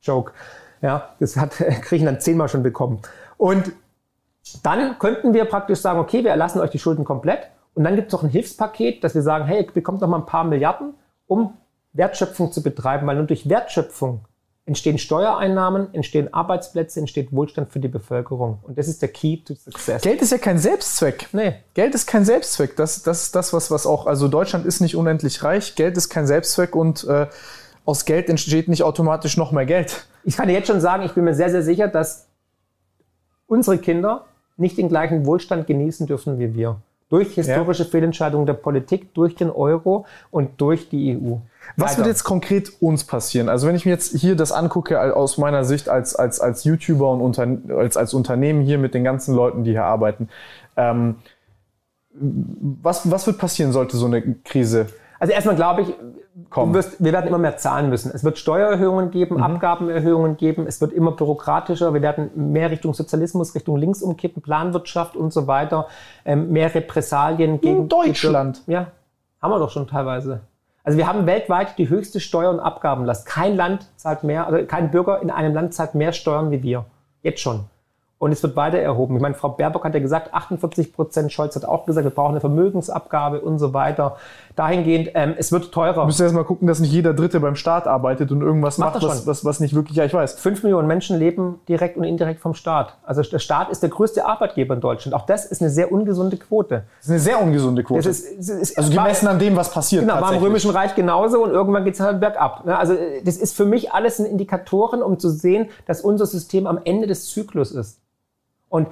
Joke. 0.00 0.32
Ja, 0.80 1.10
das 1.20 1.36
hat 1.36 1.58
Griechenland 1.82 2.22
zehnmal 2.22 2.48
schon 2.48 2.62
bekommen. 2.62 3.00
Und 3.36 3.72
dann 4.62 4.98
könnten 4.98 5.34
wir 5.34 5.44
praktisch 5.44 5.80
sagen, 5.80 6.00
okay, 6.00 6.24
wir 6.24 6.30
erlassen 6.30 6.60
euch 6.60 6.70
die 6.70 6.78
Schulden 6.78 7.04
komplett. 7.04 7.48
Und 7.74 7.84
dann 7.84 7.96
gibt 7.96 8.06
es 8.06 8.12
noch 8.14 8.22
ein 8.22 8.30
Hilfspaket, 8.30 9.04
dass 9.04 9.14
wir 9.14 9.22
sagen, 9.22 9.44
hey, 9.44 9.68
bekommt 9.74 10.00
noch 10.00 10.08
mal 10.08 10.18
ein 10.18 10.26
paar 10.26 10.44
Milliarden, 10.44 10.94
um 11.28 11.54
Wertschöpfung 11.92 12.50
zu 12.50 12.62
betreiben, 12.62 13.06
weil 13.06 13.16
nur 13.16 13.26
durch 13.26 13.48
Wertschöpfung 13.48 14.22
entstehen 14.68 14.98
Steuereinnahmen, 14.98 15.94
entstehen 15.94 16.32
Arbeitsplätze, 16.32 17.00
entsteht 17.00 17.32
Wohlstand 17.32 17.70
für 17.70 17.80
die 17.80 17.88
Bevölkerung. 17.88 18.58
Und 18.62 18.76
das 18.76 18.86
ist 18.86 19.00
der 19.00 19.08
Key 19.08 19.38
to 19.38 19.54
Success. 19.54 20.02
Geld 20.02 20.20
ist 20.20 20.30
ja 20.30 20.38
kein 20.38 20.58
Selbstzweck. 20.58 21.28
Nee. 21.32 21.54
Geld 21.72 21.94
ist 21.94 22.06
kein 22.06 22.24
Selbstzweck. 22.24 22.76
Das, 22.76 23.02
das 23.02 23.22
ist 23.22 23.34
das, 23.34 23.52
was, 23.54 23.70
was 23.70 23.86
auch, 23.86 24.06
also 24.06 24.28
Deutschland 24.28 24.66
ist 24.66 24.80
nicht 24.80 24.94
unendlich 24.94 25.42
reich. 25.42 25.74
Geld 25.74 25.96
ist 25.96 26.10
kein 26.10 26.26
Selbstzweck 26.26 26.76
und 26.76 27.04
äh, 27.04 27.28
aus 27.86 28.04
Geld 28.04 28.28
entsteht 28.28 28.68
nicht 28.68 28.82
automatisch 28.82 29.38
noch 29.38 29.52
mehr 29.52 29.64
Geld. 29.64 30.06
Ich 30.24 30.36
kann 30.36 30.48
dir 30.48 30.54
jetzt 30.54 30.66
schon 30.66 30.82
sagen, 30.82 31.04
ich 31.04 31.12
bin 31.12 31.24
mir 31.24 31.34
sehr, 31.34 31.50
sehr 31.50 31.62
sicher, 31.62 31.88
dass 31.88 32.26
unsere 33.46 33.78
Kinder 33.78 34.26
nicht 34.58 34.76
den 34.76 34.90
gleichen 34.90 35.24
Wohlstand 35.24 35.66
genießen 35.66 36.06
dürfen 36.06 36.38
wie 36.38 36.54
wir. 36.54 36.82
Durch 37.08 37.34
historische 37.34 37.86
Fehlentscheidungen 37.86 38.46
der 38.46 38.54
Politik, 38.54 39.14
durch 39.14 39.34
den 39.34 39.50
Euro 39.50 40.04
und 40.30 40.60
durch 40.60 40.90
die 40.90 41.16
EU. 41.16 41.36
Was 41.76 41.92
Leider. 41.92 41.98
wird 41.98 42.08
jetzt 42.08 42.24
konkret 42.24 42.72
uns 42.80 43.04
passieren? 43.04 43.48
Also 43.48 43.66
wenn 43.66 43.74
ich 43.74 43.86
mir 43.86 43.92
jetzt 43.92 44.16
hier 44.18 44.36
das 44.36 44.52
angucke 44.52 45.14
aus 45.14 45.38
meiner 45.38 45.64
Sicht 45.64 45.88
als, 45.88 46.14
als, 46.16 46.40
als 46.40 46.64
YouTuber 46.64 47.10
und 47.10 47.20
unter, 47.20 47.46
als, 47.76 47.96
als 47.96 48.12
Unternehmen 48.12 48.62
hier 48.62 48.78
mit 48.78 48.94
den 48.94 49.04
ganzen 49.04 49.34
Leuten, 49.34 49.64
die 49.64 49.70
hier 49.72 49.84
arbeiten, 49.84 50.28
ähm, 50.76 51.16
was, 52.12 53.10
was 53.10 53.26
wird 53.26 53.38
passieren, 53.38 53.72
sollte 53.72 53.96
so 53.96 54.06
eine 54.06 54.22
Krise 54.44 54.86
Also 55.18 55.32
erstmal 55.32 55.56
glaube 55.56 55.82
ich, 55.82 55.94
kommen? 56.50 56.74
wirst, 56.74 57.02
wir 57.02 57.12
werden 57.12 57.26
immer 57.28 57.38
mehr 57.38 57.56
zahlen 57.56 57.88
müssen. 57.88 58.10
Es 58.14 58.24
wird 58.24 58.38
Steuererhöhungen 58.38 59.10
geben, 59.10 59.36
Mhm. 59.36 59.42
Abgabenerhöhungen 59.42 60.36
geben, 60.36 60.66
es 60.66 60.80
wird 60.80 60.92
immer 60.92 61.12
bürokratischer, 61.12 61.92
wir 61.94 62.02
werden 62.02 62.30
mehr 62.34 62.70
Richtung 62.70 62.94
Sozialismus, 62.94 63.54
Richtung 63.54 63.76
links 63.76 64.02
umkippen, 64.02 64.42
Planwirtschaft 64.42 65.16
und 65.16 65.32
so 65.32 65.46
weiter, 65.46 65.88
ähm, 66.24 66.50
mehr 66.50 66.74
Repressalien 66.74 67.60
gegen 67.60 67.88
Deutschland. 67.88 68.62
Die, 68.66 68.72
ja, 68.72 68.88
haben 69.40 69.50
wir 69.50 69.58
doch 69.58 69.70
schon 69.70 69.86
teilweise. 69.86 70.40
Also 70.84 70.96
wir 70.96 71.06
haben 71.06 71.26
weltweit 71.26 71.76
die 71.76 71.88
höchste 71.88 72.18
Steuer- 72.18 72.50
und 72.50 72.60
Abgabenlast. 72.60 73.26
Kein 73.26 73.56
Land 73.56 73.88
zahlt 73.96 74.24
mehr, 74.24 74.46
also 74.46 74.64
kein 74.66 74.90
Bürger 74.90 75.20
in 75.20 75.30
einem 75.30 75.54
Land 75.54 75.74
zahlt 75.74 75.94
mehr 75.94 76.12
Steuern 76.12 76.50
wie 76.50 76.62
wir. 76.62 76.86
Jetzt 77.22 77.40
schon. 77.40 77.64
Und 78.20 78.32
es 78.32 78.42
wird 78.42 78.56
weiter 78.56 78.78
erhoben. 78.78 79.14
Ich 79.14 79.22
meine, 79.22 79.34
Frau 79.36 79.50
Baerbock 79.50 79.84
hat 79.84 79.94
ja 79.94 80.00
gesagt, 80.00 80.34
48 80.34 80.92
Prozent, 80.92 81.32
Scholz 81.32 81.54
hat 81.54 81.64
auch 81.64 81.86
gesagt, 81.86 82.04
wir 82.04 82.10
brauchen 82.10 82.32
eine 82.32 82.40
Vermögensabgabe 82.40 83.40
und 83.40 83.60
so 83.60 83.74
weiter. 83.74 84.16
Dahingehend, 84.56 85.10
ähm, 85.14 85.34
es 85.38 85.52
wird 85.52 85.70
teurer. 85.70 86.04
müssen 86.04 86.22
erst 86.24 86.34
mal 86.34 86.42
gucken, 86.42 86.66
dass 86.66 86.80
nicht 86.80 86.92
jeder 86.92 87.14
Dritte 87.14 87.38
beim 87.38 87.54
Staat 87.54 87.86
arbeitet 87.86 88.32
und 88.32 88.42
irgendwas 88.42 88.76
Macht 88.78 88.94
macht, 88.94 89.04
was, 89.04 89.26
was, 89.28 89.44
was 89.44 89.60
nicht 89.60 89.72
wirklich, 89.72 89.96
ja, 89.96 90.04
ich 90.04 90.12
weiß. 90.12 90.34
Fünf 90.34 90.64
Millionen 90.64 90.88
Menschen 90.88 91.16
leben 91.16 91.60
direkt 91.68 91.96
und 91.96 92.02
indirekt 92.02 92.40
vom 92.40 92.54
Staat. 92.54 92.96
Also 93.04 93.22
der 93.22 93.38
Staat 93.38 93.70
ist 93.70 93.82
der 93.84 93.90
größte 93.90 94.26
Arbeitgeber 94.26 94.74
in 94.74 94.80
Deutschland. 94.80 95.14
Auch 95.14 95.24
das 95.26 95.46
ist 95.46 95.62
eine 95.62 95.70
sehr 95.70 95.92
ungesunde 95.92 96.38
Quote. 96.38 96.82
Das 96.98 97.04
ist 97.06 97.10
eine 97.10 97.20
sehr 97.20 97.40
ungesunde 97.40 97.84
Quote. 97.84 98.02
Das 98.02 98.18
ist, 98.18 98.38
es 98.40 98.48
ist, 98.48 98.78
also 98.78 98.90
es 98.90 98.96
war- 98.96 99.04
gemessen 99.04 99.28
an 99.28 99.38
dem, 99.38 99.54
was 99.54 99.70
passiert. 99.70 100.02
Genau, 100.02 100.20
war 100.20 100.32
im. 100.32 100.42
Römischen 100.42 100.72
Reich 100.72 100.96
genauso 100.96 101.44
und 101.44 101.50
irgendwann 101.50 101.84
geht 101.84 101.94
es 101.94 102.00
halt 102.00 102.18
bergab. 102.18 102.64
ne? 102.64 102.76
Also 102.76 102.94
äh, 102.94 103.22
das 103.22 103.36
ist 103.36 103.56
für 103.56 103.64
mich 103.64 103.92
alles 103.92 104.18
ein 104.18 104.26
Indikatoren, 104.26 105.02
um 105.02 105.20
zu 105.20 105.28
sehen, 105.30 105.68
dass 105.86 106.00
unser 106.00 106.26
System 106.26 106.66
am 106.66 106.80
Ende 106.82 107.06
des 107.06 107.28
Zyklus 107.28 107.70
ist. 107.70 108.00
Und 108.68 108.88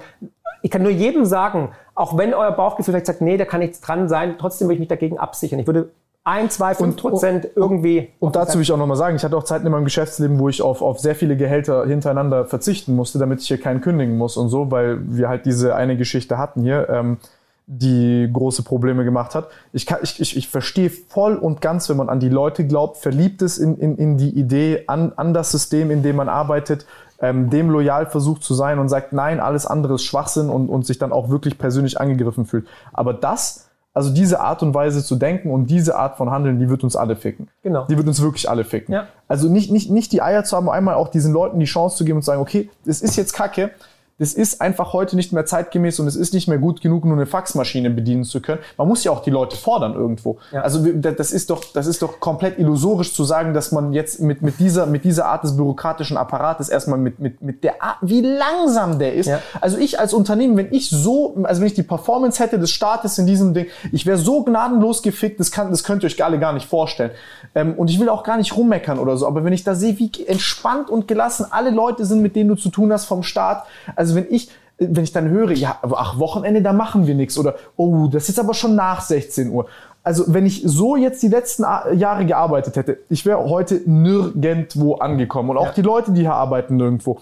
ich 0.61 0.71
kann 0.71 0.83
nur 0.83 0.91
jedem 0.91 1.25
sagen, 1.25 1.69
auch 1.95 2.17
wenn 2.17 2.33
euer 2.33 2.51
Bauchgefühl 2.51 2.93
vielleicht 2.93 3.05
sagt, 3.05 3.21
nee, 3.21 3.37
da 3.37 3.45
kann 3.45 3.59
nichts 3.59 3.81
dran 3.81 4.09
sein, 4.09 4.35
trotzdem 4.37 4.67
würde 4.67 4.75
ich 4.75 4.79
mich 4.79 4.89
dagegen 4.89 5.17
absichern. 5.17 5.59
Ich 5.59 5.67
würde 5.67 5.89
ein, 6.27 6.49
zwei, 6.49 6.75
fünf 6.75 6.97
Prozent 6.97 7.47
irgendwie. 7.55 8.09
Und 8.19 8.35
dazu 8.35 8.55
will 8.55 8.63
ich 8.63 8.71
auch 8.73 8.77
nochmal 8.77 8.97
sagen, 8.97 9.15
ich 9.15 9.23
hatte 9.23 9.37
auch 9.37 9.45
Zeiten 9.45 9.65
in 9.65 9.71
meinem 9.71 9.85
Geschäftsleben, 9.85 10.37
wo 10.39 10.49
ich 10.49 10.61
auf, 10.61 10.81
auf 10.81 10.99
sehr 10.99 11.15
viele 11.15 11.37
Gehälter 11.37 11.85
hintereinander 11.85 12.45
verzichten 12.45 12.95
musste, 12.95 13.17
damit 13.17 13.41
ich 13.41 13.47
hier 13.47 13.59
keinen 13.59 13.79
kündigen 13.79 14.17
muss 14.17 14.35
und 14.35 14.49
so, 14.49 14.69
weil 14.69 14.99
wir 15.03 15.29
halt 15.29 15.45
diese 15.45 15.75
eine 15.75 15.95
Geschichte 15.95 16.37
hatten 16.37 16.63
hier, 16.63 16.89
ähm, 16.89 17.17
die 17.65 18.29
große 18.31 18.63
Probleme 18.63 19.05
gemacht 19.05 19.35
hat. 19.35 19.47
Ich, 19.71 19.85
kann, 19.85 19.99
ich, 20.01 20.19
ich, 20.19 20.35
ich 20.35 20.49
verstehe 20.49 20.89
voll 20.89 21.35
und 21.35 21.61
ganz, 21.61 21.89
wenn 21.89 21.97
man 21.97 22.09
an 22.09 22.19
die 22.19 22.29
Leute 22.29 22.67
glaubt, 22.67 22.97
verliebt 22.97 23.41
ist 23.41 23.57
in, 23.57 23.77
in, 23.77 23.97
in 23.97 24.17
die 24.17 24.29
Idee, 24.29 24.83
an, 24.87 25.13
an 25.15 25.33
das 25.33 25.51
System, 25.51 25.91
in 25.91 26.03
dem 26.03 26.17
man 26.17 26.27
arbeitet, 26.27 26.85
ähm, 27.19 27.49
dem 27.49 27.69
loyal 27.69 28.05
versucht 28.05 28.43
zu 28.43 28.53
sein 28.53 28.79
und 28.79 28.89
sagt, 28.89 29.13
nein, 29.13 29.39
alles 29.39 29.65
andere 29.65 29.95
ist 29.95 30.03
Schwachsinn 30.03 30.49
und, 30.49 30.69
und 30.69 30.85
sich 30.85 30.99
dann 30.99 31.11
auch 31.11 31.29
wirklich 31.29 31.57
persönlich 31.57 31.99
angegriffen 31.99 32.45
fühlt. 32.45 32.67
Aber 32.93 33.13
das, 33.13 33.69
also 33.93 34.13
diese 34.13 34.39
Art 34.39 34.61
und 34.61 34.73
Weise 34.73 35.03
zu 35.03 35.15
denken 35.15 35.49
und 35.49 35.67
diese 35.67 35.95
Art 35.97 36.17
von 36.17 36.29
Handeln, 36.29 36.59
die 36.59 36.69
wird 36.69 36.83
uns 36.83 36.95
alle 36.95 37.15
ficken. 37.15 37.47
Genau. 37.63 37.85
Die 37.85 37.97
wird 37.97 38.07
uns 38.07 38.21
wirklich 38.21 38.49
alle 38.49 38.63
ficken. 38.63 38.93
Ja. 38.93 39.07
Also 39.27 39.49
nicht, 39.49 39.71
nicht, 39.71 39.89
nicht 39.89 40.11
die 40.11 40.21
Eier 40.21 40.43
zu 40.43 40.55
haben, 40.55 40.69
einmal 40.69 40.95
auch 40.95 41.07
diesen 41.07 41.33
Leuten 41.33 41.59
die 41.59 41.65
Chance 41.65 41.97
zu 41.97 42.05
geben 42.05 42.17
und 42.17 42.21
zu 42.21 42.27
sagen, 42.27 42.41
okay, 42.41 42.69
das 42.85 43.01
ist 43.01 43.15
jetzt 43.15 43.33
Kacke, 43.33 43.71
das 44.19 44.33
ist 44.33 44.61
einfach 44.61 44.93
heute 44.93 45.15
nicht 45.15 45.31
mehr 45.31 45.45
zeitgemäß 45.45 45.99
und 45.99 46.07
es 46.07 46.15
ist 46.15 46.33
nicht 46.33 46.47
mehr 46.47 46.57
gut 46.57 46.81
genug, 46.81 47.05
nur 47.05 47.15
eine 47.15 47.27
Faxmaschine 47.27 47.91
bedienen 47.91 48.23
zu 48.23 48.41
können. 48.41 48.59
Man 48.75 48.87
muss 48.87 49.03
ja 49.03 49.11
auch 49.11 49.21
die 49.21 49.29
Leute 49.29 49.55
fordern 49.55 49.93
irgendwo. 49.93 50.37
Ja. 50.51 50.61
Also 50.61 50.85
das 50.91 51.31
ist 51.31 51.51
doch, 51.51 51.63
das 51.73 51.85
ist 51.85 52.01
doch 52.01 52.19
komplett 52.19 52.57
illusorisch 52.57 53.13
zu 53.13 53.23
sagen, 53.23 53.53
dass 53.53 53.71
man 53.71 53.93
jetzt 53.93 54.19
mit, 54.19 54.41
mit 54.41 54.59
dieser, 54.59 54.87
mit 54.87 55.03
dieser 55.03 55.27
Art 55.27 55.43
des 55.43 55.55
bürokratischen 55.55 56.17
Apparates 56.17 56.69
erstmal 56.69 56.97
mit, 56.97 57.19
mit, 57.19 57.41
mit 57.41 57.63
der 57.63 57.83
Art, 57.83 57.97
wie 58.01 58.21
langsam 58.21 58.97
der 58.97 59.13
ist. 59.13 59.27
Ja. 59.27 59.39
Also 59.61 59.77
ich 59.77 59.99
als 59.99 60.13
Unternehmen, 60.13 60.57
wenn 60.57 60.73
ich 60.73 60.89
so, 60.89 61.35
also 61.43 61.61
wenn 61.61 61.67
ich 61.67 61.75
die 61.75 61.83
Performance 61.83 62.41
hätte 62.41 62.57
des 62.57 62.71
Staates 62.71 63.19
in 63.19 63.27
diesem 63.27 63.53
Ding, 63.53 63.67
ich 63.91 64.07
wäre 64.07 64.17
so 64.17 64.43
gnadenlos 64.43 65.03
gefickt, 65.03 65.39
das, 65.39 65.51
kann, 65.51 65.69
das 65.69 65.83
könnt 65.83 66.03
ihr 66.03 66.07
euch 66.07 66.23
alle 66.23 66.39
gar 66.39 66.53
nicht 66.53 66.67
vorstellen. 66.67 67.11
Ähm, 67.53 67.75
und 67.75 67.89
ich 67.91 67.99
will 67.99 68.09
auch 68.09 68.23
gar 68.23 68.37
nicht 68.37 68.57
rummeckern 68.57 68.97
oder 68.97 69.15
so, 69.15 69.27
aber 69.27 69.43
wenn 69.43 69.53
ich 69.53 69.63
da 69.63 69.75
sehe, 69.75 69.99
wie 69.99 70.09
entspannt 70.25 70.89
und 70.89 71.07
gelassen 71.07 71.45
alle 71.49 71.69
Leute 71.69 72.05
sind, 72.05 72.21
mit 72.21 72.35
denen 72.35 72.49
du 72.49 72.55
zu 72.55 72.69
tun 72.69 72.91
hast 72.91 73.05
vom 73.05 73.21
Staat, 73.21 73.65
also 73.95 74.06
wenn 74.15 74.27
ich 74.29 74.49
wenn 74.79 75.03
ich 75.03 75.11
dann 75.11 75.29
höre, 75.29 75.53
ja, 75.53 75.79
ach, 75.81 76.19
Wochenende, 76.19 76.61
da 76.61 76.71
machen 76.71 77.07
wir 77.07 77.15
nichts 77.15 77.37
oder 77.39 77.55
oh, 77.77 78.07
das 78.11 78.29
ist 78.29 78.39
aber 78.39 78.53
schon 78.53 78.75
nach 78.75 79.01
16 79.01 79.49
Uhr. 79.49 79.65
Also 80.03 80.25
wenn 80.27 80.45
ich 80.45 80.61
so 80.65 80.95
jetzt 80.95 81.21
die 81.23 81.27
letzten 81.29 81.63
Jahre 81.97 82.25
gearbeitet 82.25 82.75
hätte, 82.75 82.99
ich 83.09 83.25
wäre 83.25 83.43
heute 83.49 83.81
nirgendwo 83.85 84.95
angekommen 84.95 85.49
und 85.49 85.57
auch 85.57 85.65
Ja. 85.65 85.71
die 85.73 85.81
Leute, 85.81 86.11
die 86.11 86.21
hier 86.21 86.33
arbeiten, 86.33 86.77
nirgendwo. 86.77 87.17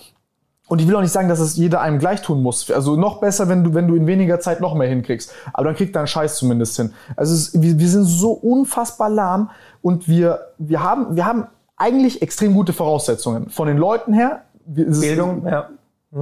Und 0.68 0.82
ich 0.82 0.88
will 0.88 0.96
auch 0.96 1.02
nicht 1.02 1.12
sagen, 1.12 1.30
dass 1.30 1.40
es 1.40 1.56
jeder 1.56 1.80
einem 1.80 2.00
gleich 2.00 2.22
tun 2.22 2.42
muss. 2.42 2.70
Also 2.72 2.96
noch 2.96 3.22
besser, 3.22 3.48
wenn 3.48 3.64
du, 3.64 3.74
wenn 3.74 3.88
du 3.88 3.96
in 3.96 4.06
weniger 4.08 4.40
Zeit 4.40 4.62
noch 4.62 4.74
mehr 4.74 4.88
hinkriegst. 4.90 5.32
Aber 5.54 5.66
dann 5.66 5.76
kriegt 5.76 5.96
dein 5.96 6.08
Scheiß 6.08 6.38
zumindest 6.38 6.76
hin. 6.76 6.92
Also 7.16 7.34
es, 7.36 7.62
wir, 7.62 7.80
wir 7.80 7.88
sind 7.88 8.04
so 8.04 8.32
unfassbar 8.32 9.10
lahm 9.10 9.50
und 9.82 10.08
wir, 10.08 10.40
wir, 10.58 10.84
haben, 10.84 11.16
wir 11.16 11.26
haben 11.26 11.48
eigentlich 11.78 12.22
extrem 12.22 12.54
gute 12.54 12.74
Voraussetzungen. 12.74 13.50
Von 13.50 13.68
den 13.68 13.78
Leuten 13.78 14.12
her. 14.14 14.42
Bildung, 14.66 15.46
ja. 15.48 15.70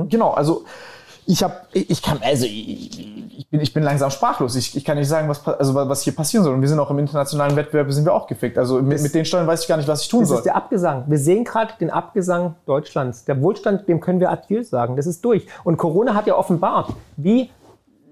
Genau, 0.09 0.31
also 0.31 0.65
ich 1.25 1.41
habe, 1.41 1.55
ich 1.71 2.01
kann, 2.01 2.19
also 2.21 2.45
ich, 2.45 3.47
bin, 3.49 3.61
ich 3.61 3.73
bin 3.73 3.83
langsam 3.83 4.11
sprachlos. 4.11 4.55
Ich, 4.55 4.75
ich 4.75 4.83
kann 4.83 4.97
nicht 4.97 5.07
sagen, 5.07 5.29
was, 5.29 5.45
also 5.47 5.73
was 5.73 6.01
hier 6.01 6.13
passieren 6.13 6.43
soll. 6.43 6.53
Und 6.53 6.61
wir 6.61 6.67
sind 6.67 6.79
auch 6.79 6.89
im 6.89 6.99
internationalen 6.99 7.55
Wettbewerb, 7.55 7.91
sind 7.91 8.05
wir 8.05 8.13
auch 8.13 8.27
gefickt. 8.27 8.57
Also 8.57 8.81
mit, 8.81 9.01
mit 9.01 9.13
den 9.13 9.23
Steuern 9.23 9.47
weiß 9.47 9.61
ich 9.61 9.67
gar 9.67 9.77
nicht, 9.77 9.87
was 9.87 10.01
ich 10.01 10.09
tun 10.09 10.21
Das 10.21 10.29
soll. 10.29 10.37
ist 10.39 10.45
der 10.45 10.55
Abgesang. 10.55 11.05
Wir 11.07 11.17
sehen 11.17 11.45
gerade 11.45 11.73
den 11.79 11.89
Abgesang 11.89 12.55
Deutschlands. 12.65 13.23
Der 13.25 13.41
Wohlstand, 13.41 13.87
dem 13.87 14.01
können 14.01 14.19
wir 14.19 14.31
Adieu 14.31 14.63
sagen. 14.63 14.97
Das 14.97 15.05
ist 15.07 15.23
durch. 15.23 15.47
Und 15.63 15.77
Corona 15.77 16.13
hat 16.13 16.27
ja 16.27 16.35
offenbart, 16.35 16.91
wie 17.15 17.51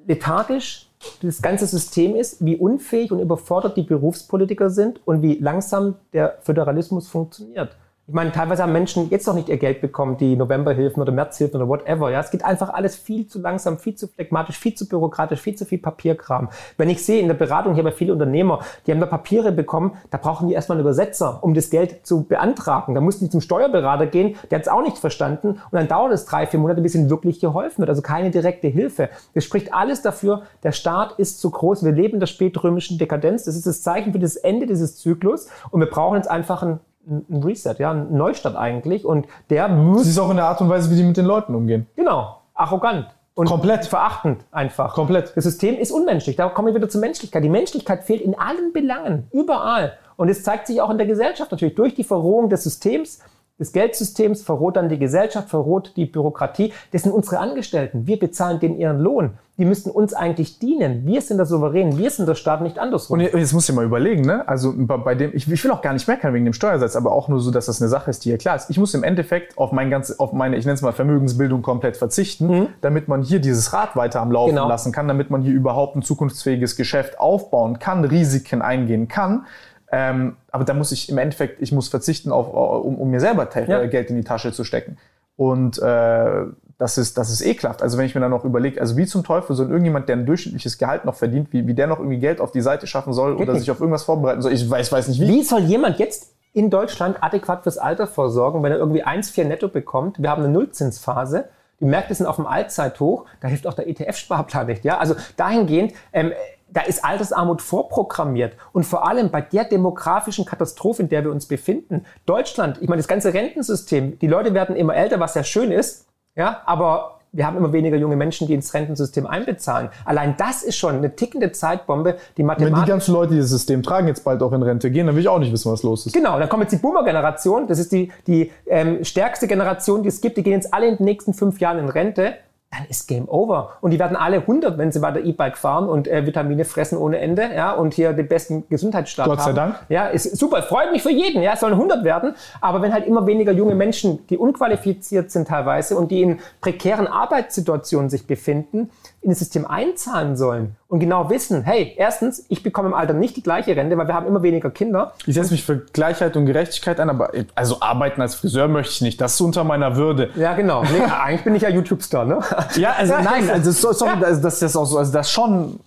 lethargisch 0.07 0.87
das 1.21 1.41
ganze 1.41 1.65
System 1.65 2.15
ist, 2.15 2.45
wie 2.45 2.55
unfähig 2.55 3.11
und 3.11 3.19
überfordert 3.19 3.75
die 3.75 3.83
Berufspolitiker 3.83 4.69
sind 4.69 5.01
und 5.05 5.21
wie 5.21 5.37
langsam 5.39 5.95
der 6.13 6.37
Föderalismus 6.41 7.07
funktioniert. 7.07 7.75
Ich 8.11 8.15
meine, 8.15 8.33
teilweise 8.33 8.63
haben 8.63 8.73
Menschen 8.73 9.09
jetzt 9.09 9.25
noch 9.25 9.35
nicht 9.35 9.47
ihr 9.47 9.55
Geld 9.55 9.79
bekommen, 9.79 10.17
die 10.17 10.35
Novemberhilfen 10.35 11.01
oder 11.01 11.13
Märzhilfen 11.13 11.61
oder 11.61 11.69
whatever. 11.69 12.11
Ja, 12.11 12.19
es 12.19 12.29
geht 12.29 12.43
einfach 12.43 12.67
alles 12.73 12.97
viel 12.97 13.25
zu 13.25 13.39
langsam, 13.39 13.77
viel 13.77 13.95
zu 13.95 14.09
phlegmatisch, 14.09 14.57
viel 14.57 14.73
zu 14.73 14.85
bürokratisch, 14.89 15.39
viel 15.39 15.55
zu 15.55 15.63
viel 15.63 15.77
Papierkram. 15.77 16.49
Wenn 16.75 16.89
ich 16.89 17.05
sehe 17.05 17.21
in 17.21 17.29
der 17.29 17.35
Beratung, 17.35 17.71
ich 17.71 17.79
habe 17.79 17.87
ja 17.87 17.95
viele 17.95 18.11
Unternehmer, 18.11 18.59
die 18.85 18.91
haben 18.91 18.99
da 18.99 19.05
Papiere 19.05 19.53
bekommen, 19.53 19.93
da 20.09 20.17
brauchen 20.17 20.49
die 20.49 20.53
erstmal 20.53 20.77
einen 20.77 20.81
Übersetzer, 20.81 21.41
um 21.41 21.53
das 21.53 21.69
Geld 21.69 22.05
zu 22.05 22.25
beantragen. 22.25 22.95
Da 22.95 22.99
mussten 22.99 23.23
die 23.23 23.31
zum 23.31 23.39
Steuerberater 23.39 24.07
gehen, 24.07 24.35
der 24.49 24.59
hat 24.59 24.63
es 24.63 24.67
auch 24.67 24.81
nicht 24.81 24.97
verstanden 24.97 25.51
und 25.51 25.71
dann 25.71 25.87
dauert 25.87 26.11
es 26.11 26.25
drei, 26.25 26.45
vier 26.47 26.59
Monate, 26.59 26.81
bis 26.81 26.95
ihnen 26.95 27.09
wirklich 27.09 27.39
geholfen 27.39 27.79
wird. 27.79 27.89
Also 27.89 28.01
keine 28.01 28.29
direkte 28.29 28.67
Hilfe. 28.67 29.07
Das 29.35 29.45
spricht 29.45 29.73
alles 29.73 30.01
dafür, 30.01 30.41
der 30.63 30.73
Staat 30.73 31.13
ist 31.17 31.39
zu 31.39 31.49
groß. 31.49 31.85
Wir 31.85 31.93
leben 31.93 32.15
in 32.15 32.19
der 32.19 32.27
spätrömischen 32.27 32.97
Dekadenz. 32.97 33.45
Das 33.45 33.55
ist 33.55 33.67
das 33.67 33.81
Zeichen 33.81 34.11
für 34.11 34.19
das 34.19 34.35
Ende 34.35 34.67
dieses 34.67 34.97
Zyklus 34.97 35.47
und 35.69 35.79
wir 35.79 35.89
brauchen 35.89 36.17
jetzt 36.17 36.29
einfach 36.29 36.61
einen 36.61 36.81
ein 37.07 37.43
Reset, 37.43 37.75
ja, 37.79 37.91
ein 37.91 38.15
Neustart 38.15 38.55
eigentlich. 38.55 39.05
Und 39.05 39.27
der 39.49 39.67
muss. 39.67 39.99
Das 39.99 40.07
ist 40.07 40.19
auch 40.19 40.29
in 40.29 40.37
der 40.37 40.45
Art 40.45 40.61
und 40.61 40.69
Weise, 40.69 40.89
wie 40.91 40.95
die 40.95 41.03
mit 41.03 41.17
den 41.17 41.25
Leuten 41.25 41.55
umgehen. 41.55 41.87
Genau, 41.95 42.41
arrogant. 42.53 43.07
Und 43.33 43.47
Komplett. 43.47 43.85
verachtend 43.85 44.43
einfach. 44.51 44.93
Komplett. 44.93 45.31
Das 45.35 45.45
System 45.45 45.75
ist 45.75 45.91
unmenschlich. 45.91 46.35
Da 46.35 46.49
kommen 46.49 46.67
wir 46.67 46.75
wieder 46.75 46.89
zur 46.89 47.01
Menschlichkeit. 47.01 47.43
Die 47.43 47.49
Menschlichkeit 47.49 48.03
fehlt 48.03 48.21
in 48.21 48.37
allen 48.37 48.73
Belangen, 48.73 49.27
überall. 49.31 49.93
Und 50.17 50.29
es 50.29 50.43
zeigt 50.43 50.67
sich 50.67 50.81
auch 50.81 50.89
in 50.89 50.97
der 50.97 51.07
Gesellschaft 51.07 51.49
natürlich 51.51 51.75
durch 51.75 51.95
die 51.95 52.03
Verrohung 52.03 52.49
des 52.49 52.63
Systems, 52.63 53.21
des 53.61 53.71
Geldsystems, 53.71 54.41
verroht 54.41 54.75
dann 54.75 54.89
die 54.89 54.99
Gesellschaft, 54.99 55.49
verroht 55.49 55.93
die 55.95 56.05
Bürokratie. 56.05 56.73
Das 56.91 57.03
sind 57.03 57.13
unsere 57.13 57.39
Angestellten. 57.39 58.07
Wir 58.07 58.19
bezahlen 58.19 58.59
denen 58.59 58.77
ihren 58.77 58.99
Lohn. 58.99 59.31
Die 59.57 59.65
müssten 59.65 59.91
uns 59.91 60.13
eigentlich 60.15 60.57
dienen. 60.57 61.05
Wir 61.05 61.21
sind 61.21 61.37
der 61.37 61.45
Souverän, 61.45 61.95
wir 61.97 62.09
sind 62.09 62.27
der 62.27 62.33
Staat, 62.33 62.61
nicht 62.61 62.79
andersrum. 62.79 63.19
Und 63.19 63.21
jetzt 63.37 63.53
musst 63.53 63.69
du 63.69 63.73
dir 63.73 63.75
mal 63.75 63.85
überlegen, 63.85 64.23
ne? 64.23 64.47
Also 64.47 64.73
bei, 64.75 65.13
dem, 65.13 65.31
ich, 65.35 65.49
ich 65.51 65.63
will 65.63 65.69
auch 65.69 65.83
gar 65.83 65.93
nicht 65.93 66.07
meckern 66.07 66.33
wegen 66.33 66.45
dem 66.45 66.53
Steuersatz, 66.53 66.95
aber 66.95 67.11
auch 67.11 67.27
nur 67.27 67.39
so, 67.39 67.51
dass 67.51 67.67
das 67.67 67.79
eine 67.79 67.87
Sache 67.89 68.09
ist, 68.09 68.25
die 68.25 68.29
hier 68.29 68.39
klar 68.39 68.55
ist. 68.55 68.71
Ich 68.71 68.79
muss 68.79 68.95
im 68.95 69.03
Endeffekt 69.03 69.57
auf 69.59 69.71
mein 69.71 69.91
ganz, 69.91 70.09
auf 70.17 70.33
meine, 70.33 70.55
ich 70.57 70.65
nenne 70.65 70.73
es 70.75 70.81
mal 70.81 70.93
Vermögensbildung 70.93 71.61
komplett 71.61 71.95
verzichten, 71.97 72.47
Mhm. 72.47 72.67
damit 72.81 73.07
man 73.07 73.21
hier 73.21 73.39
dieses 73.39 73.71
Rad 73.71 73.95
weiter 73.95 74.21
am 74.21 74.31
Laufen 74.31 74.55
Genau. 74.55 74.67
lassen 74.67 74.91
kann, 74.91 75.07
damit 75.07 75.29
man 75.29 75.43
hier 75.43 75.53
überhaupt 75.53 75.95
ein 75.95 76.01
zukunftsfähiges 76.01 76.75
Geschäft 76.75 77.19
aufbauen 77.19 77.77
kann, 77.77 78.03
Risiken 78.03 78.63
eingehen 78.63 79.07
kann. 79.09 79.45
Ähm, 79.91 80.37
aber 80.51 80.63
da 80.63 80.73
muss 80.73 80.91
ich 80.91 81.09
im 81.09 81.17
Endeffekt, 81.17 81.61
ich 81.61 81.71
muss 81.71 81.89
verzichten, 81.89 82.31
auf, 82.31 82.47
um, 82.85 82.95
um 82.97 83.09
mir 83.09 83.19
selber 83.19 83.47
Ja. 83.67 83.81
äh, 83.81 83.87
Geld 83.89 84.09
in 84.09 84.15
die 84.15 84.23
Tasche 84.23 84.53
zu 84.53 84.63
stecken. 84.63 84.97
Und 85.35 85.79
äh, 85.81 86.43
das 86.77 86.97
ist, 86.97 87.17
das 87.17 87.29
ist 87.29 87.41
ekelhaft. 87.41 87.81
Also 87.83 87.97
wenn 87.97 88.05
ich 88.05 88.15
mir 88.15 88.21
dann 88.21 88.31
noch 88.31 88.45
überlege, 88.45 88.79
also 88.79 88.95
wie 88.97 89.05
zum 89.05 89.23
Teufel 89.23 89.55
soll 89.55 89.67
irgendjemand, 89.67 90.07
der 90.09 90.15
ein 90.17 90.25
durchschnittliches 90.25 90.77
Gehalt 90.77 91.05
noch 91.05 91.15
verdient, 91.15 91.51
wie, 91.51 91.67
wie 91.67 91.73
der 91.73 91.87
noch 91.87 91.99
irgendwie 91.99 92.19
Geld 92.19 92.39
auf 92.41 92.51
die 92.51 92.61
Seite 92.61 92.87
schaffen 92.87 93.13
soll 93.13 93.33
Geht 93.35 93.43
oder 93.43 93.53
nicht. 93.53 93.61
sich 93.61 93.71
auf 93.71 93.79
irgendwas 93.79 94.03
vorbereiten 94.03 94.41
soll. 94.41 94.51
Ich 94.53 94.67
weiß, 94.69 94.91
weiß 94.91 95.07
nicht 95.09 95.19
wie. 95.19 95.27
Wie 95.27 95.43
soll 95.43 95.61
jemand 95.61 95.99
jetzt 95.99 96.33
in 96.53 96.69
Deutschland 96.69 97.17
adäquat 97.21 97.63
fürs 97.63 97.77
Alter 97.77 98.07
vorsorgen, 98.07 98.63
wenn 98.63 98.71
er 98.71 98.77
irgendwie 98.77 99.05
1,4 99.05 99.43
netto 99.45 99.67
bekommt? 99.67 100.21
Wir 100.21 100.29
haben 100.29 100.43
eine 100.43 100.51
Nullzinsphase. 100.53 101.45
Die 101.79 101.85
Märkte 101.85 102.13
sind 102.15 102.25
auf 102.27 102.35
dem 102.37 102.45
Allzeithoch. 102.47 103.25
Da 103.41 103.47
hilft 103.47 103.65
auch 103.67 103.73
der 103.73 103.87
ETF-Sparplan 103.87 104.67
nicht. 104.67 104.83
Ja? 104.85 104.97
Also 104.99 105.15
dahingehend, 105.37 105.93
ähm, 106.13 106.31
da 106.73 106.81
ist 106.81 107.03
Altersarmut 107.03 107.61
vorprogrammiert. 107.61 108.55
Und 108.73 108.85
vor 108.85 109.07
allem 109.07 109.29
bei 109.29 109.41
der 109.41 109.65
demografischen 109.65 110.45
Katastrophe, 110.45 111.03
in 111.03 111.09
der 111.09 111.23
wir 111.23 111.31
uns 111.31 111.45
befinden. 111.45 112.05
Deutschland, 112.25 112.81
ich 112.81 112.89
meine, 112.89 112.99
das 112.99 113.07
ganze 113.07 113.33
Rentensystem, 113.33 114.19
die 114.19 114.27
Leute 114.27 114.53
werden 114.53 114.75
immer 114.75 114.95
älter, 114.95 115.19
was 115.19 115.35
ja 115.35 115.43
schön 115.43 115.71
ist. 115.71 116.07
Ja, 116.35 116.61
aber 116.65 117.19
wir 117.33 117.45
haben 117.45 117.57
immer 117.57 117.71
weniger 117.71 117.97
junge 117.97 118.15
Menschen, 118.15 118.47
die 118.47 118.53
ins 118.53 118.73
Rentensystem 118.73 119.25
einbezahlen. 119.25 119.89
Allein 120.03 120.35
das 120.37 120.63
ist 120.63 120.75
schon 120.75 120.95
eine 120.95 121.15
tickende 121.15 121.51
Zeitbombe, 121.51 122.17
die 122.35 122.39
Wenn 122.39 122.47
Mathematik. 122.47 122.85
die 122.85 122.89
ganzen 122.89 123.13
Leute, 123.13 123.33
die 123.33 123.39
das 123.39 123.49
System 123.49 123.83
tragen, 123.83 124.07
jetzt 124.07 124.23
bald 124.23 124.41
auch 124.43 124.51
in 124.51 124.61
Rente 124.61 124.91
gehen, 124.91 125.07
dann 125.07 125.15
will 125.15 125.21
ich 125.21 125.29
auch 125.29 125.39
nicht 125.39 125.51
wissen, 125.51 125.71
was 125.71 125.83
los 125.83 126.05
ist. 126.05 126.13
Genau, 126.13 126.39
dann 126.39 126.49
kommt 126.49 126.63
jetzt 126.63 126.73
die 126.73 126.77
Boomer-Generation. 126.77 127.67
Das 127.67 127.79
ist 127.79 127.91
die, 127.91 128.11
die 128.27 128.51
ähm, 128.67 129.03
stärkste 129.03 129.47
Generation, 129.47 130.03
die 130.03 130.09
es 130.09 130.19
gibt. 130.19 130.37
Die 130.37 130.43
gehen 130.43 130.53
jetzt 130.53 130.73
alle 130.73 130.87
in 130.87 130.97
den 130.97 131.05
nächsten 131.05 131.33
fünf 131.33 131.59
Jahren 131.59 131.79
in 131.79 131.89
Rente. 131.89 132.33
Dann 132.71 132.85
ist 132.87 133.07
Game 133.07 133.27
Over. 133.27 133.73
Und 133.81 133.91
die 133.91 133.99
werden 133.99 134.15
alle 134.15 134.37
100, 134.37 134.77
wenn 134.77 134.93
sie 134.93 135.01
weiter 135.01 135.19
E-Bike 135.19 135.57
fahren 135.57 135.89
und 135.89 136.07
äh, 136.07 136.25
Vitamine 136.25 136.63
fressen 136.63 136.97
ohne 136.97 137.19
Ende. 137.19 137.49
Ja, 137.53 137.73
und 137.73 137.93
hier 137.93 138.13
den 138.13 138.29
besten 138.29 138.63
Gesundheitsstaat 138.69 139.27
Gott 139.27 139.41
sei 139.41 139.47
haben. 139.47 139.55
Dank. 139.55 139.75
Ja, 139.89 140.07
ist 140.07 140.37
super. 140.37 140.63
Freut 140.63 140.89
mich 140.91 141.03
für 141.03 141.11
jeden. 141.11 141.41
Ja, 141.41 141.53
es 141.53 141.59
sollen 141.59 141.73
100 141.73 142.05
werden. 142.05 142.33
Aber 142.61 142.81
wenn 142.81 142.93
halt 142.93 143.05
immer 143.05 143.27
weniger 143.27 143.51
junge 143.51 143.75
Menschen, 143.75 144.25
die 144.27 144.37
unqualifiziert 144.37 145.31
sind 145.31 145.49
teilweise 145.49 145.97
und 145.97 146.11
die 146.11 146.21
in 146.21 146.39
prekären 146.61 147.07
Arbeitssituationen 147.07 148.09
sich 148.09 148.25
befinden, 148.25 148.89
in 149.23 149.29
das 149.29 149.39
System 149.39 149.65
einzahlen 149.67 150.35
sollen 150.35 150.75
und 150.87 150.99
genau 150.99 151.29
wissen, 151.29 151.61
hey, 151.63 151.93
erstens, 151.95 152.43
ich 152.49 152.63
bekomme 152.63 152.87
im 152.89 152.93
Alter 152.95 153.13
nicht 153.13 153.35
die 153.37 153.43
gleiche 153.43 153.75
Rente, 153.75 153.95
weil 153.97 154.07
wir 154.07 154.15
haben 154.15 154.25
immer 154.25 154.41
weniger 154.41 154.71
Kinder. 154.71 155.13
Ich 155.27 155.35
setze 155.35 155.51
mich 155.51 155.63
für 155.63 155.77
Gleichheit 155.77 156.35
und 156.35 156.47
Gerechtigkeit 156.47 156.99
ein, 156.99 157.09
aber 157.09 157.31
also 157.53 157.77
arbeiten 157.81 158.19
als 158.21 158.33
Friseur 158.35 158.67
möchte 158.67 158.93
ich 158.93 159.01
nicht. 159.01 159.21
Das 159.21 159.35
ist 159.35 159.41
unter 159.41 159.63
meiner 159.63 159.95
Würde. 159.95 160.29
Ja, 160.35 160.53
genau. 160.53 160.81
Nee, 160.83 161.01
eigentlich 161.23 161.43
bin 161.43 161.53
ich 161.55 161.61
ja 161.61 161.69
YouTube-Star, 161.69 162.25
ne? 162.25 162.39
Ja, 162.75 162.93
also 162.97 163.13
nein, 163.23 163.49
also 163.49 163.71
so- 163.71 163.93
sorry, 163.93 164.23
also 164.23 164.41
das 164.41 164.61
ist 164.61 164.75
auch 164.75 164.85
so, 164.85 164.97
also 164.97 165.11
das 165.13 165.31
schon, 165.31 165.79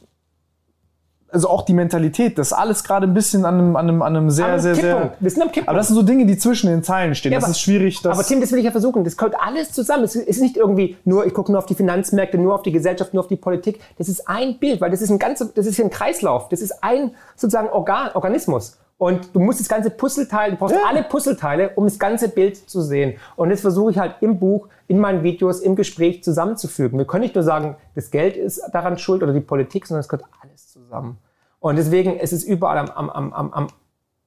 also 1.34 1.48
auch 1.50 1.62
die 1.62 1.74
Mentalität, 1.74 2.38
das 2.38 2.48
ist 2.48 2.52
alles 2.54 2.84
gerade 2.84 3.06
ein 3.06 3.12
bisschen 3.14 3.44
an 3.44 3.54
einem, 3.58 3.76
an 3.76 3.88
einem, 3.88 4.02
an 4.02 4.16
einem 4.16 4.30
sehr, 4.30 4.46
Am 4.54 4.60
sehr, 4.60 4.74
sehr. 4.76 5.12
Wir 5.20 5.30
sind 5.30 5.42
am 5.42 5.48
Kipppunkt. 5.48 5.68
Aber 5.68 5.78
das 5.78 5.88
sind 5.88 5.96
so 5.96 6.02
Dinge, 6.02 6.24
die 6.26 6.38
zwischen 6.38 6.68
den 6.70 6.82
Zeilen 6.82 7.14
stehen. 7.14 7.32
Ja, 7.32 7.38
das 7.38 7.44
aber- 7.44 7.50
ist 7.50 7.60
schwierig. 7.60 8.00
Das 8.02 8.16
Aber 8.16 8.26
Tim, 8.26 8.40
das 8.40 8.52
will 8.52 8.60
ich 8.60 8.64
ja 8.64 8.70
versuchen. 8.70 9.04
Das 9.04 9.16
kommt 9.16 9.34
alles 9.38 9.72
zusammen. 9.72 10.04
Es 10.04 10.14
ist 10.16 10.40
nicht 10.40 10.56
irgendwie 10.56 10.96
nur, 11.04 11.26
ich 11.26 11.34
gucke 11.34 11.50
nur 11.52 11.58
auf 11.58 11.66
die 11.66 11.74
Finanzmärkte, 11.74 12.38
nur 12.38 12.54
auf 12.54 12.62
die 12.62 12.72
Gesellschaft, 12.72 13.12
nur 13.12 13.22
auf 13.22 13.28
die 13.28 13.36
Politik. 13.36 13.80
Das 13.98 14.08
ist 14.08 14.28
ein 14.28 14.58
Bild, 14.58 14.80
weil 14.80 14.90
das 14.90 15.02
ist 15.02 15.10
ein 15.10 15.18
ganzer, 15.18 15.46
das 15.54 15.66
ist 15.66 15.80
ein 15.80 15.90
Kreislauf. 15.90 16.48
Das 16.48 16.60
ist 16.62 16.82
ein 16.82 17.10
sozusagen 17.36 17.68
Organ, 17.68 18.10
Organismus. 18.14 18.78
Und 18.96 19.34
du 19.34 19.40
musst 19.40 19.58
das 19.58 19.68
ganze 19.68 19.90
Puzzleteil, 19.90 20.52
du 20.52 20.56
brauchst 20.56 20.76
Ja. 20.76 20.82
alle 20.88 21.02
Puzzleteile, 21.02 21.70
um 21.74 21.84
das 21.84 21.98
ganze 21.98 22.28
Bild 22.28 22.56
zu 22.70 22.80
sehen. 22.80 23.14
Und 23.34 23.50
das 23.50 23.60
versuche 23.60 23.90
ich 23.90 23.98
halt 23.98 24.14
im 24.20 24.38
Buch, 24.38 24.68
in 24.86 25.00
meinen 25.00 25.24
Videos, 25.24 25.58
im 25.60 25.74
Gespräch 25.74 26.22
zusammenzufügen. 26.22 26.96
Wir 26.98 27.04
können 27.06 27.22
nicht 27.22 27.34
nur 27.34 27.42
sagen, 27.42 27.76
das 27.96 28.12
Geld 28.12 28.36
ist 28.36 28.62
daran 28.72 28.96
schuld 28.96 29.22
oder 29.24 29.32
die 29.32 29.40
Politik, 29.40 29.86
sondern 29.86 30.00
es 30.00 30.08
gehört 30.08 30.28
alles 30.40 30.63
zusammen. 30.94 31.18
Und 31.60 31.76
deswegen 31.76 32.18
ist 32.18 32.32
es 32.32 32.44
überall 32.44 32.78
am, 32.78 32.90
am, 32.90 33.32
am, 33.32 33.52
am, 33.52 33.68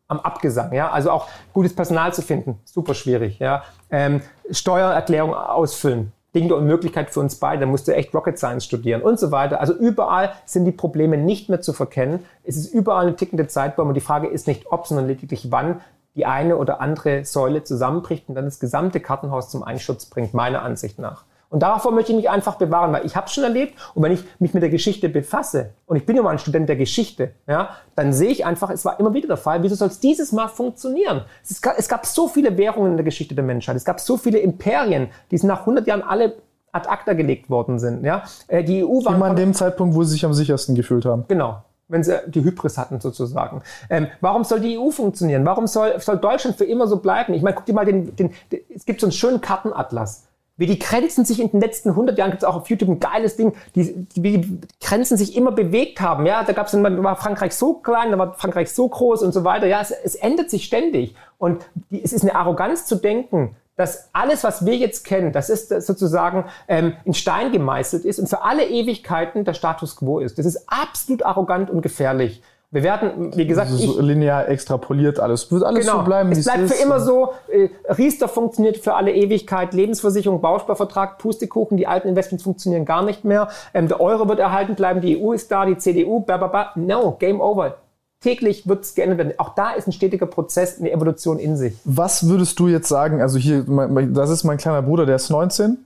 am 0.07 0.19
Abgesang, 0.19 0.73
ja, 0.73 0.89
also 0.89 1.11
auch 1.11 1.27
gutes 1.53 1.75
Personal 1.75 2.13
zu 2.13 2.21
finden, 2.21 2.59
super 2.65 2.93
schwierig, 2.93 3.39
ja. 3.39 3.63
Ähm, 3.89 4.21
Steuererklärung 4.49 5.33
ausfüllen, 5.33 6.11
Ding 6.33 6.47
der 6.47 6.57
Unmöglichkeit 6.57 7.09
für 7.09 7.19
uns 7.19 7.35
beide, 7.35 7.61
da 7.61 7.65
musst 7.65 7.87
du 7.87 7.95
echt 7.95 8.13
Rocket 8.13 8.37
Science 8.37 8.65
studieren 8.65 9.01
und 9.01 9.19
so 9.19 9.31
weiter. 9.31 9.59
Also 9.59 9.73
überall 9.73 10.33
sind 10.45 10.65
die 10.65 10.71
Probleme 10.71 11.17
nicht 11.17 11.49
mehr 11.49 11.61
zu 11.61 11.73
verkennen. 11.73 12.25
Es 12.43 12.57
ist 12.57 12.73
überall 12.73 13.07
eine 13.07 13.15
tickende 13.15 13.47
Zeitbombe 13.47 13.89
und 13.89 13.95
die 13.95 14.01
Frage 14.01 14.27
ist 14.27 14.47
nicht 14.47 14.67
ob, 14.67 14.87
sondern 14.87 15.07
lediglich 15.07 15.51
wann 15.51 15.81
die 16.15 16.25
eine 16.25 16.57
oder 16.57 16.81
andere 16.81 17.25
Säule 17.25 17.63
zusammenbricht 17.63 18.27
und 18.27 18.35
dann 18.35 18.45
das 18.45 18.59
gesamte 18.59 18.99
Kartenhaus 18.99 19.49
zum 19.49 19.61
Einsturz 19.61 20.07
bringt, 20.07 20.33
meiner 20.33 20.63
Ansicht 20.63 20.97
nach. 20.97 21.25
Und 21.49 21.63
davor 21.63 21.91
möchte 21.91 22.11
ich 22.11 22.17
mich 22.17 22.29
einfach 22.29 22.55
bewahren, 22.55 22.91
weil 22.91 23.05
ich 23.05 23.15
habe 23.15 23.27
es 23.27 23.33
schon 23.33 23.43
erlebt 23.43 23.75
und 23.93 24.03
wenn 24.03 24.11
ich 24.11 24.23
mich 24.39 24.53
mit 24.53 24.63
der 24.63 24.69
Geschichte 24.69 25.07
befasse 25.07 25.71
und 25.85 25.95
ich 25.95 26.05
bin 26.05 26.15
ja 26.15 26.21
mal 26.21 26.31
ein 26.31 26.39
Student 26.39 26.67
der 26.67 26.75
Geschichte, 26.75 27.31
ja, 27.47 27.69
dann 27.95 28.11
sehe 28.11 28.29
ich 28.29 28.45
einfach, 28.45 28.69
es 28.69 28.83
war 28.83 28.99
immer 28.99 29.13
wieder 29.13 29.27
der 29.27 29.37
Fall, 29.37 29.63
wieso 29.63 29.75
soll 29.75 29.87
es 29.87 29.99
dieses 29.99 30.31
Mal 30.33 30.49
funktionieren? 30.49 31.23
Es 31.49 31.61
gab, 31.61 31.77
es 31.77 31.87
gab 31.87 32.05
so 32.05 32.27
viele 32.27 32.57
Währungen 32.57 32.91
in 32.91 32.97
der 32.97 33.05
Geschichte 33.05 33.33
der 33.33 33.45
Menschheit, 33.45 33.75
es 33.77 33.85
gab 33.85 33.99
so 33.99 34.17
viele 34.17 34.39
Imperien, 34.39 35.07
die 35.31 35.37
sind 35.37 35.47
nach 35.47 35.61
100 35.61 35.87
Jahren 35.87 36.01
alle 36.01 36.35
ad 36.71 36.87
acta 36.89 37.13
gelegt 37.13 37.49
worden 37.49 37.79
sind. 37.79 38.03
Ja? 38.03 38.23
Äh, 38.47 38.63
Die 38.63 38.83
EU 38.83 39.03
war 39.05 39.15
immer 39.15 39.27
an 39.27 39.35
dem 39.35 39.53
Zeitpunkt, 39.53 39.95
wo 39.95 40.03
sie 40.03 40.11
sich 40.11 40.25
am 40.25 40.33
sichersten 40.33 40.75
gefühlt 40.75 41.05
haben. 41.05 41.25
Genau. 41.27 41.63
Wenn 41.87 42.03
sie 42.03 42.19
die 42.27 42.43
Hybris 42.43 42.77
hatten 42.77 42.99
sozusagen. 42.99 43.61
Ähm, 43.89 44.07
warum 44.19 44.43
soll 44.43 44.59
die 44.59 44.77
EU 44.77 44.91
funktionieren? 44.91 45.45
Warum 45.45 45.67
soll, 45.67 45.97
soll 45.99 46.17
Deutschland 46.17 46.57
für 46.57 46.65
immer 46.65 46.85
so 46.87 46.97
bleiben? 46.97 47.33
Ich 47.33 47.41
meine, 47.41 47.55
guck 47.55 47.65
dir 47.65 47.73
mal 47.73 47.85
den, 47.85 48.13
den, 48.15 48.31
den 48.51 48.59
es 48.75 48.85
gibt 48.85 48.99
so 48.99 49.07
einen 49.07 49.13
schönen 49.13 49.39
Kartenatlas. 49.39 50.26
Wie 50.57 50.65
die 50.65 50.79
Grenzen 50.79 51.23
sich 51.23 51.39
in 51.39 51.51
den 51.51 51.61
letzten 51.61 51.89
100 51.89 52.17
Jahren, 52.17 52.31
gibt 52.31 52.43
es 52.43 52.47
auch 52.47 52.55
auf 52.55 52.69
YouTube 52.69 52.89
ein 52.89 52.99
geiles 52.99 53.35
Ding, 53.35 53.53
die, 53.75 54.07
wie 54.15 54.39
die 54.39 54.61
Grenzen 54.81 55.15
sich 55.15 55.35
immer 55.35 55.51
bewegt 55.51 56.01
haben. 56.01 56.25
Ja, 56.25 56.43
da 56.43 56.53
gab 56.53 56.67
es, 56.67 56.73
war 56.73 57.15
Frankreich 57.15 57.53
so 57.53 57.75
klein, 57.75 58.11
da 58.11 58.17
war 58.17 58.33
Frankreich 58.33 58.71
so 58.71 58.87
groß 58.89 59.21
und 59.21 59.33
so 59.33 59.43
weiter. 59.43 59.67
Ja, 59.67 59.81
es, 59.81 59.91
es 59.91 60.15
ändert 60.15 60.49
sich 60.49 60.65
ständig. 60.65 61.15
Und 61.37 61.63
die, 61.91 62.03
es 62.03 62.11
ist 62.11 62.23
eine 62.23 62.35
Arroganz 62.35 62.87
zu 62.87 62.95
denken, 62.95 63.55
dass 63.75 64.09
alles, 64.11 64.43
was 64.43 64.65
wir 64.65 64.75
jetzt 64.75 65.05
kennen, 65.05 65.31
das 65.31 65.49
ist 65.49 65.69
sozusagen 65.69 66.45
ähm, 66.67 66.93
in 67.05 67.13
Stein 67.13 67.51
gemeißelt 67.51 68.05
ist 68.05 68.17
und 68.17 68.27
für 68.27 68.41
alle 68.41 68.67
Ewigkeiten 68.67 69.45
der 69.45 69.53
Status 69.53 69.95
quo 69.95 70.19
ist. 70.19 70.39
Das 70.39 70.47
ist 70.47 70.65
absolut 70.67 71.23
arrogant 71.23 71.69
und 71.69 71.81
gefährlich. 71.81 72.41
Wir 72.69 72.83
werden, 72.83 73.35
wie 73.37 73.47
gesagt, 73.47 73.71
Also 73.71 73.81
ich, 73.81 73.89
so 73.89 74.01
linear 74.01 74.49
extrapoliert 74.49 75.21
alles. 75.21 75.49
Wird 75.51 75.63
alles 75.63 75.85
Genau. 75.85 75.99
so 75.99 76.03
bleiben, 76.03 76.29
wie 76.35 76.39
es 76.39 76.43
bleibt 76.45 76.63
ist. 76.63 76.73
für 76.75 76.83
immer 76.83 76.99
so. 76.99 77.31
Äh, 77.49 77.69
Riester 77.93 78.27
funktioniert 78.27 78.77
für 78.77 78.93
alle 78.95 79.13
Ewigkeit. 79.13 79.73
Lebensversicherung, 79.73 80.41
Bausparvertrag, 80.41 81.17
Pustekuchen. 81.17 81.77
Die 81.77 81.87
alten 81.87 82.09
Investments 82.09 82.43
funktionieren 82.43 82.83
gar 82.83 83.03
nicht 83.03 83.23
mehr. 83.23 83.47
Ähm, 83.73 83.87
der 83.87 84.01
Euro 84.01 84.27
wird 84.27 84.39
erhalten 84.39 84.75
bleiben. 84.75 84.99
Die 84.99 85.17
EU 85.17 85.31
ist 85.31 85.49
da. 85.49 85.65
Die 85.65 85.77
CDU. 85.77 86.19
Bababa. 86.19 86.71
No, 86.75 87.13
Game 87.17 87.39
over. 87.39 87.77
Täglich 88.19 88.67
wird 88.67 88.83
es 88.83 88.95
geändert 88.95 89.19
werden. 89.19 89.33
Auch 89.37 89.55
da 89.55 89.71
ist 89.71 89.87
ein 89.87 89.91
stetiger 89.93 90.25
Prozess, 90.25 90.77
eine 90.79 90.91
Evolution 90.91 91.39
in 91.39 91.55
sich. 91.55 91.73
Was 91.85 92.27
würdest 92.27 92.59
du 92.59 92.67
jetzt 92.67 92.89
sagen? 92.89 93.21
Also 93.21 93.37
hier, 93.37 93.63
mein- 93.67 94.13
das 94.13 94.29
ist 94.29 94.43
mein 94.43 94.57
kleiner 94.57 94.81
Bruder, 94.81 95.05
der 95.05 95.15
ist 95.17 95.29
19 95.29 95.85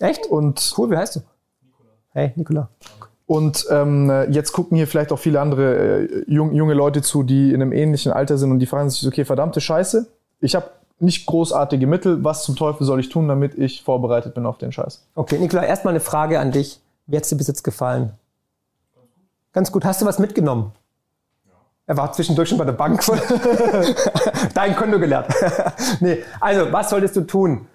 Echt? 0.00 0.26
und 0.26 0.74
Cool, 0.76 0.90
wie 0.90 0.96
heißt 0.96 1.16
du? 1.16 1.20
Hey, 2.12 2.32
Nikola. 2.36 2.68
Und 3.28 3.66
ähm, 3.68 4.10
jetzt 4.30 4.52
gucken 4.52 4.78
hier 4.78 4.86
vielleicht 4.86 5.12
auch 5.12 5.18
viele 5.18 5.38
andere 5.42 6.06
äh, 6.08 6.24
jung, 6.26 6.54
junge 6.54 6.72
Leute 6.72 7.02
zu, 7.02 7.22
die 7.22 7.52
in 7.52 7.60
einem 7.60 7.74
ähnlichen 7.74 8.10
Alter 8.10 8.38
sind 8.38 8.50
und 8.50 8.58
die 8.58 8.64
fragen 8.64 8.88
sich, 8.88 9.06
okay, 9.06 9.26
verdammte 9.26 9.60
Scheiße, 9.60 10.06
ich 10.40 10.54
habe 10.54 10.70
nicht 10.98 11.26
großartige 11.26 11.86
Mittel, 11.86 12.24
was 12.24 12.42
zum 12.44 12.56
Teufel 12.56 12.86
soll 12.86 13.00
ich 13.00 13.10
tun, 13.10 13.28
damit 13.28 13.54
ich 13.54 13.82
vorbereitet 13.82 14.32
bin 14.32 14.46
auf 14.46 14.56
den 14.56 14.72
Scheiß? 14.72 15.06
Okay, 15.14 15.38
Nikola, 15.38 15.62
erstmal 15.62 15.92
eine 15.92 16.00
Frage 16.00 16.40
an 16.40 16.52
dich. 16.52 16.80
Wie 17.06 17.16
hat 17.16 17.24
es 17.24 17.28
dir 17.28 17.36
bis 17.36 17.48
jetzt 17.48 17.62
gefallen? 17.62 18.14
Ganz 19.52 19.70
gut. 19.70 19.84
Hast 19.84 20.00
du 20.00 20.06
was 20.06 20.18
mitgenommen? 20.18 20.72
Er 21.86 21.98
war 21.98 22.10
zwischendurch 22.12 22.48
schon 22.48 22.56
bei 22.56 22.64
der 22.64 22.72
Bank. 22.72 23.04
Dein 24.54 24.74
Konto 24.74 24.98
gelernt. 24.98 25.28
nee, 26.00 26.22
also, 26.40 26.72
was 26.72 26.88
solltest 26.88 27.14
du 27.16 27.22
tun? 27.22 27.66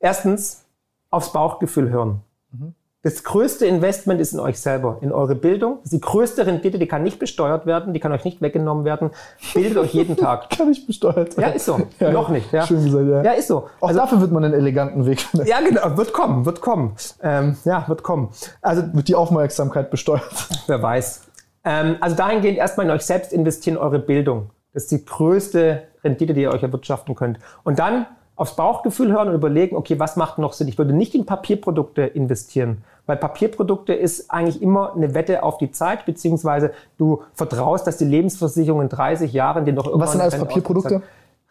Erstens, 0.00 0.64
aufs 1.08 1.32
Bauchgefühl 1.32 1.88
hören. 1.88 2.20
Mhm. 2.52 2.74
Das 3.02 3.22
größte 3.22 3.64
Investment 3.64 4.20
ist 4.20 4.32
in 4.32 4.40
euch 4.40 4.58
selber, 4.58 4.98
in 5.02 5.12
eure 5.12 5.36
Bildung. 5.36 5.76
Das 5.76 5.84
ist 5.84 5.92
die 5.92 6.00
größte 6.00 6.44
Rendite, 6.44 6.80
die 6.80 6.88
kann 6.88 7.04
nicht 7.04 7.20
besteuert 7.20 7.64
werden, 7.64 7.94
die 7.94 8.00
kann 8.00 8.10
euch 8.10 8.24
nicht 8.24 8.42
weggenommen 8.42 8.84
werden. 8.84 9.10
Bildet 9.54 9.78
euch 9.78 9.94
jeden 9.94 10.16
Tag. 10.18 10.50
kann 10.50 10.68
nicht 10.68 10.84
besteuert 10.88 11.36
werden. 11.36 11.50
Ja, 11.50 11.54
ist 11.54 11.64
so. 11.66 11.80
Ja, 12.00 12.10
Noch 12.10 12.28
nicht. 12.28 12.52
Ja. 12.52 12.66
Schön 12.66 12.84
gesagt, 12.84 13.06
ja. 13.08 13.22
Ja, 13.22 13.30
ist 13.32 13.46
so. 13.46 13.68
Auch 13.80 13.88
also, 13.88 14.00
dafür 14.00 14.20
wird 14.20 14.32
man 14.32 14.42
einen 14.44 14.54
eleganten 14.54 15.06
Weg 15.06 15.20
finden. 15.20 15.46
Ja, 15.46 15.60
genau. 15.60 15.96
Wird 15.96 16.12
kommen, 16.12 16.44
wird 16.44 16.60
kommen. 16.60 16.96
Ähm, 17.22 17.56
ja, 17.64 17.86
wird 17.86 18.02
kommen. 18.02 18.30
Also 18.62 18.82
wird 18.92 19.06
die 19.06 19.14
Aufmerksamkeit 19.14 19.92
besteuert. 19.92 20.24
Wer 20.66 20.82
weiß. 20.82 21.22
Ähm, 21.64 21.96
also 22.00 22.16
dahingehend 22.16 22.58
erstmal 22.58 22.86
in 22.86 22.92
euch 22.92 23.02
selbst 23.02 23.32
investieren, 23.32 23.76
eure 23.76 24.00
Bildung. 24.00 24.50
Das 24.74 24.84
ist 24.84 24.90
die 24.90 25.04
größte 25.04 25.84
Rendite, 26.02 26.34
die 26.34 26.42
ihr 26.42 26.50
euch 26.52 26.64
erwirtschaften 26.64 27.14
könnt. 27.14 27.38
Und 27.62 27.78
dann 27.78 28.06
aufs 28.38 28.54
Bauchgefühl 28.54 29.12
hören 29.12 29.28
und 29.28 29.34
überlegen, 29.34 29.76
okay, 29.76 29.98
was 29.98 30.16
macht 30.16 30.38
noch 30.38 30.52
Sinn? 30.52 30.68
Ich 30.68 30.78
würde 30.78 30.92
nicht 30.92 31.14
in 31.14 31.26
Papierprodukte 31.26 32.02
investieren, 32.02 32.84
weil 33.04 33.16
Papierprodukte 33.16 33.92
ist 33.92 34.30
eigentlich 34.30 34.62
immer 34.62 34.94
eine 34.94 35.12
Wette 35.12 35.42
auf 35.42 35.58
die 35.58 35.72
Zeit, 35.72 36.06
beziehungsweise 36.06 36.70
du 36.98 37.22
vertraust, 37.34 37.86
dass 37.88 37.96
die 37.96 38.04
Lebensversicherung 38.04 38.80
in 38.80 38.88
30 38.88 39.32
Jahren 39.32 39.64
dir 39.64 39.72
noch 39.72 39.86
irgendwann... 39.86 40.06
Was 40.06 40.12
sind 40.12 40.20
alles 40.20 40.38
Papierprodukte? 40.38 41.02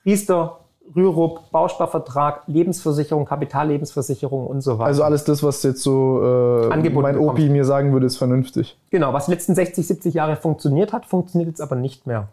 Riester, 0.05 0.59
Rürup, 0.95 1.51
Bausparvertrag, 1.51 2.43
Lebensversicherung, 2.47 3.25
Kapitallebensversicherung 3.25 4.47
und 4.47 4.61
so 4.61 4.79
weiter. 4.79 4.87
Also 4.87 5.03
alles 5.03 5.25
das, 5.25 5.43
was 5.43 5.61
jetzt 5.63 5.83
so 5.83 6.21
äh, 6.23 6.67
mein 6.69 7.17
Opi 7.17 7.41
bekommt. 7.41 7.51
mir 7.51 7.65
sagen 7.65 7.91
würde, 7.91 8.05
ist 8.05 8.15
vernünftig. 8.15 8.79
Genau, 8.91 9.11
was 9.11 9.25
die 9.25 9.31
letzten 9.31 9.55
60, 9.55 9.85
70 9.85 10.13
Jahre 10.13 10.37
funktioniert 10.37 10.93
hat, 10.93 11.05
funktioniert 11.05 11.49
jetzt 11.49 11.61
aber 11.61 11.75
nicht 11.75 12.07
mehr. 12.07 12.29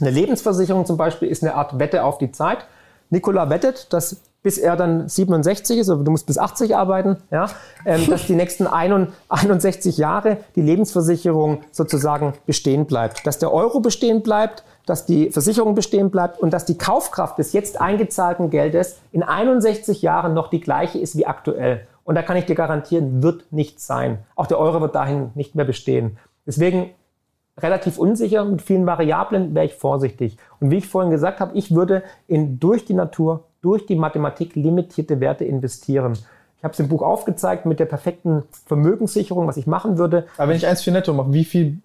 Eine 0.00 0.10
Lebensversicherung 0.10 0.84
zum 0.84 0.96
Beispiel 0.96 1.28
ist 1.28 1.44
eine 1.44 1.54
Art 1.54 1.78
Wette 1.78 2.02
auf 2.02 2.18
die 2.18 2.32
Zeit. 2.32 2.66
Nikola 3.10 3.50
wettet, 3.50 3.92
dass 3.92 4.16
bis 4.44 4.58
er 4.58 4.76
dann 4.76 5.08
67 5.08 5.78
ist, 5.78 5.88
aber 5.88 6.04
du 6.04 6.10
musst 6.10 6.26
bis 6.26 6.36
80 6.36 6.76
arbeiten, 6.76 7.16
ja, 7.30 7.48
ähm, 7.86 8.06
dass 8.08 8.26
die 8.26 8.34
nächsten 8.34 8.66
61 8.66 9.96
Jahre 9.96 10.36
die 10.54 10.60
Lebensversicherung 10.60 11.62
sozusagen 11.72 12.34
bestehen 12.44 12.84
bleibt. 12.84 13.26
Dass 13.26 13.38
der 13.38 13.52
Euro 13.52 13.80
bestehen 13.80 14.22
bleibt, 14.22 14.62
dass 14.84 15.06
die 15.06 15.30
Versicherung 15.30 15.74
bestehen 15.74 16.10
bleibt 16.10 16.38
und 16.38 16.52
dass 16.52 16.66
die 16.66 16.76
Kaufkraft 16.76 17.38
des 17.38 17.54
jetzt 17.54 17.80
eingezahlten 17.80 18.50
Geldes 18.50 18.98
in 19.12 19.22
61 19.22 20.02
Jahren 20.02 20.34
noch 20.34 20.50
die 20.50 20.60
gleiche 20.60 20.98
ist 20.98 21.16
wie 21.16 21.26
aktuell. 21.26 21.86
Und 22.04 22.16
da 22.16 22.22
kann 22.22 22.36
ich 22.36 22.44
dir 22.44 22.54
garantieren, 22.54 23.22
wird 23.22 23.50
nicht 23.50 23.80
sein. 23.80 24.18
Auch 24.36 24.46
der 24.46 24.58
Euro 24.58 24.82
wird 24.82 24.94
dahin 24.94 25.30
nicht 25.34 25.54
mehr 25.54 25.64
bestehen. 25.64 26.18
Deswegen 26.46 26.90
relativ 27.58 27.98
unsicher, 27.98 28.44
mit 28.44 28.62
vielen 28.62 28.86
Variablen 28.86 29.54
wäre 29.54 29.66
ich 29.66 29.74
vorsichtig. 29.74 30.36
Und 30.60 30.70
wie 30.70 30.78
ich 30.78 30.88
vorhin 30.88 31.10
gesagt 31.10 31.40
habe, 31.40 31.56
ich 31.56 31.74
würde 31.74 32.02
in 32.26 32.58
durch 32.58 32.84
die 32.84 32.94
Natur, 32.94 33.44
durch 33.62 33.86
die 33.86 33.96
Mathematik 33.96 34.56
limitierte 34.56 35.20
Werte 35.20 35.44
investieren. 35.44 36.14
Ich 36.58 36.64
habe 36.64 36.72
es 36.72 36.80
im 36.80 36.88
Buch 36.88 37.02
aufgezeigt 37.02 37.66
mit 37.66 37.78
der 37.78 37.84
perfekten 37.84 38.42
Vermögenssicherung, 38.66 39.46
was 39.46 39.56
ich 39.56 39.66
machen 39.66 39.98
würde. 39.98 40.26
Aber 40.38 40.48
wenn 40.48 40.56
ich 40.56 40.66
1,4 40.66 40.92
netto 40.92 41.12
mache, 41.12 41.32
wie 41.32 41.44
viel 41.44 41.78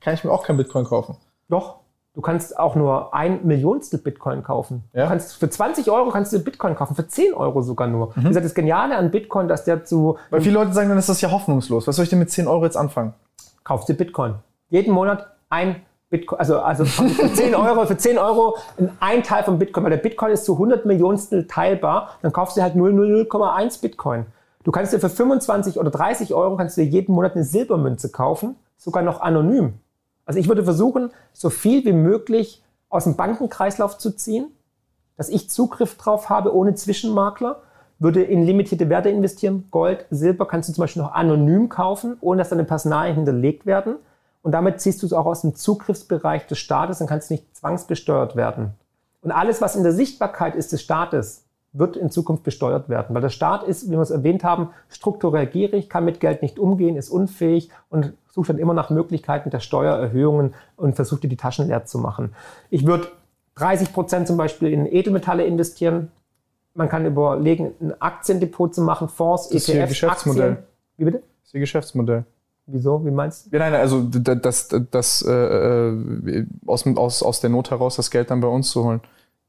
kann 0.00 0.14
ich 0.14 0.24
mir 0.24 0.30
auch 0.30 0.44
kein 0.44 0.56
Bitcoin 0.56 0.84
kaufen? 0.84 1.16
Doch. 1.48 1.76
Du 2.14 2.20
kannst 2.20 2.58
auch 2.58 2.74
nur 2.74 3.14
ein 3.14 3.46
Millionstel 3.46 3.98
Bitcoin 3.98 4.42
kaufen. 4.42 4.84
Ja? 4.92 5.04
Du 5.04 5.08
kannst 5.08 5.34
für 5.36 5.48
20 5.48 5.90
Euro 5.90 6.10
kannst 6.10 6.32
du 6.32 6.38
Bitcoin 6.38 6.74
kaufen, 6.74 6.94
für 6.94 7.08
10 7.08 7.32
Euro 7.32 7.62
sogar 7.62 7.88
nur. 7.88 8.08
Mhm. 8.08 8.24
Wie 8.24 8.28
gesagt, 8.28 8.44
das 8.44 8.54
Geniale 8.54 8.96
an 8.96 9.10
Bitcoin, 9.10 9.48
dass 9.48 9.64
der 9.64 9.84
zu. 9.84 10.18
Weil 10.28 10.42
viele 10.42 10.54
Leute 10.54 10.72
sagen, 10.74 10.90
dann 10.90 10.98
ist 10.98 11.08
das 11.08 11.22
ja 11.22 11.30
hoffnungslos. 11.30 11.86
Was 11.86 11.96
soll 11.96 12.02
ich 12.02 12.10
denn 12.10 12.18
mit 12.18 12.30
10 12.30 12.46
Euro 12.46 12.64
jetzt 12.64 12.76
anfangen? 12.76 13.14
Kaufst 13.64 13.88
du 13.88 13.94
Bitcoin 13.94 14.34
jeden 14.72 14.92
Monat 14.92 15.26
ein 15.50 15.76
Bitcoin, 16.08 16.40
also, 16.40 16.60
also 16.60 16.84
für 16.84 17.32
10 17.32 17.54
Euro, 17.54 17.86
für 17.86 17.96
10 17.96 18.18
Euro 18.18 18.56
ein 19.00 19.22
Teil 19.22 19.44
von 19.44 19.58
Bitcoin, 19.58 19.84
weil 19.84 19.90
der 19.90 19.98
Bitcoin 19.98 20.32
ist 20.32 20.44
zu 20.44 20.54
100 20.54 20.86
Millionstel 20.86 21.46
teilbar, 21.46 22.16
dann 22.22 22.32
kaufst 22.32 22.56
du 22.56 22.62
halt 22.62 22.74
0,1 22.74 23.80
Bitcoin. 23.80 24.26
Du 24.64 24.72
kannst 24.72 24.92
dir 24.92 24.98
für 24.98 25.10
25 25.10 25.78
oder 25.78 25.90
30 25.90 26.34
Euro 26.34 26.56
kannst 26.56 26.76
du 26.76 26.82
dir 26.82 26.88
jeden 26.88 27.14
Monat 27.14 27.34
eine 27.34 27.44
Silbermünze 27.44 28.10
kaufen, 28.10 28.56
sogar 28.78 29.02
noch 29.02 29.20
anonym. 29.20 29.74
Also 30.24 30.40
ich 30.40 30.48
würde 30.48 30.64
versuchen, 30.64 31.10
so 31.32 31.50
viel 31.50 31.84
wie 31.84 31.92
möglich 31.92 32.62
aus 32.88 33.04
dem 33.04 33.16
Bankenkreislauf 33.16 33.98
zu 33.98 34.12
ziehen, 34.12 34.52
dass 35.18 35.28
ich 35.28 35.50
Zugriff 35.50 35.98
drauf 35.98 36.30
habe 36.30 36.54
ohne 36.54 36.74
Zwischenmakler, 36.74 37.62
würde 37.98 38.22
in 38.22 38.42
limitierte 38.42 38.88
Werte 38.88 39.10
investieren. 39.10 39.68
Gold, 39.70 40.06
Silber 40.10 40.46
kannst 40.46 40.68
du 40.68 40.72
zum 40.72 40.82
Beispiel 40.82 41.02
noch 41.02 41.12
anonym 41.12 41.68
kaufen, 41.68 42.16
ohne 42.20 42.38
dass 42.38 42.48
deine 42.48 42.64
Personalien 42.64 43.16
hinterlegt 43.16 43.66
werden. 43.66 43.96
Und 44.42 44.52
damit 44.52 44.80
ziehst 44.80 45.02
du 45.02 45.06
es 45.06 45.12
auch 45.12 45.26
aus 45.26 45.42
dem 45.42 45.54
Zugriffsbereich 45.54 46.46
des 46.46 46.58
Staates 46.58 47.00
und 47.00 47.06
kannst 47.06 47.30
nicht 47.30 47.56
zwangsbesteuert 47.56 48.36
werden. 48.36 48.74
Und 49.22 49.30
alles, 49.30 49.60
was 49.60 49.76
in 49.76 49.84
der 49.84 49.92
Sichtbarkeit 49.92 50.56
ist 50.56 50.72
des 50.72 50.82
Staates, 50.82 51.44
wird 51.72 51.96
in 51.96 52.10
Zukunft 52.10 52.42
besteuert 52.42 52.88
werden. 52.88 53.14
Weil 53.14 53.22
der 53.22 53.30
Staat 53.30 53.62
ist, 53.62 53.86
wie 53.86 53.92
wir 53.92 54.00
es 54.00 54.10
erwähnt 54.10 54.44
haben, 54.44 54.70
strukturell 54.88 55.46
gierig, 55.46 55.88
kann 55.88 56.04
mit 56.04 56.20
Geld 56.20 56.42
nicht 56.42 56.58
umgehen, 56.58 56.96
ist 56.96 57.08
unfähig 57.08 57.70
und 57.88 58.12
sucht 58.30 58.50
dann 58.50 58.58
immer 58.58 58.74
nach 58.74 58.90
Möglichkeiten 58.90 59.50
der 59.50 59.60
Steuererhöhungen 59.60 60.54
und 60.76 60.96
versucht 60.96 61.22
dir 61.22 61.28
die 61.28 61.36
Taschen 61.36 61.68
leer 61.68 61.84
zu 61.86 61.98
machen. 61.98 62.34
Ich 62.68 62.86
würde 62.86 63.08
30 63.54 63.92
Prozent 63.92 64.26
zum 64.26 64.36
Beispiel 64.36 64.72
in 64.72 64.86
Edelmetalle 64.86 65.44
investieren. 65.44 66.10
Man 66.74 66.88
kann 66.88 67.06
überlegen, 67.06 67.74
ein 67.80 68.00
Aktiendepot 68.00 68.74
zu 68.74 68.82
machen, 68.82 69.08
Fonds, 69.08 69.48
das 69.48 69.68
ETFs, 69.68 69.82
ist 69.82 69.88
Geschäftsmodell. 69.88 70.50
Aktien. 70.52 70.66
Wie 70.96 71.04
bitte? 71.04 71.18
Das 71.18 71.48
ist 71.48 71.54
Ihr 71.54 71.60
Geschäftsmodell. 71.60 72.24
Wieso? 72.66 73.04
Wie 73.04 73.10
meinst 73.10 73.46
du? 73.46 73.50
Ja, 73.50 73.58
nein, 73.58 73.74
also 73.74 74.02
das, 74.02 74.68
das, 74.68 74.86
das 74.90 75.22
äh, 75.22 75.32
äh, 75.32 76.46
aus, 76.66 76.86
aus, 76.86 77.22
aus 77.22 77.40
der 77.40 77.50
Not 77.50 77.70
heraus 77.70 77.96
das 77.96 78.10
Geld 78.10 78.30
dann 78.30 78.40
bei 78.40 78.48
uns 78.48 78.70
zu 78.70 78.84
holen. 78.84 79.00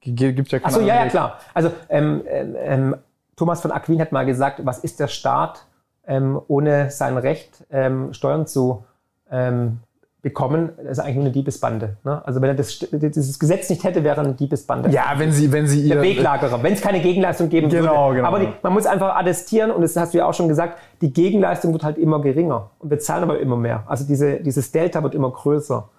Gibt 0.01 0.51
ja 0.51 0.59
keine 0.59 0.65
Achso, 0.65 0.81
ja, 0.81 0.95
ja, 0.95 1.07
klar. 1.07 1.39
Also 1.53 1.71
ähm, 1.89 2.23
ähm, 2.27 2.55
ähm, 2.57 2.95
Thomas 3.35 3.61
von 3.61 3.71
Aquin 3.71 4.01
hat 4.01 4.11
mal 4.11 4.25
gesagt, 4.25 4.65
was 4.65 4.79
ist 4.79 4.99
der 4.99 5.07
Staat 5.07 5.65
ähm, 6.05 6.41
ohne 6.47 6.89
sein 6.91 7.17
Recht, 7.17 7.65
ähm, 7.69 8.13
Steuern 8.13 8.45
zu 8.45 8.83
ähm, 9.31 9.79
bekommen, 10.23 10.69
ist 10.89 10.99
eigentlich 10.99 11.15
nur 11.15 11.25
eine 11.25 11.33
Diebesbande. 11.33 11.97
Ne? 12.05 12.25
Also 12.25 12.41
wenn 12.41 12.47
er 12.47 12.55
das, 12.55 12.79
dieses 12.91 13.37
Gesetz 13.37 13.69
nicht 13.69 13.83
hätte, 13.83 14.05
wäre 14.05 14.21
eine 14.21 14.33
Diebesbande. 14.33 14.89
Ja, 14.89 15.13
wenn 15.17 15.33
sie, 15.33 15.51
wenn 15.51 15.67
sie 15.67 15.81
ihr... 15.81 15.95
Der 15.95 16.03
Weglagerer, 16.03 16.63
wenn 16.63 16.73
es 16.73 16.81
keine 16.81 17.01
Gegenleistung 17.01 17.49
geben 17.49 17.67
genau, 17.67 18.07
würde. 18.07 18.15
Genau. 18.15 18.27
Aber 18.29 18.39
die, 18.39 18.47
man 18.63 18.71
muss 18.71 18.85
einfach 18.85 19.17
attestieren, 19.17 19.69
und 19.69 19.81
das 19.81 19.97
hast 19.97 20.13
du 20.13 20.19
ja 20.19 20.25
auch 20.25 20.33
schon 20.33 20.47
gesagt, 20.47 20.79
die 21.01 21.11
Gegenleistung 21.11 21.73
wird 21.73 21.83
halt 21.83 21.97
immer 21.97 22.21
geringer. 22.21 22.71
Und 22.79 22.89
wir 22.89 22.99
zahlen 22.99 23.23
aber 23.23 23.37
immer 23.39 23.57
mehr. 23.57 23.83
Also 23.85 24.05
diese, 24.05 24.39
dieses 24.39 24.71
Delta 24.71 25.03
wird 25.03 25.13
immer 25.13 25.29
größer. 25.29 25.89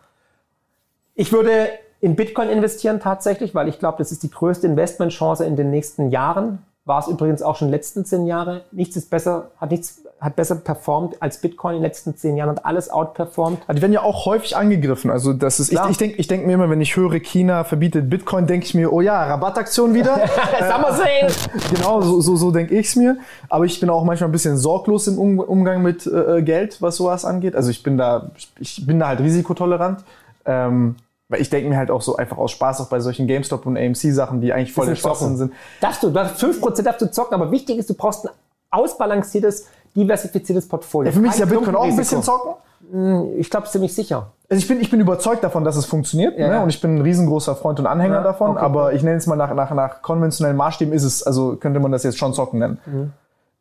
Ich 1.15 1.31
würde 1.31 1.69
in 2.01 2.17
Bitcoin 2.17 2.49
investieren 2.49 3.01
tatsächlich, 3.01 3.55
weil 3.55 3.69
ich 3.69 3.79
glaube, 3.79 3.99
das 3.99 4.11
ist 4.11 4.23
die 4.23 4.31
größte 4.31 4.67
Investmentchance 4.67 5.45
in 5.45 5.55
den 5.55 5.71
nächsten 5.71 6.09
Jahren. 6.09 6.61
War 6.87 7.01
es 7.01 7.09
übrigens 7.09 7.41
auch 7.43 7.57
schon 7.57 7.69
in 7.69 7.73
den 7.73 7.79
letzten 7.79 8.05
zehn 8.05 8.27
Jahren. 8.27 8.61
Nichts 8.71 8.97
ist 8.97 9.09
besser, 9.09 9.51
hat 9.59 9.71
nichts 9.71 10.03
hat 10.25 10.37
besser 10.37 10.55
performt 10.57 11.21
als 11.21 11.39
Bitcoin 11.39 11.77
in 11.77 11.83
den 11.83 11.89
letzten 11.89 12.17
zehn 12.17 12.37
Jahren, 12.37 12.51
hat 12.51 12.65
alles 12.65 12.89
outperformt. 12.89 13.61
Die 13.71 13.83
werden 13.83 13.93
ja 13.93 14.03
auch 14.03 14.25
häufig 14.25 14.57
angegriffen. 14.57 15.11
Also 15.11 15.35
das 15.35 15.61
ist, 15.61 15.71
Klar. 15.71 15.85
ich, 15.85 15.93
ich 15.93 15.99
denke 15.99 16.17
ich 16.17 16.27
denk 16.29 16.47
mir 16.47 16.55
immer, 16.55 16.71
wenn 16.71 16.81
ich 16.81 16.97
höre, 16.97 17.21
China 17.21 17.65
verbietet 17.65 18.09
Bitcoin, 18.09 18.47
denke 18.47 18.65
ich 18.65 18.75
mir, 18.75 18.91
oh 18.91 19.03
ja, 19.03 19.23
Rabattaktion 19.23 19.93
wieder. 19.93 20.17
Summer 20.61 20.93
Sale! 20.95 21.31
genau, 21.75 22.01
so, 22.01 22.23
so, 22.23 22.37
so 22.37 22.51
denke 22.51 22.75
ich 22.75 22.87
es 22.87 22.97
mir. 22.97 23.19
Aber 23.51 23.67
ich 23.67 23.79
bin 23.81 23.91
auch 23.91 24.05
manchmal 24.05 24.31
ein 24.31 24.33
bisschen 24.33 24.57
sorglos 24.57 25.07
im 25.09 25.19
um 25.19 25.39
Umgang 25.41 25.83
mit 25.83 26.07
äh, 26.07 26.43
Geld, 26.43 26.81
was 26.81 26.97
sowas 26.97 27.27
angeht. 27.27 27.55
Also 27.55 27.71
ich 27.71 27.83
bin 27.83 27.99
da, 27.99 28.31
ich 28.59 28.87
bin 28.87 28.99
da 29.01 29.09
halt 29.09 29.21
risikotolerant. 29.21 30.05
Ähm, 30.47 30.97
weil 31.29 31.41
ich 31.41 31.51
denke 31.51 31.69
mir 31.69 31.77
halt 31.77 31.91
auch 31.91 32.03
so 32.03 32.17
einfach 32.17 32.37
aus 32.37 32.51
Spaß 32.53 32.83
auch 32.83 32.89
bei 32.89 33.01
solchen 33.01 33.27
GameStop 33.27 33.67
und 33.67 33.77
AMC-Sachen, 33.77 34.41
die 34.41 34.53
eigentlich 34.53 34.73
voll 34.73 34.87
der 34.87 34.97
Schwachsinn 34.97 35.37
sind. 35.37 35.53
Darfst 35.81 36.03
du, 36.03 36.13
hast 36.15 36.43
5% 36.43 36.83
darfst 36.83 37.03
du 37.03 37.11
zocken, 37.11 37.35
aber 37.35 37.51
wichtig 37.51 37.79
ist, 37.79 37.89
du 37.89 37.95
brauchst 37.95 38.27
ein 38.27 38.33
ausbalanciertes 38.71 39.67
diversifiziertes 39.97 40.69
Portfolio. 40.69 41.11
Ja, 41.11 41.15
für 41.15 41.21
mich 41.21 41.33
ist 41.33 41.39
ja 41.39 41.47
Bitcoin 41.47 41.77
auch 41.77 41.85
ein 41.85 41.97
bisschen 41.97 42.23
zocken. 42.23 42.55
Hm, 42.91 43.35
ich 43.39 43.49
glaube 43.49 43.69
ziemlich 43.69 43.95
sicher. 43.95 44.33
Also 44.51 44.61
ich 44.61 44.69
bin, 44.69 44.81
ich 44.81 44.91
bin 44.91 45.01
überzeugt 45.01 45.43
davon, 45.43 45.65
dass 45.65 45.77
es 45.77 45.87
funktioniert. 45.87 46.39
Ja, 46.39 46.49
ne? 46.49 46.63
Und 46.63 46.69
ich 46.69 46.81
bin 46.81 46.97
ein 46.97 47.01
riesengroßer 47.01 47.57
Freund 47.57 47.81
und 47.81 47.87
Anhänger 47.87 48.17
ja, 48.17 48.23
davon. 48.23 48.53
Okay. 48.53 48.61
Aber 48.61 48.93
ich 48.93 49.03
nenne 49.03 49.17
es 49.17 49.27
mal 49.27 49.37
nach, 49.37 49.55
nach, 49.55 49.71
nach 49.73 50.03
konventionellen 50.03 50.57
Maßstäben 50.57 50.93
ist 50.93 51.05
es, 51.05 51.23
also 51.23 51.57
könnte 51.57 51.81
man 51.81 51.93
das 51.93 52.03
jetzt 52.03 52.19
schon 52.19 52.35
zocken 52.35 52.59
nennen. 52.59 52.79
Mhm. 52.85 53.13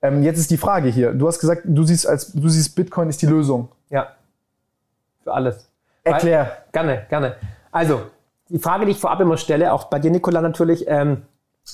Ähm, 0.01 0.23
jetzt 0.23 0.39
ist 0.39 0.51
die 0.51 0.57
Frage 0.57 0.89
hier. 0.89 1.13
Du 1.13 1.27
hast 1.27 1.39
gesagt, 1.39 1.61
du 1.63 1.83
siehst, 1.83 2.05
als, 2.05 2.33
du 2.33 2.49
siehst 2.49 2.75
Bitcoin 2.75 3.09
ist 3.09 3.21
die 3.21 3.27
Lösung. 3.27 3.69
Ja. 3.89 4.07
Für 5.23 5.33
alles. 5.33 5.69
Erklär. 6.03 6.39
Weil, 6.39 6.71
gerne, 6.71 7.05
gerne. 7.09 7.35
Also, 7.71 8.01
die 8.49 8.59
Frage, 8.59 8.85
die 8.85 8.91
ich 8.91 8.99
vorab 8.99 9.19
immer 9.19 9.37
stelle, 9.37 9.73
auch 9.73 9.85
bei 9.85 9.99
dir, 9.99 10.11
Nikola, 10.11 10.41
natürlich, 10.41 10.85
ähm, 10.87 11.23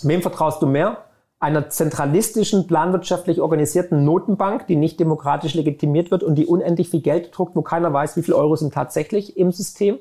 wem 0.03 0.21
vertraust 0.21 0.61
du 0.61 0.67
mehr? 0.67 0.97
einer 1.39 1.69
zentralistischen, 1.69 2.67
planwirtschaftlich 2.67 3.39
organisierten 3.39 4.03
Notenbank, 4.03 4.67
die 4.67 4.75
nicht 4.75 4.99
demokratisch 4.99 5.53
legitimiert 5.53 6.11
wird 6.11 6.21
und 6.21 6.35
die 6.35 6.45
unendlich 6.45 6.89
viel 6.89 7.01
Geld 7.01 7.35
druckt, 7.35 7.55
wo 7.55 7.61
keiner 7.61 7.93
weiß, 7.93 8.17
wie 8.17 8.23
viele 8.23 8.37
Euro 8.37 8.57
sind 8.57 8.73
tatsächlich 8.73 9.37
im 9.37 9.51
System, 9.51 9.99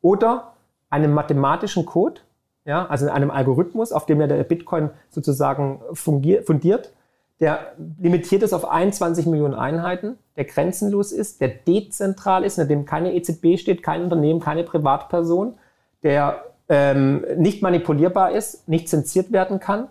oder 0.00 0.52
einem 0.90 1.12
mathematischen 1.12 1.86
Code, 1.86 2.20
ja, 2.64 2.86
also 2.86 3.08
einem 3.08 3.30
Algorithmus, 3.30 3.92
auf 3.92 4.06
dem 4.06 4.20
ja 4.20 4.26
der 4.26 4.42
Bitcoin 4.44 4.90
sozusagen 5.10 5.80
fungiert, 5.92 6.46
fundiert, 6.46 6.92
der 7.40 7.72
limitiert 7.98 8.42
ist 8.42 8.52
auf 8.52 8.68
21 8.68 9.26
Millionen 9.26 9.54
Einheiten, 9.54 10.18
der 10.36 10.44
grenzenlos 10.44 11.12
ist, 11.12 11.40
der 11.40 11.48
dezentral 11.48 12.44
ist, 12.44 12.58
in 12.58 12.68
dem 12.68 12.84
keine 12.84 13.14
EZB 13.14 13.58
steht, 13.58 13.82
kein 13.82 14.02
Unternehmen, 14.02 14.40
keine 14.40 14.62
Privatperson, 14.62 15.54
der 16.02 16.44
ähm, 16.68 17.24
nicht 17.36 17.62
manipulierbar 17.62 18.32
ist, 18.32 18.68
nicht 18.68 18.88
zensiert 18.88 19.32
werden 19.32 19.60
kann 19.60 19.88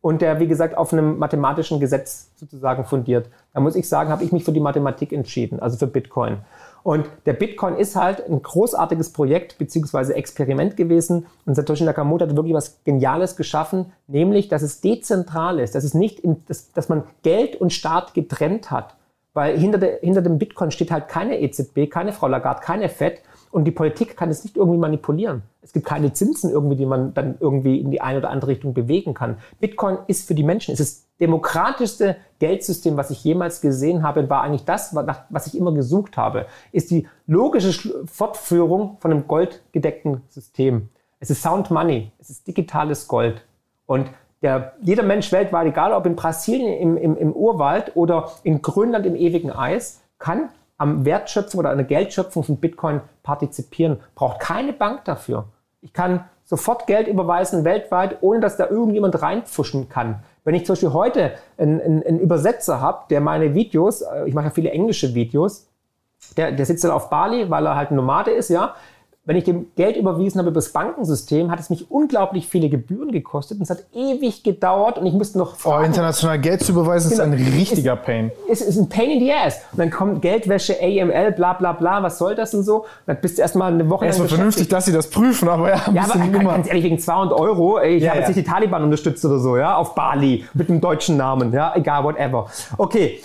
und 0.00 0.22
der, 0.22 0.40
wie 0.40 0.46
gesagt, 0.46 0.76
auf 0.76 0.92
einem 0.92 1.18
mathematischen 1.18 1.80
Gesetz 1.80 2.30
sozusagen 2.36 2.84
fundiert. 2.84 3.28
Da 3.54 3.60
muss 3.60 3.76
ich 3.76 3.88
sagen, 3.88 4.10
habe 4.10 4.24
ich 4.24 4.32
mich 4.32 4.44
für 4.44 4.52
die 4.52 4.60
Mathematik 4.60 5.12
entschieden, 5.12 5.58
also 5.60 5.76
für 5.76 5.86
Bitcoin. 5.86 6.38
Und 6.86 7.10
der 7.26 7.32
Bitcoin 7.32 7.74
ist 7.74 7.96
halt 7.96 8.24
ein 8.30 8.40
großartiges 8.40 9.12
Projekt 9.12 9.58
bzw. 9.58 10.12
Experiment 10.12 10.76
gewesen. 10.76 11.26
Und 11.44 11.56
Satoshi 11.56 11.82
Nakamoto 11.82 12.24
hat 12.24 12.36
wirklich 12.36 12.54
was 12.54 12.78
Geniales 12.84 13.34
geschaffen, 13.34 13.86
nämlich, 14.06 14.46
dass 14.46 14.62
es 14.62 14.82
dezentral 14.82 15.58
ist, 15.58 15.74
dass 15.74 15.82
es 15.82 15.94
nicht, 15.94 16.20
im, 16.20 16.46
dass, 16.46 16.70
dass 16.70 16.88
man 16.88 17.02
Geld 17.24 17.56
und 17.56 17.72
Staat 17.72 18.14
getrennt 18.14 18.70
hat. 18.70 18.94
Weil 19.34 19.58
hinter, 19.58 19.78
der, 19.78 19.98
hinter 19.98 20.22
dem 20.22 20.38
Bitcoin 20.38 20.70
steht 20.70 20.92
halt 20.92 21.08
keine 21.08 21.40
EZB, 21.40 21.90
keine 21.90 22.12
Frau 22.12 22.28
Lagarde, 22.28 22.60
keine 22.60 22.88
FED, 22.88 23.20
und 23.56 23.64
die 23.64 23.70
Politik 23.70 24.18
kann 24.18 24.28
es 24.28 24.44
nicht 24.44 24.58
irgendwie 24.58 24.76
manipulieren. 24.76 25.40
Es 25.62 25.72
gibt 25.72 25.86
keine 25.86 26.12
Zinsen 26.12 26.50
irgendwie, 26.50 26.76
die 26.76 26.84
man 26.84 27.14
dann 27.14 27.36
irgendwie 27.40 27.80
in 27.80 27.90
die 27.90 28.02
eine 28.02 28.18
oder 28.18 28.28
andere 28.28 28.50
Richtung 28.50 28.74
bewegen 28.74 29.14
kann. 29.14 29.38
Bitcoin 29.60 29.96
ist 30.08 30.28
für 30.28 30.34
die 30.34 30.42
Menschen, 30.42 30.74
es 30.74 30.80
ist 30.80 30.98
das 30.98 31.16
demokratischste 31.20 32.16
Geldsystem, 32.38 32.98
was 32.98 33.10
ich 33.10 33.24
jemals 33.24 33.62
gesehen 33.62 34.02
habe, 34.02 34.28
war 34.28 34.42
eigentlich 34.42 34.66
das, 34.66 34.94
was 34.94 35.46
ich 35.46 35.56
immer 35.56 35.72
gesucht 35.72 36.18
habe, 36.18 36.44
ist 36.70 36.90
die 36.90 37.08
logische 37.26 38.04
Fortführung 38.04 38.98
von 39.00 39.10
einem 39.10 39.26
goldgedeckten 39.26 40.20
System. 40.28 40.90
Es 41.18 41.30
ist 41.30 41.40
Sound 41.40 41.70
Money, 41.70 42.12
es 42.18 42.28
ist 42.28 42.46
digitales 42.46 43.08
Gold. 43.08 43.42
Und 43.86 44.10
der, 44.42 44.74
jeder 44.82 45.02
Mensch 45.02 45.32
weltweit, 45.32 45.66
egal 45.66 45.94
ob 45.94 46.04
in 46.04 46.14
Brasilien 46.14 46.78
im, 46.78 46.96
im, 46.98 47.16
im 47.16 47.32
Urwald 47.32 47.96
oder 47.96 48.32
in 48.42 48.60
Grönland 48.60 49.06
im 49.06 49.16
ewigen 49.16 49.50
Eis, 49.50 50.02
kann 50.18 50.50
am 50.78 51.04
Wertschöpfung 51.04 51.60
oder 51.60 51.70
an 51.70 51.78
der 51.78 51.86
Geldschöpfung 51.86 52.44
von 52.44 52.58
Bitcoin 52.58 53.00
partizipieren, 53.22 54.00
braucht 54.14 54.40
keine 54.40 54.72
Bank 54.72 55.04
dafür. 55.04 55.46
Ich 55.80 55.92
kann 55.92 56.24
sofort 56.44 56.86
Geld 56.86 57.08
überweisen 57.08 57.64
weltweit, 57.64 58.18
ohne 58.20 58.40
dass 58.40 58.56
da 58.56 58.68
irgendjemand 58.68 59.20
reinpfuschen 59.20 59.88
kann. 59.88 60.22
Wenn 60.44 60.54
ich 60.54 60.64
zum 60.64 60.74
Beispiel 60.74 60.92
heute 60.92 61.32
einen, 61.58 61.80
einen, 61.80 62.02
einen 62.04 62.20
Übersetzer 62.20 62.80
habe, 62.80 63.06
der 63.10 63.20
meine 63.20 63.54
Videos, 63.54 64.02
äh, 64.02 64.28
ich 64.28 64.34
mache 64.34 64.46
ja 64.46 64.50
viele 64.50 64.70
englische 64.70 65.14
Videos, 65.14 65.68
der, 66.36 66.52
der 66.52 66.66
sitzt 66.66 66.84
dann 66.84 66.92
auf 66.92 67.10
Bali, 67.10 67.50
weil 67.50 67.66
er 67.66 67.76
halt 67.76 67.90
ein 67.90 67.96
Nomade 67.96 68.30
ist, 68.30 68.48
ja, 68.48 68.74
wenn 69.26 69.36
ich 69.36 69.44
dem 69.44 69.66
Geld 69.74 69.96
überwiesen 69.96 70.38
habe 70.38 70.50
über 70.50 70.60
das 70.60 70.70
Bankensystem, 70.70 71.50
hat 71.50 71.58
es 71.58 71.68
mich 71.68 71.90
unglaublich 71.90 72.46
viele 72.46 72.68
Gebühren 72.68 73.10
gekostet 73.10 73.58
und 73.58 73.64
es 73.64 73.70
hat 73.70 73.84
ewig 73.92 74.44
gedauert 74.44 74.98
und 74.98 75.06
ich 75.06 75.14
musste 75.14 75.36
noch 75.38 75.56
fragen. 75.56 75.82
Oh, 75.82 75.86
international 75.86 76.38
Geld 76.38 76.62
zu 76.62 76.70
überweisen 76.70 77.10
genau. 77.10 77.24
ist 77.24 77.28
ein 77.28 77.52
richtiger 77.54 77.94
ist, 77.94 78.04
Pain. 78.04 78.30
Es 78.48 78.60
ist, 78.60 78.68
ist 78.68 78.76
ein 78.78 78.88
Pain 78.88 79.10
in 79.10 79.18
the 79.18 79.32
ass. 79.32 79.56
Und 79.72 79.80
dann 79.80 79.90
kommt 79.90 80.22
Geldwäsche, 80.22 80.76
AML, 80.80 81.32
bla 81.32 81.54
bla 81.54 81.72
bla, 81.72 82.04
was 82.04 82.18
soll 82.18 82.36
das 82.36 82.54
und 82.54 82.62
so? 82.62 82.82
Und 82.82 82.86
dann 83.06 83.20
bist 83.20 83.36
du 83.36 83.42
erstmal 83.42 83.72
eine 83.72 83.90
Woche 83.90 84.06
Erstmal 84.06 84.28
vernünftig, 84.28 84.68
dass 84.68 84.84
sie 84.84 84.92
das 84.92 85.10
prüfen, 85.10 85.48
aber 85.48 85.70
ja, 85.70 85.82
ja 85.92 86.04
aber 86.04 86.28
ganz 86.28 86.68
ehrlich, 86.68 86.84
wegen 86.84 86.98
200 87.00 87.38
Euro, 87.38 87.80
ich 87.80 88.04
ja, 88.04 88.10
habe 88.10 88.20
ja. 88.20 88.26
jetzt 88.26 88.36
nicht 88.36 88.46
die 88.46 88.50
Taliban 88.50 88.84
unterstützt 88.84 89.24
oder 89.24 89.40
so, 89.40 89.56
ja, 89.56 89.76
auf 89.76 89.96
Bali, 89.96 90.44
mit 90.54 90.70
einem 90.70 90.80
deutschen 90.80 91.16
Namen, 91.16 91.52
ja, 91.52 91.72
egal, 91.74 92.04
whatever. 92.04 92.46
Okay. 92.78 93.20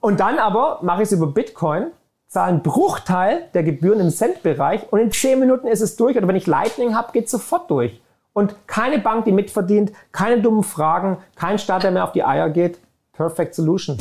Und 0.00 0.18
dann 0.18 0.38
aber 0.38 0.80
mache 0.82 1.02
ich 1.02 1.06
es 1.06 1.12
über 1.12 1.28
Bitcoin 1.28 1.86
zahle 2.28 2.48
einen 2.48 2.62
Bruchteil 2.62 3.42
der 3.54 3.62
Gebühren 3.62 4.00
im 4.00 4.10
Centbereich 4.10 4.92
und 4.92 4.98
in 4.98 5.10
10 5.10 5.38
Minuten 5.38 5.66
ist 5.66 5.80
es 5.80 5.96
durch. 5.96 6.16
Oder 6.16 6.28
wenn 6.28 6.36
ich 6.36 6.46
Lightning 6.46 6.94
habe, 6.94 7.12
geht 7.12 7.26
es 7.26 7.30
sofort 7.30 7.70
durch. 7.70 8.00
Und 8.32 8.54
keine 8.66 8.98
Bank, 8.98 9.24
die 9.24 9.32
mitverdient, 9.32 9.92
keine 10.12 10.42
dummen 10.42 10.62
Fragen, 10.62 11.18
kein 11.36 11.58
Staat, 11.58 11.84
der 11.84 11.90
mehr 11.90 12.04
auf 12.04 12.12
die 12.12 12.24
Eier 12.24 12.50
geht. 12.50 12.78
Perfect 13.12 13.54
Solution. 13.54 13.96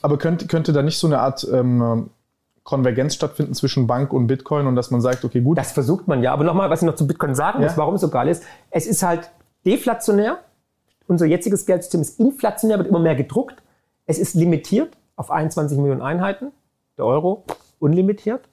Aber 0.00 0.16
könnte, 0.16 0.46
könnte 0.46 0.72
da 0.72 0.82
nicht 0.82 0.98
so 0.98 1.06
eine 1.06 1.20
Art 1.20 1.46
ähm, 1.52 2.10
Konvergenz 2.62 3.14
stattfinden 3.14 3.54
zwischen 3.54 3.86
Bank 3.86 4.12
und 4.12 4.26
Bitcoin 4.26 4.66
und 4.66 4.74
dass 4.74 4.90
man 4.90 5.00
sagt, 5.00 5.24
okay, 5.24 5.40
gut. 5.40 5.58
Das 5.58 5.72
versucht 5.72 6.08
man 6.08 6.22
ja. 6.22 6.32
Aber 6.32 6.44
nochmal, 6.44 6.70
was 6.70 6.82
ich 6.82 6.86
noch 6.86 6.96
zu 6.96 7.06
Bitcoin 7.06 7.34
sagen 7.34 7.60
muss, 7.60 7.72
ja? 7.72 7.76
warum 7.76 7.94
es 7.96 8.00
so 8.00 8.08
geil 8.08 8.28
ist. 8.28 8.42
Es 8.70 8.86
ist 8.86 9.02
halt 9.02 9.30
deflationär. 9.64 10.38
Unser 11.06 11.26
jetziges 11.26 11.66
Geldsystem 11.66 12.00
ist 12.00 12.18
inflationär, 12.18 12.78
wird 12.78 12.88
immer 12.88 12.98
mehr 12.98 13.14
gedruckt. 13.14 13.62
Es 14.06 14.18
ist 14.18 14.34
limitiert 14.34 14.96
auf 15.14 15.30
21 15.30 15.78
Millionen 15.78 16.02
Einheiten 16.02 16.52
Euro, 17.04 17.44
unlimitiert. 17.78 18.48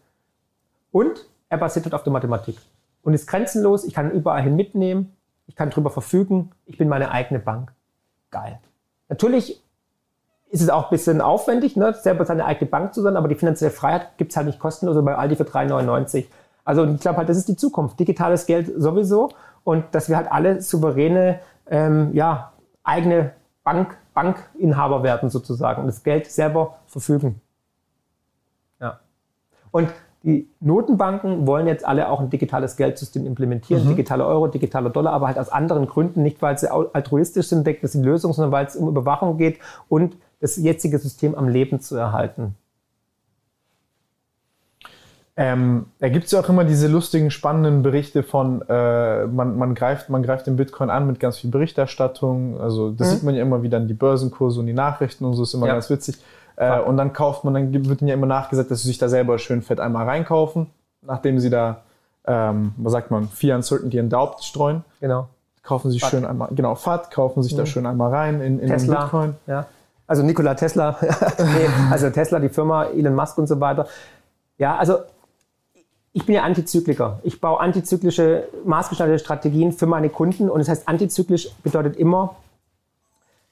Und 0.91 1.25
er 1.49 1.57
basiert 1.57 1.93
auf 1.93 2.03
der 2.03 2.13
Mathematik. 2.13 2.57
Und 3.03 3.13
ist 3.13 3.27
grenzenlos, 3.27 3.83
ich 3.83 3.93
kann 3.93 4.11
überall 4.11 4.41
hin 4.41 4.55
mitnehmen, 4.55 5.15
ich 5.47 5.55
kann 5.55 5.69
drüber 5.69 5.89
verfügen, 5.89 6.51
ich 6.65 6.77
bin 6.77 6.87
meine 6.87 7.11
eigene 7.11 7.39
Bank. 7.39 7.73
Geil. 8.31 8.59
Natürlich 9.09 9.61
ist 10.49 10.61
es 10.61 10.69
auch 10.69 10.85
ein 10.85 10.89
bisschen 10.91 11.19
aufwendig, 11.19 11.75
ne, 11.75 11.93
selber 11.93 12.25
seine 12.25 12.45
eigene 12.45 12.69
Bank 12.69 12.93
zu 12.93 13.01
sein, 13.01 13.17
aber 13.17 13.27
die 13.27 13.35
finanzielle 13.35 13.71
Freiheit 13.71 14.17
gibt 14.17 14.31
es 14.31 14.37
halt 14.37 14.47
nicht 14.47 14.59
kostenlos, 14.59 15.03
bei 15.03 15.15
Aldi 15.15 15.35
für 15.35 15.43
3,99. 15.43 16.25
Also 16.63 16.85
ich 16.85 17.01
glaube 17.01 17.17
halt, 17.17 17.29
das 17.29 17.37
ist 17.37 17.49
die 17.49 17.55
Zukunft. 17.55 17.99
Digitales 17.99 18.45
Geld 18.45 18.71
sowieso 18.77 19.31
und 19.63 19.83
dass 19.91 20.09
wir 20.09 20.15
halt 20.15 20.31
alle 20.31 20.61
souveräne, 20.61 21.39
ähm, 21.67 22.13
ja, 22.13 22.53
eigene 22.83 23.33
Bank, 23.63 23.97
Bankinhaber 24.13 25.03
werden 25.03 25.29
sozusagen 25.29 25.81
und 25.81 25.87
das 25.87 26.03
Geld 26.03 26.27
selber 26.31 26.77
verfügen. 26.87 27.41
Und 29.73 29.89
die 30.21 30.47
Notenbanken 30.61 31.47
wollen 31.47 31.67
jetzt 31.67 31.83
alle 31.83 32.07
auch 32.07 32.21
ein 32.21 32.29
digitales 32.29 32.77
Geldsystem 32.77 33.25
implementieren, 33.25 33.83
mhm. 33.83 33.89
digitaler 33.89 34.25
Euro, 34.25 34.47
digitaler 34.47 34.89
Dollar, 34.89 35.11
aber 35.11 35.27
halt 35.27 35.37
aus 35.37 35.49
anderen 35.49 35.87
Gründen, 35.87 36.23
nicht 36.23 36.41
weil 36.41 36.57
sie 36.57 36.71
altruistisch 36.71 37.47
sind, 37.47 37.67
denkt 37.67 37.83
das 37.83 37.93
ist 37.93 38.01
die 38.01 38.05
Lösung, 38.05 38.31
sondern 38.31 38.53
weil 38.53 38.65
es 38.65 38.77
um 38.77 38.87
Überwachung 38.87 39.37
geht 39.37 39.59
und 39.89 40.15
das 40.39 40.55
jetzige 40.55 40.99
System 40.99 41.35
am 41.35 41.49
Leben 41.49 41.81
zu 41.81 41.97
erhalten. 41.97 42.55
Ähm, 45.35 45.87
da 45.97 46.09
gibt 46.09 46.25
es 46.25 46.31
ja 46.31 46.39
auch 46.39 46.49
immer 46.49 46.63
diese 46.63 46.87
lustigen, 46.87 47.31
spannenden 47.31 47.81
Berichte 47.81 48.21
von, 48.21 48.61
äh, 48.69 49.25
man, 49.25 49.57
man, 49.57 49.73
greift, 49.73 50.09
man 50.09 50.21
greift 50.21 50.45
den 50.45 50.55
Bitcoin 50.55 50.91
an 50.91 51.07
mit 51.07 51.19
ganz 51.19 51.39
viel 51.39 51.49
Berichterstattung. 51.49 52.61
Also 52.61 52.91
das 52.91 53.07
mhm. 53.07 53.13
sieht 53.13 53.23
man 53.23 53.35
ja 53.35 53.41
immer 53.41 53.63
wieder 53.63 53.77
an 53.77 53.87
die 53.87 53.95
Börsenkurse 53.95 54.59
und 54.59 54.67
die 54.67 54.73
Nachrichten 54.73 55.25
und 55.25 55.33
so, 55.33 55.43
ist 55.43 55.55
immer 55.55 55.67
ja. 55.67 55.73
ganz 55.73 55.89
witzig. 55.89 56.17
Äh, 56.55 56.79
und 56.79 56.97
dann 56.97 57.13
kauft 57.13 57.43
man, 57.43 57.53
dann 57.53 57.73
wird 57.73 58.01
ihnen 58.01 58.07
ja 58.07 58.13
immer 58.13 58.27
nachgesagt, 58.27 58.69
dass 58.71 58.81
sie 58.81 58.87
sich 58.87 58.97
da 58.97 59.09
selber 59.09 59.39
schön 59.39 59.61
fett 59.61 59.79
einmal 59.79 60.05
reinkaufen, 60.05 60.67
nachdem 61.01 61.39
sie 61.39 61.49
da, 61.49 61.81
ähm, 62.25 62.73
was 62.77 62.93
sagt 62.93 63.11
man, 63.11 63.27
Fear, 63.27 63.57
Uncertainty 63.57 63.99
and 63.99 64.11
Doubt 64.11 64.43
streuen. 64.43 64.83
Genau. 64.99 65.27
Kaufen 65.63 65.91
sich 65.91 66.03
schön 66.03 66.25
einmal, 66.25 66.49
genau, 66.51 66.75
FAT, 66.75 67.09
kaufen 67.09 67.41
sich 67.41 67.53
mhm. 67.53 67.57
da 67.57 67.65
schön 67.65 67.85
einmal 67.85 68.11
rein 68.11 68.41
in, 68.41 68.59
in 68.59 68.67
Tesla, 68.67 69.03
Bitcoin. 69.03 69.35
Ja. 69.47 69.65
Also 70.05 70.21
Nikola 70.21 70.55
Tesla, 70.55 70.97
nee, 71.39 71.69
also 71.89 72.09
Tesla, 72.09 72.39
die 72.39 72.49
Firma, 72.49 72.85
Elon 72.85 73.15
Musk 73.15 73.37
und 73.37 73.47
so 73.47 73.59
weiter. 73.59 73.87
Ja, 74.57 74.75
also 74.75 74.97
ich 76.11 76.25
bin 76.25 76.35
ja 76.35 76.43
Antizykliker. 76.43 77.19
Ich 77.23 77.41
baue 77.41 77.59
antizyklische, 77.59 78.47
maßgeschneiderte 78.65 79.23
Strategien 79.23 79.71
für 79.71 79.87
meine 79.87 80.09
Kunden 80.09 80.49
und 80.49 80.59
das 80.59 80.69
heißt, 80.69 80.87
antizyklisch 80.87 81.49
bedeutet 81.63 81.95
immer, 81.95 82.35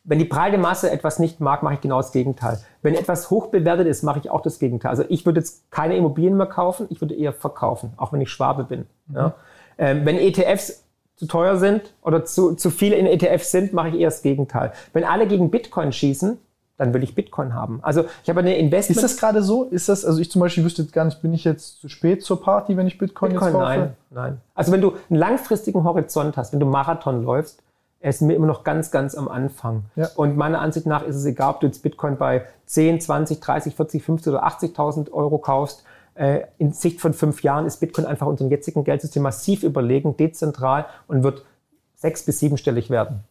wenn 0.03 0.19
die 0.19 0.26
breite 0.26 0.57
Masse 0.57 0.90
etwas 0.90 1.19
nicht 1.19 1.40
mag, 1.40 1.61
mache 1.61 1.76
ich 1.76 1.82
genau 1.82 1.98
das 1.98 2.11
Gegenteil. 2.11 2.60
Wenn 2.82 2.95
etwas 2.95 3.30
hoch 3.30 3.48
bewertet 3.48 3.88
ist, 3.88 4.03
mache 4.03 4.19
ich 4.19 4.30
auch 4.30 4.41
das 4.41 4.57
Gegenteil. 4.57 4.90
Also 4.90 5.03
ich 5.10 5.26
würde 5.26 5.40
jetzt 5.40 5.69
keine 5.72 5.95
Immobilien 5.95 6.38
mehr 6.38 6.48
kaufen, 6.48 6.88
ich 6.90 7.02
würde 7.02 7.14
eher 7.14 7.34
verkaufen, 7.34 7.94
auch 7.98 8.11
wenn 8.11 8.22
ich 8.22 8.30
Schwabe 8.30 8.64
bin. 8.64 8.88
Mhm. 9.07 9.15
Ja. 9.15 9.34
Ähm, 9.78 10.06
wenn 10.06 10.18
ETFs 10.18 10.84
zu 11.15 11.28
teuer 11.28 11.57
sind 11.57 11.94
oder 12.02 12.26
zu, 12.26 12.56
zu 12.56 12.72
viele 12.72 12.95
in 12.95 13.06
ETFs 13.06 13.52
sind, 13.52 13.73
mache 13.73 13.90
ich 13.90 13.95
eher 13.95 14.10
das 14.10 14.23
Gegenteil. 14.23 14.73
Wenn 14.91 15.03
alle 15.03 15.28
gegen 15.28 15.52
Bitcoin 15.52 15.91
schießen, 15.91 16.40
dann 16.78 16.95
will 16.95 17.03
ich 17.03 17.14
Bitcoin 17.14 17.53
haben. 17.53 17.78
Also 17.84 18.06
ich 18.23 18.30
habe 18.30 18.40
eine 18.40 18.57
Investment. 18.57 18.98
Ist 18.98 19.03
das 19.03 19.18
gerade 19.18 19.44
so? 19.44 19.65
Ist 19.65 19.88
das, 19.88 20.03
also 20.03 20.19
ich 20.19 20.32
zum 20.32 20.40
Beispiel 20.40 20.64
wüsste 20.64 20.82
jetzt 20.82 20.94
gar 20.94 21.06
nicht, 21.06 21.22
bin 21.22 21.32
ich 21.32 21.44
jetzt 21.44 21.80
zu 21.80 21.90
spät 21.90 22.23
zur 22.23 22.41
Party, 22.41 22.76
wenn 22.76 22.88
ich 22.88 22.98
Bitcoin, 22.98 23.34
Bitcoin 23.34 23.49
jetzt 23.49 23.60
kaufe? 23.60 23.80
Nein, 23.80 23.95
nein. 24.10 24.41
Also 24.56 24.72
wenn 24.72 24.82
du 24.82 24.95
einen 25.10 25.19
langfristigen 25.19 25.84
Horizont 25.84 26.38
hast, 26.38 26.53
wenn 26.53 26.60
du 26.60 26.65
Marathon 26.65 27.23
läufst, 27.23 27.61
er 28.02 28.10
ist 28.10 28.22
mir 28.22 28.34
immer 28.34 28.48
noch 28.48 28.64
ganz, 28.64 28.91
ganz 28.91 29.15
am 29.15 29.28
Anfang. 29.28 29.84
Ja. 29.95 30.10
Und 30.15 30.36
meiner 30.36 30.60
Ansicht 30.60 30.88
nach 30.88 31.03
ist 31.03 31.15
es 31.15 31.26
egal, 31.26 31.52
ob 31.52 31.60
du 31.61 31.68
jetzt 31.68 31.84
Bitcoin 31.84 32.18
bei 32.18 32.45
10, 32.65 32.99
20, 32.99 33.40
30, 33.40 33.76
40, 33.76 34.03
50 34.03 34.34
oder 34.34 34.45
80.000 34.45 35.11
Euro 35.11 35.38
kaufst. 35.38 35.84
Äh, 36.15 36.41
in 36.57 36.73
Sicht 36.73 36.99
von 36.99 37.14
fünf 37.14 37.44
Jahren 37.44 37.65
ist 37.65 37.80
Bitcoin 37.80 38.06
einfach 38.06 38.28
unserem 38.28 38.49
jetzigen 38.49 38.84
Geldsystem 38.84 39.23
massiv 39.23 39.64
überlegen, 39.64 40.18
dezentral 40.18 40.86
und 41.07 41.23
wird 41.23 41.45
sechs- 41.95 42.26
bis 42.26 42.40
siebenstellig 42.40 42.90
werden. 42.90 43.23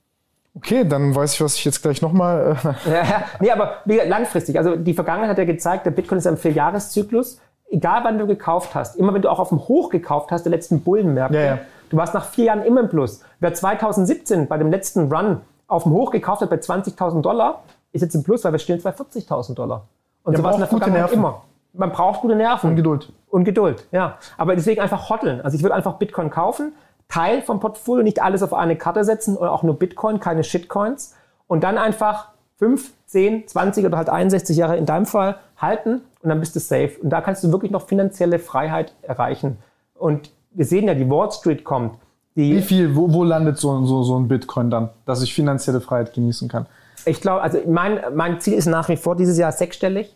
Okay, 0.56 0.84
dann 0.84 1.14
weiß 1.14 1.34
ich, 1.34 1.40
was 1.40 1.56
ich 1.56 1.64
jetzt 1.64 1.82
gleich 1.82 2.00
nochmal. 2.00 2.56
Äh 2.86 2.90
ja, 2.90 3.24
nee, 3.40 3.50
aber 3.50 3.78
langfristig. 3.84 4.56
Also 4.56 4.76
die 4.76 4.94
Vergangenheit 4.94 5.30
hat 5.30 5.38
ja 5.38 5.44
gezeigt, 5.44 5.86
der 5.86 5.90
Bitcoin 5.90 6.18
ist 6.18 6.26
ein 6.26 6.36
Vierjahreszyklus. 6.36 7.40
Egal 7.70 8.02
wann 8.02 8.18
du 8.18 8.26
gekauft 8.26 8.74
hast, 8.74 8.96
immer 8.96 9.14
wenn 9.14 9.22
du 9.22 9.30
auch 9.30 9.38
auf 9.38 9.50
dem 9.50 9.68
Hoch 9.68 9.90
gekauft 9.90 10.32
hast, 10.32 10.44
der 10.44 10.50
letzten 10.50 10.80
Bullenmärkte, 10.82 11.38
ja, 11.38 11.44
ja. 11.44 11.58
Du 11.90 11.96
warst 11.96 12.14
nach 12.14 12.24
vier 12.24 12.46
Jahren 12.46 12.62
immer 12.62 12.80
im 12.80 12.88
Plus. 12.88 13.20
Wer 13.40 13.52
2017 13.52 14.48
bei 14.48 14.56
dem 14.56 14.70
letzten 14.70 15.12
Run 15.12 15.42
auf 15.66 15.82
dem 15.84 15.92
Hoch 15.92 16.10
gekauft 16.10 16.40
hat 16.42 16.50
bei 16.50 16.56
20.000 16.56 17.20
Dollar, 17.20 17.62
ist 17.92 18.00
jetzt 18.00 18.14
im 18.14 18.22
Plus, 18.22 18.42
weil 18.44 18.52
wir 18.52 18.58
stehen 18.58 18.80
bei 18.82 18.90
40.000 18.90 19.54
Dollar. 19.54 19.86
Und 20.22 20.32
Ja, 20.32 20.38
so 20.38 20.44
war 20.44 20.50
es 20.50 20.56
in 20.56 20.60
der 20.60 20.68
Vergangenheit 20.68 21.12
immer. 21.12 21.42
Man 21.72 21.92
braucht 21.92 22.22
gute 22.22 22.34
Nerven. 22.34 22.70
Und 22.70 22.76
Geduld. 22.76 23.12
Und 23.28 23.44
Geduld, 23.44 23.86
ja. 23.92 24.18
Aber 24.36 24.56
deswegen 24.56 24.80
einfach 24.80 25.08
hodeln. 25.08 25.40
Also 25.40 25.56
ich 25.56 25.62
würde 25.62 25.74
einfach 25.74 25.94
Bitcoin 25.94 26.30
kaufen, 26.30 26.72
Teil 27.08 27.42
vom 27.42 27.60
Portfolio, 27.60 28.02
nicht 28.02 28.22
alles 28.22 28.42
auf 28.42 28.54
eine 28.54 28.76
Karte 28.76 29.04
setzen 29.04 29.36
oder 29.36 29.52
auch 29.52 29.62
nur 29.62 29.78
Bitcoin, 29.78 30.18
keine 30.18 30.42
Shitcoins. 30.42 31.14
Und 31.46 31.62
dann 31.62 31.78
einfach 31.78 32.28
5, 32.58 32.92
10, 33.06 33.48
20 33.48 33.86
oder 33.86 33.96
halt 33.96 34.10
61 34.10 34.56
Jahre 34.56 34.76
in 34.76 34.86
deinem 34.86 35.06
Fall 35.06 35.36
halten 35.56 36.02
und 36.22 36.28
dann 36.28 36.40
bist 36.40 36.54
du 36.54 36.60
safe. 36.60 36.92
Und 37.02 37.10
da 37.10 37.20
kannst 37.20 37.42
du 37.42 37.50
wirklich 37.52 37.72
noch 37.72 37.86
finanzielle 37.86 38.38
Freiheit 38.38 38.94
erreichen. 39.02 39.58
Und 39.94 40.30
wir 40.52 40.64
sehen 40.64 40.86
ja, 40.86 40.94
die 40.94 41.08
Wall 41.08 41.30
Street 41.30 41.64
kommt. 41.64 41.98
Die, 42.36 42.56
Wie 42.56 42.62
viel, 42.62 42.94
wo, 42.94 43.12
wo 43.12 43.24
landet 43.24 43.58
so, 43.58 43.84
so, 43.84 44.02
so 44.02 44.18
ein 44.18 44.28
Bitcoin 44.28 44.70
dann, 44.70 44.90
dass 45.04 45.22
ich 45.22 45.34
finanzielle 45.34 45.80
Freiheit 45.80 46.12
genießen 46.12 46.48
kann? 46.48 46.66
Ich 47.06 47.20
glaube, 47.20 47.42
also 47.42 47.58
mein, 47.66 48.00
mein 48.14 48.40
Ziel 48.40 48.54
ist 48.54 48.66
nach 48.66 48.88
wie 48.88 48.96
vor 48.96 49.16
dieses 49.16 49.36
Jahr 49.38 49.52
sechsstellig 49.52 50.14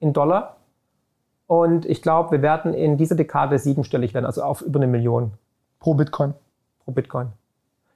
in 0.00 0.12
Dollar. 0.12 0.56
Und 1.46 1.86
ich 1.86 2.02
glaube, 2.02 2.32
wir 2.32 2.42
werden 2.42 2.74
in 2.74 2.96
dieser 2.96 3.16
Dekade 3.16 3.58
siebenstellig 3.58 4.14
werden, 4.14 4.26
also 4.26 4.42
auf 4.42 4.60
über 4.60 4.78
eine 4.78 4.86
Million 4.86 5.32
Pro 5.80 5.94
Bitcoin. 5.94 6.34
pro 6.84 6.92
Bitcoin. 6.92 7.28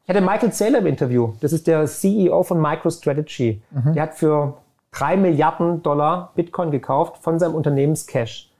Ich 0.04 0.09
hatte 0.09 0.20
Michael 0.20 0.52
Saylor 0.52 0.80
im 0.80 0.86
Interview. 0.86 1.34
Das 1.40 1.52
ist 1.52 1.66
der 1.66 1.86
CEO 1.86 2.42
von 2.42 2.60
MicroStrategy. 2.60 3.62
Der 3.94 4.02
hat 4.02 4.14
für 4.14 4.54
drei 4.90 5.16
Milliarden 5.16 5.82
Dollar 5.82 6.32
Bitcoin 6.34 6.70
gekauft 6.70 7.18
von 7.18 7.38
seinem 7.38 7.54
Unternehmenscash. 7.54 8.50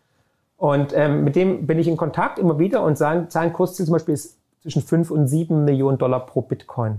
Und 0.62 0.93
ähm, 0.94 1.24
mit 1.24 1.34
dem 1.34 1.66
bin 1.66 1.80
ich 1.80 1.89
in 1.89 1.97
Kontakt 1.97 2.39
immer 2.39 2.56
wieder 2.56 2.84
und 2.84 2.97
sein, 2.97 3.26
sein 3.30 3.52
Kursziel 3.52 3.84
zum 3.84 3.94
Beispiel 3.94 4.14
ist 4.14 4.39
zwischen 4.62 4.80
5 4.80 5.10
und 5.10 5.26
7 5.26 5.64
Millionen 5.64 5.98
Dollar 5.98 6.24
pro 6.24 6.40
Bitcoin. 6.40 6.98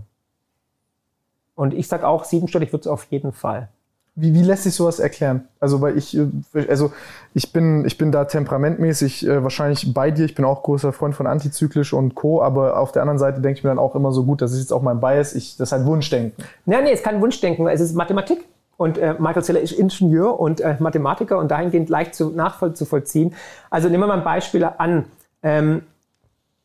Und 1.55 1.73
ich 1.73 1.87
sage 1.87 2.05
auch, 2.05 2.25
siebenstellig 2.25 2.73
wird 2.73 2.81
es 2.81 2.91
auf 2.91 3.05
jeden 3.05 3.31
Fall. 3.31 3.69
Wie, 4.15 4.33
wie 4.33 4.41
lässt 4.41 4.63
sich 4.63 4.75
sowas 4.75 4.99
erklären? 4.99 5.47
Also, 5.61 5.79
weil 5.79 5.97
ich, 5.97 6.13
äh, 6.17 6.27
also 6.67 6.91
ich 7.33 7.53
bin, 7.53 7.85
ich 7.85 7.97
bin 7.97 8.11
da 8.11 8.25
temperamentmäßig 8.25 9.25
äh, 9.25 9.41
wahrscheinlich 9.41 9.93
bei 9.93 10.11
dir. 10.11 10.25
Ich 10.25 10.35
bin 10.35 10.43
auch 10.43 10.61
großer 10.61 10.91
Freund 10.91 11.15
von 11.15 11.25
Antizyklisch 11.25 11.93
und 11.93 12.15
Co. 12.15 12.41
Aber 12.41 12.77
auf 12.77 12.91
der 12.91 13.03
anderen 13.03 13.17
Seite 13.17 13.39
denke 13.39 13.59
ich 13.59 13.63
mir 13.63 13.69
dann 13.69 13.79
auch 13.79 13.95
immer 13.95 14.11
so 14.11 14.25
gut, 14.25 14.41
das 14.41 14.51
ist 14.51 14.59
jetzt 14.59 14.73
auch 14.73 14.81
mein 14.81 14.99
Bias. 14.99 15.35
Ich, 15.35 15.55
das 15.55 15.69
ist 15.69 15.71
halt 15.71 15.85
Wunschdenken. 15.85 16.43
Nein, 16.65 16.83
nee, 16.83 16.91
es 16.91 16.99
ist 16.99 17.05
kein 17.05 17.21
Wunschdenken, 17.21 17.65
es 17.69 17.79
ist 17.79 17.95
Mathematik. 17.95 18.43
Und 18.77 18.97
äh, 18.97 19.15
Michael 19.19 19.43
Saylor 19.43 19.61
ist 19.61 19.71
Ingenieur 19.71 20.39
und 20.39 20.61
äh, 20.61 20.75
Mathematiker 20.79 21.37
und 21.37 21.51
dahingehend 21.51 21.89
leicht 21.89 22.15
zu, 22.15 22.29
nachvollziehen. 22.29 23.35
Also 23.69 23.89
nehmen 23.89 24.03
wir 24.03 24.07
mal 24.07 24.17
ein 24.17 24.23
Beispiel 24.23 24.63
an. 24.63 25.05
Ähm, 25.41 25.83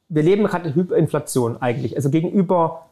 wir 0.08 0.22
leben 0.22 0.44
gerade 0.44 0.68
in 0.68 0.74
Hyperinflation 0.74 1.60
eigentlich. 1.60 1.96
Also 1.96 2.10
gegenüber 2.10 2.86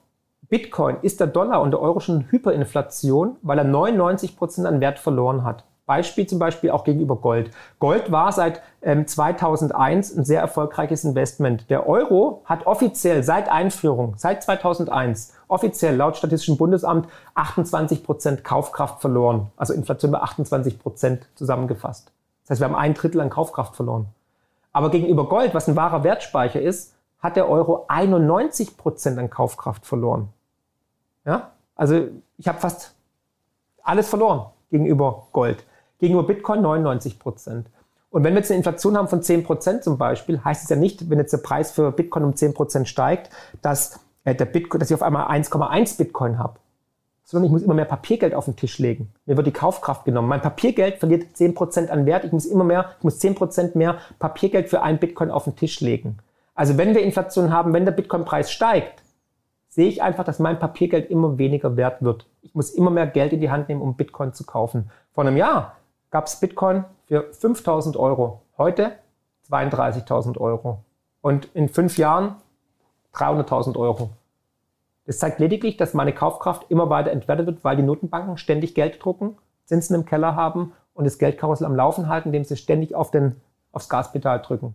Bitcoin 0.48 0.96
ist 1.02 1.20
der 1.20 1.26
Dollar 1.26 1.62
und 1.62 1.70
der 1.70 1.80
Euro 1.80 2.00
schon 2.00 2.20
in 2.20 2.30
Hyperinflation, 2.30 3.36
weil 3.42 3.58
er 3.58 3.64
99 3.64 4.36
Prozent 4.36 4.66
an 4.66 4.80
Wert 4.80 4.98
verloren 4.98 5.44
hat. 5.44 5.64
Beispiel 5.86 6.26
zum 6.26 6.40
Beispiel 6.40 6.70
auch 6.70 6.84
gegenüber 6.84 7.16
Gold. 7.16 7.50
Gold 7.78 8.10
war 8.10 8.32
seit 8.32 8.60
ähm, 8.82 9.06
2001 9.06 10.16
ein 10.16 10.24
sehr 10.24 10.40
erfolgreiches 10.40 11.04
Investment. 11.04 11.70
Der 11.70 11.88
Euro 11.88 12.42
hat 12.44 12.66
offiziell 12.66 13.22
seit 13.22 13.48
Einführung, 13.48 14.14
seit 14.16 14.42
2001, 14.42 15.32
offiziell 15.48 15.94
laut 15.94 16.16
Statistischem 16.16 16.56
Bundesamt 16.56 17.08
28 17.34 18.02
Prozent 18.04 18.44
Kaufkraft 18.44 19.00
verloren. 19.00 19.52
Also 19.56 19.72
Inflation 19.74 20.10
bei 20.10 20.18
28 20.18 20.80
Prozent 20.80 21.28
zusammengefasst. 21.36 22.10
Das 22.42 22.50
heißt, 22.50 22.60
wir 22.60 22.66
haben 22.66 22.74
ein 22.74 22.94
Drittel 22.94 23.20
an 23.20 23.30
Kaufkraft 23.30 23.76
verloren. 23.76 24.06
Aber 24.72 24.90
gegenüber 24.90 25.28
Gold, 25.28 25.54
was 25.54 25.68
ein 25.68 25.76
wahrer 25.76 26.04
Wertspeicher 26.04 26.60
ist, 26.60 26.94
hat 27.20 27.36
der 27.36 27.48
Euro 27.48 27.86
91 27.88 28.76
Prozent 28.76 29.18
an 29.18 29.30
Kaufkraft 29.30 29.86
verloren. 29.86 30.28
Ja? 31.24 31.52
Also 31.76 32.08
ich 32.38 32.48
habe 32.48 32.58
fast 32.58 32.94
alles 33.82 34.08
verloren 34.08 34.46
gegenüber 34.70 35.28
Gold. 35.32 35.64
Gegenüber 35.98 36.26
Bitcoin 36.26 36.62
99 36.62 37.18
Prozent. 37.18 37.68
Und 38.10 38.24
wenn 38.24 38.34
wir 38.34 38.38
jetzt 38.38 38.50
eine 38.50 38.58
Inflation 38.58 38.96
haben 38.96 39.08
von 39.08 39.22
10 39.22 39.44
Prozent 39.44 39.84
zum 39.84 39.98
Beispiel, 39.98 40.42
heißt 40.42 40.64
es 40.64 40.70
ja 40.70 40.76
nicht, 40.76 41.10
wenn 41.10 41.18
jetzt 41.18 41.32
der 41.32 41.38
Preis 41.38 41.72
für 41.72 41.92
Bitcoin 41.92 42.24
um 42.24 42.34
10 42.34 42.54
Prozent 42.54 42.88
steigt, 42.88 43.30
dass, 43.62 44.00
äh, 44.24 44.34
der 44.34 44.46
Bitcoin, 44.46 44.78
dass 44.78 44.90
ich 44.90 44.94
auf 44.94 45.02
einmal 45.02 45.26
1,1 45.26 45.98
Bitcoin 45.98 46.38
habe. 46.38 46.58
Sondern 47.24 47.46
ich 47.46 47.52
muss 47.52 47.62
immer 47.62 47.74
mehr 47.74 47.84
Papiergeld 47.84 48.34
auf 48.34 48.44
den 48.44 48.56
Tisch 48.56 48.78
legen. 48.78 49.12
Mir 49.26 49.36
wird 49.36 49.48
die 49.48 49.52
Kaufkraft 49.52 50.04
genommen. 50.04 50.28
Mein 50.28 50.40
Papiergeld 50.40 50.98
verliert 50.98 51.36
10 51.36 51.54
Prozent 51.54 51.90
an 51.90 52.06
Wert. 52.06 52.24
Ich 52.24 52.32
muss 52.32 52.46
immer 52.46 52.64
mehr, 52.64 52.92
ich 52.98 53.04
muss 53.04 53.18
10 53.18 53.34
Prozent 53.34 53.74
mehr 53.74 53.98
Papiergeld 54.18 54.68
für 54.68 54.82
einen 54.82 54.98
Bitcoin 54.98 55.30
auf 55.30 55.44
den 55.44 55.56
Tisch 55.56 55.80
legen. 55.80 56.18
Also 56.54 56.78
wenn 56.78 56.94
wir 56.94 57.02
Inflation 57.02 57.52
haben, 57.52 57.74
wenn 57.74 57.84
der 57.84 57.92
Bitcoin-Preis 57.92 58.50
steigt, 58.50 59.02
sehe 59.68 59.88
ich 59.88 60.02
einfach, 60.02 60.24
dass 60.24 60.38
mein 60.38 60.58
Papiergeld 60.58 61.10
immer 61.10 61.36
weniger 61.36 61.76
wert 61.76 62.02
wird. 62.02 62.26
Ich 62.40 62.54
muss 62.54 62.70
immer 62.70 62.90
mehr 62.90 63.06
Geld 63.06 63.34
in 63.34 63.42
die 63.42 63.50
Hand 63.50 63.68
nehmen, 63.68 63.82
um 63.82 63.94
Bitcoin 63.94 64.32
zu 64.32 64.44
kaufen. 64.44 64.90
Vor 65.12 65.26
einem 65.26 65.36
Jahr 65.36 65.76
gab 66.10 66.26
es 66.26 66.36
Bitcoin 66.36 66.84
für 67.06 67.32
5000 67.32 67.96
Euro. 67.96 68.42
Heute 68.58 68.92
32.000 69.50 70.38
Euro. 70.38 70.82
Und 71.20 71.48
in 71.54 71.68
fünf 71.68 71.98
Jahren 71.98 72.36
300.000 73.14 73.76
Euro. 73.76 74.10
Das 75.06 75.18
zeigt 75.18 75.38
lediglich, 75.38 75.76
dass 75.76 75.94
meine 75.94 76.12
Kaufkraft 76.12 76.66
immer 76.68 76.90
weiter 76.90 77.12
entwertet 77.12 77.46
wird, 77.46 77.64
weil 77.64 77.76
die 77.76 77.82
Notenbanken 77.82 78.36
ständig 78.38 78.74
Geld 78.74 79.02
drucken, 79.02 79.36
Zinsen 79.64 79.94
im 79.94 80.04
Keller 80.04 80.34
haben 80.34 80.72
und 80.94 81.04
das 81.04 81.18
Geldkarussell 81.18 81.66
am 81.66 81.76
Laufen 81.76 82.08
halten, 82.08 82.28
indem 82.28 82.44
sie 82.44 82.56
ständig 82.56 82.94
auf 82.94 83.10
den, 83.10 83.36
aufs 83.72 83.88
Gaspedal 83.88 84.40
drücken. 84.40 84.74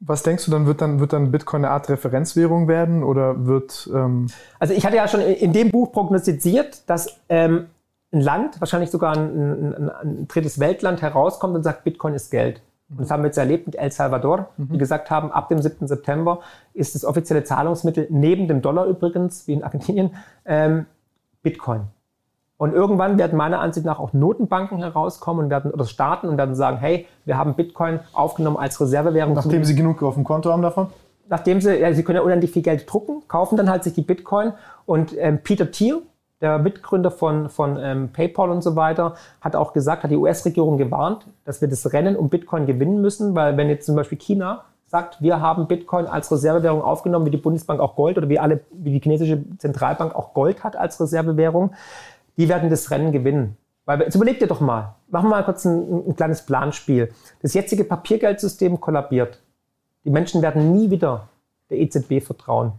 Was 0.00 0.22
denkst 0.22 0.44
du, 0.44 0.50
dann 0.50 0.66
wird 0.66 0.80
dann, 0.80 1.00
wird 1.00 1.12
dann 1.12 1.30
Bitcoin 1.30 1.64
eine 1.64 1.72
Art 1.72 1.88
Referenzwährung 1.88 2.68
werden 2.68 3.02
oder 3.02 3.46
wird. 3.46 3.88
Ähm 3.92 4.26
Also 4.58 4.74
ich 4.74 4.84
hatte 4.84 4.96
ja 4.96 5.08
schon 5.08 5.20
in 5.20 5.52
dem 5.52 5.70
Buch 5.70 5.92
prognostiziert, 5.92 6.88
dass 6.88 7.20
ähm, 7.28 7.68
ein 8.14 8.20
Land, 8.20 8.60
wahrscheinlich 8.60 8.90
sogar 8.90 9.16
ein, 9.16 9.74
ein, 9.74 9.90
ein 9.90 10.28
drittes 10.28 10.58
Weltland 10.58 11.02
herauskommt 11.02 11.54
und 11.54 11.62
sagt, 11.62 11.84
Bitcoin 11.84 12.14
ist 12.14 12.30
Geld. 12.30 12.62
Und 12.90 13.00
das 13.00 13.10
haben 13.10 13.22
wir 13.22 13.28
jetzt 13.28 13.38
erlebt 13.38 13.66
mit 13.66 13.76
El 13.76 13.90
Salvador, 13.90 14.50
die 14.56 14.78
gesagt 14.78 15.10
haben, 15.10 15.32
ab 15.32 15.48
dem 15.48 15.60
7. 15.60 15.86
September 15.86 16.40
ist 16.74 16.94
das 16.94 17.04
offizielle 17.04 17.42
Zahlungsmittel 17.42 18.06
neben 18.10 18.46
dem 18.46 18.62
Dollar 18.62 18.86
übrigens, 18.86 19.48
wie 19.48 19.54
in 19.54 19.64
Argentinien, 19.64 20.14
ähm, 20.44 20.86
Bitcoin. 21.42 21.82
Und 22.56 22.72
irgendwann 22.72 23.18
werden 23.18 23.36
meiner 23.36 23.60
Ansicht 23.60 23.84
nach 23.84 23.98
auch 23.98 24.12
Notenbanken 24.12 24.78
herauskommen 24.78 25.44
und 25.44 25.50
werden 25.50 25.72
oder 25.72 25.86
Staaten 25.86 26.28
und 26.28 26.38
werden 26.38 26.54
sagen, 26.54 26.76
hey, 26.76 27.06
wir 27.24 27.36
haben 27.36 27.54
Bitcoin 27.54 28.00
aufgenommen 28.12 28.58
als 28.58 28.80
Reservewährung. 28.80 29.34
nachdem 29.34 29.64
sie 29.64 29.74
genug 29.74 30.02
auf 30.02 30.14
dem 30.14 30.24
Konto 30.24 30.52
haben 30.52 30.62
davon? 30.62 30.88
nachdem 31.28 31.60
sie, 31.60 31.76
ja, 31.76 31.92
sie 31.92 32.02
können 32.02 32.16
ja 32.16 32.22
unendlich 32.22 32.50
viel 32.50 32.62
Geld 32.62 32.90
drucken, 32.90 33.22
kaufen 33.28 33.56
dann 33.56 33.70
halt 33.70 33.84
sich 33.84 33.94
die 33.94 34.02
Bitcoin 34.02 34.52
und 34.86 35.14
ähm, 35.18 35.40
Peter 35.42 35.70
Thiel, 35.70 36.02
der 36.44 36.58
Mitgründer 36.58 37.10
von, 37.10 37.48
von 37.48 37.78
ähm, 37.80 38.10
PayPal 38.12 38.50
und 38.50 38.62
so 38.62 38.76
weiter, 38.76 39.14
hat 39.40 39.56
auch 39.56 39.72
gesagt, 39.72 40.02
hat 40.02 40.10
die 40.10 40.16
US-Regierung 40.16 40.76
gewarnt, 40.76 41.26
dass 41.46 41.62
wir 41.62 41.68
das 41.68 41.90
Rennen 41.94 42.16
um 42.16 42.28
Bitcoin 42.28 42.66
gewinnen 42.66 43.00
müssen, 43.00 43.34
weil 43.34 43.56
wenn 43.56 43.70
jetzt 43.70 43.86
zum 43.86 43.96
Beispiel 43.96 44.18
China 44.18 44.64
sagt, 44.86 45.22
wir 45.22 45.40
haben 45.40 45.66
Bitcoin 45.68 46.04
als 46.04 46.30
Reservewährung 46.30 46.82
aufgenommen, 46.82 47.24
wie 47.24 47.30
die 47.30 47.38
Bundesbank 47.38 47.80
auch 47.80 47.96
Gold 47.96 48.18
oder 48.18 48.28
wie 48.28 48.38
alle, 48.38 48.60
wie 48.72 48.92
die 48.92 49.00
chinesische 49.00 49.42
Zentralbank 49.56 50.14
auch 50.14 50.34
Gold 50.34 50.62
hat 50.62 50.76
als 50.76 51.00
Reservewährung, 51.00 51.72
die 52.36 52.50
werden 52.50 52.68
das 52.68 52.90
Rennen 52.90 53.10
gewinnen. 53.10 53.56
Weil, 53.86 54.02
jetzt 54.02 54.14
überleg 54.14 54.38
dir 54.38 54.46
doch 54.46 54.60
mal, 54.60 54.96
machen 55.08 55.30
wir 55.30 55.36
mal 55.36 55.44
kurz 55.44 55.64
ein, 55.64 56.08
ein 56.08 56.14
kleines 56.14 56.42
Planspiel. 56.42 57.10
Das 57.40 57.54
jetzige 57.54 57.84
Papiergeldsystem 57.84 58.78
kollabiert. 58.78 59.42
Die 60.04 60.10
Menschen 60.10 60.42
werden 60.42 60.72
nie 60.72 60.90
wieder 60.90 61.28
der 61.70 61.78
EZB 61.78 62.22
vertrauen. 62.22 62.72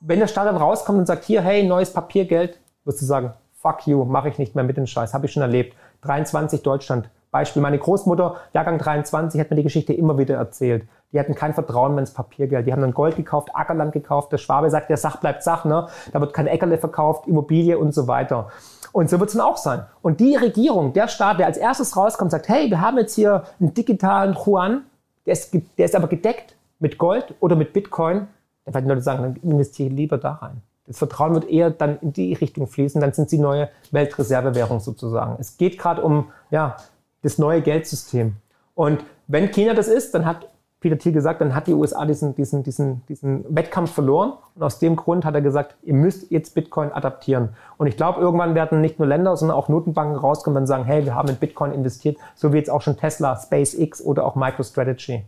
Wenn 0.00 0.18
der 0.18 0.26
Staat 0.26 0.46
dann 0.46 0.58
rauskommt 0.58 0.98
und 0.98 1.06
sagt, 1.06 1.24
hier, 1.24 1.40
hey, 1.40 1.66
neues 1.66 1.90
Papiergeld, 1.90 2.58
wirst 2.84 3.00
du 3.00 3.06
sagen, 3.06 3.32
fuck 3.60 3.86
you, 3.86 4.04
mache 4.04 4.28
ich 4.28 4.38
nicht 4.38 4.54
mehr 4.54 4.64
mit 4.64 4.76
den 4.76 4.86
Scheiß, 4.86 5.14
habe 5.14 5.26
ich 5.26 5.32
schon 5.32 5.42
erlebt. 5.42 5.76
23 6.02 6.62
Deutschland. 6.62 7.08
Beispiel, 7.30 7.62
meine 7.62 7.78
Großmutter, 7.78 8.36
Jahrgang 8.52 8.78
23, 8.78 9.40
hat 9.40 9.50
mir 9.50 9.56
die 9.56 9.64
Geschichte 9.64 9.92
immer 9.92 10.18
wieder 10.18 10.36
erzählt. 10.36 10.86
Die 11.12 11.18
hatten 11.18 11.34
kein 11.34 11.54
Vertrauen 11.54 11.94
mehr 11.94 12.00
ins 12.00 12.12
Papiergeld. 12.12 12.66
Die 12.66 12.72
haben 12.72 12.82
dann 12.82 12.94
Gold 12.94 13.16
gekauft, 13.16 13.48
Ackerland 13.54 13.92
gekauft. 13.92 14.30
Der 14.30 14.38
Schwabe 14.38 14.70
sagt, 14.70 14.90
der 14.90 14.96
Sach 14.96 15.16
bleibt 15.16 15.42
Sach, 15.42 15.64
ne? 15.64 15.88
Da 16.12 16.20
wird 16.20 16.32
kein 16.32 16.46
Äckerle 16.46 16.78
verkauft, 16.78 17.26
Immobilie 17.26 17.76
und 17.78 17.92
so 17.92 18.06
weiter. 18.06 18.50
Und 18.92 19.10
so 19.10 19.18
wird 19.18 19.30
es 19.30 19.36
dann 19.36 19.44
auch 19.44 19.56
sein. 19.56 19.84
Und 20.02 20.20
die 20.20 20.36
Regierung, 20.36 20.92
der 20.92 21.08
Staat, 21.08 21.40
der 21.40 21.46
als 21.46 21.56
erstes 21.56 21.96
rauskommt, 21.96 22.30
sagt, 22.30 22.48
hey, 22.48 22.70
wir 22.70 22.80
haben 22.80 22.98
jetzt 22.98 23.14
hier 23.14 23.42
einen 23.58 23.74
digitalen 23.74 24.36
Yuan, 24.36 24.82
der 25.26 25.32
ist, 25.32 25.52
der 25.78 25.84
ist 25.86 25.96
aber 25.96 26.06
gedeckt 26.06 26.54
mit 26.78 26.98
Gold 26.98 27.34
oder 27.40 27.56
mit 27.56 27.72
Bitcoin, 27.72 28.28
dann 28.64 28.74
werden 28.74 28.84
die 28.84 28.90
Leute 28.90 29.02
sagen, 29.02 29.22
dann 29.22 29.50
investiere 29.50 29.88
ich 29.88 29.94
lieber 29.96 30.18
da 30.18 30.34
rein. 30.34 30.62
Das 30.86 30.98
Vertrauen 30.98 31.34
wird 31.34 31.48
eher 31.48 31.70
dann 31.70 31.98
in 32.00 32.12
die 32.12 32.34
Richtung 32.34 32.66
fließen, 32.66 33.00
dann 33.00 33.12
sind 33.12 33.30
sie 33.30 33.38
neue 33.38 33.70
Weltreservewährung 33.90 34.80
sozusagen. 34.80 35.36
Es 35.38 35.56
geht 35.56 35.78
gerade 35.78 36.02
um 36.02 36.30
ja, 36.50 36.76
das 37.22 37.38
neue 37.38 37.62
Geldsystem. 37.62 38.36
Und 38.74 39.04
wenn 39.26 39.50
China 39.50 39.74
das 39.74 39.88
ist, 39.88 40.14
dann 40.14 40.26
hat 40.26 40.48
Peter 40.84 40.98
Thiel 40.98 41.12
gesagt, 41.12 41.40
dann 41.40 41.54
hat 41.54 41.66
die 41.66 41.72
USA 41.72 42.04
diesen, 42.04 42.34
diesen, 42.34 42.62
diesen, 42.62 43.06
diesen 43.06 43.56
Wettkampf 43.56 43.92
verloren. 43.92 44.34
Und 44.54 44.62
aus 44.62 44.80
dem 44.80 44.96
Grund 44.96 45.24
hat 45.24 45.34
er 45.34 45.40
gesagt, 45.40 45.76
ihr 45.82 45.94
müsst 45.94 46.30
jetzt 46.30 46.54
Bitcoin 46.54 46.92
adaptieren. 46.92 47.56
Und 47.78 47.86
ich 47.86 47.96
glaube, 47.96 48.20
irgendwann 48.20 48.54
werden 48.54 48.82
nicht 48.82 48.98
nur 48.98 49.08
Länder, 49.08 49.34
sondern 49.34 49.56
auch 49.56 49.70
Notenbanken 49.70 50.16
rauskommen 50.16 50.58
und 50.58 50.66
sagen, 50.66 50.84
hey, 50.84 51.06
wir 51.06 51.14
haben 51.14 51.30
in 51.30 51.36
Bitcoin 51.36 51.72
investiert, 51.72 52.18
so 52.34 52.52
wie 52.52 52.58
jetzt 52.58 52.68
auch 52.68 52.82
schon 52.82 52.98
Tesla, 52.98 53.34
SpaceX 53.34 54.02
oder 54.04 54.26
auch 54.26 54.34
MicroStrategy. 54.34 55.24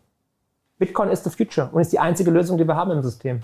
Bitcoin 0.78 1.08
ist 1.08 1.24
the 1.24 1.30
future 1.30 1.70
und 1.72 1.80
ist 1.80 1.90
die 1.90 2.00
einzige 2.00 2.30
Lösung, 2.30 2.58
die 2.58 2.68
wir 2.68 2.76
haben 2.76 2.90
im 2.90 3.02
System. 3.02 3.40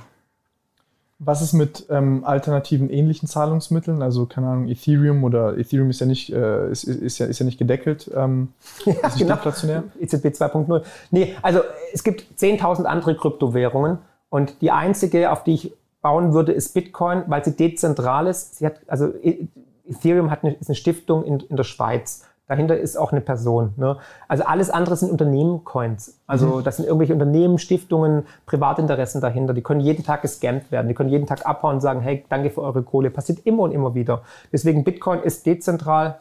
Was 1.24 1.40
ist 1.40 1.52
mit 1.52 1.86
ähm, 1.88 2.24
alternativen 2.24 2.90
ähnlichen 2.90 3.28
Zahlungsmitteln? 3.28 4.02
Also, 4.02 4.26
keine 4.26 4.48
Ahnung, 4.48 4.68
Ethereum 4.68 5.22
oder 5.22 5.56
Ethereum 5.56 5.90
ist 5.90 6.00
ja 6.00 6.06
nicht, 6.06 6.32
äh, 6.32 6.70
ist, 6.70 6.84
ist, 6.84 7.18
ja, 7.18 7.26
ist 7.26 7.38
ja 7.38 7.46
nicht 7.46 7.58
gedeckelt. 7.58 8.10
Ähm, 8.14 8.48
ja, 8.84 9.06
ist 9.06 9.18
genau. 9.18 9.36
deflationär. 9.36 9.84
EZB 10.00 10.26
2.0. 10.26 10.82
Nee, 11.12 11.36
also 11.40 11.60
es 11.92 12.02
gibt 12.02 12.24
10.000 12.40 12.84
andere 12.84 13.14
Kryptowährungen 13.14 13.98
und 14.30 14.60
die 14.62 14.72
einzige, 14.72 15.30
auf 15.30 15.44
die 15.44 15.54
ich 15.54 15.72
bauen 16.00 16.34
würde, 16.34 16.52
ist 16.52 16.74
Bitcoin, 16.74 17.22
weil 17.28 17.44
sie 17.44 17.52
dezentral 17.52 18.26
ist. 18.26 18.56
Sie 18.56 18.66
hat, 18.66 18.80
also 18.88 19.14
e-, 19.22 19.46
Ethereum 19.88 20.30
hat 20.30 20.42
eine, 20.42 20.54
ist 20.54 20.68
eine 20.68 20.76
Stiftung 20.76 21.24
in, 21.24 21.40
in 21.40 21.56
der 21.56 21.64
Schweiz. 21.64 22.24
Dahinter 22.48 22.76
ist 22.76 22.96
auch 22.96 23.12
eine 23.12 23.20
Person. 23.20 23.72
Ne? 23.76 23.96
Also 24.28 24.44
alles 24.44 24.68
andere 24.68 24.96
sind 24.96 25.10
Unternehmen-Coins. 25.10 26.20
Also 26.26 26.56
mhm. 26.56 26.64
das 26.64 26.76
sind 26.76 26.86
irgendwelche 26.86 27.12
Unternehmen, 27.12 27.58
Stiftungen, 27.58 28.26
Privatinteressen 28.46 29.20
dahinter. 29.20 29.54
Die 29.54 29.62
können 29.62 29.80
jeden 29.80 30.04
Tag 30.04 30.22
gescampt 30.22 30.72
werden. 30.72 30.88
Die 30.88 30.94
können 30.94 31.08
jeden 31.08 31.26
Tag 31.26 31.46
abhauen 31.46 31.76
und 31.76 31.80
sagen, 31.80 32.00
hey, 32.00 32.24
danke 32.28 32.50
für 32.50 32.62
eure 32.62 32.82
Kohle. 32.82 33.10
Passiert 33.10 33.46
immer 33.46 33.62
und 33.62 33.72
immer 33.72 33.94
wieder. 33.94 34.22
Deswegen 34.52 34.84
Bitcoin 34.84 35.22
ist 35.22 35.46
dezentral. 35.46 36.18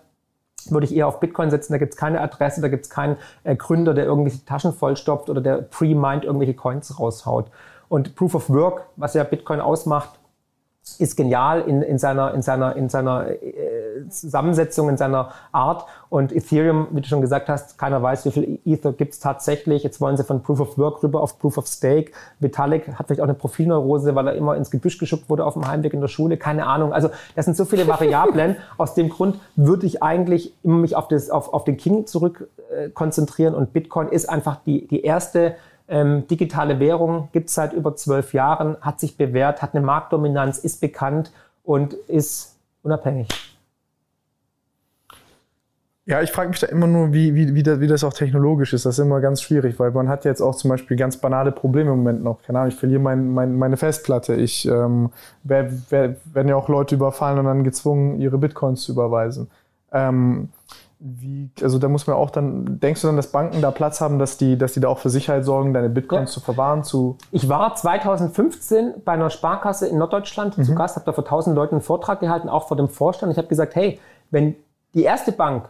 Würde 0.69 0.85
ich 0.85 0.95
eher 0.95 1.07
auf 1.07 1.19
Bitcoin 1.19 1.49
setzen. 1.49 1.73
Da 1.73 1.80
gibt 1.80 1.93
es 1.93 1.98
keine 1.99 2.22
Adresse, 2.22 2.61
da 2.61 2.68
gibt 2.68 2.85
es 2.85 2.91
keinen 2.91 3.18
äh, 3.43 3.56
Gründer, 3.56 3.95
der 3.95 4.06
irgendwelche 4.06 4.45
Taschen 4.45 4.73
vollstopft 4.73 5.27
oder 5.27 5.41
der 5.41 5.57
pre-mind 5.57 6.23
irgendwelche 6.23 6.53
Coins 6.53 6.99
raushaut. 6.99 7.49
Und 7.89 8.15
Proof 8.15 8.35
of 8.35 8.49
Work, 8.52 8.85
was 8.95 9.15
ja 9.15 9.23
Bitcoin 9.23 9.60
ausmacht, 9.60 10.19
ist 10.99 11.15
genial 11.15 11.61
in, 11.61 11.81
in 11.81 11.98
seiner, 11.98 12.34
in 12.34 12.41
seiner, 12.41 12.76
in 12.76 12.89
seiner 12.89 13.27
äh, 13.27 13.70
Zusammensetzung, 14.09 14.89
in 14.89 14.97
seiner 14.97 15.31
Art. 15.51 15.85
Und 16.09 16.31
Ethereum, 16.33 16.87
wie 16.91 17.01
du 17.01 17.07
schon 17.07 17.21
gesagt 17.21 17.47
hast, 17.49 17.77
keiner 17.77 18.01
weiß, 18.01 18.25
wie 18.25 18.31
viel 18.31 18.59
Ether 18.65 18.93
gibt 18.93 19.13
es 19.13 19.19
tatsächlich. 19.19 19.83
Jetzt 19.83 20.01
wollen 20.01 20.17
sie 20.17 20.23
von 20.23 20.43
Proof 20.43 20.59
of 20.59 20.77
Work 20.77 21.03
rüber 21.03 21.21
auf 21.21 21.39
Proof 21.39 21.57
of 21.57 21.67
Stake. 21.67 22.11
Vitalik 22.39 22.87
hat 22.95 23.07
vielleicht 23.07 23.21
auch 23.21 23.25
eine 23.25 23.33
Profilneurose, 23.33 24.13
weil 24.15 24.27
er 24.27 24.35
immer 24.35 24.55
ins 24.57 24.71
Gebüsch 24.71 24.97
geschuckt 24.97 25.29
wurde 25.29 25.45
auf 25.45 25.53
dem 25.53 25.67
Heimweg 25.67 25.93
in 25.93 26.01
der 26.01 26.07
Schule. 26.07 26.37
Keine 26.37 26.67
Ahnung. 26.67 26.93
Also 26.93 27.09
das 27.35 27.45
sind 27.45 27.55
so 27.55 27.65
viele 27.65 27.87
Variablen. 27.87 28.57
Aus 28.77 28.93
dem 28.93 29.09
Grund 29.09 29.39
würde 29.55 29.85
ich 29.85 30.03
eigentlich 30.03 30.53
immer 30.63 30.77
mich 30.77 30.95
auf, 30.95 31.07
das, 31.07 31.29
auf, 31.29 31.53
auf 31.53 31.63
den 31.63 31.77
King 31.77 32.07
zurück 32.07 32.49
äh, 32.75 32.89
konzentrieren. 32.89 33.55
Und 33.55 33.73
Bitcoin 33.73 34.09
ist 34.09 34.27
einfach 34.27 34.57
die, 34.65 34.87
die 34.87 35.03
erste 35.03 35.55
ähm, 35.91 36.25
digitale 36.27 36.79
Währung 36.79 37.27
gibt 37.33 37.49
es 37.49 37.55
seit 37.55 37.73
über 37.73 37.95
zwölf 37.95 38.33
Jahren, 38.33 38.77
hat 38.81 38.99
sich 38.99 39.17
bewährt, 39.17 39.61
hat 39.61 39.75
eine 39.75 39.85
Marktdominanz, 39.85 40.57
ist 40.57 40.79
bekannt 40.79 41.31
und 41.63 41.93
ist 41.93 42.55
unabhängig. 42.81 43.27
Ja, 46.05 46.19
ich 46.21 46.31
frage 46.31 46.49
mich 46.49 46.59
da 46.59 46.67
immer 46.67 46.87
nur, 46.87 47.13
wie, 47.13 47.35
wie, 47.35 47.53
wie, 47.53 47.61
das, 47.61 47.79
wie 47.79 47.87
das 47.87 48.03
auch 48.03 48.13
technologisch 48.13 48.73
ist. 48.73 48.85
Das 48.85 48.97
ist 48.97 49.05
immer 49.05 49.21
ganz 49.21 49.41
schwierig, 49.41 49.79
weil 49.79 49.91
man 49.91 50.09
hat 50.09 50.25
jetzt 50.25 50.41
auch 50.41 50.55
zum 50.55 50.69
Beispiel 50.69 50.97
ganz 50.97 51.17
banale 51.17 51.51
Probleme 51.51 51.91
im 51.91 51.97
Moment 51.97 52.23
noch. 52.23 52.41
Keine 52.41 52.59
Ahnung, 52.59 52.71
ich 52.71 52.79
verliere 52.79 52.99
mein, 52.99 53.31
mein, 53.31 53.55
meine 53.55 53.77
Festplatte. 53.77 54.33
Ich 54.33 54.67
ähm, 54.67 55.11
wer, 55.43 55.71
wer, 55.91 56.15
werden 56.33 56.47
ja 56.47 56.55
auch 56.55 56.69
Leute 56.69 56.95
überfallen 56.95 57.37
und 57.37 57.45
dann 57.45 57.63
gezwungen, 57.63 58.19
ihre 58.19 58.39
Bitcoins 58.39 58.81
zu 58.81 58.93
überweisen. 58.93 59.51
Ähm, 59.91 60.49
wie, 61.03 61.49
also 61.61 61.77
da 61.77 61.87
muss 61.87 62.07
man 62.07 62.15
auch 62.15 62.31
dann, 62.31 62.79
denkst 62.79 63.01
du 63.01 63.07
dann, 63.07 63.15
dass 63.15 63.31
Banken 63.31 63.61
da 63.61 63.69
Platz 63.69 64.01
haben, 64.01 64.17
dass 64.17 64.37
die, 64.37 64.57
dass 64.57 64.73
die 64.73 64.79
da 64.79 64.87
auch 64.87 64.99
für 64.99 65.09
Sicherheit 65.09 65.45
sorgen, 65.45 65.73
deine 65.73 65.89
Bitcoins 65.89 66.31
ja. 66.31 66.33
zu 66.33 66.39
verwahren? 66.39 66.83
Zu 66.83 67.17
ich 67.31 67.47
war 67.47 67.75
2015 67.75 69.03
bei 69.05 69.13
einer 69.13 69.29
Sparkasse 69.29 69.87
in 69.87 69.99
Norddeutschland 69.99 70.57
mhm. 70.57 70.63
zu 70.63 70.73
Gast, 70.73 70.95
habe 70.95 71.05
da 71.05 71.13
vor 71.13 71.25
1000 71.25 71.55
Leuten 71.55 71.75
einen 71.75 71.81
Vortrag 71.81 72.21
gehalten, 72.21 72.49
auch 72.49 72.67
vor 72.67 72.77
dem 72.77 72.89
Vorstand. 72.89 73.31
Ich 73.31 73.37
habe 73.37 73.47
gesagt, 73.47 73.75
hey, 73.75 73.99
wenn 74.31 74.55
die 74.93 75.03
erste 75.03 75.31
Bank, 75.31 75.69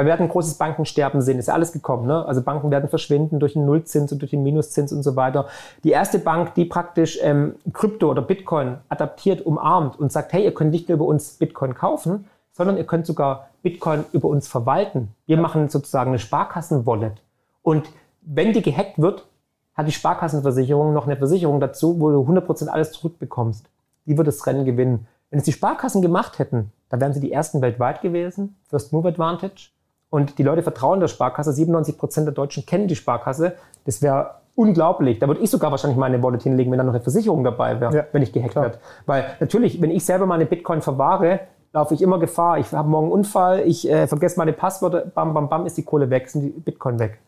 weil 0.00 0.06
wir 0.06 0.14
hatten 0.14 0.22
ein 0.22 0.28
großes 0.30 0.54
Bankensterben 0.54 1.20
sehen, 1.20 1.38
ist 1.38 1.48
ja 1.48 1.52
alles 1.52 1.72
gekommen, 1.72 2.06
ne? 2.06 2.24
also 2.24 2.40
Banken 2.40 2.70
werden 2.70 2.88
verschwinden 2.88 3.38
durch 3.38 3.52
den 3.52 3.66
Nullzins 3.66 4.10
und 4.10 4.22
durch 4.22 4.30
den 4.30 4.42
Minuszins 4.42 4.94
und 4.94 5.02
so 5.02 5.14
weiter. 5.14 5.48
Die 5.84 5.90
erste 5.90 6.18
Bank, 6.18 6.54
die 6.54 6.64
praktisch 6.64 7.18
ähm, 7.20 7.56
Krypto 7.74 8.10
oder 8.10 8.22
Bitcoin 8.22 8.78
adaptiert, 8.88 9.44
umarmt 9.44 10.00
und 10.00 10.10
sagt, 10.10 10.32
hey, 10.32 10.42
ihr 10.42 10.54
könnt 10.54 10.70
nicht 10.70 10.88
nur 10.88 10.96
über 10.96 11.04
uns 11.04 11.34
Bitcoin 11.34 11.74
kaufen, 11.74 12.24
sondern 12.50 12.78
ihr 12.78 12.84
könnt 12.84 13.04
sogar 13.04 13.50
Bitcoin 13.62 14.06
über 14.12 14.28
uns 14.28 14.48
verwalten. 14.48 15.08
Wir 15.26 15.36
machen 15.36 15.68
sozusagen 15.68 16.12
eine 16.12 16.18
Sparkassen-Wallet. 16.18 17.20
Und 17.60 17.90
wenn 18.22 18.54
die 18.54 18.62
gehackt 18.62 18.98
wird, 18.98 19.26
hat 19.74 19.86
die 19.86 19.92
Sparkassenversicherung 19.92 20.94
noch 20.94 21.04
eine 21.04 21.18
Versicherung 21.18 21.60
dazu, 21.60 22.00
wo 22.00 22.10
du 22.10 22.22
100% 22.22 22.68
alles 22.68 22.92
zurückbekommst. 22.92 23.68
Die 24.06 24.16
wird 24.16 24.28
das 24.28 24.46
Rennen 24.46 24.64
gewinnen. 24.64 25.08
Wenn 25.28 25.40
es 25.40 25.44
die 25.44 25.52
Sparkassen 25.52 26.00
gemacht 26.00 26.38
hätten, 26.38 26.72
dann 26.88 27.02
wären 27.02 27.12
sie 27.12 27.20
die 27.20 27.32
ersten 27.32 27.60
weltweit 27.60 28.00
gewesen. 28.00 28.56
First 28.70 28.94
Move 28.94 29.06
Advantage. 29.06 29.72
Und 30.10 30.38
die 30.38 30.42
Leute 30.42 30.62
vertrauen 30.62 31.00
der 31.00 31.08
Sparkasse. 31.08 31.50
97% 31.50 32.24
der 32.24 32.32
Deutschen 32.32 32.66
kennen 32.66 32.88
die 32.88 32.96
Sparkasse. 32.96 33.54
Das 33.84 34.02
wäre 34.02 34.40
unglaublich. 34.56 35.18
Da 35.20 35.28
würde 35.28 35.40
ich 35.40 35.50
sogar 35.50 35.70
wahrscheinlich 35.70 35.98
meine 35.98 36.22
Wallet 36.22 36.42
hinlegen, 36.42 36.70
wenn 36.70 36.78
da 36.78 36.84
noch 36.84 36.92
eine 36.92 37.02
Versicherung 37.02 37.44
dabei 37.44 37.80
wäre, 37.80 37.94
ja, 37.94 38.04
wenn 38.12 38.22
ich 38.22 38.32
gehackt 38.32 38.56
werde. 38.56 38.78
Weil 39.06 39.24
natürlich, 39.40 39.80
wenn 39.80 39.90
ich 39.90 40.04
selber 40.04 40.26
meine 40.26 40.46
Bitcoin 40.46 40.82
verwahre, 40.82 41.40
laufe 41.72 41.94
ich 41.94 42.02
immer 42.02 42.18
Gefahr. 42.18 42.58
Ich 42.58 42.72
habe 42.72 42.88
morgen 42.88 43.06
einen 43.06 43.12
Unfall, 43.12 43.60
ich 43.60 43.88
äh, 43.88 44.06
vergesse 44.06 44.38
meine 44.38 44.52
Passwörter, 44.52 45.06
bam, 45.06 45.32
bam, 45.32 45.48
bam, 45.48 45.66
ist 45.66 45.76
die 45.78 45.84
Kohle 45.84 46.10
weg, 46.10 46.28
sind 46.28 46.42
die 46.42 46.48
Bitcoin 46.50 46.98
weg. 46.98 47.20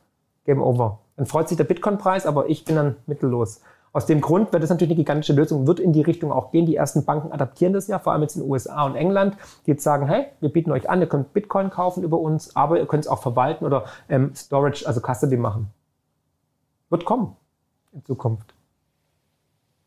Game 0.45 0.61
over. 0.61 0.99
Dann 1.17 1.27
freut 1.27 1.49
sich 1.49 1.57
der 1.57 1.65
Bitcoin-Preis, 1.65 2.27
aber 2.27 2.49
ich 2.49 2.65
bin 2.65 2.75
dann 2.75 2.97
mittellos. 3.07 3.61
Aus 3.95 4.07
dem 4.07 4.23
Grund 4.23 4.53
wird 4.53 4.63
das 4.63 4.71
natürlich 4.71 4.93
eine 4.93 4.97
gigantische 4.97 5.35
Lösung, 5.35 5.67
wird 5.67 5.79
in 5.79 5.93
die 5.93 6.01
Richtung 6.01 6.33
auch 6.33 6.51
gehen. 6.51 6.65
Die 6.65 6.77
ersten 6.77 7.05
Banken 7.05 7.31
adaptieren 7.31 7.75
das 7.75 7.89
ja, 7.89 7.99
vor 7.99 8.13
allem 8.13 8.23
jetzt 8.23 8.37
in 8.37 8.43
den 8.43 8.51
USA 8.51 8.85
und 8.87 8.97
England, 8.97 9.37
die 9.67 9.73
jetzt 9.73 9.85
sagen, 9.85 10.07
hey, 10.07 10.27
wir 10.41 10.51
bieten 10.51 10.73
euch 10.73 10.89
an, 10.89 11.01
ihr 11.01 11.09
könnt 11.09 11.35
Bitcoin 11.35 11.69
kaufen 11.69 12.03
über 12.03 12.19
uns, 12.19 12.57
aber 12.57 12.79
ihr 12.79 12.87
könnt 12.87 13.05
es 13.05 13.09
auch 13.09 13.21
verwalten 13.21 13.67
oder 13.67 13.85
ähm, 14.09 14.35
Storage, 14.35 14.87
also 14.87 15.01
Custody 15.01 15.37
machen. 15.37 15.71
Wird 16.89 17.05
kommen 17.05 17.37
in 17.93 18.05
Zukunft. 18.05 18.55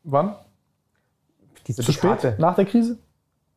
Wann? 0.03 0.35
Diese 1.65 1.81
Zu 1.81 1.91
spät? 1.91 2.37
Nach 2.37 2.55
der 2.55 2.65
Krise? 2.65 2.99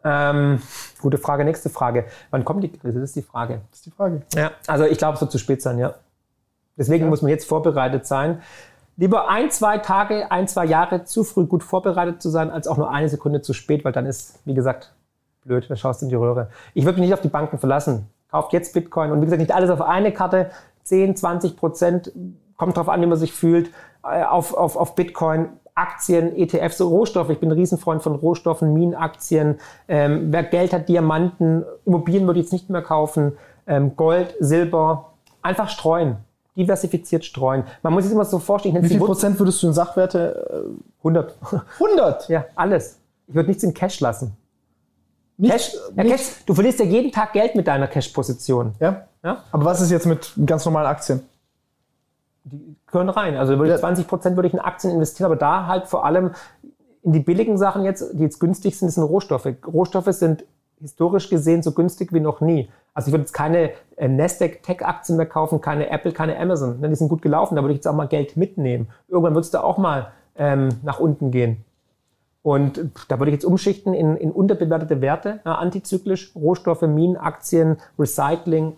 Ähm, 0.03 0.63
gute 1.03 1.19
Frage, 1.19 1.45
nächste 1.45 1.69
Frage. 1.69 2.07
Wann 2.31 2.45
kommt 2.45 2.65
die 2.65 2.71
Krise? 2.71 3.01
Das 3.01 3.11
ist 3.11 3.17
die 3.17 3.23
Frage. 3.23 3.61
Das 3.71 3.81
ist 3.81 3.87
die 3.87 3.91
Frage. 3.91 4.23
Ja, 4.35 4.53
also 4.67 4.85
ich 4.85 4.97
glaube, 4.97 5.17
es 5.17 5.21
wird 5.21 5.31
zu 5.31 5.39
spät 5.39 5.61
sein, 5.61 5.79
ja. 5.79 5.95
Deswegen 6.79 7.05
ja. 7.05 7.11
muss 7.11 7.23
man 7.23 7.31
jetzt 7.31 7.47
vorbereitet 7.47 8.07
sein. 8.07 8.41
Lieber 9.01 9.29
ein, 9.29 9.49
zwei 9.53 9.79
Tage, 9.79 10.33
ein, 10.33 10.49
zwei 10.49 10.65
Jahre 10.65 11.05
zu 11.05 11.23
früh 11.23 11.47
gut 11.47 11.63
vorbereitet 11.63 12.21
zu 12.21 12.31
sein, 12.31 12.51
als 12.51 12.67
auch 12.67 12.77
nur 12.77 12.91
eine 12.91 13.09
Sekunde 13.09 13.43
zu 13.43 13.53
spät, 13.53 13.85
weil 13.85 13.93
dann 13.93 14.07
ist, 14.07 14.41
wie 14.45 14.55
gesagt, 14.55 14.93
blöd, 15.45 15.67
da 15.71 15.77
schaust 15.77 16.03
du 16.03 16.07
in 16.07 16.11
die 16.11 16.17
Röhre. 16.17 16.51
Ich 16.75 16.85
würde 16.85 16.99
mich 16.99 17.09
nicht 17.09 17.15
auf 17.15 17.21
die 17.21 17.29
Banken 17.29 17.59
verlassen. 17.59 18.09
Kauft 18.29 18.53
jetzt 18.53 18.75
Bitcoin 18.75 19.13
und 19.13 19.21
wie 19.21 19.27
gesagt, 19.27 19.41
nicht 19.41 19.55
alles 19.55 19.71
auf 19.71 19.81
eine 19.83 20.13
Karte. 20.13 20.51
10, 20.83 21.15
20 21.15 21.57
Prozent, 21.57 22.13
kommt 22.57 22.77
drauf 22.77 22.89
an, 22.89 23.01
wie 23.01 23.07
man 23.07 23.17
sich 23.17 23.33
fühlt, 23.33 23.71
äh, 24.03 24.25
auf, 24.25 24.53
auf, 24.53 24.77
auf 24.77 24.97
Bitcoin 24.97 25.51
Aktien, 25.77 26.37
ETFs, 26.37 26.81
Rohstoffe. 26.81 27.31
Ich 27.31 27.39
bin 27.39 27.51
ein 27.51 27.57
Riesenfreund 27.57 28.03
von 28.03 28.17
Rohstoffen, 28.17 28.75
Minenaktien. 28.75 29.61
Ähm, 29.87 30.33
wer 30.33 30.43
Geld 30.43 30.73
hat, 30.73 30.89
Diamanten, 30.89 31.65
Immobilien 31.87 32.27
würde 32.27 32.41
ich 32.41 32.47
jetzt 32.47 32.53
nicht 32.53 32.69
mehr 32.69 32.83
kaufen. 32.83 33.39
Ähm, 33.69 33.95
Gold, 33.95 34.35
Silber, 34.41 35.13
einfach 35.41 35.69
streuen. 35.69 36.17
Diversifiziert 36.59 37.25
streuen. 37.25 37.65
Man 37.83 37.93
muss 37.93 38.05
sich 38.05 38.13
immer 38.13 38.25
so 38.25 38.39
vorstellen. 38.39 38.83
Wie 38.83 38.89
viel 38.89 38.99
Prozent 38.99 39.39
würdest 39.39 39.63
du 39.63 39.69
in 39.69 39.73
Sachwerte? 39.73 40.75
100. 40.99 41.31
Äh, 41.31 41.57
100? 41.75 42.29
Ja, 42.29 42.45
alles. 42.55 42.99
Ich 43.27 43.35
würde 43.35 43.49
nichts 43.49 43.63
in 43.63 43.73
Cash 43.73 44.01
lassen. 44.01 44.37
Nicht, 45.37 45.53
Cash, 45.53 45.73
ja, 45.97 46.05
Cash, 46.05 46.45
du 46.47 46.55
verlierst 46.55 46.81
ja 46.81 46.85
jeden 46.85 47.13
Tag 47.13 47.33
Geld 47.33 47.55
mit 47.55 47.67
deiner 47.69 47.87
Cash-Position. 47.87 48.75
Ja? 48.81 49.07
ja. 49.23 49.45
Aber 49.53 49.65
was 49.65 49.81
ist 49.81 49.91
jetzt 49.91 50.07
mit 50.07 50.33
ganz 50.45 50.65
normalen 50.65 50.87
Aktien? 50.87 51.23
die 52.51 52.77
gehören 52.87 53.09
rein. 53.09 53.37
Also 53.37 53.59
würde 53.59 53.75
ich 53.75 53.81
20 53.81 54.07
Prozent 54.07 54.37
würde 54.37 54.49
ich 54.49 54.55
in 54.55 54.61
Aktien 54.61 54.93
investieren, 54.93 55.27
aber 55.27 55.37
da 55.37 55.67
halt 55.67 55.87
vor 55.87 56.05
allem 56.05 56.33
in 57.03 57.13
die 57.13 57.21
billigen 57.21 57.59
Sachen 57.59 57.85
jetzt, 57.85 58.13
die 58.13 58.23
jetzt 58.23 58.41
günstig 58.41 58.79
sind, 58.79 58.91
sind 58.91 59.03
Rohstoffe. 59.03 59.49
Rohstoffe 59.67 60.13
sind 60.13 60.45
historisch 60.81 61.29
gesehen 61.29 61.63
so 61.63 61.73
günstig 61.73 62.13
wie 62.13 62.21
noch 62.21 62.41
nie. 62.41 62.71
Also 62.99 63.11
ich 63.11 63.13
würde 63.13 63.23
jetzt 63.23 63.33
keine 63.33 63.71
äh, 63.95 64.09
Nasdaq 64.09 64.61
Tech 64.65 64.85
Aktien 64.85 65.19
mehr 65.19 65.27
kaufen, 65.27 65.61
keine 65.61 65.89
Apple, 65.89 66.11
keine 66.11 66.37
Amazon. 66.37 66.81
Ne, 66.81 66.89
die 66.89 66.97
sind 66.97 67.09
gut 67.09 67.23
gelaufen, 67.23 67.55
da 67.55 67.63
würde 67.63 67.73
ich 67.73 67.79
jetzt 67.79 67.87
auch 67.87 67.95
mal 67.95 68.09
Geld 68.09 68.37
mitnehmen. 68.37 68.89
Irgendwann 69.07 69.37
wird 69.37 69.45
es 69.45 69.53
da 69.53 69.61
auch 69.61 69.79
mal 69.79 70.11
ähm, 70.35 70.71
nach 70.83 70.99
unten 70.99 71.31
gehen. 71.31 71.65
Und 72.43 72.91
da 73.07 73.21
würde 73.21 73.31
ich 73.31 73.35
jetzt 73.35 73.45
umschichten 73.45 73.95
in, 73.95 74.17
in 74.17 74.33
unterbewertete 74.33 75.01
Werte, 75.01 75.39
ja, 75.47 75.55
antizyklisch, 75.55 76.35
Rohstoffe, 76.35 76.83
Minen, 76.83 77.17
Aktien, 77.17 77.77
Recycling, 78.01 78.73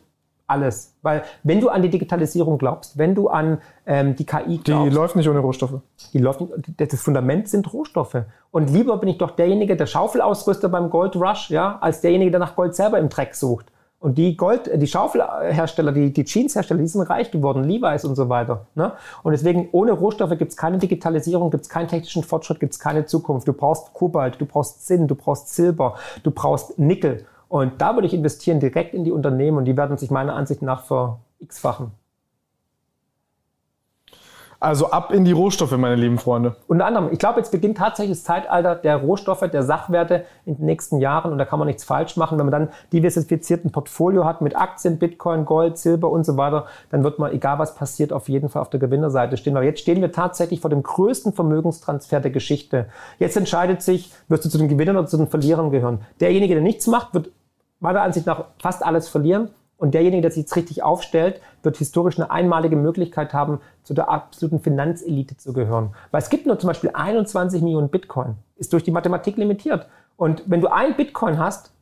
alles. 0.47 0.95
Weil 1.01 1.23
wenn 1.43 1.63
du 1.63 1.71
an 1.71 1.81
die 1.81 1.89
Digitalisierung 1.89 2.59
glaubst, 2.59 2.99
wenn 2.99 3.15
du 3.15 3.29
an 3.29 3.63
ähm, 3.87 4.17
die 4.17 4.27
KI 4.27 4.59
glaubst. 4.59 4.69
Die 4.69 4.95
läuft 4.95 5.17
nicht 5.17 5.31
ohne 5.31 5.39
Rohstoffe. 5.39 5.81
Die 6.13 6.19
läuft 6.19 6.43
nicht, 6.43 6.93
das 6.93 7.01
Fundament 7.01 7.49
sind 7.49 7.73
Rohstoffe. 7.73 8.19
Und 8.51 8.69
lieber 8.69 8.99
bin 8.99 9.09
ich 9.09 9.17
doch 9.17 9.31
derjenige, 9.31 9.77
der 9.77 9.87
Schaufelausrüster 9.87 10.69
beim 10.69 10.91
Gold 10.91 11.17
Rush, 11.17 11.49
ja, 11.49 11.79
als 11.81 12.03
derjenige, 12.03 12.33
der 12.33 12.41
nach 12.41 12.55
Gold 12.55 12.75
selber 12.75 12.99
im 12.99 13.09
Dreck 13.09 13.35
sucht. 13.35 13.73
Und 14.01 14.17
die 14.17 14.35
Gold, 14.35 14.71
die 14.75 14.87
Schaufelhersteller, 14.87 15.93
die, 15.93 16.11
die 16.11 16.25
Jeanshersteller, 16.25 16.81
die 16.81 16.87
sind 16.87 17.03
reich 17.03 17.31
geworden, 17.31 17.65
Levi's 17.65 18.07
und 18.07 18.17
so 18.17 18.31
weiter. 18.31 18.67
Ne? 18.75 18.93
Und 19.23 19.33
deswegen, 19.33 19.69
ohne 19.73 19.93
Rohstoffe 19.93 20.39
gibt 20.39 20.53
es 20.53 20.57
keine 20.57 20.79
Digitalisierung, 20.79 21.51
gibt 21.51 21.65
es 21.65 21.69
keinen 21.69 21.89
technischen 21.89 22.25
Fortschritt, 22.25 22.61
gibt 22.61 22.73
es 22.73 22.79
keine 22.79 23.05
Zukunft. 23.05 23.47
Du 23.47 23.53
brauchst 23.53 23.93
Kobalt, 23.93 24.41
du 24.41 24.47
brauchst 24.47 24.87
Zinn, 24.87 25.07
du 25.07 25.15
brauchst 25.15 25.55
Silber, 25.55 25.97
du 26.23 26.31
brauchst 26.31 26.79
Nickel. 26.79 27.27
Und 27.49 27.83
da 27.83 27.95
würde 27.95 28.07
ich 28.07 28.15
investieren 28.15 28.59
direkt 28.59 28.95
in 28.95 29.05
die 29.05 29.13
Unternehmen 29.13 29.59
und 29.59 29.67
die 29.67 29.77
werden 29.77 29.99
sich 29.99 30.11
meiner 30.11 30.35
Ansicht 30.35 30.63
nach 30.63 30.85
ver 30.85 31.19
x-fachen. 31.41 31.91
Also 34.63 34.91
ab 34.91 35.11
in 35.11 35.25
die 35.25 35.33
Rohstoffe, 35.33 35.75
meine 35.79 35.95
lieben 35.95 36.19
Freunde. 36.19 36.55
Unter 36.69 36.85
anderem, 36.85 37.09
ich 37.11 37.19
glaube, 37.19 37.41
jetzt 37.41 37.51
beginnt 37.51 37.79
tatsächlich 37.79 38.19
das 38.19 38.25
Zeitalter 38.25 38.75
der 38.75 38.97
Rohstoffe, 38.97 39.41
der 39.51 39.63
Sachwerte 39.63 40.27
in 40.45 40.57
den 40.57 40.67
nächsten 40.67 40.99
Jahren 40.99 41.33
und 41.33 41.39
da 41.39 41.47
kann 41.47 41.59
man 41.59 41.67
nichts 41.67 41.83
falsch 41.83 42.19
machen. 42.19 42.39
Wenn 42.39 42.45
man 42.45 42.53
dann 42.53 42.69
diversifizierten 42.93 43.73
Portfolio 43.73 44.27
hat 44.27 44.43
mit 44.43 44.55
Aktien, 44.55 44.99
Bitcoin, 44.99 45.47
Gold, 45.47 45.79
Silber 45.79 46.11
und 46.11 46.27
so 46.27 46.37
weiter, 46.37 46.67
dann 46.91 47.03
wird 47.03 47.19
man, 47.19 47.33
egal 47.33 47.59
was 47.59 47.75
passiert, 47.75 48.13
auf 48.13 48.29
jeden 48.29 48.51
Fall 48.51 48.61
auf 48.61 48.69
der 48.69 48.81
Gewinnerseite 48.81 49.39
stehen. 49.39 49.55
Weil 49.55 49.65
jetzt 49.65 49.81
stehen 49.81 50.03
wir 50.03 50.13
tatsächlich 50.13 50.61
vor 50.61 50.69
dem 50.69 50.83
größten 50.83 51.33
Vermögenstransfer 51.33 52.21
der 52.21 52.31
Geschichte. 52.31 52.91
Jetzt 53.19 53.39
entscheidet 53.39 53.81
sich, 53.81 54.13
wirst 54.29 54.45
du 54.45 54.51
zu 54.51 54.59
den 54.59 54.69
Gewinnern 54.69 54.99
oder 54.99 55.07
zu 55.07 55.17
den 55.17 55.29
Verlierern 55.29 55.71
gehören. 55.71 56.01
Derjenige, 56.21 56.53
der 56.53 56.63
nichts 56.63 56.87
macht, 56.87 57.15
wird 57.15 57.31
meiner 57.79 58.03
Ansicht 58.03 58.27
nach 58.27 58.45
fast 58.59 58.85
alles 58.85 59.09
verlieren. 59.09 59.49
Und 59.81 59.95
derjenige, 59.95 60.21
der 60.21 60.31
sich 60.31 60.43
jetzt 60.43 60.57
richtig 60.57 60.83
aufstellt, 60.83 61.41
wird 61.63 61.79
historisch 61.79 62.19
eine 62.19 62.31
einmalige 62.31 62.77
Möglichkeit 62.77 63.33
haben, 63.33 63.61
zu 63.83 63.95
der 63.95 64.11
absoluten 64.11 64.61
Finanzelite 64.61 65.39
zu 65.39 65.55
gehören. 65.55 65.95
Weil 66.11 66.21
es 66.21 66.29
gibt 66.29 66.45
nur 66.45 66.59
zum 66.59 66.69
Beispiel 66.69 66.91
21 66.93 67.63
Millionen 67.63 67.89
Bitcoin. 67.89 68.35
Ist 68.57 68.75
durch 68.75 68.85
die 68.85 68.91
Mathematik 68.91 69.39
limitiert. 69.39 69.89
Und 70.19 70.43
wenn 70.45 70.61
du 70.61 70.69
ein 70.69 70.97
Bitcoin 70.97 71.39
hast, 71.39 71.73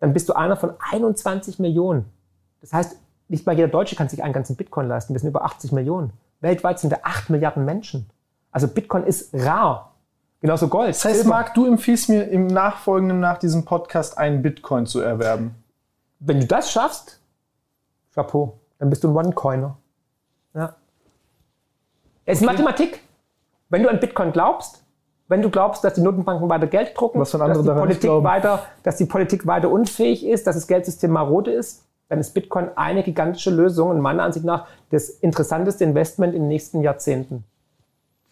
dann 0.00 0.12
bist 0.12 0.28
du 0.28 0.32
einer 0.32 0.56
von 0.56 0.72
21 0.90 1.60
Millionen. 1.60 2.06
Das 2.60 2.72
heißt, 2.72 2.96
nicht 3.28 3.46
mal 3.46 3.54
jeder 3.54 3.68
Deutsche 3.68 3.94
kann 3.94 4.08
sich 4.08 4.24
einen 4.24 4.32
ganzen 4.32 4.56
Bitcoin 4.56 4.88
leisten. 4.88 5.14
Wir 5.14 5.20
sind 5.20 5.28
über 5.28 5.44
80 5.44 5.70
Millionen. 5.70 6.12
Weltweit 6.40 6.80
sind 6.80 6.90
wir 6.90 7.06
8 7.06 7.30
Milliarden 7.30 7.64
Menschen. 7.64 8.10
Also 8.50 8.66
Bitcoin 8.66 9.04
ist 9.04 9.32
rar. 9.32 9.92
Genauso 10.40 10.66
Gold. 10.66 10.88
Das 10.88 11.04
heißt, 11.04 11.20
Silber. 11.20 11.36
Marc, 11.36 11.54
du 11.54 11.66
empfiehlst 11.66 12.08
mir 12.08 12.24
im 12.24 12.48
Nachfolgenden 12.48 13.20
nach 13.20 13.38
diesem 13.38 13.64
Podcast 13.64 14.18
einen 14.18 14.42
Bitcoin 14.42 14.86
zu 14.86 14.98
erwerben. 14.98 15.54
Wenn 16.18 16.40
du 16.40 16.46
das 16.46 16.72
schaffst, 16.72 17.20
Chapeau, 18.14 18.58
dann 18.78 18.90
bist 18.90 19.04
du 19.04 19.08
ein 19.08 19.16
One-Coiner. 19.16 19.76
Ja. 20.54 20.74
Es 22.24 22.40
ist 22.40 22.46
Mathematik. 22.46 23.00
Wenn 23.68 23.82
du 23.82 23.90
an 23.90 23.98
Bitcoin 23.98 24.32
glaubst, 24.32 24.84
wenn 25.28 25.42
du 25.42 25.50
glaubst, 25.50 25.82
dass 25.84 25.94
die 25.94 26.00
Notenbanken 26.00 26.48
weiter 26.48 26.66
Geld 26.66 26.92
drucken, 26.96 27.18
dass, 27.18 27.32
die 27.32 27.38
Politik 27.38 28.10
weiter, 28.10 28.62
dass 28.82 28.96
die 28.96 29.06
Politik 29.06 29.46
weiter 29.46 29.70
unfähig 29.70 30.24
ist, 30.24 30.46
dass 30.46 30.54
das 30.54 30.66
Geldsystem 30.66 31.10
marode 31.10 31.50
ist, 31.50 31.84
dann 32.08 32.20
ist 32.20 32.34
Bitcoin 32.34 32.68
eine 32.76 33.02
gigantische 33.02 33.50
Lösung 33.50 33.90
und 33.90 34.00
meiner 34.00 34.22
Ansicht 34.22 34.44
nach 34.44 34.66
das 34.90 35.08
interessanteste 35.08 35.84
Investment 35.84 36.34
in 36.34 36.42
den 36.42 36.48
nächsten 36.48 36.82
Jahrzehnten. 36.82 37.44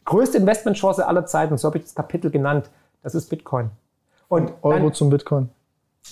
Die 0.00 0.04
größte 0.04 0.38
Investmentchance 0.38 1.06
aller 1.06 1.26
Zeiten, 1.26 1.56
so 1.56 1.68
habe 1.68 1.78
ich 1.78 1.84
das 1.84 1.94
Kapitel 1.94 2.30
genannt, 2.30 2.70
das 3.02 3.14
ist 3.14 3.30
Bitcoin. 3.30 3.70
Und 4.28 4.52
Euro 4.62 4.78
dann, 4.78 4.94
zum 4.94 5.10
Bitcoin. 5.10 5.48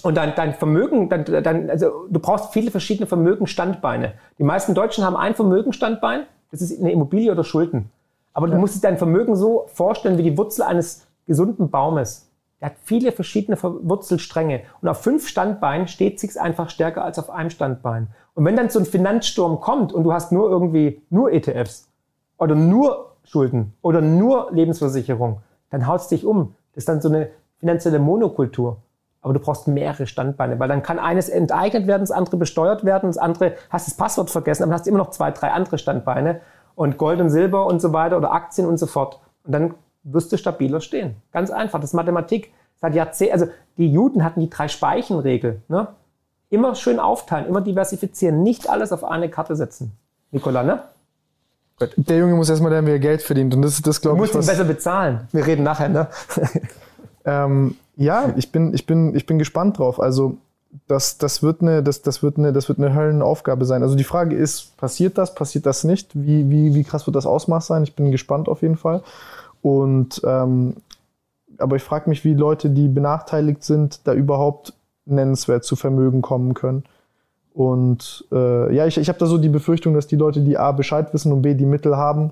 Und 0.02 0.16
dein, 0.16 0.34
dein 0.34 0.54
Vermögen, 0.54 1.08
dein, 1.08 1.24
dein, 1.24 1.70
also 1.70 2.06
du 2.08 2.20
brauchst 2.20 2.52
viele 2.52 2.70
verschiedene 2.70 3.06
Vermögensstandbeine. 3.06 4.14
Die 4.38 4.44
meisten 4.44 4.74
Deutschen 4.74 5.04
haben 5.04 5.16
ein 5.16 5.34
Vermögensstandbein, 5.34 6.24
das 6.50 6.62
ist 6.62 6.80
eine 6.80 6.92
Immobilie 6.92 7.30
oder 7.30 7.44
Schulden. 7.44 7.90
Aber 8.32 8.48
du 8.48 8.56
musst 8.56 8.76
dir 8.76 8.80
dein 8.80 8.98
Vermögen 8.98 9.36
so 9.36 9.66
vorstellen 9.74 10.16
wie 10.16 10.22
die 10.22 10.38
Wurzel 10.38 10.62
eines 10.62 11.06
gesunden 11.26 11.70
Baumes. 11.70 12.28
Der 12.60 12.70
hat 12.70 12.76
viele 12.84 13.12
verschiedene 13.12 13.56
Ver- 13.56 13.76
Wurzelstränge. 13.82 14.62
Und 14.80 14.88
auf 14.88 15.02
fünf 15.02 15.26
Standbeinen 15.28 15.88
steht 15.88 16.20
sich's 16.20 16.36
einfach 16.36 16.70
stärker 16.70 17.04
als 17.04 17.18
auf 17.18 17.30
einem 17.30 17.50
Standbein. 17.50 18.08
Und 18.34 18.44
wenn 18.44 18.56
dann 18.56 18.70
so 18.70 18.78
ein 18.78 18.84
Finanzsturm 18.86 19.60
kommt 19.60 19.92
und 19.92 20.04
du 20.04 20.12
hast 20.12 20.30
nur 20.30 20.48
irgendwie 20.50 21.02
nur 21.10 21.32
ETFs 21.32 21.88
oder 22.38 22.54
nur 22.54 23.16
Schulden 23.24 23.74
oder 23.82 24.00
nur 24.00 24.48
Lebensversicherung, 24.52 25.40
dann 25.70 25.86
haut's 25.86 26.08
dich 26.08 26.24
um. 26.24 26.54
Das 26.74 26.82
ist 26.82 26.88
dann 26.88 27.00
so 27.00 27.08
eine 27.08 27.30
finanzielle 27.58 27.98
Monokultur. 27.98 28.78
Aber 29.22 29.34
du 29.34 29.40
brauchst 29.40 29.68
mehrere 29.68 30.06
Standbeine, 30.06 30.58
weil 30.58 30.68
dann 30.68 30.82
kann 30.82 30.98
eines 30.98 31.28
enteignet 31.28 31.86
werden, 31.86 32.02
das 32.02 32.10
andere 32.10 32.36
besteuert 32.36 32.84
werden, 32.84 33.08
das 33.08 33.18
andere 33.18 33.54
hast 33.68 33.86
das 33.86 33.94
Passwort 33.94 34.30
vergessen, 34.30 34.62
aber 34.62 34.72
hast 34.72 34.86
immer 34.86 34.98
noch 34.98 35.10
zwei, 35.10 35.30
drei 35.30 35.50
andere 35.50 35.76
Standbeine 35.76 36.40
und 36.74 36.96
Gold 36.96 37.20
und 37.20 37.28
Silber 37.28 37.66
und 37.66 37.80
so 37.80 37.92
weiter 37.92 38.16
oder 38.16 38.32
Aktien 38.32 38.66
und 38.66 38.78
so 38.78 38.86
fort. 38.86 39.20
Und 39.44 39.52
dann 39.52 39.74
wirst 40.02 40.32
du 40.32 40.38
stabiler 40.38 40.80
stehen. 40.80 41.16
Ganz 41.32 41.50
einfach. 41.50 41.80
Das 41.80 41.90
ist 41.90 41.94
Mathematik. 41.94 42.52
Seit 42.80 42.94
Jahrzehnten, 42.94 43.34
also 43.34 43.46
die 43.76 43.92
Juden 43.92 44.24
hatten 44.24 44.40
die 44.40 44.48
Drei-Speichen-Regel. 44.48 45.60
Ne? 45.68 45.88
Immer 46.48 46.74
schön 46.74 46.98
aufteilen, 46.98 47.46
immer 47.46 47.60
diversifizieren, 47.60 48.42
nicht 48.42 48.70
alles 48.70 48.92
auf 48.92 49.04
eine 49.04 49.28
Karte 49.28 49.54
setzen. 49.54 49.92
Nikola, 50.30 50.62
ne? 50.62 50.82
Der 51.96 52.18
Junge 52.18 52.34
muss 52.34 52.48
erstmal 52.50 52.72
lernen, 52.72 52.86
wie 52.86 52.92
er 52.92 52.98
Geld 52.98 53.22
verdient. 53.22 53.54
Und 53.54 53.62
das 53.62 53.72
ist 53.72 53.86
das, 53.86 53.96
Du 53.96 54.02
glaube 54.02 54.16
ich, 54.16 54.20
musst 54.20 54.34
ihn 54.34 54.38
was, 54.38 54.46
besser 54.46 54.64
bezahlen. 54.64 55.28
Wir 55.32 55.46
reden 55.46 55.62
nachher, 55.62 55.88
ne? 55.88 56.08
Ähm, 57.22 57.76
ja, 58.00 58.32
ich 58.36 58.50
bin, 58.50 58.72
ich, 58.72 58.86
bin, 58.86 59.14
ich 59.14 59.26
bin 59.26 59.38
gespannt 59.38 59.78
drauf. 59.78 60.00
Also, 60.00 60.38
das, 60.88 61.18
das, 61.18 61.42
wird 61.42 61.60
eine, 61.60 61.82
das, 61.82 62.00
das, 62.00 62.22
wird 62.22 62.38
eine, 62.38 62.52
das 62.52 62.68
wird 62.68 62.78
eine 62.78 62.94
Höllenaufgabe 62.94 63.66
sein. 63.66 63.82
Also, 63.82 63.94
die 63.94 64.04
Frage 64.04 64.34
ist: 64.34 64.74
passiert 64.78 65.18
das, 65.18 65.34
passiert 65.34 65.66
das 65.66 65.84
nicht? 65.84 66.10
Wie, 66.14 66.48
wie, 66.48 66.74
wie 66.74 66.82
krass 66.82 67.06
wird 67.06 67.14
das 67.14 67.26
Ausmaß 67.26 67.66
sein? 67.66 67.82
Ich 67.82 67.94
bin 67.94 68.10
gespannt 68.10 68.48
auf 68.48 68.62
jeden 68.62 68.78
Fall. 68.78 69.02
Und, 69.60 70.22
ähm, 70.24 70.76
aber 71.58 71.76
ich 71.76 71.82
frage 71.82 72.08
mich, 72.08 72.24
wie 72.24 72.32
Leute, 72.32 72.70
die 72.70 72.88
benachteiligt 72.88 73.62
sind, 73.62 74.00
da 74.04 74.14
überhaupt 74.14 74.72
nennenswert 75.04 75.64
zu 75.64 75.76
Vermögen 75.76 76.22
kommen 76.22 76.54
können. 76.54 76.84
Und 77.52 78.24
äh, 78.32 78.74
ja, 78.74 78.86
ich, 78.86 78.96
ich 78.96 79.10
habe 79.10 79.18
da 79.18 79.26
so 79.26 79.36
die 79.36 79.50
Befürchtung, 79.50 79.92
dass 79.92 80.06
die 80.06 80.16
Leute, 80.16 80.40
die 80.40 80.56
A 80.56 80.72
Bescheid 80.72 81.12
wissen 81.12 81.32
und 81.32 81.42
B 81.42 81.52
die 81.52 81.66
Mittel 81.66 81.98
haben, 81.98 82.30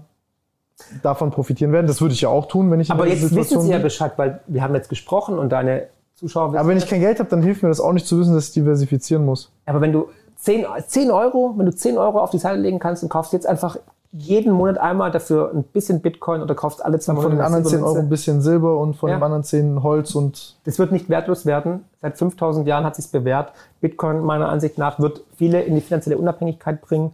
davon 1.03 1.31
profitieren 1.31 1.73
werden. 1.73 1.87
Das 1.87 2.01
würde 2.01 2.15
ich 2.15 2.21
ja 2.21 2.29
auch 2.29 2.47
tun, 2.47 2.71
wenn 2.71 2.81
ich 2.81 2.89
in 2.89 2.95
Aber 2.95 3.07
jetzt 3.07 3.23
wissen 3.23 3.29
Situation 3.35 3.63
sie 3.63 3.73
ja. 3.73 3.79
Bescheid, 3.79 4.13
weil 4.17 4.41
wir 4.47 4.63
haben 4.63 4.75
jetzt 4.75 4.89
gesprochen 4.89 5.39
und 5.39 5.51
deine 5.51 5.89
Zuschauer 6.15 6.49
wissen 6.49 6.59
Aber 6.59 6.69
wenn 6.69 6.79
ich 6.79 6.87
kein 6.87 7.01
Geld 7.01 7.19
habe, 7.19 7.29
dann 7.29 7.43
hilft 7.43 7.63
mir 7.63 7.69
das 7.69 7.81
auch 7.81 7.93
nicht 7.93 8.07
zu 8.07 8.19
wissen, 8.19 8.35
dass 8.35 8.49
ich 8.49 8.53
diversifizieren 8.55 9.25
muss. 9.25 9.51
Aber 9.67 9.81
wenn 9.81 9.93
du 9.93 10.09
10, 10.37 10.67
10 10.87 11.11
Euro, 11.11 11.55
wenn 11.57 11.67
du 11.67 11.75
10 11.75 11.99
Euro 11.99 12.21
auf 12.21 12.31
die 12.31 12.39
Seite 12.39 12.59
legen 12.61 12.79
kannst 12.79 13.03
und 13.03 13.09
kaufst 13.09 13.33
jetzt 13.33 13.47
einfach 13.47 13.77
jeden 14.13 14.53
Monat 14.53 14.79
einmal 14.79 15.11
dafür 15.11 15.51
ein 15.53 15.65
bisschen 15.65 16.01
Bitcoin 16.01 16.41
oder 16.41 16.55
kaufst 16.55 16.83
alle 16.83 16.99
zwei 16.99 17.13
Von 17.15 17.25
Monate 17.25 17.37
den 17.37 17.41
eine 17.45 17.57
anderen 17.57 17.65
10 17.67 17.83
Euro 17.83 17.99
ein 17.99 18.09
bisschen 18.09 18.41
Silber 18.41 18.79
und 18.79 18.95
von 18.95 19.11
Ja. 19.11 19.17
den 19.17 19.23
anderen 19.23 19.43
10 19.45 19.83
Holz 19.83 20.15
und 20.15 20.57
Das 20.65 20.79
wird 20.79 20.93
nicht 20.93 21.11
wertlos 21.11 21.45
werden. 21.45 21.85
Seit 22.01 22.17
5000 22.17 22.67
Jahren 22.67 22.85
hat 22.85 22.97
sich 22.97 23.11
bewährt. 23.11 23.53
Bitcoin 23.83 24.23
meiner 24.25 24.49
Ansicht 24.49 24.79
nach 24.79 24.99
wird 24.99 25.25
viele 25.37 25.61
in 25.63 25.75
die 25.75 25.83
finanzielle 25.83 26.17
Unabhängigkeit 26.17 26.81
bringen. 26.81 27.13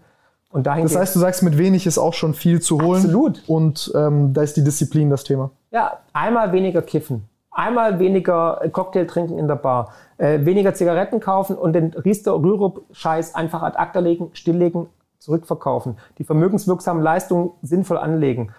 Und 0.55 0.69
dahin 0.69 0.85
das 0.85 0.95
heißt, 0.95 1.17
du 1.17 1.19
sagst, 1.19 1.43
mit 1.43 1.59
wenig 1.59 1.85
ist 1.85 1.99
auch 1.99 2.15
schon 2.15 2.33
viel 2.33 2.61
zu 2.61 2.81
holen. 2.81 3.03
Absolut. 3.03 3.43
Und 3.49 3.91
ähm, 3.97 4.33
da 4.35 4.43
ist 4.43 4.57
die 4.57 4.63
Disziplin 4.63 5.11
das 5.11 5.25
Thema. 5.25 5.51
Ja, 5.73 5.99
einmal 6.13 6.53
weniger 6.53 6.81
kiffen, 6.81 7.25
einmal 7.51 7.99
weniger 7.99 8.63
Cocktail 8.71 9.07
trinken 9.07 9.37
in 9.37 9.49
der 9.49 9.57
Bar, 9.57 9.91
äh, 10.17 10.45
weniger 10.45 10.73
Zigaretten 10.73 11.19
kaufen 11.19 11.57
und 11.57 11.73
den 11.73 11.93
Riester-Rürup-Scheiß 11.93 13.35
einfach 13.35 13.65
ad 13.65 13.77
acta 13.79 13.99
legen, 13.99 14.31
stilllegen, 14.33 14.87
zurückverkaufen, 15.19 15.97
die 16.19 16.25
vermögenswirksamen 16.25 17.03
Leistungen 17.03 17.51
sinnvoll 17.63 17.99
anlegen. 17.99 18.53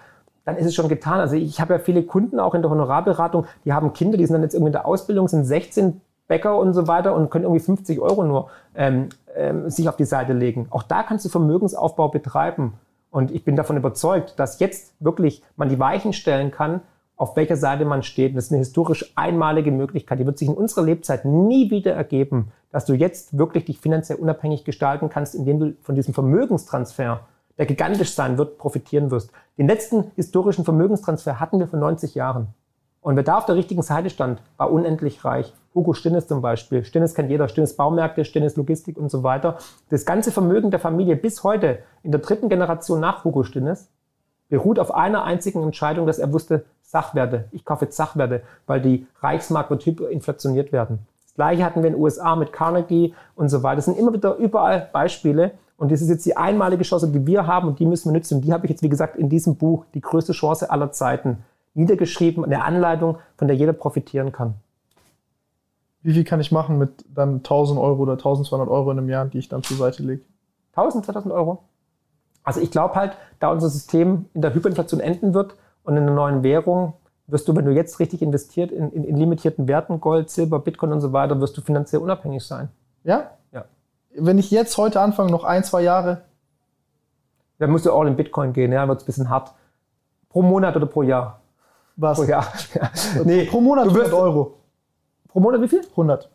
Dann 0.43 0.57
ist 0.57 0.65
es 0.65 0.75
schon 0.75 0.89
getan. 0.89 1.21
Also 1.21 1.37
ich 1.37 1.61
habe 1.61 1.75
ja 1.75 1.79
viele 1.79 2.03
Kunden 2.03 2.41
auch 2.41 2.55
in 2.55 2.61
der 2.61 2.71
Honorarberatung, 2.71 3.45
die 3.63 3.71
haben 3.71 3.93
Kinder, 3.93 4.17
die 4.17 4.25
sind 4.25 4.33
dann 4.33 4.43
jetzt 4.43 4.53
irgendwie 4.53 4.71
in 4.71 4.73
der 4.73 4.85
Ausbildung, 4.85 5.29
sind 5.29 5.45
16 5.45 6.01
Bäcker 6.27 6.57
und 6.57 6.73
so 6.73 6.87
weiter 6.87 7.15
und 7.15 7.29
können 7.29 7.43
irgendwie 7.43 7.63
50 7.63 7.99
Euro 7.99 8.23
nur 8.23 8.49
ähm, 8.75 9.09
ähm, 9.35 9.69
sich 9.69 9.87
auf 9.87 9.95
die 9.95 10.05
Seite 10.05 10.33
legen. 10.33 10.67
Auch 10.69 10.83
da 10.83 11.03
kannst 11.03 11.25
du 11.25 11.29
Vermögensaufbau 11.29 12.09
betreiben. 12.09 12.73
Und 13.11 13.31
ich 13.31 13.45
bin 13.45 13.55
davon 13.55 13.77
überzeugt, 13.77 14.39
dass 14.39 14.59
jetzt 14.59 14.93
wirklich 14.99 15.41
man 15.55 15.69
die 15.69 15.79
Weichen 15.79 16.11
stellen 16.11 16.51
kann, 16.51 16.81
auf 17.17 17.35
welcher 17.37 17.55
Seite 17.55 17.85
man 17.85 18.03
steht. 18.03 18.35
Das 18.35 18.45
ist 18.45 18.51
eine 18.51 18.59
historisch 18.59 19.13
einmalige 19.15 19.71
Möglichkeit. 19.71 20.19
Die 20.19 20.25
wird 20.25 20.37
sich 20.37 20.49
in 20.49 20.53
unserer 20.53 20.83
Lebzeit 20.83 21.23
nie 21.23 21.71
wieder 21.71 21.93
ergeben, 21.93 22.51
dass 22.71 22.85
du 22.85 22.93
jetzt 22.93 23.37
wirklich 23.37 23.65
dich 23.65 23.79
finanziell 23.79 24.17
unabhängig 24.17 24.65
gestalten 24.65 25.09
kannst, 25.09 25.33
indem 25.33 25.59
du 25.59 25.73
von 25.81 25.95
diesem 25.95 26.13
Vermögenstransfer, 26.13 27.21
der 27.57 27.65
gigantisch 27.65 28.13
sein 28.13 28.37
wird, 28.37 28.57
profitieren 28.57 29.11
wirst. 29.11 29.31
Den 29.57 29.67
letzten 29.67 30.11
historischen 30.15 30.65
Vermögenstransfer 30.65 31.39
hatten 31.39 31.59
wir 31.59 31.67
vor 31.67 31.79
90 31.79 32.15
Jahren. 32.15 32.47
Und 33.05 33.15
wer 33.15 33.21
da 33.21 33.37
auf 33.37 33.45
der 33.45 33.53
richtigen 33.53 33.83
Seite 33.83 34.09
stand, 34.09 34.41
war 34.57 34.71
unendlich 34.71 35.23
reich. 35.23 35.53
Hugo 35.75 35.93
Stinnes 35.93 36.25
zum 36.25 36.41
Beispiel. 36.41 36.83
Stinnes 36.83 37.13
kennt 37.13 37.29
jeder. 37.29 37.47
Stinnes 37.47 37.75
Baumärkte, 37.75 38.25
Stinnes 38.25 38.55
Logistik 38.55 38.97
und 38.97 39.11
so 39.11 39.21
weiter. 39.21 39.59
Das 39.91 40.07
ganze 40.07 40.31
Vermögen 40.31 40.71
der 40.71 40.79
Familie 40.79 41.15
bis 41.15 41.43
heute 41.43 41.77
in 42.01 42.11
der 42.11 42.21
dritten 42.21 42.49
Generation 42.49 42.99
nach 42.99 43.23
Hugo 43.23 43.43
Stinnes 43.43 43.89
beruht 44.49 44.79
auf 44.79 44.91
einer 44.91 45.23
einzigen 45.23 45.61
Entscheidung, 45.61 46.07
dass 46.07 46.17
er 46.17 46.33
wusste, 46.33 46.65
Sachwerte. 46.81 47.45
Ich 47.51 47.63
kaufe 47.63 47.85
jetzt 47.85 47.95
Sachwerte, 47.95 48.41
weil 48.65 48.81
die 48.81 49.05
Reichsmark 49.19 49.69
wird 49.69 49.85
hyperinflationiert 49.85 50.71
werden. 50.71 50.97
Das 51.25 51.35
gleiche 51.35 51.63
hatten 51.63 51.83
wir 51.83 51.89
in 51.89 51.93
den 51.93 52.01
USA 52.01 52.35
mit 52.35 52.53
Carnegie 52.53 53.13
und 53.35 53.49
so 53.49 53.61
weiter. 53.61 53.75
Das 53.75 53.85
sind 53.85 53.99
immer 53.99 54.13
wieder 54.13 54.35
überall 54.37 54.89
Beispiele. 54.91 55.51
Und 55.77 55.91
das 55.91 56.01
ist 56.01 56.09
jetzt 56.09 56.25
die 56.25 56.37
einmalige 56.37 56.83
Chance, 56.83 57.09
die 57.09 57.27
wir 57.27 57.45
haben 57.45 57.67
und 57.67 57.77
die 57.77 57.85
müssen 57.85 58.11
wir 58.11 58.17
nutzen. 58.17 58.37
Und 58.37 58.45
die 58.45 58.51
habe 58.51 58.65
ich 58.65 58.71
jetzt, 58.71 58.81
wie 58.81 58.89
gesagt, 58.89 59.15
in 59.15 59.29
diesem 59.29 59.57
Buch, 59.57 59.85
die 59.93 60.01
größte 60.01 60.31
Chance 60.31 60.71
aller 60.71 60.91
Zeiten, 60.91 61.43
niedergeschrieben, 61.75 62.43
eine 62.43 62.63
Anleitung, 62.63 63.19
von 63.37 63.47
der 63.47 63.55
jeder 63.55 63.73
profitieren 63.73 64.31
kann. 64.31 64.55
Wie 66.01 66.13
viel 66.13 66.23
kann 66.23 66.39
ich 66.39 66.51
machen 66.51 66.77
mit 66.77 67.05
dann 67.07 67.37
1000 67.37 67.79
Euro 67.79 68.03
oder 68.03 68.13
1200 68.13 68.67
Euro 68.69 68.91
in 68.91 68.97
einem 68.97 69.09
Jahr, 69.09 69.25
die 69.25 69.39
ich 69.39 69.49
dann 69.49 69.63
zur 69.63 69.77
Seite 69.77 70.03
lege? 70.03 70.23
1000, 70.75 71.05
2000 71.05 71.33
Euro. 71.33 71.63
Also 72.43 72.61
ich 72.61 72.69
glaube 72.71 72.95
halt, 72.95 73.17
da 73.39 73.51
unser 73.51 73.69
System 73.69 74.25
in 74.33 74.41
der 74.41 74.53
Hyperinflation 74.53 74.99
enden 74.99 75.33
wird 75.33 75.55
und 75.83 75.97
in 75.97 76.03
einer 76.03 76.13
neuen 76.13 76.43
Währung 76.43 76.93
wirst 77.27 77.47
du, 77.47 77.55
wenn 77.55 77.65
du 77.65 77.71
jetzt 77.71 77.99
richtig 77.99 78.21
investiert 78.21 78.71
in, 78.71 78.91
in, 78.91 79.03
in 79.03 79.17
limitierten 79.17 79.67
Werten, 79.67 79.99
Gold, 79.99 80.29
Silber, 80.29 80.59
Bitcoin 80.59 80.91
und 80.91 81.01
so 81.01 81.11
weiter, 81.11 81.41
wirst 81.41 81.57
du 81.57 81.61
finanziell 81.61 82.01
unabhängig 82.01 82.43
sein. 82.43 82.69
Ja? 83.03 83.31
Ja. 83.51 83.65
Wenn 84.15 84.37
ich 84.37 84.51
jetzt 84.51 84.77
heute 84.77 85.01
anfange, 85.01 85.31
noch 85.31 85.43
ein, 85.43 85.63
zwei 85.63 85.81
Jahre, 85.81 86.21
Dann 87.57 87.71
musst 87.71 87.85
du 87.85 87.93
all 87.93 88.07
in 88.07 88.15
Bitcoin 88.15 88.53
gehen, 88.53 88.71
ja, 88.71 88.87
wird 88.87 88.99
es 88.99 89.03
ein 89.03 89.07
bisschen 89.07 89.29
hart. 89.29 89.53
Pro 90.29 90.41
Monat 90.41 90.75
oder 90.75 90.85
pro 90.85 91.03
Jahr? 91.03 91.39
Was? 91.97 92.17
Pro 92.17 92.25
Jahr. 92.25 92.47
nee, 93.23 93.45
pro 93.45 93.61
Monat 93.61 93.87
du 93.87 93.95
wirst, 93.95 94.11
100 94.11 94.13
Euro. 94.13 94.53
Pro 95.27 95.39
Monat 95.39 95.61
wie 95.61 95.67
viel? 95.67 95.81
100. 95.91 96.29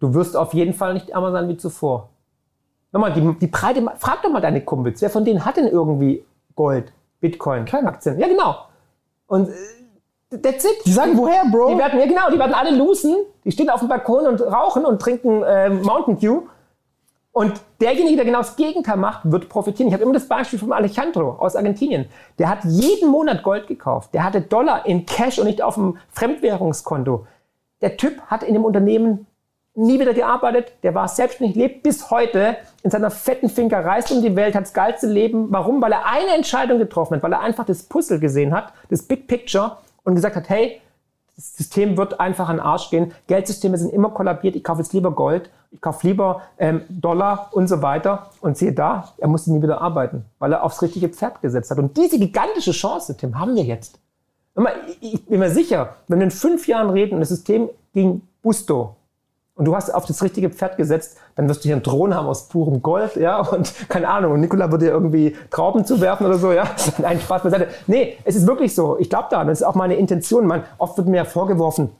Du 0.00 0.14
wirst 0.14 0.36
auf 0.36 0.54
jeden 0.54 0.74
Fall 0.74 0.94
nicht 0.94 1.10
ärmer 1.10 1.32
sein 1.32 1.48
wie 1.48 1.56
zuvor. 1.56 2.10
Nochmal, 2.92 3.12
die, 3.12 3.38
die 3.38 3.46
Breite, 3.48 3.84
frag 3.98 4.22
doch 4.22 4.30
mal 4.30 4.40
deine 4.40 4.64
Kumpels, 4.64 5.02
wer 5.02 5.10
von 5.10 5.24
denen 5.24 5.44
hat 5.44 5.56
denn 5.56 5.66
irgendwie 5.66 6.24
Gold, 6.54 6.92
Bitcoin, 7.20 7.64
Keiner. 7.64 7.88
Aktien? 7.88 8.18
Ja, 8.18 8.26
genau. 8.28 8.56
Und 9.26 9.48
äh, 9.48 10.38
that's 10.38 10.64
it. 10.64 10.84
Die 10.86 10.92
sagen, 10.92 11.16
woher, 11.16 11.44
Bro? 11.50 11.70
Die 11.70 11.78
werden, 11.78 11.98
ja 11.98 12.06
genau, 12.06 12.30
die 12.30 12.38
werden 12.38 12.54
alle 12.54 12.74
losen, 12.76 13.16
die 13.44 13.50
stehen 13.50 13.68
auf 13.68 13.80
dem 13.80 13.88
Balkon 13.88 14.26
und 14.26 14.40
rauchen 14.40 14.86
und 14.86 15.00
trinken 15.00 15.42
äh, 15.42 15.68
Mountain 15.68 16.18
Dew. 16.18 16.42
Und 17.38 17.60
derjenige, 17.80 18.16
der 18.16 18.24
genau 18.24 18.38
das 18.38 18.56
Gegenteil 18.56 18.96
macht, 18.96 19.20
wird 19.30 19.48
profitieren. 19.48 19.86
Ich 19.86 19.94
habe 19.94 20.02
immer 20.02 20.12
das 20.12 20.26
Beispiel 20.26 20.58
von 20.58 20.72
Alejandro 20.72 21.36
aus 21.38 21.54
Argentinien. 21.54 22.06
Der 22.36 22.48
hat 22.48 22.64
jeden 22.64 23.12
Monat 23.12 23.44
Gold 23.44 23.68
gekauft. 23.68 24.12
Der 24.12 24.24
hatte 24.24 24.40
Dollar 24.40 24.86
in 24.86 25.06
Cash 25.06 25.38
und 25.38 25.46
nicht 25.46 25.62
auf 25.62 25.76
dem 25.76 25.98
Fremdwährungskonto. 26.10 27.28
Der 27.80 27.96
Typ 27.96 28.20
hat 28.22 28.42
in 28.42 28.54
dem 28.54 28.64
Unternehmen 28.64 29.28
nie 29.76 30.00
wieder 30.00 30.14
gearbeitet, 30.14 30.72
der 30.82 30.96
war 30.96 31.06
selbstständig, 31.06 31.54
lebt 31.54 31.84
bis 31.84 32.10
heute 32.10 32.56
in 32.82 32.90
seiner 32.90 33.12
fetten 33.12 33.48
Finker, 33.48 33.84
reist 33.84 34.10
um 34.10 34.20
die 34.20 34.34
Welt, 34.34 34.56
hat 34.56 34.64
das 34.64 34.72
geilste 34.72 35.06
Leben. 35.06 35.46
Warum? 35.52 35.80
Weil 35.80 35.92
er 35.92 36.06
eine 36.06 36.34
Entscheidung 36.34 36.80
getroffen 36.80 37.14
hat, 37.14 37.22
weil 37.22 37.34
er 37.34 37.40
einfach 37.40 37.64
das 37.64 37.84
Puzzle 37.84 38.18
gesehen 38.18 38.52
hat, 38.52 38.72
das 38.90 39.04
Big 39.04 39.28
Picture 39.28 39.76
und 40.02 40.16
gesagt 40.16 40.34
hat, 40.34 40.48
hey, 40.48 40.80
das 41.38 41.56
System 41.56 41.96
wird 41.96 42.18
einfach 42.18 42.48
an 42.48 42.56
den 42.56 42.66
Arsch 42.66 42.90
gehen. 42.90 43.12
Geldsysteme 43.28 43.78
sind 43.78 43.92
immer 43.92 44.10
kollabiert. 44.10 44.56
Ich 44.56 44.64
kaufe 44.64 44.82
jetzt 44.82 44.92
lieber 44.92 45.12
Gold, 45.12 45.50
ich 45.70 45.80
kaufe 45.80 46.04
lieber 46.04 46.42
ähm, 46.58 46.82
Dollar 46.88 47.50
und 47.52 47.68
so 47.68 47.80
weiter. 47.80 48.30
Und 48.40 48.58
siehe 48.58 48.72
da, 48.72 49.12
er 49.18 49.28
musste 49.28 49.52
nie 49.52 49.62
wieder 49.62 49.80
arbeiten, 49.80 50.24
weil 50.40 50.52
er 50.52 50.64
aufs 50.64 50.82
richtige 50.82 51.08
Pferd 51.08 51.40
gesetzt 51.40 51.70
hat. 51.70 51.78
Und 51.78 51.96
diese 51.96 52.18
gigantische 52.18 52.72
Chance, 52.72 53.16
Tim, 53.16 53.38
haben 53.38 53.54
wir 53.54 53.62
jetzt. 53.62 54.00
Ich 55.00 55.26
bin 55.26 55.38
mir 55.38 55.50
sicher, 55.50 55.94
wenn 56.08 56.18
wir 56.18 56.24
in 56.24 56.32
fünf 56.32 56.66
Jahren 56.66 56.90
reden 56.90 57.14
und 57.14 57.20
das 57.20 57.28
System 57.28 57.68
ging 57.94 58.22
Busto, 58.42 58.96
und 59.58 59.64
du 59.64 59.74
hast 59.74 59.92
auf 59.92 60.06
das 60.06 60.22
richtige 60.22 60.50
Pferd 60.50 60.76
gesetzt, 60.76 61.18
dann 61.34 61.48
wirst 61.48 61.64
du 61.64 61.64
hier 61.64 61.74
einen 61.74 61.82
Thron 61.82 62.14
haben 62.14 62.28
aus 62.28 62.48
purem 62.48 62.80
Gold, 62.80 63.16
ja, 63.16 63.40
und 63.40 63.74
keine 63.88 64.08
Ahnung, 64.08 64.32
und 64.32 64.40
Nikola 64.40 64.70
würde 64.70 64.86
dir 64.86 64.92
irgendwie 64.92 65.36
Trauben 65.50 65.84
zuwerfen 65.84 66.26
oder 66.26 66.38
so, 66.38 66.52
ja. 66.52 66.64
Nein, 66.98 67.20
Spaß 67.20 67.42
beiseite. 67.42 67.68
Nee, 67.88 68.16
es 68.24 68.36
ist 68.36 68.46
wirklich 68.46 68.72
so. 68.72 68.96
Ich 69.00 69.10
glaube 69.10 69.26
da, 69.30 69.44
das 69.44 69.60
ist 69.60 69.66
auch 69.66 69.74
meine 69.74 69.96
Intention. 69.96 70.46
Man, 70.46 70.62
oft 70.78 70.96
wird 70.96 71.08
mir 71.08 71.18
ja 71.18 71.24
vorgeworfen, 71.24 71.90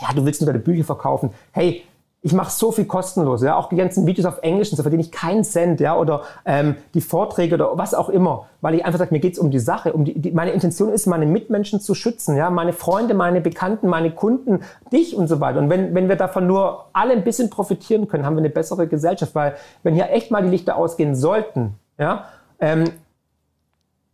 ja, 0.00 0.08
du 0.14 0.24
willst 0.24 0.40
nur 0.40 0.46
deine 0.46 0.58
Bücher 0.58 0.82
verkaufen. 0.82 1.30
Hey, 1.52 1.84
ich 2.26 2.32
mache 2.32 2.50
so 2.50 2.72
viel 2.72 2.86
kostenlos, 2.86 3.40
ja, 3.40 3.54
auch 3.54 3.68
die 3.68 3.76
ganzen 3.76 4.04
Videos 4.04 4.26
auf 4.26 4.40
Englisch, 4.42 4.70
so 4.70 4.82
verdiene 4.82 5.00
ich 5.00 5.12
keinen 5.12 5.44
Cent, 5.44 5.78
ja, 5.78 5.96
oder 5.96 6.22
ähm, 6.44 6.74
die 6.92 7.00
Vorträge 7.00 7.54
oder 7.54 7.78
was 7.78 7.94
auch 7.94 8.08
immer, 8.08 8.46
weil 8.60 8.74
ich 8.74 8.84
einfach 8.84 8.98
sage, 8.98 9.14
mir 9.14 9.20
geht's 9.20 9.38
um 9.38 9.52
die 9.52 9.60
Sache, 9.60 9.92
um 9.92 10.04
die, 10.04 10.18
die, 10.18 10.32
meine 10.32 10.50
Intention 10.50 10.88
ist, 10.88 11.06
meine 11.06 11.24
Mitmenschen 11.24 11.78
zu 11.78 11.94
schützen, 11.94 12.36
ja, 12.36 12.50
meine 12.50 12.72
Freunde, 12.72 13.14
meine 13.14 13.40
Bekannten, 13.40 13.86
meine 13.86 14.10
Kunden, 14.10 14.62
dich 14.92 15.16
und 15.16 15.28
so 15.28 15.38
weiter. 15.38 15.60
Und 15.60 15.70
wenn, 15.70 15.94
wenn 15.94 16.08
wir 16.08 16.16
davon 16.16 16.48
nur 16.48 16.86
alle 16.92 17.12
ein 17.12 17.22
bisschen 17.22 17.48
profitieren 17.48 18.08
können, 18.08 18.26
haben 18.26 18.34
wir 18.34 18.40
eine 18.40 18.50
bessere 18.50 18.88
Gesellschaft, 18.88 19.36
weil 19.36 19.54
wenn 19.84 19.94
hier 19.94 20.10
echt 20.10 20.32
mal 20.32 20.42
die 20.42 20.50
Lichter 20.50 20.74
ausgehen 20.74 21.14
sollten, 21.14 21.74
ja, 21.96 22.24
ähm, 22.58 22.90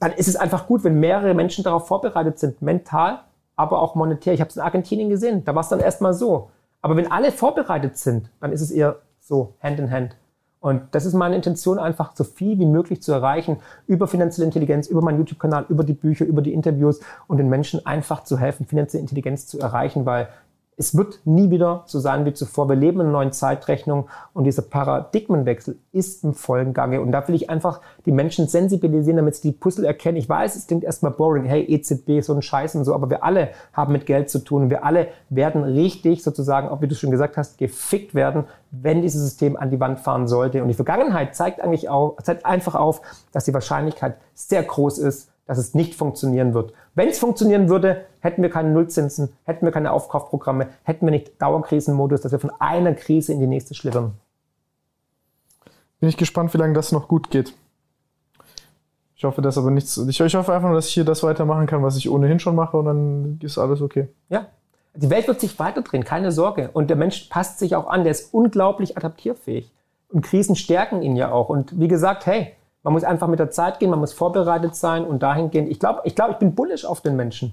dann 0.00 0.12
ist 0.12 0.28
es 0.28 0.36
einfach 0.36 0.66
gut, 0.66 0.84
wenn 0.84 1.00
mehrere 1.00 1.32
Menschen 1.32 1.64
darauf 1.64 1.86
vorbereitet 1.86 2.38
sind, 2.38 2.60
mental, 2.60 3.20
aber 3.56 3.80
auch 3.80 3.94
monetär. 3.94 4.34
Ich 4.34 4.40
habe 4.42 4.50
es 4.50 4.56
in 4.56 4.62
Argentinien 4.62 5.08
gesehen, 5.08 5.46
da 5.46 5.54
war 5.54 5.62
es 5.62 5.70
dann 5.70 5.80
erstmal 5.80 6.12
so. 6.12 6.50
Aber 6.82 6.96
wenn 6.96 7.10
alle 7.10 7.32
vorbereitet 7.32 7.96
sind, 7.96 8.28
dann 8.40 8.52
ist 8.52 8.60
es 8.60 8.70
eher 8.70 8.96
so 9.20 9.54
Hand 9.60 9.78
in 9.78 9.90
Hand. 9.90 10.16
Und 10.60 10.82
das 10.92 11.06
ist 11.06 11.14
meine 11.14 11.34
Intention, 11.34 11.78
einfach 11.78 12.14
so 12.14 12.22
viel 12.22 12.58
wie 12.58 12.66
möglich 12.66 13.02
zu 13.02 13.12
erreichen 13.12 13.56
über 13.88 14.06
finanzielle 14.06 14.46
Intelligenz, 14.46 14.86
über 14.86 15.02
meinen 15.02 15.18
YouTube-Kanal, 15.18 15.66
über 15.68 15.82
die 15.82 15.92
Bücher, 15.92 16.24
über 16.24 16.40
die 16.40 16.52
Interviews 16.52 17.00
und 17.26 17.38
den 17.38 17.48
Menschen 17.48 17.84
einfach 17.84 18.22
zu 18.22 18.38
helfen, 18.38 18.66
finanzielle 18.66 19.00
Intelligenz 19.02 19.46
zu 19.48 19.58
erreichen, 19.58 20.06
weil 20.06 20.28
es 20.82 20.96
wird 20.96 21.20
nie 21.24 21.50
wieder 21.50 21.84
so 21.86 22.00
sein 22.00 22.24
wie 22.24 22.34
zuvor. 22.34 22.68
Wir 22.68 22.74
leben 22.74 22.98
in 22.98 23.06
einer 23.06 23.12
neuen 23.12 23.30
Zeitrechnung 23.32 24.08
und 24.34 24.44
dieser 24.44 24.62
Paradigmenwechsel 24.62 25.78
ist 25.92 26.24
im 26.24 26.34
vollen 26.34 26.74
Gange. 26.74 27.00
Und 27.00 27.12
da 27.12 27.26
will 27.28 27.36
ich 27.36 27.48
einfach 27.48 27.80
die 28.04 28.10
Menschen 28.10 28.48
sensibilisieren, 28.48 29.16
damit 29.16 29.36
sie 29.36 29.52
die 29.52 29.56
Puzzle 29.56 29.84
erkennen. 29.84 30.16
Ich 30.16 30.28
weiß, 30.28 30.56
es 30.56 30.66
klingt 30.66 30.82
erstmal 30.82 31.12
boring. 31.12 31.44
Hey, 31.44 31.62
EZB, 31.62 32.20
so 32.20 32.34
ein 32.34 32.42
Scheiß 32.42 32.74
und 32.74 32.84
so. 32.84 32.94
Aber 32.94 33.08
wir 33.10 33.22
alle 33.22 33.50
haben 33.72 33.92
mit 33.92 34.06
Geld 34.06 34.28
zu 34.28 34.40
tun. 34.40 34.70
Wir 34.70 34.84
alle 34.84 35.06
werden 35.30 35.62
richtig 35.62 36.24
sozusagen, 36.24 36.68
auch 36.68 36.82
wie 36.82 36.88
du 36.88 36.96
schon 36.96 37.12
gesagt 37.12 37.36
hast, 37.36 37.58
gefickt 37.58 38.12
werden, 38.12 38.44
wenn 38.72 39.02
dieses 39.02 39.22
System 39.22 39.56
an 39.56 39.70
die 39.70 39.78
Wand 39.78 40.00
fahren 40.00 40.26
sollte. 40.26 40.62
Und 40.62 40.68
die 40.68 40.74
Vergangenheit 40.74 41.36
zeigt 41.36 41.60
eigentlich 41.60 41.90
auch, 41.90 42.16
zeigt 42.24 42.44
einfach 42.44 42.74
auf, 42.74 43.02
dass 43.30 43.44
die 43.44 43.54
Wahrscheinlichkeit 43.54 44.16
sehr 44.34 44.64
groß 44.64 44.98
ist, 44.98 45.30
dass 45.46 45.58
es 45.58 45.74
nicht 45.74 45.94
funktionieren 45.94 46.54
wird. 46.54 46.72
Wenn 46.94 47.08
es 47.08 47.18
funktionieren 47.18 47.68
würde, 47.68 48.04
hätten 48.20 48.42
wir 48.42 48.50
keine 48.50 48.70
Nullzinsen, 48.70 49.32
hätten 49.44 49.64
wir 49.64 49.72
keine 49.72 49.92
Aufkaufprogramme, 49.92 50.68
hätten 50.82 51.06
wir 51.06 51.10
nicht 51.10 51.40
Dauerkrisenmodus, 51.40 52.20
dass 52.20 52.32
wir 52.32 52.38
von 52.38 52.52
einer 52.58 52.94
Krise 52.94 53.32
in 53.32 53.40
die 53.40 53.46
nächste 53.46 53.74
schlittern. 53.74 54.12
Bin 56.00 56.08
ich 56.08 56.16
gespannt, 56.16 56.52
wie 56.52 56.58
lange 56.58 56.74
das 56.74 56.92
noch 56.92 57.08
gut 57.08 57.30
geht. 57.30 57.54
Ich 59.16 59.24
hoffe, 59.24 59.40
dass 59.40 59.56
aber 59.56 59.70
nichts. 59.70 59.96
Ich, 59.96 60.20
ich 60.20 60.34
hoffe 60.34 60.52
einfach 60.52 60.68
nur, 60.68 60.76
dass 60.76 60.88
ich 60.88 60.94
hier 60.94 61.04
das 61.04 61.22
weitermachen 61.22 61.66
kann, 61.66 61.82
was 61.82 61.96
ich 61.96 62.10
ohnehin 62.10 62.40
schon 62.40 62.56
mache 62.56 62.76
und 62.76 62.86
dann 62.86 63.38
ist 63.40 63.56
alles 63.56 63.80
okay. 63.80 64.08
Ja. 64.28 64.46
Die 64.94 65.08
Welt 65.08 65.26
wird 65.28 65.40
sich 65.40 65.58
weiterdrehen, 65.58 66.04
keine 66.04 66.32
Sorge. 66.32 66.70
Und 66.72 66.90
der 66.90 66.96
Mensch 66.96 67.28
passt 67.30 67.60
sich 67.60 67.76
auch 67.76 67.86
an, 67.86 68.02
der 68.02 68.10
ist 68.10 68.34
unglaublich 68.34 68.96
adaptierfähig. 68.96 69.72
Und 70.10 70.22
Krisen 70.22 70.56
stärken 70.56 71.02
ihn 71.02 71.16
ja 71.16 71.30
auch. 71.30 71.48
Und 71.48 71.78
wie 71.78 71.88
gesagt, 71.88 72.26
hey, 72.26 72.52
man 72.82 72.92
muss 72.92 73.04
einfach 73.04 73.28
mit 73.28 73.38
der 73.38 73.50
Zeit 73.50 73.78
gehen, 73.78 73.90
man 73.90 74.00
muss 74.00 74.12
vorbereitet 74.12 74.74
sein 74.74 75.04
und 75.04 75.22
dahingehend. 75.22 75.68
Ich 75.70 75.78
glaube, 75.78 76.00
ich, 76.04 76.14
glaub, 76.14 76.30
ich 76.30 76.36
bin 76.36 76.54
bullish 76.54 76.84
auf 76.84 77.00
den 77.00 77.16
Menschen. 77.16 77.52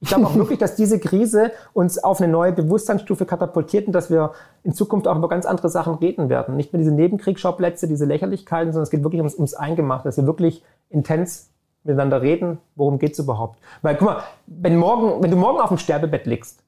Ich 0.00 0.08
glaube 0.08 0.26
auch 0.26 0.34
wirklich, 0.36 0.60
dass 0.60 0.76
diese 0.76 1.00
Krise 1.00 1.50
uns 1.72 1.98
auf 1.98 2.20
eine 2.20 2.30
neue 2.30 2.52
Bewusstseinsstufe 2.52 3.26
katapultiert 3.26 3.88
und 3.88 3.92
dass 3.92 4.10
wir 4.10 4.32
in 4.62 4.72
Zukunft 4.72 5.08
auch 5.08 5.16
über 5.16 5.28
ganz 5.28 5.44
andere 5.44 5.68
Sachen 5.68 5.94
reden 5.94 6.28
werden. 6.28 6.56
Nicht 6.56 6.72
mehr 6.72 6.78
diese 6.78 6.92
Nebenkriegsschauplätze, 6.92 7.88
diese 7.88 8.04
Lächerlichkeiten, 8.04 8.72
sondern 8.72 8.84
es 8.84 8.90
geht 8.90 9.02
wirklich 9.02 9.20
ums, 9.20 9.34
ums 9.34 9.54
Eingemachte, 9.54 10.08
dass 10.08 10.16
wir 10.16 10.26
wirklich 10.26 10.62
intens 10.88 11.50
miteinander 11.82 12.22
reden. 12.22 12.58
Worum 12.76 13.00
geht's 13.00 13.18
überhaupt? 13.18 13.58
Weil, 13.82 13.96
guck 13.96 14.06
mal, 14.06 14.22
wenn, 14.46 14.76
morgen, 14.76 15.20
wenn 15.20 15.32
du 15.32 15.36
morgen 15.36 15.58
auf 15.58 15.68
dem 15.68 15.78
Sterbebett 15.78 16.26
liegst 16.26 16.62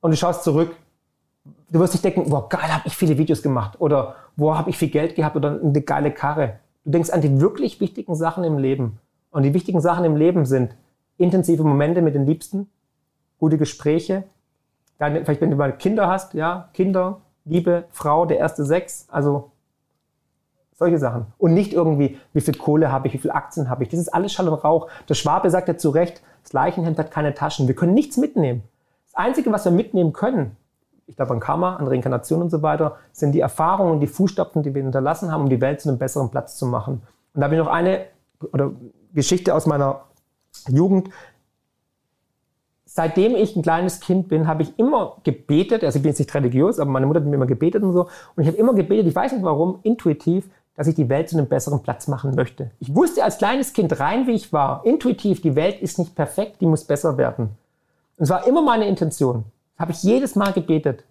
und 0.00 0.12
du 0.12 0.16
schaust 0.16 0.42
zurück, 0.42 0.74
du 1.70 1.78
wirst 1.78 1.92
dich 1.92 2.00
denken, 2.00 2.30
boah, 2.30 2.48
geil, 2.48 2.72
habe 2.72 2.84
ich 2.86 2.96
viele 2.96 3.18
Videos 3.18 3.42
gemacht 3.42 3.78
oder 3.80 4.14
boah, 4.36 4.56
habe 4.56 4.70
ich 4.70 4.78
viel 4.78 4.88
Geld 4.88 5.14
gehabt 5.14 5.36
oder 5.36 5.60
eine 5.62 5.82
geile 5.82 6.10
Karre. 6.10 6.54
Du 6.84 6.90
denkst 6.90 7.10
an 7.10 7.20
die 7.20 7.40
wirklich 7.40 7.80
wichtigen 7.80 8.14
Sachen 8.14 8.44
im 8.44 8.58
Leben. 8.58 8.98
Und 9.30 9.42
die 9.42 9.54
wichtigen 9.54 9.80
Sachen 9.80 10.04
im 10.04 10.16
Leben 10.16 10.44
sind 10.46 10.74
intensive 11.18 11.62
Momente 11.62 12.02
mit 12.02 12.14
den 12.14 12.26
Liebsten, 12.26 12.68
gute 13.38 13.58
Gespräche. 13.58 14.24
Dann, 14.98 15.24
vielleicht, 15.24 15.40
wenn 15.40 15.50
du 15.50 15.56
mal 15.56 15.76
Kinder 15.76 16.08
hast, 16.08 16.34
ja, 16.34 16.68
Kinder, 16.72 17.20
Liebe, 17.44 17.84
Frau, 17.90 18.26
der 18.26 18.38
erste 18.38 18.64
Sex, 18.64 19.06
also 19.10 19.50
solche 20.72 20.98
Sachen. 20.98 21.26
Und 21.38 21.54
nicht 21.54 21.72
irgendwie, 21.72 22.18
wie 22.32 22.40
viel 22.40 22.56
Kohle 22.56 22.90
habe 22.90 23.06
ich, 23.06 23.14
wie 23.14 23.18
viel 23.18 23.30
Aktien 23.30 23.68
habe 23.68 23.82
ich. 23.82 23.90
Das 23.90 24.00
ist 24.00 24.08
alles 24.08 24.32
Schall 24.32 24.48
und 24.48 24.54
Rauch. 24.54 24.88
Der 25.08 25.14
Schwabe 25.14 25.50
sagt 25.50 25.68
ja 25.68 25.76
zu 25.76 25.90
Recht, 25.90 26.22
das 26.42 26.52
Leichenhemd 26.52 26.98
hat 26.98 27.10
keine 27.10 27.34
Taschen. 27.34 27.68
Wir 27.68 27.74
können 27.74 27.94
nichts 27.94 28.16
mitnehmen. 28.16 28.62
Das 29.06 29.14
Einzige, 29.14 29.52
was 29.52 29.64
wir 29.64 29.72
mitnehmen 29.72 30.12
können, 30.12 30.56
ich 31.10 31.16
glaube 31.16 31.32
an 31.32 31.40
Karma, 31.40 31.76
an 31.76 31.88
Reinkarnation 31.88 32.40
und 32.40 32.50
so 32.50 32.62
weiter, 32.62 32.96
sind 33.12 33.32
die 33.32 33.40
Erfahrungen 33.40 33.92
und 33.92 34.00
die 34.00 34.06
Fußstapfen, 34.06 34.62
die 34.62 34.74
wir 34.74 34.82
hinterlassen 34.82 35.32
haben, 35.32 35.42
um 35.42 35.48
die 35.48 35.60
Welt 35.60 35.80
zu 35.80 35.88
einem 35.88 35.98
besseren 35.98 36.30
Platz 36.30 36.56
zu 36.56 36.66
machen. 36.66 37.02
Und 37.34 37.40
da 37.40 37.44
habe 37.44 37.56
ich 37.56 37.60
noch 37.60 37.66
eine 37.66 38.06
oder 38.52 38.70
Geschichte 39.12 39.54
aus 39.54 39.66
meiner 39.66 40.02
Jugend. 40.68 41.10
Seitdem 42.84 43.34
ich 43.34 43.56
ein 43.56 43.62
kleines 43.62 43.98
Kind 43.98 44.28
bin, 44.28 44.46
habe 44.46 44.62
ich 44.62 44.78
immer 44.78 45.16
gebetet, 45.24 45.82
also 45.82 45.96
ich 45.96 46.02
bin 46.02 46.10
jetzt 46.10 46.20
nicht 46.20 46.34
religiös, 46.34 46.78
aber 46.78 46.90
meine 46.90 47.06
Mutter 47.06 47.20
hat 47.20 47.26
mir 47.26 47.34
immer 47.34 47.46
gebetet 47.46 47.82
und 47.82 47.92
so. 47.92 48.08
Und 48.36 48.42
ich 48.42 48.46
habe 48.46 48.56
immer 48.56 48.74
gebetet, 48.74 49.06
ich 49.06 49.14
weiß 49.14 49.32
nicht 49.32 49.42
warum, 49.42 49.80
intuitiv, 49.82 50.48
dass 50.76 50.86
ich 50.86 50.94
die 50.94 51.08
Welt 51.08 51.28
zu 51.28 51.36
einem 51.36 51.48
besseren 51.48 51.82
Platz 51.82 52.06
machen 52.06 52.36
möchte. 52.36 52.70
Ich 52.78 52.94
wusste 52.94 53.24
als 53.24 53.38
kleines 53.38 53.72
Kind 53.72 53.98
rein, 53.98 54.28
wie 54.28 54.32
ich 54.32 54.52
war, 54.52 54.86
intuitiv, 54.86 55.42
die 55.42 55.56
Welt 55.56 55.80
ist 55.80 55.98
nicht 55.98 56.14
perfekt, 56.14 56.60
die 56.60 56.66
muss 56.66 56.84
besser 56.84 57.18
werden. 57.18 57.50
Und 58.16 58.24
es 58.24 58.30
war 58.30 58.46
immer 58.46 58.62
meine 58.62 58.86
Intention. 58.86 59.44
Habe 59.80 59.92
ich 59.92 60.02
jedes 60.02 60.36
Mal 60.36 60.52
gebetet. 60.52 61.04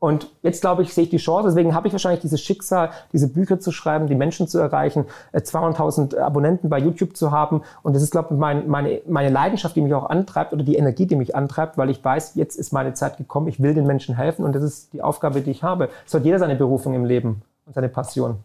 Und 0.00 0.26
jetzt 0.42 0.60
glaube 0.60 0.82
ich, 0.82 0.92
sehe 0.92 1.04
ich 1.04 1.10
die 1.10 1.18
Chance. 1.18 1.50
Deswegen 1.50 1.76
habe 1.76 1.86
ich 1.86 1.94
wahrscheinlich 1.94 2.20
dieses 2.20 2.42
Schicksal, 2.42 2.90
diese 3.12 3.28
Bücher 3.28 3.60
zu 3.60 3.70
schreiben, 3.70 4.08
die 4.08 4.16
Menschen 4.16 4.48
zu 4.48 4.58
erreichen, 4.58 5.06
200.000 5.32 6.16
äh, 6.16 6.18
Abonnenten 6.18 6.68
bei 6.68 6.80
YouTube 6.80 7.16
zu 7.16 7.30
haben. 7.30 7.62
Und 7.84 7.94
das 7.94 8.02
ist, 8.02 8.10
glaube 8.10 8.34
ich, 8.34 8.40
mein, 8.40 8.66
meine, 8.66 9.00
meine 9.06 9.30
Leidenschaft, 9.30 9.76
die 9.76 9.80
mich 9.80 9.94
auch 9.94 10.10
antreibt 10.10 10.52
oder 10.52 10.64
die 10.64 10.74
Energie, 10.74 11.06
die 11.06 11.14
mich 11.14 11.36
antreibt, 11.36 11.78
weil 11.78 11.88
ich 11.88 12.04
weiß, 12.04 12.34
jetzt 12.34 12.56
ist 12.56 12.72
meine 12.72 12.94
Zeit 12.94 13.16
gekommen. 13.16 13.46
Ich 13.46 13.62
will 13.62 13.74
den 13.74 13.86
Menschen 13.86 14.16
helfen 14.16 14.44
und 14.44 14.56
das 14.56 14.64
ist 14.64 14.92
die 14.92 15.02
Aufgabe, 15.02 15.40
die 15.40 15.52
ich 15.52 15.62
habe. 15.62 15.88
Es 16.04 16.12
hat 16.12 16.24
jeder 16.24 16.40
seine 16.40 16.56
Berufung 16.56 16.94
im 16.94 17.04
Leben 17.04 17.42
und 17.66 17.74
seine 17.76 17.88
Passion. 17.88 18.40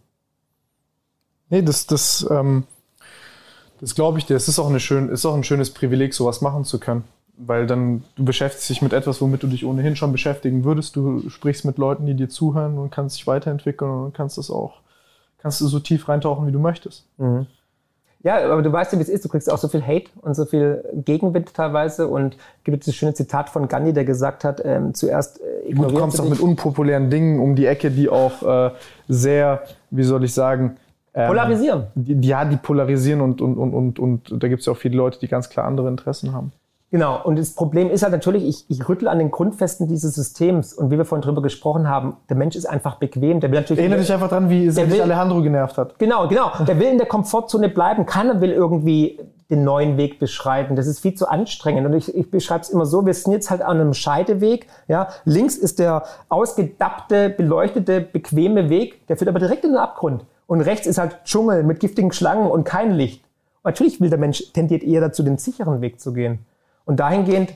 Nee, 1.50 1.62
das, 1.62 1.88
das, 1.88 2.24
ähm, 2.30 2.68
das 3.80 3.96
glaube 3.96 4.20
ich 4.20 4.26
dir. 4.26 4.36
Es 4.36 4.46
ist 4.46 4.60
auch, 4.60 4.68
eine 4.68 4.78
schön, 4.78 5.08
ist 5.08 5.26
auch 5.26 5.34
ein 5.34 5.42
schönes 5.42 5.74
Privileg, 5.74 6.14
sowas 6.14 6.40
machen 6.40 6.64
zu 6.64 6.78
können 6.78 7.02
weil 7.38 7.66
dann 7.66 8.04
du 8.16 8.24
beschäftigst 8.24 8.68
dich 8.68 8.82
mit 8.82 8.92
etwas, 8.92 9.20
womit 9.20 9.42
du 9.42 9.46
dich 9.46 9.64
ohnehin 9.64 9.96
schon 9.96 10.12
beschäftigen 10.12 10.64
würdest. 10.64 10.96
Du 10.96 11.28
sprichst 11.30 11.64
mit 11.64 11.78
Leuten, 11.78 12.06
die 12.06 12.14
dir 12.14 12.28
zuhören 12.28 12.78
und 12.78 12.90
kannst 12.90 13.16
dich 13.16 13.26
weiterentwickeln 13.26 13.90
und 13.90 14.14
kannst 14.14 14.38
das 14.38 14.50
auch, 14.50 14.80
kannst 15.38 15.60
du 15.60 15.66
so 15.66 15.78
tief 15.78 16.08
reintauchen, 16.08 16.46
wie 16.46 16.52
du 16.52 16.58
möchtest. 16.58 17.06
Mhm. 17.18 17.46
Ja, 18.24 18.44
aber 18.50 18.62
du 18.62 18.72
weißt 18.72 18.92
ja, 18.92 18.98
wie 18.98 19.02
es 19.02 19.08
ist. 19.08 19.24
Du 19.24 19.28
kriegst 19.28 19.50
auch 19.50 19.58
so 19.58 19.68
viel 19.68 19.80
Hate 19.80 20.10
und 20.22 20.34
so 20.34 20.44
viel 20.44 20.84
Gegenwind 21.04 21.54
teilweise. 21.54 22.08
Und 22.08 22.36
gibt 22.64 22.84
dieses 22.84 22.96
schöne 22.96 23.14
Zitat 23.14 23.48
von 23.48 23.68
Gandhi, 23.68 23.92
der 23.92 24.04
gesagt 24.04 24.42
hat, 24.42 24.60
ähm, 24.64 24.92
zuerst 24.92 25.40
äh, 25.40 25.72
Du 25.72 25.94
kommst 25.94 26.20
auch 26.20 26.28
mit 26.28 26.40
unpopulären 26.40 27.10
Dingen 27.10 27.38
um 27.38 27.54
die 27.54 27.66
Ecke, 27.66 27.92
die 27.92 28.08
auch 28.08 28.42
äh, 28.42 28.70
sehr, 29.06 29.62
wie 29.90 30.02
soll 30.02 30.24
ich 30.24 30.34
sagen, 30.34 30.76
ähm, 31.14 31.28
polarisieren. 31.28 31.86
Die, 31.94 32.28
ja, 32.28 32.44
die 32.44 32.56
polarisieren 32.56 33.20
und, 33.20 33.40
und, 33.40 33.56
und, 33.56 33.74
und, 33.74 34.30
und 34.30 34.42
da 34.42 34.48
gibt 34.48 34.60
es 34.60 34.66
ja 34.66 34.72
auch 34.72 34.76
viele 34.76 34.96
Leute, 34.96 35.20
die 35.20 35.28
ganz 35.28 35.48
klar 35.48 35.66
andere 35.66 35.88
Interessen 35.88 36.32
haben. 36.32 36.52
Genau, 36.90 37.22
und 37.22 37.38
das 37.38 37.52
Problem 37.52 37.90
ist 37.90 38.02
halt 38.02 38.12
natürlich, 38.12 38.46
ich, 38.46 38.64
ich 38.70 38.88
rüttel 38.88 39.08
an 39.08 39.18
den 39.18 39.30
Grundfesten 39.30 39.86
dieses 39.86 40.14
Systems 40.14 40.72
und 40.72 40.90
wie 40.90 40.96
wir 40.96 41.04
vorhin 41.04 41.22
drüber 41.22 41.42
gesprochen 41.42 41.86
haben, 41.86 42.16
der 42.30 42.36
Mensch 42.36 42.56
ist 42.56 42.64
einfach 42.64 42.96
bequem. 42.96 43.40
Der 43.40 43.50
will 43.50 43.60
natürlich. 43.60 43.80
Erinnere 43.80 44.00
dich 44.00 44.12
einfach 44.12 44.30
dran, 44.30 44.48
wie 44.48 44.70
sich 44.70 45.02
Alejandro 45.02 45.42
genervt 45.42 45.76
hat. 45.76 45.98
Genau, 45.98 46.28
genau. 46.28 46.50
Der 46.66 46.80
will 46.80 46.88
in 46.88 46.96
der 46.96 47.06
Komfortzone 47.06 47.68
bleiben. 47.68 48.06
Keiner 48.06 48.40
will 48.40 48.52
irgendwie 48.52 49.20
den 49.50 49.64
neuen 49.64 49.96
Weg 49.96 50.18
beschreiten. 50.18 50.76
Das 50.76 50.86
ist 50.86 51.00
viel 51.00 51.14
zu 51.14 51.28
anstrengend. 51.28 51.86
Und 51.86 51.94
ich, 51.94 52.14
ich 52.14 52.30
beschreibe 52.30 52.62
es 52.62 52.70
immer 52.70 52.86
so, 52.86 53.04
wir 53.04 53.14
sind 53.14 53.32
jetzt 53.32 53.50
halt 53.50 53.60
an 53.60 53.80
einem 53.80 53.94
Scheideweg. 53.94 54.66
Ja? 54.88 55.08
Links 55.24 55.56
ist 55.56 55.78
der 55.78 56.04
ausgedappte, 56.28 57.30
beleuchtete, 57.30 58.00
bequeme 58.00 58.70
Weg, 58.70 59.06
der 59.08 59.16
führt 59.16 59.28
aber 59.28 59.38
direkt 59.38 59.64
in 59.64 59.72
den 59.72 59.78
Abgrund. 59.78 60.24
Und 60.46 60.62
rechts 60.62 60.86
ist 60.86 60.98
halt 60.98 61.18
Dschungel 61.24 61.62
mit 61.62 61.80
giftigen 61.80 62.12
Schlangen 62.12 62.50
und 62.50 62.64
kein 62.64 62.92
Licht. 62.92 63.22
Und 63.62 63.70
natürlich 63.72 64.00
will 64.00 64.10
der 64.10 64.18
Mensch, 64.18 64.52
tendiert 64.52 64.82
eher 64.82 65.00
dazu, 65.00 65.22
den 65.22 65.36
sicheren 65.36 65.80
Weg 65.82 66.00
zu 66.00 66.12
gehen. 66.12 66.40
Und 66.88 67.00
dahingehend 67.00 67.52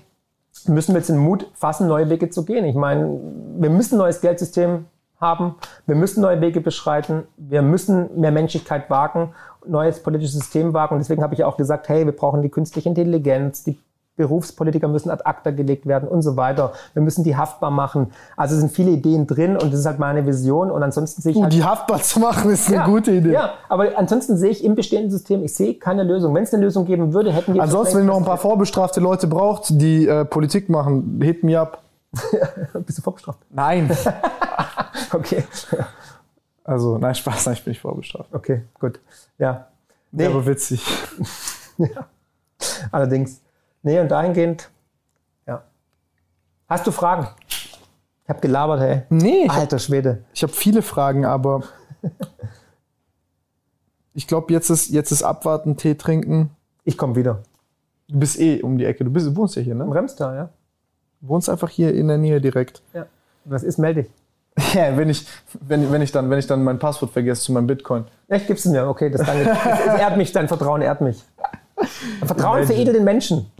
müssen 0.67 0.93
wir 0.93 0.99
jetzt 0.99 1.09
den 1.09 1.17
Mut 1.17 1.51
fassen, 1.55 1.89
neue 1.89 2.11
Wege 2.11 2.29
zu 2.29 2.45
gehen. 2.45 2.67
Ich 2.67 2.75
meine, 2.75 3.19
wir 3.57 3.71
müssen 3.71 3.95
ein 3.95 3.99
neues 4.01 4.21
Geldsystem 4.21 4.85
haben, 5.19 5.55
wir 5.87 5.95
müssen 5.95 6.21
neue 6.21 6.43
Wege 6.43 6.61
beschreiten, 6.61 7.23
wir 7.39 7.63
müssen 7.63 8.21
mehr 8.21 8.31
Menschlichkeit 8.31 8.91
wagen, 8.91 9.33
neues 9.67 10.03
politisches 10.03 10.35
System 10.35 10.75
wagen. 10.75 10.97
Und 10.97 10.99
deswegen 10.99 11.23
habe 11.23 11.33
ich 11.33 11.45
auch 11.45 11.57
gesagt, 11.57 11.89
hey, 11.89 12.05
wir 12.05 12.15
brauchen 12.15 12.43
die 12.43 12.51
künstliche 12.51 12.91
Intelligenz, 12.91 13.65
die 13.65 13.79
Berufspolitiker 14.23 14.89
müssen 14.89 15.11
ad 15.11 15.25
acta 15.25 15.51
gelegt 15.51 15.87
werden 15.87 16.09
und 16.09 16.23
so 16.23 16.37
weiter. 16.37 16.73
Wir 16.95 17.03
müssen 17.03 17.25
die 17.25 17.37
haftbar 17.37 17.71
machen. 17.71 18.13
Also 18.37 18.55
es 18.55 18.61
sind 18.61 18.73
viele 18.73 18.91
Ideen 18.91 19.27
drin 19.27 19.57
und 19.57 19.73
das 19.73 19.81
ist 19.81 19.87
halt 19.87 19.99
meine 19.99 20.27
Vision. 20.27 20.71
Und 20.71 20.83
ansonsten 20.83 21.23
sehe 21.23 21.33
ich. 21.33 21.39
Uh, 21.39 21.43
halt, 21.43 21.53
die 21.53 21.65
haftbar 21.65 22.01
zu 22.01 22.21
machen 22.21 22.51
ist 22.51 22.69
eine 22.69 22.77
ja, 22.77 22.87
gute 22.87 23.11
Idee. 23.11 23.33
Ja, 23.33 23.55
aber 23.69 23.99
ansonsten 23.99 24.37
sehe 24.37 24.51
ich 24.51 24.65
im 24.65 24.75
bestehenden 24.75 25.11
System, 25.11 25.43
ich 25.43 25.55
sehe 25.55 25.75
keine 25.75 26.05
Lösung. 26.05 26.35
Wenn 26.35 26.45
es 26.45 26.55
eine 26.55 26.63
Lösung 26.63 26.85
geben 26.85 27.13
würde, 27.13 27.33
hätten 27.33 27.55
wir. 27.55 27.63
Ansonsten, 27.63 27.99
wenn 27.99 28.05
ihr 28.05 28.09
noch 28.09 28.19
ein 28.19 28.25
paar 28.25 28.39
vorbestrafte 28.39 29.01
Leute 29.01 29.27
braucht, 29.27 29.81
die 29.81 30.07
äh, 30.07 30.25
Politik 30.25 30.69
machen, 30.69 31.21
hebt 31.23 31.43
mir 31.43 31.61
ab. 31.61 31.83
Bist 32.87 32.99
du 32.99 33.03
vorbestraft? 33.03 33.39
Nein. 33.51 33.91
okay. 35.13 35.45
Also, 36.65 36.99
nein, 36.99 37.15
Spaß, 37.15 37.47
nein, 37.47 37.55
ich 37.55 37.65
bin 37.65 37.73
nicht 37.73 37.81
vorbestraft. 37.81 38.33
Okay, 38.33 38.63
gut. 38.79 39.01
Ja. 39.39 39.67
Nee. 40.13 40.27
Aber 40.27 40.45
witzig. 40.47 40.85
ja. 41.79 42.07
Allerdings. 42.91 43.41
Nee, 43.83 43.99
und 44.01 44.11
dahingehend, 44.11 44.71
ja. 45.47 45.65
Hast 46.69 46.87
du 46.87 46.93
Fragen? 46.93 47.29
Ich 47.49 48.29
habe 48.29 48.41
gelabert, 48.41 48.81
hey. 48.81 49.03
Nee. 49.09 49.49
Alter 49.49 49.79
Schwede. 49.79 50.25
Ich 50.33 50.43
habe 50.43 50.53
viele 50.53 50.83
Fragen, 50.83 51.25
aber 51.25 51.63
ich 54.15 54.27
glaube, 54.29 54.53
jetzt 54.53 54.71
ist, 54.71 54.91
jetzt 54.91 55.11
ist 55.11 55.23
Abwarten, 55.23 55.77
Tee 55.77 55.97
trinken. 55.97 56.51
Ich 56.85 56.97
komme 56.97 57.17
wieder. 57.17 57.43
Du 58.09 58.19
bist 58.19 58.39
eh 58.39 58.63
um 58.63 58.79
die 58.79 58.85
Ecke. 58.85 59.05
Du, 59.05 59.11
bist, 59.11 59.27
du 59.27 59.37
wohnst 59.37 59.57
ja 59.57 59.63
hier, 59.63 59.75
ne? 59.75 59.85
Im 59.85 59.93
Remstal, 59.93 60.37
ja. 60.37 60.49
Du 61.21 61.29
wohnst 61.29 61.49
einfach 61.49 61.69
hier 61.69 61.93
in 61.95 62.09
der 62.09 62.19
Nähe 62.19 62.41
direkt. 62.41 62.83
Ja. 62.93 63.07
Was 63.45 63.63
ist, 63.63 63.79
melde 63.79 64.05
dich. 64.05 64.13
Ja, 64.75 64.97
wenn 64.97 65.09
ich, 65.09 65.27
wenn, 65.61 65.91
wenn, 65.91 66.03
ich 66.03 66.13
dann, 66.13 66.29
wenn 66.29 66.39
ich 66.39 66.47
dann 66.47 66.63
mein 66.63 66.79
Passwort 66.79 67.13
vergesse 67.13 67.43
zu 67.43 67.53
meinem 67.53 67.67
Bitcoin. 67.67 68.05
Echt, 68.29 68.47
gibst 68.47 68.67
du 68.67 68.71
mir? 68.71 68.87
Okay, 68.87 69.11
das, 69.11 69.23
danke. 69.27 69.45
das 69.45 70.01
ehrt 70.01 70.17
mich, 70.17 70.31
dein 70.33 70.47
Vertrauen 70.47 70.83
ehrt 70.83 71.01
mich. 71.01 71.23
Vertrauen 72.25 72.67
veredelt 72.67 72.97
den 72.97 73.05
Menschen. 73.05 73.51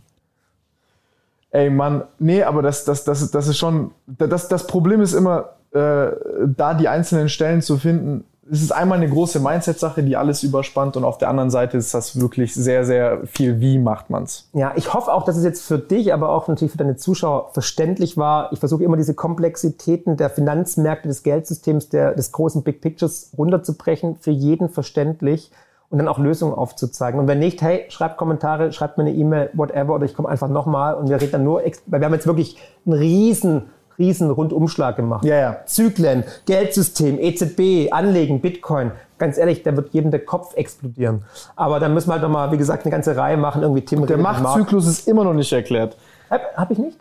Ey, 1.53 1.69
Mann, 1.69 2.05
nee, 2.19 2.43
aber 2.43 2.63
das, 2.63 2.87
das, 2.87 3.05
das, 3.05 3.31
das 3.31 3.47
ist 3.47 3.59
schon, 3.59 3.91
das, 4.07 4.49
das 4.49 4.67
Problem 4.67 5.03
ist 5.03 5.13
immer, 5.13 5.51
äh, 5.73 6.11
da 6.47 6.73
die 6.73 6.89
einzelnen 6.89 7.29
Stellen 7.29 7.61
zu 7.61 7.77
finden. 7.77 8.25
Es 8.51 8.63
ist 8.63 8.73
einmal 8.73 8.99
eine 8.99 9.09
große 9.09 9.39
Mindset-Sache, 9.39 10.03
die 10.03 10.17
alles 10.17 10.43
überspannt 10.43 10.97
und 10.97 11.05
auf 11.05 11.19
der 11.19 11.29
anderen 11.29 11.51
Seite 11.51 11.77
ist 11.77 11.93
das 11.93 12.19
wirklich 12.19 12.55
sehr, 12.55 12.85
sehr 12.87 13.27
viel, 13.27 13.61
wie 13.61 13.79
macht 13.79 14.09
man's. 14.09 14.49
Ja, 14.55 14.73
ich 14.77 14.95
hoffe 14.95 15.13
auch, 15.13 15.25
dass 15.25 15.37
es 15.37 15.45
jetzt 15.45 15.63
für 15.63 15.79
dich, 15.79 16.13
aber 16.15 16.31
auch 16.31 16.49
natürlich 16.49 16.73
für 16.73 16.79
deine 16.79 16.97
Zuschauer 16.97 17.51
verständlich 17.53 18.17
war. 18.17 18.51
Ich 18.53 18.59
versuche 18.59 18.83
immer 18.83 18.97
diese 18.97 19.15
Komplexitäten 19.15 20.17
der 20.17 20.31
Finanzmärkte, 20.31 21.07
des 21.09 21.23
Geldsystems, 21.23 21.91
der, 21.91 22.15
des 22.15 22.33
großen 22.33 22.63
Big 22.63 22.81
Pictures 22.81 23.31
runterzubrechen, 23.37 24.17
für 24.17 24.33
jeden 24.33 24.71
verständlich 24.71 25.51
und 25.93 25.99
dann 25.99 26.09
auch 26.09 26.19
Lösungen 26.19 26.55
aufzuzeigen. 26.55 27.21
Und 27.21 27.29
wenn 27.29 27.39
nicht, 27.39 27.61
hey, 27.61 27.85
schreibt 27.91 28.17
Kommentare, 28.17 28.73
schreibt 28.73 28.97
mir 28.97 29.05
eine 29.05 29.13
E-Mail, 29.13 29.51
whatever, 29.53 29.95
oder 29.95 30.07
ich 30.07 30.15
komme 30.15 30.29
einfach 30.29 30.49
nochmal 30.49 30.95
und 30.95 31.11
wir 31.11 31.21
reden 31.21 31.33
dann 31.33 31.45
nur, 31.45 31.63
weil 31.87 32.01
wir 32.01 32.07
haben 32.07 32.15
jetzt 32.15 32.27
wirklich 32.27 32.57
einen 32.87 32.95
riesen, 32.95 33.71
riesen 33.99 34.31
Rundumschlag 34.31 34.97
gemacht. 34.97 35.23
Ja, 35.27 35.37
ja. 35.37 35.57
Zyklen, 35.67 36.25
Geldsystem, 36.47 37.19
EZB, 37.21 37.93
Anlegen, 37.93 38.41
Bitcoin. 38.41 38.93
Ganz 39.19 39.37
ehrlich, 39.37 39.63
da 39.65 39.77
wird 39.77 39.93
jedem 39.93 40.11
der 40.11 40.25
Kopf 40.25 40.57
explodieren. 40.57 41.25
Aber 41.57 41.79
dann 41.79 41.93
müssen 41.93 42.09
wir 42.09 42.15
halt 42.15 42.23
nochmal, 42.23 42.51
wie 42.53 42.57
gesagt, 42.57 42.87
eine 42.87 42.91
ganze 42.91 43.15
Reihe 43.15 43.37
machen, 43.37 43.61
irgendwie 43.61 43.85
Tim 43.85 44.07
Der 44.07 44.17
Machtzyklus 44.17 44.87
ist 44.87 45.07
immer 45.07 45.25
noch 45.25 45.35
nicht 45.35 45.53
erklärt. 45.53 45.99
Hab, 46.31 46.57
hab 46.57 46.71
ich 46.71 46.79
nicht? 46.79 46.99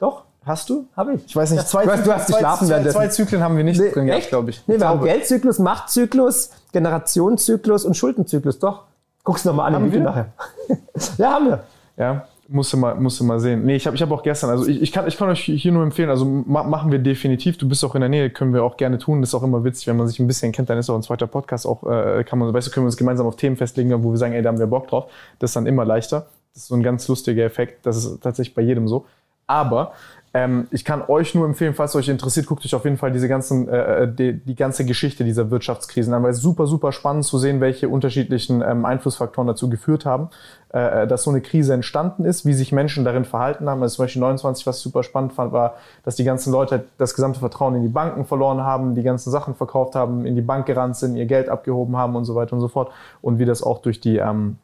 Doch? 0.00 0.24
Hast 0.46 0.70
du? 0.70 0.86
Habe 0.96 1.14
ich. 1.14 1.26
Ich 1.26 1.34
weiß 1.34 1.50
nicht, 1.50 1.66
zwei, 1.66 1.84
weiß, 1.84 2.04
du 2.04 2.14
hast 2.14 2.28
zwei, 2.28 2.38
zwei, 2.38 2.54
zwei, 2.54 2.90
zwei 2.90 3.08
Zyklen 3.08 3.42
haben 3.42 3.56
wir 3.56 3.64
nicht 3.64 3.80
nee, 3.80 3.90
drin 3.90 4.06
gehabt, 4.06 4.28
glaube 4.28 4.50
ich. 4.50 4.62
Nee, 4.68 4.78
wir 4.78 4.88
haben 4.88 5.02
Geldzyklus, 5.02 5.58
Machtzyklus, 5.58 6.50
Generationszyklus 6.72 7.84
und 7.84 7.96
Schuldenzyklus. 7.96 8.60
Doch. 8.60 8.84
Guck's 9.24 9.44
nochmal 9.44 9.66
an, 9.66 9.74
haben 9.74 9.92
wir? 9.92 10.00
nachher. 10.00 10.32
ja, 11.18 11.32
haben 11.32 11.46
wir. 11.46 11.64
Ja, 11.96 12.28
musst 12.46 12.72
du 12.72 12.76
mal, 12.76 12.94
musst 12.94 13.18
du 13.18 13.24
mal 13.24 13.40
sehen. 13.40 13.66
Nee, 13.66 13.74
ich 13.74 13.86
habe 13.88 13.96
ich 13.96 14.02
hab 14.02 14.12
auch 14.12 14.22
gestern, 14.22 14.50
also 14.50 14.68
ich, 14.68 14.80
ich, 14.80 14.92
kann, 14.92 15.08
ich 15.08 15.16
kann 15.16 15.28
euch 15.28 15.40
hier 15.40 15.72
nur 15.72 15.82
empfehlen, 15.82 16.10
also 16.10 16.24
ma 16.24 16.62
machen 16.62 16.92
wir 16.92 17.00
definitiv. 17.00 17.58
Du 17.58 17.68
bist 17.68 17.84
auch 17.84 17.96
in 17.96 18.02
der 18.02 18.08
Nähe, 18.08 18.30
können 18.30 18.54
wir 18.54 18.62
auch 18.62 18.76
gerne 18.76 18.98
tun. 18.98 19.22
Das 19.22 19.30
ist 19.30 19.34
auch 19.34 19.42
immer 19.42 19.64
witzig, 19.64 19.88
wenn 19.88 19.96
man 19.96 20.06
sich 20.06 20.20
ein 20.20 20.28
bisschen 20.28 20.52
kennt, 20.52 20.70
dann 20.70 20.78
ist 20.78 20.88
auch 20.88 20.94
ein 20.94 21.02
zweiter 21.02 21.26
Podcast 21.26 21.66
auch, 21.66 21.82
äh, 21.90 22.22
kann 22.22 22.38
man, 22.38 22.54
weißt 22.54 22.68
du, 22.68 22.70
können 22.70 22.84
wir 22.84 22.88
uns 22.88 22.96
gemeinsam 22.96 23.26
auf 23.26 23.34
Themen 23.34 23.56
festlegen, 23.56 23.90
wo 24.04 24.12
wir 24.12 24.16
sagen, 24.16 24.32
ey, 24.32 24.42
da 24.42 24.50
haben 24.50 24.60
wir 24.60 24.68
Bock 24.68 24.86
drauf. 24.86 25.10
Das 25.40 25.50
ist 25.50 25.56
dann 25.56 25.66
immer 25.66 25.84
leichter. 25.84 26.26
Das 26.54 26.62
ist 26.62 26.68
so 26.68 26.76
ein 26.76 26.84
ganz 26.84 27.08
lustiger 27.08 27.44
Effekt. 27.44 27.84
Das 27.84 27.96
ist 27.96 28.20
tatsächlich 28.22 28.54
bei 28.54 28.62
jedem 28.62 28.86
so. 28.86 29.06
Aber 29.46 29.92
ähm, 30.36 30.68
ich 30.70 30.84
kann 30.84 31.02
euch 31.08 31.34
nur 31.34 31.46
empfehlen, 31.46 31.72
falls 31.72 31.96
euch 31.96 32.10
interessiert, 32.10 32.44
guckt 32.44 32.62
euch 32.62 32.74
auf 32.74 32.84
jeden 32.84 32.98
Fall 32.98 33.10
diese 33.10 33.26
ganzen, 33.26 33.70
äh, 33.70 34.02
äh, 34.02 34.14
die, 34.14 34.34
die, 34.34 34.54
ganze 34.54 34.84
Geschichte 34.84 35.24
dieser 35.24 35.50
Wirtschaftskrisen 35.50 36.12
an, 36.12 36.22
weil 36.22 36.32
es 36.32 36.42
super, 36.42 36.66
super 36.66 36.92
spannend 36.92 37.24
zu 37.24 37.38
sehen, 37.38 37.62
welche 37.62 37.88
unterschiedlichen 37.88 38.60
ähm, 38.60 38.84
Einflussfaktoren 38.84 39.48
dazu 39.48 39.70
geführt 39.70 40.04
haben, 40.04 40.28
äh, 40.74 41.04
äh 41.04 41.06
dass 41.06 41.22
so 41.22 41.30
eine 41.30 41.40
Krise 41.40 41.72
entstanden 41.72 42.26
ist, 42.26 42.44
wie 42.44 42.52
sich 42.52 42.70
Menschen 42.70 43.06
darin 43.06 43.24
verhalten 43.24 43.70
haben. 43.70 43.82
Also 43.82 43.96
zum 43.96 44.04
Beispiel 44.04 44.20
29, 44.20 44.66
was 44.66 44.76
ich 44.76 44.82
super 44.82 45.02
spannend 45.02 45.32
fand, 45.32 45.52
war, 45.52 45.76
dass 46.04 46.16
die 46.16 46.24
ganzen 46.24 46.52
Leute 46.52 46.84
das 46.98 47.14
gesamte 47.14 47.40
Vertrauen 47.40 47.74
in 47.74 47.82
die 47.82 47.88
Banken 47.88 48.26
verloren 48.26 48.60
haben, 48.60 48.94
die 48.94 49.02
ganzen 49.02 49.30
Sachen 49.30 49.54
verkauft 49.54 49.94
haben, 49.94 50.26
in 50.26 50.34
die 50.34 50.42
Bank 50.42 50.66
gerannt 50.66 50.96
sind, 50.96 51.16
ihr 51.16 51.24
Geld 51.24 51.48
abgehoben 51.48 51.96
haben 51.96 52.14
und 52.14 52.26
so 52.26 52.34
weiter 52.34 52.52
und 52.52 52.60
so 52.60 52.68
fort. 52.68 52.92
Und 53.22 53.38
wie 53.38 53.46
das 53.46 53.62
auch 53.62 53.78
durch 53.78 54.02
die, 54.02 54.18
ähm, 54.18 54.58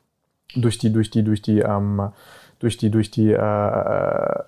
durch 0.55 0.77
die, 0.77 0.93
durch 0.93 1.09
die, 1.09 1.25
durch 1.25 1.41
die, 1.41 1.61
ähm, 1.61 2.11
durch 2.59 2.77
die, 2.77 2.91
durch 2.91 3.11
die, 3.11 3.33
äh, 3.33 3.37
äh 3.39 4.43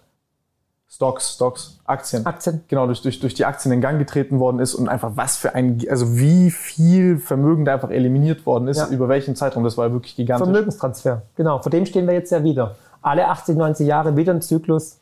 Stocks, 0.95 1.35
Stocks, 1.35 1.81
Aktien. 1.87 2.25
Aktien. 2.25 2.63
Genau, 2.69 2.87
durch, 2.87 3.03
durch, 3.03 3.19
durch 3.19 3.35
die 3.35 3.45
Aktien 3.45 3.73
in 3.73 3.81
Gang 3.81 3.99
getreten 3.99 4.39
worden 4.39 4.61
ist 4.61 4.77
und 4.77 4.89
einfach 4.89 5.13
was 5.17 5.37
für 5.37 5.53
ein, 5.53 5.85
also 5.91 6.17
wie 6.17 6.53
viel 6.53 7.19
Vermögen 7.19 7.65
da 7.65 7.75
einfach 7.75 7.91
eliminiert 7.91 8.47
worden 8.47 8.69
ist, 8.69 8.79
ja. 8.79 8.87
über 8.87 9.09
welchen 9.09 9.35
Zeitraum, 9.35 9.65
das 9.65 9.77
war 9.77 9.91
wirklich 9.93 10.15
gigantisch. 10.15 10.45
Vermögenstransfer, 10.45 11.23
genau, 11.35 11.59
vor 11.61 11.71
dem 11.71 11.85
stehen 11.85 12.07
wir 12.07 12.15
jetzt 12.15 12.31
ja 12.31 12.45
wieder. 12.45 12.77
Alle 13.03 13.27
80, 13.27 13.57
90 13.57 13.89
Jahre 13.89 14.17
wieder 14.17 14.33
ein 14.33 14.41
Zyklus. 14.41 15.01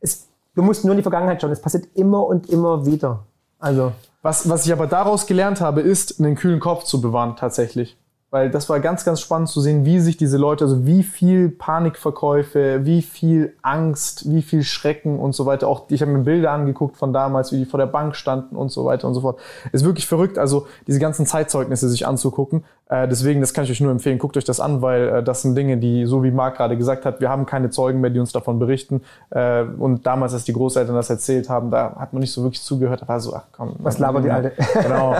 Es, 0.00 0.28
du 0.54 0.60
musst 0.62 0.84
nur 0.84 0.92
in 0.92 0.98
die 0.98 1.02
Vergangenheit 1.02 1.40
schauen, 1.40 1.50
es 1.50 1.62
passiert 1.62 1.86
immer 1.94 2.26
und 2.26 2.50
immer 2.50 2.84
wieder. 2.84 3.20
Also. 3.58 3.92
Was, 4.20 4.50
was 4.50 4.66
ich 4.66 4.72
aber 4.72 4.86
daraus 4.86 5.26
gelernt 5.26 5.62
habe, 5.62 5.80
ist, 5.80 6.20
einen 6.20 6.34
kühlen 6.34 6.60
Kopf 6.60 6.84
zu 6.84 7.00
bewahren, 7.00 7.36
tatsächlich 7.36 7.96
weil 8.30 8.50
das 8.50 8.68
war 8.68 8.78
ganz, 8.78 9.04
ganz 9.04 9.20
spannend 9.20 9.48
zu 9.48 9.60
sehen, 9.60 9.84
wie 9.84 9.98
sich 9.98 10.16
diese 10.16 10.36
Leute, 10.36 10.64
also 10.64 10.86
wie 10.86 11.02
viel 11.02 11.48
Panikverkäufe, 11.48 12.84
wie 12.84 13.02
viel 13.02 13.56
Angst, 13.62 14.30
wie 14.30 14.42
viel 14.42 14.62
Schrecken 14.62 15.18
und 15.18 15.34
so 15.34 15.46
weiter. 15.46 15.66
Auch 15.66 15.86
ich 15.90 16.00
habe 16.00 16.12
mir 16.12 16.20
Bilder 16.20 16.52
angeguckt 16.52 16.96
von 16.96 17.12
damals, 17.12 17.50
wie 17.50 17.58
die 17.58 17.64
vor 17.64 17.78
der 17.78 17.86
Bank 17.86 18.14
standen 18.14 18.54
und 18.54 18.70
so 18.70 18.84
weiter 18.84 19.08
und 19.08 19.14
so 19.14 19.22
fort. 19.22 19.40
Ist 19.72 19.84
wirklich 19.84 20.06
verrückt, 20.06 20.38
also 20.38 20.66
diese 20.86 21.00
ganzen 21.00 21.26
Zeitzeugnisse 21.26 21.88
sich 21.88 22.06
anzugucken. 22.06 22.64
Äh, 22.90 23.06
deswegen, 23.06 23.40
das 23.40 23.54
kann 23.54 23.62
ich 23.62 23.70
euch 23.70 23.80
nur 23.80 23.92
empfehlen, 23.92 24.18
guckt 24.18 24.36
euch 24.36 24.44
das 24.44 24.58
an, 24.58 24.82
weil 24.82 25.08
äh, 25.08 25.22
das 25.22 25.42
sind 25.42 25.54
Dinge, 25.54 25.76
die, 25.76 26.06
so 26.06 26.24
wie 26.24 26.32
Marc 26.32 26.56
gerade 26.56 26.76
gesagt 26.76 27.06
hat, 27.06 27.20
wir 27.20 27.28
haben 27.28 27.46
keine 27.46 27.70
Zeugen 27.70 28.00
mehr, 28.00 28.10
die 28.10 28.18
uns 28.18 28.32
davon 28.32 28.58
berichten. 28.58 29.02
Äh, 29.30 29.62
und 29.62 30.04
damals, 30.06 30.34
als 30.34 30.42
die 30.42 30.52
Großeltern 30.52 30.96
das 30.96 31.08
erzählt 31.08 31.48
haben, 31.48 31.70
da 31.70 31.94
hat 31.96 32.12
man 32.12 32.18
nicht 32.18 32.32
so 32.32 32.42
wirklich 32.42 32.62
zugehört. 32.62 33.02
Da 33.02 33.08
war 33.08 33.20
so, 33.20 33.32
ach 33.36 33.44
komm. 33.52 33.76
Was 33.78 33.98
labert 34.00 34.24
die 34.24 34.30
Alte? 34.30 34.52
Genau. 34.82 35.14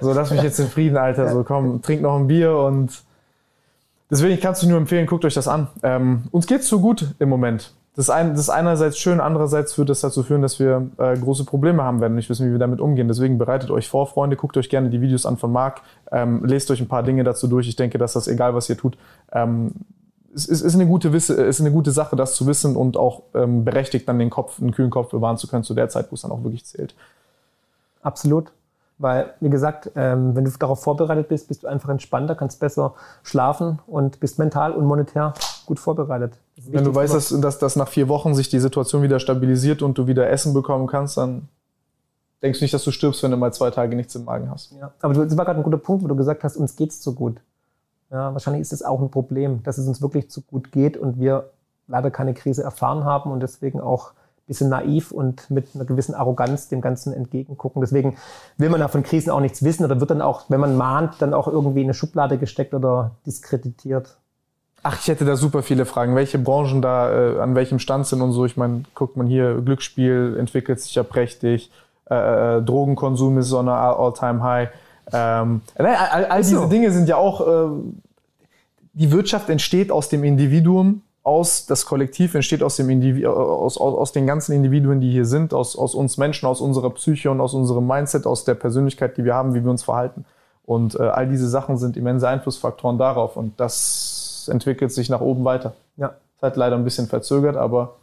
So, 0.00 0.12
lass 0.12 0.32
mich 0.32 0.42
jetzt 0.42 0.58
in 0.58 0.66
Frieden, 0.66 0.96
Alter. 0.96 1.28
So, 1.28 1.44
komm, 1.44 1.80
trink 1.80 2.02
noch 2.02 2.16
ein 2.16 2.26
Bier 2.26 2.56
und 2.56 2.90
deswegen 4.10 4.40
kannst 4.40 4.64
du 4.64 4.68
nur 4.68 4.78
empfehlen, 4.78 5.06
guckt 5.06 5.24
euch 5.24 5.34
das 5.34 5.46
an. 5.46 5.68
Ähm, 5.84 6.24
uns 6.32 6.48
geht's 6.48 6.66
so 6.66 6.80
gut 6.80 7.14
im 7.20 7.28
Moment. 7.28 7.72
das, 7.94 8.08
ein, 8.08 8.30
das 8.30 8.40
ist 8.40 8.48
einerseits 8.48 8.98
schön, 8.98 9.20
andererseits 9.20 9.76
wird 9.76 9.90
das 9.90 10.00
dazu 10.00 10.22
führen, 10.22 10.40
dass 10.40 10.58
wir 10.58 10.88
äh, 10.96 11.16
große 11.16 11.44
Probleme 11.44 11.82
haben 11.82 12.00
werden 12.00 12.12
und 12.12 12.16
nicht 12.16 12.30
wissen, 12.30 12.48
wie 12.48 12.52
wir 12.52 12.58
damit 12.58 12.80
umgehen. 12.80 13.06
Deswegen 13.06 13.36
bereitet 13.36 13.70
euch 13.70 13.88
vor, 13.88 14.06
Freunde, 14.06 14.36
guckt 14.36 14.56
euch 14.56 14.70
gerne 14.70 14.88
die 14.88 15.02
Videos 15.02 15.26
an 15.26 15.36
von 15.36 15.52
Marc, 15.52 15.82
ähm, 16.12 16.44
lest 16.44 16.70
euch 16.70 16.80
ein 16.80 16.88
paar 16.88 17.02
Dinge 17.02 17.24
dazu 17.24 17.48
durch. 17.48 17.66
Ich 17.68 17.76
denke, 17.76 17.98
dass 17.98 18.12
das, 18.12 18.28
egal 18.28 18.54
was 18.54 18.68
ihr 18.68 18.76
tut, 18.76 18.96
ähm, 19.32 19.72
es, 20.34 20.48
es 20.48 20.62
ist, 20.62 20.74
eine 20.74 20.86
gute 20.86 21.12
Wisse, 21.12 21.34
ist 21.34 21.60
eine 21.60 21.72
gute 21.72 21.90
Sache, 21.90 22.16
das 22.16 22.34
zu 22.34 22.46
wissen 22.46 22.76
und 22.76 22.96
auch 22.96 23.22
ähm, 23.34 23.64
berechtigt 23.64 24.08
dann 24.08 24.18
den 24.18 24.30
Kopf, 24.30 24.60
einen 24.60 24.72
kühlen 24.72 24.90
Kopf 24.90 25.10
bewahren 25.10 25.36
zu 25.36 25.48
können 25.48 25.64
zu 25.64 25.74
der 25.74 25.88
Zeit, 25.88 26.10
wo 26.10 26.14
es 26.14 26.22
dann 26.22 26.30
auch 26.30 26.42
wirklich 26.42 26.64
zählt. 26.64 26.94
Absolut. 28.02 28.52
Weil, 28.98 29.34
wie 29.40 29.50
gesagt, 29.50 29.90
ähm, 29.96 30.36
wenn 30.36 30.44
du 30.44 30.50
darauf 30.50 30.82
vorbereitet 30.82 31.28
bist, 31.28 31.48
bist 31.48 31.64
du 31.64 31.66
einfach 31.66 31.88
entspannter, 31.88 32.34
kannst 32.34 32.60
besser 32.60 32.94
schlafen 33.22 33.80
und 33.86 34.20
bist 34.20 34.38
mental 34.38 34.72
und 34.72 34.84
monetär 34.84 35.34
gut 35.66 35.80
vorbereitet. 35.80 36.34
Wenn 36.56 36.84
du 36.84 36.94
weißt, 36.94 37.14
dass, 37.14 37.28
dass, 37.40 37.58
dass 37.58 37.76
nach 37.76 37.88
vier 37.88 38.08
Wochen 38.08 38.34
sich 38.34 38.48
die 38.48 38.60
Situation 38.60 39.02
wieder 39.02 39.18
stabilisiert 39.18 39.82
und 39.82 39.98
du 39.98 40.06
wieder 40.06 40.30
Essen 40.30 40.54
bekommen 40.54 40.86
kannst, 40.86 41.16
dann 41.16 41.48
denkst 42.42 42.58
du 42.58 42.64
nicht, 42.64 42.74
dass 42.74 42.84
du 42.84 42.90
stirbst, 42.90 43.22
wenn 43.22 43.30
du 43.30 43.36
mal 43.36 43.52
zwei 43.52 43.70
Tage 43.70 43.96
nichts 43.96 44.14
im 44.14 44.24
Magen 44.24 44.50
hast. 44.50 44.72
Ja, 44.72 44.92
aber 45.00 45.14
das 45.14 45.36
war 45.36 45.44
gerade 45.44 45.60
ein 45.60 45.64
guter 45.64 45.78
Punkt, 45.78 46.02
wo 46.02 46.08
du 46.08 46.16
gesagt 46.16 46.44
hast, 46.44 46.56
uns 46.56 46.76
geht's 46.76 47.00
zu 47.00 47.14
gut. 47.14 47.40
Ja, 48.10 48.32
wahrscheinlich 48.32 48.60
ist 48.60 48.72
es 48.72 48.82
auch 48.82 49.00
ein 49.00 49.10
Problem, 49.10 49.62
dass 49.62 49.78
es 49.78 49.88
uns 49.88 50.02
wirklich 50.02 50.30
zu 50.30 50.42
gut 50.42 50.70
geht 50.72 50.96
und 50.96 51.18
wir 51.18 51.50
leider 51.88 52.10
keine 52.10 52.34
Krise 52.34 52.62
erfahren 52.62 53.04
haben 53.04 53.30
und 53.30 53.40
deswegen 53.40 53.80
auch 53.80 54.10
ein 54.12 54.46
bisschen 54.48 54.68
naiv 54.68 55.12
und 55.12 55.48
mit 55.50 55.68
einer 55.74 55.84
gewissen 55.84 56.14
Arroganz 56.14 56.68
dem 56.68 56.80
Ganzen 56.80 57.14
entgegengucken. 57.14 57.80
Deswegen 57.80 58.16
will 58.58 58.68
man 58.68 58.80
ja 58.80 58.88
von 58.88 59.02
Krisen 59.02 59.30
auch 59.30 59.40
nichts 59.40 59.62
wissen 59.62 59.84
oder 59.84 60.00
wird 60.00 60.10
dann 60.10 60.20
auch, 60.20 60.44
wenn 60.48 60.60
man 60.60 60.76
mahnt, 60.76 61.22
dann 61.22 61.32
auch 61.32 61.48
irgendwie 61.48 61.80
in 61.80 61.86
eine 61.86 61.94
Schublade 61.94 62.38
gesteckt 62.38 62.74
oder 62.74 63.12
diskreditiert. 63.24 64.18
Ach, 64.82 64.98
ich 65.00 65.06
hätte 65.06 65.24
da 65.24 65.36
super 65.36 65.62
viele 65.62 65.86
Fragen. 65.86 66.16
Welche 66.16 66.40
Branchen 66.40 66.82
da 66.82 67.12
äh, 67.12 67.40
an 67.40 67.54
welchem 67.54 67.78
Stand 67.78 68.06
sind 68.06 68.20
und 68.20 68.32
so. 68.32 68.44
Ich 68.44 68.56
meine, 68.56 68.82
guckt 68.94 69.16
man 69.16 69.28
hier, 69.28 69.60
Glücksspiel 69.60 70.36
entwickelt 70.38 70.80
sich 70.80 70.96
ja 70.96 71.04
prächtig, 71.04 71.70
äh, 72.10 72.58
äh 72.58 72.62
Drogenkonsum 72.62 73.38
ist 73.38 73.48
so 73.48 73.58
eine 73.58 73.72
All-Time-High. 73.72 74.68
Ähm, 75.12 75.60
all, 75.76 76.24
all 76.26 76.42
diese 76.42 76.58
so. 76.58 76.66
Dinge 76.66 76.90
sind 76.90 77.08
ja 77.08 77.16
auch, 77.16 77.40
äh, 77.40 77.70
die 78.94 79.10
Wirtschaft 79.10 79.48
entsteht 79.50 79.90
aus 79.90 80.08
dem 80.08 80.24
Individuum, 80.24 81.02
aus 81.24 81.66
das 81.66 81.86
Kollektiv 81.86 82.34
entsteht 82.34 82.62
aus, 82.62 82.76
dem 82.76 82.90
Individu 82.90 83.30
aus, 83.30 83.78
aus, 83.78 83.94
aus 83.94 84.12
den 84.12 84.26
ganzen 84.26 84.52
Individuen, 84.52 85.00
die 85.00 85.10
hier 85.10 85.24
sind, 85.24 85.54
aus, 85.54 85.76
aus 85.76 85.94
uns 85.94 86.18
Menschen, 86.18 86.46
aus 86.46 86.60
unserer 86.60 86.90
Psyche 86.90 87.30
und 87.30 87.40
aus 87.40 87.54
unserem 87.54 87.86
Mindset, 87.86 88.26
aus 88.26 88.44
der 88.44 88.54
Persönlichkeit, 88.54 89.16
die 89.16 89.24
wir 89.24 89.34
haben, 89.34 89.54
wie 89.54 89.62
wir 89.62 89.70
uns 89.70 89.84
verhalten. 89.84 90.24
Und 90.64 90.94
äh, 90.94 91.02
all 91.02 91.28
diese 91.28 91.48
Sachen 91.48 91.76
sind 91.76 91.96
immense 91.96 92.28
Einflussfaktoren 92.28 92.98
darauf. 92.98 93.36
Und 93.36 93.58
das 93.58 94.48
entwickelt 94.50 94.92
sich 94.92 95.08
nach 95.08 95.20
oben 95.20 95.44
weiter. 95.44 95.74
Ja. 95.96 96.08
Ist 96.36 96.42
halt 96.42 96.56
leider 96.56 96.76
ein 96.76 96.84
bisschen 96.84 97.06
verzögert, 97.06 97.56
aber 97.56 97.96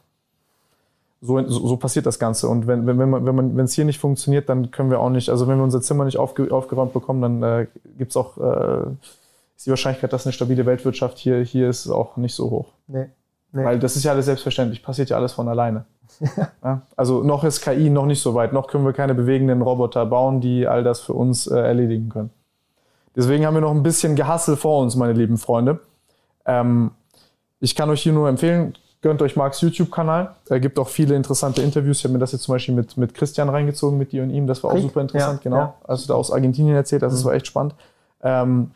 so, 1.21 1.47
so, 1.47 1.77
passiert 1.77 2.05
das 2.05 2.17
Ganze. 2.17 2.47
Und 2.47 2.65
wenn, 2.65 2.87
wenn, 2.87 2.97
wenn 2.97 3.09
man, 3.09 3.25
wenn 3.25 3.35
man, 3.35 3.57
wenn 3.57 3.65
es 3.65 3.73
hier 3.73 3.85
nicht 3.85 3.99
funktioniert, 3.99 4.47
dann 4.47 4.71
können 4.71 4.89
wir 4.89 4.99
auch 5.01 5.09
nicht, 5.09 5.29
also 5.29 5.47
wenn 5.47 5.57
wir 5.57 5.63
unser 5.63 5.81
Zimmer 5.81 6.05
nicht 6.05 6.17
aufge, 6.17 6.51
aufgeräumt 6.51 6.93
bekommen, 6.93 7.21
dann 7.21 7.43
äh, 7.43 7.67
gibt 7.97 8.11
es 8.11 8.17
auch, 8.17 8.37
äh, 8.37 8.89
ist 9.57 9.65
die 9.65 9.69
Wahrscheinlichkeit, 9.69 10.13
dass 10.13 10.25
eine 10.25 10.33
stabile 10.33 10.65
Weltwirtschaft 10.65 11.17
hier, 11.17 11.39
hier 11.41 11.69
ist, 11.69 11.89
auch 11.89 12.15
nicht 12.15 12.35
so 12.35 12.49
hoch. 12.49 12.67
Nee. 12.87 13.07
nee. 13.51 13.65
Weil 13.65 13.79
das 13.79 13.97
ist 13.97 14.05
ja 14.05 14.13
alles 14.13 14.25
selbstverständlich, 14.25 14.81
passiert 14.81 15.09
ja 15.09 15.17
alles 15.17 15.33
von 15.33 15.49
alleine. 15.49 15.83
ja? 16.63 16.83
Also 16.95 17.21
noch 17.21 17.43
ist 17.43 17.61
KI 17.61 17.89
noch 17.89 18.05
nicht 18.05 18.21
so 18.21 18.33
weit, 18.33 18.53
noch 18.53 18.67
können 18.67 18.85
wir 18.85 18.93
keine 18.93 19.13
bewegenden 19.13 19.61
Roboter 19.61 20.05
bauen, 20.05 20.39
die 20.39 20.67
all 20.67 20.83
das 20.83 21.01
für 21.01 21.13
uns 21.13 21.47
äh, 21.47 21.59
erledigen 21.59 22.07
können. 22.07 22.29
Deswegen 23.15 23.45
haben 23.45 23.55
wir 23.55 23.61
noch 23.61 23.71
ein 23.71 23.83
bisschen 23.83 24.15
Gehassel 24.15 24.55
vor 24.55 24.81
uns, 24.81 24.95
meine 24.95 25.13
lieben 25.13 25.37
Freunde. 25.37 25.81
Ähm, 26.45 26.91
ich 27.59 27.75
kann 27.75 27.89
euch 27.89 28.03
hier 28.03 28.13
nur 28.13 28.29
empfehlen, 28.29 28.75
gönnt 29.01 29.21
euch 29.21 29.35
Marks 29.35 29.61
YouTube-Kanal. 29.61 30.35
Er 30.49 30.59
gibt 30.59 30.77
auch 30.79 30.89
viele 30.89 31.15
interessante 31.15 31.61
Interviews. 31.61 31.99
Ich 31.99 32.03
habe 32.03 32.13
mir 32.13 32.19
das 32.19 32.31
jetzt 32.31 32.43
zum 32.43 32.55
Beispiel 32.55 32.75
mit, 32.75 32.97
mit 32.97 33.13
Christian 33.13 33.49
reingezogen, 33.49 33.97
mit 33.97 34.11
dir 34.11 34.23
und 34.23 34.29
ihm. 34.29 34.47
Das 34.47 34.63
war 34.63 34.71
auch 34.73 34.77
super 34.77 35.01
interessant, 35.01 35.43
ja, 35.43 35.49
genau. 35.49 35.57
Ja. 35.57 35.73
Also 35.83 36.07
da 36.07 36.15
aus 36.15 36.31
Argentinien 36.31 36.75
erzählt, 36.75 37.01
das 37.01 37.21
mhm. 37.21 37.27
war 37.27 37.33
echt 37.33 37.47
spannend. 37.47 37.75
Ähm, 38.21 38.71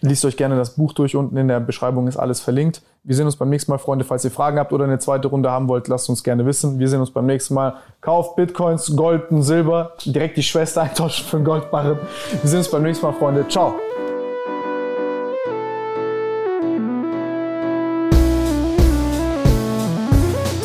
liest 0.00 0.24
euch 0.24 0.36
gerne 0.36 0.56
das 0.56 0.70
Buch 0.70 0.92
durch. 0.92 1.14
Unten 1.14 1.36
in 1.36 1.48
der 1.48 1.60
Beschreibung 1.60 2.08
ist 2.08 2.16
alles 2.16 2.40
verlinkt. 2.40 2.82
Wir 3.04 3.14
sehen 3.14 3.26
uns 3.26 3.36
beim 3.36 3.50
nächsten 3.50 3.70
Mal, 3.70 3.78
Freunde. 3.78 4.04
Falls 4.04 4.24
ihr 4.24 4.30
Fragen 4.30 4.58
habt 4.58 4.72
oder 4.72 4.84
eine 4.84 4.98
zweite 4.98 5.28
Runde 5.28 5.50
haben 5.50 5.68
wollt, 5.68 5.88
lasst 5.88 6.08
uns 6.08 6.24
gerne 6.24 6.46
wissen. 6.46 6.78
Wir 6.78 6.88
sehen 6.88 7.00
uns 7.00 7.10
beim 7.10 7.26
nächsten 7.26 7.54
Mal. 7.54 7.74
Kauft 8.00 8.34
Bitcoins, 8.36 8.96
Gold 8.96 9.30
und 9.30 9.42
Silber. 9.42 9.92
Direkt 10.04 10.36
die 10.36 10.42
Schwester 10.42 10.82
eintauschen 10.84 11.26
für 11.26 11.36
einen 11.36 11.44
Goldbarren. 11.44 11.98
Wir 12.42 12.50
sehen 12.50 12.58
uns 12.58 12.70
beim 12.70 12.82
nächsten 12.82 13.06
Mal, 13.06 13.12
Freunde. 13.12 13.46
Ciao. 13.48 13.74